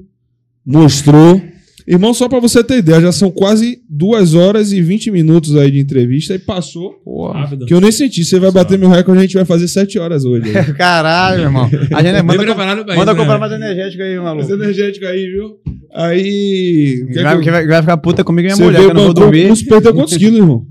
mostrou. 0.65 1.41
Irmão, 1.87 2.13
só 2.13 2.27
pra 2.27 2.39
você 2.41 2.61
ter 2.61 2.79
ideia, 2.79 2.99
já 2.99 3.11
são 3.13 3.31
quase 3.31 3.81
duas 3.89 4.33
horas 4.33 4.73
e 4.73 4.81
20 4.81 5.09
minutos 5.09 5.55
aí 5.55 5.71
de 5.71 5.79
entrevista 5.79 6.35
e 6.35 6.39
passou. 6.39 6.91
Porra. 7.05 7.39
Rápido. 7.39 7.65
Que 7.65 7.73
eu 7.73 7.79
nem 7.79 7.93
senti. 7.93 8.25
Você 8.25 8.37
vai 8.39 8.51
bater 8.51 8.77
meu 8.77 8.89
recorde, 8.89 9.19
a 9.19 9.21
gente 9.21 9.35
vai 9.35 9.45
fazer 9.45 9.69
sete 9.69 9.97
horas 9.97 10.25
hoje. 10.25 10.51
Caralho, 10.77 11.43
irmão. 11.43 11.63
A 11.93 12.03
gente 12.03 12.11
Bem 12.21 12.23
manda, 12.23 12.55
pra 12.55 12.65
manda 12.75 13.13
né, 13.13 13.15
comprar 13.19 13.39
mais 13.39 13.53
energético 13.53 14.03
aí, 14.03 14.19
maluco. 14.19 14.51
energético 14.51 15.05
aí, 15.05 15.31
viu? 15.31 15.59
Aí. 15.93 17.03
o 17.03 17.13
que 17.13 17.19
é 17.19 17.23
Vai, 17.23 17.41
que 17.41 17.49
eu- 17.49 17.53
vai, 17.53 17.81
ficar 17.81 17.97
puta 17.97 18.21
comigo 18.23 18.41
e 18.41 18.47
minha 18.47 18.55
Você 18.57 18.63
mulher, 18.63 18.79
que 18.79 18.85
eu 18.85 18.93
não 18.93 19.05
vou 19.05 19.13
dormir. 19.13 19.47
curso, 19.47 19.65
perdeu 19.65 19.93
quantos 19.93 20.17
quilos, 20.17 20.37
irmão? 20.39 20.65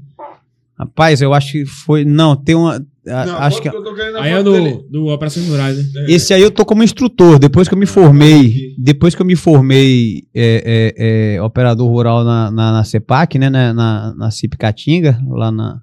Rapaz, 0.79 1.23
eu 1.23 1.33
acho 1.33 1.53
que 1.53 1.65
foi. 1.65 2.05
Não, 2.05 2.37
tem 2.37 2.55
uma. 2.55 2.85
Não, 3.07 3.39
acho 3.39 3.63
que. 3.63 3.69
Aí 3.69 4.33
é 4.33 4.43
do, 4.43 4.83
do 4.91 5.07
Operações 5.07 5.49
Rurais, 5.49 5.77
né? 5.77 6.07
É. 6.09 6.13
Esse 6.13 6.35
aí 6.35 6.43
eu 6.43 6.51
tô 6.51 6.65
como 6.65 6.83
instrutor. 6.83 7.39
Depois 7.39 7.69
que 7.69 7.75
eu 7.75 7.79
me 7.79 7.87
formei. 7.87 8.41
aqui. 8.41 8.75
Depois 8.77 9.15
que 9.15 9.23
eu 9.23 9.27
me 9.27 9.37
formei 9.37 10.25
é, 10.35 10.95
é, 10.97 11.35
é, 11.37 11.43
operador 11.43 11.89
rural 11.89 12.25
na, 12.25 12.51
na, 12.51 12.73
na 12.73 12.85
CEPAC, 12.85 13.39
né? 13.39 13.49
Na, 13.49 13.73
na, 13.73 14.15
na 14.15 14.31
CIP 14.33 14.57
Catinga, 14.57 15.21
lá 15.29 15.53
na. 15.53 15.81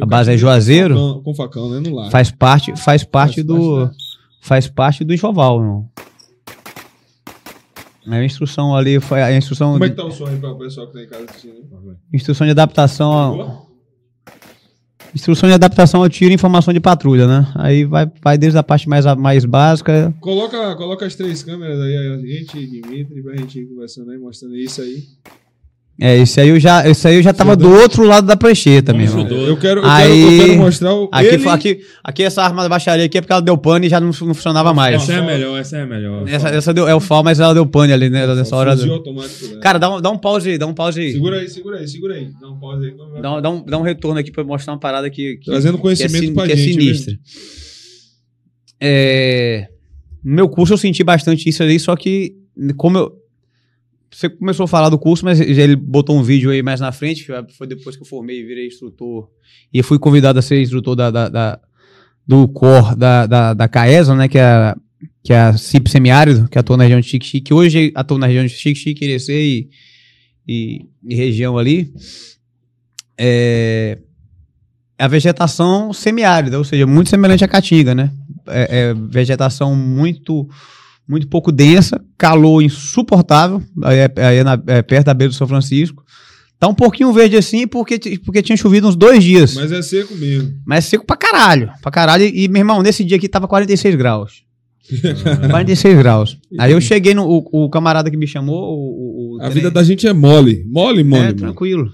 A 0.00 0.06
base 0.06 0.32
é 0.32 0.36
Juazeiro? 0.36 0.94
Com 0.94 1.00
facão, 1.00 1.22
com 1.22 1.34
facão, 1.34 1.70
né? 1.70 1.80
No 1.80 1.96
lar. 1.96 2.10
Faz 2.10 2.30
parte, 2.30 2.74
faz 2.76 3.04
parte 3.04 3.36
Faz 3.36 3.46
do. 3.46 3.76
parte, 3.76 3.90
né? 3.90 3.90
Faz 4.40 4.68
parte 4.68 5.04
do 5.04 5.12
enxoval, 5.12 5.60
irmão. 5.60 5.88
É 8.10 8.20
a 8.20 8.24
instrução 8.24 8.74
ali, 8.74 9.00
foi 9.00 9.20
a 9.20 9.36
instrução, 9.36 9.72
Como 9.72 9.84
é 9.84 9.90
que 9.90 9.94
tá 9.96 10.04
o 10.04 10.10
som 10.10 10.26
aí 10.26 10.36
para 10.36 10.50
o 10.50 10.56
pessoal 10.58 10.86
que 10.86 10.94
tá 10.94 11.02
em 11.02 11.06
casa 11.06 11.24
assistindo? 11.28 11.54
instrução 12.10 12.46
de 12.46 12.52
adaptação. 12.52 13.36
Boa? 13.36 13.67
Instrução 15.14 15.48
de 15.48 15.54
adaptação 15.54 16.02
ao 16.02 16.08
tiro 16.08 16.30
e 16.30 16.34
informação 16.34 16.72
de 16.72 16.80
patrulha, 16.80 17.26
né? 17.26 17.52
Aí 17.54 17.84
vai, 17.84 18.10
vai 18.22 18.38
desde 18.38 18.58
a 18.58 18.62
parte 18.62 18.88
mais, 18.88 19.04
mais 19.16 19.44
básica. 19.44 20.14
Coloca, 20.20 20.76
coloca 20.76 21.06
as 21.06 21.14
três 21.14 21.42
câmeras 21.42 21.80
aí, 21.80 21.96
a 21.96 22.18
gente, 22.18 22.66
Dimitri, 22.66 23.22
pra 23.22 23.36
gente 23.36 23.60
ir 23.60 23.66
conversando 23.66 24.10
aí, 24.10 24.18
mostrando 24.18 24.56
isso 24.56 24.82
aí. 24.82 25.04
É, 26.00 26.16
esse 26.16 26.40
aí 26.40 26.48
eu 26.50 26.60
já, 26.60 26.88
esse 26.88 27.08
aí 27.08 27.16
eu 27.16 27.22
já 27.22 27.32
tava 27.32 27.56
do 27.56 27.68
outro 27.68 28.04
lado 28.04 28.24
da 28.24 28.36
prancheta, 28.36 28.96
estudou. 28.96 29.48
Eu 29.48 29.56
quero, 29.56 29.80
eu, 29.80 29.84
Aí- 29.90 30.12
quero, 30.12 30.32
eu 30.32 30.46
quero 30.46 30.58
mostrar 30.60 30.94
o. 30.94 31.08
Aqui, 31.10 31.26
ele, 31.26 31.48
aqui, 31.48 31.80
aqui 32.04 32.22
essa 32.22 32.40
arma 32.40 32.62
da 32.62 32.68
baixaria 32.68 33.04
aqui 33.04 33.18
é 33.18 33.20
porque 33.20 33.32
ela 33.32 33.42
deu 33.42 33.58
pane 33.58 33.88
e 33.88 33.90
já 33.90 33.98
não, 33.98 34.06
não 34.06 34.12
funcionava 34.32 34.72
mais. 34.72 34.94
Essa 34.94 35.14
é 35.14 35.16
a 35.16 35.22
melhor, 35.22 35.58
essa 35.58 35.76
é 35.76 35.82
a 35.82 35.86
melhor. 35.86 36.28
Essa, 36.28 36.48
essa 36.50 36.72
deu, 36.72 36.86
é 36.86 36.94
o 36.94 37.00
FAL, 37.00 37.24
mas 37.24 37.40
ela 37.40 37.52
deu 37.52 37.66
pane 37.66 37.92
ali, 37.92 38.08
né? 38.08 38.32
Nessa 38.32 38.54
hora. 38.54 38.76
fuzil 38.76 38.92
automático, 38.92 39.54
né? 39.56 39.60
Cara, 39.60 39.78
dá 39.78 39.96
um, 39.96 40.00
dá 40.00 40.10
um 40.10 40.18
pause 40.18 40.50
aí, 40.50 40.56
dá 40.56 40.68
um 40.68 40.74
pause 40.74 41.00
aí. 41.00 41.12
Segura 41.12 41.40
aí, 41.40 41.48
segura 41.48 41.78
aí, 41.78 41.88
segura 41.88 42.14
aí. 42.14 42.28
Dá 42.40 42.48
um 42.48 42.60
pause 42.60 42.86
aí. 42.86 42.94
Dá 43.20 43.32
um, 43.32 43.42
dá, 43.42 43.50
um, 43.50 43.64
dá 43.64 43.78
um 43.78 43.82
retorno 43.82 44.20
aqui 44.20 44.30
pra 44.30 44.44
mostrar 44.44 44.74
uma 44.74 44.78
parada 44.78 45.10
que, 45.10 45.38
que 45.38 45.50
Trazendo 45.50 45.78
conhecimento 45.78 46.26
que 46.26 46.30
é, 46.30 46.34
pra 46.34 46.46
que 46.46 46.52
é 46.52 46.56
gente, 46.56 46.76
né? 46.76 46.82
sinistra. 46.82 47.14
É, 48.80 49.66
no 50.24 50.34
meu 50.36 50.48
curso 50.48 50.74
eu 50.74 50.78
senti 50.78 51.02
bastante 51.02 51.48
isso 51.48 51.60
aí, 51.64 51.80
só 51.80 51.96
que 51.96 52.36
como 52.76 52.98
eu. 52.98 53.12
Você 54.10 54.28
começou 54.28 54.64
a 54.64 54.68
falar 54.68 54.88
do 54.88 54.98
curso, 54.98 55.24
mas 55.24 55.38
ele 55.40 55.76
botou 55.76 56.16
um 56.18 56.22
vídeo 56.22 56.50
aí 56.50 56.62
mais 56.62 56.80
na 56.80 56.90
frente, 56.92 57.26
foi 57.56 57.66
depois 57.66 57.94
que 57.96 58.02
eu 58.02 58.06
formei 58.06 58.40
e 58.40 58.44
virei 58.44 58.66
instrutor. 58.66 59.28
E 59.72 59.82
fui 59.82 59.98
convidado 59.98 60.38
a 60.38 60.42
ser 60.42 60.60
instrutor 60.62 60.96
da, 60.96 61.10
da- 61.10 61.28
da- 61.28 61.60
do 62.26 62.46
COR 62.48 62.94
da, 62.96 63.26
da, 63.26 63.54
da 63.54 63.68
CAESA, 63.68 64.14
né? 64.14 64.28
Que 64.28 64.38
é, 64.38 64.42
a- 64.42 64.76
que 65.22 65.32
é 65.32 65.38
a 65.40 65.56
CIP 65.56 65.90
Semiárido, 65.90 66.48
que 66.48 66.58
atua 66.58 66.76
na 66.76 66.84
região 66.84 67.00
de 67.00 67.06
Chique-Chique, 67.06 67.40
que 67.48 67.54
hoje 67.54 67.92
atua 67.94 68.18
na 68.18 68.26
região 68.26 68.44
de 68.44 68.50
Chique-Chique, 68.50 69.04
e, 69.28 69.68
e, 70.46 70.86
e 71.06 71.14
região 71.14 71.58
ali. 71.58 71.92
É, 73.16 73.98
a 74.98 75.06
vegetação 75.06 75.92
semiárida, 75.92 76.58
ou 76.58 76.64
seja, 76.64 76.86
muito 76.86 77.10
semelhante 77.10 77.44
à 77.44 77.48
caatinga, 77.48 77.94
né? 77.94 78.10
É, 78.48 78.78
é 78.90 78.94
vegetação 78.94 79.76
muito 79.76 80.48
muito 81.08 81.26
pouco 81.28 81.50
densa, 81.50 82.00
calor 82.16 82.62
insuportável, 82.62 83.62
aí 83.82 83.98
é, 83.98 84.12
aí 84.16 84.36
é 84.38 84.44
na- 84.44 84.62
é 84.66 84.82
perto 84.82 85.06
da 85.06 85.14
beira 85.14 85.30
do 85.30 85.36
São 85.36 85.46
Francisco. 85.48 86.04
Tá 86.60 86.66
um 86.68 86.74
pouquinho 86.74 87.12
verde 87.12 87.36
assim 87.36 87.66
porque, 87.68 87.98
porque 88.24 88.42
tinha 88.42 88.56
chovido 88.56 88.88
uns 88.88 88.96
dois 88.96 89.22
dias. 89.22 89.54
Mas, 89.54 89.70
Mas 89.70 89.78
é 89.78 89.82
seco 89.82 90.14
mesmo. 90.16 90.52
seco 90.82 91.06
pra 91.06 91.16
caralho. 91.16 91.70
Pra 91.80 91.90
caralho. 91.90 92.24
E, 92.24 92.48
meu 92.48 92.60
irmão, 92.60 92.82
nesse 92.82 93.04
dia 93.04 93.16
aqui 93.16 93.28
tava 93.28 93.46
46 93.46 93.94
graus. 93.94 94.42
46 95.50 95.98
graus. 95.98 96.38
Aí 96.58 96.72
eu 96.72 96.80
cheguei 96.80 97.14
no. 97.14 97.24
O, 97.24 97.64
o 97.66 97.70
camarada 97.70 98.10
que 98.10 98.16
me 98.16 98.26
chamou, 98.26 98.74
o. 98.74 99.34
o- 99.36 99.38
o 99.38 99.42
A 99.42 99.48
vida 99.48 99.70
da 99.70 99.84
gente 99.84 100.06
é 100.08 100.12
mole. 100.12 100.64
Mole, 100.66 101.04
mole, 101.04 101.22
é, 101.22 101.24
mole. 101.26 101.34
tranquilo. 101.34 101.92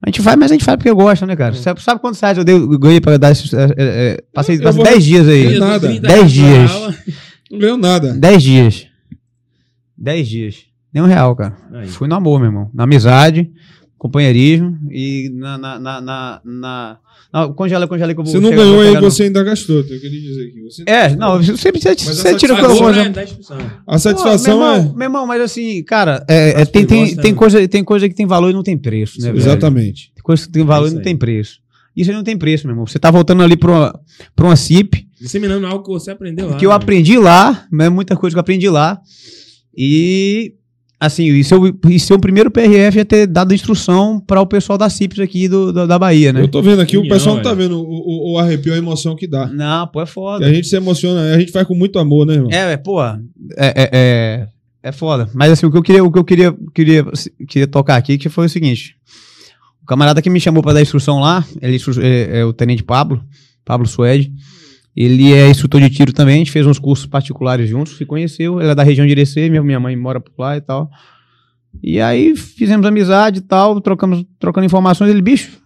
A 0.00 0.08
gente 0.10 0.20
vai, 0.20 0.36
mas 0.36 0.52
a 0.52 0.54
gente 0.54 0.64
faz 0.64 0.76
porque 0.76 0.92
gosta, 0.92 1.26
né, 1.26 1.34
cara? 1.34 1.54
Sabe, 1.54 1.82
sabe 1.82 2.00
quantos 2.00 2.20
reais 2.20 2.38
eu, 2.38 2.44
dei, 2.44 2.54
eu 2.54 2.78
ganhei 2.78 3.00
pra 3.00 3.16
dar 3.16 3.32
esses. 3.32 3.52
É, 3.52 3.64
é, 3.64 3.72
é, 3.78 4.24
passei 4.32 4.56
Eu 4.56 4.62
passei 4.62 4.76
vou- 4.82 4.92
10 4.92 5.04
dias 5.04 5.26
aí. 5.26 5.54
Eu 5.54 5.60
nada. 5.60 5.88
30 5.88 6.06
Dez 6.06 6.32
reais 6.36 6.70
por 6.72 6.92
dias. 6.92 7.16
Não 7.50 7.58
ganhou 7.58 7.78
nada. 7.78 8.12
10 8.14 8.42
dias. 8.42 8.86
10 9.96 10.28
dias. 10.28 10.56
Nem 10.92 11.02
um 11.02 11.06
real, 11.06 11.34
cara. 11.36 11.56
Aí. 11.72 11.88
Fui 11.88 12.08
no 12.08 12.14
amor, 12.14 12.38
meu 12.40 12.48
irmão. 12.48 12.70
Na 12.72 12.84
amizade, 12.84 13.50
companheirismo 13.96 14.78
e 14.90 15.30
na. 15.34 15.58
na, 15.58 15.78
na, 15.78 16.00
na, 16.00 16.40
na- 16.44 16.98
não, 17.30 17.52
congela, 17.52 17.86
congela 17.86 18.14
que 18.14 18.20
eu 18.20 18.24
vou 18.24 18.32
Você 18.32 18.40
não 18.40 18.48
chegar- 18.48 18.62
ganhou 18.62 18.80
aí, 18.80 18.94
no- 18.94 19.00
você 19.02 19.24
ainda 19.24 19.44
gastou. 19.44 19.76
Eu 19.80 19.84
queria 19.84 20.20
dizer 20.20 20.48
aqui. 20.48 20.62
Você... 20.62 20.82
É, 20.86 21.14
não, 21.14 21.36
você, 21.36 21.52
você, 21.52 21.70
você, 21.94 22.34
tira 22.36 22.54
o 22.54 22.56
que 22.56 22.64
eu 22.64 22.74
vou. 22.76 22.90
É 22.90 23.10
10%. 23.10 23.36
A 23.86 23.98
satisfação 23.98 24.58
Pô, 24.58 24.64
meu 24.64 24.72
é. 24.72 24.76
irmão, 24.78 24.94
meu 24.96 25.04
irmão, 25.06 25.26
mas 25.26 25.42
assim, 25.42 25.82
cara, 25.82 26.24
é, 26.26 26.62
é, 26.62 26.64
tem, 26.64 26.86
tem, 26.86 27.14
tem, 27.16 27.32
né? 27.32 27.38
coisa, 27.38 27.68
tem 27.68 27.84
coisa 27.84 28.08
que 28.08 28.14
tem 28.14 28.24
valor 28.24 28.48
e 28.48 28.54
não 28.54 28.62
tem 28.62 28.78
preço, 28.78 29.20
né, 29.20 29.26
velho? 29.26 29.36
Exatamente. 29.38 30.10
Tem 30.14 30.22
coisa 30.22 30.46
que 30.46 30.50
tem 30.52 30.64
valor 30.64 30.86
É 30.86 30.88
e 30.88 30.92
não 30.92 30.98
aí. 31.00 31.04
tem 31.04 31.16
preço. 31.16 31.58
Isso 32.00 32.10
aí 32.10 32.16
não 32.16 32.22
tem 32.22 32.36
preço, 32.38 32.64
meu 32.66 32.72
irmão. 32.74 32.86
Você 32.86 32.98
tá 32.98 33.10
voltando 33.10 33.42
ali 33.42 33.56
pra 33.56 33.70
uma, 33.70 34.00
pra 34.36 34.46
uma 34.46 34.56
CIP, 34.56 35.06
Disseminando 35.20 35.66
algo 35.66 35.82
que 35.84 35.90
você 35.90 36.12
aprendeu 36.12 36.48
lá. 36.48 36.56
que 36.56 36.64
eu 36.64 36.70
né? 36.70 36.76
aprendi 36.76 37.18
lá, 37.18 37.66
né, 37.72 37.88
muita 37.88 38.14
coisa 38.16 38.34
que 38.34 38.38
eu 38.38 38.40
aprendi 38.40 38.68
lá. 38.68 39.00
E, 39.76 40.54
assim, 41.00 41.24
e 41.26 41.42
seu, 41.44 41.60
e 41.88 41.98
seu 41.98 42.18
primeiro 42.18 42.50
PRF 42.50 43.00
é 43.00 43.04
ter 43.04 43.26
dado 43.26 43.52
instrução 43.54 44.20
para 44.20 44.40
o 44.40 44.46
pessoal 44.46 44.78
da 44.78 44.88
CIPs 44.88 45.18
aqui 45.20 45.48
do, 45.48 45.72
da, 45.72 45.86
da 45.86 45.98
Bahia, 45.98 46.32
né? 46.32 46.40
Eu 46.40 46.48
tô 46.48 46.62
vendo 46.62 46.80
aqui, 46.80 46.96
o 46.96 47.08
pessoal 47.08 47.36
não 47.36 47.42
tá 47.42 47.52
vendo 47.54 47.78
o, 47.80 47.82
o, 47.84 48.32
o 48.34 48.38
arrepio, 48.38 48.72
a 48.74 48.76
emoção 48.78 49.16
que 49.16 49.26
dá. 49.26 49.46
Não, 49.46 49.86
pô, 49.88 50.00
é 50.00 50.04
E 50.04 50.06
foda. 50.06 50.46
a 50.46 50.52
gente 50.52 50.66
se 50.68 50.76
emociona, 50.76 51.34
a 51.34 51.38
gente 51.38 51.52
faz 51.52 51.66
com 51.66 51.74
muito 51.74 51.98
amor, 51.98 52.26
né, 52.26 52.34
irmão? 52.34 52.50
É, 52.52 52.72
é, 52.72 52.76
pô, 52.76 53.02
é, 53.02 53.18
é, 53.56 53.90
é, 53.92 54.46
é 54.82 54.92
foda. 54.92 55.28
Mas 55.34 55.52
assim, 55.52 55.66
o 55.66 55.70
que 55.70 55.78
eu 55.78 55.82
queria, 55.82 56.04
o 56.04 56.10
que 56.12 56.18
eu 56.18 56.24
queria, 56.24 56.54
queria, 56.74 57.04
queria 57.48 57.66
tocar 57.66 57.96
aqui 57.96 58.18
que 58.18 58.28
foi 58.28 58.46
o 58.46 58.50
seguinte. 58.50 58.96
Camarada 59.88 60.20
que 60.22 60.28
me 60.30 60.38
chamou 60.38 60.62
pra 60.62 60.72
dar 60.74 60.82
instrução 60.82 61.18
lá, 61.18 61.44
ele 61.62 61.76
instru- 61.76 62.00
é, 62.02 62.40
é 62.40 62.44
o 62.44 62.52
tenente 62.52 62.82
Pablo, 62.84 63.24
Pablo 63.64 63.86
Suede. 63.86 64.32
Ele 64.94 65.32
é 65.32 65.48
instrutor 65.48 65.80
de 65.80 65.88
tiro 65.90 66.12
também, 66.12 66.34
a 66.34 66.38
gente 66.38 66.50
fez 66.50 66.66
uns 66.66 66.78
cursos 66.78 67.06
particulares 67.06 67.68
juntos, 67.70 67.96
se 67.96 68.04
conheceu, 68.04 68.60
ele 68.60 68.70
é 68.70 68.74
da 68.74 68.82
região 68.82 69.06
de 69.06 69.12
Irecê, 69.12 69.48
minha, 69.48 69.62
minha 69.62 69.80
mãe 69.80 69.96
mora 69.96 70.20
por 70.20 70.32
lá 70.38 70.56
e 70.56 70.60
tal. 70.60 70.90
E 71.82 72.00
aí 72.00 72.36
fizemos 72.36 72.84
amizade 72.86 73.38
e 73.38 73.42
tal, 73.42 73.80
trocamos, 73.80 74.24
trocando 74.38 74.66
informações, 74.66 75.10
ele, 75.10 75.22
bicho. 75.22 75.56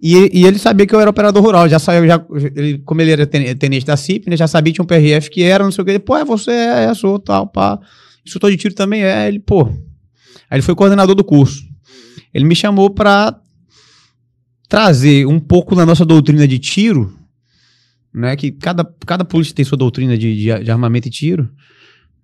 E, 0.00 0.14
ele- 0.14 0.30
e 0.32 0.46
ele 0.46 0.58
sabia 0.58 0.86
que 0.86 0.94
eu 0.94 1.00
era 1.00 1.10
operador 1.10 1.42
rural, 1.42 1.68
já 1.68 1.78
saiu, 1.78 2.06
já, 2.06 2.24
ele, 2.54 2.78
como 2.78 3.00
ele 3.00 3.10
era 3.10 3.26
ten- 3.26 3.54
tenente 3.56 3.84
da 3.84 3.96
CIP, 3.96 4.30
né, 4.30 4.36
já 4.36 4.46
sabia 4.46 4.72
que 4.72 4.76
tinha 4.76 4.84
um 4.84 4.86
PRF 4.86 5.28
que 5.30 5.42
era, 5.42 5.64
não 5.64 5.72
sei 5.72 5.82
o 5.82 5.84
que. 5.84 5.90
Ele, 5.92 5.98
pô, 5.98 6.16
é 6.16 6.24
você, 6.24 6.50
é, 6.52 6.84
é, 6.84 6.94
sou, 6.94 7.18
tal, 7.18 7.46
pá. 7.48 7.78
Instrutor 8.24 8.50
de 8.50 8.56
tiro 8.56 8.74
também 8.74 9.02
é, 9.02 9.26
ele, 9.28 9.40
pô. 9.40 9.64
Aí 10.48 10.56
ele 10.58 10.62
foi 10.62 10.74
coordenador 10.74 11.14
do 11.14 11.24
curso. 11.24 11.62
Ele 12.34 12.44
me 12.44 12.54
chamou 12.56 12.90
pra 12.90 13.38
trazer 14.68 15.26
um 15.26 15.38
pouco 15.38 15.74
da 15.76 15.86
nossa 15.86 16.04
doutrina 16.04 16.46
de 16.48 16.58
tiro, 16.58 17.16
né, 18.12 18.34
que 18.36 18.50
cada, 18.50 18.84
cada 19.06 19.24
polícia 19.24 19.54
tem 19.54 19.64
sua 19.64 19.78
doutrina 19.78 20.16
de, 20.16 20.34
de, 20.36 20.64
de 20.64 20.70
armamento 20.70 21.08
e 21.08 21.10
tiro, 21.10 21.48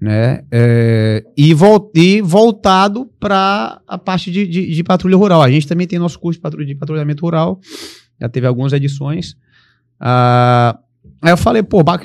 né, 0.01 0.43
é, 0.51 1.25
e, 1.37 1.53
vol, 1.55 1.93
e 1.95 2.21
voltado 2.23 3.07
para 3.21 3.81
a 3.87 3.99
parte 3.99 4.31
de, 4.31 4.47
de, 4.47 4.75
de 4.75 4.85
patrulha 4.85 5.17
rural. 5.17 5.43
A 5.43 5.51
gente 5.51 5.67
também 5.69 5.87
tem 5.87 5.99
nosso 5.99 6.19
curso 6.19 6.39
de, 6.39 6.43
patrulha, 6.43 6.67
de 6.67 6.75
patrulhamento 6.75 7.25
rural, 7.25 7.61
já 8.21 8.29
teve 8.29 8.47
algumas 8.47 8.73
edições. 8.73 9.37
Ah, 9.99 10.79
aí 11.21 11.31
eu 11.33 11.37
falei, 11.37 11.63
pô, 11.63 11.85
pra 11.85 11.99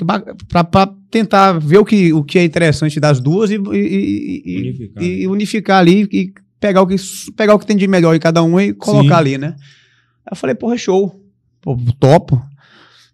tentar 1.10 1.54
ver 1.58 1.78
o 1.78 1.84
que, 1.84 2.12
o 2.12 2.22
que 2.22 2.38
é 2.38 2.44
interessante 2.44 3.00
das 3.00 3.20
duas 3.20 3.50
e, 3.50 3.54
e- 3.54 3.58
e- 3.58 4.42
e- 4.44 4.58
Unificar. 4.60 5.02
e 5.02 5.26
unificar 5.26 5.78
ali 5.80 6.08
e 6.12 6.32
pegar 6.60 6.82
o, 6.82 6.86
que, 6.86 6.96
pegar 7.36 7.54
o 7.54 7.58
que 7.58 7.66
tem 7.66 7.76
de 7.76 7.86
melhor 7.86 8.14
em 8.14 8.20
cada 8.20 8.42
um 8.42 8.58
e 8.60 8.72
colocar 8.72 9.02
Sim. 9.16 9.20
ali, 9.20 9.38
né? 9.38 9.54
Aí 9.58 10.32
eu 10.32 10.36
falei, 10.36 10.54
porra, 10.54 10.76
show. 10.76 11.22
Pô, 11.60 11.76
topo. 11.98 12.42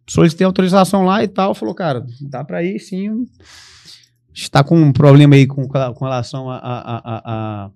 Solicitei 0.08 0.44
autorização 0.44 1.04
lá 1.04 1.22
e 1.22 1.28
tal. 1.28 1.54
Falou, 1.54 1.74
cara, 1.74 2.04
dá 2.20 2.44
pra 2.44 2.62
ir 2.62 2.78
sim. 2.80 3.26
Está 4.34 4.64
com 4.64 4.76
um 4.80 4.92
problema 4.92 5.34
aí 5.34 5.46
com, 5.46 5.66
com 5.68 6.04
relação 6.04 6.50
a, 6.50 6.56
a, 6.56 6.96
a- 6.96 7.22
a- 7.24 7.70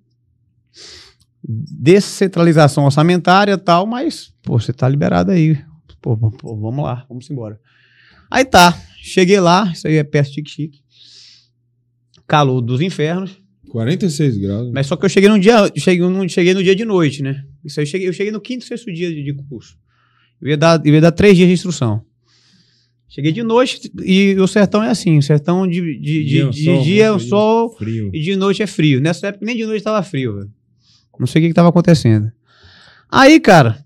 descentralização 1.48 2.84
orçamentária 2.84 3.52
e 3.52 3.56
tal, 3.58 3.86
mas, 3.86 4.32
pô, 4.42 4.58
você 4.58 4.72
tá 4.72 4.88
liberado 4.88 5.30
aí. 5.30 5.62
Pô, 6.00 6.16
pô, 6.16 6.56
vamos 6.56 6.84
lá, 6.84 7.04
vamos 7.08 7.30
embora. 7.30 7.60
Aí 8.30 8.44
tá, 8.44 8.76
cheguei 9.00 9.38
lá, 9.38 9.70
isso 9.72 9.86
aí 9.86 9.96
é 9.96 10.04
perto 10.04 10.28
de 10.28 10.34
Chique-Chique. 10.34 10.80
Calor 12.26 12.60
dos 12.60 12.80
infernos. 12.80 13.38
46 13.76 14.38
graus. 14.38 14.70
Mas 14.72 14.86
só 14.86 14.96
que 14.96 15.04
eu 15.04 15.08
cheguei 15.08 15.28
num 15.28 15.38
dia, 15.38 15.70
cheguei, 15.76 16.06
num- 16.08 16.28
cheguei 16.28 16.54
no 16.54 16.62
dia 16.62 16.74
de 16.74 16.84
noite, 16.84 17.22
né? 17.22 17.44
Isso 17.64 17.78
aí 17.78 17.84
eu 17.84 17.90
cheguei, 17.90 18.08
eu 18.08 18.12
cheguei 18.12 18.32
no 18.32 18.40
quinto, 18.40 18.64
sexto 18.64 18.90
dia 18.92 19.08
de, 19.12 19.22
de 19.22 19.34
curso. 19.34 19.76
Eu 20.40 20.48
ia, 20.48 20.56
dar, 20.56 20.80
eu 20.84 20.94
ia 20.94 21.00
dar 21.00 21.12
três 21.12 21.36
dias 21.36 21.46
de 21.48 21.54
instrução. 21.54 22.02
Cheguei 23.08 23.32
de 23.32 23.42
noite 23.42 23.90
e 24.04 24.34
o 24.38 24.46
sertão 24.46 24.82
é 24.82 24.90
assim, 24.90 25.18
o 25.18 25.22
sertão 25.22 25.66
de, 25.66 25.80
de, 25.80 25.98
de, 26.00 26.24
Dia, 26.24 26.48
de 26.50 26.64
sol, 26.64 26.82
dia 26.82 27.04
é 27.04 27.12
o 27.12 27.18
frio. 27.18 27.28
sol 27.28 27.76
Frio. 27.76 28.10
e 28.12 28.20
de 28.20 28.34
noite 28.36 28.62
é 28.62 28.66
frio. 28.66 29.00
Nessa 29.00 29.28
época 29.28 29.44
nem 29.46 29.56
de 29.56 29.64
noite 29.64 29.82
tava 29.84 30.02
frio, 30.02 30.34
velho. 30.36 30.50
Não 31.18 31.26
sei 31.26 31.40
o 31.40 31.42
que, 31.44 31.48
que 31.48 31.54
tava 31.54 31.68
acontecendo. 31.68 32.30
Aí, 33.10 33.38
cara, 33.40 33.78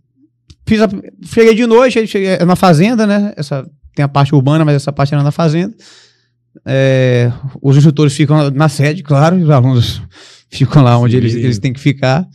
fiz 0.66 0.80
a- 0.80 0.88
cheguei 1.24 1.54
de 1.54 1.66
noite, 1.66 2.06
cheguei 2.06 2.28
é 2.30 2.44
na 2.44 2.56
fazenda, 2.56 3.06
né? 3.06 3.32
Essa, 3.36 3.68
tem 3.94 4.04
a 4.04 4.08
parte 4.08 4.34
urbana, 4.34 4.64
mas 4.64 4.74
essa 4.76 4.92
parte 4.92 5.12
era 5.14 5.22
na 5.22 5.30
fazenda. 5.30 5.74
É, 6.66 7.32
os 7.62 7.76
instrutores 7.76 8.14
ficam 8.14 8.50
na 8.50 8.68
sede, 8.68 9.02
claro, 9.02 9.36
os 9.36 9.48
alunos 9.50 10.02
ficam 10.50 10.82
lá 10.82 10.98
onde 10.98 11.16
eles, 11.16 11.34
eles 11.34 11.58
têm 11.58 11.72
que 11.72 11.80
ficar. 11.80 12.26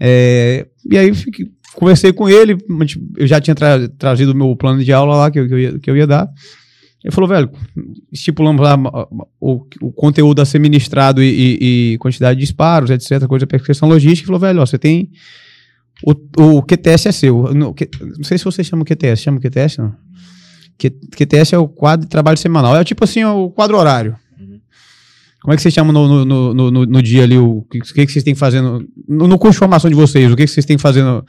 É, 0.00 0.66
e 0.90 0.96
aí 0.96 1.12
fiquei- 1.14 1.46
conversei 1.74 2.12
com 2.12 2.28
ele, 2.28 2.56
eu 3.16 3.26
já 3.26 3.40
tinha 3.40 3.54
tra- 3.54 3.88
trazido 3.98 4.32
o 4.32 4.34
meu 4.34 4.54
plano 4.56 4.82
de 4.82 4.92
aula 4.92 5.16
lá 5.16 5.30
que 5.30 5.38
eu, 5.40 5.46
que 5.48 5.54
eu 5.54 5.58
ia, 5.58 5.78
que 5.78 5.90
eu 5.90 5.96
ia 5.96 6.06
dar. 6.06 6.28
Ele 7.04 7.12
falou, 7.14 7.28
velho, 7.28 7.48
estipulamos 8.12 8.60
lá 8.60 8.76
o, 9.40 9.64
o 9.80 9.92
conteúdo 9.92 10.40
a 10.42 10.44
ser 10.44 10.58
ministrado 10.58 11.22
e, 11.22 11.28
e- 11.28 11.92
e 11.94 11.98
quantidade 11.98 12.38
de 12.38 12.44
disparos, 12.44 12.90
etc., 12.90 13.24
coisa 13.28 13.46
questão 13.46 13.88
logística. 13.88 14.22
Ele 14.22 14.26
falou, 14.26 14.40
velho, 14.40 14.60
ó, 14.60 14.66
você 14.66 14.78
tem. 14.78 15.10
O, 16.04 16.12
o 16.58 16.62
QTS 16.62 17.08
é 17.08 17.12
seu. 17.12 17.54
Não, 17.54 17.72
que- 17.72 17.88
não 18.16 18.24
sei 18.24 18.36
se 18.38 18.44
você 18.44 18.62
chama 18.64 18.82
o 18.82 18.84
QTS. 18.84 19.22
Chama 19.22 19.38
o 19.38 19.40
QTS, 19.40 19.78
não? 19.78 19.94
QTS 20.78 21.54
é 21.54 21.58
o 21.58 21.66
quadro 21.68 22.06
de 22.06 22.10
trabalho 22.10 22.38
semanal. 22.38 22.76
É 22.76 22.84
tipo 22.84 23.02
assim, 23.04 23.24
o 23.24 23.50
quadro 23.50 23.76
horário. 23.76 24.16
Como 25.40 25.52
é 25.54 25.56
que 25.56 25.62
vocês 25.62 25.72
chamam 25.72 25.92
no, 25.92 26.24
no, 26.24 26.52
no, 26.54 26.70
no- 26.70 26.84
no 26.86 27.02
dia 27.02 27.22
ali? 27.22 27.38
O 27.38 27.62
que, 27.70 27.78
que, 27.80 28.06
que 28.06 28.12
vocês 28.12 28.24
têm 28.24 28.34
que 28.34 28.40
fazer 28.40 28.60
no, 28.60 28.84
no, 29.08 29.38
curso 29.38 29.52
de 29.54 29.58
formação 29.60 29.88
de 29.88 29.94
vocês? 29.94 30.30
O 30.32 30.36
que, 30.36 30.44
que 30.44 30.50
vocês 30.50 30.66
têm 30.66 30.76
que 30.76 30.82
fazer? 30.82 31.02
no- 31.02 31.24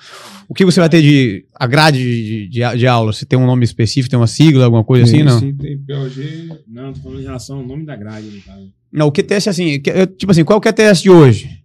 o 0.48 0.54
que 0.54 0.66
você 0.66 0.80
vai 0.80 0.90
ter 0.90 1.02
de. 1.02 1.46
A 1.56 1.68
grade 1.68 2.00
de, 2.00 2.48
de, 2.50 2.78
de 2.78 2.88
aula? 2.88 3.14
Se 3.14 3.24
tem 3.26 3.38
um 3.38 3.46
nome 3.46 3.64
específico, 3.64 4.10
tem 4.10 4.20
uma 4.20 4.26
sigla, 4.28 4.66
alguma 4.66 4.84
coisa 4.84 5.04
assim? 5.06 5.18
Tem, 5.18 5.24
Não. 5.26 5.40
sim, 5.40 5.54
tem 5.54 5.78
POG. 5.78 6.50
Não, 6.68 6.92
tô 6.92 7.02
falando 7.02 7.20
em 7.20 7.24
relação 7.24 7.58
ao 7.60 7.66
nome 7.66 7.86
da 7.86 7.96
grade, 7.96 8.26
no 8.28 8.42
caso. 8.42 8.68
Não, 8.92 9.08
o 9.08 9.12
QTS 9.12 9.48
é 9.48 9.50
assim. 9.52 9.80
que- 9.80 9.92
é, 9.92 10.06
tipo 10.08 10.32
assim, 10.32 10.44
qual 10.44 10.58
é 10.58 10.60
o 10.60 10.62
QTS 10.62 11.04
de 11.04 11.12
hoje? 11.12 11.62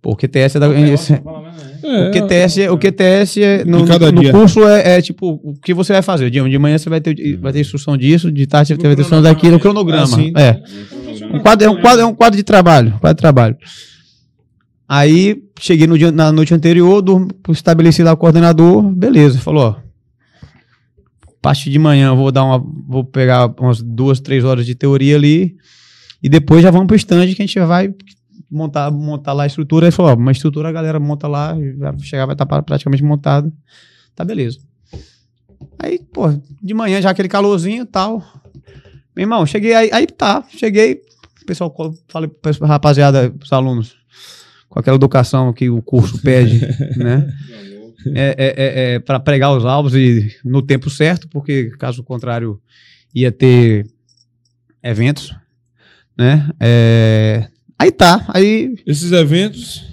Pô, 0.00 0.12
o 0.12 0.16
QTS 0.16 0.56
é 0.56 0.60
da. 0.60 0.80
esse- 0.80 1.12
É, 1.12 1.22
o 1.82 2.10
QTS, 2.12 2.58
é- 2.62 2.70
o 2.70 2.78
QTS 2.78 3.42
é, 3.42 3.64
no, 3.64 3.78
no 3.84 4.30
curso 4.30 4.66
é, 4.66 4.96
é, 4.98 5.02
tipo 5.02 5.40
o 5.42 5.54
que 5.54 5.74
você 5.74 5.92
vai 5.92 6.02
fazer. 6.02 6.30
De, 6.30 6.40
de 6.48 6.58
manhã 6.58 6.78
você 6.78 6.88
vai 6.88 7.00
ter, 7.00 7.36
vai 7.38 7.52
ter 7.52 7.60
instrução 7.60 7.96
disso, 7.96 8.30
de 8.30 8.46
tarde 8.46 8.68
você 8.68 8.74
vai 8.74 8.82
ter 8.94 9.00
instrução 9.02 9.22
daquilo, 9.22 9.52
no 9.52 9.60
cronograma. 9.60 10.16
Ah. 10.34 10.40
É. 10.40 10.62
Um 11.34 11.40
quadro, 11.40 11.66
é, 11.66 11.70
um 11.70 11.80
quadro, 11.80 12.02
é 12.02 12.06
um 12.06 12.14
quadro 12.14 12.36
de 12.36 12.42
trabalho. 12.42 12.92
Quadro 13.00 13.16
de 13.16 13.20
trabalho. 13.20 13.56
Aí 14.88 15.42
cheguei 15.58 15.86
no 15.86 15.96
dia, 15.96 16.12
na 16.12 16.30
noite 16.30 16.52
anterior, 16.52 17.00
dur- 17.00 17.28
estabeleci 17.50 18.02
lá 18.02 18.12
o 18.12 18.16
coordenador, 18.16 18.82
beleza. 18.82 19.38
Falou, 19.38 19.62
ó. 19.78 19.82
Parte 21.40 21.70
de 21.70 21.78
manhã 21.78 22.08
eu 22.08 22.16
vou 22.16 22.30
dar 22.30 22.44
uma. 22.44 22.62
Vou 22.88 23.02
pegar 23.04 23.52
umas 23.58 23.80
duas, 23.82 24.20
três 24.20 24.44
horas 24.44 24.64
de 24.66 24.74
teoria 24.74 25.16
ali. 25.16 25.56
E 26.22 26.28
depois 26.28 26.62
já 26.62 26.70
vamos 26.70 26.86
pro 26.86 26.94
stand 26.96 27.26
que 27.34 27.42
a 27.42 27.46
gente 27.46 27.58
vai 27.60 27.92
montar, 28.52 28.90
montar 28.90 29.32
lá 29.32 29.44
a 29.44 29.46
estrutura. 29.46 29.86
Ele 29.86 29.92
falou, 29.92 30.12
ó, 30.12 30.14
uma 30.14 30.30
estrutura 30.30 30.68
a 30.68 30.72
galera 30.72 31.00
monta 31.00 31.26
lá, 31.26 31.56
vai 31.78 31.98
chegar, 32.00 32.26
vai 32.26 32.34
estar 32.34 32.46
praticamente 32.62 33.02
montado. 33.02 33.52
Tá 34.14 34.24
beleza. 34.24 34.58
Aí, 35.78 35.98
pô, 36.12 36.26
de 36.62 36.74
manhã 36.74 37.00
já 37.00 37.10
aquele 37.10 37.28
calorzinho 37.28 37.82
e 37.82 37.86
tal. 37.86 38.22
Meu 39.16 39.24
irmão, 39.24 39.44
cheguei 39.46 39.74
aí, 39.74 39.90
aí 39.92 40.06
tá, 40.06 40.44
cheguei. 40.50 41.02
O 41.42 41.46
pessoal 41.46 41.70
pro 41.70 41.92
pessoal- 42.42 42.68
rapaziada, 42.68 43.34
os 43.42 43.52
alunos, 43.52 43.96
com 44.68 44.78
aquela 44.78 44.96
educação 44.96 45.52
que 45.52 45.68
o 45.68 45.82
curso 45.82 46.20
pede, 46.22 46.60
né? 46.96 47.28
É, 48.14 48.34
é, 48.36 48.54
é, 48.56 48.94
é 48.94 48.98
para 48.98 49.20
pregar 49.20 49.56
os 49.56 49.64
alvos 49.64 49.94
e 49.94 50.28
no 50.44 50.60
tempo 50.60 50.90
certo, 50.90 51.28
porque 51.28 51.70
caso 51.78 52.02
contrário 52.02 52.60
ia 53.14 53.30
ter 53.30 53.86
eventos, 54.82 55.34
né? 56.16 56.48
É, 56.58 57.48
aí 57.82 57.90
tá, 57.92 58.24
aí 58.28 58.74
Esses 58.86 59.12
eventos, 59.12 59.84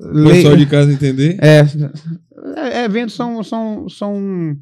o 0.00 0.06
lei- 0.12 0.34
pessoal 0.36 0.56
de 0.56 0.66
casa 0.66 0.92
entender. 0.92 1.38
é, 1.40 1.64
é, 2.80 2.84
eventos 2.84 3.14
são, 3.14 3.42
são, 3.42 3.88
são, 3.88 4.56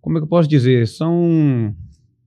como 0.00 0.16
é 0.16 0.20
que 0.20 0.24
eu 0.24 0.28
posso 0.28 0.48
dizer? 0.48 0.86
São 0.88 1.74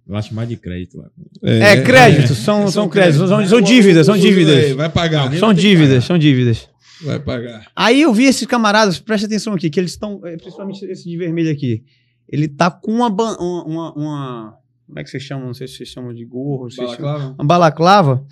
Lastimar 0.07 0.45
de 0.45 0.55
crédito 0.55 0.99
lá. 0.99 1.09
É, 1.41 1.81
créditos, 1.81 2.37
são, 2.37 2.67
são 2.69 2.87
créditos, 2.87 3.27
são, 3.27 3.43
são 3.47 3.59
dívidas, 3.59 4.05
são 4.05 4.15
dívidas. 4.15 4.71
Vai 4.73 4.87
pagar. 4.89 5.35
São 5.37 5.51
dívidas, 5.51 6.03
são 6.03 6.15
dívidas. 6.17 6.69
Vai 7.03 7.19
pagar. 7.19 7.65
Aí 7.75 8.01
eu 8.03 8.13
vi 8.13 8.25
esses 8.25 8.45
camaradas, 8.45 8.99
presta 8.99 9.25
atenção 9.25 9.53
aqui, 9.53 9.67
que 9.69 9.79
eles 9.79 9.91
estão, 9.91 10.21
é, 10.23 10.37
principalmente 10.37 10.85
esse 10.85 11.09
de 11.09 11.17
vermelho 11.17 11.51
aqui, 11.51 11.83
ele 12.29 12.47
tá 12.47 12.69
com 12.69 12.91
uma, 12.91 13.07
uma, 13.07 13.63
uma, 13.65 13.93
uma- 13.93 14.53
como 14.85 14.99
é 14.99 15.03
que 15.03 15.09
vocês 15.09 15.23
chamam? 15.23 15.47
Não 15.47 15.53
sei 15.55 15.67
se 15.67 15.77
vocês 15.77 15.89
chamam 15.89 16.13
de 16.13 16.23
gorro, 16.23 16.69
chamam- 16.69 16.91
Balaclava? 16.91 17.35
uma 17.39 17.45
balaclava 17.45 18.25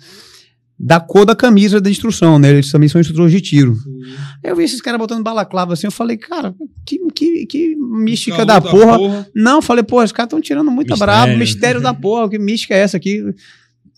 da 0.78 0.98
cor 0.98 1.24
da 1.24 1.36
camisa 1.36 1.80
da 1.80 1.88
instrução, 1.88 2.38
né? 2.38 2.50
Eles 2.50 2.70
também 2.70 2.88
são 2.88 3.00
instrutores 3.00 3.32
de 3.32 3.40
tiro. 3.40 3.76
Aí 4.42 4.50
eu 4.50 4.56
vi 4.56 4.64
esses 4.64 4.80
caras 4.80 4.98
botando 4.98 5.22
balaclava 5.22 5.72
assim, 5.72 5.86
eu 5.86 5.92
falei, 5.92 6.16
cara, 6.16 6.54
que, 6.84 6.98
que, 7.14 7.46
que 7.46 7.76
mística 7.76 8.44
da 8.44 8.60
Calor 8.60 8.98
porra. 8.98 9.28
Não, 9.34 9.62
falei, 9.62 9.84
porra, 9.84 10.04
os 10.04 10.12
caras 10.12 10.26
estão 10.26 10.40
tirando 10.40 10.70
muita 10.70 10.94
Mistério. 10.94 11.14
brabo, 11.14 11.38
mistério 11.38 11.80
da 11.80 11.94
porra, 11.94 12.28
que 12.28 12.38
mística 12.38 12.74
é 12.74 12.78
essa 12.78 12.96
aqui? 12.96 13.22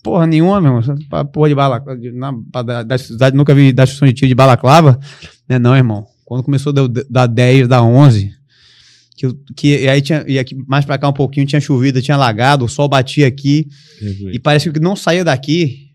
Porra 0.02 0.26
nenhuma, 0.26 0.60
meu 0.60 0.76
irmão. 0.76 1.26
Porra 1.32 1.48
de 1.48 1.54
balaclava. 1.54 2.00
Na, 2.12 2.62
da, 2.62 2.82
da 2.82 2.98
cidade, 2.98 3.36
nunca 3.36 3.54
vi 3.54 3.72
da 3.72 3.84
instrução 3.84 4.06
de 4.06 4.14
tiro 4.14 4.28
de 4.28 4.34
balaclava. 4.34 5.00
Né, 5.48 5.58
não, 5.58 5.74
irmão. 5.74 6.06
Quando 6.24 6.44
começou 6.44 6.72
da, 6.72 6.82
da 7.08 7.26
10, 7.26 7.68
da 7.68 7.82
11, 7.82 8.32
que, 9.16 9.34
que 9.56 9.84
e 9.84 9.88
aí 9.88 10.02
tinha, 10.02 10.24
e 10.28 10.38
aqui 10.38 10.54
mais 10.66 10.84
pra 10.84 10.98
cá 10.98 11.08
um 11.08 11.12
pouquinho 11.12 11.46
tinha 11.46 11.60
chovido, 11.60 12.02
tinha 12.02 12.16
lagado, 12.16 12.64
o 12.64 12.68
sol 12.68 12.88
batia 12.88 13.26
aqui 13.26 13.66
e 14.32 14.38
parecia 14.38 14.70
que 14.70 14.78
não 14.78 14.94
saía 14.94 15.24
daqui. 15.24 15.85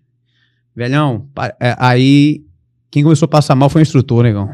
Velhão, 0.76 1.26
é, 1.60 1.76
aí 1.78 2.42
quem 2.90 3.04
começou 3.04 3.26
a 3.26 3.30
passar 3.30 3.56
mal 3.56 3.70
foi 3.70 3.82
o 3.82 3.84
instrutor, 3.84 4.24
negão. 4.24 4.50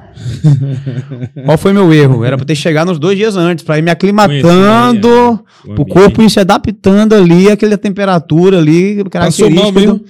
Qual 1.46 1.58
foi 1.58 1.74
meu 1.74 1.92
erro? 1.94 2.24
Era 2.24 2.38
pra 2.38 2.46
ter 2.46 2.56
chegado 2.56 2.92
uns 2.92 3.00
dois 3.00 3.18
dias 3.18 3.36
antes, 3.36 3.64
pra 3.64 3.78
ir 3.78 3.82
me 3.82 3.90
aclimatando, 3.92 5.08
O 5.10 5.38
pro 5.64 5.72
ambiente. 5.84 5.90
corpo 5.94 6.22
ir 6.22 6.30
se 6.30 6.40
adaptando 6.40 7.14
ali, 7.14 7.50
aquela 7.50 7.78
temperatura 7.78 8.58
ali, 8.60 9.04
Passou 9.10 9.50
mal 9.50 9.72
característica. 9.72 9.80
mesmo? 9.80 9.94
do- 10.00 10.06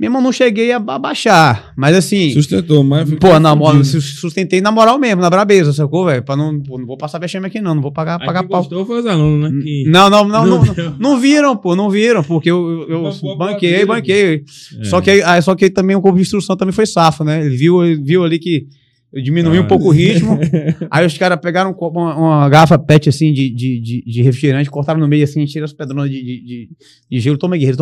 Meu 0.00 0.06
irmão, 0.06 0.22
não 0.22 0.32
cheguei 0.32 0.72
a 0.72 0.78
ba- 0.78 0.98
baixar, 0.98 1.74
mas 1.76 1.94
assim... 1.94 2.30
Sustentou, 2.32 2.82
mas. 2.82 3.12
Pô, 3.16 3.38
na 3.38 3.54
moral, 3.54 3.84
sustentei 3.84 4.58
na 4.62 4.72
moral 4.72 4.98
mesmo, 4.98 5.20
na 5.20 5.28
brabeza, 5.28 5.74
sacou, 5.74 6.06
velho? 6.06 6.22
Pra 6.22 6.34
não, 6.34 6.58
pô, 6.58 6.78
não 6.78 6.86
vou 6.86 6.96
passar 6.96 7.18
vexame 7.18 7.46
aqui 7.48 7.60
não, 7.60 7.74
não 7.74 7.82
vou 7.82 7.92
pagar, 7.92 8.18
Aí 8.18 8.26
pagar 8.26 8.44
pau. 8.44 8.60
gostou 8.62 8.86
foi 8.86 9.00
os 9.00 9.06
alunos, 9.06 9.52
né? 9.52 9.60
Que... 9.62 9.84
Não, 9.90 10.08
não, 10.08 10.24
não, 10.26 10.46
Não 10.46 10.64
não, 10.64 10.94
não, 10.98 11.20
viram, 11.20 11.54
pô, 11.54 11.76
não 11.76 11.90
viram, 11.90 12.24
porque 12.24 12.50
eu, 12.50 12.86
eu, 12.88 13.36
banquei, 13.36 13.84
banquei. 13.84 14.42
É. 14.80 14.84
Só 14.84 15.02
que, 15.02 15.10
aí- 15.10 15.42
só 15.42 15.54
que 15.54 15.68
também 15.68 15.94
o 15.94 16.00
corpo 16.00 16.16
de 16.16 16.22
instrução 16.22 16.56
também 16.56 16.72
foi 16.72 16.86
safo, 16.86 17.22
né? 17.22 17.44
Ele 17.44 17.54
viu, 17.54 17.84
ele 17.84 18.02
viu 18.02 18.24
ali 18.24 18.38
que 18.38 18.66
eu 19.12 19.22
diminui 19.22 19.58
Ah. 19.58 19.60
um 19.62 19.66
pouco 19.66 19.88
o 19.88 19.90
ritmo. 19.90 20.38
aí 20.90 21.04
os 21.06 21.16
caras 21.18 21.38
pegaram 21.40 21.70
um 21.70 21.74
uma, 22.00 22.16
uma 22.16 22.48
garrafa 22.48 22.78
pet 22.78 23.08
assim 23.08 23.32
de, 23.32 23.50
de, 23.50 23.80
de, 23.80 24.04
de 24.06 24.22
refrigerante, 24.22 24.70
cortaram 24.70 25.00
no 25.00 25.08
meio 25.08 25.24
assim, 25.24 25.44
tiraram 25.44 25.64
as 25.64 25.72
pedronas 25.72 26.10
de, 26.10 26.16
de, 26.22 26.40
de, 26.44 26.68
de 27.10 27.20
gelo. 27.20 27.36
Toma 27.38 27.56
guerreiro, 27.56 27.76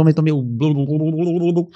blu, 1.40 1.52
blu. 1.52 1.68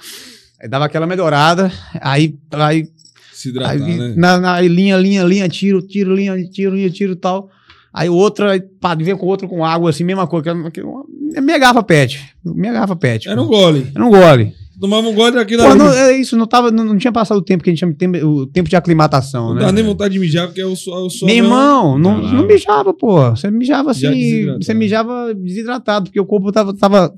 Aí 0.61 0.67
dava 0.69 0.85
aquela 0.85 1.05
melhorada, 1.05 1.71
aí, 2.01 2.35
aí 2.51 2.87
Se 3.33 3.49
hidratar, 3.49 3.71
Aí, 3.73 3.97
né? 3.97 4.13
na, 4.15 4.39
na- 4.39 4.61
linha, 4.61 4.95
linha, 4.97 5.23
linha, 5.23 5.49
tiro, 5.49 5.81
tiro, 5.81 6.15
linha, 6.15 6.41
tiro, 6.49 6.73
linha, 6.75 6.89
tiro 6.89 7.13
e 7.13 7.15
tal. 7.17 7.49
Aí 7.93 8.09
outra, 8.09 8.59
pá, 8.79 8.95
vem 8.95 9.15
com 9.15 9.25
outra 9.27 9.47
com 9.47 9.63
água, 9.63 9.89
assim, 9.89 10.03
mesma 10.03 10.25
coisa. 10.25 10.51
que- 10.55 10.71
que- 10.71 10.81
uma- 10.81 11.03
É 11.35 11.41
minha 11.41 11.57
garrafa 11.59 11.83
pet. 11.83 12.19
Minha 12.43 12.71
garrafa 12.73 12.95
pet. 12.95 13.27
Era 13.29 13.41
um 13.41 13.45
gole. 13.45 13.87
Era 13.93 14.05
um 14.05 14.09
gole. 14.09 14.53
Tomava 14.79 15.07
um 15.07 15.13
gole 15.13 15.35
daquilo 15.35 15.61
Pô, 15.63 15.69
ali. 15.69 15.77
não, 15.77 15.85
Não, 15.85 15.93
é 15.93 16.17
isso, 16.17 16.35
não, 16.35 16.47
tava, 16.47 16.71
não, 16.71 16.83
não 16.83 16.97
tinha 16.97 17.11
passado 17.11 17.37
o 17.37 17.41
tempo 17.43 17.63
que 17.63 17.69
a 17.69 17.73
gente 17.73 17.79
chama 17.79 17.91
de 17.93 17.97
tempo, 17.99 18.17
o 18.25 18.45
tempo 18.47 18.67
de 18.69 18.75
aclimatação, 18.75 19.53
né? 19.53 19.61
dá 19.61 19.71
nem 19.71 19.83
vontade 19.83 20.13
de 20.15 20.19
mijar, 20.19 20.47
porque 20.47 20.61
é 20.61 20.65
o 20.65 20.75
sol. 20.75 21.05
O 21.05 21.09
sol 21.09 21.27
Meu 21.27 21.37
irmão, 21.37 21.97
não, 21.97 22.17
Não, 22.17 22.23
não 22.23 22.33
não. 22.41 22.47
mijava, 22.47 22.93
pô. 22.93 23.29
Você 23.31 23.51
mijava 23.51 23.91
assim, 23.91 24.45
você 24.57 24.73
mijava 24.73 25.33
desidratado, 25.35 26.05
porque 26.05 26.19
o 26.19 26.25
corpo 26.25 26.51
tava. 26.51 26.73
tava... 26.75 27.13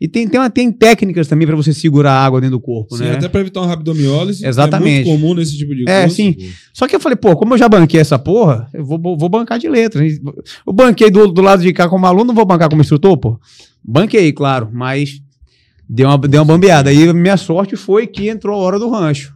E 0.00 0.06
tem, 0.06 0.28
tem, 0.28 0.38
uma- 0.40 0.48
tem 0.48 0.70
técnicas 0.70 1.26
também 1.26 1.44
pra 1.44 1.56
você 1.56 1.74
segurar 1.74 2.12
a 2.12 2.24
água 2.24 2.40
dentro 2.40 2.56
do 2.56 2.60
corpo, 2.62 2.96
Sim, 2.96 3.02
né? 3.02 3.14
até 3.16 3.28
pra 3.28 3.40
evitar 3.40 3.60
uma 3.62 3.66
rabdomiólise. 3.66 4.46
Exatamente. 4.46 5.08
É 5.08 5.10
muito 5.10 5.20
comum 5.20 5.34
nesse 5.34 5.58
tipo 5.58 5.74
de 5.74 5.84
coisa. 5.84 5.98
É, 6.00 6.08
sim. 6.08 6.36
Só 6.72 6.86
que 6.86 6.94
eu 6.94 7.00
falei, 7.00 7.16
pô, 7.16 7.34
como 7.36 7.54
eu 7.54 7.58
já 7.58 7.68
banquei 7.68 7.98
essa 8.00 8.16
porra, 8.16 8.68
eu 8.72 8.84
vou, 8.84 8.98
vou 9.18 9.28
bancar 9.28 9.58
de 9.58 9.68
letras. 9.68 10.12
Eu 10.64 10.72
banquei 10.72 11.10
do, 11.10 11.26
do 11.26 11.42
lado 11.42 11.62
de 11.62 11.72
cá 11.72 11.88
como 11.88 12.06
aluno, 12.06 12.26
não 12.26 12.34
vou 12.34 12.44
bancar 12.46 12.68
como 12.70 12.80
instrutor, 12.80 13.16
pô. 13.18 13.40
Banquei, 13.84 14.32
claro, 14.32 14.70
mas 14.72 15.20
deu 15.88 16.08
uma, 16.08 16.18
deu 16.18 16.40
uma 16.42 16.46
bambeada. 16.54 16.90
Aí 16.90 17.12
minha 17.12 17.36
sorte 17.36 17.76
foi 17.76 18.06
que 18.06 18.28
entrou 18.28 18.54
a 18.60 18.62
hora 18.64 18.78
do 18.78 18.88
rancho. 18.90 19.34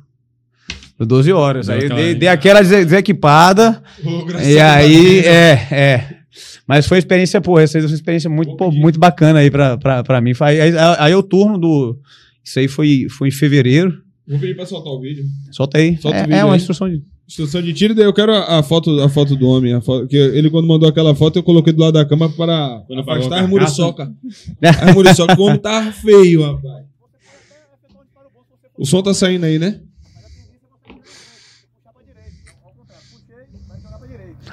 Deu 0.98 1.06
12 1.06 1.32
horas. 1.32 1.66
Deu 1.66 1.74
Aí 1.76 1.80
eu 1.82 1.86
aquela- 1.86 2.00
dei, 2.02 2.14
dei 2.14 2.28
aquela 2.28 2.60
dese- 2.62 2.84
desequipada. 2.84 3.82
Graças 4.26 4.48
E 4.48 4.60
aí, 4.60 5.12
Deus. 5.14 5.26
é, 5.26 5.50
é. 5.70 6.08
Mas 6.66 6.86
foi 6.86 6.98
experiência, 6.98 7.40
pô, 7.40 7.58
essa 7.58 7.78
foi 7.78 7.88
uma 7.88 7.94
experiência 7.94 8.30
muito, 8.30 8.56
pô, 8.56 8.70
muito 8.70 8.98
bacana 8.98 9.40
aí 9.40 9.50
pra, 9.50 9.76
pra, 9.76 10.02
pra 10.04 10.20
mim. 10.20 10.32
Aí, 10.40 10.60
aí, 10.60 10.72
aí 10.98 11.14
o 11.14 11.22
turno 11.22 11.58
do. 11.58 11.98
Isso 12.44 12.58
aí 12.58 12.68
foi, 12.68 13.06
foi 13.10 13.28
em 13.28 13.32
fevereiro. 13.32 13.94
Vou 14.26 14.38
pedir 14.38 14.54
pra 14.54 14.64
soltar 14.64 14.92
o 14.92 15.00
vídeo. 15.00 15.24
Solta 15.50 15.78
aí. 15.78 15.96
Solta 15.98 16.18
o 16.18 16.20
é, 16.20 16.22
vídeo 16.24 16.36
é 16.36 16.44
uma 16.44 16.54
aí. 16.54 16.56
instrução 16.58 16.88
de. 16.88 17.02
Instrução 17.26 17.62
de 17.62 17.72
tiro, 17.72 17.94
daí 17.94 18.04
eu 18.04 18.12
quero 18.12 18.32
a, 18.32 18.58
a 18.58 18.62
foto, 18.62 19.00
a 19.00 19.08
foto 19.08 19.34
do 19.36 19.46
homem. 19.46 19.72
A 19.72 19.80
foto, 19.80 20.06
que 20.06 20.16
ele, 20.16 20.50
quando 20.50 20.66
mandou 20.66 20.88
aquela 20.88 21.14
foto, 21.14 21.38
eu 21.38 21.42
coloquei 21.42 21.72
do 21.72 21.80
lado 21.80 21.94
da 21.94 22.04
cama 22.04 22.28
para 22.28 22.82
Quando 22.86 23.00
afastar 23.00 23.38
a 23.38 23.42
as 23.42 23.48
muriçoca. 23.48 24.12
As 24.60 24.94
muriçoca, 24.94 25.40
o 25.40 25.44
homem 25.44 25.58
tava 25.58 25.92
feio, 25.92 26.42
rapaz. 26.42 26.84
O 28.76 28.84
som 28.84 29.02
tá 29.02 29.14
saindo 29.14 29.46
aí, 29.46 29.58
né? 29.58 29.80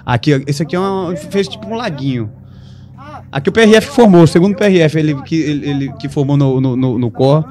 Aqui, 0.06 0.34
ó, 0.34 0.40
esse 0.48 0.64
aqui 0.64 0.76
é 0.76 0.80
um, 0.80 1.16
fez 1.16 1.48
tipo 1.48 1.68
um 1.68 1.76
laguinho. 1.76 2.32
Aqui 3.32 3.50
o 3.50 3.52
PRF 3.52 3.88
formou, 3.88 4.24
o 4.24 4.28
segundo 4.28 4.56
PRF 4.56 4.98
ele, 4.98 5.22
que, 5.24 5.36
ele, 5.36 5.70
ele 5.70 5.94
que 5.94 6.10
formou 6.10 6.36
no, 6.36 6.60
no, 6.60 6.76
no, 6.76 7.00
no 7.00 7.12
COR, 7.12 7.46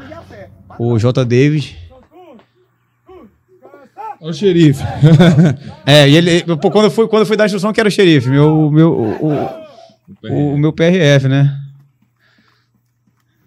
o 0.79 0.99
J. 0.99 1.25
Davis. 1.25 1.77
Olha 4.21 4.31
o 4.31 4.35
xerife. 4.35 4.83
É, 5.87 6.09
e 6.09 6.17
ele, 6.17 6.45
pô, 6.57 6.71
quando 6.71 6.85
eu 6.87 6.91
fui, 6.91 7.09
quando 7.09 7.23
eu 7.23 7.27
fui 7.27 7.37
dar 7.37 7.47
instrução, 7.47 7.73
que 7.73 7.81
era 7.81 7.89
o 7.89 7.93
xerife, 7.93 8.29
meu, 8.29 8.71
meu, 8.71 8.93
o, 8.93 9.33
o, 10.31 10.55
o 10.55 10.59
meu 10.59 10.73
PRF, 10.73 11.29
né? 11.29 11.57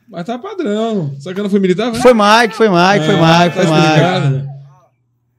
Mas 0.10 0.26
tá 0.26 0.38
padrão. 0.40 1.16
Só 1.20 1.34
que 1.34 1.42
não 1.42 1.50
foi 1.50 1.60
militar, 1.60 1.92
velho? 1.92 2.02
Foi 2.02 2.14
Mike, 2.14 2.56
foi 2.56 2.68
Mike, 2.68 3.06
foi 3.06 3.16
Ah, 3.16 3.44
Mike, 3.44 3.56
tá 3.56 3.62
foi 3.64 3.72
Mike. 3.72 3.88
explicado. 3.88 4.50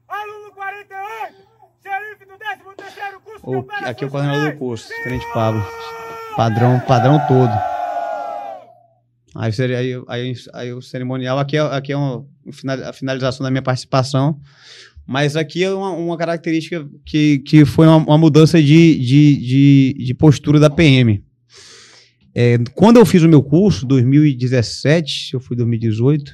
Aluno 0.07 0.51
48, 0.55 1.35
xerife 1.83 2.25
do 2.25 2.33
13º 2.33 3.19
curso 3.23 3.41
O- 3.43 3.85
aqui 3.85 4.03
é 4.03 4.07
o 4.07 4.09
coordenador 4.09 4.51
do 4.51 4.57
curso, 4.57 4.87
Tenente 5.03 5.25
Pablo. 5.33 5.63
Padrão, 6.35 6.79
padrão 6.87 7.19
todo. 7.27 7.51
Aí, 9.35 9.51
seria- 9.51 9.77
aí, 9.79 9.93
aí, 10.07 10.33
aí 10.53 10.73
o 10.73 10.81
cerimonial, 10.81 11.37
aqui 11.37 11.57
é, 11.57 11.61
aqui 11.61 11.91
é 11.91 11.97
um 11.97 12.25
a 12.87 12.93
finalização 12.93 13.43
da 13.43 13.51
minha 13.51 13.61
participação. 13.63 14.39
Mas 15.05 15.35
aqui 15.35 15.63
é 15.63 15.71
uma, 15.73 15.91
uma 15.91 16.17
característica 16.17 16.87
que, 17.05 17.39
que 17.39 17.65
foi 17.65 17.85
uma, 17.87 17.97
uma 17.97 18.17
mudança 18.17 18.61
de, 18.61 18.97
de, 18.99 19.35
de, 19.35 19.95
de 20.05 20.13
postura 20.13 20.59
da 20.59 20.69
PM. 20.69 21.21
É, 22.35 22.57
quando 22.73 22.97
eu 22.97 23.05
fiz 23.05 23.21
o 23.21 23.29
meu 23.29 23.43
curso, 23.43 23.85
2017, 23.85 25.33
eu 25.33 25.39
fui 25.39 25.55
2018, 25.55 26.31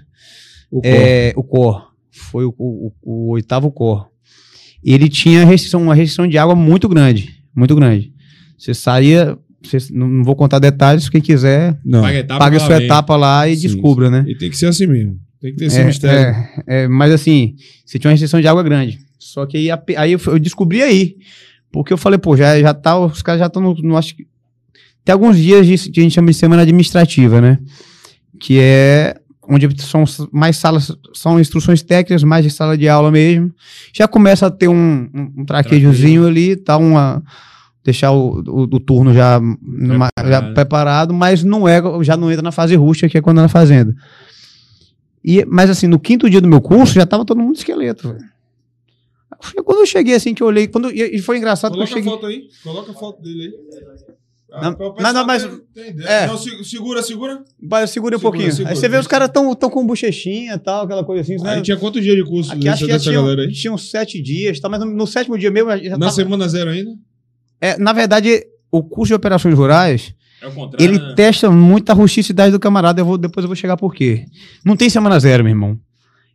O 0.72 0.82
é, 0.84 1.34
o 1.36 1.44
COR. 1.44 1.90
Foi 2.12 2.46
o, 2.46 2.54
o- 2.58 2.94
o 3.02 3.30
oitavo 3.32 3.72
COR. 3.72 4.08
Ele 4.84 5.10
tinha 5.10 5.46
restrição, 5.46 5.82
uma 5.82 5.96
restrição 5.96 6.28
de 6.28 6.38
água 6.38 6.56
muito 6.56 6.88
grande. 6.88 7.44
Muito 7.56 7.76
grande. 7.76 8.14
Você 8.58 8.74
saía. 8.74 9.38
você- 9.64 9.92
não, 9.92 10.08
não 10.08 10.24
vou 10.24 10.36
contar 10.36 10.60
detalhes, 10.60 11.10
quem 11.10 11.20
quiser, 11.22 11.78
Não. 11.84 12.02
Paga 12.02 12.18
etapa, 12.20 12.40
paga 12.40 12.60
sua 12.60 12.78
vem. 12.78 12.86
etapa 12.86 13.16
lá 13.18 13.48
e 13.48 13.56
Sim, 13.56 13.62
descubra, 13.64 14.10
né? 14.10 14.24
E 14.28 14.36
tem 14.38 14.50
que 14.50 14.58
ser 14.58 14.68
assim 14.68 14.86
mesmo. 14.88 15.20
Tem 15.42 15.52
que 15.54 15.58
ter 15.60 15.66
esse 15.66 15.80
É, 15.80 15.84
mistério. 15.86 16.36
é, 16.68 16.84
é, 16.84 16.88
mas 16.88 17.12
assim, 17.14 17.56
você 17.86 17.98
tinha 17.98 18.10
uma 18.10 18.14
restrição 18.14 18.42
de 18.42 18.48
água 18.48 18.62
grande. 18.64 19.00
Só 19.18 19.46
que 19.46 19.58
aí, 19.58 19.72
a 19.72 19.82
aí 19.98 20.12
eu, 20.14 20.20
eu 20.28 20.40
descobri 20.40 20.82
aí. 20.82 21.16
Porque 21.72 21.94
eu 21.94 21.98
falei, 21.98 22.18
pô, 22.18 22.36
já, 22.36 22.60
já 22.60 22.74
tá, 22.74 22.98
os 23.00 23.22
caras 23.22 23.40
já 23.40 23.46
estão 23.48 23.62
no, 23.62 23.74
no- 23.76 23.98
Acho 23.98 24.16
que. 24.16 24.28
Tem 25.06 25.14
alguns 25.14 25.38
dias 25.38 25.66
de, 25.66 25.90
que 25.92 26.00
a 26.00 26.04
gente 26.04 26.14
chama 26.14 26.28
de 26.30 26.34
semana 26.34 26.64
administrativa, 26.64 27.40
né? 27.40 27.58
Que 28.40 28.60
é 28.60 29.16
onde 29.48 29.68
são 29.82 30.04
mais 30.32 30.58
salas, 30.58 30.92
são 31.14 31.40
instruções 31.40 31.82
técnicas, 31.82 32.24
mais 32.24 32.44
de 32.44 32.52
sala 32.52 32.78
de 32.78 32.88
aula 32.88 33.10
mesmo. 33.12 33.52
Já 33.94 34.08
começa 34.08 34.46
a 34.48 34.52
ter 34.52 34.68
um, 34.68 35.10
um, 35.14 35.34
um 35.38 35.46
traquejozinho 35.46 36.28
ali, 36.28 36.56
tá 36.56 36.78
uma. 36.78 37.24
Deixar 37.84 38.12
o, 38.12 38.42
o, 38.42 38.62
o 38.64 38.80
turno 38.80 39.14
já 39.14 39.40
numa- 39.40 40.10
já 40.18 40.24
Preparado. 40.24 40.54
preparado, 40.54 41.14
mas 41.14 41.44
não 41.44 41.68
é, 41.68 41.82
já 42.04 42.16
não 42.18 42.30
entra 42.30 42.44
na 42.44 42.52
fase 42.52 42.76
rústica, 42.76 43.08
que 43.10 43.18
é 43.18 43.22
quando 43.22 43.40
é 43.40 43.42
na 43.44 43.48
fazenda. 43.48 43.96
E, 45.24 45.44
mas 45.46 45.70
assim, 45.70 45.88
no 45.88 46.00
quinto 46.00 46.30
dia 46.30 46.40
do 46.42 46.48
meu 46.48 46.62
curso, 46.62 46.94
já 46.94 47.06
tava 47.06 47.26
todo 47.26 47.40
mundo 47.40 47.56
esqueleto. 47.56 48.16
Foi 49.42 49.64
Quando 49.64 49.80
eu 49.80 49.86
cheguei 49.86 50.16
assim, 50.16 50.34
que 50.34 50.44
eu 50.44 50.48
olhei, 50.48 50.68
quando, 50.68 50.92
e 50.92 51.20
foi 51.20 51.38
engraçado 51.38 51.74
que 51.74 51.80
eu 51.82 51.88
Coloca 51.88 51.94
a 51.94 51.98
cheguei... 51.98 52.12
foto 52.12 52.26
aí. 52.26 52.50
Coloca 52.64 52.92
a 52.92 52.94
foto 52.94 53.22
dele 53.22 53.44
aí. 53.44 53.54
Ah, 54.52 54.62
Não, 54.72 54.96
não, 55.00 55.14
não, 55.14 55.26
mas- 55.28 55.44
é. 56.08 56.26
Não, 56.26 56.36
se- 56.36 56.64
segura, 56.64 57.04
segura. 57.04 57.44
Vai, 57.62 57.86
segura 57.86 58.16
um 58.16 58.20
Segura, 58.20 58.20
pouquinho. 58.20 58.52
segura, 58.52 58.70
aí 58.72 58.76
você 58.76 58.90
vê 58.90 58.96
os 58.96 59.02
deixa. 59.02 59.10
caras 59.10 59.30
tão, 59.32 59.54
tão 59.54 59.70
com 59.70 59.86
bochechinha 59.86 60.56
e 60.56 60.58
tal, 60.58 60.86
aquela 60.86 61.04
coisa 61.04 61.22
assim. 61.22 61.36
né? 61.44 61.52
Aí 61.56 61.62
tinha 61.62 61.78
quantos 61.78 62.02
dias 62.02 62.16
de 62.16 62.24
curso 62.26 62.52
Aqui 62.52 62.68
acho 62.68 62.86
que 62.86 62.92
dessa 62.92 63.04
tinham, 63.04 63.22
galera 63.24 63.44
aí? 63.44 63.52
tinham 63.54 63.78
sete 63.78 64.20
dias, 64.20 64.60
tá? 64.60 64.68
mas 64.68 64.80
no, 64.80 64.88
no 64.88 65.06
sétimo 65.06 65.38
dia 65.38 65.52
mesmo 65.52 65.70
Na 65.70 66.00
tava- 66.00 66.12
semana 66.12 66.48
zero 66.48 66.72
ainda? 66.72 66.92
É, 67.62 67.78
na 67.78 67.94
verdade, 67.94 68.44
o 68.72 68.82
curso 68.82 69.10
de 69.10 69.14
operações 69.14 69.54
rurais, 69.56 70.16
É 70.42 70.48
o 70.48 70.52
contrário. 70.52 70.86
ele 70.86 71.00
né? 71.00 71.14
testa 71.16 71.50
muito 71.52 71.90
a 71.90 71.94
rusticidade 71.94 72.52
do 72.52 72.60
camarada. 72.60 73.02
Eu 73.02 73.06
vou, 73.06 73.18
depois 73.18 73.44
eu 73.44 73.48
vou 73.48 73.56
chegar 73.56 73.78
por 73.78 73.94
quê. 73.94 74.26
Não 74.64 74.76
tem 74.76 74.90
semana 74.90 75.20
zero, 75.20 75.44
meu 75.44 75.52
irmão. 75.52 75.80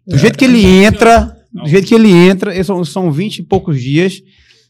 Do 0.07 0.19
jeito 0.19 0.39
que 0.39 0.45
ele 0.45 0.65
entra, 0.65 1.37
do 1.53 1.69
jeito 1.69 1.87
que 1.87 1.95
ele 1.95 2.11
entra, 2.11 2.55
é, 2.55 2.63
são, 2.63 2.85
são 2.85 3.11
20 3.11 3.39
e 3.39 3.43
poucos 3.43 3.81
dias. 3.81 4.23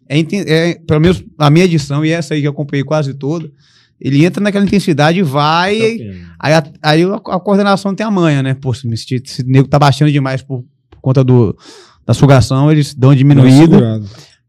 É, 0.08 0.20
é, 0.20 0.74
pelo 0.86 1.00
menos 1.00 1.24
a 1.38 1.50
minha 1.50 1.64
edição, 1.64 2.04
e 2.04 2.10
essa 2.10 2.34
aí 2.34 2.40
que 2.40 2.46
eu 2.46 2.52
acompanhei 2.52 2.84
quase 2.84 3.14
toda, 3.14 3.50
ele 4.00 4.24
entra 4.24 4.42
naquela 4.42 4.64
intensidade 4.64 5.18
e 5.18 5.22
vai. 5.22 5.80
Aí, 6.38 6.52
a, 6.52 6.64
aí 6.82 7.02
a, 7.02 7.14
a 7.14 7.40
coordenação 7.40 7.94
tem 7.94 8.06
a 8.06 8.10
manha, 8.10 8.42
né? 8.42 8.54
Pô, 8.54 8.72
se, 8.74 8.88
se, 8.96 9.22
se 9.24 9.42
o 9.42 9.46
nego 9.46 9.66
tá 9.66 9.78
baixando 9.78 10.12
demais 10.12 10.42
por, 10.42 10.64
por 10.90 11.00
conta 11.00 11.24
do, 11.24 11.56
da 12.06 12.12
sugação, 12.12 12.70
eles 12.70 12.94
dão 12.94 13.14
diminuída. 13.14 14.00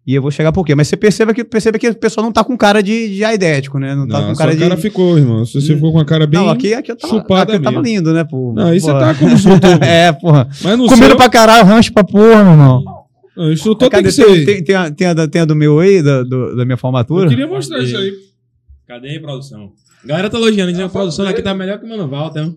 E 0.08 0.14
eu 0.14 0.22
vou 0.22 0.30
chegar 0.30 0.51
por 0.51 0.64
quê? 0.64 0.75
Mas 0.75 0.88
você 0.88 0.95
perceba 0.95 1.34
que, 1.34 1.43
perceba 1.43 1.80
que 1.80 1.90
o 1.90 1.95
pessoal 1.95 2.24
não 2.24 2.32
tá 2.32 2.43
com 2.43 2.56
cara 2.56 2.84
de, 2.84 3.16
de 3.16 3.24
aidético, 3.24 3.80
né? 3.80 3.95
Não 3.95 4.08
tá 4.08 4.22
Não, 4.22 4.27
com 4.27 4.35
cara 4.35 4.56
cara, 4.56 4.75
de. 4.75 4.82
ficou, 4.82 5.17
irmão. 5.17 5.43
Se 5.45 5.59
você 5.59 5.74
ficou 5.74 5.92
com 5.92 6.00
a 6.00 6.06
cara 6.06 6.27
bem 6.27 6.40
não, 6.40 6.48
aqui, 6.50 6.75
aqui 6.75 6.92
eu 6.92 6.95
tava, 6.95 7.11
chupada 7.16 7.53
aqui 7.53 7.59
eu 7.66 7.72
tava 7.72 7.82
lindo, 7.82 8.14
né? 8.14 8.24
Pô, 8.24 8.53
Não, 8.53 8.67
aí 8.67 8.80
você 8.80 8.92
tá 8.92 9.16
como 9.16 9.32
instrutor. 9.34 9.77
É, 9.84 10.11
porra. 10.14 10.48
Mas 10.61 10.77
no 10.77 10.85
Comendo 10.88 11.08
seu, 11.08 11.16
pra 11.17 11.27
caralho, 11.27 11.66
rancho 11.66 11.92
pra 11.92 12.03
porra, 12.03 12.43
meu 12.43 12.51
irmão. 12.53 12.84
não, 13.35 13.51
instrutor 13.51 13.90
tem 13.90 14.03
que 14.03 14.11
Tem, 14.11 14.11
ser. 14.11 14.45
tem, 14.45 14.64
tem, 14.64 14.75
a, 14.75 14.92
tem, 14.92 15.08
a, 15.08 15.14
da- 15.16 15.27
tem 15.27 15.42
a 15.42 15.45
do 15.45 15.56
meu 15.56 15.80
aí, 15.80 16.03
da, 16.03 16.22
do- 16.22 16.56
da 16.56 16.64
minha 16.66 16.74
Eu 16.75 16.77
formatura? 16.77 17.27
queria 17.27 17.48
mostrar 17.48 17.80
isso 17.80 17.98
aí. 17.98 18.11
Cadê 18.88 19.09
aí, 19.09 19.19
produção? 19.19 19.72
Galera 20.06 20.30
tá 20.30 20.38
elogiando, 20.38 20.72
dizendo 20.72 20.88
que 20.88 20.95
a 20.95 21.00
produção 21.00 21.25
aqui 21.27 21.42
tá 21.42 21.56
melhor 21.56 21.80
que 21.80 21.85
o 21.85 21.90
Mano 21.90 22.08
Walter. 22.08 22.48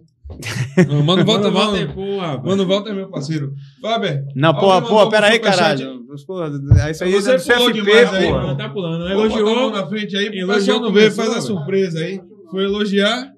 Não, 0.88 1.02
mano, 1.02 1.24
volta, 1.24 1.50
Mano 1.50 1.52
volta. 1.52 1.78
Walter, 1.78 1.94
porra. 1.94 2.42
Mano, 2.44 2.66
volta, 2.66 2.92
meu 2.94 3.08
parceiro. 3.08 3.52
Faber. 3.80 4.24
Não, 4.34 4.54
pô, 4.54 4.80
pô, 4.82 5.04
um 5.04 5.08
pera 5.08 5.28
aí, 5.28 5.38
caralho. 5.38 6.04
Pô, 6.26 6.44
Isso 6.90 7.04
aí 7.04 7.12
Você 7.12 7.32
é 7.32 7.36
do 7.38 7.42
pulou 7.44 7.70
CFP, 7.70 7.72
demais 7.82 8.14
aí, 8.14 8.26
pô. 8.26 8.32
mano. 8.32 8.56
Tá 8.56 8.68
pulando. 8.68 8.98
Bota 9.00 9.12
a 9.12 9.16
mão 9.16 9.24
Elogiou. 9.26 9.70
na 9.70 9.86
frente 9.86 10.16
aí, 10.16 10.26
pro 10.30 10.38
Elogiou 10.38 10.56
pessoal 10.58 10.80
não 10.80 10.92
ver, 10.92 11.00
começou, 11.12 11.16
faz 11.24 11.28
a 11.30 11.32
velho. 11.34 11.46
surpresa 11.46 11.98
aí. 12.00 12.20
Foi 12.50 12.64
elogiar. 12.64 13.32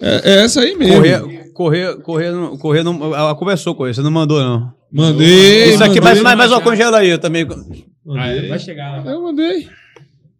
É, 0.00 0.30
é 0.32 0.44
essa 0.44 0.60
aí 0.60 0.76
mesmo. 0.76 0.94
Correr, 0.96 1.52
correr, 1.52 1.96
correr, 2.02 2.30
não- 2.32 2.56
correr 2.58 2.82
não. 2.82 3.14
Ela 3.14 3.34
conversou 3.34 3.74
com 3.74 3.86
ele, 3.86 3.94
você 3.94 4.02
não 4.02 4.10
mandou, 4.10 4.40
não. 4.40 4.72
Mandei. 4.92 5.70
Isso 5.70 5.82
aqui, 5.82 6.00
mandei, 6.00 6.22
mas, 6.22 6.36
mas, 6.36 6.52
ó, 6.52 6.60
congela 6.60 6.98
aí, 6.98 7.08
eu 7.10 7.18
também. 7.18 7.46
Aí, 8.18 8.48
vai 8.48 8.58
chegar 8.58 9.02
lá. 9.04 9.10
Eu 9.10 9.22
mandei. 9.22 9.68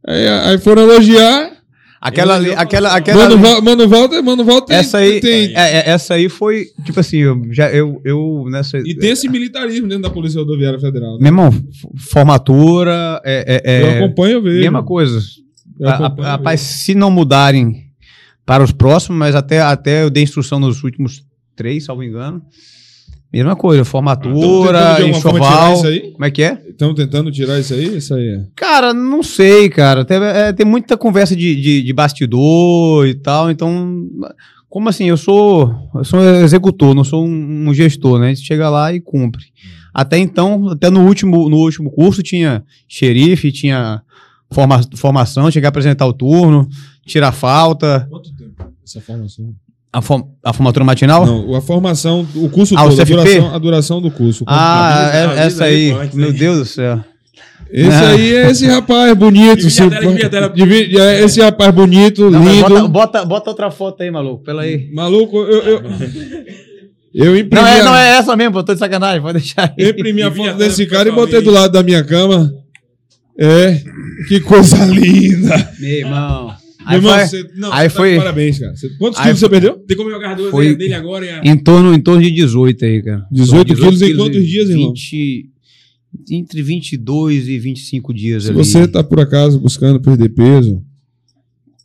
Aí, 0.06 0.28
aí 0.28 0.58
foram 0.58 0.82
elogiar. 0.82 1.55
Aquela 2.00 2.36
ali, 2.36 2.50
aquela, 2.52 2.94
aquela. 2.94 3.28
Mano, 3.28 3.46
ali- 3.46 3.62
Mano 3.62 3.88
Walter, 3.88 4.22
Mano 4.22 4.44
Walter 4.44 4.74
essa 4.74 4.98
aí, 4.98 5.20
tem, 5.20 5.54
é, 5.56 5.78
é, 5.78 5.90
essa 5.90 6.14
aí 6.14 6.28
foi, 6.28 6.66
tipo 6.84 7.00
assim, 7.00 7.18
eu, 7.18 7.42
já, 7.50 7.70
eu, 7.70 8.00
eu 8.04 8.44
nessa. 8.50 8.78
E 8.78 8.94
tem 8.94 9.10
esse 9.10 9.28
militarismo 9.28 9.88
dentro 9.88 10.02
da 10.02 10.10
Polícia 10.10 10.38
Rodoviária 10.40 10.78
Federal. 10.78 11.12
né? 11.12 11.18
Meu 11.20 11.28
irmão, 11.28 11.50
formatura, 11.96 13.20
é, 13.24 13.60
é, 13.64 13.82
Eu 13.82 13.86
é 13.86 13.98
acompanho, 13.98 14.32
eu 14.34 14.42
vejo. 14.42 14.60
mesma 14.60 14.82
coisa. 14.82 15.20
Acompanho, 15.82 16.28
Rapaz, 16.28 16.60
se 16.60 16.94
não 16.94 17.10
mudarem 17.10 17.84
para 18.44 18.62
os 18.62 18.72
próximos, 18.72 19.18
mas 19.18 19.34
até, 19.34 19.60
até 19.60 20.02
eu 20.02 20.10
dei 20.10 20.22
instrução 20.22 20.58
nos 20.60 20.82
últimos 20.84 21.24
três, 21.54 21.84
salvo 21.84 22.02
engano. 22.02 22.42
Mesma 23.36 23.56
coisa, 23.56 23.84
formatura, 23.84 24.96
tirar 24.96 25.08
enxoval. 25.08 25.82
Como 26.12 26.24
é 26.24 26.30
que 26.30 26.42
é? 26.42 26.62
Estamos 26.68 26.94
tentando 26.94 27.30
tirar 27.30 27.58
isso 27.58 27.74
aí? 27.74 27.96
Isso 27.96 28.14
aí 28.14 28.28
é. 28.28 28.46
Cara, 28.54 28.94
não 28.94 29.22
sei, 29.22 29.68
cara. 29.68 30.04
Tem, 30.04 30.16
é, 30.16 30.52
tem 30.52 30.64
muita 30.64 30.96
conversa 30.96 31.36
de, 31.36 31.54
de, 31.60 31.82
de 31.82 31.92
bastidor 31.92 33.06
e 33.06 33.14
tal, 33.14 33.50
então. 33.50 34.08
Como 34.68 34.88
assim? 34.88 35.04
Eu 35.04 35.16
sou, 35.16 35.74
eu 35.94 36.04
sou 36.04 36.20
um 36.20 36.44
executor, 36.44 36.94
não 36.94 37.04
sou 37.04 37.26
um, 37.26 37.68
um 37.68 37.74
gestor, 37.74 38.18
né? 38.18 38.26
A 38.26 38.34
gente 38.34 38.46
chega 38.46 38.68
lá 38.68 38.92
e 38.92 39.00
cumpre. 39.00 39.44
Até 39.92 40.18
então, 40.18 40.68
até 40.68 40.90
no 40.90 41.06
último, 41.06 41.48
no 41.48 41.56
último 41.56 41.90
curso 41.90 42.22
tinha 42.22 42.62
xerife, 42.86 43.50
tinha 43.52 44.02
forma, 44.50 44.80
formação, 44.94 45.50
tinha 45.50 45.62
que 45.62 45.66
apresentar 45.66 46.06
o 46.06 46.12
turno, 46.12 46.68
tirar 47.06 47.32
falta, 47.32 48.06
Quanto 48.10 48.34
tempo 48.34 48.70
essa 48.84 49.00
formação? 49.00 49.54
A, 49.98 50.02
fo- 50.02 50.28
a 50.44 50.52
formatura 50.52 50.84
matinal. 50.84 51.24
Não, 51.24 51.54
a 51.54 51.60
formação, 51.60 52.26
o 52.34 52.48
curso 52.50 52.74
Ah, 52.76 52.84
o 52.84 52.90
todo, 52.90 53.00
a 53.00 53.04
CFP? 53.04 53.14
duração, 53.16 53.54
a 53.54 53.58
duração 53.58 54.02
do 54.02 54.10
curso. 54.10 54.44
Ah, 54.46 55.10
é- 55.12 55.46
essa 55.46 55.64
aí, 55.64 55.92
aí. 55.92 56.10
Meu. 56.12 56.32
Deus 56.32 56.58
do 56.58 56.64
céu. 56.66 57.00
Esse 57.70 57.88
Não. 57.88 58.06
aí 58.08 58.34
é 58.34 58.50
esse 58.50 58.66
rapaz 58.66 59.12
bonito. 59.16 59.56
Divide 59.56 59.66
a 59.66 59.70
se- 59.70 59.90
tela, 59.90 60.00
divide 60.06 60.24
a 60.24 60.28
tela. 60.28 60.48
divide- 60.50 61.00
é 61.00 61.24
esse 61.24 61.40
rapaz 61.40 61.74
bonito, 61.74 62.30
Não, 62.30 62.44
lindo. 62.44 62.68
bota, 62.68 62.88
bota, 62.88 63.24
bota 63.24 63.50
outra 63.50 63.70
foto 63.70 64.02
aí, 64.02 64.10
maluco. 64.10 64.44
Pela 64.44 64.62
aí. 64.62 64.88
Maluco, 64.94 65.36
eu, 65.38 65.62
eu, 65.62 65.82
eu 67.14 67.36
imprimi, 67.36 67.60
Não, 67.62 67.66
é, 67.66 67.80
a- 67.80 67.84
não 67.84 67.94
é 67.96 68.08
essa 68.18 68.36
mesmo, 68.36 68.52
pô, 68.52 68.62
tô 68.62 68.72
de 68.74 68.78
sacanagem, 68.78 69.20
pode 69.22 69.38
deixar 69.38 69.62
aí. 69.76 69.84
eu 69.84 69.90
imprimi 69.90 70.22
a 70.22 70.28
a 70.28 70.30
foto 70.30 70.54
desse 70.58 70.86
cara 70.86 71.08
e 71.08 71.12
botei 71.12 71.40
do 71.40 71.50
lado 71.50 71.72
da 71.72 71.82
minha 71.82 72.04
cama. 72.04 72.52
É, 73.38 73.80
que 74.28 74.40
coisa 74.40 74.76
linda. 74.86 75.70
Meu 75.80 75.90
irmão. 75.90 76.54
Aí 76.86 76.96
irmão, 76.96 77.12
foi 77.14 77.26
você, 77.26 77.50
não, 77.56 77.72
aí 77.72 77.88
tá 77.88 77.94
foi- 77.94 78.16
parabéns, 78.16 78.58
cara. 78.58 78.76
Você- 78.76 78.88
quantos 78.98 79.20
quilos 79.20 79.38
foi- 79.40 79.48
você 79.48 79.52
perdeu? 79.52 79.78
Tem 79.86 79.96
como 79.96 80.10
jogar 80.10 80.30
as 80.32 80.36
duas 80.36 80.50
Foi- 80.50 80.74
dele 80.76 80.94
agora 80.94 81.24
e 81.26 81.28
a... 81.30 81.42
em 81.52 81.56
torno, 81.58 81.92
em 81.94 82.00
torno 82.00 82.22
de 82.22 82.30
18 82.30 82.84
aí, 82.84 83.02
cara. 83.02 83.26
18 83.30 83.72
Então, 83.72 83.84
quilos 83.84 84.02
em 84.02 84.06
e 84.06 84.16
quantos 84.16 84.46
dias, 84.46 84.68
irmão? 84.70 84.88
20, 84.88 85.50
entre 86.30 86.62
22 86.62 87.48
e 87.48 87.58
25 87.58 88.14
dias 88.14 88.44
Se 88.44 88.50
ali. 88.50 88.58
você 88.58 88.86
tá 88.88 89.02
por 89.04 89.20
acaso 89.20 89.58
buscando 89.60 90.00
perder 90.00 90.30
peso, 90.30 90.82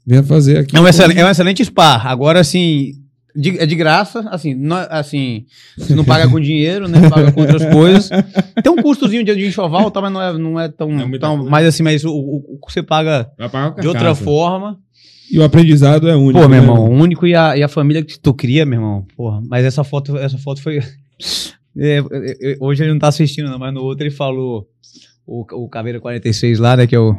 venha 0.06 0.24
fazer 0.24 0.58
aqui. 0.60 0.76
É 0.76 0.80
um, 0.80 0.88
excelente, 0.88 1.20
é 1.20 1.26
um 1.26 1.30
excelente 1.30 1.66
spa. 1.66 1.98
Agora, 2.04 2.40
assim, 2.40 2.94
de- 3.36 3.58
é 3.60 3.66
de 3.66 3.76
graça, 3.76 4.22
assim, 4.30 4.54
não, 4.54 4.78
assim, 4.90 5.46
você 5.78 5.96
não 5.96 6.04
paga 6.04 6.28
com 6.30 6.40
dinheiro, 6.40 6.88
né? 6.88 7.10
Paga 7.10 7.32
com 7.32 7.42
outras 7.42 7.64
coisas. 7.74 8.10
Tem 8.64 8.72
um 8.72 8.82
custozinho 8.82 9.24
de, 9.24 9.36
de 9.36 9.48
enxoval, 9.48 9.90
tá, 9.92 10.02
mas 10.02 10.12
não 10.12 10.22
é, 10.22 10.38
não 10.38 10.60
é 10.60 10.68
tão, 10.70 11.00
É 11.00 11.18
tão 11.20 11.46
mais 11.50 11.66
assim, 11.68 11.84
mas 11.84 12.04
o, 12.04 12.12
o- 12.12 12.56
o 12.56 12.66
que 12.66 12.72
você 12.74 12.84
paga 12.84 13.30
de 13.80 13.88
outra 13.88 14.16
forma. 14.16 14.78
E 15.32 15.40
o 15.40 15.44
aprendizado 15.44 16.10
é 16.10 16.16
único. 16.16 16.34
Pô, 16.42 16.48
meu 16.48 16.50
né, 16.50 16.58
irmão, 16.58 16.86
o 16.86 16.90
único 16.90 17.26
e 17.26 17.34
a, 17.36 17.56
e 17.58 17.64
a 17.64 17.68
família 17.68 18.04
que 18.04 18.20
tu 18.20 18.34
cria, 18.34 18.66
meu 18.66 18.80
irmão. 18.80 19.06
Porra, 19.16 19.42
mas 19.48 19.64
essa 19.66 19.84
foto, 19.84 20.18
essa 20.18 20.38
foto 20.38 20.62
foi. 20.62 20.80
É, 21.78 22.00
é, 22.00 22.52
é, 22.52 22.58
hoje 22.60 22.84
ele 22.84 22.92
não 22.92 23.00
tá 23.00 23.08
assistindo, 23.08 23.50
não, 23.50 23.58
mas 23.58 23.74
no 23.74 23.82
outro 23.82 24.04
ele 24.04 24.12
falou. 24.14 24.68
O, 25.26 25.46
o 25.64 25.70
Caveira 25.70 26.02
46 26.02 26.60
lá, 26.60 26.76
né? 26.76 26.86
Que 26.86 26.94
é 26.96 27.00
o. 27.00 27.16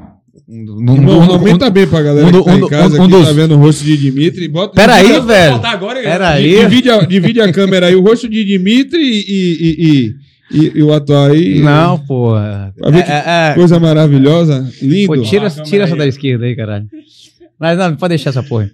Um, 0.47 0.55
um- 0.91 0.95
Irmão, 0.95 1.19
um- 1.21 1.33
aumenta 1.33 1.71
bem 1.71 1.87
pra 1.87 2.03
galera 2.03 2.27
um 2.27 2.31
que 2.33 2.45
tá 2.45 2.53
um 2.53 2.59
em 2.59 2.69
casa, 2.69 3.01
um 3.03 3.07
que 3.07 3.11
dos- 3.13 3.27
tá 3.27 3.33
vendo 3.33 3.55
o 3.55 3.59
rosto 3.59 3.83
de 3.83 3.97
Dimitri. 3.97 4.49
Bota, 4.49 4.75
Pera 4.75 4.97
aí, 4.97 5.19
velho. 5.21 5.55
Agora, 5.65 6.03
Pera 6.03 6.29
aí. 6.33 6.59
divide, 6.61 6.91
a, 6.91 6.99
divide 7.01 7.41
a 7.41 7.51
câmera 7.51 7.87
aí, 7.87 7.95
o 7.97 8.03
rosto 8.03 8.29
de 8.29 8.45
Dimitri 8.45 9.01
e, 9.01 9.25
e, 9.27 10.15
e, 10.53 10.59
e- 10.67 10.73
e 10.79 10.83
o 10.83 10.93
atual 10.93 11.31
aí. 11.31 11.61
Não, 11.61 11.97
ver 11.97 13.05
É, 13.09 13.11
é, 13.11 13.51
é. 13.53 13.55
Coisa 13.55 13.81
maravilhosa, 13.81 14.71
lindo. 14.83 15.07
Pô, 15.15 15.23
tira, 15.23 15.49
tira 15.49 15.85
essa 15.85 15.97
da 15.97 16.07
esquerda 16.07 16.45
aí, 16.45 16.55
caralho. 16.55 16.87
Mas 17.63 17.79
não, 17.79 17.95
pode 17.95 18.09
deixar 18.11 18.31
essa 18.31 18.43
porra. 18.43 18.69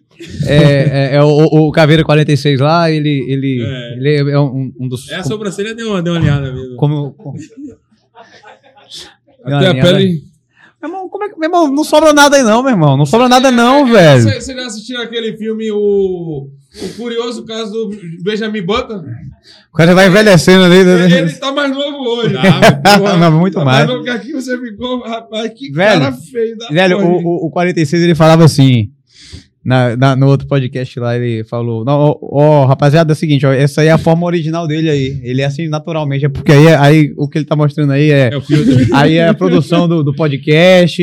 É, 0.46 0.56
é, 0.56 1.14
é 1.16 1.22
o, 1.22 1.28
o 1.28 1.70
Caveira 1.70 2.02
46 2.02 2.58
lá, 2.58 2.90
ele, 2.90 3.22
ele, 3.28 3.62
É. 3.62 3.92
ele 3.98 4.30
é 4.30 4.40
um, 4.40 4.72
um 4.80 4.88
dos. 4.88 5.10
É 5.10 5.16
a 5.16 5.22
sobrancelha 5.22 5.74
deu 5.74 5.90
uma, 5.90 6.02
deu 6.02 6.14
uma 6.14 6.22
olhada 6.22 6.50
mesmo. 6.50 6.74
como, 6.76 7.10
como- 7.12 7.36
Até 9.44 9.66
a 9.68 9.74
pele. 9.74 10.22
Meu 10.80 10.90
irmão, 10.90 11.08
como 11.08 11.24
é 11.24 11.28
que- 11.28 11.38
meu 11.38 11.48
irmão, 11.48 11.68
não 11.72 11.82
sobra 11.84 12.12
nada 12.12 12.36
aí 12.36 12.42
não, 12.42 12.62
meu 12.62 12.70
irmão. 12.70 12.96
Não 12.96 13.04
sobra 13.06 13.28
nada 13.28 13.50
não, 13.50 13.84
velho. 13.86 14.22
Você, 14.22 14.40
você 14.40 14.54
já 14.54 14.66
assistiu 14.66 15.02
aquele 15.02 15.36
filme, 15.36 15.70
o, 15.72 16.48
o 16.48 16.88
curioso 16.96 17.44
caso 17.44 17.72
do 17.72 17.90
Benjamin 18.22 18.62
Button? 18.62 19.02
O 19.72 19.76
cara 19.76 19.94
vai 19.94 20.06
envelhecendo 20.06 20.64
ali. 20.64 20.84
né? 20.84 21.04
Ele 21.18 21.32
tá 21.32 21.50
mais 21.52 21.70
novo 21.72 21.98
hoje. 22.08 22.34
Tá, 22.34 22.94
porra. 22.98 23.16
Não, 23.16 23.38
muito 23.40 23.54
Tá 23.58 23.64
mais. 23.64 23.88
novo 23.88 24.04
que 24.04 24.10
aqui 24.10 24.32
você 24.32 24.56
ficou, 24.58 25.00
rapaz, 25.00 25.50
que 25.54 25.70
Velho, 25.72 26.00
cara 26.00 26.12
feio 26.12 26.56
da 26.56 26.68
Velho, 26.68 26.96
porra. 26.98 27.08
o, 27.08 27.44
o, 27.44 27.46
o 27.46 27.50
46 27.50 28.02
ele 28.02 28.14
falava 28.14 28.44
assim. 28.44 28.90
Na, 29.68 29.94
na- 29.96 30.16
no 30.16 30.26
outro 30.28 30.46
podcast 30.48 30.98
lá, 30.98 31.14
ele 31.14 31.44
falou: 31.44 31.84
ó, 31.86 32.18
ó, 32.22 32.64
rapaziada, 32.64 33.12
é 33.12 33.14
o 33.14 33.16
seguinte, 33.16 33.44
ó, 33.44 33.52
essa 33.52 33.82
aí 33.82 33.88
é 33.88 33.90
a 33.90 33.98
forma 33.98 34.24
original 34.24 34.66
dele 34.66 34.88
aí. 34.88 35.20
Ele 35.22 35.42
é 35.42 35.44
assim 35.44 35.68
naturalmente, 35.68 36.24
é 36.24 36.28
porque 36.30 36.52
aí, 36.52 36.68
aí 36.74 37.12
o 37.18 37.28
que 37.28 37.36
ele 37.36 37.44
tá 37.44 37.54
mostrando 37.54 37.92
aí 37.92 38.10
é. 38.10 38.30
É. 38.34 38.94
Aí 38.94 39.16
é 39.16 39.28
a 39.28 39.34
produção 39.34 39.86
do, 39.86 40.02
do 40.02 40.14
podcast, 40.14 41.02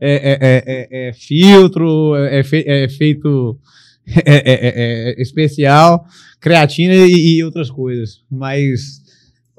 é, 0.00 0.14
é- 0.14 0.38
é- 0.40 0.64
é- 0.66 1.08
é 1.08 1.12
filtro, 1.12 2.14
é, 2.14 2.44
fe- 2.44 2.64
é 2.66 2.88
feito 2.88 3.58
é, 4.24 4.34
é- 4.36 4.42
é- 4.68 5.10
é 5.18 5.22
especial, 5.22 6.04
creatina 6.40 6.94
e, 6.94 7.38
e 7.38 7.44
outras 7.44 7.68
coisas. 7.70 8.20
Mas 8.30 9.00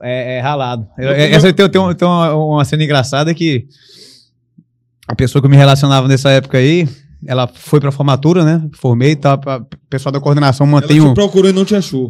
é, 0.02 0.38
é 0.38 0.40
ralado. 0.40 0.88
Eu- 0.98 1.10
é- 1.10 1.32
essa 1.32 1.52
tem, 1.52 1.70
tem, 1.70 1.82
um- 1.82 1.94
tem 1.94 2.08
uma, 2.08 2.34
uma 2.34 2.64
cena 2.66 2.82
engraçada 2.84 3.34
que 3.34 3.66
a 5.06 5.16
pessoa 5.16 5.42
que 5.42 5.46
eu 5.48 5.52
me 5.52 5.58
relacionava 5.58 6.08
nessa 6.08 6.30
época 6.32 6.58
aí, 6.58 6.88
ela 7.26 7.48
foi 7.48 7.80
pra 7.80 7.92
formatura, 7.92 8.44
né? 8.44 8.68
Formei 8.74 9.12
e 9.12 9.16
tal. 9.16 9.38
pra- 9.38 9.58
O 9.58 9.90
pessoal 9.90 10.12
da 10.14 10.20
coordenação 10.20 10.66
Ela 10.68 10.82
mantém 10.82 10.98
te 11.00 11.06
um. 11.06 11.14
procurou 11.14 11.50
e 11.50 11.54
não 11.54 11.66
te 11.66 11.76
achou. 11.76 12.10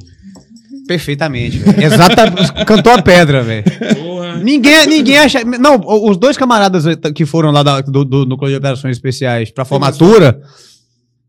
Perfeitamente. 0.87 1.57
velho. 1.59 1.83
Exatamente. 1.83 2.53
Cantou 2.65 2.93
a 2.93 3.01
pedra, 3.01 3.43
velho. 3.43 3.63
Porra. 3.95 4.37
Ninguém, 4.37 4.87
ninguém 4.87 5.17
acha. 5.17 5.43
Não, 5.43 5.79
os 6.09 6.17
dois 6.17 6.37
camaradas 6.37 6.85
que 7.13 7.25
foram 7.25 7.51
lá 7.51 7.63
da- 7.63 7.81
do, 7.81 8.05
do 8.05 8.25
Núcleo 8.25 8.51
de 8.51 8.57
Operações 8.57 8.95
Especiais 8.95 9.51
pra 9.51 9.65
formatura. 9.65 10.39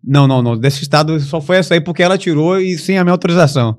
Não, 0.05 0.29
não, 0.29 0.41
não. 0.43 0.57
Desse 0.57 0.83
estado 0.83 1.19
só 1.19 1.41
foi 1.41 1.57
essa 1.57 1.75
aí 1.75 1.81
porque 1.81 2.03
ela 2.03 2.17
tirou 2.17 2.61
e 2.61 2.79
sem 2.79 2.97
a 2.99 3.05
minha 3.05 3.13
autorização. 3.13 3.77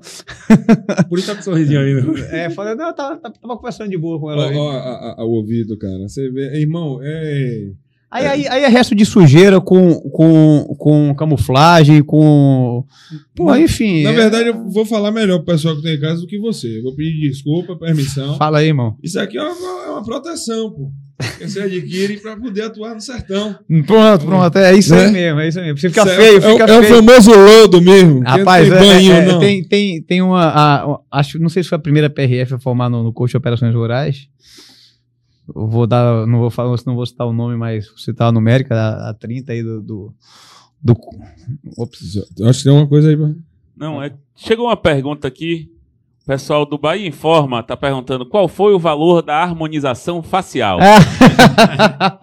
Por 1.08 1.18
isso 1.18 1.28
tá 1.28 1.34
com 1.34 1.40
um 1.40 1.44
sorrisinho 1.44 1.80
ali. 1.80 1.94
né? 1.94 2.44
É, 2.44 2.50
falei, 2.50 2.74
não, 2.74 2.88
eu 2.88 2.94
tava, 2.94 3.16
tava- 3.16 3.56
conversando 3.56 3.88
de 3.88 3.96
boa 3.96 4.20
com 4.20 4.26
Ó, 4.26 4.32
ela. 4.32 4.50
aí. 4.50 4.56
ó, 4.56 4.70
a- 4.70 5.14
a- 5.18 5.24
o 5.24 5.30
ouvido, 5.30 5.78
cara. 5.78 6.06
Você 6.08 6.28
vê, 6.30 6.60
irmão, 6.60 7.00
é. 7.02 7.70
Aí, 8.10 8.26
aí, 8.26 8.48
aí 8.48 8.64
é 8.64 8.68
resto 8.68 8.92
de 8.94 9.04
sujeira 9.06 9.60
com, 9.60 9.94
com, 10.10 10.74
com 10.76 11.14
camuflagem, 11.14 12.02
com. 12.02 12.84
Pô, 13.36 13.54
enfim. 13.54 14.02
Na 14.02 14.10
é- 14.10 14.14
verdade, 14.14 14.48
eu 14.48 14.68
vou 14.68 14.84
falar 14.84 15.12
melhor 15.12 15.38
pro 15.38 15.54
pessoal 15.54 15.76
que 15.76 15.82
tem 15.82 15.94
em 15.94 16.00
casa 16.00 16.20
do 16.20 16.26
que 16.26 16.38
você. 16.38 16.78
Eu 16.78 16.82
vou 16.82 16.94
pedir 16.96 17.30
desculpa, 17.30 17.76
permissão. 17.76 18.36
Fala 18.36 18.58
aí, 18.58 18.66
irmão. 18.66 18.96
Isso 19.02 19.18
aqui 19.20 19.38
é 19.38 19.42
uma, 19.42 19.84
é 19.86 19.90
uma 19.90 20.02
proteção, 20.04 20.70
pô. 20.72 20.90
Que 21.38 21.46
você 21.48 21.60
adquire 21.60 22.16
pra 22.18 22.34
poder 22.36 22.62
atuar 22.62 22.94
no 22.94 23.00
sertão. 23.00 23.54
Pronto, 23.86 24.24
pronto. 24.24 24.58
É 24.58 24.74
isso 24.74 24.94
Né? 24.94 25.04
aí 25.04 25.12
mesmo, 25.12 25.40
é 25.40 25.48
isso 25.48 25.58
aí 25.60 25.64
mesmo. 25.66 25.78
Você 25.78 25.88
fica 25.90 26.00
Isso 26.00 26.10
é- 26.10 26.16
feio, 26.16 26.38
é, 26.38 26.40
fica 26.40 26.64
é 26.64 26.78
o 26.78 26.82
feio. 26.82 26.96
famoso 26.96 27.30
lodo 27.30 27.80
mesmo. 27.82 28.20
Rapaz, 28.24 28.68
não 28.68 28.76
é, 28.76 28.80
tem 28.80 28.88
banho, 28.88 29.12
é, 29.12 29.38
tem, 29.38 29.62
tem, 29.64 30.02
tem 30.02 30.22
uma. 30.22 30.46
a- 30.48 30.98
acho, 31.12 31.38
não 31.38 31.48
sei 31.50 31.62
se 31.62 31.68
foi 31.68 31.76
a 31.76 31.80
primeira 31.80 32.08
PRF 32.10 32.54
a 32.54 32.58
formar 32.58 32.88
no, 32.88 33.02
no 33.04 33.12
curso 33.12 33.34
de 33.34 33.36
operações 33.36 33.72
rurais. 33.74 34.26
Eu 35.54 35.66
vou 35.68 35.86
dar. 35.86 36.26
Não 36.26 36.38
vou 36.38 36.50
falar, 36.50 36.76
não 36.86 36.94
vou 36.94 37.06
citar 37.06 37.26
o 37.26 37.32
nome, 37.32 37.56
mas 37.56 37.88
vou 37.88 37.98
citar 37.98 38.28
a 38.28 38.32
numérica, 38.32 38.74
a, 38.74 39.10
a 39.10 39.14
30 39.14 39.52
aí 39.52 39.62
do. 39.62 39.82
do, 39.82 40.14
do 40.82 40.96
ops. 41.76 42.16
Eu 42.38 42.48
Acho 42.48 42.58
que 42.60 42.64
tem 42.64 42.72
uma 42.72 42.86
coisa 42.86 43.08
aí. 43.10 43.16
pra- 43.16 43.30
Não, 43.76 44.02
é. 44.02 44.12
Chegou 44.36 44.66
uma 44.66 44.76
pergunta 44.76 45.28
aqui. 45.28 45.70
O 46.22 46.26
pessoal 46.30 46.64
do 46.64 46.78
Bahia 46.78 47.08
Informa 47.08 47.60
tá 47.62 47.76
perguntando 47.76 48.24
qual 48.26 48.46
foi 48.46 48.72
o 48.72 48.78
valor 48.78 49.20
da 49.22 49.36
harmonização 49.42 50.22
facial. 50.22 50.78
É. 50.80 50.94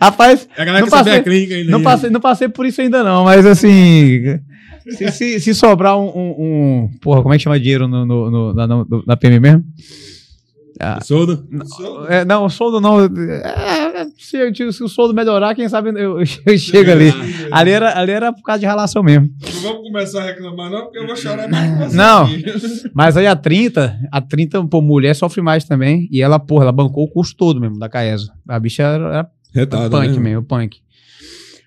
Rapaz, 0.00 0.48
É 0.56 0.62
a 0.62 0.64
galera 0.64 0.84
Não 0.84 0.90
passei- 0.90 1.16
a 1.16 1.22
clínica 1.22 1.54
ainda. 1.54 1.70
não 1.70 1.78
aí. 1.78 1.84
passei, 1.84 2.10
não 2.10 2.20
passei 2.20 2.48
por 2.48 2.66
isso 2.66 2.80
ainda, 2.80 3.02
não, 3.02 3.24
mas 3.24 3.46
assim. 3.46 4.22
Se, 4.90 5.12
se, 5.12 5.40
se 5.40 5.54
sobrar 5.54 5.98
um, 5.98 6.06
um- 6.08 6.34
um- 6.38 6.90
Porra, 7.00 7.22
como 7.22 7.34
é 7.34 7.36
que 7.36 7.42
chama 7.44 7.60
dinheiro 7.60 7.86
no, 7.86 8.06
no- 8.06 8.30
no- 8.30 8.54
na, 8.54 8.66
no- 8.66 9.04
na 9.06 9.16
PM 9.16 9.38
mesmo? 9.40 9.64
Ah, 10.80 11.00
Soldo? 11.02 11.46
é, 12.08 12.24
não, 12.24 12.48
soldo 12.48 12.80
não. 12.80 13.00
é, 13.00 14.06
se, 14.16 14.72
se 14.72 14.82
o 14.84 14.88
soldo 14.88 15.12
melhorar, 15.12 15.54
quem 15.54 15.68
sabe 15.68 15.90
eu, 15.90 16.20
eu 16.20 16.26
chego 16.58 16.90
ali. 16.92 17.12
Ali 17.50 17.70
era, 17.72 17.98
ali 17.98 18.12
era 18.12 18.32
por 18.32 18.42
causa 18.42 18.60
de 18.60 18.66
relação 18.66 19.02
mesmo. 19.02 19.28
Não 19.54 19.60
vamos 19.60 19.82
começar 19.88 20.22
a 20.22 20.26
reclamar, 20.26 20.70
não, 20.70 20.82
porque 20.82 20.98
eu 20.98 21.06
vou 21.06 21.16
chorar 21.16 21.48
mais 21.48 21.92
Não. 21.92 22.24
aqui. 22.26 22.44
Mas 22.94 23.16
aí 23.16 23.26
a 23.26 23.34
30, 23.34 23.98
a 24.12 24.20
30, 24.20 24.64
pô, 24.68 24.80
mulher 24.80 25.14
sofre 25.16 25.42
mais 25.42 25.64
também. 25.64 26.08
E 26.12 26.22
ela, 26.22 26.38
porra, 26.38 26.64
ela 26.64 26.72
bancou 26.72 27.04
o 27.04 27.08
curso 27.10 27.34
todo 27.36 27.60
mesmo 27.60 27.78
da 27.78 27.88
Caesa. 27.88 28.32
A 28.48 28.60
bicha 28.60 28.82
era, 28.84 29.04
era 29.08 29.30
Retada, 29.52 29.90
punk 29.90 30.12
né? 30.14 30.18
mesmo, 30.20 30.42
punk. 30.44 30.78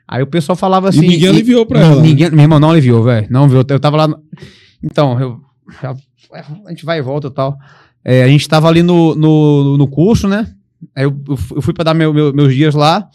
Aí 0.07 0.22
o 0.23 0.27
pessoal 0.27 0.56
falava 0.56 0.88
assim. 0.90 1.03
E 1.03 1.07
ninguém 1.07 1.30
aliviou 1.30 1.65
pra 1.65 1.80
ela. 1.81 1.95
né? 1.98 2.01
Ninguém, 2.01 2.30
meu 2.31 2.41
irmão 2.41 2.59
não 2.59 2.72
aliviou, 2.72 3.03
velho. 3.03 3.27
Não 3.30 3.48
viu. 3.49 3.64
Eu 3.67 3.80
tava 3.80 3.98
lá. 3.98 4.07
no- 4.07 4.22
Então, 4.83 5.19
eu, 5.19 5.40
a 6.65 6.69
gente 6.69 6.85
vai 6.85 6.99
e 6.99 7.01
volta 7.01 7.27
e 7.27 7.31
tal. 7.31 7.57
É, 8.03 8.23
a 8.23 8.27
gente 8.27 8.47
tava 8.47 8.67
ali 8.67 8.81
no, 8.83 9.13
no, 9.15 9.77
no 9.77 9.88
curso, 9.88 10.27
né? 10.27 10.47
Aí 10.95 11.03
eu, 11.03 11.21
eu 11.27 11.61
fui- 11.61 11.73
pra 11.73 11.83
dar 11.83 11.93
meu- 11.93 12.13
meu- 12.13 12.33
meus 12.33 12.53
dias 12.55 12.73
lá. 12.73 13.07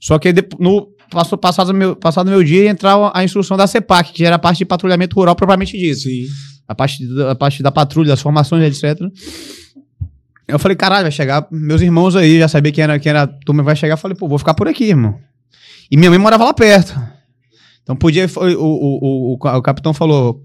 Só 0.00 0.18
que 0.18 0.32
no, 0.58 0.88
passou, 1.10 1.36
passado, 1.36 1.74
meu, 1.74 1.96
passado 1.96 2.30
meu 2.30 2.42
dia 2.44 2.64
ia 2.64 2.70
entrar 2.70 3.10
a 3.14 3.24
instrução 3.24 3.56
da 3.56 3.66
CEPAC, 3.66 4.12
que 4.12 4.24
era 4.24 4.36
a 4.36 4.38
parte 4.38 4.58
de 4.58 4.64
patrulhamento 4.64 5.16
rural 5.16 5.34
propriamente 5.34 5.76
dito. 5.76 5.98
Sim. 6.00 6.26
A 6.68 6.74
parte, 6.74 7.04
da- 7.06 7.32
a 7.32 7.34
parte 7.34 7.62
da 7.62 7.72
patrulha, 7.72 8.08
das 8.08 8.20
formações, 8.20 8.62
etc. 8.82 9.00
Eu 10.46 10.58
falei, 10.58 10.76
caralho, 10.76 11.02
vai 11.04 11.12
chegar 11.12 11.46
meus 11.50 11.80
irmãos 11.80 12.16
aí, 12.16 12.38
já 12.38 12.48
sabia 12.48 12.72
quem 12.72 12.82
era, 12.82 12.98
quem 12.98 13.10
era 13.10 13.22
a 13.22 13.26
turma 13.26 13.62
vai 13.62 13.76
chegar. 13.76 13.94
Eu 13.94 13.98
falei, 13.98 14.16
pô, 14.16 14.26
vou 14.28 14.38
ficar 14.38 14.54
por 14.54 14.66
aqui, 14.68 14.84
irmão. 14.84 15.16
E 15.90 15.96
minha 15.96 16.10
mãe 16.10 16.18
morava 16.18 16.44
lá 16.44 16.54
perto. 16.54 17.00
Então 17.82 17.94
podia. 17.96 18.26
O, 18.36 18.40
o, 18.40 18.64
o, 18.64 19.32
o, 19.34 19.56
o 19.56 19.62
capitão 19.62 19.92
falou: 19.92 20.44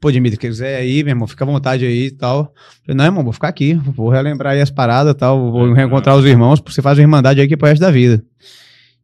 pô, 0.00 0.10
Dimitri, 0.10 0.38
quiser 0.38 0.76
aí, 0.76 1.04
meu 1.04 1.12
irmão, 1.12 1.28
fica 1.28 1.44
à 1.44 1.46
vontade 1.46 1.84
aí 1.84 2.06
e 2.06 2.10
tal. 2.10 2.54
Falei, 2.84 2.96
não, 2.96 3.04
irmão, 3.04 3.22
vou 3.22 3.32
ficar 3.32 3.48
aqui, 3.48 3.74
vou 3.74 4.08
relembrar 4.08 4.54
aí 4.54 4.60
as 4.60 4.70
paradas 4.70 5.12
e 5.12 5.16
tal, 5.16 5.52
vou 5.52 5.72
reencontrar 5.72 6.16
os 6.16 6.24
irmãos, 6.24 6.60
você 6.64 6.80
faz 6.80 6.98
uma 6.98 7.02
irmandade 7.02 7.40
aí 7.40 7.46
que 7.46 7.54
é 7.54 7.56
pro 7.56 7.68
resto 7.68 7.82
da 7.82 7.90
vida. 7.90 8.24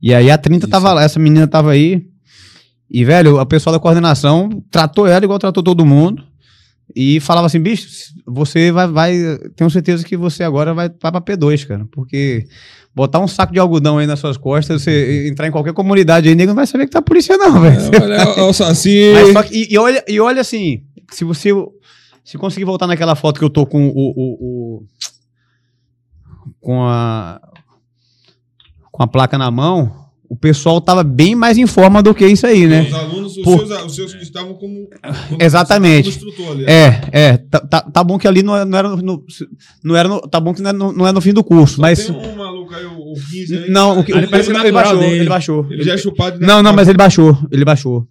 E 0.01 0.15
aí 0.15 0.31
a 0.31 0.39
30 0.39 0.69
tava 0.69 0.93
lá, 0.93 1.03
essa 1.03 1.19
menina 1.19 1.47
tava 1.47 1.73
aí. 1.73 2.07
E, 2.89 3.05
velho, 3.05 3.41
o 3.41 3.47
pessoal 3.47 3.75
da 3.75 3.81
coordenação 3.81 4.63
tratou 4.71 5.07
ela 5.07 5.25
igual 5.25 5.39
tratou 5.39 5.63
todo 5.63 5.85
mundo. 5.85 6.23
E 6.95 7.21
falava 7.21 7.47
assim, 7.47 7.61
bicho, 7.61 7.89
você 8.27 8.71
vai, 8.71 8.87
vai. 8.87 9.15
Tenho 9.57 9.69
certeza 9.71 10.05
que 10.05 10.17
você 10.17 10.43
agora 10.45 10.73
vai, 10.73 10.89
vai 10.89 11.13
pra 11.13 11.21
P2, 11.21 11.67
cara. 11.67 11.87
Porque 11.91 12.47
botar 12.95 13.19
um 13.21 13.29
saco 13.29 13.53
de 13.53 13.59
algodão 13.59 13.99
aí 13.99 14.07
nas 14.07 14.19
suas 14.21 14.37
costas, 14.37 14.83
você 14.83 15.29
entrar 15.29 15.47
em 15.47 15.51
qualquer 15.51 15.75
comunidade 15.75 16.29
aí, 16.29 16.35
nego 16.35 16.51
não 16.51 16.57
vai 16.57 16.67
saber 16.67 16.87
que 16.87 16.93
tá 16.93 17.03
polícia, 17.03 17.37
não, 17.37 17.61
velho. 17.61 17.81
É, 18.13 18.41
olha, 18.41 18.53
Saci. 18.53 19.13
Só 19.33 19.43
que- 19.43 19.55
e, 19.55 19.75
e 19.75 19.79
olha, 19.79 20.05
e 20.09 20.19
olha 20.21 20.41
assim, 20.41 20.83
se 21.11 21.23
você 21.25 21.51
se 22.25 22.39
conseguir 22.39 22.65
voltar 22.65 22.87
naquela 22.87 23.15
foto 23.15 23.39
que 23.39 23.45
eu 23.45 23.51
tô 23.51 23.67
com 23.67 23.87
o, 23.89 23.91
o- 23.91 24.79
o- 24.81 24.87
com 26.61 26.83
a 26.85 27.41
com 28.91 29.03
a 29.03 29.07
placa 29.07 29.37
na 29.37 29.51
mão, 29.51 30.06
o 30.29 30.37
pessoal 30.37 30.81
tava 30.81 31.03
bem 31.05 31.35
mais 31.35 31.57
em 31.59 31.67
forma 31.67 32.03
do 32.03 32.15
que 32.15 32.27
isso 32.27 32.47
aí, 32.47 32.67
né? 32.67 32.83
Os 32.83 32.93
alunos, 32.95 33.37
os, 33.37 33.43
Por- 33.43 33.67
seus, 33.67 33.85
os 33.85 33.95
seus 33.95 34.15
que 34.15 34.23
estavam 34.23 34.55
como. 34.55 34.89
como 34.89 35.39
Exatamente. 35.43 36.11
como 36.19 36.29
instrutor 36.31 36.53
ali. 36.57 36.65
É, 36.67 37.01
é, 37.13 37.37
tá, 37.37 37.61
tá, 37.61 37.81
tá 37.83 38.05
bom 38.05 38.19
que 38.19 38.27
ali 38.29 38.43
não, 38.43 38.57
é- 38.57 38.65
não 38.65 38.79
era 38.79 38.89
no, 38.97 39.25
não 39.85 39.97
era 39.97 40.09
no, 40.09 40.21
tá 40.21 40.39
bom 40.41 40.53
que 40.55 40.61
não 40.63 40.71
é 40.71 40.73
no, 40.73 40.93
não 40.93 41.07
é 41.07 41.13
no 41.13 41.21
fim 41.21 41.33
do 41.33 41.45
curso, 41.45 41.81
mas 41.81 42.07
Tem 42.07 42.15
um 42.17 42.37
maluco 42.37 42.75
aí, 42.75 42.85
o, 42.87 43.13
o 43.13 43.15
15 43.15 43.57
aí. 43.57 43.71
não, 43.71 44.01
o 44.01 44.05
que, 44.05 44.13
o- 44.13 44.29
parece 44.29 44.51
ele, 44.51 44.59
natural 44.59 44.73
baixou, 44.85 44.99
dele. 45.01 45.17
ele 45.21 45.29
baixou. 45.29 45.67
Ele 45.71 45.83
já 45.83 45.95
é 45.95 45.99
chupado. 45.99 46.41
Não, 46.41 46.63
não, 46.63 46.73
mas 46.73 46.89
ele 46.89 46.99
baixou, 46.99 47.39
ele 47.53 47.65
baixou. 47.65 48.07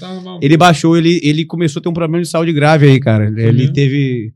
Tava 0.00 0.20
mal. 0.20 0.38
Ele 0.42 0.56
baixou, 0.56 0.96
ele, 0.96 1.20
ele 1.22 1.44
começou 1.44 1.80
a 1.80 1.82
ter 1.82 1.88
um 1.88 1.92
problema 1.94 2.22
de 2.22 2.28
saúde 2.28 2.52
grave 2.52 2.86
aí, 2.88 2.98
cara. 2.98 3.26
Ele 3.36 3.66
Uhum. 3.66 3.72
teve. 3.72 4.32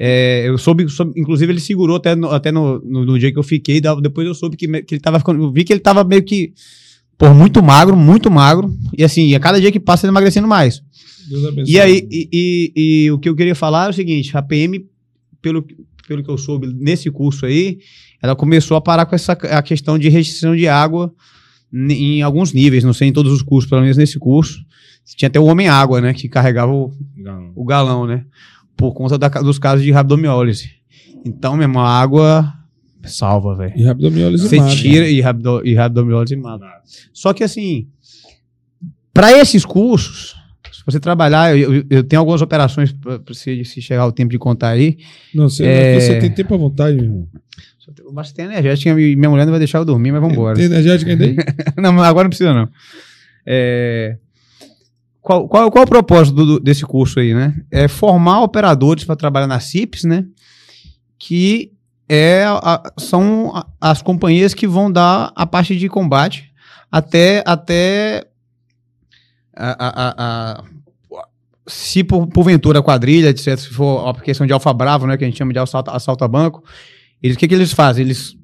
É, 0.00 0.48
eu 0.48 0.56
soube, 0.56 0.88
soube- 0.88 1.18
inclusive 1.20 1.50
ele 1.52 1.58
segurou 1.60 1.96
até, 1.96 2.14
no, 2.14 2.30
até 2.30 2.52
no, 2.52 2.78
no, 2.84 3.04
no 3.04 3.18
dia 3.18 3.32
que 3.32 3.38
eu 3.38 3.42
fiquei. 3.42 3.80
Depois 3.80 4.26
eu 4.26 4.34
soube 4.34 4.56
que, 4.56 4.66
que 4.82 4.94
ele 4.94 5.00
tava 5.00 5.18
ficando. 5.18 5.42
Eu 5.42 5.50
vi 5.50 5.64
que 5.64 5.72
ele 5.72 5.80
tava 5.80 6.04
meio 6.04 6.22
que. 6.22 6.52
Por 7.18 7.34
muito 7.34 7.60
magro, 7.60 7.96
muito 7.96 8.30
magro. 8.30 8.72
E 8.96 9.02
assim, 9.02 9.34
a 9.34 9.40
cada 9.40 9.60
dia 9.60 9.72
que 9.72 9.80
passa 9.80 10.06
ele 10.06 10.12
emagrecendo 10.12 10.46
mais. 10.46 10.80
Deus 11.28 11.44
abençoe. 11.46 11.74
E 11.74 11.80
aí, 11.80 12.08
e, 12.10 12.28
e- 12.32 12.72
e 13.06 13.10
o 13.10 13.18
que 13.18 13.28
eu 13.28 13.34
queria 13.34 13.56
falar 13.56 13.86
é 13.86 13.90
o 13.90 13.92
seguinte: 13.92 14.36
a 14.36 14.40
PM, 14.42 14.86
pelo, 15.42 15.66
pelo 16.06 16.22
que 16.22 16.30
eu 16.30 16.38
soube 16.38 16.68
nesse 16.68 17.10
curso 17.10 17.44
aí, 17.44 17.78
ela 18.22 18.36
começou 18.36 18.76
a 18.76 18.80
parar 18.80 19.04
com 19.04 19.16
essa 19.16 19.32
a 19.32 19.62
questão 19.62 19.98
de 19.98 20.08
restrição 20.08 20.54
de 20.54 20.68
água 20.68 21.12
em 21.72 22.22
alguns 22.22 22.52
níveis, 22.52 22.82
não 22.84 22.92
sei 22.94 23.08
em 23.08 23.12
todos 23.12 23.32
os 23.32 23.42
cursos, 23.42 23.68
pelo 23.68 23.82
menos 23.82 23.96
nesse 23.96 24.18
curso. 24.18 24.60
Tinha 25.16 25.28
até 25.28 25.40
o 25.40 25.44
Homem-Água, 25.44 26.00
né? 26.00 26.14
Que 26.14 26.28
carregava 26.28 26.70
o, 26.72 26.92
Não. 27.16 27.50
o 27.56 27.64
galão, 27.64 28.06
né? 28.06 28.24
Por 28.78 28.94
conta 28.94 29.18
da 29.18 29.28
dos 29.28 29.58
casos 29.58 29.84
de 29.84 29.90
rabdomiólise. 29.90 30.70
Então, 31.26 31.56
mesmo, 31.56 31.78
a 31.80 32.00
água 32.00 32.54
salva, 33.04 33.54
velho. 33.56 33.72
E 33.76 33.84
rabdomiólise 33.84 34.48
Você 34.48 34.56
mata. 34.58 34.74
tira 34.74 35.06
e, 35.08 35.20
rabdo, 35.20 35.60
e 35.66 35.74
rabdomiólise 35.74 36.36
mata. 36.36 36.64
Só 37.12 37.32
que 37.34 37.42
assim, 37.44 37.88
para 39.12 39.32
esses 39.32 39.64
cursos, 39.64 40.36
se 40.72 40.82
você 40.86 41.00
trabalhar, 41.00 41.56
eu, 41.56 41.74
eu- 41.74 41.84
eu 41.90 42.04
tenho 42.04 42.20
algumas 42.20 42.40
operações 42.40 42.92
para 42.92 43.20
se, 43.34 43.64
se 43.64 43.82
chegar 43.82 44.06
o 44.06 44.12
tempo 44.12 44.30
de 44.30 44.38
contar 44.38 44.68
aí. 44.70 44.96
Não, 45.34 45.48
você, 45.48 45.64
É. 45.66 46.00
você 46.00 46.18
tem 46.20 46.30
tempo 46.30 46.54
à 46.54 46.56
vontade, 46.56 46.96
meu 46.96 47.04
irmão. 47.04 47.28
Só 47.78 47.90
tem- 48.34 48.44
energética 48.44 48.90
e 49.00 49.16
minha 49.16 49.30
mulher 49.30 49.44
não 49.44 49.52
vai 49.52 49.58
deixar 49.58 49.78
eu 49.78 49.84
dormir, 49.84 50.12
mas 50.12 50.20
vambora. 50.20 50.54
Tem 50.54 50.66
energética 50.66 51.10
ainda 51.10 51.24
aí? 51.24 51.36
não, 51.76 51.92
mas 51.92 52.04
agora 52.06 52.24
não 52.24 52.30
precisa 52.30 52.54
não. 52.54 52.68
É, 53.46 54.16
Qual, 55.28 55.46
qual, 55.46 55.70
qual 55.70 55.82
é 55.82 55.84
o 55.84 55.90
propósito 55.90 56.42
do- 56.42 56.58
desse 56.58 56.86
curso 56.86 57.20
aí, 57.20 57.34
né? 57.34 57.54
É 57.70 57.86
formar 57.86 58.40
operadores 58.40 59.04
para 59.04 59.14
trabalhar 59.14 59.46
na 59.46 59.60
CIPS, 59.60 60.04
né? 60.04 60.24
Que 61.18 61.70
é 62.08 62.44
a- 62.46 62.82
são 62.98 63.52
as 63.78 64.00
companhias 64.00 64.54
que 64.54 64.66
vão 64.66 64.90
dar 64.90 65.30
a 65.36 65.44
parte 65.44 65.76
de 65.76 65.86
combate 65.86 66.50
até, 66.90 67.44
até 67.46 68.26
a- 69.54 70.14
a- 70.18 70.64
se 71.66 72.02
por, 72.02 72.26
porventura 72.28 72.78
a 72.78 72.82
quadrilha, 72.82 73.28
etc., 73.28 73.58
se 73.58 73.68
for 73.68 74.08
a 74.08 74.14
questão 74.14 74.46
de 74.46 74.54
alfa 74.54 74.72
bravo, 74.72 75.06
né, 75.06 75.18
que 75.18 75.24
a 75.24 75.26
gente 75.26 75.36
chama 75.36 75.52
de 75.52 75.58
assalto, 75.58 75.90
assalto 75.90 76.24
a 76.24 76.28
banco, 76.28 76.64
eles, 77.22 77.36
o 77.36 77.38
que, 77.38 77.46
que 77.46 77.54
eles 77.54 77.74
fazem? 77.74 78.06
Eles 78.06 78.34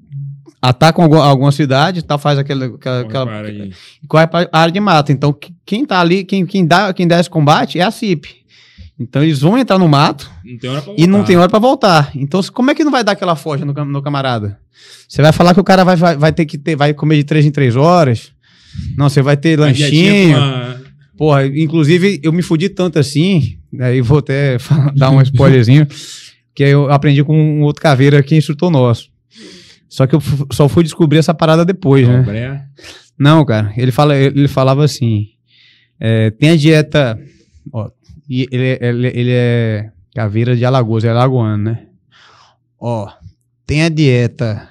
atacam 0.69 1.05
alguma, 1.05 1.25
alguma 1.25 1.53
cidade, 1.53 2.03
tal, 2.03 2.19
faz 2.19 2.39
aquela, 2.39 2.67
aquela, 2.67 3.01
aquela- 3.01 3.27
Para 3.27 3.49
e 4.03 4.07
corre 4.07 4.27
para 4.27 4.49
a 4.53 4.59
área 4.61 4.73
de 4.73 4.81
mata. 4.81 5.13
Então, 5.13 5.33
que- 5.33 5.53
quem 5.67 5.85
tá 5.85 6.01
ali, 6.01 6.25
quem, 6.25 6.45
quem, 6.47 6.67
dá, 6.67 6.93
quem 6.93 7.07
dá 7.07 7.19
esse 7.21 7.29
combate 7.31 7.79
é 7.79 7.83
a 7.83 7.91
CIP. 7.91 8.29
Então, 8.99 9.23
eles 9.23 9.41
vão 9.41 9.59
entrar 9.59 9.79
no 9.79 9.89
mato 9.89 10.31
Não 10.87 10.95
e 10.97 11.07
não 11.07 11.25
tem 11.25 11.37
hora 11.37 11.49
para 11.49 11.59
voltar. 11.59 12.11
Então, 12.15 12.41
como 12.53 12.71
é 12.71 12.75
que 12.75 12.85
não 12.85 12.93
vai 12.93 13.03
dar 13.03 13.13
aquela 13.13 13.35
forja 13.37 13.65
no, 13.65 13.73
no 13.85 14.03
camarada? 14.03 14.59
Você 15.09 15.21
vai 15.21 15.33
falar 15.33 15.53
que 15.55 15.61
o 15.61 15.65
cara 15.65 15.85
vai, 15.85 15.97
vai, 15.97 16.17
vai 16.17 16.33
ter 16.33 16.47
que 16.47 16.57
ter, 16.57 16.77
vai 16.77 16.95
comer 16.95 17.17
de 17.17 17.25
três 17.25 17.45
em 17.45 17.51
três 17.51 17.75
horas? 17.77 18.31
Não, 18.97 19.09
você 19.09 19.21
vai 19.23 19.37
ter 19.37 19.59
lanchinho. 19.59 20.35
com 20.35 20.41
a- 20.41 20.77
Porra, 21.17 21.47
inclusive, 21.47 22.21
eu 22.25 22.33
me 22.33 22.43
fudi 22.43 22.69
tanto 22.69 22.99
assim, 22.99 23.57
aí 23.81 24.01
vou 24.01 24.19
até 24.19 24.57
dar 24.97 25.11
um 25.11 25.21
spoilerzinho, 25.23 25.87
que 26.55 26.63
eu 26.65 26.91
aprendi 26.91 27.23
com 27.23 27.37
um 27.37 27.63
outro 27.63 27.81
caveira 27.83 28.21
que 28.23 28.35
é 28.35 28.39
instrutor 28.39 28.69
nosso. 28.71 29.09
Só 29.95 30.09
que 30.09 30.15
eu 30.17 30.23
só 30.53 30.69
fui 30.69 30.83
descobrir 30.83 31.19
essa 31.19 31.33
parada 31.33 31.65
depois, 31.65 32.09
né? 32.09 32.21
Breia. 32.23 32.65
Não, 33.17 33.45
cara, 33.45 33.73
ele, 33.77 33.93
fala, 33.93 34.17
ele 34.17 34.49
falava 34.49 34.85
assim: 34.85 35.29
é, 36.01 36.31
tem 36.33 36.51
a 36.51 36.57
dieta. 36.57 37.17
Ó, 37.73 37.89
ele, 38.29 38.67
é- 38.67 38.79
ele, 38.89 39.07
ele 39.07 39.31
é 39.31 39.91
caveira 40.13 40.57
de 40.57 40.65
Alagoas, 40.65 41.05
é 41.05 41.11
alagoano, 41.11 41.63
né? 41.63 41.87
Ó, 42.81 43.09
tem 43.65 43.85
a 43.85 43.89
dieta 43.89 44.69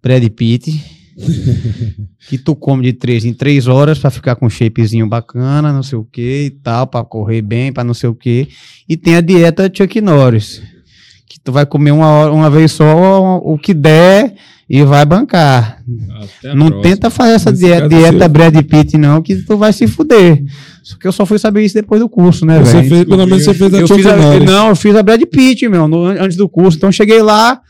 Brad 0.00 0.24
Pitt, 0.28 0.80
que 2.28 2.38
tu 2.38 2.54
come 2.54 2.84
de 2.84 2.92
três 2.92 3.24
em 3.24 3.34
três 3.34 3.66
horas 3.66 3.98
pra 3.98 4.08
ficar 4.08 4.36
com 4.36 4.46
um 4.46 4.50
shapezinho 4.50 5.08
bacana, 5.08 5.72
não 5.72 5.82
sei 5.82 5.98
o 5.98 6.04
que 6.04 6.44
e 6.46 6.50
tal, 6.50 6.86
pra 6.86 7.02
correr 7.02 7.42
bem, 7.42 7.72
pra 7.72 7.82
não 7.82 7.92
sei 7.92 8.08
o 8.08 8.14
que. 8.14 8.48
E 8.88 8.96
tem 8.96 9.16
a 9.16 9.20
dieta 9.20 9.68
Chuck 9.74 10.00
Norris, 10.00 10.62
que 11.26 11.40
tu 11.40 11.50
vai 11.52 11.64
comer 11.66 11.90
uma, 11.90 12.06
hora, 12.08 12.32
uma 12.32 12.50
vez 12.50 12.72
só 12.72 13.38
o 13.38 13.58
que 13.58 13.72
der 13.74 14.34
e 14.68 14.82
vai 14.82 15.04
bancar. 15.04 15.82
Até 16.38 16.54
não 16.54 16.68
próxima. 16.68 16.82
tenta 16.82 17.10
fazer 17.10 17.32
essa 17.32 17.52
dieta, 17.52 17.88
dieta 17.88 18.28
Brad 18.28 18.54
Pitt, 18.62 18.96
não, 18.96 19.20
que 19.22 19.36
tu 19.36 19.56
vai 19.56 19.72
se 19.72 19.86
fuder. 19.86 20.42
Só 20.82 20.96
que 20.98 21.06
eu 21.06 21.12
só 21.12 21.24
fui 21.26 21.38
saber 21.38 21.64
isso 21.64 21.74
depois 21.74 22.00
do 22.00 22.08
curso, 22.08 22.44
né, 22.46 22.58
Você 22.60 22.76
velho? 22.78 22.88
fez, 22.88 23.04
pelo 23.04 23.26
menos 23.26 23.44
você 23.44 23.54
fez 23.54 23.74
a 23.74 23.80
eu 23.80 23.88
fiz 23.88 24.06
a, 24.06 24.16
não, 24.40 24.68
eu 24.68 24.76
fiz 24.76 24.94
a 24.94 25.02
Brad 25.02 25.22
Pitt, 25.22 25.68
meu, 25.68 25.88
no- 25.88 26.04
antes 26.06 26.36
do 26.36 26.48
curso. 26.48 26.76
Então 26.78 26.92
cheguei 26.92 27.20
lá, 27.22 27.60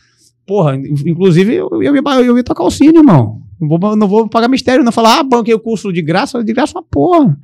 porra, 0.45 0.75
inclusive 1.05 1.53
eu, 1.55 1.69
eu, 1.73 1.95
ia, 1.95 2.01
eu 2.25 2.37
ia 2.37 2.43
tocar 2.43 2.63
o 2.63 2.71
cine, 2.71 2.97
irmão. 2.97 3.41
Não 3.59 3.67
vou, 3.69 3.95
não 3.95 4.07
vou 4.07 4.27
pagar 4.29 4.47
mistério, 4.49 4.83
não 4.83 4.91
falar, 4.91 5.19
ah, 5.19 5.23
banquei 5.23 5.53
o 5.53 5.59
curso 5.59 5.91
de 5.93 6.01
graça, 6.01 6.43
de 6.43 6.53
graça 6.53 6.73
uma 6.77 6.83
porra. 6.83 7.37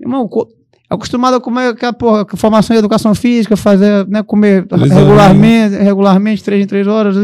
Irmão, 0.00 0.26
co- 0.28 0.48
acostumado 0.88 1.36
a 1.36 1.40
comer 1.40 1.68
aquela 1.68 1.92
porra, 1.92 2.26
formação 2.36 2.74
em 2.74 2.78
educação 2.78 3.14
física, 3.14 3.56
fazer, 3.56 4.06
né, 4.08 4.22
comer 4.22 4.66
Três 4.66 4.90
regularmente, 4.92 5.76
regularmente, 5.76 6.44
três 6.44 6.64
em 6.64 6.66
três 6.66 6.86
horas. 6.86 7.16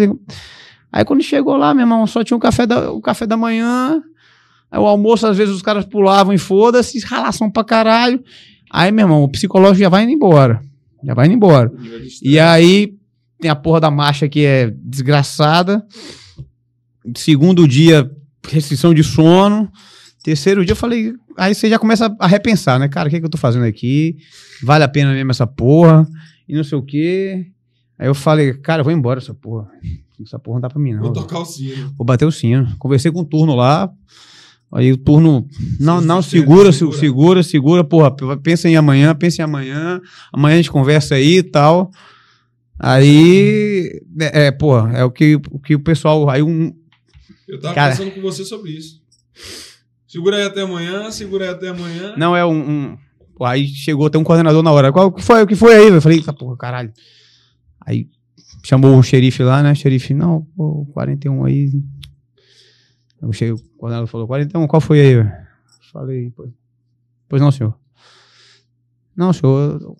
Aí 0.92 1.04
quando 1.04 1.22
chegou 1.22 1.56
lá, 1.56 1.72
meu 1.72 1.82
irmão, 1.82 2.06
só 2.06 2.22
tinha 2.24 2.36
o 2.36 2.40
café 2.40 2.66
da, 2.66 2.90
o 2.90 3.00
café 3.00 3.26
da 3.26 3.36
manhã, 3.36 4.02
aí 4.70 4.78
o 4.80 4.86
almoço, 4.86 5.26
às 5.26 5.36
vezes 5.36 5.54
os 5.54 5.62
caras 5.62 5.84
pulavam 5.84 6.34
e 6.34 6.38
foda-se, 6.38 6.98
ralação 7.06 7.50
pra 7.50 7.64
caralho. 7.64 8.22
Aí, 8.70 8.90
meu 8.90 9.04
irmão, 9.04 9.22
o 9.22 9.28
psicológico 9.28 9.80
já 9.80 9.88
vai 9.88 10.04
indo 10.04 10.12
embora. 10.12 10.62
Já 11.04 11.14
vai 11.14 11.26
indo 11.26 11.34
embora. 11.34 11.70
E 12.22 12.38
aí 12.38 12.94
tem 13.38 13.50
a 13.50 13.56
porra 13.56 13.80
da 13.80 13.90
marcha 13.90 14.28
que 14.28 14.44
é 14.46 14.72
desgraçada. 14.82 15.84
Segundo 17.16 17.68
dia, 17.68 18.10
restrição 18.48 18.94
de 18.94 19.04
sono. 19.04 19.70
Terceiro 20.22 20.64
dia 20.64 20.72
eu 20.72 20.76
falei, 20.76 21.12
aí 21.36 21.54
você 21.54 21.68
já 21.68 21.78
começa 21.78 22.14
a 22.18 22.26
repensar, 22.26 22.78
né? 22.78 22.88
Cara, 22.88 23.08
o 23.08 23.10
que, 23.10 23.16
é 23.16 23.20
que 23.20 23.26
eu 23.26 23.30
tô 23.30 23.38
fazendo 23.38 23.64
aqui? 23.64 24.16
Vale 24.62 24.84
a 24.84 24.88
pena 24.88 25.12
mesmo 25.12 25.32
essa 25.32 25.46
porra? 25.46 26.06
E 26.48 26.54
não 26.54 26.62
sei 26.62 26.78
o 26.78 26.82
quê. 26.82 27.46
Aí 27.98 28.06
eu 28.06 28.14
falei, 28.14 28.54
cara, 28.54 28.80
eu 28.80 28.84
vou 28.84 28.92
embora 28.92 29.18
essa 29.18 29.34
porra. 29.34 29.68
Essa 30.22 30.38
porra 30.38 30.56
não 30.56 30.60
dá 30.62 30.70
pra 30.70 30.78
mim, 30.78 30.92
não. 30.92 31.02
Vou 31.02 31.12
tocar 31.12 31.40
o 31.40 31.44
sino. 31.44 31.92
Vou 31.96 32.04
bater 32.04 32.24
o 32.24 32.30
sino. 32.30 32.72
Conversei 32.78 33.10
com 33.10 33.20
o 33.20 33.24
turno 33.24 33.56
lá. 33.56 33.90
Aí 34.70 34.92
o 34.92 34.96
turno. 34.96 35.46
Não, 35.80 36.00
não, 36.00 36.22
segura, 36.22 36.72
segura. 36.72 36.98
segura, 36.98 37.42
segura, 37.42 37.84
porra. 37.84 38.14
Pensa 38.40 38.68
em 38.68 38.76
amanhã, 38.76 39.14
pensa 39.14 39.42
em 39.42 39.44
amanhã. 39.44 40.00
Amanhã 40.32 40.54
a 40.54 40.56
gente 40.58 40.70
conversa 40.70 41.16
aí 41.16 41.38
e 41.38 41.42
tal. 41.42 41.90
Aí. 42.78 44.00
É, 44.20 44.46
é, 44.46 44.50
porra, 44.52 44.92
é 44.96 45.04
o 45.04 45.10
que, 45.10 45.36
o 45.50 45.58
que 45.58 45.74
o 45.74 45.80
pessoal. 45.80 46.30
Aí 46.30 46.42
um. 46.42 46.72
Eu 47.48 47.60
tava 47.60 47.74
Cara. 47.74 47.96
pensando 47.96 48.12
com 48.12 48.22
você 48.22 48.44
sobre 48.44 48.70
isso. 48.70 49.02
Segura 50.12 50.36
aí 50.36 50.42
até 50.42 50.60
amanhã, 50.60 51.10
segura 51.10 51.46
aí 51.46 51.50
até 51.50 51.68
amanhã. 51.68 52.14
Não, 52.18 52.36
é 52.36 52.44
um. 52.44 52.52
um- 52.52 52.98
pô, 53.34 53.46
aí 53.46 53.66
chegou 53.66 54.06
até 54.06 54.18
um 54.18 54.22
coordenador 54.22 54.62
na 54.62 54.70
hora. 54.70 54.92
Qual 54.92 55.06
o 55.06 55.12
que 55.12 55.22
foi? 55.22 55.42
O 55.42 55.46
que 55.46 55.56
foi 55.56 55.74
aí? 55.74 55.88
Eu 55.88 56.02
falei, 56.02 56.18
eita 56.18 56.34
porra, 56.34 56.54
caralho. 56.54 56.92
Aí 57.80 58.06
chamou 58.62 58.98
o 58.98 59.02
xerife 59.02 59.42
lá, 59.42 59.62
né? 59.62 59.74
Xerife, 59.74 60.12
não, 60.12 60.42
pô, 60.54 60.84
41 60.92 61.46
aí. 61.46 61.72
Eu 63.22 63.32
cheguei, 63.32 63.54
o 63.54 63.58
coordenador 63.78 64.06
falou, 64.06 64.26
41, 64.26 64.66
qual 64.66 64.82
foi 64.82 65.00
aí, 65.00 65.14
velho? 65.14 65.32
Falei, 65.90 66.30
pois, 66.36 66.50
pois 67.26 67.40
não, 67.40 67.50
senhor. 67.50 67.74
Não, 69.16 69.32
senhor. 69.32 69.96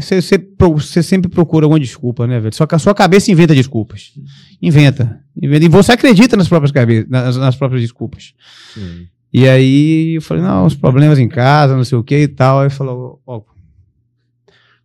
Você, 0.00 0.22
você, 0.58 1.02
sempre 1.02 1.30
procura 1.30 1.66
alguma 1.66 1.78
desculpa, 1.78 2.26
né, 2.26 2.40
velho? 2.40 2.54
Só 2.54 2.66
que 2.66 2.74
a 2.74 2.78
sua 2.78 2.94
cabeça 2.94 3.30
inventa 3.30 3.54
desculpas. 3.54 4.14
Inventa. 4.62 5.22
inventa. 5.36 5.66
E 5.66 5.68
você 5.68 5.92
acredita 5.92 6.34
nas 6.34 6.48
próprias, 6.48 6.72
cabe 6.72 7.06
nas, 7.10 7.36
nas 7.36 7.56
próprias 7.56 7.82
desculpas. 7.82 8.32
E 9.32 9.48
aí 9.48 10.14
eu 10.16 10.22
falei, 10.22 10.42
não, 10.42 10.66
os 10.66 10.74
problemas 10.74 11.18
em 11.18 11.28
casa, 11.28 11.76
não 11.76 11.84
sei 11.84 11.96
o 11.96 12.02
que 12.02 12.16
e 12.22 12.28
tal. 12.28 12.60
Aí 12.60 12.70
falou, 12.70 13.20
ó, 13.26 13.42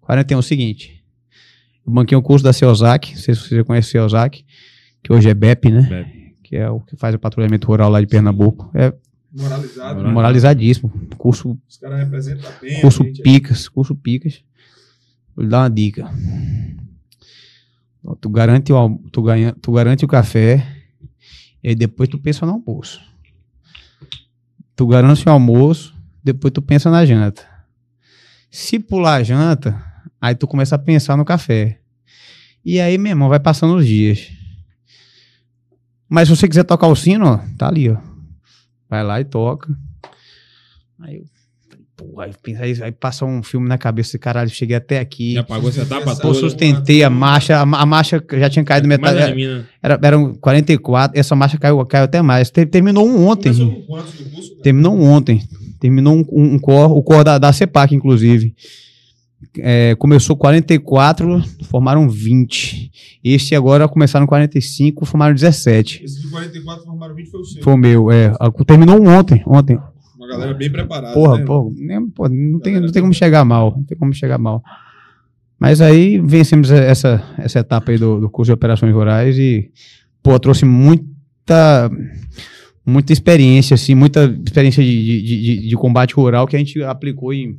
41 0.02 0.38
é 0.38 0.40
o 0.40 0.44
seguinte. 0.44 1.04
Eu 1.86 1.92
banquei 1.94 2.18
um 2.18 2.22
curso 2.22 2.44
da 2.44 2.54
Ceozac, 2.54 3.12
não 3.14 3.20
sei 3.20 3.34
se 3.36 3.42
você 3.42 3.64
conhece 3.64 3.90
a 3.90 3.92
Ceozac, 3.92 4.46
que 5.04 5.12
hoje 5.14 5.30
é 5.30 5.34
BEP, 5.34 5.72
né? 5.72 5.82
BEP. 5.82 6.36
Que 6.44 6.56
é 6.58 6.70
o 6.70 6.80
que 6.80 6.96
faz 6.96 7.16
o 7.16 7.20
patrulhamento 7.20 7.68
rural 7.68 7.90
lá 7.90 8.00
de 8.00 8.08
Pernambuco. 8.08 8.70
É 8.74 8.94
Moralizado. 9.38 9.96
Moral- 9.98 10.14
moralizadíssimo. 10.14 10.94
Curso, 11.18 11.58
Os 11.68 11.78
caras 11.78 12.00
representam 12.00 12.50
bem. 12.62 12.78
a 12.78 12.82
curso 12.82 13.04
picas, 13.24 13.68
curso 13.68 13.94
picas. 13.96 14.42
Vou 15.36 15.44
lhe 15.44 15.50
dar 15.52 15.64
uma 15.64 15.70
dica. 15.70 16.10
Tu 18.22 18.30
garante 18.30 18.72
o, 18.72 18.90
tu 19.12 19.22
ganha, 19.24 19.54
tu 19.62 19.72
garante 19.72 20.06
o 20.06 20.08
café 20.08 20.66
e 21.64 21.70
aí 21.70 21.76
depois 21.76 22.08
tu 22.08 22.18
pensa 22.20 22.46
no 22.46 22.54
almoço. 22.54 23.02
Tu 24.76 24.86
garante 24.88 25.28
o 25.28 25.32
almoço, 25.32 25.96
depois 26.24 26.52
tu 26.52 26.62
pensa 26.62 26.90
na 26.90 27.06
janta. 27.06 27.48
Se 28.52 28.80
pular 28.80 29.16
a 29.16 29.24
janta, 29.24 29.82
aí 30.20 30.36
tu 30.36 30.48
começa 30.48 30.76
a 30.76 30.80
pensar 30.80 31.16
no 31.16 31.26
café. 31.26 31.80
E 32.64 32.80
aí, 32.80 32.98
meu 32.98 33.12
irmão, 33.12 33.30
vai 33.30 33.40
passando 33.40 33.76
os 33.76 33.86
dias. 33.86 34.32
Mas 36.10 36.28
se 36.28 36.36
você 36.36 36.48
quiser 36.48 36.64
tocar 36.64 36.88
o 36.88 36.96
sino, 36.96 37.26
ó, 37.26 37.40
tá 37.58 37.68
ali, 37.68 37.90
ó. 37.90 37.98
Vai 38.90 39.04
lá 39.04 39.20
e 39.20 39.26
toca. 39.26 39.76
Aí 41.00 41.18
eu 41.18 41.35
pô, 41.98 42.20
aí, 42.20 42.32
pensei- 42.42 42.84
aí 42.84 42.92
passa 42.92 43.26
um 43.26 43.42
filme 43.44 43.68
na 43.68 43.78
cabeça, 43.78 44.18
caralho, 44.18 44.50
cheguei 44.50 44.76
até 44.76 45.00
aqui. 45.00 45.34
Já 45.34 45.44
pagou 45.44 45.70
essa 45.70 45.82
etapa 45.82 46.16
Pô, 46.18 46.34
sustentei 46.34 47.04
a 47.04 47.10
marcha, 47.10 47.58
a, 47.58 47.62
a 47.62 47.86
marcha 47.86 48.24
já 48.34 48.50
tinha 48.50 48.64
caído 48.66 48.88
Mas 48.88 48.98
metade. 48.98 49.18
Era, 49.20 49.32
elimina. 49.32 49.68
era, 49.82 50.00
eram 50.04 50.34
44, 50.36 51.20
essa 51.20 51.36
marcha 51.36 51.58
caiu, 51.58 51.86
caiu 51.86 52.04
até 52.06 52.22
mais. 52.22 52.50
Ter- 52.50 52.66
terminou 52.66 53.08
um 53.08 53.28
ontem. 53.28 53.52
Começou 53.54 53.72
com 53.76 53.82
quantos 53.88 54.20
no 54.20 54.30
curso? 54.32 54.50
cara? 54.52 54.62
Terminou 54.64 54.96
um 54.98 55.04
ontem. 55.04 55.42
Terminou 55.80 56.16
um, 56.16 56.26
um, 56.32 56.54
um 56.56 56.60
cor, 56.60 56.92
o 56.92 57.02
cor 57.04 57.24
da, 57.24 57.38
da 57.38 57.52
CEPAC, 57.54 57.94
inclusive. 57.96 58.56
É, 59.60 59.94
começou 59.96 60.36
44, 60.36 61.42
formaram 61.70 62.10
20. 62.10 62.92
Este 63.24 63.54
agora 63.56 63.88
começaram 63.88 64.26
45, 64.26 65.06
formaram 65.06 65.34
17. 65.36 66.04
Esse 66.04 66.22
de 66.22 66.28
44 66.30 66.86
formaram 66.86 67.14
20 67.16 67.30
foi 67.30 67.40
o 67.40 67.46
seu. 67.46 67.64
Foi 67.64 67.74
o 67.74 67.78
meu, 67.78 68.12
é. 68.12 68.32
Terminou 68.66 69.00
um 69.00 69.08
ontem, 69.08 69.44
ontem. 69.46 69.78
Uma 70.26 70.32
galera 70.38 70.54
bem 70.54 70.72
preparada. 70.72 71.14
Porra, 71.14 71.38
né? 71.38 71.46
pô, 71.46 71.74
nem- 71.76 72.10
pô, 72.10 72.28
não, 72.28 72.60
tem, 72.60 72.80
não 72.80 72.92
tem 72.92 73.02
como 73.02 73.14
chegar 73.14 73.46
mal. 73.46 73.74
Não 73.78 73.84
tem 73.84 73.98
como 73.98 74.14
chegar 74.14 74.38
mal. 74.38 74.64
Mas 75.60 75.80
aí 75.82 76.20
vencemos 76.20 76.70
essa, 76.72 77.24
essa 77.38 77.60
etapa 77.60 77.92
aí 77.92 77.98
do, 77.98 78.20
do 78.20 78.30
curso 78.30 78.50
de 78.50 78.54
operações 78.54 78.94
rurais 78.94 79.38
e, 79.38 79.72
pô, 80.22 80.38
trouxe 80.38 80.66
muita, 80.66 81.90
muita 82.86 83.14
experiência, 83.14 83.76
assim, 83.76 83.96
muita 83.96 84.26
experiência 84.46 84.84
de, 84.84 85.22
de, 85.22 85.42
de, 85.42 85.68
de 85.70 85.76
combate 85.76 86.14
rural 86.14 86.46
que 86.46 86.56
a 86.56 86.60
gente 86.60 86.82
aplicou 86.84 87.34
em 87.34 87.58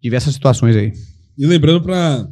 diversas 0.00 0.34
situações 0.34 0.76
aí. 0.76 0.92
E 1.36 1.46
lembrando 1.46 1.82
pra 1.82 2.28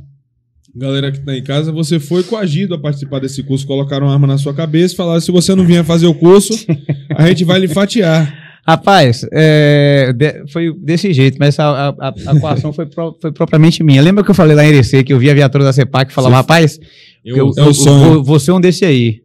galera 0.74 1.10
que 1.10 1.20
tá 1.20 1.36
em 1.36 1.42
casa, 1.42 1.70
você 1.72 2.00
foi 2.00 2.22
coagido 2.22 2.74
a 2.74 2.78
participar 2.78 3.18
desse 3.20 3.42
curso, 3.42 3.66
colocaram 3.66 4.06
uma 4.06 4.12
arma 4.12 4.26
na 4.26 4.38
sua 4.38 4.54
cabeça 4.54 4.94
e 4.94 4.96
falaram: 4.96 5.20
se 5.20 5.30
você 5.30 5.54
não 5.54 5.64
vier 5.64 5.84
fazer 5.84 6.06
o 6.06 6.14
curso, 6.14 6.52
a 7.16 7.26
gente 7.28 7.44
vai 7.44 7.58
lhe 7.58 7.68
fatiar. 7.68 8.43
Rapaz, 8.66 9.26
é, 9.30 10.12
de- 10.16 10.46
foi 10.50 10.74
desse 10.78 11.12
jeito, 11.12 11.36
mas 11.38 11.58
a, 11.58 11.88
a, 11.88 11.88
a, 11.88 12.08
a 12.08 12.40
coação 12.40 12.72
foi, 12.72 12.86
pro- 12.86 13.16
foi 13.20 13.30
propriamente 13.30 13.82
minha. 13.82 14.00
Lembra 14.00 14.24
que 14.24 14.30
eu 14.30 14.34
falei 14.34 14.56
lá 14.56 14.64
em 14.64 14.68
Irecê 14.70 15.04
que 15.04 15.12
eu 15.12 15.18
vi 15.18 15.30
a 15.30 15.34
viatura 15.34 15.64
da 15.64 15.72
CEPAC 15.72 16.10
e 16.10 16.14
falava, 16.14 16.34
Você- 16.34 16.36
rapaz, 16.36 16.80
Eu, 17.24 17.36
eu, 17.36 17.52
é 17.58 17.60
eu- 17.68 17.72
vou, 17.74 18.24
vou 18.24 18.40
ser 18.40 18.52
um 18.52 18.60
desse 18.60 18.84
aí. 18.84 19.22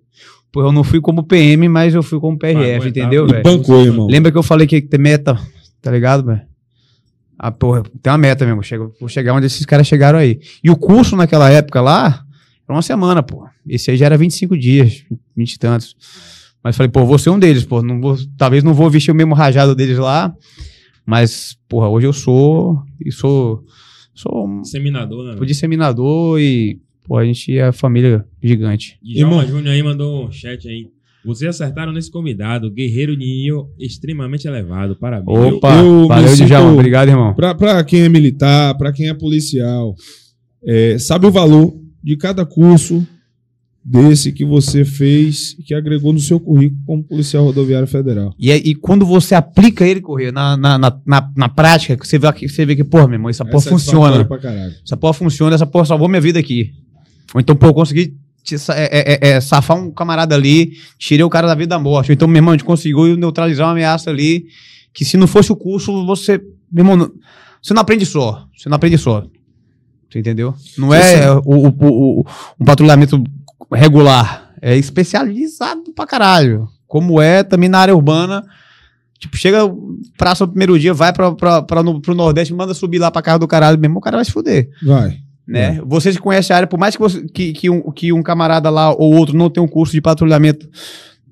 Pô, 0.51 0.61
eu 0.63 0.71
não 0.71 0.83
fui 0.83 0.99
como 0.99 1.23
PM, 1.23 1.69
mas 1.69 1.93
eu 1.93 2.01
fui 2.03 2.19
como 2.19 2.37
PRF, 2.37 2.55
Pagou 2.63 2.83
a 2.85 2.89
entendeu, 2.89 3.27
velho? 3.27 3.43
bancou, 3.43 3.81
irmão. 3.85 4.07
Lembra 4.07 4.31
que 4.31 4.37
eu 4.37 4.43
falei 4.43 4.65
que 4.67 4.81
ter 4.81 4.97
meta, 4.99 5.39
tá 5.81 5.91
ligado, 5.91 6.25
velho? 6.25 6.41
Ah, 7.37 7.51
porra, 7.51 7.83
tem 8.01 8.11
uma 8.11 8.17
meta 8.17 8.45
mesmo. 8.45 8.61
Chego, 8.61 8.93
vou 8.99 9.07
chegar 9.07 9.33
onde 9.33 9.45
esses 9.45 9.65
caras 9.65 9.87
chegaram 9.87 10.19
aí. 10.19 10.39
E 10.61 10.69
o 10.69 10.75
curso 10.75 11.15
naquela 11.15 11.49
época 11.49 11.79
lá 11.79 12.23
era 12.67 12.75
uma 12.75 12.81
semana, 12.81 13.23
pô. 13.23 13.47
Esse 13.67 13.91
aí 13.91 13.95
já 13.97 14.07
era 14.07 14.17
25 14.17 14.57
dias, 14.57 15.03
20 15.37 15.53
e 15.53 15.59
tantos. 15.59 15.95
Mas 16.63 16.75
falei, 16.75 16.89
pô, 16.89 17.05
vou 17.05 17.17
ser 17.17 17.29
um 17.29 17.39
deles, 17.39 17.63
pô. 17.63 17.81
Não 17.81 18.01
vou, 18.01 18.17
talvez 18.37 18.63
não 18.63 18.73
vou 18.73 18.89
vestir 18.89 19.11
o 19.11 19.15
mesmo 19.15 19.33
rajado 19.33 19.73
deles 19.73 19.97
lá. 19.97 20.33
Mas, 21.05 21.57
porra, 21.67 21.87
hoje 21.89 22.05
eu 22.07 22.13
sou. 22.13 22.81
E 23.03 23.11
sou. 23.11 23.63
Sou 24.13 24.45
um 24.45 24.61
Disseminador, 24.61 25.23
né? 25.23 25.33
velho? 25.33 25.45
disseminador 25.45 26.39
e. 26.39 26.79
Pô, 27.05 27.17
a 27.17 27.25
gente 27.25 27.57
é 27.57 27.71
família 27.71 28.25
gigante. 28.43 28.99
E 29.01 29.19
Irmão. 29.19 29.45
Júnior 29.47 29.73
aí 29.73 29.81
mandou 29.81 30.27
um 30.27 30.31
chat 30.31 30.67
aí. 30.67 30.89
Vocês 31.25 31.49
acertaram 31.49 31.91
nesse 31.91 32.09
convidado, 32.11 32.71
guerreiro 32.71 33.15
de 33.15 33.25
nível 33.25 33.69
extremamente 33.79 34.47
elevado. 34.47 34.95
Parabéns. 34.95 35.37
Opa, 35.53 35.75
eu 35.77 36.01
me 36.01 36.07
valeu, 36.07 36.35
Djalma. 36.35 36.71
Obrigado, 36.71 37.09
irmão. 37.09 37.33
Pra, 37.33 37.55
pra 37.55 37.83
quem 37.83 38.01
é 38.01 38.09
militar, 38.09 38.77
pra 38.77 38.93
quem 38.93 39.09
é 39.09 39.13
policial, 39.13 39.95
é, 40.65 40.97
sabe 40.97 41.25
o 41.25 41.31
valor 41.31 41.73
de 42.03 42.15
cada 42.15 42.45
curso 42.45 43.05
desse 43.91 44.31
que 44.31 44.45
você 44.45 44.85
fez 44.85 45.55
que 45.65 45.73
agregou 45.73 46.13
no 46.13 46.19
seu 46.19 46.39
currículo 46.39 46.79
como 46.85 47.03
policial 47.03 47.43
rodoviário 47.43 47.87
federal. 47.87 48.35
E, 48.37 48.51
e 48.51 48.75
quando 48.75 49.03
você 49.03 49.33
aplica 49.33 49.83
ele, 49.83 49.99
correr 49.99 50.31
na, 50.31 50.55
na, 50.55 50.77
na, 50.77 51.31
na, 51.35 51.49
prática, 51.49 51.97
você 51.99 52.19
vê, 52.19 52.31
que 52.33 52.47
você 52.47 52.67
vê 52.67 52.75
que, 52.75 52.83
porra, 52.83 53.07
meu 53.07 53.15
irmão, 53.15 53.29
essa 53.31 53.43
porra 53.43 53.57
Essa 53.57 53.69
é 53.69 53.71
funciona. 53.71 54.25
Pra 54.25 54.37
caralho. 54.37 54.73
Essa 54.85 54.95
porra 54.95 55.13
funciona, 55.13 55.55
essa 55.55 55.65
porra 55.65 55.85
salvou 55.85 56.07
minha 56.07 56.21
vida 56.21 56.37
aqui. 56.37 56.71
Ou 57.33 57.41
então, 57.41 57.55
pô, 57.55 57.65
eu 57.67 57.73
consegui 57.73 58.15
te 58.43 58.55
é, 58.55 58.59
é- 58.69 59.13
é- 59.13 59.29
é 59.31 59.41
safar 59.41 59.75
um 59.77 59.89
camarada 59.91 60.35
ali, 60.35 60.73
tirei 60.99 61.23
o 61.23 61.29
cara 61.29 61.47
da 61.47 61.55
vida 61.55 61.69
da 61.69 61.79
morte. 61.79 62.11
Então, 62.11 62.27
meu 62.27 62.37
irmão, 62.37 62.53
a 62.53 62.57
gente 62.57 62.65
conseguiu 62.65 63.17
neutralizar 63.17 63.65
uma 63.65 63.71
ameaça 63.73 64.11
ali, 64.11 64.45
que 64.93 65.03
se 65.03 65.17
não 65.17 65.25
fosse 65.25 65.51
o 65.51 65.55
curso, 65.55 66.05
você. 66.05 66.37
Meu 66.71 66.83
irmão, 66.83 66.95
não- 66.95 67.11
você 67.61 67.73
não 67.73 67.81
aprende 67.81 68.05
só. 68.05 68.45
Você 68.55 68.69
não 68.69 68.75
aprende 68.75 68.99
só. 68.99 69.25
Você 70.11 70.19
entendeu? 70.19 70.55
Não 70.77 70.91
é 70.93 71.31
o, 71.31 71.41
o- 71.45 71.67
o- 71.67 72.19
o- 72.21 72.25
um 72.59 72.65
patrulhamento 72.65 73.23
regular. 73.71 74.51
É 74.61 74.75
especializado 74.75 75.93
pra 75.95 76.05
caralho. 76.05 76.67
Como 76.87 77.21
é 77.21 77.43
também 77.43 77.69
na 77.69 77.79
área 77.79 77.95
urbana. 77.95 78.43
Tipo, 79.19 79.35
chega, 79.37 79.59
praça 80.17 80.45
no 80.45 80.51
primeiro 80.51 80.79
dia, 80.79 80.93
vai 80.93 81.11
pra, 81.11 81.33
pra, 81.33 81.61
pra 81.61 81.83
no, 81.83 81.99
pro 82.01 82.15
Nordeste, 82.15 82.53
manda 82.53 82.73
subir 82.73 82.99
lá 82.99 83.11
pra 83.11 83.21
casa 83.21 83.39
do 83.39 83.47
caralho 83.47 83.77
mesmo, 83.77 83.97
o 83.97 84.01
cara 84.01 84.15
vai 84.15 84.23
se 84.23 84.31
fuder 84.31 84.69
Vai. 84.81 85.17
né? 85.45 85.81
Vocês 85.85 86.15
que 86.15 86.21
conhecem 86.21 86.53
a 86.53 86.57
área, 86.57 86.67
por 86.67 86.79
mais 86.79 86.95
que, 86.95 87.01
você- 87.01 87.27
que, 87.27 87.51
que, 87.51 87.69
um, 87.69 87.91
que 87.91 88.13
um 88.13 88.23
camarada 88.23 88.69
lá 88.69 88.93
ou 88.93 89.13
outro 89.13 89.35
não 89.37 89.49
tenha 89.49 89.61
um 89.61 89.67
curso 89.67 89.91
de 89.91 89.99
patrulhamento 89.99 90.69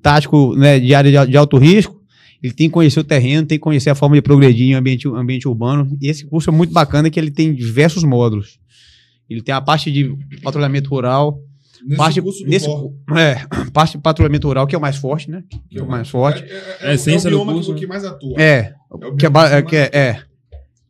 tático 0.02 0.54
né, 0.54 0.78
de 0.78 0.94
área 0.94 1.10
de, 1.24 1.30
de 1.30 1.36
alto 1.38 1.56
risco, 1.56 1.98
ele 2.42 2.52
tem 2.52 2.68
que 2.68 2.74
conhecer 2.74 3.00
o 3.00 3.04
terreno, 3.04 3.46
tem 3.46 3.56
que 3.56 3.62
conhecer 3.64 3.88
a 3.88 3.94
forma 3.94 4.16
de 4.16 4.20
progredir 4.22 4.66
em 4.68 4.74
ambiente, 4.74 5.08
ambiente 5.08 5.48
urbano. 5.48 5.96
E 5.98 6.08
esse 6.10 6.26
curso 6.26 6.50
é 6.50 6.52
muito 6.52 6.74
bacana 6.74 7.08
que 7.08 7.18
ele 7.18 7.30
tem 7.30 7.54
diversos 7.54 8.04
módulos. 8.04 8.58
Ele 9.30 9.40
tem 9.40 9.54
a 9.54 9.62
parte 9.62 9.90
de 9.90 10.14
patrulhamento 10.42 10.90
rural, 10.90 11.40
Nesse 11.84 11.96
parte, 11.96 12.20
curso 12.22 12.44
do 12.44 12.50
nesse, 12.50 12.66
é, 13.16 13.46
parte 13.72 13.92
de 13.92 13.98
patrulhamento 14.02 14.46
rural, 14.48 14.66
que 14.66 14.74
é 14.74 14.78
o 14.78 14.80
mais 14.80 14.96
forte, 14.96 15.30
né? 15.30 15.42
Que 15.70 15.78
é 15.78 15.82
o 15.82 15.88
mais 15.88 16.08
forte. 16.08 16.44
É 16.80 16.90
a 16.90 16.94
essência 16.94 17.28
o 17.28 17.38
do 17.44 17.44
curso, 17.52 17.74
que 17.74 17.82
né? 17.82 17.86
mais 17.86 18.04
atua. 18.04 18.40
É, 18.40 18.74
o 18.90 19.16
que 19.16 19.26
é, 19.26 19.30
é, 19.58 19.62
que 19.62 19.76
é, 19.76 19.90
é. 19.92 20.22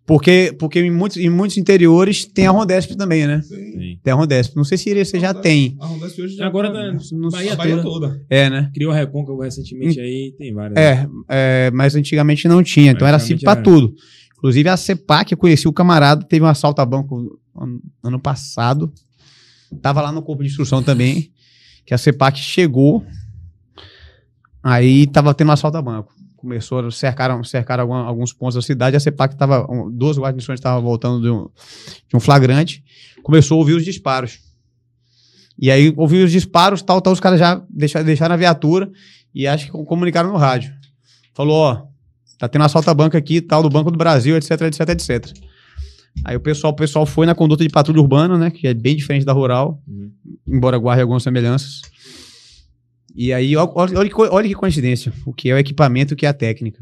Porque, 0.06 0.56
porque 0.58 0.80
em, 0.80 0.90
muitos, 0.90 1.18
em 1.18 1.28
muitos 1.28 1.58
interiores 1.58 2.24
tem 2.24 2.46
a 2.46 2.50
Rondesp 2.50 2.96
também, 2.96 3.26
né? 3.26 3.42
Sim. 3.42 3.54
Sim. 3.72 3.98
Tem 4.02 4.10
a 4.10 4.16
Rondesp. 4.16 4.56
Não 4.56 4.64
sei 4.64 4.78
se 4.78 5.04
você 5.04 5.20
já 5.20 5.28
Rondesp. 5.32 5.42
tem. 5.42 5.76
A 5.78 5.86
Rondesp 5.86 6.22
hoje 6.22 6.34
já 6.36 6.46
Agora 6.46 6.72
tá- 6.72 6.78
tá 6.96 6.98
não- 7.12 7.28
Bahia, 7.28 7.52
a 7.52 7.56
Bahia 7.56 7.82
toda. 7.82 8.08
toda. 8.08 8.26
É, 8.30 8.48
né? 8.48 8.70
Criou 8.72 8.90
a 8.90 8.94
Recôncavo 8.94 9.42
recentemente 9.42 10.00
aí, 10.00 10.34
tem 10.38 10.54
várias. 10.54 10.78
É, 10.78 11.06
é, 11.28 11.70
mas 11.74 11.94
antigamente 11.94 12.48
não 12.48 12.62
tinha, 12.62 12.92
então 12.92 13.06
era 13.06 13.18
assim 13.18 13.36
pra 13.36 13.52
era. 13.52 13.62
tudo. 13.62 13.94
Inclusive 14.38 14.66
a 14.70 14.78
CEPAC, 14.78 15.32
eu 15.32 15.38
conheci 15.38 15.68
o 15.68 15.72
camarada, 15.74 16.24
teve 16.24 16.42
um 16.42 16.48
assalto 16.48 16.80
a 16.80 16.86
banco 16.86 17.38
ano, 17.54 17.78
ano 18.02 18.18
passado. 18.18 18.90
Tava 19.82 20.00
lá 20.00 20.10
no 20.12 20.22
corpo 20.22 20.42
de 20.42 20.48
instrução 20.48 20.82
também, 20.82 21.30
que 21.84 21.94
a 21.94 21.98
CEPAC 21.98 22.38
chegou, 22.38 23.04
aí 24.62 25.06
tava 25.06 25.34
tendo 25.34 25.48
um 25.48 25.52
assalto 25.52 25.76
a 25.76 25.82
banco. 25.82 26.14
Começou, 26.36 26.90
cercaram, 26.90 27.42
cercaram 27.42 27.82
alguma- 27.82 28.04
alguns 28.04 28.32
pontos 28.32 28.54
da 28.54 28.62
cidade, 28.62 28.96
a 28.96 29.00
CEPAC 29.00 29.36
tava, 29.36 29.66
um, 29.70 29.90
duas 29.90 30.16
guarnições 30.18 30.58
estavam 30.60 30.82
voltando 30.82 31.20
de 31.20 31.28
um, 31.30 31.48
de 32.08 32.16
um 32.16 32.20
flagrante, 32.20 32.84
começou 33.22 33.56
a 33.56 33.58
ouvir 33.58 33.74
os 33.74 33.84
disparos. 33.84 34.40
E 35.58 35.70
aí 35.70 35.92
ouviu 35.96 36.24
os 36.24 36.30
disparos, 36.30 36.80
tal, 36.82 37.00
tal, 37.00 37.12
os 37.12 37.20
caras 37.20 37.40
já 37.40 37.60
deixaram, 37.68 38.06
deixaram 38.06 38.34
a 38.34 38.38
viatura 38.38 38.90
e 39.34 39.46
acho 39.46 39.66
que 39.66 39.72
comunicaram 39.72 40.30
no 40.30 40.36
rádio. 40.36 40.72
Falou, 41.34 41.56
ó, 41.56 41.82
tá 42.38 42.48
tendo 42.48 42.64
assalto 42.64 42.88
a 42.88 42.94
banco 42.94 43.16
aqui, 43.16 43.40
tal, 43.40 43.62
do 43.62 43.68
Banco 43.68 43.90
do 43.90 43.98
Brasil, 43.98 44.36
etc, 44.36 44.60
etc, 44.62 44.88
etc. 44.90 45.32
Aí 46.24 46.36
o 46.36 46.40
pessoal, 46.40 46.72
o 46.72 46.76
pessoal 46.76 47.06
foi 47.06 47.26
na 47.26 47.34
conduta 47.34 47.62
de 47.64 47.70
patrulha 47.70 48.00
urbana, 48.00 48.36
né, 48.36 48.50
que 48.50 48.66
é 48.66 48.74
bem 48.74 48.96
diferente 48.96 49.24
da 49.24 49.32
rural, 49.32 49.80
Uhum. 49.86 50.10
embora 50.46 50.76
guarde 50.78 51.02
algumas 51.02 51.22
semelhanças. 51.22 51.80
E 53.14 53.32
aí, 53.32 53.56
olha, 53.56 53.70
olha, 54.30 54.48
que 54.48 54.54
coincidência, 54.54 55.12
o 55.26 55.32
que 55.32 55.50
é 55.50 55.54
o 55.54 55.58
equipamento 55.58 56.12
e 56.12 56.14
o 56.14 56.16
que 56.16 56.26
é 56.26 56.28
a 56.28 56.32
técnica. 56.34 56.80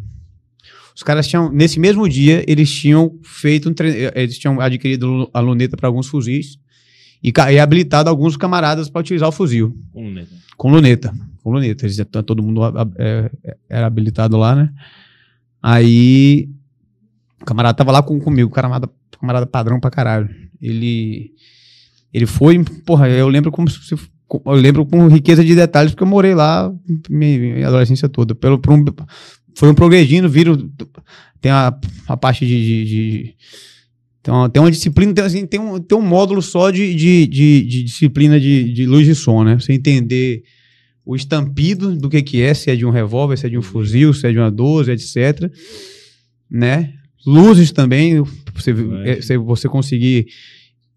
Os 0.94 1.02
caras 1.02 1.26
tinham, 1.28 1.50
nesse 1.52 1.78
mesmo 1.78 2.08
dia, 2.08 2.42
eles 2.48 2.70
tinham 2.72 3.18
feito 3.22 3.68
um 3.68 3.74
tre- 3.74 4.10
eles 4.14 4.38
tinham 4.38 4.58
adquirido 4.60 5.28
a 5.32 5.40
luneta 5.40 5.76
para 5.76 5.86
alguns 5.88 6.06
fuzis 6.06 6.58
e, 7.22 7.30
e 7.52 7.58
habilitado 7.58 8.08
alguns 8.08 8.36
camaradas 8.36 8.88
para 8.88 9.00
utilizar 9.02 9.28
o 9.28 9.32
fuzil. 9.32 9.76
Com 9.92 10.02
luneta. 10.04 10.30
Com 10.56 10.70
luneta. 10.70 11.14
Com 11.42 11.50
luneta. 11.52 11.84
Eles, 11.84 11.96
tá- 12.10 12.22
todo 12.22 12.42
mundo 12.42 12.62
a- 12.62 12.82
a- 12.82 12.88
é, 12.98 13.30
é, 13.44 13.56
era 13.68 13.86
habilitado 13.86 14.38
lá, 14.38 14.54
né? 14.56 14.72
Aí. 15.62 16.48
O 17.46 17.48
camarada 17.48 17.76
tava 17.76 17.92
lá 17.92 18.02
com, 18.02 18.18
comigo, 18.18 18.50
camarada, 18.50 18.90
camarada 19.20 19.46
padrão 19.46 19.78
pra 19.78 19.88
caralho. 19.88 20.28
Ele. 20.60 21.30
Ele 22.12 22.26
foi. 22.26 22.60
Porra, 22.84 23.08
eu 23.08 23.28
lembro 23.28 23.52
como 23.52 23.70
se. 23.70 23.78
Eu 23.94 24.52
lembro 24.54 24.84
com 24.84 25.06
riqueza 25.06 25.44
de 25.44 25.54
detalhes, 25.54 25.92
porque 25.92 26.02
eu 26.02 26.08
morei 26.08 26.34
lá 26.34 26.74
minha, 27.08 27.68
adolescência 27.68 28.08
toda. 28.08 28.34
Pelo, 28.34 28.58
por 28.58 28.72
um, 28.72 28.84
foram 29.54 29.76
progredindo, 29.76 30.28
viram. 30.28 30.56
Tem 31.40 31.52
a, 31.52 31.72
a 32.08 32.16
parte 32.16 32.44
de. 32.44 32.56
de- 32.64 32.84
de- 32.84 33.34
tem, 34.24 34.34
uma, 34.34 34.48
tem 34.50 34.60
uma 34.60 34.70
disciplina, 34.72 35.14
tem, 35.14 35.24
assim, 35.24 35.46
tem, 35.46 35.60
um, 35.60 35.78
tem 35.78 35.96
um 35.96 36.02
módulo 36.02 36.42
só 36.42 36.72
de, 36.72 36.96
de, 36.96 37.28
de, 37.28 37.62
de 37.62 37.82
disciplina 37.84 38.40
de, 38.40 38.72
de 38.72 38.84
luz 38.84 39.06
de 39.06 39.14
som, 39.14 39.44
né? 39.44 39.56
Você 39.56 39.72
entender 39.72 40.42
o 41.04 41.14
estampido 41.14 41.94
do 41.94 42.10
que, 42.10 42.20
que 42.22 42.42
é, 42.42 42.52
se 42.52 42.72
é 42.72 42.74
de 42.74 42.84
um 42.84 42.90
revólver, 42.90 43.36
se 43.38 43.46
é 43.46 43.48
de 43.48 43.56
um 43.56 43.62
fuzil, 43.62 44.12
se 44.12 44.26
é 44.26 44.32
de 44.32 44.38
uma 44.38 44.50
12, 44.50 44.90
etc. 44.90 45.48
Né? 46.50 46.92
Luzes 47.26 47.72
também, 47.72 48.22
você, 48.54 48.74
É. 49.04 49.36
você, 49.38 49.68
conseguir 49.68 50.26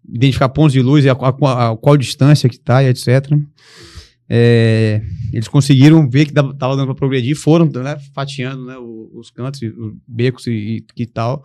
identificar 0.08 0.48
pontos 0.48 0.72
de 0.72 0.80
luz 0.80 1.04
e 1.04 1.08
a, 1.08 1.12
a- 1.12 1.70
a 1.72 1.76
qual 1.76 1.96
distância 1.96 2.48
que 2.48 2.58
tá, 2.58 2.82
e 2.82 2.86
etc. 2.88 3.08
É, 4.28 5.02
eles 5.32 5.48
conseguiram 5.48 6.08
ver 6.08 6.26
que 6.26 6.32
dava- 6.32 6.54
tava 6.54 6.76
dando 6.76 6.86
para 6.86 6.94
progredir, 6.94 7.34
foram 7.36 7.66
né, 7.66 7.96
fatiando 8.14 8.64
né, 8.64 8.76
os 8.78 9.28
cantos, 9.30 9.60
os 9.62 9.94
becos 10.06 10.46
e, 10.46 10.84
e, 10.96 11.06
tal. 11.06 11.44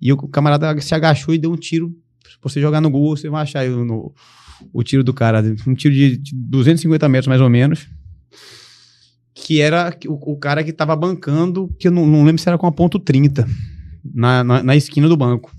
E 0.00 0.12
o 0.12 0.16
camarada 0.16 0.80
se 0.80 0.94
agachou 0.94 1.32
e 1.32 1.38
deu 1.38 1.52
um 1.52 1.56
tiro. 1.56 1.94
Se 2.24 2.36
você 2.42 2.60
jogar 2.60 2.80
no 2.80 2.90
Google, 2.90 3.16
você 3.16 3.28
vai 3.30 3.42
achar 3.42 3.64
no- 3.68 4.12
o 4.72 4.82
tiro 4.82 5.04
do 5.04 5.14
cara. 5.14 5.42
Um 5.66 5.74
tiro 5.74 5.94
de, 5.94 6.16
de 6.18 6.34
250 6.34 7.08
metros, 7.08 7.28
mais 7.28 7.40
ou 7.40 7.48
menos. 7.48 7.86
Que 9.32 9.60
era 9.60 9.96
o, 10.06 10.32
o 10.32 10.36
cara 10.36 10.62
que 10.64 10.72
tava 10.72 10.94
bancando, 10.96 11.68
que 11.78 11.88
eu 11.88 11.92
não, 11.92 12.06
não 12.06 12.24
lembro 12.24 12.40
se 12.42 12.48
era 12.48 12.58
com 12.58 12.66
a 12.66 12.72
ponto 12.72 12.98
30, 12.98 13.48
na, 14.12 14.42
na, 14.44 14.62
na 14.62 14.76
esquina 14.76 15.08
do 15.08 15.16
banco. 15.16 15.52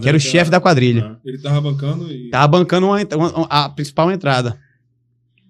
Que 0.00 0.08
era 0.08 0.16
o 0.16 0.20
chefe 0.20 0.50
da 0.50 0.60
quadrilha. 0.60 1.12
Ah. 1.12 1.20
Ele 1.24 1.38
tava 1.38 1.60
bancando 1.60 2.10
e. 2.10 2.30
Tava 2.30 2.48
bancando 2.48 2.86
uma 2.86 2.98
uma- 3.14 3.46
a 3.48 3.68
principal 3.68 4.10
entrada. 4.10 4.58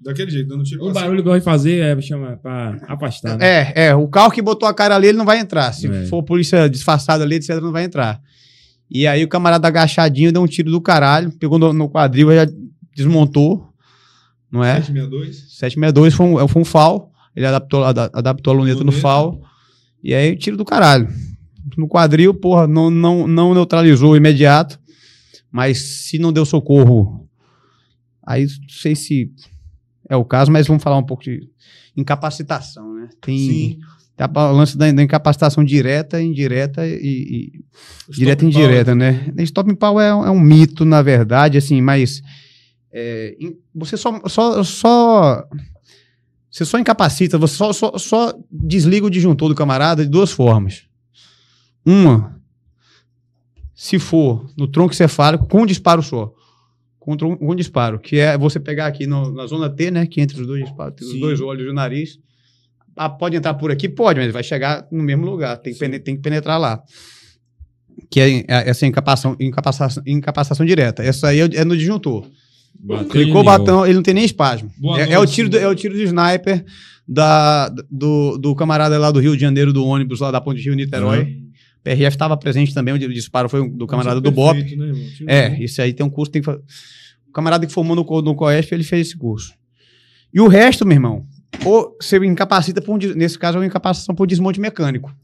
Daquele 0.02 0.30
jeito, 0.30 0.48
dando 0.48 0.64
tiro 0.64 0.84
O 0.84 0.92
barulho 0.92 1.22
que 1.24 1.30
de 1.32 1.40
fazer 1.40 1.78
é 1.78 1.98
chama 2.02 2.36
pra 2.42 2.76
afastar. 2.88 3.38
né? 3.38 3.46
É, 3.74 3.86
é. 3.86 3.94
O 3.94 4.06
carro 4.06 4.30
que 4.30 4.42
botou 4.42 4.68
a 4.68 4.74
cara 4.74 4.94
ali, 4.96 5.06
ele 5.06 5.16
não 5.16 5.24
vai 5.24 5.38
entrar. 5.38 5.72
Se 5.72 5.86
É. 5.86 6.04
for 6.06 6.22
polícia 6.22 6.68
disfarçada 6.68 7.24
ali, 7.24 7.36
etc., 7.36 7.58
não 7.62 7.72
vai 7.72 7.84
entrar. 7.84 8.20
E 8.90 9.06
aí 9.06 9.24
o 9.24 9.28
camarada 9.28 9.66
agachadinho 9.66 10.30
deu 10.30 10.42
um 10.42 10.46
tiro 10.46 10.70
do 10.70 10.80
caralho, 10.80 11.32
pegou 11.38 11.58
no, 11.58 11.72
no 11.72 11.88
quadril, 11.88 12.34
já 12.34 12.46
desmontou. 12.94 13.66
Não 14.52 14.62
é? 14.62 14.74
762. 14.82 15.36
762 15.58 16.14
foi 16.14 16.26
um, 16.26 16.48
foi 16.48 16.60
um 16.62 16.64
FAL. 16.66 17.10
Ele 17.34 17.46
adaptou, 17.46 17.82
ada- 17.82 18.10
adaptou 18.12 18.52
a 18.52 18.56
luneta, 18.56 18.84
no. 18.84 18.92
FAL. 18.92 19.40
E 20.02 20.12
aí, 20.14 20.36
tiro 20.36 20.56
do 20.56 20.64
caralho. 20.66 21.08
No 21.76 21.88
quadril, 21.88 22.34
porra, 22.34 22.66
não, 22.66 22.90
não, 22.90 23.26
não 23.26 23.54
neutralizou 23.54 24.16
imediato. 24.16 24.78
Mas 25.50 25.78
se 26.08 26.18
não 26.18 26.32
deu 26.32 26.44
socorro, 26.44 27.28
aí 28.26 28.44
não 28.44 28.68
sei 28.68 28.94
se 28.96 29.30
é 30.08 30.16
o 30.16 30.24
caso, 30.24 30.50
mas 30.50 30.66
vamos 30.66 30.82
falar 30.82 30.98
um 30.98 31.06
pouco 31.06 31.22
de 31.22 31.48
incapacitação, 31.96 32.92
né? 32.94 33.08
Tem, 33.20 33.38
Sim. 33.38 33.78
tem 34.16 34.26
a- 34.26 34.50
o 34.50 34.56
lance 34.56 34.76
da, 34.76 34.90
da 34.90 35.02
incapacitação 35.02 35.62
direta, 35.64 36.20
indireta 36.20 36.86
e, 36.86 36.92
e- 36.92 38.12
direta 38.12 38.44
e 38.44 38.52
power. 38.52 38.64
indireta, 38.66 38.94
né? 38.94 39.32
Stop 39.38 39.72
power 39.76 40.04
é, 40.04 40.08
é 40.08 40.30
um 40.30 40.40
mito, 40.40 40.84
na 40.84 41.00
verdade, 41.02 41.56
assim, 41.56 41.80
mas 41.80 42.20
é, 42.92 43.36
você 43.74 43.96
só, 43.96 44.20
só, 44.28 44.62
só 44.64 45.44
você 46.50 46.64
só 46.64 46.78
incapacita, 46.78 47.38
você 47.38 47.54
só, 47.56 47.72
só, 47.72 47.96
só 47.98 48.32
desliga 48.50 49.06
o 49.06 49.10
disjuntor 49.10 49.48
do 49.48 49.54
camarada 49.54 50.04
de 50.04 50.10
duas 50.10 50.30
formas. 50.32 50.82
Uma, 51.84 52.40
se 53.74 53.98
for 53.98 54.46
no 54.56 54.66
tronco 54.66 54.94
cefálico, 54.94 55.46
com 55.46 55.62
um 55.62 55.66
disparo 55.66 56.02
só. 56.02 56.32
Com 56.98 57.12
um, 57.12 57.50
um 57.50 57.54
disparo, 57.54 57.98
que 57.98 58.16
é 58.18 58.38
você 58.38 58.58
pegar 58.58 58.86
aqui 58.86 59.06
no- 59.06 59.30
na 59.32 59.46
zona 59.46 59.68
T, 59.68 59.90
né? 59.90 60.06
Que 60.06 60.20
entre 60.22 60.40
os 60.40 60.46
dois 60.46 60.64
disparos, 60.64 61.06
os 61.06 61.20
dois 61.20 61.40
olhos 61.40 61.66
e 61.66 61.68
o 61.68 61.74
nariz. 61.74 62.18
Ah, 62.96 63.10
pode 63.10 63.36
entrar 63.36 63.54
por 63.54 63.70
aqui? 63.70 63.88
Pode, 63.88 64.20
mas 64.20 64.32
vai 64.32 64.42
chegar 64.42 64.86
no 64.90 65.02
mesmo 65.02 65.26
lugar. 65.26 65.56
Tem 65.58 65.74
que, 65.74 65.98
tem 65.98 66.16
que 66.16 66.22
penetrar 66.22 66.58
lá. 66.58 66.82
Que 68.10 68.20
é, 68.20 68.30
é 68.38 68.44
essa 68.70 68.86
incapacitação, 68.86 69.36
incapacitação, 69.40 70.02
incapacitação 70.06 70.64
direta. 70.64 71.02
Essa 71.02 71.28
aí 71.28 71.40
é, 71.40 71.44
é 71.56 71.64
no 71.64 71.76
disjuntor. 71.76 72.26
Bateu 72.78 73.08
Clicou 73.08 73.40
o 73.40 73.44
botão, 73.44 73.84
ele 73.84 73.94
não 73.94 74.02
tem 74.02 74.14
nem 74.14 74.24
espasmo. 74.24 74.70
É, 74.96 75.12
é 75.12 75.18
o 75.18 75.26
tiro 75.26 75.48
do, 75.48 75.58
é 75.58 75.68
o 75.68 75.74
tiro 75.74 75.94
do 75.94 76.02
sniper 76.02 76.64
da, 77.06 77.68
do, 77.90 78.38
do 78.38 78.54
camarada 78.54 78.96
lá 78.98 79.10
do 79.10 79.20
Rio 79.20 79.34
de 79.34 79.40
Janeiro, 79.42 79.72
do 79.72 79.84
ônibus 79.84 80.20
lá 80.20 80.30
da 80.30 80.40
Ponte 80.40 80.62
Rio 80.62 80.74
Niterói. 80.74 81.42
PRF 81.84 82.14
estava 82.16 82.36
presente 82.36 82.72
também, 82.74 82.94
onde 82.94 83.04
o 83.06 83.12
disparo 83.12 83.48
foi 83.48 83.68
do 83.68 83.86
camarada 83.86 84.20
do 84.20 84.30
BOP. 84.32 84.56
Né? 84.76 84.92
Tiro 85.16 85.30
É, 85.30 85.62
isso 85.62 85.80
aí 85.82 85.92
tem 85.92 86.04
um 86.04 86.10
curso, 86.10 86.32
tem 86.32 86.40
que 86.42 86.50
O 86.50 87.32
camarada 87.32 87.66
que 87.66 87.72
formou 87.72 87.94
no, 87.94 88.02
no 88.22 88.34
COESP, 88.34 88.72
ele 88.74 88.82
fez 88.84 89.08
esse 89.08 89.16
curso. 89.18 89.52
E 90.32 90.40
o 90.40 90.48
resto, 90.48 90.86
meu 90.86 90.96
irmão, 90.96 91.26
ou 91.64 91.96
você 92.00 92.16
incapacita 92.18 92.80
por 92.80 92.94
um, 92.94 93.14
nesse 93.14 93.38
caso, 93.38 93.58
é 93.58 93.60
uma 93.60 93.66
incapacitação 93.66 94.14
por 94.14 94.26
desmonte 94.26 94.58
mecânico. 94.60 95.14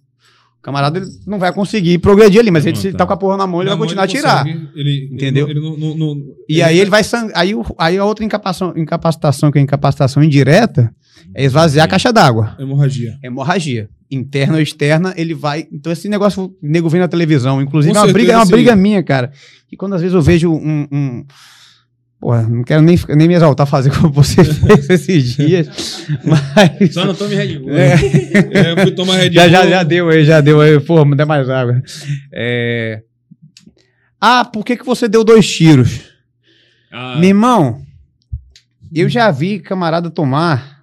O 0.58 0.62
camarada 0.62 0.98
ele 0.98 1.06
não 1.26 1.38
vai 1.38 1.50
conseguir 1.54 1.98
progredir 1.98 2.38
ali, 2.38 2.50
mas 2.50 2.66
ele, 2.66 2.76
se 2.76 2.88
ele 2.88 2.92
tá. 2.92 2.98
tá 2.98 3.06
com 3.06 3.12
a 3.14 3.16
porra 3.16 3.36
na 3.38 3.46
mão, 3.46 3.62
ele 3.62 3.70
Na 3.70 3.76
vai 3.76 3.86
continuar 3.86 4.04
a 4.04 4.06
tirar. 4.06 4.46
Ele, 4.76 5.08
Entendeu? 5.10 5.48
Ele, 5.48 5.58
não- 5.58 5.76
não- 5.76 5.94
não- 5.96 6.16
E 6.46 6.54
ele- 6.56 6.62
aí 6.62 6.78
ele 6.78 6.90
vai 6.90 7.02
sang... 7.02 7.30
aí, 7.34 7.54
o- 7.54 7.64
aí 7.78 7.96
a 7.96 8.04
outra 8.04 8.22
incapacitação, 8.24 8.76
incapacitação, 8.76 9.50
que 9.50 9.58
é 9.58 9.62
incapacitação 9.62 10.22
indireta, 10.22 10.94
é 11.34 11.44
esvaziar 11.44 11.86
a 11.86 11.88
caixa 11.88 12.12
d'água. 12.12 12.54
Hemorragia. 12.58 13.18
Hemorragia. 13.24 13.88
Interna 14.10 14.54
ou 14.54 14.60
externa, 14.60 15.14
ele 15.16 15.34
vai. 15.34 15.68
Então, 15.72 15.92
esse 15.92 16.08
negócio 16.08 16.44
o 16.44 16.56
nego 16.60 16.88
vem 16.88 17.00
na 17.00 17.06
televisão. 17.06 17.62
Inclusive, 17.62 17.94
Com 17.94 18.00
é 18.00 18.02
uma, 18.02 18.12
briga, 18.12 18.32
é 18.32 18.36
uma 18.36 18.46
briga 18.46 18.74
minha, 18.74 19.02
cara. 19.02 19.30
E 19.70 19.76
quando 19.76 19.94
às 19.94 20.00
vezes 20.00 20.14
eu 20.14 20.20
vejo 20.22 20.50
um. 20.52 20.88
um... 20.90 21.24
Porra, 22.20 22.42
não 22.42 22.62
quero 22.64 22.82
nem, 22.82 22.98
nem 23.16 23.28
me 23.28 23.34
exaltar 23.34 23.66
fazer 23.66 23.90
como 23.90 24.12
você 24.12 24.42
fez 24.44 24.90
esses 24.90 25.36
dias. 25.36 26.06
Mas. 26.24 26.92
Só 26.92 27.04
não 27.04 27.14
tome 27.14 27.34
Red 27.34 27.58
Bull. 27.60 27.72
É. 27.72 27.94
É, 28.52 28.72
eu 28.72 28.76
fui 28.78 28.90
tomar 28.90 29.16
Red 29.16 29.32
Já, 29.32 29.48
já, 29.48 29.60
Bull. 29.60 29.70
já 29.70 29.82
deu 29.84 30.08
aí, 30.08 30.24
já 30.24 30.40
deu 30.40 30.60
aí. 30.60 30.80
Pô, 30.80 31.04
me 31.04 31.14
dá 31.14 31.24
mais 31.24 31.48
água. 31.48 31.80
É... 32.32 33.02
Ah, 34.20 34.44
por 34.44 34.64
que, 34.64 34.76
que 34.76 34.84
você 34.84 35.08
deu 35.08 35.24
dois 35.24 35.48
tiros? 35.48 36.00
Ah, 36.92 37.16
Meu 37.18 37.28
irmão, 37.28 37.80
eu 38.92 39.08
já 39.08 39.30
vi 39.30 39.60
camarada 39.60 40.10
tomar 40.10 40.79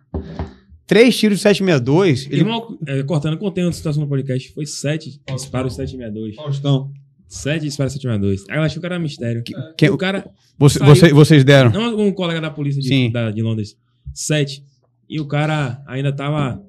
três 0.88 1.16
tiros 1.18 1.38
de 1.38 1.44
762. 1.44 2.26
Ele... 2.28 2.38
Irmão, 2.38 2.78
é, 2.88 3.04
cortando, 3.04 3.38
contei 3.38 3.64
uma 3.64 3.72
situação 3.74 4.02
no 4.02 4.10
podcast. 4.10 4.52
Foi 4.54 4.66
sete 4.66 5.20
disparos 5.32 5.76
762. 5.76 6.36
Faustão. 6.36 6.92
Sete 7.28 7.64
disparos 7.64 7.94
762. 7.94 8.50
Aí 8.50 8.58
eu 8.58 8.64
achei 8.64 8.80
que 8.80 8.86
era 8.86 8.98
mistério. 8.98 9.44
Quem- 9.78 9.90
O 9.90 9.98
cara. 9.98 10.26
Você- 10.58 10.80
saiu- 10.80 10.96
você- 10.96 11.14
vocês 11.14 11.44
deram? 11.44 11.70
Não, 11.72 12.00
um 12.00 12.12
colega 12.12 12.40
da 12.42 12.50
polícia 12.50 12.82
Sim. 12.82 13.08
de, 13.08 13.14
da- 13.14 13.30
de 13.32 13.42
Londres. 13.44 13.76
Sete. 14.14 14.64
E 15.10 15.20
o 15.20 15.26
cara 15.28 15.82
ainda 15.86 16.12
tava 16.12 16.62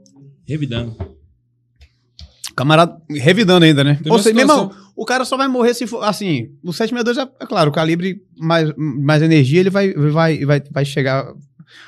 revidando. 0.46 0.94
Camarada 2.56 3.00
revidando 3.08 3.64
ainda, 3.64 3.84
né? 3.84 4.00
Tem 4.02 4.10
Ou 4.10 4.18
seja, 4.18 4.34
meu 4.34 4.42
irmão, 4.42 4.72
o 4.96 5.04
cara 5.04 5.24
só 5.24 5.36
vai 5.36 5.46
morrer 5.46 5.74
se 5.74 5.86
for. 5.86 6.02
Assim, 6.02 6.50
o 6.62 6.72
762 6.72 7.16
é, 7.18 7.44
é 7.44 7.46
claro, 7.46 7.70
o 7.70 7.72
calibre 7.72 8.20
mais, 8.36 8.72
mais 8.76 9.22
energia, 9.22 9.60
ele 9.60 9.70
vai, 9.70 9.92
vai, 9.92 10.44
vai, 10.44 10.60
vai 10.70 10.84
chegar 10.84 11.32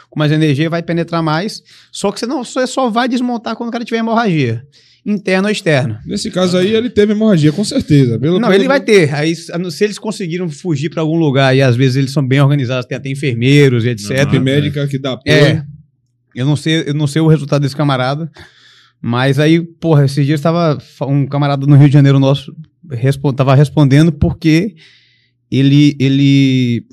com 0.08 0.18
mais 0.18 0.32
energia, 0.32 0.68
vai 0.70 0.82
penetrar 0.82 1.22
mais. 1.22 1.62
Só 1.92 2.10
que 2.12 2.20
você 2.20 2.26
não 2.26 2.44
você 2.44 2.66
só 2.66 2.88
vai 2.90 3.08
desmontar 3.08 3.56
quando 3.56 3.68
o 3.68 3.72
cara 3.72 3.84
tiver 3.84 3.98
hemorragia. 3.98 4.64
Interna 5.04 5.48
ou 5.48 5.52
externa. 5.52 5.98
Nesse 6.04 6.30
caso 6.30 6.58
aí, 6.58 6.74
ele 6.74 6.90
teve 6.90 7.12
hemorragia, 7.12 7.50
com 7.52 7.64
certeza. 7.64 8.18
Pelo, 8.18 8.38
Não, 8.38 8.48
pelo- 8.50 8.60
ele 8.60 8.68
vai 8.68 8.80
ter. 8.80 9.14
Aí, 9.14 9.34
se 9.34 9.50
eles 9.82 9.98
conseguiram 9.98 10.46
fugir 10.50 10.90
pra 10.90 11.00
algum 11.00 11.16
lugar 11.16 11.56
e 11.56 11.62
às 11.62 11.74
vezes 11.74 11.96
eles 11.96 12.12
são 12.12 12.26
bem 12.26 12.38
organizados, 12.40 12.84
tem 12.86 12.98
até 12.98 13.08
enfermeiros 13.08 13.84
e 13.86 13.88
etc. 13.88 14.10
Não, 14.24 14.30
Tem 14.32 14.40
médica 14.40 14.86
que 14.86 14.98
dá 14.98 15.12
apoio. 15.12 15.34
É. 15.34 15.64
Eu 16.34 16.44
não 16.44 16.54
sei, 16.54 16.84
eu 16.86 16.92
não 16.94 17.06
sei 17.06 17.22
o 17.22 17.26
resultado 17.28 17.62
desse 17.62 17.74
camarada. 17.74 18.30
Mas 19.00 19.38
aí, 19.38 19.60
porra, 19.62 20.04
esses 20.04 20.26
dias 20.26 20.38
tava 20.42 20.78
fa- 20.78 21.06
um 21.06 21.26
camarada 21.26 21.66
no 21.66 21.74
Rio 21.76 21.88
de 21.88 21.94
Janeiro 21.94 22.20
nosso 22.20 22.54
respo- 22.90 23.32
tava 23.32 23.54
respondendo 23.54 24.12
porque 24.12 24.74
ele 25.50 25.96
ele 25.98 26.84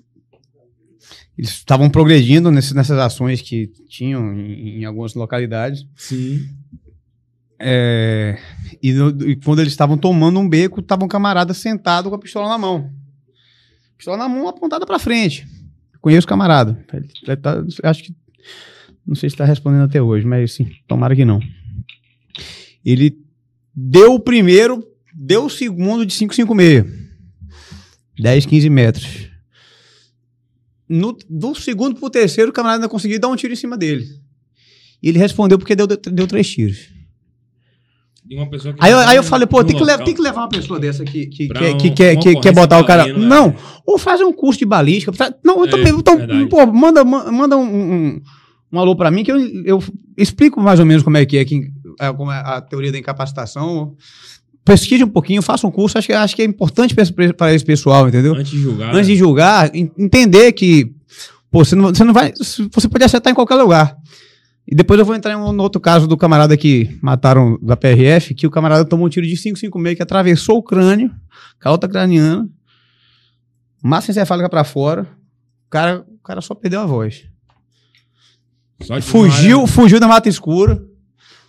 eles 1.37 1.51
estavam 1.51 1.89
progredindo 1.89 2.49
nesse- 2.51 2.73
nessas 2.73 2.97
ações 2.97 3.41
que 3.41 3.67
tinham 3.87 4.33
em, 4.33 4.79
em 4.81 4.85
algumas 4.85 5.13
localidades. 5.13 5.85
Sim. 5.95 6.47
É, 7.59 8.37
e, 8.83 8.89
e 8.91 9.35
quando 9.37 9.59
eles 9.59 9.73
estavam 9.73 9.97
tomando 9.97 10.39
um 10.39 10.47
beco, 10.47 10.81
tava 10.81 11.03
um 11.05 11.07
camarada 11.07 11.53
sentado 11.53 12.09
com 12.09 12.15
a 12.15 12.19
pistola 12.19 12.49
na 12.49 12.57
mão. 12.57 12.91
Pistola 13.97 14.17
na 14.17 14.29
mão 14.29 14.47
apontada 14.47 14.85
pra 14.85 14.99
frente. 14.99 15.47
Conheço 16.01 16.25
o 16.25 16.29
camarada. 16.29 16.83
Ele 16.93 17.37
tá- 17.37 17.63
acho 17.83 18.03
que. 18.03 18.15
Não 19.05 19.15
sei 19.15 19.29
se 19.29 19.35
está 19.35 19.45
respondendo 19.45 19.83
até 19.85 20.01
hoje, 20.01 20.25
mas 20.25 20.53
sim, 20.53 20.69
tomara 20.87 21.15
que 21.15 21.25
não. 21.25 21.39
Ele 22.85 23.17
deu 23.73 24.13
o 24.13 24.19
primeiro, 24.19 24.85
deu 25.13 25.45
o 25.45 25.49
segundo 25.49 26.05
de 26.05 26.13
556. 26.15 27.07
10, 28.19 28.45
15 28.45 28.69
metros. 28.69 29.29
No, 30.89 31.17
do 31.29 31.53
segundo 31.55 31.99
pro 31.99 32.09
terceiro, 32.09 32.49
o 32.51 32.53
camarada 32.53 32.79
ainda 32.79 32.89
conseguiu 32.89 33.19
dar 33.19 33.27
um 33.27 33.35
tiro 33.35 33.53
em 33.53 33.57
cima 33.57 33.77
dele. 33.77 34.05
E 35.03 35.09
ele 35.09 35.19
respondeu 35.19 35.57
porque 35.59 35.75
deu, 35.75 35.85
deu 35.87 36.27
três 36.27 36.49
tiros. 36.49 36.89
Aí 38.79 38.91
eu, 38.91 38.97
tava 38.97 39.09
aí 39.11 39.15
eu 39.17 39.23
falei, 39.23 39.47
pô, 39.47 39.63
tem 39.63 39.75
que, 39.75 39.83
le- 39.83 39.91
local. 39.91 40.05
tem 40.05 40.13
que 40.13 40.21
levar 40.21 40.41
uma 40.41 40.49
pessoa 40.49 40.77
dessa 40.79 41.05
que, 41.05 41.27
que, 41.27 41.47
que, 41.47 41.53
um- 41.73 41.77
que, 41.77 41.91
quer- 41.91 42.17
que, 42.17 42.35
quer 42.41 42.53
botar 42.53 42.77
o 42.79 42.85
cara. 42.85 43.05
né? 43.07 43.13
Não, 43.25 43.55
ou 43.85 43.97
faz 43.97 44.19
um 44.19 44.33
curso 44.33 44.59
de 44.59 44.65
balística. 44.65 45.13
Não, 45.43 45.59
eu 45.59 45.65
É, 45.65 45.69
também. 45.69 45.93
Então, 45.93 46.47
pô, 46.49 46.65
manda, 46.67 47.05
ma- 47.05 47.31
manda 47.31 47.55
um, 47.57 47.63
um, 47.63 48.21
um 48.73 48.79
alô 48.79 48.95
pra 48.97 49.09
mim 49.09 49.23
que 49.23 49.31
eu, 49.31 49.39
eu 49.63 49.83
explico 50.17 50.59
mais 50.59 50.77
ou 50.79 50.85
menos 50.85 51.03
como 51.03 51.15
é 51.15 51.25
que 51.25 51.37
é, 51.37 51.45
que, 51.45 51.71
é, 51.99 52.11
como 52.11 52.29
é 52.31 52.37
a 52.39 52.59
teoria 52.59 52.91
da 52.91 52.97
incapacitação. 52.97 53.95
Pesquise 54.67 55.03
um 55.03 55.09
pouquinho, 55.09 55.41
faça 55.41 55.65
um 55.65 55.71
curso. 55.71 55.97
Acho 55.97 56.07
que, 56.07 56.13
acho 56.13 56.35
que 56.35 56.41
é 56.41 56.45
importante 56.45 56.93
pra 57.33 57.53
esse, 57.53 57.65
pessoal, 57.65 58.07
entendeu? 58.07 58.35
Antes 58.35 58.51
de 58.51 58.59
julgar. 58.59 58.93
Antes 58.93 59.07
de 59.07 59.13
né? 59.13 59.19
julgar, 59.19 59.75
en- 59.75 59.91
entender 59.97 60.51
que 60.51 60.93
pô, 61.49 61.63
você, 61.63 61.75
não, 61.75 61.89
você 61.89 62.03
não 62.03 62.13
vai. 62.13 62.33
Você 62.37 62.87
pode 62.89 63.03
acertar 63.03 63.31
em 63.31 63.35
qualquer 63.35 63.55
lugar. 63.55 63.97
E 64.67 64.75
depois 64.75 64.99
eu 64.99 65.05
vou 65.05 65.15
entrar 65.15 65.31
em 65.31 65.37
um 65.37 65.57
outro 65.61 65.79
caso 65.79 66.05
do 66.05 66.17
camarada 66.17 66.57
que 66.57 66.99
mataram 67.01 67.57
da 67.61 67.77
PRF, 67.77 68.33
que 68.33 68.45
o 68.45 68.51
camarada 68.51 68.83
tomou 68.83 69.05
um 69.05 69.09
tiro 69.09 69.25
de 69.25 69.31
556 69.37 69.95
que 69.95 70.03
atravessou 70.03 70.57
o 70.57 70.63
crânio, 70.63 71.09
calota 71.57 71.87
craniana, 71.87 72.49
massa 73.81 74.11
encefálica 74.11 74.49
pra 74.49 74.65
fora. 74.65 75.03
O 75.65 75.69
cara, 75.69 76.05
o 76.09 76.19
cara 76.21 76.41
só 76.41 76.53
perdeu 76.53 76.81
a 76.81 76.85
voz. 76.85 77.23
Fugiu, 79.01 79.65
fugiu 79.65 79.99
da 79.99 80.07
mata 80.07 80.27
escura. 80.29 80.83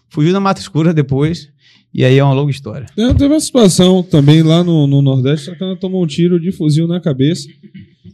Fugiu 0.08 0.32
da 0.32 0.40
mata 0.40 0.60
escura 0.60 0.94
depois. 0.94 1.50
E 1.92 2.04
aí 2.04 2.18
é 2.18 2.22
uma 2.24 2.34
longa 2.34 2.50
história. 2.50 2.86
Tem- 2.94 3.14
Teve 3.14 3.32
uma 3.34 3.40
situação 3.40 4.02
também 4.02 4.42
lá 4.42 4.62
no, 4.62 4.86
no 4.86 5.00
Nordeste, 5.02 5.50
o 5.50 5.58
cara 5.58 5.74
tomou 5.76 6.02
um 6.02 6.06
tiro 6.06 6.38
de 6.38 6.52
fuzil 6.52 6.86
na 6.86 7.00
cabeça. 7.00 7.48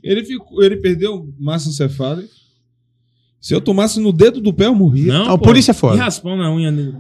Ele, 0.03 0.25
ficou, 0.25 0.63
ele 0.63 0.77
perdeu 0.77 1.29
massa 1.39 1.69
encefálica. 1.69 2.29
Se 3.41 3.55
eu 3.55 3.61
tomasse 3.61 4.01
no 4.01 4.13
dedo 4.13 4.41
do 4.41 4.53
pé, 4.55 4.67
eu 4.67 4.75
morria. 4.75 5.13
Não, 5.13 5.33
A 5.33 5.39
pô. 5.39 5.45
polícia 5.45 5.73
é 5.73 5.75
foda. 5.75 5.97
E 5.97 5.99
raspão 5.99 6.37
na 6.37 6.53
unha 6.55 6.71
dele. 6.73 6.95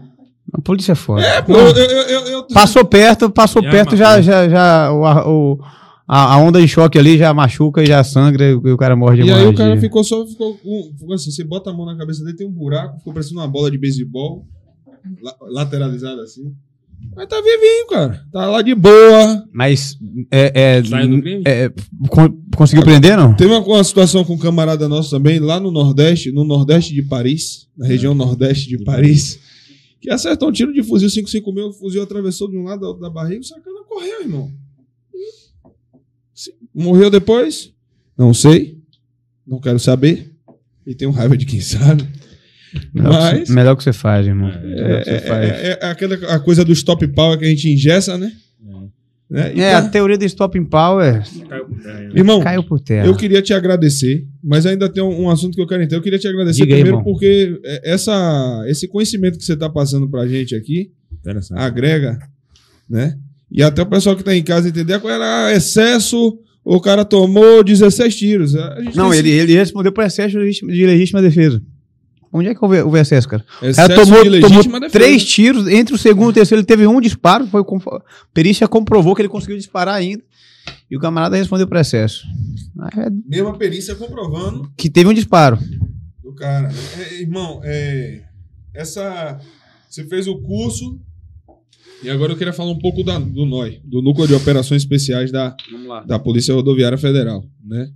A 0.53 0.61
polícia 0.61 0.93
é 0.93 0.95
foda. 0.95 1.43
Pô, 1.43 1.55
eu, 1.57 1.75
eu, 1.77 2.03
eu, 2.03 2.21
eu- 2.29 2.47
Passou 2.49 2.85
perto, 2.85 3.31
passou 3.31 3.63
Já 3.63 3.71
perto, 3.71 3.97
já, 3.97 4.21
já, 4.21 4.49
já 4.49 4.93
o, 4.93 5.05
a- 5.07 5.29
o- 5.29 5.59
a, 6.07 6.35
a 6.35 6.39
onda 6.39 6.61
de 6.61 6.69
choque 6.69 6.99
ali 6.99 7.17
já 7.17 7.33
machuca 7.33 7.83
e 7.83 7.87
já 7.87 8.05
sangra 8.05 8.45
e 8.51 8.55
o 8.55 8.77
cara 8.77 8.95
morre 8.95 9.23
de 9.23 9.29
E 9.29 9.33
aí 9.33 9.47
o 9.47 9.55
cara 9.55 9.81
ficou 9.81 10.05
só, 10.05 10.27
ficou, 10.27 10.55
com- 10.59 10.93
ficou 10.99 11.15
assim, 11.15 11.31
você 11.31 11.43
bota 11.45 11.71
a 11.71 11.73
mão 11.73 11.87
na 11.87 11.97
cabeça 11.97 12.23
dele, 12.23 12.37
tem 12.37 12.47
um 12.47 12.53
buraco, 12.53 12.99
ficou 12.99 13.13
parecendo 13.15 13.41
uma 13.41 13.49
bola 13.49 13.71
de 13.71 13.79
beisebol, 13.79 14.47
la- 15.23 15.37
lateralizada 15.49 16.23
assim. 16.23 16.55
Mas 17.15 17.29
tá 17.29 17.41
vivinho, 17.41 17.87
cara. 17.89 18.25
Tá 18.33 18.47
lá 18.47 18.63
de 18.63 18.75
boa. 18.75 19.47
Mas 19.53 19.97
é, 20.31 20.53
é, 20.55 20.83
é, 21.45 21.69
con- 22.09 22.37
conseguiu 22.57 22.85
prender, 22.85 23.17
não? 23.17 23.35
Teve 23.37 23.53
uma, 23.53 23.61
uma 23.65 23.85
situação 23.85 24.25
com 24.25 24.35
um 24.35 24.39
camarada 24.39 24.89
nosso 24.89 25.11
também, 25.11 25.39
lá 25.39 25.59
no 25.61 25.71
Nordeste, 25.71 26.33
no 26.33 26.45
Nordeste 26.45 26.93
de 26.95 27.03
Paris, 27.03 27.69
na 27.77 27.87
região 27.87 28.15
Nordeste 28.15 28.69
de 28.69 28.83
Paris, 28.85 29.39
que 30.01 30.11
acertou 30.11 30.49
um 30.49 30.53
tiro 30.53 30.73
de 30.73 30.83
fuzil 30.83 31.09
556, 31.09 31.67
o 31.67 31.73
fuzil 31.79 32.03
atravessou 32.03 32.51
de 32.51 32.57
um 32.57 32.65
lado 32.65 32.81
da 32.95 33.01
da 33.09 33.11
barriga, 33.11 33.41
o 33.41 33.45
sacana 33.45 33.83
correu, 33.89 34.21
irmão. 34.23 34.51
Morreu 36.75 37.11
depois? 37.11 37.73
Não 38.19 38.35
sei. 38.35 38.79
Não 39.47 39.61
quero 39.61 39.79
saber. 39.79 40.33
E 40.87 40.95
tenho 40.95 41.11
raiva 41.11 41.37
de 41.37 41.47
quem 41.47 41.61
sabe. 41.61 42.07
Melhor, 42.93 43.11
que, 43.13 43.19
Mas- 43.39 43.49
você, 43.49 43.53
melhor 43.55 43.77
que 43.77 43.83
você 43.85 43.93
faz, 43.93 44.27
irmão. 44.27 44.51
É, 44.51 45.19
faz. 45.21 45.51
é- 45.51 45.79
é 45.83 45.87
aquela 45.87 46.15
a 46.35 46.39
coisa 46.39 46.65
do 46.65 46.73
stop 46.73 47.07
power 47.09 47.39
que 47.39 47.45
a 47.45 47.49
gente 47.49 47.69
ingessa, 47.71 48.17
né? 48.19 48.33
Né? 49.31 49.53
E, 49.57 49.61
É, 49.63 49.71
a 49.75 49.81
cara, 49.81 49.89
teoria 49.91 50.19
do 50.19 50.25
stop 50.27 50.61
power 50.67 51.23
Caiu 51.49 51.65
por 51.65 51.79
terra. 51.83 52.11
Irmão, 52.15 52.41
caiu 52.43 52.63
por 52.63 52.79
terra. 52.79 53.07
eu 53.07 53.17
queria 53.17 53.41
te 53.41 53.55
agradecer, 53.55 54.27
mas 54.43 54.67
ainda 54.67 54.87
tem 54.89 55.03
um, 55.03 55.23
um 55.23 55.31
assunto 55.31 55.55
que 55.55 55.63
eu 55.63 55.67
quero 55.67 55.83
entender. 55.83 55.97
Eu 55.97 56.03
queria 56.03 56.19
te 56.19 56.29
agradecer 56.29 56.61
Diga 56.63 56.75
aí, 56.75 56.83
primeiro 56.83 56.99
irmão. 57.01 57.13
porque 57.13 57.59
é, 57.65 57.93
essa, 57.95 58.63
esse 58.69 58.87
conhecimento 58.87 59.39
que 59.39 59.45
você 59.45 59.55
está 59.55 59.69
passando 59.69 60.09
pra 60.09 60.27
gente 60.29 60.55
aqui 60.55 60.93
agrega, 61.53 62.19
né? 62.89 63.17
E 63.51 63.63
até 63.63 63.83
o 63.83 63.87
pessoal 63.87 64.15
que 64.15 64.23
tá 64.23 64.35
em 64.37 64.43
casa 64.43 64.69
entender 64.69 65.01
qual 65.01 65.13
era 65.13 65.53
excesso, 65.55 66.39
o 66.65 66.81
cara 66.81 67.05
tomou 67.05 67.65
16 67.65 68.15
tiros. 68.15 68.55
A 68.55 68.83
gente 68.83 68.97
Não, 68.97 69.13
ele, 69.13 69.31
ele 69.31 69.55
respondeu 69.55 69.91
por 69.91 70.05
excesso 70.05 70.39
de 70.39 70.87
legítima 70.87 71.23
defesa. 71.23 71.63
Onde 72.37 72.49
é 72.49 72.55
que 72.55 72.65
houve, 72.65 72.81
houve 72.83 72.99
excesso, 72.99 73.29
cara? 73.29 73.45
O 73.63 73.67
excesso 73.67 73.89
cara 73.89 74.05
tomou, 74.05 74.25
de 74.25 74.41
tomou 74.41 74.63
defesa. 74.81 74.91
três 74.91 75.25
tiros, 75.25 75.69
entre 75.69 75.95
o 75.95 75.99
segundo 75.99 76.29
e 76.29 76.31
o 76.31 76.35
terceiro 76.35 76.61
ele 76.61 76.67
teve 76.67 76.85
um 76.87 77.01
disparo, 77.01 77.47
foi 77.47 77.63
com, 77.63 77.77
a 77.77 78.03
perícia 78.35 78.67
comprovou 78.67 79.15
que 79.15 79.23
ele 79.23 79.29
conseguiu 79.29 79.57
disparar 79.57 79.95
ainda, 79.95 80.23
e 80.91 80.97
o 80.97 81.01
camarada 81.01 81.37
respondeu 81.37 81.69
por 81.69 81.77
excesso. 81.77 82.27
É 82.97 83.09
Mesma 83.27 83.57
perícia 83.57 83.95
comprovando 83.95 84.69
Que 84.77 84.91
teve 84.91 85.09
um 85.09 85.15
disparo. 85.15 85.59
do 86.25 86.35
cara. 86.35 86.71
É, 86.99 87.21
irmão, 87.21 87.61
é, 87.63 88.23
essa. 88.75 89.39
Você 89.89 90.05
fez 90.05 90.27
o 90.27 90.37
curso. 90.41 90.99
E 92.03 92.11
agora 92.11 92.33
eu 92.33 92.37
queria 92.37 92.53
falar 92.53 92.71
um 92.73 92.79
pouco 92.79 93.03
da- 93.05 93.19
do 93.19 93.47
NOI, 93.47 93.81
do 93.85 94.03
Núcleo 94.03 94.27
de 94.27 94.35
Operações 94.35 94.83
Especiais 94.83 95.31
da, 95.31 95.57
da 96.05 96.19
Polícia 96.19 96.53
Rodoviária 96.53 96.99
Federal. 96.99 97.45
Né? 97.65 97.89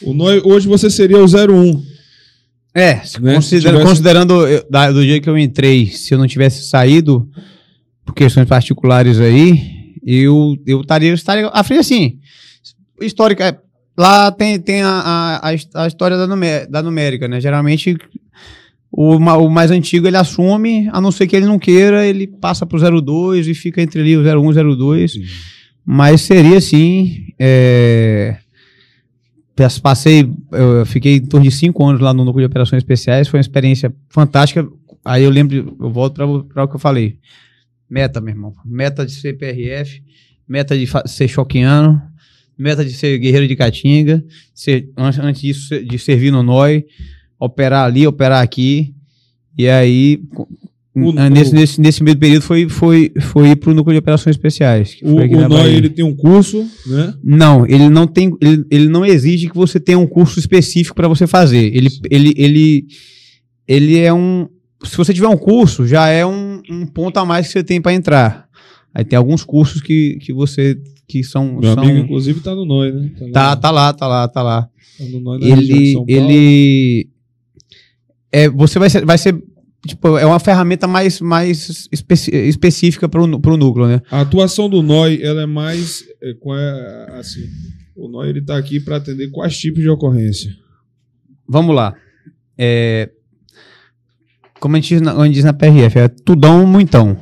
O 0.00 0.14
NOI, 0.14 0.40
hoje 0.44 0.66
você 0.68 0.88
seria 0.88 1.18
o 1.18 1.26
01. 1.26 1.93
É, 2.74 2.94
Né? 3.20 3.34
considera- 3.34 3.70
tivesse- 3.76 3.88
considerando 3.88 4.46
eu- 4.46 4.66
da- 4.68 4.90
do 4.90 5.02
dia 5.04 5.20
que 5.20 5.28
eu 5.30 5.38
entrei, 5.38 5.86
se 5.86 6.12
eu 6.12 6.18
não 6.18 6.26
tivesse 6.26 6.68
saído 6.68 7.28
por 8.04 8.14
questões 8.14 8.48
particulares 8.48 9.20
aí, 9.20 9.94
eu, 10.04 10.56
eu 10.66 10.80
estaria, 10.80 11.12
estaria 11.14 11.48
à 11.48 11.62
frente 11.62 11.80
assim. 11.80 12.18
Histórica, 13.00 13.44
é, 13.48 13.56
lá 13.96 14.30
tem, 14.32 14.58
tem 14.58 14.82
a, 14.82 14.88
a, 14.90 15.48
a 15.48 15.54
his- 15.54 15.68
a 15.74 15.86
história 15.86 16.16
da, 16.16 16.26
numé- 16.26 16.66
da 16.66 16.82
numérica, 16.82 17.28
né? 17.28 17.40
Geralmente 17.40 17.96
o, 18.90 19.16
o 19.16 19.50
mais 19.50 19.70
antigo 19.70 20.06
ele 20.06 20.16
assume, 20.16 20.88
a 20.92 21.00
não 21.00 21.10
ser 21.12 21.26
que 21.26 21.34
ele 21.36 21.46
não 21.46 21.58
queira, 21.58 22.06
ele 22.06 22.26
passa 22.26 22.64
pro 22.66 22.78
02 22.78 23.46
e 23.48 23.54
fica 23.54 23.80
entre 23.82 24.00
ali 24.00 24.16
o 24.16 24.22
01 24.22 24.50
e 24.52 24.76
02. 24.76 25.14
Mas 25.86 26.22
seria 26.22 26.58
assim. 26.58 27.26
É... 27.38 28.36
pas- 29.56 29.78
Passei, 29.78 30.30
eu 30.52 30.84
fiquei 30.86 31.16
em 31.16 31.26
torno 31.26 31.44
de 31.44 31.50
cinco 31.54 31.84
anos 31.86 32.00
lá 32.00 32.12
no 32.12 32.24
núcleo 32.24 32.46
de 32.46 32.50
operações 32.50 32.80
especiais, 32.82 33.28
foi 33.28 33.38
uma 33.38 33.42
experiência 33.42 33.94
fantástica. 34.08 34.66
Aí 35.04 35.22
eu 35.22 35.30
lembro, 35.30 35.76
eu 35.80 35.90
volto 35.90 36.14
para 36.48 36.64
o 36.64 36.68
que 36.68 36.76
eu 36.76 36.80
falei. 36.80 37.18
Meta, 37.88 38.20
meu 38.20 38.34
irmão. 38.34 38.54
Meta 38.64 39.04
de 39.04 39.12
ser 39.12 39.34
PRF, 39.36 40.02
meta 40.48 40.76
de 40.76 40.86
ser 41.06 41.28
choqueano, 41.28 42.00
meta 42.56 42.84
de 42.84 42.92
ser 42.92 43.18
guerreiro 43.18 43.46
de 43.46 43.56
Caatinga, 43.56 44.24
ser, 44.54 44.90
antes, 44.96 45.40
disso, 45.40 45.84
de 45.84 45.98
servir 45.98 46.30
no 46.30 46.42
NOI, 46.42 46.84
operar 47.38 47.84
ali, 47.84 48.06
operar 48.06 48.42
aqui. 48.42 48.94
E 49.56 49.68
aí, 49.68 50.20
O- 50.94 51.12
nesse, 51.12 51.50
o- 51.50 51.54
nesse, 51.54 51.80
nesse 51.80 52.02
meio 52.04 52.16
período, 52.16 52.42
foi, 52.42 52.68
foi, 52.68 53.12
foi 53.20 53.48
ir 53.50 53.56
para 53.56 53.70
o 53.70 53.74
núcleo 53.74 53.94
de 53.94 53.98
operações 53.98 54.36
especiais. 54.36 54.96
O, 55.02 55.16
o 55.16 55.48
NOI 55.48 55.74
ele 55.74 55.90
tem 55.90 56.04
um 56.04 56.14
curso, 56.14 56.64
né? 56.86 57.14
Não, 57.22 57.66
ele 57.66 57.88
não 57.88 58.06
tem, 58.06 58.32
ele, 58.40 58.64
ele 58.70 58.88
não 58.88 59.04
exige 59.04 59.48
que 59.48 59.56
você 59.56 59.80
tenha 59.80 59.98
um 59.98 60.06
curso 60.06 60.38
específico 60.38 60.94
para 60.94 61.08
você 61.08 61.26
fazer. 61.26 61.74
Ele, 61.76 61.88
ele, 62.10 62.34
ele, 62.36 62.86
ele 63.66 63.98
é 63.98 64.12
um, 64.14 64.46
se 64.84 64.96
você 64.96 65.12
tiver 65.12 65.26
um 65.28 65.36
curso, 65.36 65.84
já 65.86 66.08
é 66.08 66.24
um, 66.24 66.60
um 66.70 66.86
ponto 66.86 67.16
a 67.18 67.24
mais 67.24 67.46
que 67.48 67.52
você 67.54 67.64
tem 67.64 67.80
para 67.80 67.92
entrar. 67.92 68.48
Aí 68.94 69.04
tem 69.04 69.16
alguns 69.16 69.42
cursos 69.42 69.80
que, 69.82 70.16
que 70.20 70.32
você 70.32 70.78
que 71.08 71.24
são, 71.24 71.56
Meu 71.58 71.74
são 71.74 71.82
amigo, 71.82 71.98
inclusive, 71.98 72.38
tá 72.40 72.54
no 72.54 72.64
NOI, 72.64 72.92
né? 72.92 73.10
tá, 73.32 73.48
lá- 73.50 73.56
tá 73.56 73.70
lá, 73.72 73.92
tá 73.92 74.06
lá, 74.06 74.28
tá 74.28 74.42
lá. 74.42 74.62
tá 74.96 75.04
no 75.10 75.20
NOI 75.20 75.38
Ele, 75.42 75.96
ele, 76.06 77.08
é, 78.32 78.48
você 78.48 78.78
vai 78.78 78.88
ser, 78.88 79.04
vai 79.04 79.18
ser 79.18 79.42
tipo, 79.86 80.16
é 80.18 80.24
uma 80.26 80.38
ferramenta 80.40 80.86
mais, 80.86 81.20
mais 81.20 81.88
específica 81.92 83.08
para 83.08 83.22
o 83.22 83.26
núcleo, 83.56 83.86
né? 83.86 84.00
A 84.10 84.20
atuação 84.22 84.68
do 84.68 84.82
NOI, 84.82 85.20
ela 85.22 85.42
é 85.42 85.46
mais. 85.46 86.04
É, 86.22 86.34
qual 86.34 86.58
é, 86.58 87.06
assim, 87.18 87.42
o 87.96 88.08
NOI 88.08 88.28
ele 88.30 88.42
tá 88.42 88.56
aqui 88.56 88.80
para 88.80 88.96
atender 88.96 89.30
quais 89.30 89.56
tipos 89.58 89.82
de 89.82 89.88
ocorrência? 89.88 90.50
Vamos 91.48 91.74
lá. 91.76 91.94
É, 92.56 93.10
como 94.60 94.76
a 94.76 94.80
gente, 94.80 94.88
diz 94.94 95.00
na- 95.02 95.12
a 95.20 95.24
gente 95.26 95.34
diz 95.34 95.44
na 95.44 95.52
PRF, 95.52 95.98
é 95.98 96.08
tudão, 96.08 96.66
muitão. 96.66 97.16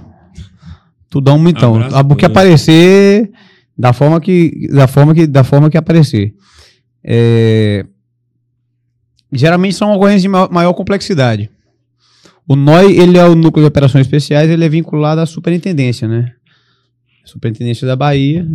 Tudão, 1.10 1.38
muitão. 1.38 1.74
Abraço, 1.76 1.96
Ah, 1.96 2.00
O 2.00 2.16
que 2.16 2.24
aparecer, 2.24 3.30
da 3.76 3.92
forma 3.92 4.20
que, 4.20 4.68
da 4.72 4.86
forma 4.86 5.14
que, 5.14 5.26
da 5.26 5.42
forma 5.44 5.68
que 5.68 5.76
aparecer. 5.76 6.34
É, 7.04 7.84
geralmente 9.32 9.74
são 9.74 9.92
ocorrências 9.92 10.22
de 10.22 10.28
ma- 10.28 10.48
maior 10.48 10.72
complexidade. 10.74 11.50
O 12.46 12.56
NOI, 12.56 12.96
ele 12.98 13.18
é 13.18 13.24
o 13.24 13.34
Núcleo 13.34 13.64
de 13.64 13.68
Operações 13.68 14.06
Especiais, 14.06 14.50
ele 14.50 14.64
é 14.64 14.68
vinculado 14.68 15.20
à 15.20 15.26
superintendência, 15.26 16.08
né? 16.08 16.32
Superintendência 17.24 17.86
da 17.86 17.94
Bahia. 17.96 18.46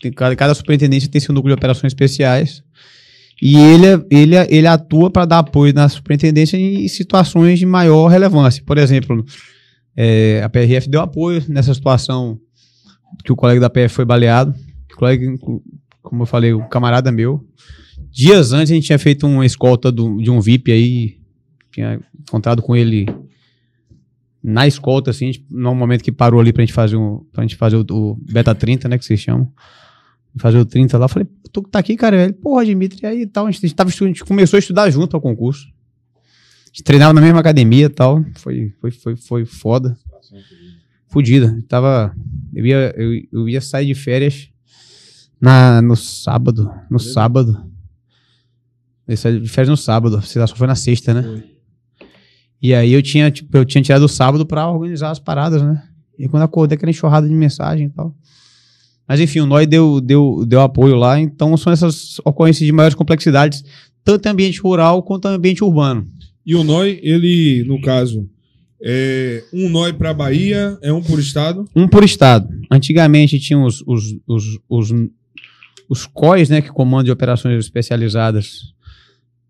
Tem, 0.00 0.12
cada, 0.12 0.36
cada 0.36 0.54
superintendência 0.54 1.08
tem 1.10 1.20
seu 1.20 1.34
núcleo 1.34 1.54
de 1.54 1.58
operações 1.58 1.90
especiais. 1.92 2.62
E 3.42 3.56
ele, 3.56 3.86
ele, 4.10 4.36
ele 4.48 4.66
atua 4.66 5.10
para 5.10 5.24
dar 5.24 5.38
apoio 5.40 5.74
na 5.74 5.88
superintendência 5.88 6.56
em 6.56 6.86
situações 6.86 7.58
de 7.58 7.66
maior 7.66 8.06
relevância. 8.06 8.62
Por 8.64 8.78
exemplo, 8.78 9.24
é, 9.96 10.40
a 10.42 10.48
PRF 10.48 10.88
deu 10.88 11.00
apoio 11.00 11.42
nessa 11.48 11.74
situação 11.74 12.38
que 13.24 13.32
o 13.32 13.36
colega 13.36 13.60
da 13.60 13.68
PF 13.70 13.88
foi 13.94 14.04
baleado. 14.04 14.54
O 14.92 14.96
colega, 14.96 15.26
como 16.02 16.22
eu 16.22 16.26
falei, 16.26 16.52
o 16.52 16.64
camarada 16.68 17.10
meu. 17.10 17.44
Dias 18.12 18.52
antes 18.52 18.70
a 18.70 18.74
gente 18.74 18.86
tinha 18.86 18.98
feito 18.98 19.26
uma 19.26 19.44
escolta 19.44 19.90
do- 19.90 20.18
de 20.22 20.30
um 20.30 20.40
VIP 20.40 20.70
aí, 20.70 21.16
tinha 21.72 22.00
encontrado 22.20 22.62
com 22.62 22.76
ele 22.76 23.06
na 24.46 24.66
escolta, 24.66 25.10
assim, 25.10 25.32
gente- 25.32 25.46
no 25.50 25.74
momento 25.74 26.04
que 26.04 26.12
parou 26.12 26.38
ali 26.38 26.52
pra 26.52 26.62
gente 26.62 26.74
fazer, 26.74 26.96
um, 26.96 27.24
pra 27.32 27.42
gente 27.42 27.56
fazer 27.56 27.76
o, 27.76 27.84
o 27.90 28.14
Beta 28.30 28.54
30, 28.54 28.86
né, 28.88 28.98
que 28.98 29.04
vocês 29.04 29.18
chamam. 29.18 29.50
Fazer 30.36 30.58
o 30.58 30.66
30 30.66 30.98
lá, 30.98 31.08
falei, 31.08 31.26
tu 31.52 31.62
tá 31.62 31.78
aqui, 31.78 31.96
cara, 31.96 32.24
ele, 32.24 32.32
porra, 32.32 32.64
Dimitri, 32.66 32.98
e 33.02 33.06
aí 33.06 33.20
e 33.22 33.26
tal, 33.26 33.46
a 33.46 33.50
gente, 33.50 33.74
tava 33.74 33.88
a 33.88 33.92
gente 33.92 34.24
começou 34.24 34.56
a 34.56 34.60
estudar 34.60 34.90
junto 34.90 35.14
ao 35.16 35.20
concurso. 35.22 35.68
A 36.16 36.66
gente 36.66 36.82
treinava 36.82 37.12
na 37.14 37.20
mesma 37.20 37.38
academia 37.40 37.86
e 37.86 37.88
tal, 37.88 38.22
foi, 38.34 38.72
foi, 38.80 38.90
foi, 38.90 39.16
foi 39.16 39.44
foda. 39.44 39.96
Fudida, 41.06 41.56
tava, 41.68 42.14
eu 42.52 42.66
ia, 42.66 42.94
eu, 42.96 43.22
eu 43.32 43.48
ia 43.48 43.60
sair 43.60 43.86
de 43.86 43.94
férias 43.94 44.48
na, 45.40 45.80
no 45.80 45.94
sábado, 45.94 46.68
no 46.90 46.98
sábado. 46.98 47.70
Eu 49.06 49.40
de 49.40 49.48
férias 49.48 49.68
no 49.68 49.76
sábado, 49.76 50.20
sei 50.22 50.40
lá, 50.40 50.46
só 50.48 50.56
foi 50.56 50.66
na 50.66 50.74
sexta, 50.74 51.14
né? 51.14 51.44
E 52.64 52.72
aí 52.72 52.94
eu 52.94 53.02
tinha, 53.02 53.30
tipo, 53.30 53.54
eu 53.58 53.62
tinha 53.62 53.82
tirado 53.82 54.04
o 54.04 54.08
sábado 54.08 54.46
pra 54.46 54.66
organizar 54.70 55.10
as 55.10 55.18
paradas, 55.18 55.60
né? 55.60 55.82
E 56.18 56.26
quando 56.26 56.44
acordei, 56.44 56.76
aquela 56.76 56.88
enxurrada 56.88 57.28
de 57.28 57.34
mensagem 57.34 57.88
e 57.88 57.90
tal. 57.90 58.16
Mas 59.06 59.20
enfim, 59.20 59.40
o 59.40 59.46
NOI 59.46 59.66
deu, 59.66 60.00
deu, 60.00 60.46
deu 60.46 60.62
apoio 60.62 60.94
lá, 60.94 61.20
então 61.20 61.54
são 61.58 61.70
essas 61.70 62.18
ocorrências 62.24 62.64
de 62.64 62.72
maiores 62.72 62.94
complexidades, 62.94 63.62
tanto 64.02 64.26
em 64.26 64.30
ambiente 64.30 64.62
rural 64.62 65.02
quanto 65.02 65.28
em 65.28 65.34
ambiente 65.34 65.62
urbano. 65.62 66.08
E 66.46 66.54
o 66.54 66.64
NOI, 66.64 67.00
ele, 67.02 67.64
no 67.64 67.82
caso, 67.82 68.26
é 68.80 69.44
um 69.52 69.68
NOI 69.68 69.92
para 69.92 70.14
Bahia, 70.14 70.78
é 70.80 70.90
um 70.90 71.02
por 71.02 71.18
estado. 71.18 71.66
Um 71.76 71.86
por 71.86 72.02
estado. 72.02 72.48
Antigamente 72.70 73.38
tinha 73.38 73.58
os, 73.58 73.84
os, 73.86 74.16
os, 74.26 74.58
os, 74.70 74.90
os 75.86 76.06
COIs, 76.06 76.48
né, 76.48 76.62
que 76.62 76.70
comandam 76.70 77.04
de 77.04 77.10
operações 77.10 77.62
especializadas, 77.62 78.72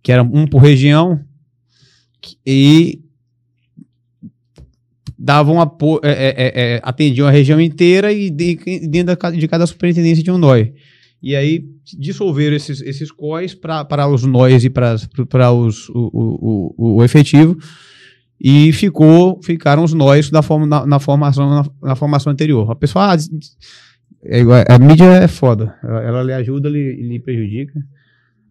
que 0.02 0.10
era 0.10 0.25
um 0.25 0.49
por 0.49 0.59
região, 0.59 1.20
e 2.44 3.03
davam 5.25 5.59
apoio, 5.59 6.01
é, 6.05 6.11
é, 6.11 6.35
é, 6.36 6.75
é, 6.75 6.81
atendiam 6.83 7.27
a 7.27 7.31
região 7.31 7.59
inteira 7.59 8.12
e 8.12 8.28
de- 8.28 8.57
dentro 8.86 9.17
da 9.17 9.31
de 9.31 9.49
cada 9.49 9.67
superintendência 9.67 10.23
tinha 10.23 10.35
um 10.35 10.39
NOI. 10.39 10.75
E 11.23 11.35
aí 11.35 11.65
dissolveram 11.99 12.55
esses, 12.55 12.83
esses 12.83 13.11
COIs 13.11 13.55
para 13.55 14.07
os 14.07 14.25
NOIs 14.25 14.65
e 14.65 14.69
para 14.69 14.94
os 15.51 15.89
o, 15.89 16.11
o, 16.12 16.75
o, 16.77 16.97
o 16.97 17.05
efetivo 17.05 17.57
e 18.39 18.70
ficou 18.73 19.41
ficaram 19.43 19.83
os 19.83 19.94
nós 19.94 20.28
da 20.28 20.43
forma, 20.43 20.67
na, 20.67 20.85
na 20.85 20.99
formação 20.99 21.49
na, 21.49 21.65
na 21.83 21.97
formação 21.97 22.31
anterior. 22.31 22.70
A 22.70 22.75
pessoa 22.75 23.15
ah, 23.15 23.17
é 24.27 24.43
a 24.69 24.78
mídia 24.78 25.05
é 25.07 25.27
foda, 25.27 25.75
ela, 25.83 26.03
ela 26.03 26.23
lhe 26.23 26.33
ajuda, 26.35 26.69
lhe, 26.69 26.97
lhe 26.97 27.19
prejudica. 27.19 27.81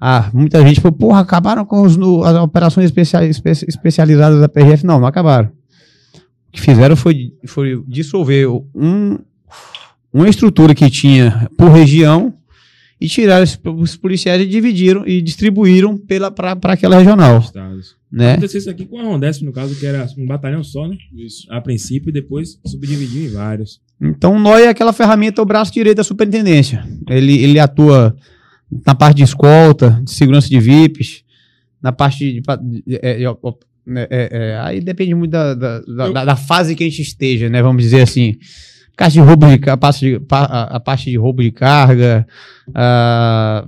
Ah, 0.02 0.32
muita 0.34 0.60
gente 0.66 0.82
falou, 0.82 0.98
porra, 0.98 1.19
acabaram 1.19 1.64
com 1.66 1.84
os, 1.84 1.95
as 2.26 2.35
operações 2.38 2.92
especializadas 3.68 4.42
da 4.42 4.50
PRF. 4.50 4.85
Não, 4.85 5.00
não 5.00 5.08
acabaram. 5.08 5.50
O 6.53 6.56
que 6.56 6.61
fizeram 6.61 6.95
foi, 6.95 7.33
foi 7.48 7.83
dissolver 7.88 8.48
um, 8.75 9.17
uma 10.14 10.30
estrutura 10.30 10.75
que 10.75 10.88
tinha 10.90 11.49
por 11.57 11.69
região 11.72 12.32
e 13.01 13.07
tiraram 13.07 13.43
os, 13.43 13.59
os 13.80 13.98
policiais 13.98 14.40
e 14.41 14.45
dividiram 14.45 15.03
e 15.07 15.19
distribuíram 15.19 15.98
para 15.98 16.56
aquela 16.73 16.99
regional, 16.99 17.40
Estados. 17.40 17.95
né? 18.11 18.33
Aconteceu 18.33 18.59
isso 18.59 18.69
aqui 18.69 18.85
com 18.85 18.99
a 18.99 19.03
Rondesp, 19.03 19.43
no 19.43 19.51
caso, 19.51 19.75
que 19.75 19.85
era 19.85 20.07
um 20.17 20.27
batalhão 20.27 20.64
só, 20.64 20.88
né? 20.88 20.95
Isso. 21.14 21.48
A 21.51 21.59
princípio, 21.59 22.09
e 22.09 22.14
depois 22.14 22.59
subdividiu 22.64 23.25
em 23.25 23.30
vários. 23.30 23.82
Então, 23.99 24.35
o 24.35 24.40
NOI 24.40 24.65
é 24.65 24.69
aquela 24.69 24.93
ferramenta, 24.93 25.41
o 25.41 25.45
braço 25.45 25.73
direito 25.73 25.98
da 25.98 26.03
superintendência. 26.03 26.88
Ele, 27.09 27.35
ele 27.43 27.59
atua 27.59 28.15
na 28.85 28.93
parte 28.93 29.17
de 29.17 29.23
escolta, 29.23 29.99
de 30.03 30.11
segurança 30.11 30.48
de 30.48 30.59
VIPs, 30.59 31.23
na 31.82 31.91
parte 31.91 32.32
de. 32.32 32.41
pa- 32.41 32.56
de- 32.57 32.83
é, 33.01 33.23
é, 33.88 33.92
né, 33.92 34.08
é, 34.10 34.30
é, 34.32 34.60
aí 34.62 34.80
depende 34.82 35.14
muito 35.16 35.32
da, 35.32 35.53
da, 35.53 35.80
da- 35.80 36.06
Eu- 36.08 36.14
da- 36.14 36.26
da 36.26 36.36
fase 36.36 36.76
que 36.76 36.84
a 36.84 36.90
gente 36.90 37.02
esteja, 37.02 37.50
né? 37.50 37.62
Vamos 37.62 37.84
dizer 37.84 38.02
assim. 38.02 38.36
Caixa 38.95 39.14
de 39.14 39.20
roubo 39.22 39.48
de 39.48 39.70
a 39.70 39.76
parte 39.76 40.00
de, 40.02 40.22
a, 40.32 40.76
a 40.76 40.80
parte 40.80 41.10
de 41.10 41.18
roubo 41.18 41.42
de 41.42 41.52
carga. 41.52 42.28
A, 42.76 43.66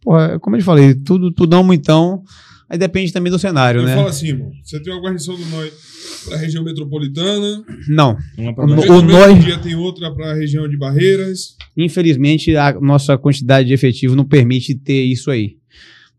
porra, 0.00 0.38
como 0.38 0.54
eu 0.56 0.60
te 0.60 0.64
falei, 0.64 0.94
tudo, 0.94 1.32
tudão, 1.32 1.64
muitão. 1.64 2.22
Aí 2.70 2.78
depende 2.78 3.12
também 3.12 3.30
do 3.30 3.38
cenário, 3.38 3.80
Eu 3.80 3.84
né? 3.84 3.94
falo 3.96 4.08
assim, 4.08 4.28
irmão. 4.28 4.50
Você 4.64 4.80
tem 4.80 4.92
uma 4.92 5.02
guarnição 5.02 5.36
do 5.36 5.44
NOI 5.46 5.70
para 6.24 6.36
a 6.36 6.38
região 6.38 6.64
metropolitana. 6.64 7.62
Não. 7.88 8.16
Uma 8.38 8.54
pra 8.54 8.64
o 8.64 8.68
mesmo 8.68 9.02
NOI- 9.02 9.38
dia 9.40 9.58
tem 9.58 9.74
outra 9.74 10.10
para 10.14 10.30
a 10.30 10.34
região 10.34 10.66
de 10.68 10.78
Barreiras. 10.78 11.56
Infelizmente, 11.76 12.56
a 12.56 12.72
nossa 12.80 13.18
quantidade 13.18 13.68
de 13.68 13.74
efetivo 13.74 14.16
não 14.16 14.24
permite 14.24 14.74
ter 14.74 15.02
isso 15.02 15.30
aí. 15.30 15.56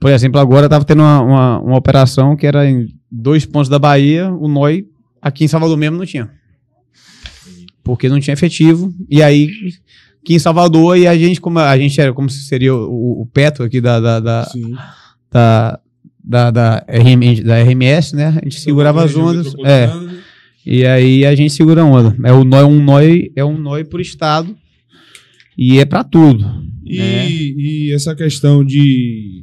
Por 0.03 0.11
exemplo, 0.11 0.37
agora 0.37 0.65
estava 0.65 0.83
tendo 0.83 1.01
uma, 1.01 1.21
uma, 1.21 1.59
uma 1.61 1.77
operação 1.77 2.35
que 2.35 2.45
era 2.45 2.69
em 2.69 2.87
dois 3.09 3.45
pontos 3.45 3.69
da 3.69 3.79
Bahia, 3.79 4.29
o 4.33 4.49
NOI, 4.49 4.85
aqui 5.21 5.45
em 5.45 5.47
Salvador 5.47 5.77
mesmo, 5.77 5.97
não 5.97 6.05
tinha. 6.05 6.29
Porque 7.81 8.09
não 8.09 8.19
tinha 8.19 8.33
efetivo. 8.33 8.93
E 9.09 9.23
aí, 9.23 9.49
aqui 10.21 10.33
em 10.33 10.39
Salvador, 10.39 10.97
e 10.97 11.07
a 11.07 11.17
gente, 11.17 11.39
como 11.39 11.57
a 11.57 11.77
gente 11.77 12.01
era 12.01 12.11
como 12.11 12.29
se 12.29 12.43
seria 12.43 12.75
o, 12.75 13.21
o 13.21 13.25
Petro 13.27 13.63
aqui 13.63 13.79
da, 13.79 13.97
da, 14.01 14.19
da, 14.19 14.51
da, 15.31 15.79
da, 16.21 16.51
da, 16.51 16.85
RM 16.89 17.41
da 17.41 17.63
RMS, 17.63 18.13
né? 18.13 18.27
A 18.27 18.43
gente 18.43 18.59
segurava 18.59 19.05
as 19.05 19.15
ondas. 19.15 19.53
É. 19.63 19.89
E 20.65 20.85
aí 20.85 21.25
a 21.25 21.33
gente 21.33 21.53
segura 21.53 21.81
a 21.81 21.85
onda. 21.85 22.13
É 22.25 22.33
um 22.33 22.43
NOI, 22.43 22.63
um 22.65 22.83
NOI, 22.83 23.31
é 23.37 23.45
um 23.45 23.57
NOI 23.57 23.85
por 23.85 24.01
estado 24.01 24.53
e 25.57 25.79
é 25.79 25.85
pra 25.85 26.03
tudo. 26.03 26.45
E, 26.83 26.99
É. 26.99 27.29
e 27.29 27.93
essa 27.93 28.13
questão 28.13 28.65
de 28.65 29.42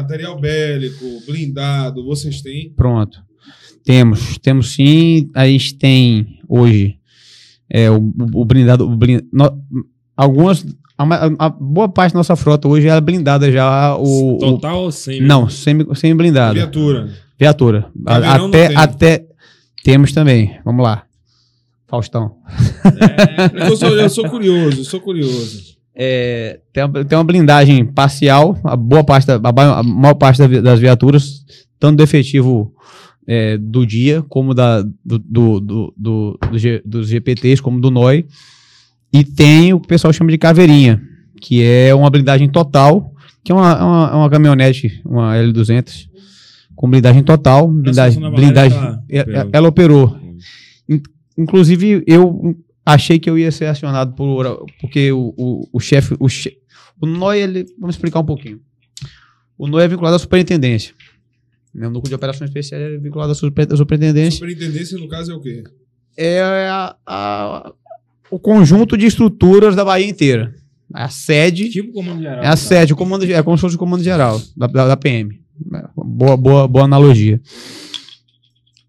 material 0.00 0.38
bélico, 0.38 1.04
blindado, 1.26 2.04
vocês 2.04 2.42
têm? 2.42 2.70
Pronto. 2.76 3.18
Temos, 3.84 4.36
temos 4.38 4.72
sim. 4.72 5.30
A 5.34 5.46
gente 5.46 5.74
tem 5.76 6.40
hoje 6.48 6.96
é, 7.70 7.90
o, 7.90 7.96
o 8.34 8.44
blindado. 8.44 8.84
O 8.86 8.96
blin- 8.96 9.22
no- 9.32 9.58
algumas. 10.16 10.64
A, 10.98 11.46
a 11.46 11.48
boa 11.50 11.88
parte 11.88 12.12
da 12.12 12.18
nossa 12.18 12.34
frota 12.36 12.66
hoje 12.68 12.88
é 12.88 13.00
blindada 13.00 13.50
já. 13.50 13.96
O, 13.96 14.36
o- 14.36 14.38
Total 14.38 14.82
ou 14.82 14.90
sem? 14.92 15.20
não, 15.20 15.48
semi, 15.48 15.84
semi 15.94 16.14
blindada. 16.14 16.54
Viatura. 16.54 17.08
Viatura. 17.38 17.90
A- 18.06 18.34
até, 18.34 18.68
tem. 18.68 18.76
até. 18.76 19.26
Temos 19.84 20.12
também. 20.12 20.58
Vamos 20.64 20.82
lá. 20.84 21.04
Faustão. 21.86 22.36
É, 22.84 23.68
Eu 23.70 23.76
sou, 23.76 23.96
eu 23.96 24.08
sou 24.10 24.28
curioso, 24.28 24.80
eu 24.80 24.84
sou 24.84 25.00
curioso. 25.00 25.75
É, 25.98 26.60
tem, 26.74 26.84
uma, 26.84 27.04
tem 27.06 27.16
uma 27.16 27.24
blindagem 27.24 27.84
parcial, 27.86 28.58
a 28.62 28.76
boa 28.76 29.02
parte, 29.02 29.26
da, 29.26 29.36
a, 29.36 29.82
maior 29.82 30.14
parte 30.14 30.46
das 30.60 30.78
viaturas, 30.78 31.42
tanto 31.80 31.96
do 31.96 32.02
efetivo 32.02 32.74
é, 33.26 33.56
do 33.56 33.86
dia, 33.86 34.22
como 34.28 34.52
da, 34.52 34.82
do, 34.82 35.18
do, 35.18 35.60
do, 35.60 35.94
do- 35.96 36.38
dos 36.84 37.08
GPTs, 37.08 37.62
como 37.62 37.80
do 37.80 37.90
NOI. 37.90 38.26
E 39.10 39.24
tem 39.24 39.72
o 39.72 39.80
que 39.80 39.86
o 39.86 39.88
pessoal 39.88 40.12
chama 40.12 40.30
de 40.30 40.36
caveirinha, 40.36 41.00
que 41.40 41.62
é 41.62 41.94
uma 41.94 42.10
blindagem 42.10 42.48
total, 42.50 43.14
que 43.42 43.50
é 43.50 43.54
uma, 43.54 43.82
uma, 43.82 44.16
uma 44.16 44.30
caminhonete, 44.30 45.00
uma 45.02 45.34
L200, 45.36 46.08
com 46.74 46.90
blindagem 46.90 47.22
total. 47.22 47.68
Blindagem, 47.68 48.20
blindagem, 48.32 48.78
ela, 48.78 49.02
ela 49.08 49.48
ela 49.50 49.68
operou. 49.68 50.14
Inclusive, 51.38 52.02
eu 52.06 52.54
achei 52.86 53.18
que 53.18 53.28
eu 53.28 53.36
ia 53.36 53.50
ser 53.52 53.66
acionado 53.66 54.14
por. 54.14 54.64
Porque 54.80 55.10
o, 55.12 55.34
o, 55.36 55.68
o 55.72 55.80
chefe. 55.80 56.14
O, 56.20 56.28
che, 56.28 56.56
o 57.00 57.04
NOI, 57.06 57.40
ele. 57.42 57.66
Vamos 57.78 57.96
explicar 57.96 58.20
um 58.20 58.24
pouquinho. 58.24 58.60
O 59.58 59.66
NOI 59.66 59.84
é 59.84 59.88
vinculado 59.88 60.16
à 60.16 60.18
superintendência. 60.18 60.94
Né? 61.74 61.86
O 61.86 61.90
núcleo 61.90 62.08
de 62.10 62.14
operações 62.14 62.48
especiais 62.48 62.82
é 62.94 62.96
vinculado 62.98 63.32
à 63.32 63.34
super- 63.34 63.70
à 63.70 63.76
superintendência. 63.76 64.38
Superintendência, 64.38 64.96
no 64.98 65.08
caso, 65.08 65.32
é 65.32 65.34
o 65.34 65.40
quê? 65.40 65.64
É 66.16 66.40
a- 66.70 66.96
a- 67.06 67.72
o 68.30 68.38
conjunto 68.38 68.96
de 68.96 69.04
estruturas 69.06 69.74
da 69.76 69.84
Bahia 69.84 70.06
inteira. 70.08 70.54
A 70.94 71.08
sede. 71.08 71.68
tipo 71.68 71.92
comando 71.92 72.22
geral. 72.22 72.44
É 72.44 72.48
a 72.48 72.56
sede, 72.56 72.92
o 72.92 72.96
comando, 72.96 73.24
é 73.24 73.42
como 73.42 73.56
se 73.56 73.60
fosse 73.60 73.74
o 73.76 73.78
comando 73.78 74.02
geral 74.04 74.40
da, 74.56 74.66
da, 74.68 74.86
da 74.88 74.96
PM. 74.96 75.40
Boa, 75.96 76.36
boa, 76.36 76.68
boa 76.68 76.84
analogia. 76.84 77.40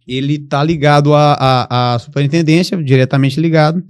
Ele 0.07 0.35
está 0.35 0.63
ligado 0.63 1.13
à, 1.13 1.33
à, 1.33 1.95
à 1.95 1.99
superintendência, 1.99 2.81
diretamente 2.81 3.39
ligado, 3.39 3.83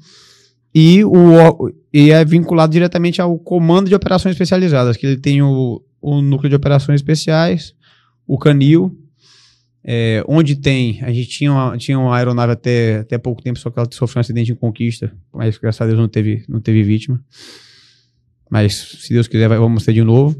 e, 0.73 1.03
o, 1.05 1.71
e 1.93 2.11
é 2.11 2.23
vinculado 2.25 2.71
diretamente 2.73 3.21
ao 3.21 3.37
comando 3.39 3.87
de 3.87 3.95
operações 3.95 4.33
especializadas, 4.33 4.97
que 4.97 5.05
ele 5.05 5.17
tem 5.17 5.41
o, 5.41 5.81
o 6.01 6.21
núcleo 6.21 6.49
de 6.49 6.55
operações 6.55 6.99
especiais, 7.01 7.73
o 8.27 8.37
canil, 8.37 8.97
é, 9.83 10.21
onde 10.27 10.55
tem, 10.55 10.99
a 11.01 11.11
gente 11.13 11.29
tinha 11.29 11.51
uma, 11.51 11.77
tinha 11.77 11.97
uma 11.97 12.15
aeronave 12.17 12.51
até, 12.53 12.97
até 12.99 13.17
pouco 13.17 13.41
tempo, 13.41 13.57
só 13.57 13.69
que 13.69 13.79
ela 13.79 13.87
sofreu 13.91 14.19
um 14.19 14.21
acidente 14.21 14.51
em 14.51 14.55
conquista, 14.55 15.13
mas 15.33 15.57
graças 15.57 15.81
a 15.81 15.85
Deus 15.85 15.97
não 15.97 16.09
teve, 16.09 16.43
não 16.49 16.59
teve 16.59 16.83
vítima. 16.83 17.23
Mas 18.49 18.73
se 19.01 19.13
Deus 19.13 19.27
quiser, 19.27 19.47
vai- 19.49 19.57
vamos 19.57 19.83
ter 19.83 19.93
de 19.93 20.03
novo. 20.03 20.35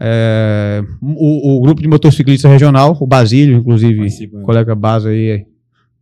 É, 0.00 0.82
o, 1.02 1.56
o 1.56 1.60
grupo 1.60 1.82
de 1.82 1.88
motociclistas 1.88 2.50
regional, 2.50 2.96
o 3.00 3.06
Basílio, 3.06 3.56
inclusive, 3.56 3.98
Participa. 3.98 4.40
colega 4.42 4.74
Baso 4.74 5.08
aí, 5.08 5.44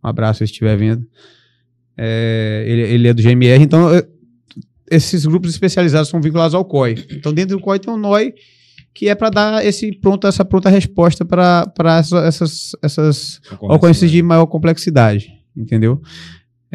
um 0.05 0.09
abraço 0.09 0.39
se 0.39 0.45
estiver 0.45 0.77
vendo. 0.77 1.07
É, 1.97 2.65
ele, 2.67 2.83
ele 2.83 3.09
é 3.09 3.15
do 3.15 3.23
GMR, 3.23 3.63
então 3.63 3.95
é, 3.95 4.07
esses 4.91 5.25
grupos 5.25 5.51
especializados 5.51 6.11
são 6.11 6.21
vinculados 6.21 6.55
ao 6.55 6.65
COI. 6.65 7.07
Então, 7.11 7.33
dentro 7.33 7.57
do 7.57 7.63
COI 7.63 7.79
tem 7.79 7.93
um 7.93 7.97
NOI 7.97 8.35
que 8.93 9.09
é 9.09 9.15
para 9.15 9.29
dar 9.29 9.65
esse 9.65 9.93
pronto, 9.93 10.27
essa 10.27 10.45
pronta 10.45 10.71
resposta 10.71 11.23
para 11.25 11.71
essa, 11.99 12.19
essas, 12.21 12.73
essas 12.83 13.41
ocorrências 13.61 14.11
de 14.11 14.23
maior 14.23 14.47
complexidade, 14.47 15.33
entendeu? 15.55 16.01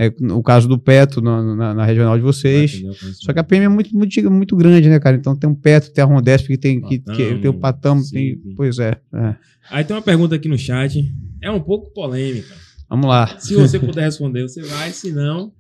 É, 0.03 0.11
o 0.33 0.41
caso 0.41 0.67
do 0.67 0.79
Petro 0.79 1.21
na, 1.21 1.55
na- 1.55 1.73
na 1.75 1.85
regional 1.85 2.17
de 2.17 2.23
vocês. 2.23 2.81
Só 3.19 3.31
que 3.33 3.39
a 3.39 3.43
PM 3.43 3.65
é 3.65 3.69
muito, 3.69 3.95
muito, 3.95 4.31
muito 4.31 4.55
grande, 4.55 4.89
né, 4.89 4.99
cara? 4.99 5.15
Então 5.15 5.35
tem 5.35 5.49
um 5.49 5.53
Petro, 5.53 5.91
tem 5.91 6.03
a 6.03 6.07
Rondesp 6.07 6.47
que 6.47 6.57
tem, 6.57 6.81
que, 6.81 6.99
que 6.99 7.35
tem 7.35 7.49
o 7.49 7.53
Patamo, 7.53 8.01
tem, 8.09 8.35
sim. 8.35 8.53
pois 8.55 8.79
é, 8.79 8.97
é. 9.13 9.35
Aí 9.69 9.83
tem 9.83 9.95
uma 9.95 10.01
pergunta 10.01 10.35
aqui 10.35 10.47
no 10.49 10.57
chat. 10.57 11.13
É 11.41 11.51
um 11.51 11.59
pouco 11.59 11.91
polêmica. 11.93 12.53
Vamos 12.89 13.07
lá. 13.07 13.37
Se 13.39 13.53
você 13.55 13.79
puder 13.79 14.01
responder, 14.05 14.41
você 14.43 14.61
vai. 14.63 14.91
Se 14.91 15.11
não, 15.11 15.51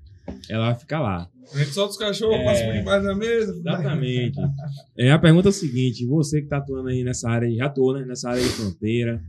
ela 0.49 0.67
vai 0.71 0.75
ficar 0.75 0.99
lá. 1.01 1.27
A 1.53 1.57
gente 1.59 1.71
solta 1.71 1.91
os 1.91 1.97
cachorros, 1.97 2.35
É. 2.37 2.43
passa 2.45 2.63
por 2.65 2.73
debaixo 2.73 3.05
da 3.05 3.15
mesa. 3.15 3.51
Exatamente. 3.57 4.39
É, 4.97 5.11
a 5.11 5.19
pergunta 5.19 5.49
é 5.49 5.51
o 5.51 5.53
seguinte: 5.53 6.05
você 6.05 6.39
que 6.39 6.45
está 6.45 6.57
atuando 6.57 6.87
aí 6.89 7.03
nessa 7.03 7.29
área, 7.29 7.49
já 7.53 7.65
atuou 7.65 7.93
né, 7.93 8.05
nessa 8.05 8.29
área 8.29 8.41
de 8.41 8.49
fronteira, 8.49 9.21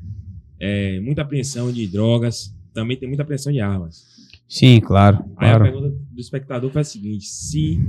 é, 0.60 1.00
muita 1.00 1.22
apreensão 1.22 1.70
de 1.72 1.86
drogas, 1.86 2.54
também 2.72 2.96
tem 2.96 3.08
muita 3.08 3.22
apreensão 3.24 3.52
de 3.52 3.60
armas. 3.60 4.04
Sim, 4.54 4.80
claro, 4.80 5.24
Aí 5.38 5.48
a 5.48 5.56
claro. 5.56 5.64
pergunta 5.64 5.96
do 6.10 6.20
espectador 6.20 6.70
foi 6.70 6.82
a 6.82 6.84
seguinte: 6.84 7.24
se 7.26 7.80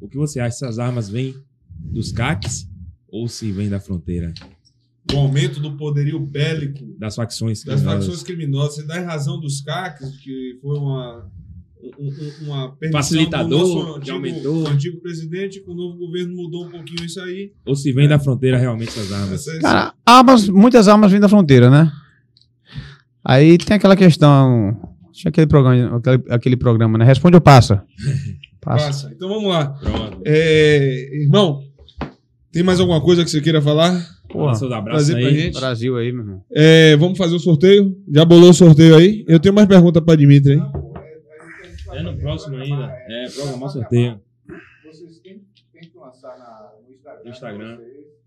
o 0.00 0.06
que 0.08 0.16
você 0.16 0.38
acha, 0.38 0.56
se 0.58 0.64
as 0.64 0.78
armas 0.78 1.08
vêm 1.08 1.34
dos 1.80 2.12
CACs 2.12 2.68
ou 3.08 3.26
se 3.26 3.50
vêm 3.50 3.68
da 3.68 3.80
fronteira, 3.80 4.32
O 5.12 5.16
aumento 5.16 5.58
do 5.58 5.76
poderio 5.76 6.20
bélico 6.20 6.84
das 6.96 7.16
facções 7.16 7.64
das 7.64 7.80
criminosas? 7.80 8.06
facções 8.06 8.22
criminosas. 8.22 8.74
Você 8.76 8.86
dá 8.86 9.00
em 9.00 9.04
razão 9.04 9.40
dos 9.40 9.60
CACs, 9.62 10.16
que 10.18 10.58
foi 10.62 10.78
uma, 10.78 11.28
um- 11.82 12.06
um- 12.08 12.44
uma 12.46 12.76
Facilitador, 12.92 13.48
do 13.48 13.58
nosso 13.58 13.94
que 13.94 13.98
antigo, 14.12 14.16
aumentou. 14.16 14.68
antigo 14.68 15.00
presidente, 15.00 15.60
com 15.60 15.72
o 15.72 15.74
novo 15.74 15.98
governo 15.98 16.36
mudou 16.36 16.66
um 16.66 16.70
pouquinho 16.70 17.04
isso 17.04 17.20
aí. 17.20 17.52
Ou 17.66 17.74
se 17.74 17.90
vem 17.92 18.06
da 18.06 18.20
fronteira 18.20 18.56
realmente 18.56 18.90
essas 18.90 19.10
armas? 19.10 19.46
Essa- 19.48 19.58
Cara, 19.60 19.94
armas, 20.06 20.48
muitas 20.48 20.86
armas 20.86 21.10
vêm 21.10 21.20
da 21.20 21.28
fronteira, 21.28 21.68
né? 21.68 21.90
Aí 23.24 23.58
tem 23.58 23.76
aquela 23.76 23.96
questão. 23.96 24.91
Tinha 25.12 25.28
aquele 25.28 25.46
programa, 25.46 25.98
aquele, 25.98 26.22
aquele 26.30 26.56
programa, 26.56 26.98
né? 26.98 27.04
Responde 27.04 27.36
ou 27.36 27.40
passa? 27.40 27.84
Passa. 28.60 28.86
Passa. 28.86 29.12
Então 29.12 29.28
vamos 29.28 29.50
lá. 29.50 29.70
Pronto. 29.70 30.22
É, 30.24 31.20
irmão, 31.20 31.64
tem 32.52 32.62
mais 32.62 32.78
alguma 32.78 33.00
coisa 33.00 33.24
que 33.24 33.30
você 33.30 33.40
queira 33.40 33.60
falar? 33.60 34.00
Porra, 34.28 34.54
seus 34.54 34.70
abraços 34.70 35.08
prazer 35.08 35.16
pra 35.20 35.28
aí. 35.28 35.40
gente. 35.40 35.58
Brasil 35.58 35.96
aí, 35.96 36.12
meu 36.12 36.22
irmão. 36.22 36.44
É, 36.54 36.96
vamos 36.96 37.18
fazer 37.18 37.34
o 37.34 37.40
sorteio? 37.40 37.96
Já 38.08 38.24
bolou 38.24 38.50
o 38.50 38.54
sorteio 38.54 38.94
aí? 38.94 39.24
Eu 39.26 39.40
tenho 39.40 39.52
mais 39.52 39.66
pergunta 39.66 40.00
para 40.00 40.14
Dimitri 40.14 40.52
aí. 40.52 40.62
É 41.98 42.02
no 42.04 42.16
próximo 42.16 42.56
ainda. 42.56 42.94
É, 43.08 43.28
programar 43.30 43.68
o 43.68 43.72
sorteio. 43.72 44.20
No 47.24 47.30
Instagram. 47.30 47.78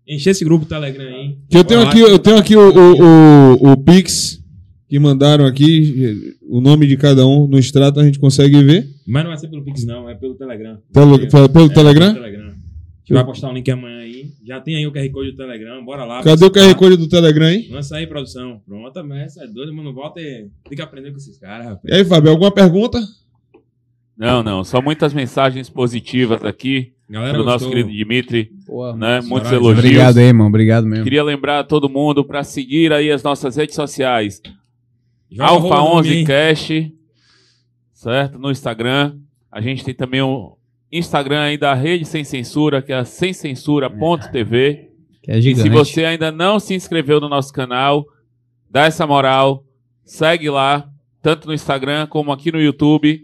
Encher 0.06 0.30
esse 0.30 0.44
grupo 0.44 0.64
do 0.64 0.68
Telegram 0.68 1.06
aí. 1.06 1.38
Que 1.48 1.56
eu 1.56 1.64
tenho 1.64 1.80
aqui, 1.82 2.00
eu 2.00 2.18
tenho 2.18 2.36
aqui 2.36 2.56
o, 2.56 2.60
o, 2.70 3.54
o, 3.54 3.72
o 3.72 3.76
Pix 3.78 4.44
que 4.88 4.98
mandaram 4.98 5.44
aqui, 5.46 6.36
o 6.48 6.60
nome 6.60 6.86
de 6.86 6.96
cada 6.96 7.26
um 7.26 7.46
no 7.46 7.58
extrato 7.58 7.98
a 8.00 8.04
gente 8.04 8.18
consegue 8.18 8.62
ver. 8.62 8.86
Mas 9.06 9.22
não 9.24 9.30
vai 9.30 9.38
ser 9.38 9.48
pelo 9.48 9.64
Pix, 9.64 9.84
não. 9.84 10.08
É 10.08 10.14
pelo 10.14 10.34
Telegram. 10.34 10.78
Pelo, 10.92 11.18
pelo, 11.28 11.48
pelo 11.48 11.66
É, 11.66 11.74
Telegram? 11.74 12.12
Pelo 12.12 12.24
Telegram. 12.24 12.46
A 12.46 13.08
gente 13.08 13.14
vai 13.14 13.24
postar 13.24 13.50
o 13.50 13.52
link 13.52 13.70
amanhã 13.70 13.98
aí. 14.00 14.32
Já 14.44 14.60
tem 14.60 14.76
aí 14.76 14.86
o 14.86 14.92
QR 14.92 15.08
Code 15.10 15.30
do 15.30 15.36
Telegram. 15.36 15.84
Bora 15.84 16.04
lá. 16.04 16.22
Cadê 16.24 16.44
o 16.44 16.50
QR. 16.50 16.74
Code 16.74 16.96
do 16.96 17.08
Telegram 17.08 17.46
aí? 17.46 17.68
Lança 17.70 17.96
aí, 17.96 18.06
produção. 18.06 18.60
Pronto, 18.66 19.04
mas 19.04 19.18
essa 19.26 19.44
é 19.44 19.46
doido, 19.46 19.72
mano. 19.72 19.92
Volta 19.92 20.20
e 20.20 20.48
tem 20.68 20.76
que 20.76 20.82
aprender 20.82 21.12
com 21.12 21.16
esses 21.16 21.38
caras, 21.38 21.66
rapaz. 21.66 21.84
E 21.84 21.94
aí, 21.94 22.04
Fábio, 22.04 22.30
alguma 22.32 22.50
pergunta? 22.50 23.00
Não, 24.16 24.42
não. 24.42 24.64
Só 24.64 24.80
muitas 24.82 25.12
mensagens 25.12 25.68
positivas 25.68 26.42
aqui 26.44 26.92
Galera, 27.08 27.36
do 27.38 27.44
nosso 27.44 27.66
gostou? 27.66 27.70
querido 27.70 27.90
Dimitri. 27.90 28.50
né? 28.96 29.20
Muitos 29.20 29.52
elogios. 29.52 29.78
Obrigado 29.84 30.18
aí, 30.18 30.24
irmão. 30.24 30.48
Obrigado 30.48 30.86
mesmo. 30.86 31.04
Queria 31.04 31.22
lembrar 31.22 31.60
a 31.60 31.64
todo 31.64 31.88
mundo 31.88 32.24
para 32.24 32.42
seguir 32.42 32.92
aí 32.92 33.10
as 33.12 33.22
nossas 33.22 33.56
redes 33.56 33.74
sociais. 33.76 34.40
Alfa 35.44 35.74
arroba 35.74 35.76
no 35.90 35.96
11 35.98 36.08
meio. 36.10 36.26
Cash, 36.26 36.68
certo? 37.92 38.38
No 38.38 38.50
Instagram. 38.50 39.16
A 39.50 39.60
gente 39.60 39.84
tem 39.84 39.94
também 39.94 40.20
o 40.22 40.56
Instagram 40.92 41.40
aí 41.42 41.56
da 41.58 41.74
Rede 41.74 42.04
Sem 42.04 42.24
Censura, 42.24 42.82
que 42.82 42.92
é 42.92 42.96
a 42.96 43.04
semcensura.tv. 43.04 44.90
Que 45.22 45.30
é 45.32 45.38
E 45.38 45.42
gigante. 45.42 45.62
se 45.62 45.68
você 45.68 46.04
ainda 46.04 46.30
não 46.30 46.58
se 46.60 46.74
inscreveu 46.74 47.20
no 47.20 47.28
nosso 47.28 47.52
canal, 47.52 48.04
dá 48.70 48.84
essa 48.84 49.06
moral, 49.06 49.64
segue 50.04 50.48
lá, 50.50 50.88
tanto 51.22 51.48
no 51.48 51.54
Instagram 51.54 52.06
como 52.06 52.30
aqui 52.32 52.52
no 52.52 52.60
YouTube. 52.60 53.22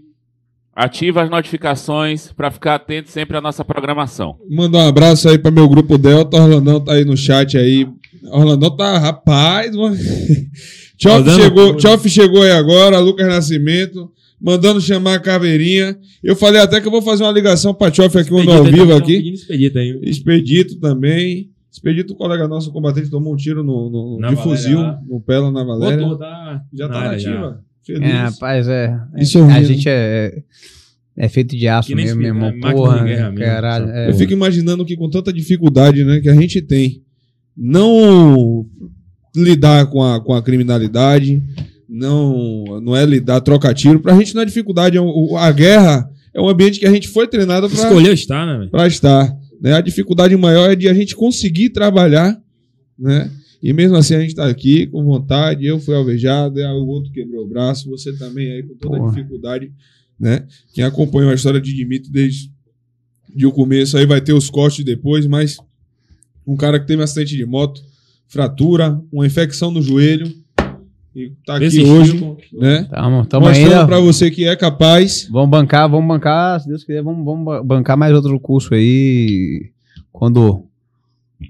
Ativa 0.74 1.22
as 1.22 1.28
notificações 1.28 2.32
para 2.32 2.50
ficar 2.50 2.76
atento 2.76 3.10
sempre 3.10 3.36
à 3.36 3.42
nossa 3.42 3.62
programação. 3.62 4.38
Manda 4.48 4.78
um 4.78 4.88
abraço 4.88 5.28
aí 5.28 5.38
para 5.38 5.50
meu 5.50 5.68
grupo 5.68 5.98
Delta. 5.98 6.38
Orlandão 6.42 6.80
tá 6.80 6.94
aí 6.94 7.04
no 7.04 7.14
chat 7.14 7.58
aí. 7.58 7.86
Orlandão 8.30 8.76
tá, 8.76 8.98
rapaz, 8.98 9.74
mano. 9.76 9.96
Tchoff 10.96 11.30
chegou. 11.30 11.76
Tchoff 11.76 12.08
chegou 12.08 12.42
aí 12.42 12.52
agora, 12.52 12.98
Lucas 12.98 13.26
Nascimento, 13.26 14.10
mandando 14.40 14.80
chamar 14.80 15.14
a 15.14 15.18
Caveirinha. 15.20 15.96
Eu 16.22 16.36
falei 16.36 16.60
até 16.60 16.80
que 16.80 16.86
eu 16.86 16.90
vou 16.92 17.02
fazer 17.02 17.24
uma 17.24 17.32
ligação 17.32 17.74
pra 17.74 17.90
Tchoff 17.90 18.16
aqui, 18.18 18.32
um 18.32 18.38
ao 18.50 18.64
vivo 18.64 18.84
então, 18.84 18.96
aqui. 18.96 19.16
pedindo 19.16 19.34
Expedito 19.34 19.78
aí. 19.78 20.00
Expedito 20.02 20.78
também. 20.78 21.50
Expedito, 21.70 22.14
colega 22.14 22.46
nosso 22.46 22.70
combatente, 22.70 23.08
tomou 23.10 23.32
um 23.32 23.36
tiro 23.36 23.64
no, 23.64 23.88
no- 23.90 24.16
de 24.16 24.22
Valéria 24.22 24.42
fuzil 24.42 24.78
lá. 24.78 25.00
no 25.08 25.20
pé 25.20 25.38
lá 25.38 25.50
na 25.50 25.64
Valéria. 25.64 25.98
Botou, 26.02 26.18
tá 26.18 26.62
Já 26.72 26.86
tá 26.88 27.00
na 27.00 27.10
ativa. 27.12 27.64
feliz. 27.84 28.02
É, 28.02 28.12
rapaz, 28.12 28.68
é. 28.68 29.00
E 29.16 29.24
sorrindo. 29.24 29.54
A 29.58 29.62
gente 29.62 29.88
é, 29.88 30.42
é 31.16 31.28
feito 31.30 31.56
de 31.56 31.66
aço 31.66 31.96
mesmo, 31.96 32.20
meu 32.20 32.28
esse- 32.30 32.36
irmão. 32.36 32.50
é 32.68 32.72
Porra, 32.72 32.98
de 32.98 33.04
guerra 33.06 33.30
mesmo, 33.30 33.44
caralho. 33.46 33.88
é. 33.90 34.10
Eu 34.10 34.14
fico 34.14 34.34
imaginando 34.34 34.84
que 34.84 34.94
com 34.96 35.08
tanta 35.08 35.32
dificuldade 35.32 36.04
né, 36.04 36.20
que 36.20 36.28
a 36.28 36.34
gente 36.34 36.60
tem, 36.60 37.02
não 37.56 38.66
lidar 39.34 39.86
com 39.86 40.02
a, 40.02 40.20
com 40.20 40.34
a 40.34 40.42
criminalidade, 40.42 41.42
não, 41.88 42.80
não 42.80 42.96
é 42.96 43.04
lidar, 43.04 43.40
trocar 43.40 43.74
tiro. 43.74 44.00
Pra 44.00 44.16
gente 44.16 44.34
não 44.34 44.42
é 44.42 44.44
dificuldade. 44.44 44.98
é 44.98 45.00
A 45.38 45.52
guerra 45.52 46.10
é 46.34 46.40
um 46.40 46.48
ambiente 46.48 46.78
que 46.78 46.86
a 46.86 46.90
gente 46.90 47.08
foi 47.08 47.28
treinado 47.28 47.68
pra, 47.68 47.78
Escolheu 47.78 48.12
estar, 48.12 48.46
né, 48.46 48.68
pra 48.70 48.86
estar. 48.86 49.36
Né? 49.60 49.74
A 49.74 49.80
dificuldade 49.80 50.36
maior 50.36 50.70
é 50.70 50.76
de 50.76 50.88
a 50.88 50.94
gente 50.94 51.14
conseguir 51.14 51.70
trabalhar, 51.70 52.40
né? 52.98 53.30
E 53.62 53.72
mesmo 53.72 53.96
assim 53.96 54.14
a 54.14 54.20
gente 54.20 54.34
tá 54.34 54.46
aqui 54.46 54.88
com 54.88 55.04
vontade. 55.04 55.64
Eu 55.64 55.78
fui 55.78 55.94
alvejado, 55.94 56.58
aí 56.58 56.64
o 56.66 56.86
outro 56.86 57.12
quebrou 57.12 57.44
o 57.44 57.48
braço, 57.48 57.88
você 57.88 58.12
também 58.16 58.50
aí 58.50 58.62
com 58.62 58.74
toda 58.74 58.96
a 58.96 58.98
Porra. 58.98 59.12
dificuldade, 59.12 59.72
né? 60.18 60.44
Quem 60.74 60.82
acompanhou 60.82 61.30
a 61.30 61.34
história 61.34 61.60
de 61.60 61.72
Dimitri 61.72 62.10
desde 62.10 62.50
de 63.34 63.46
o 63.46 63.52
começo 63.52 63.96
aí 63.96 64.04
vai 64.04 64.20
ter 64.20 64.32
os 64.32 64.50
cortes 64.50 64.84
depois, 64.84 65.26
mas 65.26 65.56
um 66.46 66.56
cara 66.56 66.78
que 66.80 66.86
teve 66.86 67.00
um 67.00 67.04
acidente 67.04 67.36
de 67.36 67.44
moto, 67.46 67.80
fratura, 68.28 69.00
uma 69.12 69.26
infecção 69.26 69.70
no 69.70 69.82
joelho 69.82 70.32
e 71.14 71.30
tá 71.44 71.56
aqui 71.56 71.80
hoje, 71.84 72.36
né? 72.54 72.84
Tamo, 72.90 73.26
tamo 73.26 73.46
Mostrando 73.46 73.72
ainda. 73.72 73.86
pra 73.86 74.00
você 74.00 74.30
que 74.30 74.46
é 74.46 74.56
capaz. 74.56 75.28
Vamos 75.30 75.50
bancar, 75.50 75.88
vamos 75.88 76.08
bancar, 76.08 76.58
se 76.60 76.68
Deus 76.68 76.82
quiser, 76.84 77.02
vamos, 77.02 77.24
vamos 77.24 77.44
ba- 77.44 77.62
bancar 77.62 77.96
mais 77.98 78.14
outro 78.14 78.38
curso 78.40 78.74
aí. 78.74 79.70
Quando 80.10 80.40
o 80.50 80.68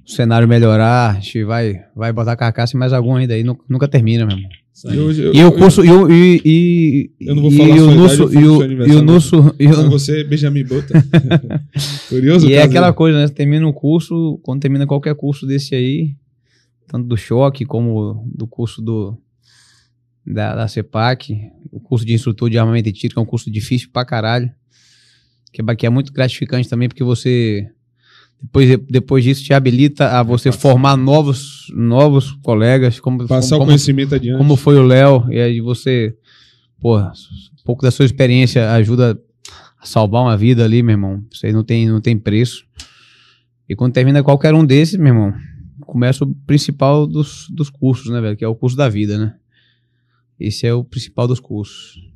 cenário 0.04 0.48
melhorar, 0.48 1.10
a 1.10 1.20
gente 1.20 1.44
vai, 1.44 1.84
vai 1.94 2.12
botar 2.12 2.34
carcaça 2.36 2.76
e 2.76 2.78
mais 2.78 2.92
algum 2.92 3.14
ainda 3.14 3.34
aí. 3.34 3.44
nu- 3.44 3.58
Nunca 3.68 3.86
termina, 3.86 4.26
meu 4.26 4.36
irmão. 4.36 4.50
E 4.84 4.96
eu- 4.96 5.12
E 5.12 5.20
o 5.30 5.32
eu- 5.34 5.52
curso. 5.52 5.84
E, 5.84 5.90
o- 5.90 6.10
e, 6.10 6.40
e, 6.44 7.10
Eu 7.20 7.34
não 7.34 7.42
vou 7.42 7.52
e 7.52 7.56
falar 7.56 7.74
o 7.74 7.78
sua 7.78 7.92
idade, 7.92 8.22
eu 8.22 8.86
e 8.86 8.90
e 8.90 8.96
o 8.96 9.02
nosso. 9.02 9.54
e 9.58 9.66
o- 9.66 9.90
você, 9.90 10.24
Benjamin 10.24 10.64
Button. 10.64 10.94
Curioso, 12.08 12.48
E 12.48 12.54
é 12.54 12.62
aquela 12.62 12.92
coisa, 12.92 13.18
né? 13.18 13.26
Você 13.26 13.34
termina 13.34 13.66
um 13.66 13.72
curso, 13.72 14.40
quando 14.42 14.60
termina 14.60 14.86
qualquer 14.86 15.14
curso 15.14 15.46
desse 15.46 15.74
aí, 15.74 16.14
tanto 16.88 17.06
do 17.06 17.16
choque 17.16 17.64
como 17.64 18.28
do 18.34 18.46
curso 18.46 18.80
do 18.82 19.16
da, 20.26 20.54
da 20.54 20.68
CEPAC, 20.68 21.50
o 21.70 21.80
curso 21.80 22.04
de 22.06 22.14
instrutor 22.14 22.48
de 22.48 22.56
armamento 22.58 22.88
e 22.88 22.92
tiro, 22.92 23.12
que 23.14 23.18
é 23.18 23.22
um 23.22 23.26
curso 23.26 23.50
difícil 23.50 23.88
pra 23.92 24.04
caralho, 24.04 24.50
que 25.52 25.60
é, 25.60 25.76
que 25.76 25.86
é 25.86 25.90
muito 25.90 26.12
gratificante 26.12 26.68
também, 26.68 26.88
porque 26.88 27.02
você 27.04 27.68
depois, 28.42 28.78
depois 28.88 29.24
disso 29.24 29.44
te 29.44 29.54
habilita 29.54 30.18
a 30.18 30.22
você 30.22 30.50
formar 30.50 30.96
novos, 30.96 31.72
novos 31.74 32.32
colegas, 32.42 32.98
como, 32.98 33.26
Passar 33.26 33.54
o 33.56 33.58
como, 33.60 33.68
conhecimento 33.68 34.14
adiante. 34.16 34.36
como 34.36 34.56
foi 34.56 34.76
o 34.76 34.82
Léo, 34.82 35.26
e 35.30 35.40
aí 35.40 35.60
você, 35.60 36.16
porra, 36.80 37.12
um 37.60 37.64
pouco 37.64 37.82
da 37.82 37.90
sua 37.90 38.04
experiência 38.04 38.72
ajuda 38.72 39.18
a 39.78 39.86
salvar 39.86 40.22
uma 40.22 40.36
vida 40.36 40.64
ali, 40.64 40.82
meu 40.82 40.94
irmão. 40.94 41.24
Isso 41.30 41.46
aí 41.46 41.52
não 41.52 41.62
tem, 41.62 41.88
não 41.88 42.00
tem 42.00 42.18
preço. 42.18 42.64
E 43.68 43.76
quando 43.76 43.92
termina 43.92 44.22
qualquer 44.22 44.52
um 44.54 44.64
desses, 44.64 44.96
meu 44.96 45.14
irmão, 45.14 45.32
começa 45.86 46.24
o 46.24 46.34
principal 46.46 47.06
dos, 47.06 47.48
dos 47.48 47.70
cursos, 47.70 48.10
né, 48.10 48.20
velho? 48.20 48.36
Que 48.36 48.44
é 48.44 48.48
o 48.48 48.56
curso 48.56 48.76
da 48.76 48.88
vida, 48.88 49.16
né? 49.16 49.34
Esse 50.38 50.66
é 50.66 50.74
o 50.74 50.82
principal 50.82 51.28
dos 51.28 51.38
cursos. 51.38 52.11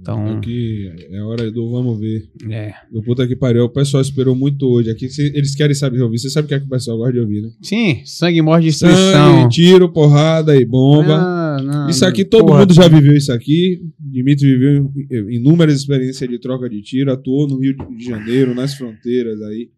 Então, 0.00 0.38
Aqui 0.38 0.90
é 1.10 1.22
hora 1.22 1.50
do 1.50 1.70
vamos 1.70 2.00
ver. 2.00 2.28
é. 2.50 2.72
Do 2.90 3.02
puta 3.02 3.26
que 3.26 3.36
pariu. 3.36 3.64
O 3.64 3.68
pessoal 3.68 4.00
esperou 4.00 4.34
muito 4.34 4.66
hoje. 4.66 4.90
Aqui 4.90 5.08
cê- 5.10 5.30
eles 5.34 5.54
querem 5.54 5.74
saber 5.74 6.00
ouvir. 6.00 6.18
Você 6.18 6.30
sabe 6.30 6.46
o 6.46 6.48
que, 6.48 6.54
é 6.54 6.60
que 6.60 6.64
o 6.66 6.68
pessoal 6.70 6.96
gosta 6.96 7.12
de 7.12 7.20
ouvir, 7.20 7.42
né? 7.42 7.50
Sim, 7.60 8.00
sangue, 8.04 8.40
morte, 8.40 8.64
destruição. 8.64 9.12
Sangue, 9.42 9.48
tiro, 9.54 9.92
porrada 9.92 10.56
e 10.56 10.64
bomba. 10.64 11.58
Não, 11.58 11.64
não, 11.64 11.88
isso 11.90 12.04
aqui, 12.06 12.24
todo 12.24 12.46
porra, 12.46 12.60
mundo 12.60 12.72
já 12.72 12.88
viveu 12.88 13.14
isso 13.14 13.30
aqui. 13.32 13.82
Dimitri 14.00 14.46
viveu 14.52 14.90
in- 15.10 15.34
inúmeras 15.36 15.74
experiências 15.80 16.28
de 16.30 16.38
troca 16.38 16.68
de 16.68 16.80
tiro. 16.80 17.12
Atuou 17.12 17.46
no 17.46 17.58
Rio 17.60 17.76
de 17.96 18.04
Janeiro, 18.04 18.54
nas 18.54 18.74
fronteiras 18.74 19.40
aí. 19.42 19.68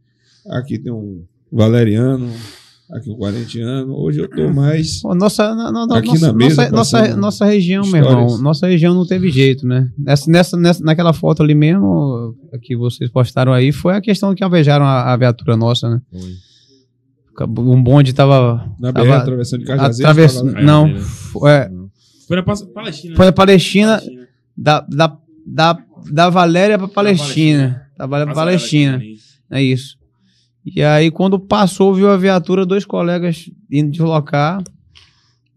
Aqui 0.50 0.78
tem 0.78 0.92
um 0.92 1.24
Valeriano. 1.50 2.30
Aqui 2.92 3.14
40 3.16 3.58
anos. 3.60 3.96
Hoje 3.96 4.20
eu 4.20 4.28
tô 4.28 4.52
mais. 4.52 5.00
Nossa, 5.04 5.54
na- 5.54 5.70
na- 5.70 5.86
na- 5.86 5.98
Aqui 5.98 6.08
nossa, 6.08 6.26
na 6.26 6.32
mesa, 6.32 6.70
nossa, 6.70 7.00
nossa, 7.02 7.16
nossa 7.16 7.44
região, 7.46 7.84
meu 7.86 8.00
histórias. 8.00 8.22
irmão, 8.32 8.42
nossa 8.42 8.66
região 8.66 8.94
não 8.94 9.06
teve 9.06 9.30
jeito, 9.30 9.66
né? 9.66 9.88
Nessa, 9.98 10.30
nessa, 10.30 10.56
nessa- 10.56 10.82
naquela 10.84 11.12
foto 11.12 11.42
ali 11.42 11.54
mesmo, 11.54 12.34
que 12.62 12.76
vocês 12.76 13.08
postaram 13.10 13.52
aí, 13.52 13.70
foi 13.70 13.94
a 13.94 14.00
questão 14.00 14.34
que 14.34 14.42
alvejaram 14.42 14.84
a, 14.84 15.12
a 15.12 15.16
viatura 15.16 15.56
nossa, 15.56 15.88
né? 15.88 16.00
Um 17.58 17.82
bonde 17.82 18.12
tava. 18.12 18.70
Na 18.78 18.90
BR, 18.92 19.02
tava 19.02 19.16
atravessando 19.16 19.60
de 19.60 19.66
Cajazeiras. 19.66 20.36
atravess... 20.36 20.42
Não, 20.64 20.94
foi, 20.98 21.50
é, 21.50 21.70
Foi 22.26 22.36
na 22.36 22.42
Palestina. 22.42 23.16
foi 23.16 23.24
né? 23.24 23.30
na 23.30 23.32
Palestina, 23.32 24.02
da, 24.56 24.80
da, 24.80 25.16
da, 25.46 25.78
da 26.12 26.28
Valéria 26.28 26.76
pra 26.76 26.88
Palestina. 26.88 27.82
Da 27.96 28.04
Valéria 28.06 28.32
pra 28.34 28.42
Palestina. 28.42 28.98
Palestina. 28.98 29.20
É 29.52 29.62
isso. 29.62 29.96
E 30.64 30.82
aí, 30.82 31.10
quando 31.10 31.38
passou, 31.38 31.94
viu 31.94 32.08
a 32.10 32.16
viatura, 32.16 32.66
dois 32.66 32.84
colegas 32.84 33.50
indo 33.70 33.90
deslocar. 33.90 34.62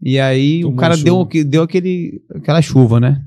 E 0.02 0.18
aí 0.18 0.60
Tomou 0.62 0.74
o 0.74 0.76
cara 0.78 0.96
chuva. 0.96 1.04
deu, 1.30 1.44
deu 1.44 1.62
aquele, 1.62 2.20
aquela 2.34 2.60
chuva, 2.62 2.98
né? 3.00 3.22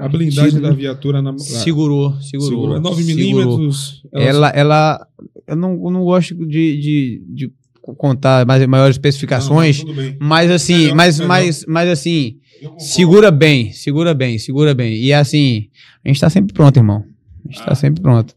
A 0.00 0.08
blindagem 0.08 0.50
Tiro- 0.50 0.62
da 0.62 0.70
viatura 0.72 1.20
na. 1.20 1.36
Segurou, 1.38 2.14
segurou. 2.20 2.48
Segura 2.48 2.80
9 2.80 3.02
segurou. 3.02 3.16
milímetros. 3.46 4.02
Ela, 4.12 4.48
ela. 4.50 5.06
Eu 5.46 5.56
não, 5.56 5.76
não 5.90 6.04
gosto 6.04 6.34
de, 6.46 6.76
de, 6.80 7.22
de 7.28 7.52
contar 7.82 8.46
mais, 8.46 8.64
maiores 8.66 8.94
especificações. 8.94 9.82
Não, 9.82 9.92
bem. 9.94 10.16
Mas 10.20 10.50
assim, 10.50 10.78
Melhor, 10.78 10.94
mas, 10.96 11.16
melhor. 11.18 11.28
mas, 11.28 11.64
mas 11.66 11.88
assim, 11.88 12.36
segura 12.78 13.30
bem, 13.30 13.72
segura 13.72 14.14
bem, 14.14 14.38
segura 14.38 14.72
bem. 14.74 14.94
E 14.96 15.12
assim, 15.12 15.68
a 16.04 16.08
gente 16.08 16.20
tá 16.20 16.30
sempre 16.30 16.54
pronto, 16.54 16.76
irmão. 16.76 17.04
A 17.44 17.50
gente 17.52 17.64
tá 17.64 17.72
Ah. 17.72 17.74
sempre 17.74 18.00
pronto. 18.00 18.34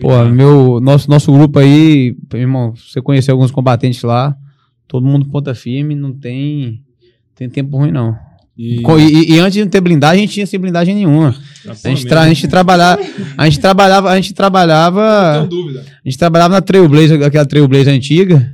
Pô, 0.00 0.24
meu, 0.26 0.80
nosso, 0.80 1.08
nosso 1.08 1.32
grupo 1.32 1.58
aí, 1.58 2.16
irmão, 2.34 2.74
você 2.74 3.00
conheceu 3.00 3.34
alguns 3.34 3.50
combatentes 3.50 4.02
lá, 4.02 4.36
todo 4.88 5.06
mundo 5.06 5.26
ponta 5.26 5.54
firme, 5.54 5.94
não 5.94 6.12
tem, 6.12 6.82
tem 7.34 7.48
tempo 7.48 7.76
ruim, 7.76 7.90
não. 7.90 8.16
E- 8.56 8.82
E, 8.98 9.34
e- 9.34 9.40
antes 9.40 9.54
de 9.54 9.60
não 9.62 9.68
ter 9.68 9.80
blindagem, 9.80 10.18
a 10.18 10.20
gente 10.26 10.34
tinha 10.34 10.46
sem 10.46 10.60
blindagem 10.60 10.94
nenhuma. 10.94 11.34
A 11.66 11.74
gente, 11.88 12.12
a 12.14 12.28
gente 12.28 12.46
trabalhava, 12.46 13.02
a 13.36 13.44
gente 13.46 13.58
trabalhava, 13.60 14.10
a 14.10 14.16
gente 14.16 14.30
Não 14.30 14.36
trabalhava, 14.36 15.32
tenho 15.48 15.48
dúvida. 15.48 15.80
a 15.80 16.08
gente 16.08 16.18
trabalhava 16.18 16.54
na 16.54 16.60
Trailblazer, 16.60 17.20
aquela 17.24 17.44
Trailblazer 17.46 17.92
antiga. 17.92 18.53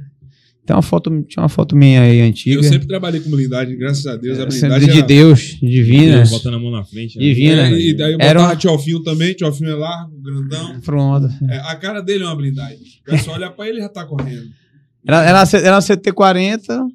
Tem 0.70 0.76
uma 0.76 0.82
foto, 0.82 1.10
tinha 1.28 1.42
uma 1.42 1.49
foto 1.49 1.74
minha 1.74 2.00
aí 2.02 2.20
antiga. 2.20 2.55
Eu 2.55 2.62
sempre 2.62 2.86
trabalhei 2.86 3.20
com 3.20 3.28
blindagem, 3.28 3.76
graças 3.76 4.07
a 4.07 4.15
Deus. 4.15 4.39
A 4.39 4.42
Sempre 4.49 4.60
blindagem 4.60 4.89
de 4.89 4.99
era- 4.99 5.07
Deus, 5.08 5.40
divina. 5.60 6.16
Deus 6.18 6.31
botando 6.31 6.55
a 6.55 6.58
mão 6.60 6.70
na 6.70 6.84
frente. 6.84 7.18
né? 7.18 7.24
Divina. 7.24 7.62
É, 7.70 7.73
e 7.81 7.92
daí 7.92 8.12
eu 8.12 8.18
Era 8.20 8.34
botava 8.39 8.52
uma- 8.52 8.57
Tiofinho 8.57 9.02
também. 9.02 9.34
Tiofinho 9.34 9.70
é 9.70 9.74
largo, 9.74 10.16
grandão. 10.23 10.81
Pronto. 10.82 11.28
É, 11.49 11.58
a 11.58 11.74
cara 11.74 12.00
dele 12.00 12.23
é 12.23 12.26
uma 12.28 12.36
blindagem. 12.36 12.78
O 13.05 13.10
pessoal 13.10 13.34
olha 13.34 13.50
pra 13.50 13.68
ele 13.68 13.78
e 13.78 13.82
já 13.82 13.89
tá 13.89 14.05
correndo. 14.05 14.44
Era, 15.05 15.24
era, 15.24 15.42
era 15.60 15.74
uma 15.74 15.81
CT40, 15.82 16.86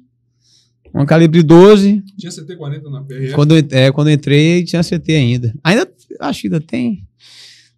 um 0.94 1.04
calibre 1.04 1.42
12. 1.42 2.02
Tinha 2.18 2.32
CT40 2.32 2.90
na 2.90 3.02
PRF. 3.02 3.34
Quando, 3.34 3.58
eu- 3.58 3.68
é, 3.72 3.92
quando 3.92 4.08
eu 4.08 4.14
entrei, 4.14 4.64
tinha 4.64 4.82
CT 4.82 5.12
ainda. 5.12 5.52
Ainda, 5.62 5.86
acho 6.20 6.40
que 6.40 6.46
ainda 6.46 6.60
tem. 6.62 7.02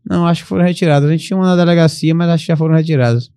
Não, 0.09 0.25
acho 0.29 0.43
que 0.45 0.49
foram 0.49 0.65
retiradas. 0.65 1.09
A 1.09 1.13
gente 1.13 1.27
tinha 1.27 1.37
uma 1.37 1.47
na 1.47 1.57
delegacia, 1.57 2.15
mas 2.15 2.29
acho 2.29 2.45
que 2.47 2.53
já 2.53 2.57
foram 2.57 2.77
retiradas. 2.77 3.33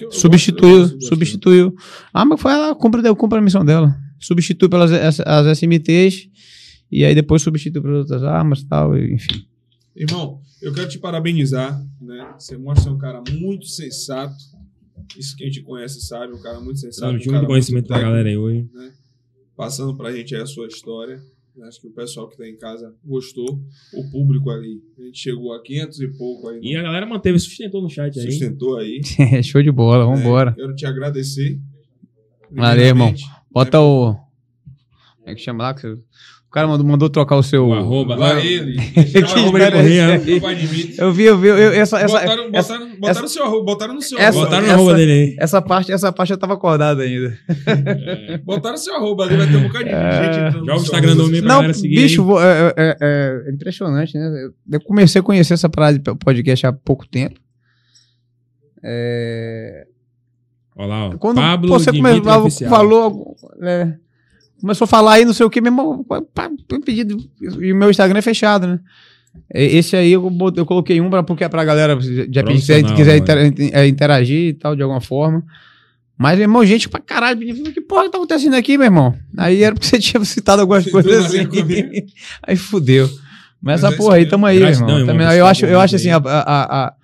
Eu- 0.00 0.12
substituiu, 0.12 0.78
gosto- 0.80 0.94
eu 0.94 1.00
substituiu. 1.08 1.74
Ah, 2.12 2.24
mas 2.24 2.40
foi 2.40 2.52
ela, 2.52 2.74
cumpre, 2.74 3.02
deu, 3.02 3.14
cumpre 3.16 3.38
a 3.38 3.42
missão 3.42 3.64
dela. 3.64 3.96
Substitui 4.18 4.68
pelas 4.68 4.90
as, 4.92 5.20
as 5.20 5.46
SMTs 5.58 6.28
e 6.90 7.04
aí 7.04 7.14
depois 7.14 7.42
substitui 7.42 7.80
pelas 7.82 7.98
outras 8.00 8.22
armas 8.24 8.60
e 8.60 8.66
tal, 8.66 8.96
e, 8.96 9.14
enfim. 9.14 9.44
Irmão, 9.94 10.40
eu 10.62 10.72
quero 10.72 10.88
te 10.88 10.98
parabenizar, 10.98 11.80
né? 12.00 12.34
Você 12.38 12.56
mostra 12.56 12.84
ser 12.84 12.90
um 12.90 12.98
cara 12.98 13.22
muito 13.30 13.66
sensato. 13.66 14.34
Isso 15.16 15.36
quem 15.36 15.50
te 15.50 15.62
conhece 15.62 16.00
sabe, 16.00 16.32
um 16.32 16.42
cara 16.42 16.60
muito 16.60 16.78
sensato. 16.80 17.06
Um 17.14 17.18
cara 17.18 17.30
muito 17.38 17.46
conhecimento 17.46 17.86
técnico, 17.88 18.08
galera 18.10 18.28
aí 18.28 18.36
hoje. 18.36 18.68
né? 18.74 18.92
Passando 19.56 19.96
pra 19.96 20.12
gente 20.12 20.34
aí 20.34 20.42
a 20.42 20.46
sua 20.46 20.66
história. 20.66 21.20
Acho 21.62 21.80
que 21.80 21.86
o 21.88 21.92
pessoal 21.92 22.28
que 22.28 22.36
tá 22.36 22.48
em 22.48 22.56
casa 22.56 22.94
gostou. 23.04 23.60
O 23.94 24.10
público 24.10 24.50
ali. 24.50 24.82
A 24.98 25.02
gente 25.02 25.18
chegou 25.18 25.52
a 25.52 25.62
500 25.62 26.00
e 26.00 26.08
pouco 26.08 26.48
aí. 26.48 26.60
E 26.62 26.76
a 26.76 26.82
galera 26.82 27.06
manteve, 27.06 27.38
sustentou 27.38 27.82
no 27.82 27.88
chat 27.88 28.18
aí. 28.18 28.30
Sustentou 28.30 28.76
aí. 28.76 29.00
Show 29.42 29.62
de 29.62 29.70
bola, 29.70 30.04
vambora. 30.04 30.50
É, 30.50 30.54
quero 30.54 30.74
te 30.74 30.86
agradecer. 30.86 31.60
Valeu, 32.50 32.86
irmão. 32.86 33.14
Bota 33.50 33.80
o. 33.80 34.14
Como 34.14 35.28
é 35.30 35.34
que 35.34 35.40
chama 35.40 35.64
lá? 35.64 35.74
O 36.48 36.50
cara 36.50 36.66
mandou, 36.66 36.86
mandou 36.86 37.10
trocar 37.10 37.36
o 37.36 37.42
seu. 37.42 37.68
O 37.68 37.74
arroba. 37.74 38.16
Lá 38.16 38.40
ele. 38.42 38.78
Que 39.12 39.18
arroba 39.18 39.58
ele 39.60 39.76
é 39.98 40.14
aí? 40.14 40.40
vai 40.40 40.54
limite. 40.54 40.94
Eu 40.98 41.12
vi, 41.12 41.24
eu 41.24 41.36
vi. 41.36 41.48
Eu, 41.48 41.56
essa, 41.72 41.98
essa, 42.00 42.18
botaram, 42.20 42.48
essa, 42.54 42.72
botaram, 42.78 42.96
botaram 42.98 43.24
o 43.26 43.28
seu 43.28 43.44
arroba, 43.44 43.64
botaram 43.64 43.94
no 43.94 44.00
seu 44.00 44.18
essa- 44.18 44.28
arroba. 44.30 44.44
Botaram 44.46 44.64
essa- 44.64 44.72
na 44.72 44.78
roupa 44.78 44.94
dele 44.94 45.12
aí. 45.12 45.36
essa 45.38 45.60
parte, 45.60 45.92
essa 45.92 46.10
parte 46.10 46.30
eu 46.32 46.38
tava 46.38 46.54
acordado 46.54 47.02
ainda. 47.02 47.36
Botaram 48.44 48.76
o 48.76 48.78
seu 48.78 48.94
arroba 48.96 49.24
ali, 49.24 49.36
vai 49.36 49.46
ter 49.46 49.56
um 49.56 49.62
bocado 49.64 49.84
de 49.84 49.90
É. 49.90 50.10
gente 50.24 50.38
entrando. 50.38 50.58
no 50.60 50.64
Joga 50.66 50.78
o 50.78 50.82
Instagram 50.82 51.10
arroba. 51.12 51.24
do 51.24 51.30
pra 51.32 51.40
Não, 51.42 51.54
galera 51.56 51.74
seguir. 51.74 51.96
bicho, 51.96 52.24
vou- 52.24 52.42
é, 52.42 52.72
é- 52.76 52.96
é- 52.98 53.42
é 53.46 53.52
impressionante, 53.52 54.16
né? 54.16 54.48
Eu 54.72 54.80
comecei 54.80 55.20
a 55.20 55.22
conhecer 55.22 55.52
essa 55.52 55.68
parada 55.68 55.98
de 55.98 56.14
podcast 56.16 56.66
há 56.66 56.72
pouco 56.72 57.06
tempo. 57.06 57.38
É, 58.82 59.86
Olha 60.76 60.86
lá, 60.88 61.08
ó. 61.08 61.16
Quando 61.18 61.36
Pablo 61.36 61.68
você 61.68 61.90
Dimitri 61.92 62.26
Oficial. 62.26 62.70
falou, 62.70 63.36
é, 63.62 63.92
começou 64.60 64.84
a 64.84 64.88
falar 64.88 65.14
aí, 65.14 65.24
não 65.24 65.32
sei 65.32 65.44
o 65.46 65.50
que, 65.50 65.60
mesmo. 65.60 66.04
pedido. 66.80 67.16
E 67.60 67.72
o 67.72 67.76
meu 67.76 67.90
Instagram 67.90 68.18
é 68.18 68.22
fechado, 68.22 68.66
né? 68.66 68.78
Esse 69.54 69.96
aí 69.96 70.12
eu, 70.12 70.30
eu 70.56 70.66
coloquei 70.66 71.00
um 71.00 71.08
pra, 71.10 71.22
porque 71.22 71.44
é 71.44 71.48
pra 71.48 71.64
galera, 71.64 71.94
de 71.96 72.26
repente, 72.32 72.60
se 72.62 72.82
quiser 72.94 73.16
inter- 73.18 73.54
é, 73.72 73.86
interagir 73.86 74.48
e 74.48 74.52
tal, 74.54 74.74
de 74.74 74.82
alguma 74.82 75.00
forma. 75.00 75.44
Mas, 76.16 76.36
meu 76.36 76.44
irmão, 76.44 76.66
gente 76.66 76.88
pra 76.88 76.98
caralho, 77.00 77.38
que 77.72 77.80
porra 77.80 78.10
tá 78.10 78.18
acontecendo 78.18 78.54
aqui, 78.56 78.76
meu 78.76 78.86
irmão? 78.86 79.14
Aí 79.36 79.62
era 79.62 79.74
porque 79.74 79.86
você 79.88 79.98
tinha 79.98 80.22
citado 80.24 80.62
algumas 80.62 80.82
Você 80.84 80.90
coisas 80.90 81.26
assim. 81.26 81.46
aí 82.42 82.56
fudeu. 82.56 83.06
Mas 83.62 83.82
Mas 83.82 83.84
essa 83.84 83.94
é 83.94 83.96
porra 83.96 84.16
aí, 84.16 84.22
isso 84.22 84.30
tamo 84.30 84.46
aí, 84.46 84.58
meu 84.58 84.68
irmão. 84.68 85.06
Também, 85.06 85.26
eu 85.26 85.32
esse 85.32 85.40
acho, 85.42 85.66
eu 85.66 85.80
acho 85.80 85.96
assim, 85.96 86.10
a, 86.10 86.16
a- 86.16 86.86
a- 86.86 86.94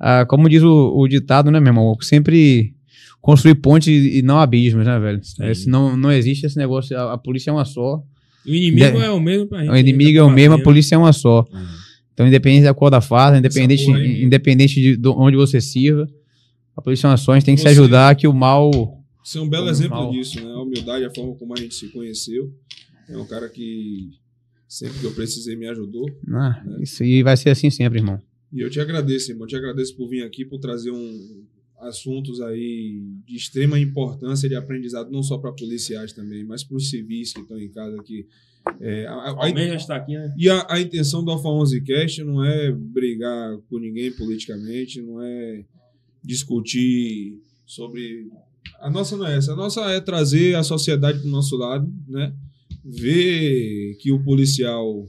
a- 0.00 0.26
como 0.26 0.48
diz 0.48 0.62
o, 0.62 0.92
o 0.96 1.06
ditado, 1.08 1.50
né, 1.50 1.60
meu 1.60 1.68
irmão? 1.70 1.94
Sempre 2.00 2.72
construir 3.20 3.56
pontes 3.56 3.88
e, 3.88 4.18
e 4.18 4.22
não 4.22 4.38
abismos, 4.38 4.84
né, 4.86 4.98
velho? 4.98 5.20
É, 5.40 5.54
senão 5.54 5.96
não 5.96 6.10
existe 6.12 6.46
esse 6.46 6.56
negócio. 6.56 6.96
A, 6.96 7.14
a 7.14 7.18
polícia 7.18 7.50
é 7.50 7.52
uma 7.52 7.64
só. 7.64 8.02
O 8.46 8.50
inimigo 8.50 8.98
De- 8.98 9.04
é 9.04 9.10
o 9.10 9.20
mesmo 9.20 9.46
pra 9.46 9.60
gente. 9.60 9.70
O 9.70 9.76
inimigo 9.76 10.18
é 10.18 10.22
o 10.22 10.30
mesmo, 10.30 10.54
a 10.54 10.62
polícia 10.62 10.94
é 10.94 10.98
uma 10.98 11.12
só. 11.12 11.40
Uhum. 11.52 11.66
Então, 12.14 12.26
independente 12.26 12.64
da 12.64 12.74
cor 12.74 12.90
da 12.90 13.00
farda, 13.00 13.38
independente, 13.38 13.84
porra 13.84 14.04
independente 14.04 14.74
de, 14.80 14.96
de 14.96 15.08
onde 15.08 15.36
você 15.36 15.60
sirva, 15.60 16.08
a 16.76 16.82
polícia 16.82 17.06
é 17.06 17.10
uma 17.10 17.16
só. 17.16 17.32
A 17.32 17.34
gente 17.36 17.44
tem 17.46 17.54
que 17.54 17.60
se 17.60 17.64
Você- 17.68 17.72
ajudar 17.72 18.14
que 18.16 18.26
o 18.26 18.32
mal. 18.32 18.70
Você 19.22 19.38
é 19.38 19.40
um 19.42 19.48
belo 19.48 19.68
exemplo 19.68 19.96
mal. 19.98 20.10
disso, 20.10 20.42
né? 20.42 20.50
A 20.50 20.62
humildade, 20.62 21.04
a 21.04 21.10
forma 21.14 21.34
como 21.34 21.52
a 21.52 21.56
gente 21.60 21.74
se 21.74 21.88
conheceu. 21.88 22.50
É 23.08 23.16
um 23.16 23.26
cara 23.26 23.48
que 23.48 24.10
sempre 24.66 24.98
que 24.98 25.04
eu 25.04 25.12
precisei 25.12 25.54
me 25.54 25.66
ajudou. 25.68 26.06
Ah, 26.32 26.62
isso 26.80 27.02
aí 27.02 27.22
vai 27.22 27.36
ser 27.36 27.50
assim 27.50 27.68
sempre, 27.70 27.98
irmão. 27.98 28.20
E 28.52 28.60
eu 28.60 28.70
te 28.70 28.80
agradeço, 28.80 29.30
irmão. 29.30 29.44
Eu 29.44 29.48
te 29.48 29.56
agradeço 29.56 29.94
por 29.96 30.08
vir 30.08 30.22
aqui, 30.22 30.44
por 30.44 30.58
trazer 30.58 30.90
um, 30.90 31.42
assuntos 31.80 32.40
aí 32.40 33.00
de 33.26 33.36
extrema 33.36 33.78
importância 33.78 34.48
de 34.48 34.54
aprendizado, 34.54 35.10
não 35.10 35.22
só 35.22 35.38
para 35.38 35.52
policiais 35.52 36.12
também, 36.12 36.44
mas 36.44 36.64
para 36.64 36.76
os 36.76 36.90
civis 36.90 37.32
que 37.32 37.40
estão 37.40 37.58
em 37.58 37.70
casa 37.70 37.98
aqui. 38.00 38.26
É, 38.80 39.06
a- 39.06 39.14
a- 39.14 39.44
a- 39.46 39.74
está 39.76 39.96
aqui, 39.96 40.12
né? 40.14 40.34
e 40.36 40.48
a, 40.48 40.66
a 40.68 40.80
intenção 40.80 41.24
do 41.24 41.30
Alfa 41.30 41.48
11 41.48 41.80
Cast 41.82 42.22
não 42.24 42.44
é 42.44 42.70
brigar 42.72 43.56
com 43.70 43.78
ninguém 43.78 44.12
politicamente, 44.12 45.00
não 45.00 45.22
é 45.22 45.64
discutir 46.22 47.40
sobre. 47.64 48.28
A 48.80 48.90
nossa 48.90 49.16
não 49.16 49.26
é 49.26 49.36
essa. 49.36 49.52
A 49.52 49.56
nossa 49.56 49.80
é 49.90 50.00
trazer 50.00 50.54
a 50.56 50.62
sociedade 50.62 51.18
para 51.20 51.28
o 51.28 51.30
nosso 51.30 51.56
lado, 51.56 51.90
né? 52.06 52.34
Ver 52.84 53.96
que 54.00 54.12
o 54.12 54.22
policial, 54.22 55.06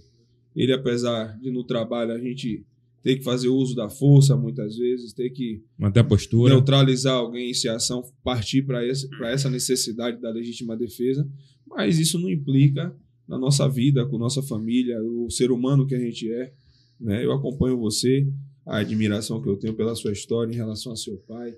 ele 0.55 0.73
apesar 0.73 1.37
de 1.39 1.51
no 1.51 1.63
trabalho 1.63 2.11
a 2.13 2.19
gente 2.19 2.63
ter 3.01 3.15
que 3.17 3.23
fazer 3.23 3.47
uso 3.47 3.75
da 3.75 3.89
força 3.89 4.35
muitas 4.35 4.75
vezes, 4.77 5.13
ter 5.13 5.29
que 5.29 5.63
Manter 5.77 6.01
a 6.01 6.03
postura. 6.03 6.53
neutralizar 6.53 7.13
alguém 7.15 7.53
se 7.53 7.69
a 7.69 7.75
ação 7.75 8.03
partir 8.23 8.63
para 8.63 8.83
essa 9.31 9.49
necessidade 9.49 10.19
da 10.21 10.29
legítima 10.31 10.75
defesa, 10.75 11.27
mas 11.67 11.97
isso 11.99 12.19
não 12.19 12.29
implica 12.29 12.93
na 13.27 13.37
nossa 13.37 13.67
vida, 13.69 14.05
com 14.05 14.17
nossa 14.17 14.41
família, 14.41 15.01
o 15.03 15.29
ser 15.29 15.51
humano 15.51 15.85
que 15.85 15.95
a 15.95 15.99
gente 15.99 16.29
é. 16.31 16.51
Né? 16.99 17.23
Eu 17.23 17.31
acompanho 17.31 17.77
você, 17.79 18.27
a 18.65 18.77
admiração 18.79 19.41
que 19.41 19.47
eu 19.47 19.55
tenho 19.55 19.73
pela 19.73 19.95
sua 19.95 20.11
história 20.11 20.51
em 20.51 20.55
relação 20.55 20.91
a 20.91 20.95
seu 20.95 21.15
pai. 21.27 21.53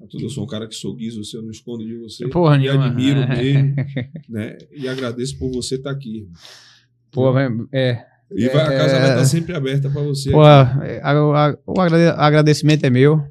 a 0.00 0.06
tudo. 0.06 0.22
Eu 0.22 0.30
sou 0.30 0.44
um 0.44 0.46
cara 0.46 0.66
que 0.68 0.74
sou 0.74 0.94
guiso, 0.94 1.20
eu 1.36 1.42
não 1.42 1.50
escondo 1.50 1.84
de 1.84 1.96
você. 1.98 2.26
Porra 2.28 2.56
e 2.56 2.60
nenhuma. 2.60 2.86
admiro 2.86 3.20
mesmo, 3.28 3.74
né? 4.30 4.56
E 4.72 4.86
agradeço 4.88 5.36
por 5.38 5.50
você 5.50 5.74
estar 5.74 5.90
aqui. 5.90 6.18
irmão. 6.18 6.32
Pô, 7.10 7.32
vai- 7.32 7.48
é. 7.72 8.06
E 8.34 8.48
vai, 8.48 8.62
a 8.62 8.76
casa 8.78 8.96
É. 8.96 9.00
vai 9.00 9.10
estar 9.10 9.24
sempre 9.24 9.54
aberta 9.54 9.88
para 9.88 10.02
você. 10.02 10.30
Pô, 10.30 10.44
é, 10.46 11.00
a- 11.02 11.10
a- 11.12 11.56
o 11.66 11.80
agrade- 11.80 12.16
agradecimento 12.18 12.84
é 12.84 12.90
meu. 12.90 13.22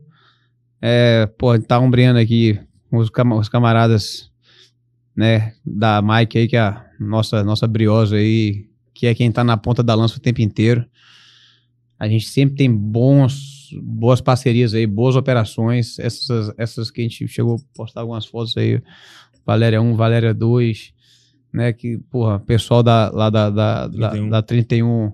É, 0.81 1.25
pô, 1.37 1.57
tá 1.59 1.79
ombreando 1.79 2.19
aqui 2.19 2.59
os, 2.91 3.09
os 3.39 3.49
camaradas, 3.49 4.31
né, 5.15 5.53
da 5.65 6.01
Mike 6.01 6.37
aí, 6.37 6.47
que 6.47 6.55
é 6.55 6.59
a 6.61 6.85
nossa, 6.99 7.43
nossa 7.43 7.67
briosa 7.67 8.15
aí, 8.15 8.67
que 8.93 9.07
é 9.07 9.15
quem 9.15 9.31
tá 9.31 9.43
na 9.43 9.57
ponta 9.57 9.83
da 9.83 9.95
lança 9.95 10.17
o 10.17 10.21
tempo 10.21 10.41
inteiro. 10.41 10.85
A 11.99 12.07
gente 12.07 12.27
sempre 12.27 12.55
tem 12.55 12.71
bons, 12.73 13.69
boas 13.81 14.21
parcerias 14.21 14.73
aí, 14.73 14.85
boas 14.85 15.15
operações. 15.15 15.97
Essas, 15.99 16.53
essas 16.57 16.91
que 16.91 17.01
a 17.01 17.03
gente 17.03 17.27
chegou 17.27 17.55
a 17.55 17.59
postar 17.77 18.01
algumas 18.01 18.25
fotos 18.25 18.55
aí, 18.57 18.81
Valéria 19.45 19.81
1, 19.81 19.95
Valéria 19.95 20.33
2, 20.33 20.93
né, 21.55 21.71
que, 21.73 21.97
porra, 22.11 22.39
pessoal 22.39 22.83
da, 22.83 23.09
lá 23.09 23.29
da, 23.29 23.49
da, 23.49 23.87
da, 23.87 24.09
31. 24.09 24.29
da 24.29 24.41
31, 24.41 25.11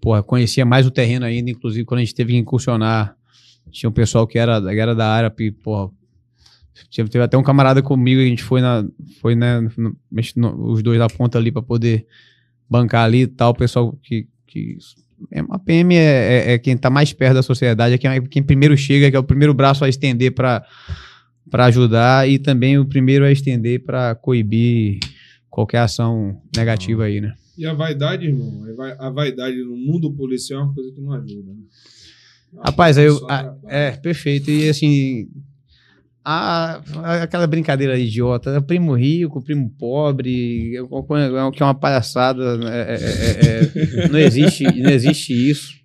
porra, 0.00 0.22
conhecia 0.22 0.64
mais 0.64 0.86
o 0.86 0.90
terreno 0.90 1.26
ainda, 1.26 1.50
inclusive 1.50 1.84
quando 1.84 1.98
a 2.00 2.04
gente 2.04 2.14
teve 2.14 2.32
que 2.32 2.38
incursionar, 2.38 3.14
tinha 3.70 3.90
um 3.90 3.92
pessoal 3.92 4.26
que 4.26 4.38
era, 4.38 4.62
era 4.72 4.94
da 4.94 5.06
área, 5.06 5.30
porra, 5.62 5.90
tinha- 6.88 7.06
teve 7.06 7.22
até 7.24 7.36
um 7.36 7.42
camarada 7.42 7.82
comigo, 7.82 8.20
a 8.20 8.24
gente 8.24 8.42
foi 8.42 8.60
na, 8.60 8.84
foi, 9.20 9.34
né, 9.34 9.60
no- 9.76 9.96
no- 10.36 10.70
os 10.72 10.82
dois 10.82 10.98
da 10.98 11.08
ponta 11.08 11.36
ali 11.38 11.52
para 11.52 11.60
poder 11.62 12.06
bancar 12.70 13.04
ali 13.04 13.22
e 13.22 13.26
tal, 13.26 13.50
o 13.50 13.54
pessoal 13.54 13.92
que, 14.02 14.26
que 14.46 14.78
é, 15.32 15.40
a 15.50 15.58
PM 15.58 15.94
é, 15.96 16.00
é- 16.00 16.52
é 16.52 16.58
quem 16.58 16.76
tá 16.76 16.88
mais 16.88 17.12
perto 17.12 17.34
da 17.34 17.42
sociedade, 17.42 17.94
é 17.94 17.98
quem, 17.98 18.10
é 18.10 18.20
quem 18.20 18.42
primeiro 18.42 18.76
chega, 18.76 19.10
que 19.10 19.16
é 19.16 19.18
o 19.18 19.24
primeiro 19.24 19.52
braço 19.52 19.84
a 19.84 19.88
estender 19.88 20.32
para 20.32 20.64
ajudar 21.66 22.28
e 22.28 22.38
também 22.38 22.78
o 22.78 22.84
primeiro 22.86 23.24
a 23.24 23.32
estender 23.32 23.82
para 23.84 24.14
coibir 24.14 24.98
qualquer 25.58 25.78
ação 25.78 26.40
negativa 26.56 27.04
aí, 27.04 27.20
né? 27.20 27.34
E 27.56 27.66
a 27.66 27.74
vaidade, 27.74 28.26
irmão, 28.26 28.64
a 28.64 28.72
vai- 28.74 28.96
a 28.98 29.10
vaidade 29.10 29.56
no 29.64 29.76
mundo 29.76 30.12
policial 30.12 30.60
é 30.60 30.64
uma 30.64 30.74
coisa 30.74 30.92
que 30.92 31.00
não 31.00 31.12
ajuda. 31.12 31.52
Né? 31.52 32.60
Rapaz, 32.64 32.96
aí 32.96 33.06
eu, 33.06 33.16
Só 33.16 33.26
a- 33.28 33.56
é, 33.66 33.90
perfeito. 33.90 34.48
E 34.50 34.68
assim, 34.68 35.28
a, 36.24 36.80
a- 37.02 37.22
aquela 37.24 37.46
brincadeira 37.48 37.98
idiota, 37.98 38.50
é 38.50 38.60
primo 38.60 38.94
rico, 38.94 39.42
primo 39.42 39.68
pobre, 39.76 40.76
é 40.76 41.50
que 41.52 41.62
é 41.62 41.66
uma 41.66 41.74
palhaçada, 41.74 42.56
né? 42.56 42.70
é- 42.70 42.94
é- 42.94 43.00
é- 43.00 44.04
é- 44.04 44.08
não, 44.08 44.18
existe, 44.20 44.62
não 44.80 44.90
existe 44.90 45.32
isso. 45.32 45.76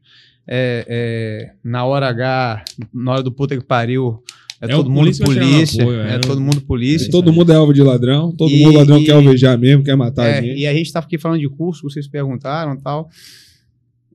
É, 0.48 0.86
é, 0.88 1.54
na 1.64 1.86
hora 1.86 2.08
H, 2.10 2.66
na 2.94 3.14
hora 3.14 3.24
do 3.24 3.32
puta 3.32 3.58
que 3.58 3.66
pariu, 3.66 4.22
é, 4.68 4.72
É 4.72 4.76
o 4.76 4.78
todo 4.78 4.90
mundo 4.90 5.00
polícia 5.06 5.26
polícia, 5.26 5.84
apoio, 5.84 6.00
é, 6.02 6.16
é. 6.16 6.20
todo 6.20 6.40
mundo 6.42 6.62
polícia. 6.62 7.12
todo 7.12 7.34
mundo 7.34 7.52
é 7.52 7.56
alvo 7.56 7.74
de 7.74 7.82
ladrão, 7.82 8.32
todo 8.32 8.52
E- 8.52 8.64
mundo 8.64 8.78
ladrão 8.78 9.00
e- 9.00 9.06
quer 9.06 9.12
alvejar 9.14 9.58
mesmo, 9.58 9.84
quer 9.84 9.96
matar 9.96 10.24
a 10.24 10.28
É, 10.30 10.42
gente. 10.42 10.60
e 10.60 10.68
a 10.68 10.74
gente 10.74 10.86
estava 10.88 11.06
aqui 11.06 11.18
falando 11.18 11.40
de 11.42 11.50
curso, 11.50 11.84
vocês 11.90 12.08
perguntaram 12.08 12.74
e 12.74 12.82
tal. 12.82 13.10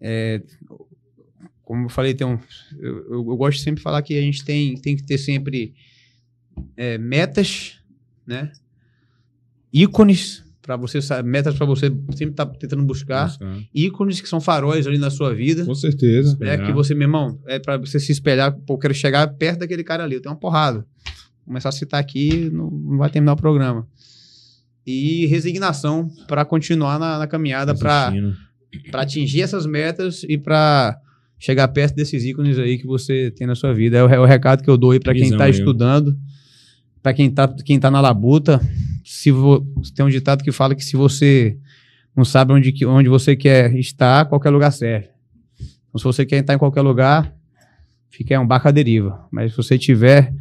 É, 0.00 0.42
como 1.62 1.84
eu 1.84 1.88
falei, 1.90 2.14
tem 2.14 2.26
um, 2.26 2.38
eu, 2.78 2.96
eu- 3.10 3.12
eu 3.30 3.36
gosto 3.36 3.58
de 3.58 3.64
sempre 3.64 3.82
falar 3.82 4.00
que 4.02 4.16
a 4.16 4.22
gente 4.22 4.44
tem, 4.44 4.74
tem 4.76 4.96
que 4.96 5.02
ter 5.02 5.18
sempre 5.18 5.74
é, 6.76 6.96
metas, 6.98 7.74
né? 8.26 8.50
Ícones 9.72 10.44
para 10.68 10.76
você 10.76 10.98
metas 11.22 11.54
para 11.54 11.64
você 11.64 11.86
sempre 12.10 12.32
estar 12.32 12.44
tentando 12.44 12.84
buscar 12.84 13.28
Buscar. 13.28 13.58
ícones 13.74 14.20
que 14.20 14.28
são 14.28 14.38
faróis 14.38 14.86
ali 14.86 14.98
na 14.98 15.08
sua 15.08 15.32
vida. 15.34 15.64
Com 15.64 15.74
certeza. 15.74 16.28
né, 16.28 16.32
Espelhar. 16.34 16.66
que 16.66 16.72
você, 16.74 16.94
meu 16.94 17.06
irmão, 17.06 17.40
é 17.46 17.58
para 17.58 17.78
você 17.78 17.98
se 17.98 18.12
espelhar, 18.12 18.52
pô, 18.52 18.74
eu 18.74 18.78
quero 18.78 18.92
chegar 18.92 19.26
perto 19.28 19.60
daquele 19.60 19.82
cara 19.82 20.04
ali, 20.04 20.16
eu 20.16 20.20
tenho 20.20 20.34
uma 20.34 20.38
porrada. 20.38 20.84
Começar 21.46 21.70
a 21.70 21.72
citar 21.72 21.98
aqui, 21.98 22.50
não, 22.52 22.68
não 22.68 22.98
vai 22.98 23.08
terminar 23.08 23.32
o 23.32 23.36
programa. 23.36 23.88
E 24.86 25.24
resignação 25.24 26.10
para 26.26 26.44
continuar 26.44 26.98
na, 26.98 27.18
na 27.18 27.26
caminhada, 27.26 27.74
para 27.74 28.12
atingir 28.92 29.40
essas 29.40 29.64
metas 29.64 30.22
e 30.28 30.36
para 30.36 30.98
chegar 31.38 31.66
perto 31.68 31.94
desses 31.94 32.24
ícones 32.24 32.58
aí 32.58 32.76
que 32.76 32.86
você 32.86 33.30
tem 33.30 33.46
na 33.46 33.54
sua 33.54 33.72
vida. 33.72 33.96
É 33.96 34.04
o, 34.04 34.08
é 34.10 34.20
o 34.20 34.26
recado 34.26 34.62
que 34.62 34.68
eu 34.68 34.76
dou 34.76 34.90
aí 34.90 35.00
para 35.00 35.14
quem 35.14 35.30
está 35.30 35.48
estudando, 35.48 36.14
para 37.08 37.14
quem 37.14 37.30
tá, 37.30 37.48
quem 37.64 37.80
tá 37.80 37.90
na 37.90 38.00
labuta. 38.00 38.60
Se 39.02 39.30
vo- 39.30 39.66
tem 39.94 40.04
um 40.04 40.10
ditado 40.10 40.44
que 40.44 40.52
fala 40.52 40.74
que 40.74 40.84
se 40.84 40.94
você 40.96 41.56
não 42.14 42.24
sabe 42.24 42.52
onde, 42.52 42.84
onde 42.84 43.08
você 43.08 43.34
quer 43.34 43.74
estar, 43.76 44.26
qualquer 44.26 44.50
lugar 44.50 44.70
serve. 44.72 45.08
Então, 45.88 45.98
se 45.98 46.04
você 46.04 46.26
quer 46.26 46.40
estar 46.40 46.52
em 46.54 46.58
qualquer 46.58 46.82
lugar, 46.82 47.34
fica 48.10 48.34
é 48.34 48.38
um 48.38 48.46
barco 48.46 48.68
à 48.68 48.70
deriva. 48.70 49.26
Mas 49.30 49.52
se 49.52 49.56
você 49.56 49.78
tiver 49.78 50.34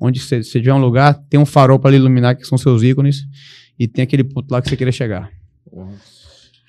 onde 0.00 0.18
você, 0.18 0.40
tiver 0.40 0.72
um 0.72 0.78
lugar, 0.78 1.14
tem 1.28 1.38
um 1.38 1.44
farol 1.44 1.78
para 1.78 1.94
iluminar 1.94 2.34
que 2.36 2.46
são 2.46 2.56
seus 2.56 2.82
ícones 2.82 3.26
e 3.78 3.86
tem 3.86 4.02
aquele 4.02 4.24
ponto 4.24 4.50
lá 4.50 4.62
que 4.62 4.68
você 4.70 4.76
queira 4.76 4.92
chegar. 4.92 5.30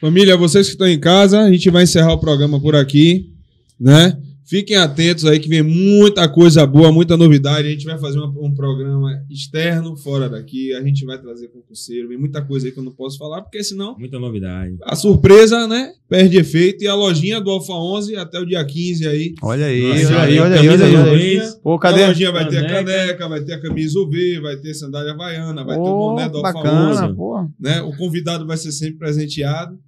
Família, 0.02 0.36
vocês 0.36 0.66
que 0.68 0.74
estão 0.74 0.88
em 0.88 1.00
casa, 1.00 1.40
a 1.42 1.52
gente 1.52 1.70
vai 1.70 1.84
encerrar 1.84 2.12
o 2.12 2.20
programa 2.20 2.60
por 2.60 2.76
aqui, 2.76 3.32
né? 3.80 4.18
Fiquem 4.48 4.78
atentos 4.78 5.26
aí 5.26 5.40
que 5.40 5.50
vem 5.50 5.64
muita 5.64 6.30
coisa 6.30 6.68
boa, 6.68 6.92
muita 6.92 7.18
novidade. 7.18 7.68
A 7.68 7.72
gente 7.72 7.86
vai 7.86 7.98
fazer 7.98 8.20
uma- 8.20 8.28
um 8.40 8.54
programa 8.54 9.12
externo, 9.28 9.96
fora 9.98 10.30
daqui. 10.30 10.72
A 10.74 10.84
gente 10.84 11.04
vai 11.04 11.18
trazer 11.20 11.48
concurseiro. 11.48 12.08
Vem 12.10 12.18
muita 12.18 12.44
coisa 12.44 12.68
aí 12.68 12.72
que 12.72 12.78
eu 12.80 12.84
não 12.84 12.92
posso 12.92 13.18
falar, 13.18 13.42
porque 13.42 13.64
senão 13.64 13.96
Muita 13.98 14.20
novidade. 14.20 14.76
a 14.84 14.96
surpresa, 14.96 15.68
né? 15.68 15.94
Perde 16.08 16.38
efeito. 16.38 16.84
E 16.84 16.88
a 16.88 16.94
lojinha 16.94 17.42
do 17.42 17.50
Alfa 17.50 17.74
11 17.74 18.16
até 18.16 18.40
o 18.40 18.46
dia 18.46 18.64
15 18.64 19.08
aí. 19.08 19.34
Olha 19.42 19.66
aí, 19.66 19.82
Nossa, 19.82 20.14
olha 20.14 20.22
aí, 20.22 20.38
a 20.38 20.44
olha 20.44 20.60
aí, 20.62 20.70
olha 20.70 20.86
aí. 20.86 20.96
Olha 20.96 21.12
aí. 21.14 21.42
Pô, 21.64 21.74
A 21.74 21.80
cadê? 21.80 22.06
lojinha 22.06 22.32
vai 22.32 22.48
ter 22.48 22.58
a 22.60 22.68
Caneca. 22.68 23.28
vai 23.28 23.42
ter 23.44 23.54
a 23.54 23.62
camisa 23.62 24.00
UV, 24.00 24.40
vai 24.42 24.56
ter 24.58 24.76
sandália 24.76 25.14
havaiana, 25.14 25.64
vai 25.64 25.76
ter 25.76 25.82
o 25.82 25.98
boné 25.98 26.30
do 26.30 26.38
Alfa 26.38 26.54
bacana, 26.54 27.06
11. 27.08 27.16
pô. 27.16 27.48
Né? 27.60 27.82
O 27.82 27.98
convidado 27.98 28.46
vai 28.46 28.58
ser 28.58 28.72
sempre 28.72 29.00
presenteado. 29.00 29.80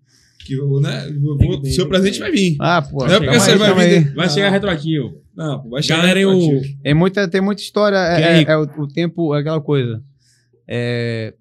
Que, 0.48 0.54
eu, 0.56 0.80
né? 0.82 1.12
vou- 1.22 1.62
ter, 1.62 1.70
seu 1.72 1.88
presente 1.88 2.14
que 2.16 2.20
vai 2.20 2.32
vir. 2.32 2.56
Ah, 2.60 2.82
pô. 2.82 3.06
Não 3.06 3.14
é 3.14 3.20
porque 3.20 3.40
você 3.40 3.52
aí, 3.52 3.58
vai 3.58 3.74
vir 4.02 4.14
Vai 4.16 4.30
chegar 4.30 4.50
retroativo. 4.50 5.22
Não, 5.36 5.62
pô, 5.62 5.70
vai 5.70 5.84
chegar 5.84 5.98
Galera, 5.98 6.20
eu. 6.20 6.32
retroativo. 6.40 6.78
Tem 6.82 6.94
muita, 6.94 7.28
tem 7.28 7.42
muita 7.42 7.62
história. 7.62 7.98
É, 7.98 8.42
é- 8.42 8.44
é 8.44 8.58
o, 8.58 8.64
o 8.64 8.88
tempo, 8.88 9.36
é 9.36 9.40
aquela 9.40 9.62
coisa. 9.62 10.02
É, 10.68 11.34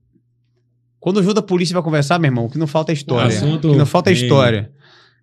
Quando 1.01 1.23
junta 1.23 1.41
a 1.41 1.43
polícia 1.43 1.73
vai 1.75 1.83
conversar, 1.83 2.19
meu 2.19 2.29
irmão, 2.29 2.47
o 2.47 2.51
que 2.51 2.59
não 2.59 2.67
falta 2.67 2.91
é 2.93 2.95
história. 2.95 3.29
Assunto 3.37 3.69
O 3.69 3.73
que 3.73 3.79
não 3.79 3.87
falta 3.87 4.11
é 4.11 4.13
história. 4.13 4.71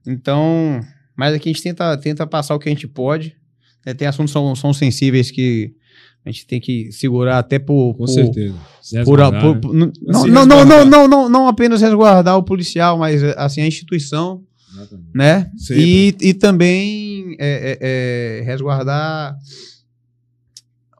Então, 0.07 0.79
mas 1.15 1.33
aqui 1.35 1.49
a 1.49 1.53
gente 1.53 1.63
tenta, 1.63 1.97
tenta 1.97 2.25
passar 2.27 2.55
o 2.55 2.59
que 2.59 2.69
a 2.69 2.71
gente 2.71 2.87
pode. 2.87 3.35
né? 3.85 3.93
Tem 3.93 4.07
assuntos 4.07 4.31
que 4.31 4.39
são, 4.39 4.55
são 4.55 4.73
sensíveis 4.73 5.29
que 5.31 5.73
a 6.25 6.31
gente 6.31 6.45
tem 6.47 6.59
que 6.59 6.91
segurar 6.91 7.39
até 7.39 7.59
por. 7.59 7.93
Com 7.93 8.05
por- 8.05 8.07
certeza. 8.07 8.55
Por, 9.05 9.17
por- 9.17 9.31
né? 9.31 9.59
por- 9.61 9.73
não, 9.73 9.91
não, 10.27 10.45
não, 10.45 10.65
não, 10.65 10.85
não, 10.85 11.07
não, 11.07 11.29
não 11.29 11.47
apenas 11.47 11.81
resguardar 11.81 12.37
o 12.37 12.43
policial, 12.43 12.97
mas 12.97 13.21
assim 13.37 13.61
a 13.61 13.67
instituição, 13.67 14.41
né? 15.13 15.49
Sempre. 15.57 15.83
E, 16.21 16.29
e 16.29 16.33
também 16.33 17.35
é, 17.39 17.77
é, 17.81 18.39
é, 18.39 18.43
resguardar 18.43 19.35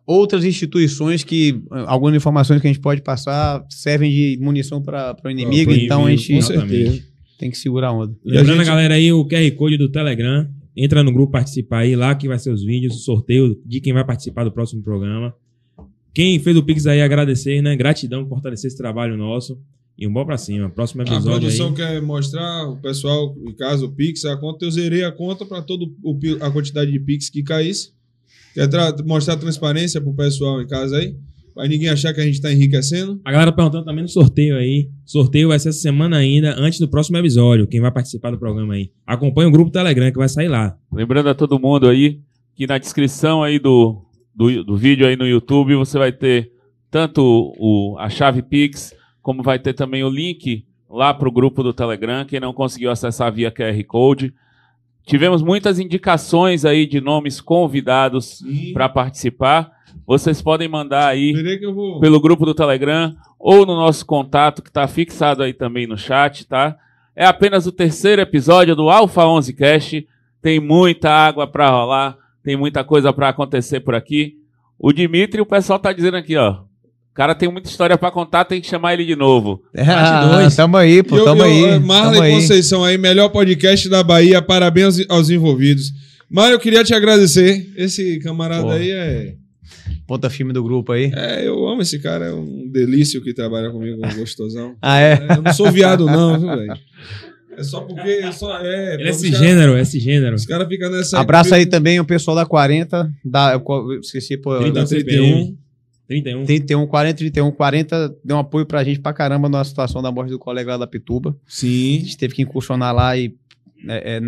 outras 0.06 0.44
instituições 0.44 1.24
que 1.24 1.62
eh, 1.72 1.84
algumas 1.88 2.14
informações 2.16 2.60
que 2.62 2.68
a 2.68 2.72
gente 2.72 2.82
pode 2.82 3.02
passar 3.02 3.64
servem 3.70 4.12
de 4.12 4.38
munição 4.42 4.82
para 4.82 5.16
o 5.24 5.30
inimigo, 5.30 5.72
então 5.72 6.06
a 6.06 6.10
gente 6.12 6.34
Com 6.34 6.42
certeza. 6.42 6.74
Exatamente. 6.76 7.06
tem 7.40 7.50
que 7.50 7.58
segurar 7.58 7.88
a 7.90 7.94
onda. 7.94 8.14
E 8.26 8.32
a 8.32 8.42
Lembrando, 8.42 8.58
gente- 8.58 8.68
galera, 8.68 8.94
aí 8.96 9.14
o 9.14 9.26
QR 9.26 9.50
Code 9.52 9.78
do 9.78 9.90
Telegram. 9.90 10.48
Entra 10.76 11.04
no 11.04 11.12
grupo, 11.14 11.32
participar 11.34 11.80
aí, 11.80 11.96
lá 11.96 12.16
que 12.16 12.28
vai 12.28 12.40
ser 12.40 12.52
os 12.52 12.64
vídeos, 12.64 12.96
o 12.96 13.00
sorteio 13.00 13.62
de 13.66 13.80
quem 13.80 13.94
vai 13.94 14.04
participar 14.06 14.44
do 14.44 14.52
próximo 14.52 14.82
programa. 14.82 15.34
Quem 16.14 16.40
fez 16.40 16.56
o 16.58 16.64
Pix 16.64 16.86
aí, 16.88 17.02
agradecer, 17.02 17.62
né? 17.62 17.76
Gratidão 17.76 18.24
por 18.24 18.30
fortalecer 18.36 18.68
esse 18.68 18.78
trabalho 18.78 19.18
nosso. 19.18 19.60
E 19.98 20.08
um 20.08 20.14
bom 20.14 20.26
pra 20.26 20.38
cima. 20.38 20.70
Próximo 20.72 21.02
A 21.02 21.06
episódio 21.06 21.42
produção 21.42 21.68
aí. 21.70 21.76
quer 21.76 22.02
mostrar 22.02 22.68
o 22.68 22.78
pessoal, 22.78 23.36
em 23.48 23.54
caso 23.54 23.86
o 23.86 23.92
Pix, 23.92 24.26
a 24.26 24.36
conta, 24.36 24.66
eu 24.66 24.72
zerei 24.72 25.04
a 25.04 25.12
conta 25.12 25.46
para 25.46 25.62
toda 25.62 25.86
a 26.42 26.50
quantidade 26.50 26.92
de 26.92 27.00
Pix 27.00 27.30
que 27.30 27.44
caísse. 27.44 27.92
Quer 28.56 28.68
tra- 28.68 28.96
mostrar 29.06 29.38
transparência 29.38 30.02
pro 30.02 30.14
pessoal 30.14 30.62
em 30.62 30.68
casa 30.68 30.98
aí? 30.98 31.16
Pra 31.54 31.68
ninguém 31.68 31.90
achar 31.90 32.14
que 32.14 32.20
a 32.20 32.26
gente 32.26 32.42
tá 32.42 32.52
enriquecendo. 32.52 33.22
A 33.24 33.32
galera 33.32 33.52
perguntando 33.52 33.86
também 33.86 34.02
no 34.02 34.10
sorteio 34.10 34.58
aí. 34.58 34.90
Sorteio 35.06 35.50
vai 35.50 35.60
ser 35.60 35.70
essa 35.70 35.80
semana 35.80 36.18
ainda, 36.18 36.56
antes 36.58 36.80
do 36.80 36.88
próximo 36.88 37.18
episódio. 37.18 37.68
Quem 37.68 37.80
vai 37.80 37.92
participar 37.92 38.32
do 38.32 38.40
programa 38.40 38.74
aí. 38.74 38.92
Acompanha 39.06 39.50
o 39.50 39.52
grupo 39.52 39.72
Telegram 39.72 40.12
que 40.12 40.18
vai 40.18 40.30
sair 40.30 40.48
lá. 40.48 40.76
Lembrando 40.92 41.30
a 41.30 41.36
todo 41.36 41.60
mundo 41.60 41.88
aí 41.88 42.20
que 42.56 42.68
na 42.68 42.78
descrição 42.78 43.44
aí 43.44 43.60
do, 43.60 44.02
do, 44.34 44.64
do 44.64 44.78
vídeo 44.78 45.08
aí 45.08 45.16
no 45.16 45.28
YouTube 45.28 45.76
você 45.76 45.98
vai 45.98 46.12
ter 46.12 46.52
tanto 46.90 47.22
o, 47.58 47.98
a 48.00 48.10
chave 48.10 48.42
Pix, 48.42 48.94
como 49.22 49.42
vai 49.42 49.58
ter 49.58 49.74
também 49.74 50.04
o 50.04 50.10
link 50.10 50.66
lá 50.90 51.14
para 51.14 51.28
o 51.28 51.32
grupo 51.32 51.64
do 51.64 51.74
Telegram. 51.74 52.26
Quem 52.26 52.40
não 52.40 52.54
conseguiu 52.54 52.92
acessar 52.92 53.34
via 53.34 53.52
QR 53.52 53.84
Code. 53.86 54.34
Tivemos 55.06 55.42
muitas 55.42 55.80
indicações 55.80 56.64
aí 56.64 56.86
de 56.86 57.02
nomes 57.02 57.42
convidados 57.42 58.44
para 58.74 58.88
participar. 58.88 59.72
Vocês 60.06 60.42
podem 60.42 60.68
mandar 60.68 61.08
aí 61.08 61.34
vou. 61.74 62.00
pelo 62.00 62.20
grupo 62.20 62.46
do 62.46 62.54
Telegram 62.54 63.14
ou 63.40 63.66
no 63.66 63.76
nosso 63.76 64.06
contato 64.06 64.62
que 64.62 64.70
está 64.70 64.88
fixado 64.88 65.44
aí 65.44 65.54
também 65.54 65.88
no 65.88 65.98
chat, 65.98 66.46
tá? 66.46 66.76
É 67.16 67.26
apenas 67.26 67.66
o 67.68 67.72
terceiro 67.72 68.22
episódio 68.22 68.76
do 68.76 68.90
Alpha 68.90 69.26
11 69.26 69.54
Cast. 69.54 70.08
Tem 70.42 70.60
muita 70.60 71.10
água 71.10 71.48
para 71.48 71.70
rolar, 71.70 72.18
tem 72.44 72.58
muita 72.58 72.84
coisa 72.84 73.14
para 73.14 73.30
acontecer 73.30 73.80
por 73.80 73.96
aqui. 73.96 74.34
O 74.78 74.92
Dimitri, 74.92 75.40
o 75.40 75.46
pessoal 75.46 75.80
tá 75.80 75.94
dizendo 75.94 76.18
aqui, 76.18 76.36
ó. 76.36 76.52
O 77.12 77.14
cara 77.14 77.36
tem 77.36 77.50
muita 77.50 77.70
história 77.70 77.96
para 77.98 78.10
contar, 78.12 78.44
tem 78.44 78.60
que 78.60 78.68
chamar 78.68 78.94
ele 78.96 79.06
de 79.06 79.16
novo. 79.16 79.62
Parte 79.74 80.28
dois. 80.30 80.56
tamo 80.56 80.76
aí, 80.76 81.04
pô, 81.04 81.16
E 81.16 81.20
eu- 81.20 81.26
tamo 81.26 81.42
eu- 81.44 81.46
aí. 81.46 81.64
eh, 81.66 81.80
Marley 81.80 82.12
tamo 82.14 82.22
aí. 82.24 82.34
Conceição 82.34 82.84
aí, 82.84 82.98
melhor 82.98 83.30
podcast 83.30 83.88
da 83.88 84.04
Bahia. 84.04 84.42
Parabéns 84.42 84.98
aos- 85.00 85.10
aos 85.10 85.30
envolvidos. 85.30 85.92
Mário, 86.30 86.56
eu 86.56 86.60
queria 86.60 86.84
te 86.84 86.94
agradecer. 86.96 87.72
Esse 87.78 88.18
camarada 88.20 88.64
Porra. 88.64 88.76
aí 88.78 88.90
é, 88.92 89.36
Ponta 90.08 90.30
firme 90.30 90.52
do 90.54 90.64
grupo 90.64 90.92
aí. 90.92 91.12
é. 91.16 91.48
Eu 91.48 91.68
amo 91.68 91.82
esse 91.82 91.98
cara, 92.00 92.26
é 92.26 92.34
um 92.34 92.68
delício 92.70 93.22
que 93.22 93.34
trabalha 93.34 93.70
comigo, 93.72 94.00
um 94.06 94.16
gostosão. 94.18 94.76
Ah, 94.82 95.00
é? 95.00 95.14
É, 95.14 95.38
Eu 95.38 95.42
não 95.42 95.54
sou 95.54 95.72
viado, 95.72 96.06
não, 96.06 96.40
viu, 96.40 96.50
velho? 96.50 96.74
É 97.58 97.64
só 97.64 97.82
porque. 97.82 98.10
É 98.10 98.32
só, 98.32 98.58
é, 98.60 98.96
Ele 98.96 99.04
é 99.04 99.10
esse 99.10 99.32
cara- 99.32 99.44
gênero, 99.44 99.76
é 99.76 99.82
esse 99.82 100.00
gênero. 100.00 100.36
Os 100.36 100.46
caras 100.46 100.68
ficam 100.68 100.90
nessa. 100.92 101.20
Abraço 101.20 101.54
aí 101.54 101.66
também 101.66 102.00
o 102.00 102.06
pessoal 102.06 102.36
da 102.36 102.46
40, 102.46 103.12
da, 103.24 103.54
eu 103.54 104.00
esqueci, 104.00 104.36
pô, 104.38 104.58
Trinta 104.58 104.74
Da 104.74 104.82
da 104.82 104.88
31. 104.88 105.58
31. 106.08 106.46
31, 106.46 106.88
40, 106.88 107.18
31, 107.18 107.52
40, 107.52 108.16
deu 108.26 108.36
um 108.36 108.40
apoio 108.40 108.66
pra 108.66 108.84
gente 108.84 109.00
pra 109.00 109.14
caramba 109.14 109.48
na 109.48 109.64
situação 109.64 110.02
da 110.02 110.12
morte 110.12 110.32
do 110.32 110.38
colega 110.40 110.72
lá 110.72 110.78
da 110.78 110.88
Pituba. 110.88 111.30
A 111.30 111.34
Sim. 111.48 112.00
gente 112.02 112.18
teve 112.18 112.34
que 112.36 112.42
incursionar 112.42 112.94
lá 112.94 113.16
e. 113.18 113.34
é, 113.88 114.18
é, 114.18 114.22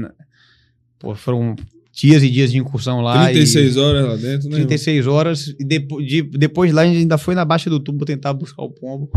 pô, 1.00 1.14
foram 1.16 1.56
dias 1.96 2.22
e 2.22 2.30
dias 2.30 2.52
de 2.52 2.58
incursão 2.58 3.00
lá. 3.00 3.24
36 3.24 3.76
e, 3.76 3.80
horas 3.80 4.06
lá 4.06 4.16
dentro, 4.18 4.50
né? 4.50 4.58
36 4.58 5.08
horas. 5.08 5.56
E 5.58 5.64
depo, 5.64 6.04
de, 6.04 6.22
depois 6.22 6.74
lá 6.74 6.82
a 6.82 6.86
gente 6.86 6.98
ainda 6.98 7.18
foi 7.18 7.34
na 7.34 7.46
Baixa 7.46 7.70
do 7.70 7.80
Tubo 7.80 8.04
tentar 8.04 8.34
buscar 8.34 8.64
o 8.64 8.70
pombo. 8.70 9.10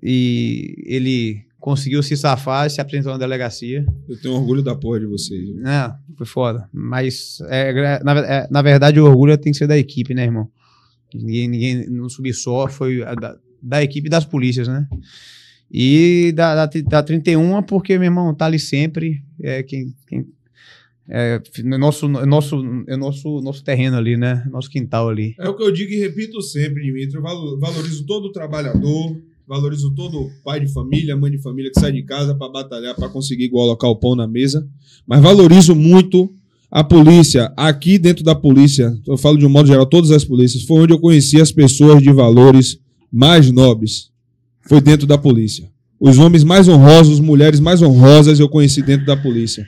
E 0.00 0.76
ele 0.86 1.44
conseguiu 1.58 2.00
se 2.04 2.16
safar 2.16 2.68
e 2.68 2.70
se 2.70 2.80
apresentou 2.80 3.10
na 3.12 3.18
delegacia. 3.18 3.84
Eu 4.08 4.16
tenho 4.20 4.34
orgulho 4.34 4.62
da 4.62 4.76
porra 4.76 5.00
de 5.00 5.06
vocês. 5.06 5.48
É, 5.66 5.92
foi 6.16 6.26
foda. 6.26 6.68
Mas, 6.72 7.38
é, 7.48 8.02
na, 8.04 8.18
é, 8.20 8.48
na 8.48 8.62
verdade, 8.62 9.00
o 9.00 9.04
orgulho 9.04 9.36
tem 9.36 9.50
que 9.50 9.58
ser 9.58 9.66
da 9.66 9.76
equipe, 9.76 10.14
né, 10.14 10.22
irmão? 10.22 10.48
Ninguém, 11.12 11.48
ninguém 11.48 11.90
não 11.90 12.08
subir 12.08 12.34
só, 12.34 12.68
foi 12.68 12.98
da, 12.98 13.36
da 13.60 13.82
equipe 13.82 14.08
das 14.08 14.24
polícias, 14.24 14.68
né? 14.68 14.86
E 15.70 16.32
da, 16.36 16.66
da, 16.66 16.80
da 16.82 17.02
31, 17.02 17.62
porque, 17.64 17.98
meu 17.98 18.06
irmão, 18.06 18.32
tá 18.32 18.46
ali 18.46 18.60
sempre. 18.60 19.24
É 19.42 19.62
quem. 19.64 19.92
quem 20.06 20.24
é, 21.10 21.40
no 21.64 21.78
nosso, 21.78 22.06
nosso, 22.08 22.62
nosso, 22.98 23.40
nosso 23.40 23.64
terreno 23.64 23.96
ali, 23.96 24.16
né? 24.16 24.44
Nosso 24.50 24.68
quintal 24.68 25.08
ali. 25.08 25.34
É 25.38 25.48
o 25.48 25.56
que 25.56 25.62
eu 25.62 25.72
digo 25.72 25.92
e 25.92 25.98
repito 25.98 26.40
sempre, 26.42 26.82
Dimitri. 26.82 27.14
Eu 27.16 27.22
valo- 27.22 27.58
valorizo 27.58 28.04
todo 28.04 28.26
o 28.26 28.32
trabalhador, 28.32 29.16
valorizo 29.46 29.90
todo 29.94 30.28
pai 30.44 30.60
de 30.60 30.72
família, 30.72 31.16
mãe 31.16 31.30
de 31.30 31.38
família 31.38 31.70
que 31.74 31.80
sai 31.80 31.92
de 31.92 32.02
casa 32.02 32.34
para 32.34 32.52
batalhar, 32.52 32.94
para 32.94 33.08
conseguir 33.08 33.48
colocar 33.48 33.88
o 33.88 33.96
pão 33.96 34.14
na 34.14 34.26
mesa. 34.26 34.68
Mas 35.06 35.22
valorizo 35.22 35.74
muito 35.74 36.30
a 36.70 36.84
polícia. 36.84 37.50
Aqui 37.56 37.98
dentro 37.98 38.22
da 38.22 38.34
polícia, 38.34 38.94
eu 39.06 39.16
falo 39.16 39.38
de 39.38 39.46
um 39.46 39.48
modo 39.48 39.66
geral, 39.68 39.86
todas 39.86 40.10
as 40.10 40.24
polícias, 40.24 40.64
foi 40.64 40.82
onde 40.82 40.92
eu 40.92 40.98
conheci 41.00 41.40
as 41.40 41.50
pessoas 41.50 42.02
de 42.02 42.12
valores 42.12 42.78
mais 43.10 43.50
nobres. 43.50 44.10
Foi 44.68 44.82
dentro 44.82 45.06
da 45.06 45.16
polícia. 45.16 45.70
Os 45.98 46.18
homens 46.18 46.44
mais 46.44 46.68
honrosos, 46.68 47.18
mulheres 47.18 47.58
mais 47.58 47.80
honrosas 47.80 48.38
eu 48.38 48.48
conheci 48.50 48.82
dentro 48.82 49.06
da 49.06 49.16
polícia. 49.16 49.66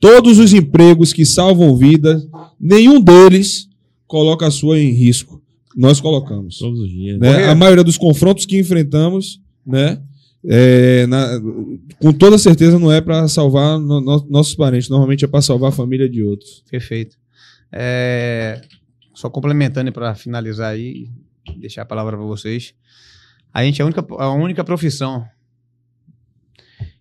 Todos 0.00 0.38
os 0.38 0.52
empregos 0.54 1.12
que 1.12 1.24
salvam 1.26 1.76
vidas, 1.76 2.26
nenhum 2.58 3.00
deles 3.00 3.68
coloca 4.06 4.46
a 4.46 4.50
sua 4.50 4.78
em 4.80 4.90
risco. 4.92 5.40
Nós 5.76 6.00
colocamos. 6.00 6.58
Todos 6.58 6.80
os 6.80 6.88
dias. 6.90 7.18
né? 7.20 7.44
A 7.48 7.54
maioria 7.54 7.84
dos 7.84 7.96
confrontos 7.98 8.44
que 8.46 8.58
enfrentamos, 8.58 9.40
né? 9.64 10.00
é, 10.42 11.06
na- 11.06 11.38
com 12.00 12.14
toda 12.14 12.38
certeza 12.38 12.78
não 12.78 12.90
é 12.90 12.98
para 13.02 13.28
salvar 13.28 13.78
no- 13.78 14.00
no- 14.00 14.26
nossos 14.30 14.54
parentes, 14.54 14.88
normalmente 14.88 15.22
é 15.22 15.28
para 15.28 15.42
salvar 15.42 15.68
a 15.68 15.72
família 15.72 16.08
de 16.08 16.22
outros. 16.22 16.64
Perfeito. 16.70 17.16
É, 17.70 18.62
só 19.14 19.28
complementando 19.28 19.92
para 19.92 20.14
finalizar 20.14 20.72
aí, 20.72 21.10
deixar 21.58 21.82
a 21.82 21.84
palavra 21.84 22.16
para 22.16 22.24
vocês. 22.26 22.72
A 23.52 23.62
gente 23.62 23.80
é 23.80 23.84
a 23.84 23.86
única, 23.86 24.02
a 24.18 24.32
única 24.32 24.64
profissão 24.64 25.24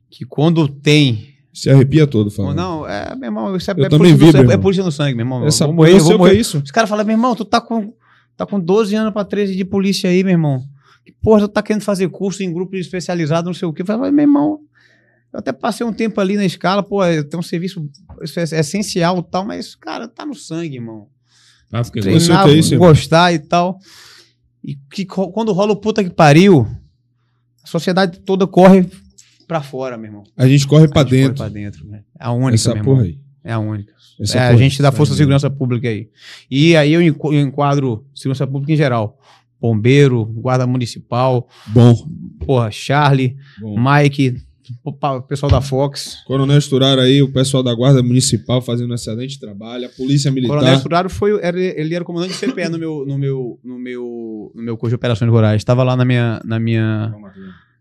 que 0.09 0.25
quando 0.25 0.67
tem. 0.67 1.28
Se 1.51 1.69
arrepia 1.69 2.05
todo 2.05 2.29
falando. 2.29 2.55
Não, 2.55 2.87
é, 2.87 3.15
meu 3.15 3.27
irmão, 3.27 3.55
isso 3.55 3.69
é, 3.71 3.73
Eu 3.75 3.85
é 3.85 3.89
também 3.89 4.15
vibro, 4.15 4.31
sangue, 4.31 4.53
é 4.53 4.57
polícia 4.57 4.83
no 4.83 4.91
sangue, 4.91 5.15
meu 5.15 5.23
irmão. 5.23 5.45
Essa 5.45 5.65
vou 5.65 5.73
morrer, 5.73 5.93
eu 5.93 5.99
vou 5.99 6.11
que 6.11 6.17
morrer. 6.17 6.35
é 6.35 6.39
isso. 6.39 6.61
Os 6.63 6.71
caras 6.71 6.89
falam, 6.89 7.05
meu 7.05 7.13
irmão, 7.13 7.35
tu 7.35 7.43
tá 7.43 7.59
com, 7.59 7.93
tá 8.37 8.45
com 8.45 8.59
12 8.59 8.95
anos 8.95 9.13
pra 9.13 9.25
13 9.25 9.55
de 9.55 9.65
polícia 9.65 10.09
aí, 10.09 10.23
meu 10.23 10.31
irmão. 10.31 10.63
Que 11.03 11.11
porra, 11.11 11.41
tu 11.41 11.47
tá 11.47 11.63
querendo 11.63 11.81
fazer 11.81 12.07
curso 12.09 12.43
em 12.43 12.53
grupo 12.53 12.75
especializado, 12.75 13.47
não 13.47 13.53
sei 13.53 13.67
o 13.67 13.73
quê. 13.73 13.81
Eu 13.81 13.85
falei, 13.85 14.11
meu 14.11 14.23
irmão, 14.23 14.59
eu 15.33 15.39
até 15.39 15.51
passei 15.51 15.85
um 15.85 15.93
tempo 15.93 16.21
ali 16.21 16.35
na 16.35 16.45
escala, 16.45 16.83
pô, 16.83 17.01
tem 17.29 17.39
um 17.39 17.43
serviço 17.43 17.89
isso 18.21 18.39
é 18.39 18.43
essencial 18.59 19.19
e 19.19 19.31
tal, 19.31 19.45
mas, 19.45 19.75
cara, 19.75 20.07
tá 20.07 20.25
no 20.25 20.35
sangue, 20.35 20.75
irmão. 20.75 21.07
Ah, 21.71 21.81
o 21.81 21.91
Treinar, 21.91 22.45
que 22.45 22.51
é 22.51 22.53
isso, 22.53 22.73
irmão. 22.73 22.89
gostar 22.89 23.33
e 23.33 23.39
tal. 23.39 23.77
E 24.63 24.75
que 24.91 25.05
quando 25.05 25.53
rola 25.53 25.73
o 25.73 25.75
puta 25.75 26.03
que 26.03 26.09
pariu, 26.09 26.67
a 27.63 27.67
sociedade 27.67 28.19
toda 28.19 28.47
corre 28.47 28.89
pra 29.49 29.61
fora, 29.63 29.97
meu 29.97 30.05
irmão. 30.07 30.23
A 30.37 30.47
gente 30.47 30.65
corre 30.67 30.87
para 30.87 31.01
gente 31.01 31.09
corre 31.09 31.21
dentro. 31.23 31.35
Pra 31.37 31.49
dentro, 31.49 31.85
né? 31.87 32.03
É 32.19 32.25
a 32.25 32.31
única, 32.31 32.53
Essa 32.55 32.73
meu 32.75 32.83
porra 32.83 33.05
irmão. 33.05 33.17
aí. 33.17 33.19
É 33.43 33.51
a 33.51 33.59
única. 33.59 33.91
Essa 34.21 34.37
é 34.37 34.41
a 34.41 34.47
aí. 34.49 34.57
gente 34.57 34.81
da 34.81 34.91
Força 34.91 35.13
de 35.13 35.17
Segurança 35.17 35.49
Pública 35.49 35.87
aí. 35.89 36.07
E 36.51 36.75
aí 36.75 36.93
eu 36.93 37.01
enqu- 37.01 37.33
eu 37.33 37.41
enquadro 37.41 38.05
segurança 38.13 38.45
pública 38.45 38.71
em 38.73 38.75
geral. 38.77 39.17
Bombeiro, 39.59 40.23
guarda 40.23 40.65
municipal, 40.67 41.47
Bom. 41.67 41.93
porra, 42.45 42.69
Charlie, 42.71 43.35
bom. 43.59 43.75
Mike, 43.77 44.35
o 44.85 45.21
pessoal 45.23 45.51
da 45.51 45.59
Fox. 45.61 46.17
Coronel 46.27 46.57
Esturaro 46.57 47.01
aí, 47.01 47.21
o 47.21 47.31
pessoal 47.33 47.61
da 47.63 47.73
Guarda 47.73 48.01
Municipal 48.03 48.61
fazendo 48.61 48.91
um 48.91 48.95
excelente 48.95 49.37
trabalho, 49.39 49.87
a 49.87 49.89
Polícia 49.89 50.31
Militar. 50.31 50.55
Coronel 50.57 50.75
Esturaro 50.75 51.09
foi, 51.09 51.37
era, 51.41 51.59
ele 51.59 51.93
era 51.95 52.05
comandante 52.05 52.33
de 52.33 52.39
CPE 52.39 52.69
no 52.69 52.77
meu, 52.77 53.03
no 53.05 53.17
meu, 53.17 53.59
no 53.63 53.79
meu, 53.79 54.51
no 54.55 54.61
meu 54.63 54.77
curso 54.77 54.91
de 54.91 54.95
operações 54.95 55.29
rurais. 55.31 55.57
Estava 55.57 55.83
lá 55.83 55.95
na 55.97 56.05
minha, 56.05 56.39
na 56.45 56.59
minha, 56.59 57.13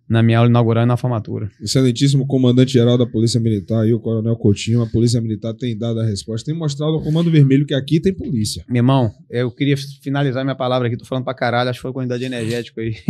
na 0.08 0.22
minha 0.22 0.38
aula 0.38 0.48
inaugural 0.48 0.84
e 0.84 0.86
na 0.86 0.96
formatura. 0.96 1.50
Excelentíssimo 1.60 2.26
comandante-geral 2.26 2.96
da 2.96 3.06
Polícia 3.06 3.38
Militar 3.38 3.86
e 3.86 3.92
o 3.92 4.00
Coronel 4.00 4.36
Coutinho, 4.36 4.82
a 4.82 4.86
Polícia 4.86 5.20
Militar 5.20 5.52
tem 5.54 5.76
dado 5.76 6.00
a 6.00 6.04
resposta, 6.04 6.50
tem 6.50 6.58
mostrado 6.58 6.94
ao 6.94 7.02
Comando 7.02 7.30
Vermelho 7.30 7.66
que 7.66 7.74
aqui 7.74 8.00
tem 8.00 8.14
polícia. 8.14 8.64
Meu 8.68 8.78
irmão, 8.78 9.12
eu 9.28 9.50
queria 9.50 9.76
finalizar 9.76 10.44
minha 10.44 10.56
palavra 10.56 10.88
aqui, 10.88 10.96
tô 10.96 11.04
falando 11.04 11.24
pra 11.24 11.34
caralho, 11.34 11.68
acho 11.68 11.78
que 11.78 11.82
foi 11.82 11.92
quantidade 11.92 12.24
energética 12.24 12.80
aí. 12.80 12.94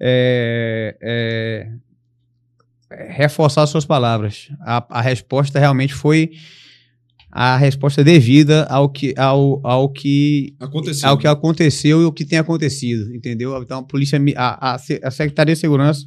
É, 0.00 0.96
é, 1.02 1.72
é, 2.88 3.12
reforçar 3.12 3.66
suas 3.66 3.84
palavras. 3.84 4.48
A, 4.60 4.98
a 4.98 5.00
resposta 5.00 5.58
realmente 5.58 5.92
foi 5.92 6.30
a 7.30 7.56
resposta 7.56 8.02
devida 8.02 8.64
ao 8.64 8.88
que, 8.88 9.14
ao, 9.16 9.60
ao 9.66 9.88
que 9.90 10.54
Aconteceu. 10.58 11.08
ao 11.08 11.18
que 11.18 11.26
aconteceu 11.26 12.00
e 12.02 12.04
o 12.04 12.12
que 12.12 12.24
tem 12.24 12.38
acontecido, 12.38 13.14
entendeu? 13.14 13.60
Então, 13.62 13.80
a 13.80 13.82
polícia, 13.82 14.18
a, 14.36 14.72
a, 14.72 14.74
a 14.74 15.10
Secretaria 15.10 15.54
de 15.54 15.60
Segurança, 15.60 16.06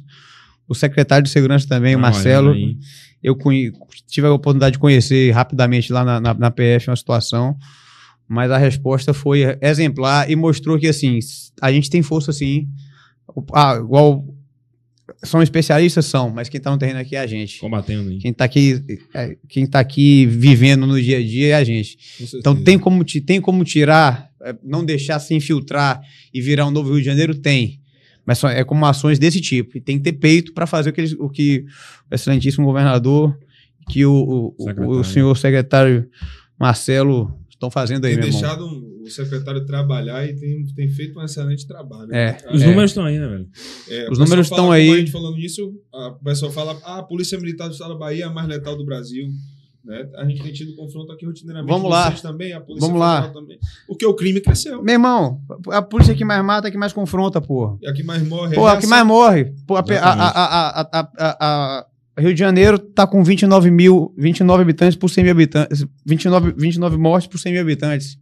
o 0.68 0.74
secretário 0.74 1.24
de 1.24 1.30
Segurança 1.30 1.66
também, 1.68 1.94
o 1.94 1.98
Marcelo, 2.00 2.54
eu 3.22 3.36
tive 4.08 4.26
a 4.26 4.32
oportunidade 4.32 4.72
de 4.74 4.78
conhecer 4.80 5.30
rapidamente 5.30 5.92
lá 5.92 6.04
na, 6.04 6.20
na, 6.20 6.34
na 6.34 6.50
PF 6.50 6.88
uma 6.90 6.96
situação, 6.96 7.56
mas 8.28 8.50
a 8.50 8.58
resposta 8.58 9.14
foi 9.14 9.42
exemplar 9.60 10.28
e 10.30 10.34
mostrou 10.34 10.78
que, 10.78 10.88
assim, 10.88 11.18
a 11.60 11.70
gente 11.70 11.88
tem 11.88 12.02
força, 12.02 12.32
sim. 12.32 12.66
O- 13.34 13.44
Ah, 13.54 13.76
igual 13.78 14.24
são 15.24 15.42
especialistas, 15.42 16.04
são, 16.06 16.30
mas 16.30 16.48
quem 16.48 16.60
tá 16.60 16.70
no 16.70 16.78
terreno 16.78 16.98
aqui 16.98 17.14
é 17.16 17.20
a 17.20 17.26
gente. 17.26 17.60
Combatendo 17.60 18.08
aí. 18.10 18.18
Quem 18.18 18.32
tá 18.32 18.44
aqui, 18.44 18.82
é, 19.14 19.36
quem 19.48 19.66
tá 19.66 19.78
aqui 19.80 20.26
vivendo 20.26 20.86
no 20.86 21.00
dia 21.00 21.18
a 21.18 21.22
dia 21.22 21.48
é 21.48 21.54
a 21.54 21.64
gente. 21.64 21.96
Então 22.34 22.54
tem 22.56 22.78
como, 22.78 23.04
tem 23.04 23.40
como 23.40 23.64
tirar, 23.64 24.28
é, 24.42 24.54
não 24.64 24.84
deixar 24.84 25.18
se 25.20 25.34
infiltrar 25.34 26.00
e 26.34 26.40
virar 26.40 26.66
um 26.66 26.70
novo 26.70 26.90
Rio 26.90 26.98
de 27.00 27.06
Janeiro? 27.06 27.34
Tem. 27.34 27.80
Mas 28.26 28.38
só- 28.38 28.48
é 28.50 28.62
como 28.64 28.84
ações 28.86 29.18
desse 29.18 29.40
tipo. 29.40 29.76
E 29.76 29.80
tem 29.80 29.96
que 29.98 30.04
ter 30.04 30.12
peito 30.12 30.52
para 30.52 30.66
fazer 30.66 30.90
o 30.90 30.92
que, 30.92 31.00
eles- 31.00 31.16
o 31.18 31.28
que 31.28 31.64
o 32.10 32.14
excelentíssimo 32.14 32.64
governador, 32.66 33.36
que 33.90 34.04
o, 34.06 34.12
o- 34.12 34.54
o, 34.58 34.64
Secretário. 34.64 34.90
o 35.00 35.04
senhor 35.04 35.36
secretário 35.36 36.08
Marcelo 36.58 37.36
estão 37.50 37.70
fazendo 37.70 38.04
aí, 38.04 38.12
tem 38.12 38.20
meu 38.20 38.28
irmão. 38.28 38.40
deixado 38.40 38.91
o 39.02 39.10
secretário 39.10 39.64
trabalhar 39.66 40.24
e 40.26 40.34
tem, 40.34 40.64
tem 40.74 40.88
feito 40.88 41.18
um 41.18 41.24
excelente 41.24 41.66
trabalho. 41.66 42.14
É. 42.14 42.36
Os 42.52 42.62
É. 42.62 42.66
números 42.66 42.90
estão 42.90 43.04
aí, 43.04 43.18
né, 43.18 43.26
velho? 43.28 43.48
É, 43.88 44.10
Os 44.10 44.18
números 44.18 44.48
fala, 44.48 44.60
estão 44.60 44.72
aí. 44.72 44.90
A 44.90 44.96
gente 44.98 45.10
falando 45.12 45.38
isso, 45.38 45.72
a- 45.92 46.08
o 46.08 46.24
pessoal 46.24 46.52
fala, 46.52 46.78
ah, 46.84 46.98
a 46.98 47.02
Polícia 47.02 47.38
Militar 47.38 47.68
do 47.68 47.72
Estado 47.72 47.92
da 47.94 47.98
Bahia 47.98 48.24
é 48.24 48.26
a 48.26 48.30
mais 48.30 48.46
letal 48.48 48.76
do 48.76 48.84
Brasil. 48.84 49.28
Né? 49.84 50.08
A 50.16 50.24
gente 50.24 50.40
tem 50.44 50.52
tido 50.52 50.76
confronto 50.76 51.10
aqui 51.10 51.26
rotineiramente. 51.26 51.68
Vamos 51.72 51.90
lá. 51.90 52.04
Vocês 52.06 52.22
também, 52.22 52.52
a 52.52 52.60
Polícia 52.60 52.86
Vamos 52.86 53.00
lá. 53.00 53.28
Também. 53.30 53.58
Porque 53.88 54.06
o 54.06 54.14
crime 54.14 54.40
cresceu. 54.40 54.80
Meu 54.80 54.92
irmão, 54.92 55.40
a 55.72 55.82
polícia 55.82 56.14
que 56.14 56.24
mais 56.24 56.44
mata 56.44 56.68
é 56.68 56.70
que 56.70 56.78
mais 56.78 56.92
confronta, 56.92 57.40
porra. 57.40 57.76
E 57.82 57.88
a 57.88 57.92
que 57.92 58.04
mais 58.04 58.22
morre 58.26 58.52
é 58.52 58.54
Pô, 58.54 58.66
a 58.68 58.76
que 58.76 58.86
mais 58.86 59.04
morre. 59.04 59.52
Pô, 59.66 59.74
a, 59.76 59.80
a- 59.80 60.80
a- 60.92 61.86
a 62.16 62.20
Rio 62.20 62.32
de 62.32 62.38
Janeiro 62.38 62.78
tá 62.78 63.06
com 63.08 63.24
29 63.24 63.70
mil, 63.72 64.14
29 64.16 64.62
habitantes 64.62 64.96
por 64.96 65.08
100 65.08 65.24
mil 65.24 65.32
habitantes. 65.32 65.84
29, 66.06 66.54
29 66.56 66.96
mortes 66.96 67.26
por 67.28 67.38
100 67.38 67.52
mil 67.52 67.62
habitantes. 67.62 68.16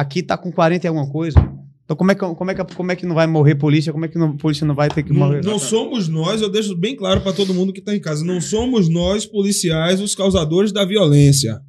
Aqui 0.00 0.22
tá 0.22 0.38
com 0.38 0.50
40 0.50 0.86
e 0.86 0.88
alguma 0.88 1.06
coisa. 1.10 1.38
Então 1.84 1.96
como 1.96 2.10
é 2.10 2.14
que, 2.14 2.20
como 2.20 2.50
é 2.50 2.54
que, 2.54 2.74
como 2.74 2.92
é 2.92 2.96
que 2.96 3.04
não 3.04 3.14
vai 3.14 3.26
morrer 3.26 3.56
polícia? 3.56 3.92
Como 3.92 4.04
é 4.04 4.08
que 4.08 4.16
não, 4.16 4.36
polícia 4.36 4.66
não 4.66 4.74
vai 4.74 4.88
ter 4.88 5.02
que 5.02 5.12
Não, 5.12 5.18
morrer? 5.18 5.44
não 5.44 5.58
somos 5.58 6.08
nós, 6.08 6.40
eu 6.40 6.48
deixo 6.48 6.74
bem 6.76 6.96
claro 6.96 7.20
para 7.20 7.32
todo 7.32 7.52
mundo 7.52 7.72
que 7.72 7.80
está 7.80 7.94
em 7.94 8.00
casa, 8.00 8.24
não 8.24 8.40
somos 8.40 8.88
nós, 8.88 9.26
policiais, 9.26 10.00
os 10.00 10.14
causadores 10.14 10.72
da 10.72 10.84
violência. 10.84 11.60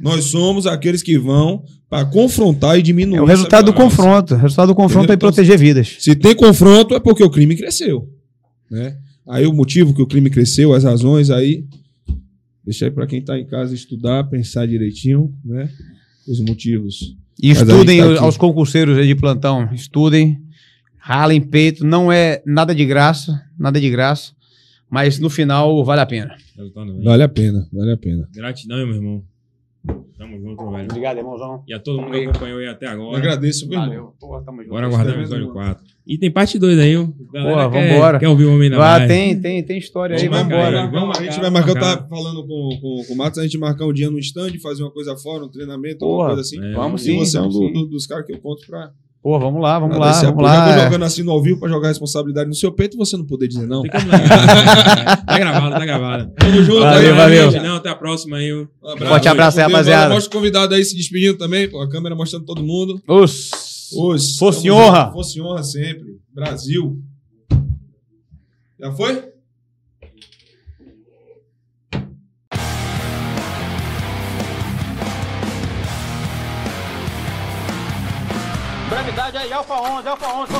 Nós 0.00 0.24
somos 0.24 0.66
aqueles 0.66 1.02
que 1.02 1.18
vão 1.18 1.64
para 1.90 2.04
confrontar 2.06 2.78
e 2.78 2.82
diminuir. 2.82 3.18
É 3.18 3.22
o 3.22 3.26
resultado 3.26 3.66
do 3.66 3.72
confronto. 3.74 4.34
O 4.34 4.38
resultado 4.38 4.68
do 4.68 4.74
confronto 4.74 5.10
é 5.10 5.14
Entendeu? 5.14 5.28
proteger 5.30 5.58
vidas. 5.58 5.96
Se 5.98 6.14
tem 6.16 6.34
confronto 6.34 6.94
é 6.94 7.00
porque 7.00 7.22
o 7.22 7.30
crime 7.30 7.56
cresceu, 7.56 8.08
né? 8.70 8.96
Aí 9.28 9.46
o 9.46 9.52
motivo 9.52 9.92
que 9.94 10.02
o 10.02 10.06
crime 10.06 10.30
cresceu, 10.30 10.72
as 10.74 10.84
razões 10.84 11.30
aí, 11.30 11.64
deixa 12.64 12.86
aí 12.86 12.90
para 12.90 13.06
quem 13.06 13.18
está 13.18 13.38
em 13.38 13.46
casa 13.46 13.74
estudar, 13.74 14.24
pensar 14.24 14.66
direitinho, 14.66 15.32
né? 15.44 15.68
Os 16.28 16.40
motivos. 16.40 17.16
E 17.40 17.50
estudem 17.50 18.00
tá 18.00 18.22
aos 18.22 18.36
concurseiros 18.36 18.96
aí 18.96 19.06
de 19.06 19.14
plantão. 19.14 19.68
Estudem, 19.72 20.40
ralem 20.96 21.40
peito. 21.40 21.84
Não 21.84 22.10
é 22.10 22.42
nada 22.46 22.74
de 22.74 22.84
graça, 22.84 23.42
nada 23.58 23.80
de 23.80 23.90
graça. 23.90 24.32
Mas 24.88 25.18
no 25.18 25.28
final 25.28 25.84
vale 25.84 26.00
a 26.00 26.06
pena. 26.06 26.36
Vale 27.02 27.22
a 27.22 27.28
pena, 27.28 27.68
vale 27.72 27.92
a 27.92 27.96
pena. 27.96 28.28
Gratidão, 28.32 28.86
meu 28.86 28.96
irmão. 28.96 29.24
Tamo 30.16 30.40
junto, 30.40 30.70
velho. 30.70 30.84
Obrigado, 30.84 31.18
irmãozão. 31.18 31.62
E 31.68 31.74
a 31.74 31.78
todo 31.80 32.00
mundo 32.00 32.12
que 32.12 32.24
acompanhou 32.24 32.58
aí 32.60 32.68
até 32.68 32.86
Eu 32.86 32.90
agora. 32.92 33.18
agradeço, 33.18 33.68
meu 33.68 33.78
irmão. 33.78 33.88
Valeu. 33.96 34.14
Porra, 34.20 34.42
tamo 34.42 34.58
junto. 34.62 34.70
Bora 34.70 34.86
aguardar 34.86 35.14
o 35.16 35.20
episódio 35.20 35.44
uma. 35.46 35.52
4. 35.52 35.84
E 36.06 36.18
tem 36.18 36.30
parte 36.30 36.58
2 36.58 36.78
aí, 36.78 36.96
ó. 36.96 37.06
Quer- 37.32 37.42
vambora. 37.68 38.18
Quer 38.18 38.28
ouvir 38.28 38.44
o 38.44 38.54
homem 38.54 38.70
Vai, 38.70 38.78
mais. 38.78 39.08
tem, 39.08 39.40
tem, 39.40 39.62
tem 39.62 39.78
história 39.78 40.16
aí, 40.16 40.28
Vamos 40.28 40.44
vambora. 40.48 40.84
aí. 40.84 40.90
Vamos 40.90 41.18
a 41.18 41.22
gente 41.22 41.40
vai 41.40 41.50
marcar. 41.50 41.70
Eu 41.70 41.80
tava 41.80 42.08
falando 42.08 42.46
com, 42.46 42.78
com, 42.80 43.04
com 43.06 43.12
o 43.12 43.16
Matos, 43.16 43.38
a 43.38 43.42
gente 43.42 43.58
marcar 43.58 43.86
um 43.86 43.92
dia 43.92 44.10
no 44.10 44.18
stand, 44.18 44.58
fazer 44.62 44.82
uma 44.82 44.90
coisa 44.92 45.16
fora, 45.16 45.44
um 45.44 45.48
treinamento, 45.50 45.98
Porra, 45.98 46.12
alguma 46.30 46.34
coisa 46.36 46.40
assim. 46.42 46.64
é, 46.64 46.72
Vamos 46.74 47.02
E 47.02 47.04
sim. 47.10 47.18
você 47.18 47.36
é 47.36 47.40
um 47.42 47.48
do- 47.48 47.86
dos 47.86 48.06
caras 48.06 48.24
que 48.26 48.32
eu 48.32 48.38
conto 48.40 48.64
pra. 48.66 48.90
Pô, 49.24 49.38
vamos 49.38 49.62
lá, 49.62 49.78
vamos 49.78 49.96
pra 49.96 50.04
lá, 50.04 50.12
vamos 50.12 50.28
apoio. 50.28 50.46
Já 50.48 50.64
tô 50.64 50.70
lá. 50.70 50.84
jogando 50.84 51.04
assim 51.06 51.22
no 51.22 51.32
ao 51.32 51.42
vivo 51.42 51.58
pra 51.58 51.66
jogar 51.66 51.86
a 51.86 51.90
responsabilidade 51.92 52.46
no 52.46 52.54
seu 52.54 52.70
peito 52.70 52.94
e 52.94 52.98
você 52.98 53.16
não 53.16 53.24
poder 53.24 53.48
dizer 53.48 53.66
não. 53.66 53.80
Negar. 53.80 54.04
tá 55.24 55.38
gravado, 55.38 55.70
tá 55.70 55.86
gravado. 55.86 56.32
Tamo 56.36 56.62
junto, 56.62 56.80
Valeu, 56.80 57.12
aí, 57.12 57.16
valeu. 57.16 57.50
gente. 57.50 57.62
Não, 57.62 57.76
até 57.76 57.88
a 57.88 57.94
próxima 57.94 58.36
aí. 58.36 58.52
Um 58.52 58.66
Forte 58.98 59.26
abraço 59.26 59.58
aí, 59.58 59.64
rapaziada. 59.64 60.12
Mostra 60.12 60.28
o 60.28 60.32
convidado 60.38 60.74
aí 60.74 60.84
se 60.84 60.94
despedindo 60.94 61.38
também, 61.38 61.70
pô, 61.70 61.80
a 61.80 61.88
câmera 61.88 62.14
mostrando 62.14 62.44
todo 62.44 62.62
mundo. 62.62 63.00
Os. 63.08 63.50
Os, 63.96 64.36
Fosse 64.36 64.70
honra. 64.70 65.10
Fosse 65.10 65.40
honra 65.40 65.62
sempre. 65.62 66.18
Brasil. 66.34 66.98
Já 68.78 68.92
foi? 68.92 69.33
Brevidade 79.04 79.36
aí, 79.36 79.52
Alfa 79.52 79.74
11, 79.74 80.08
Alfa 80.08 80.26
11, 80.28 80.52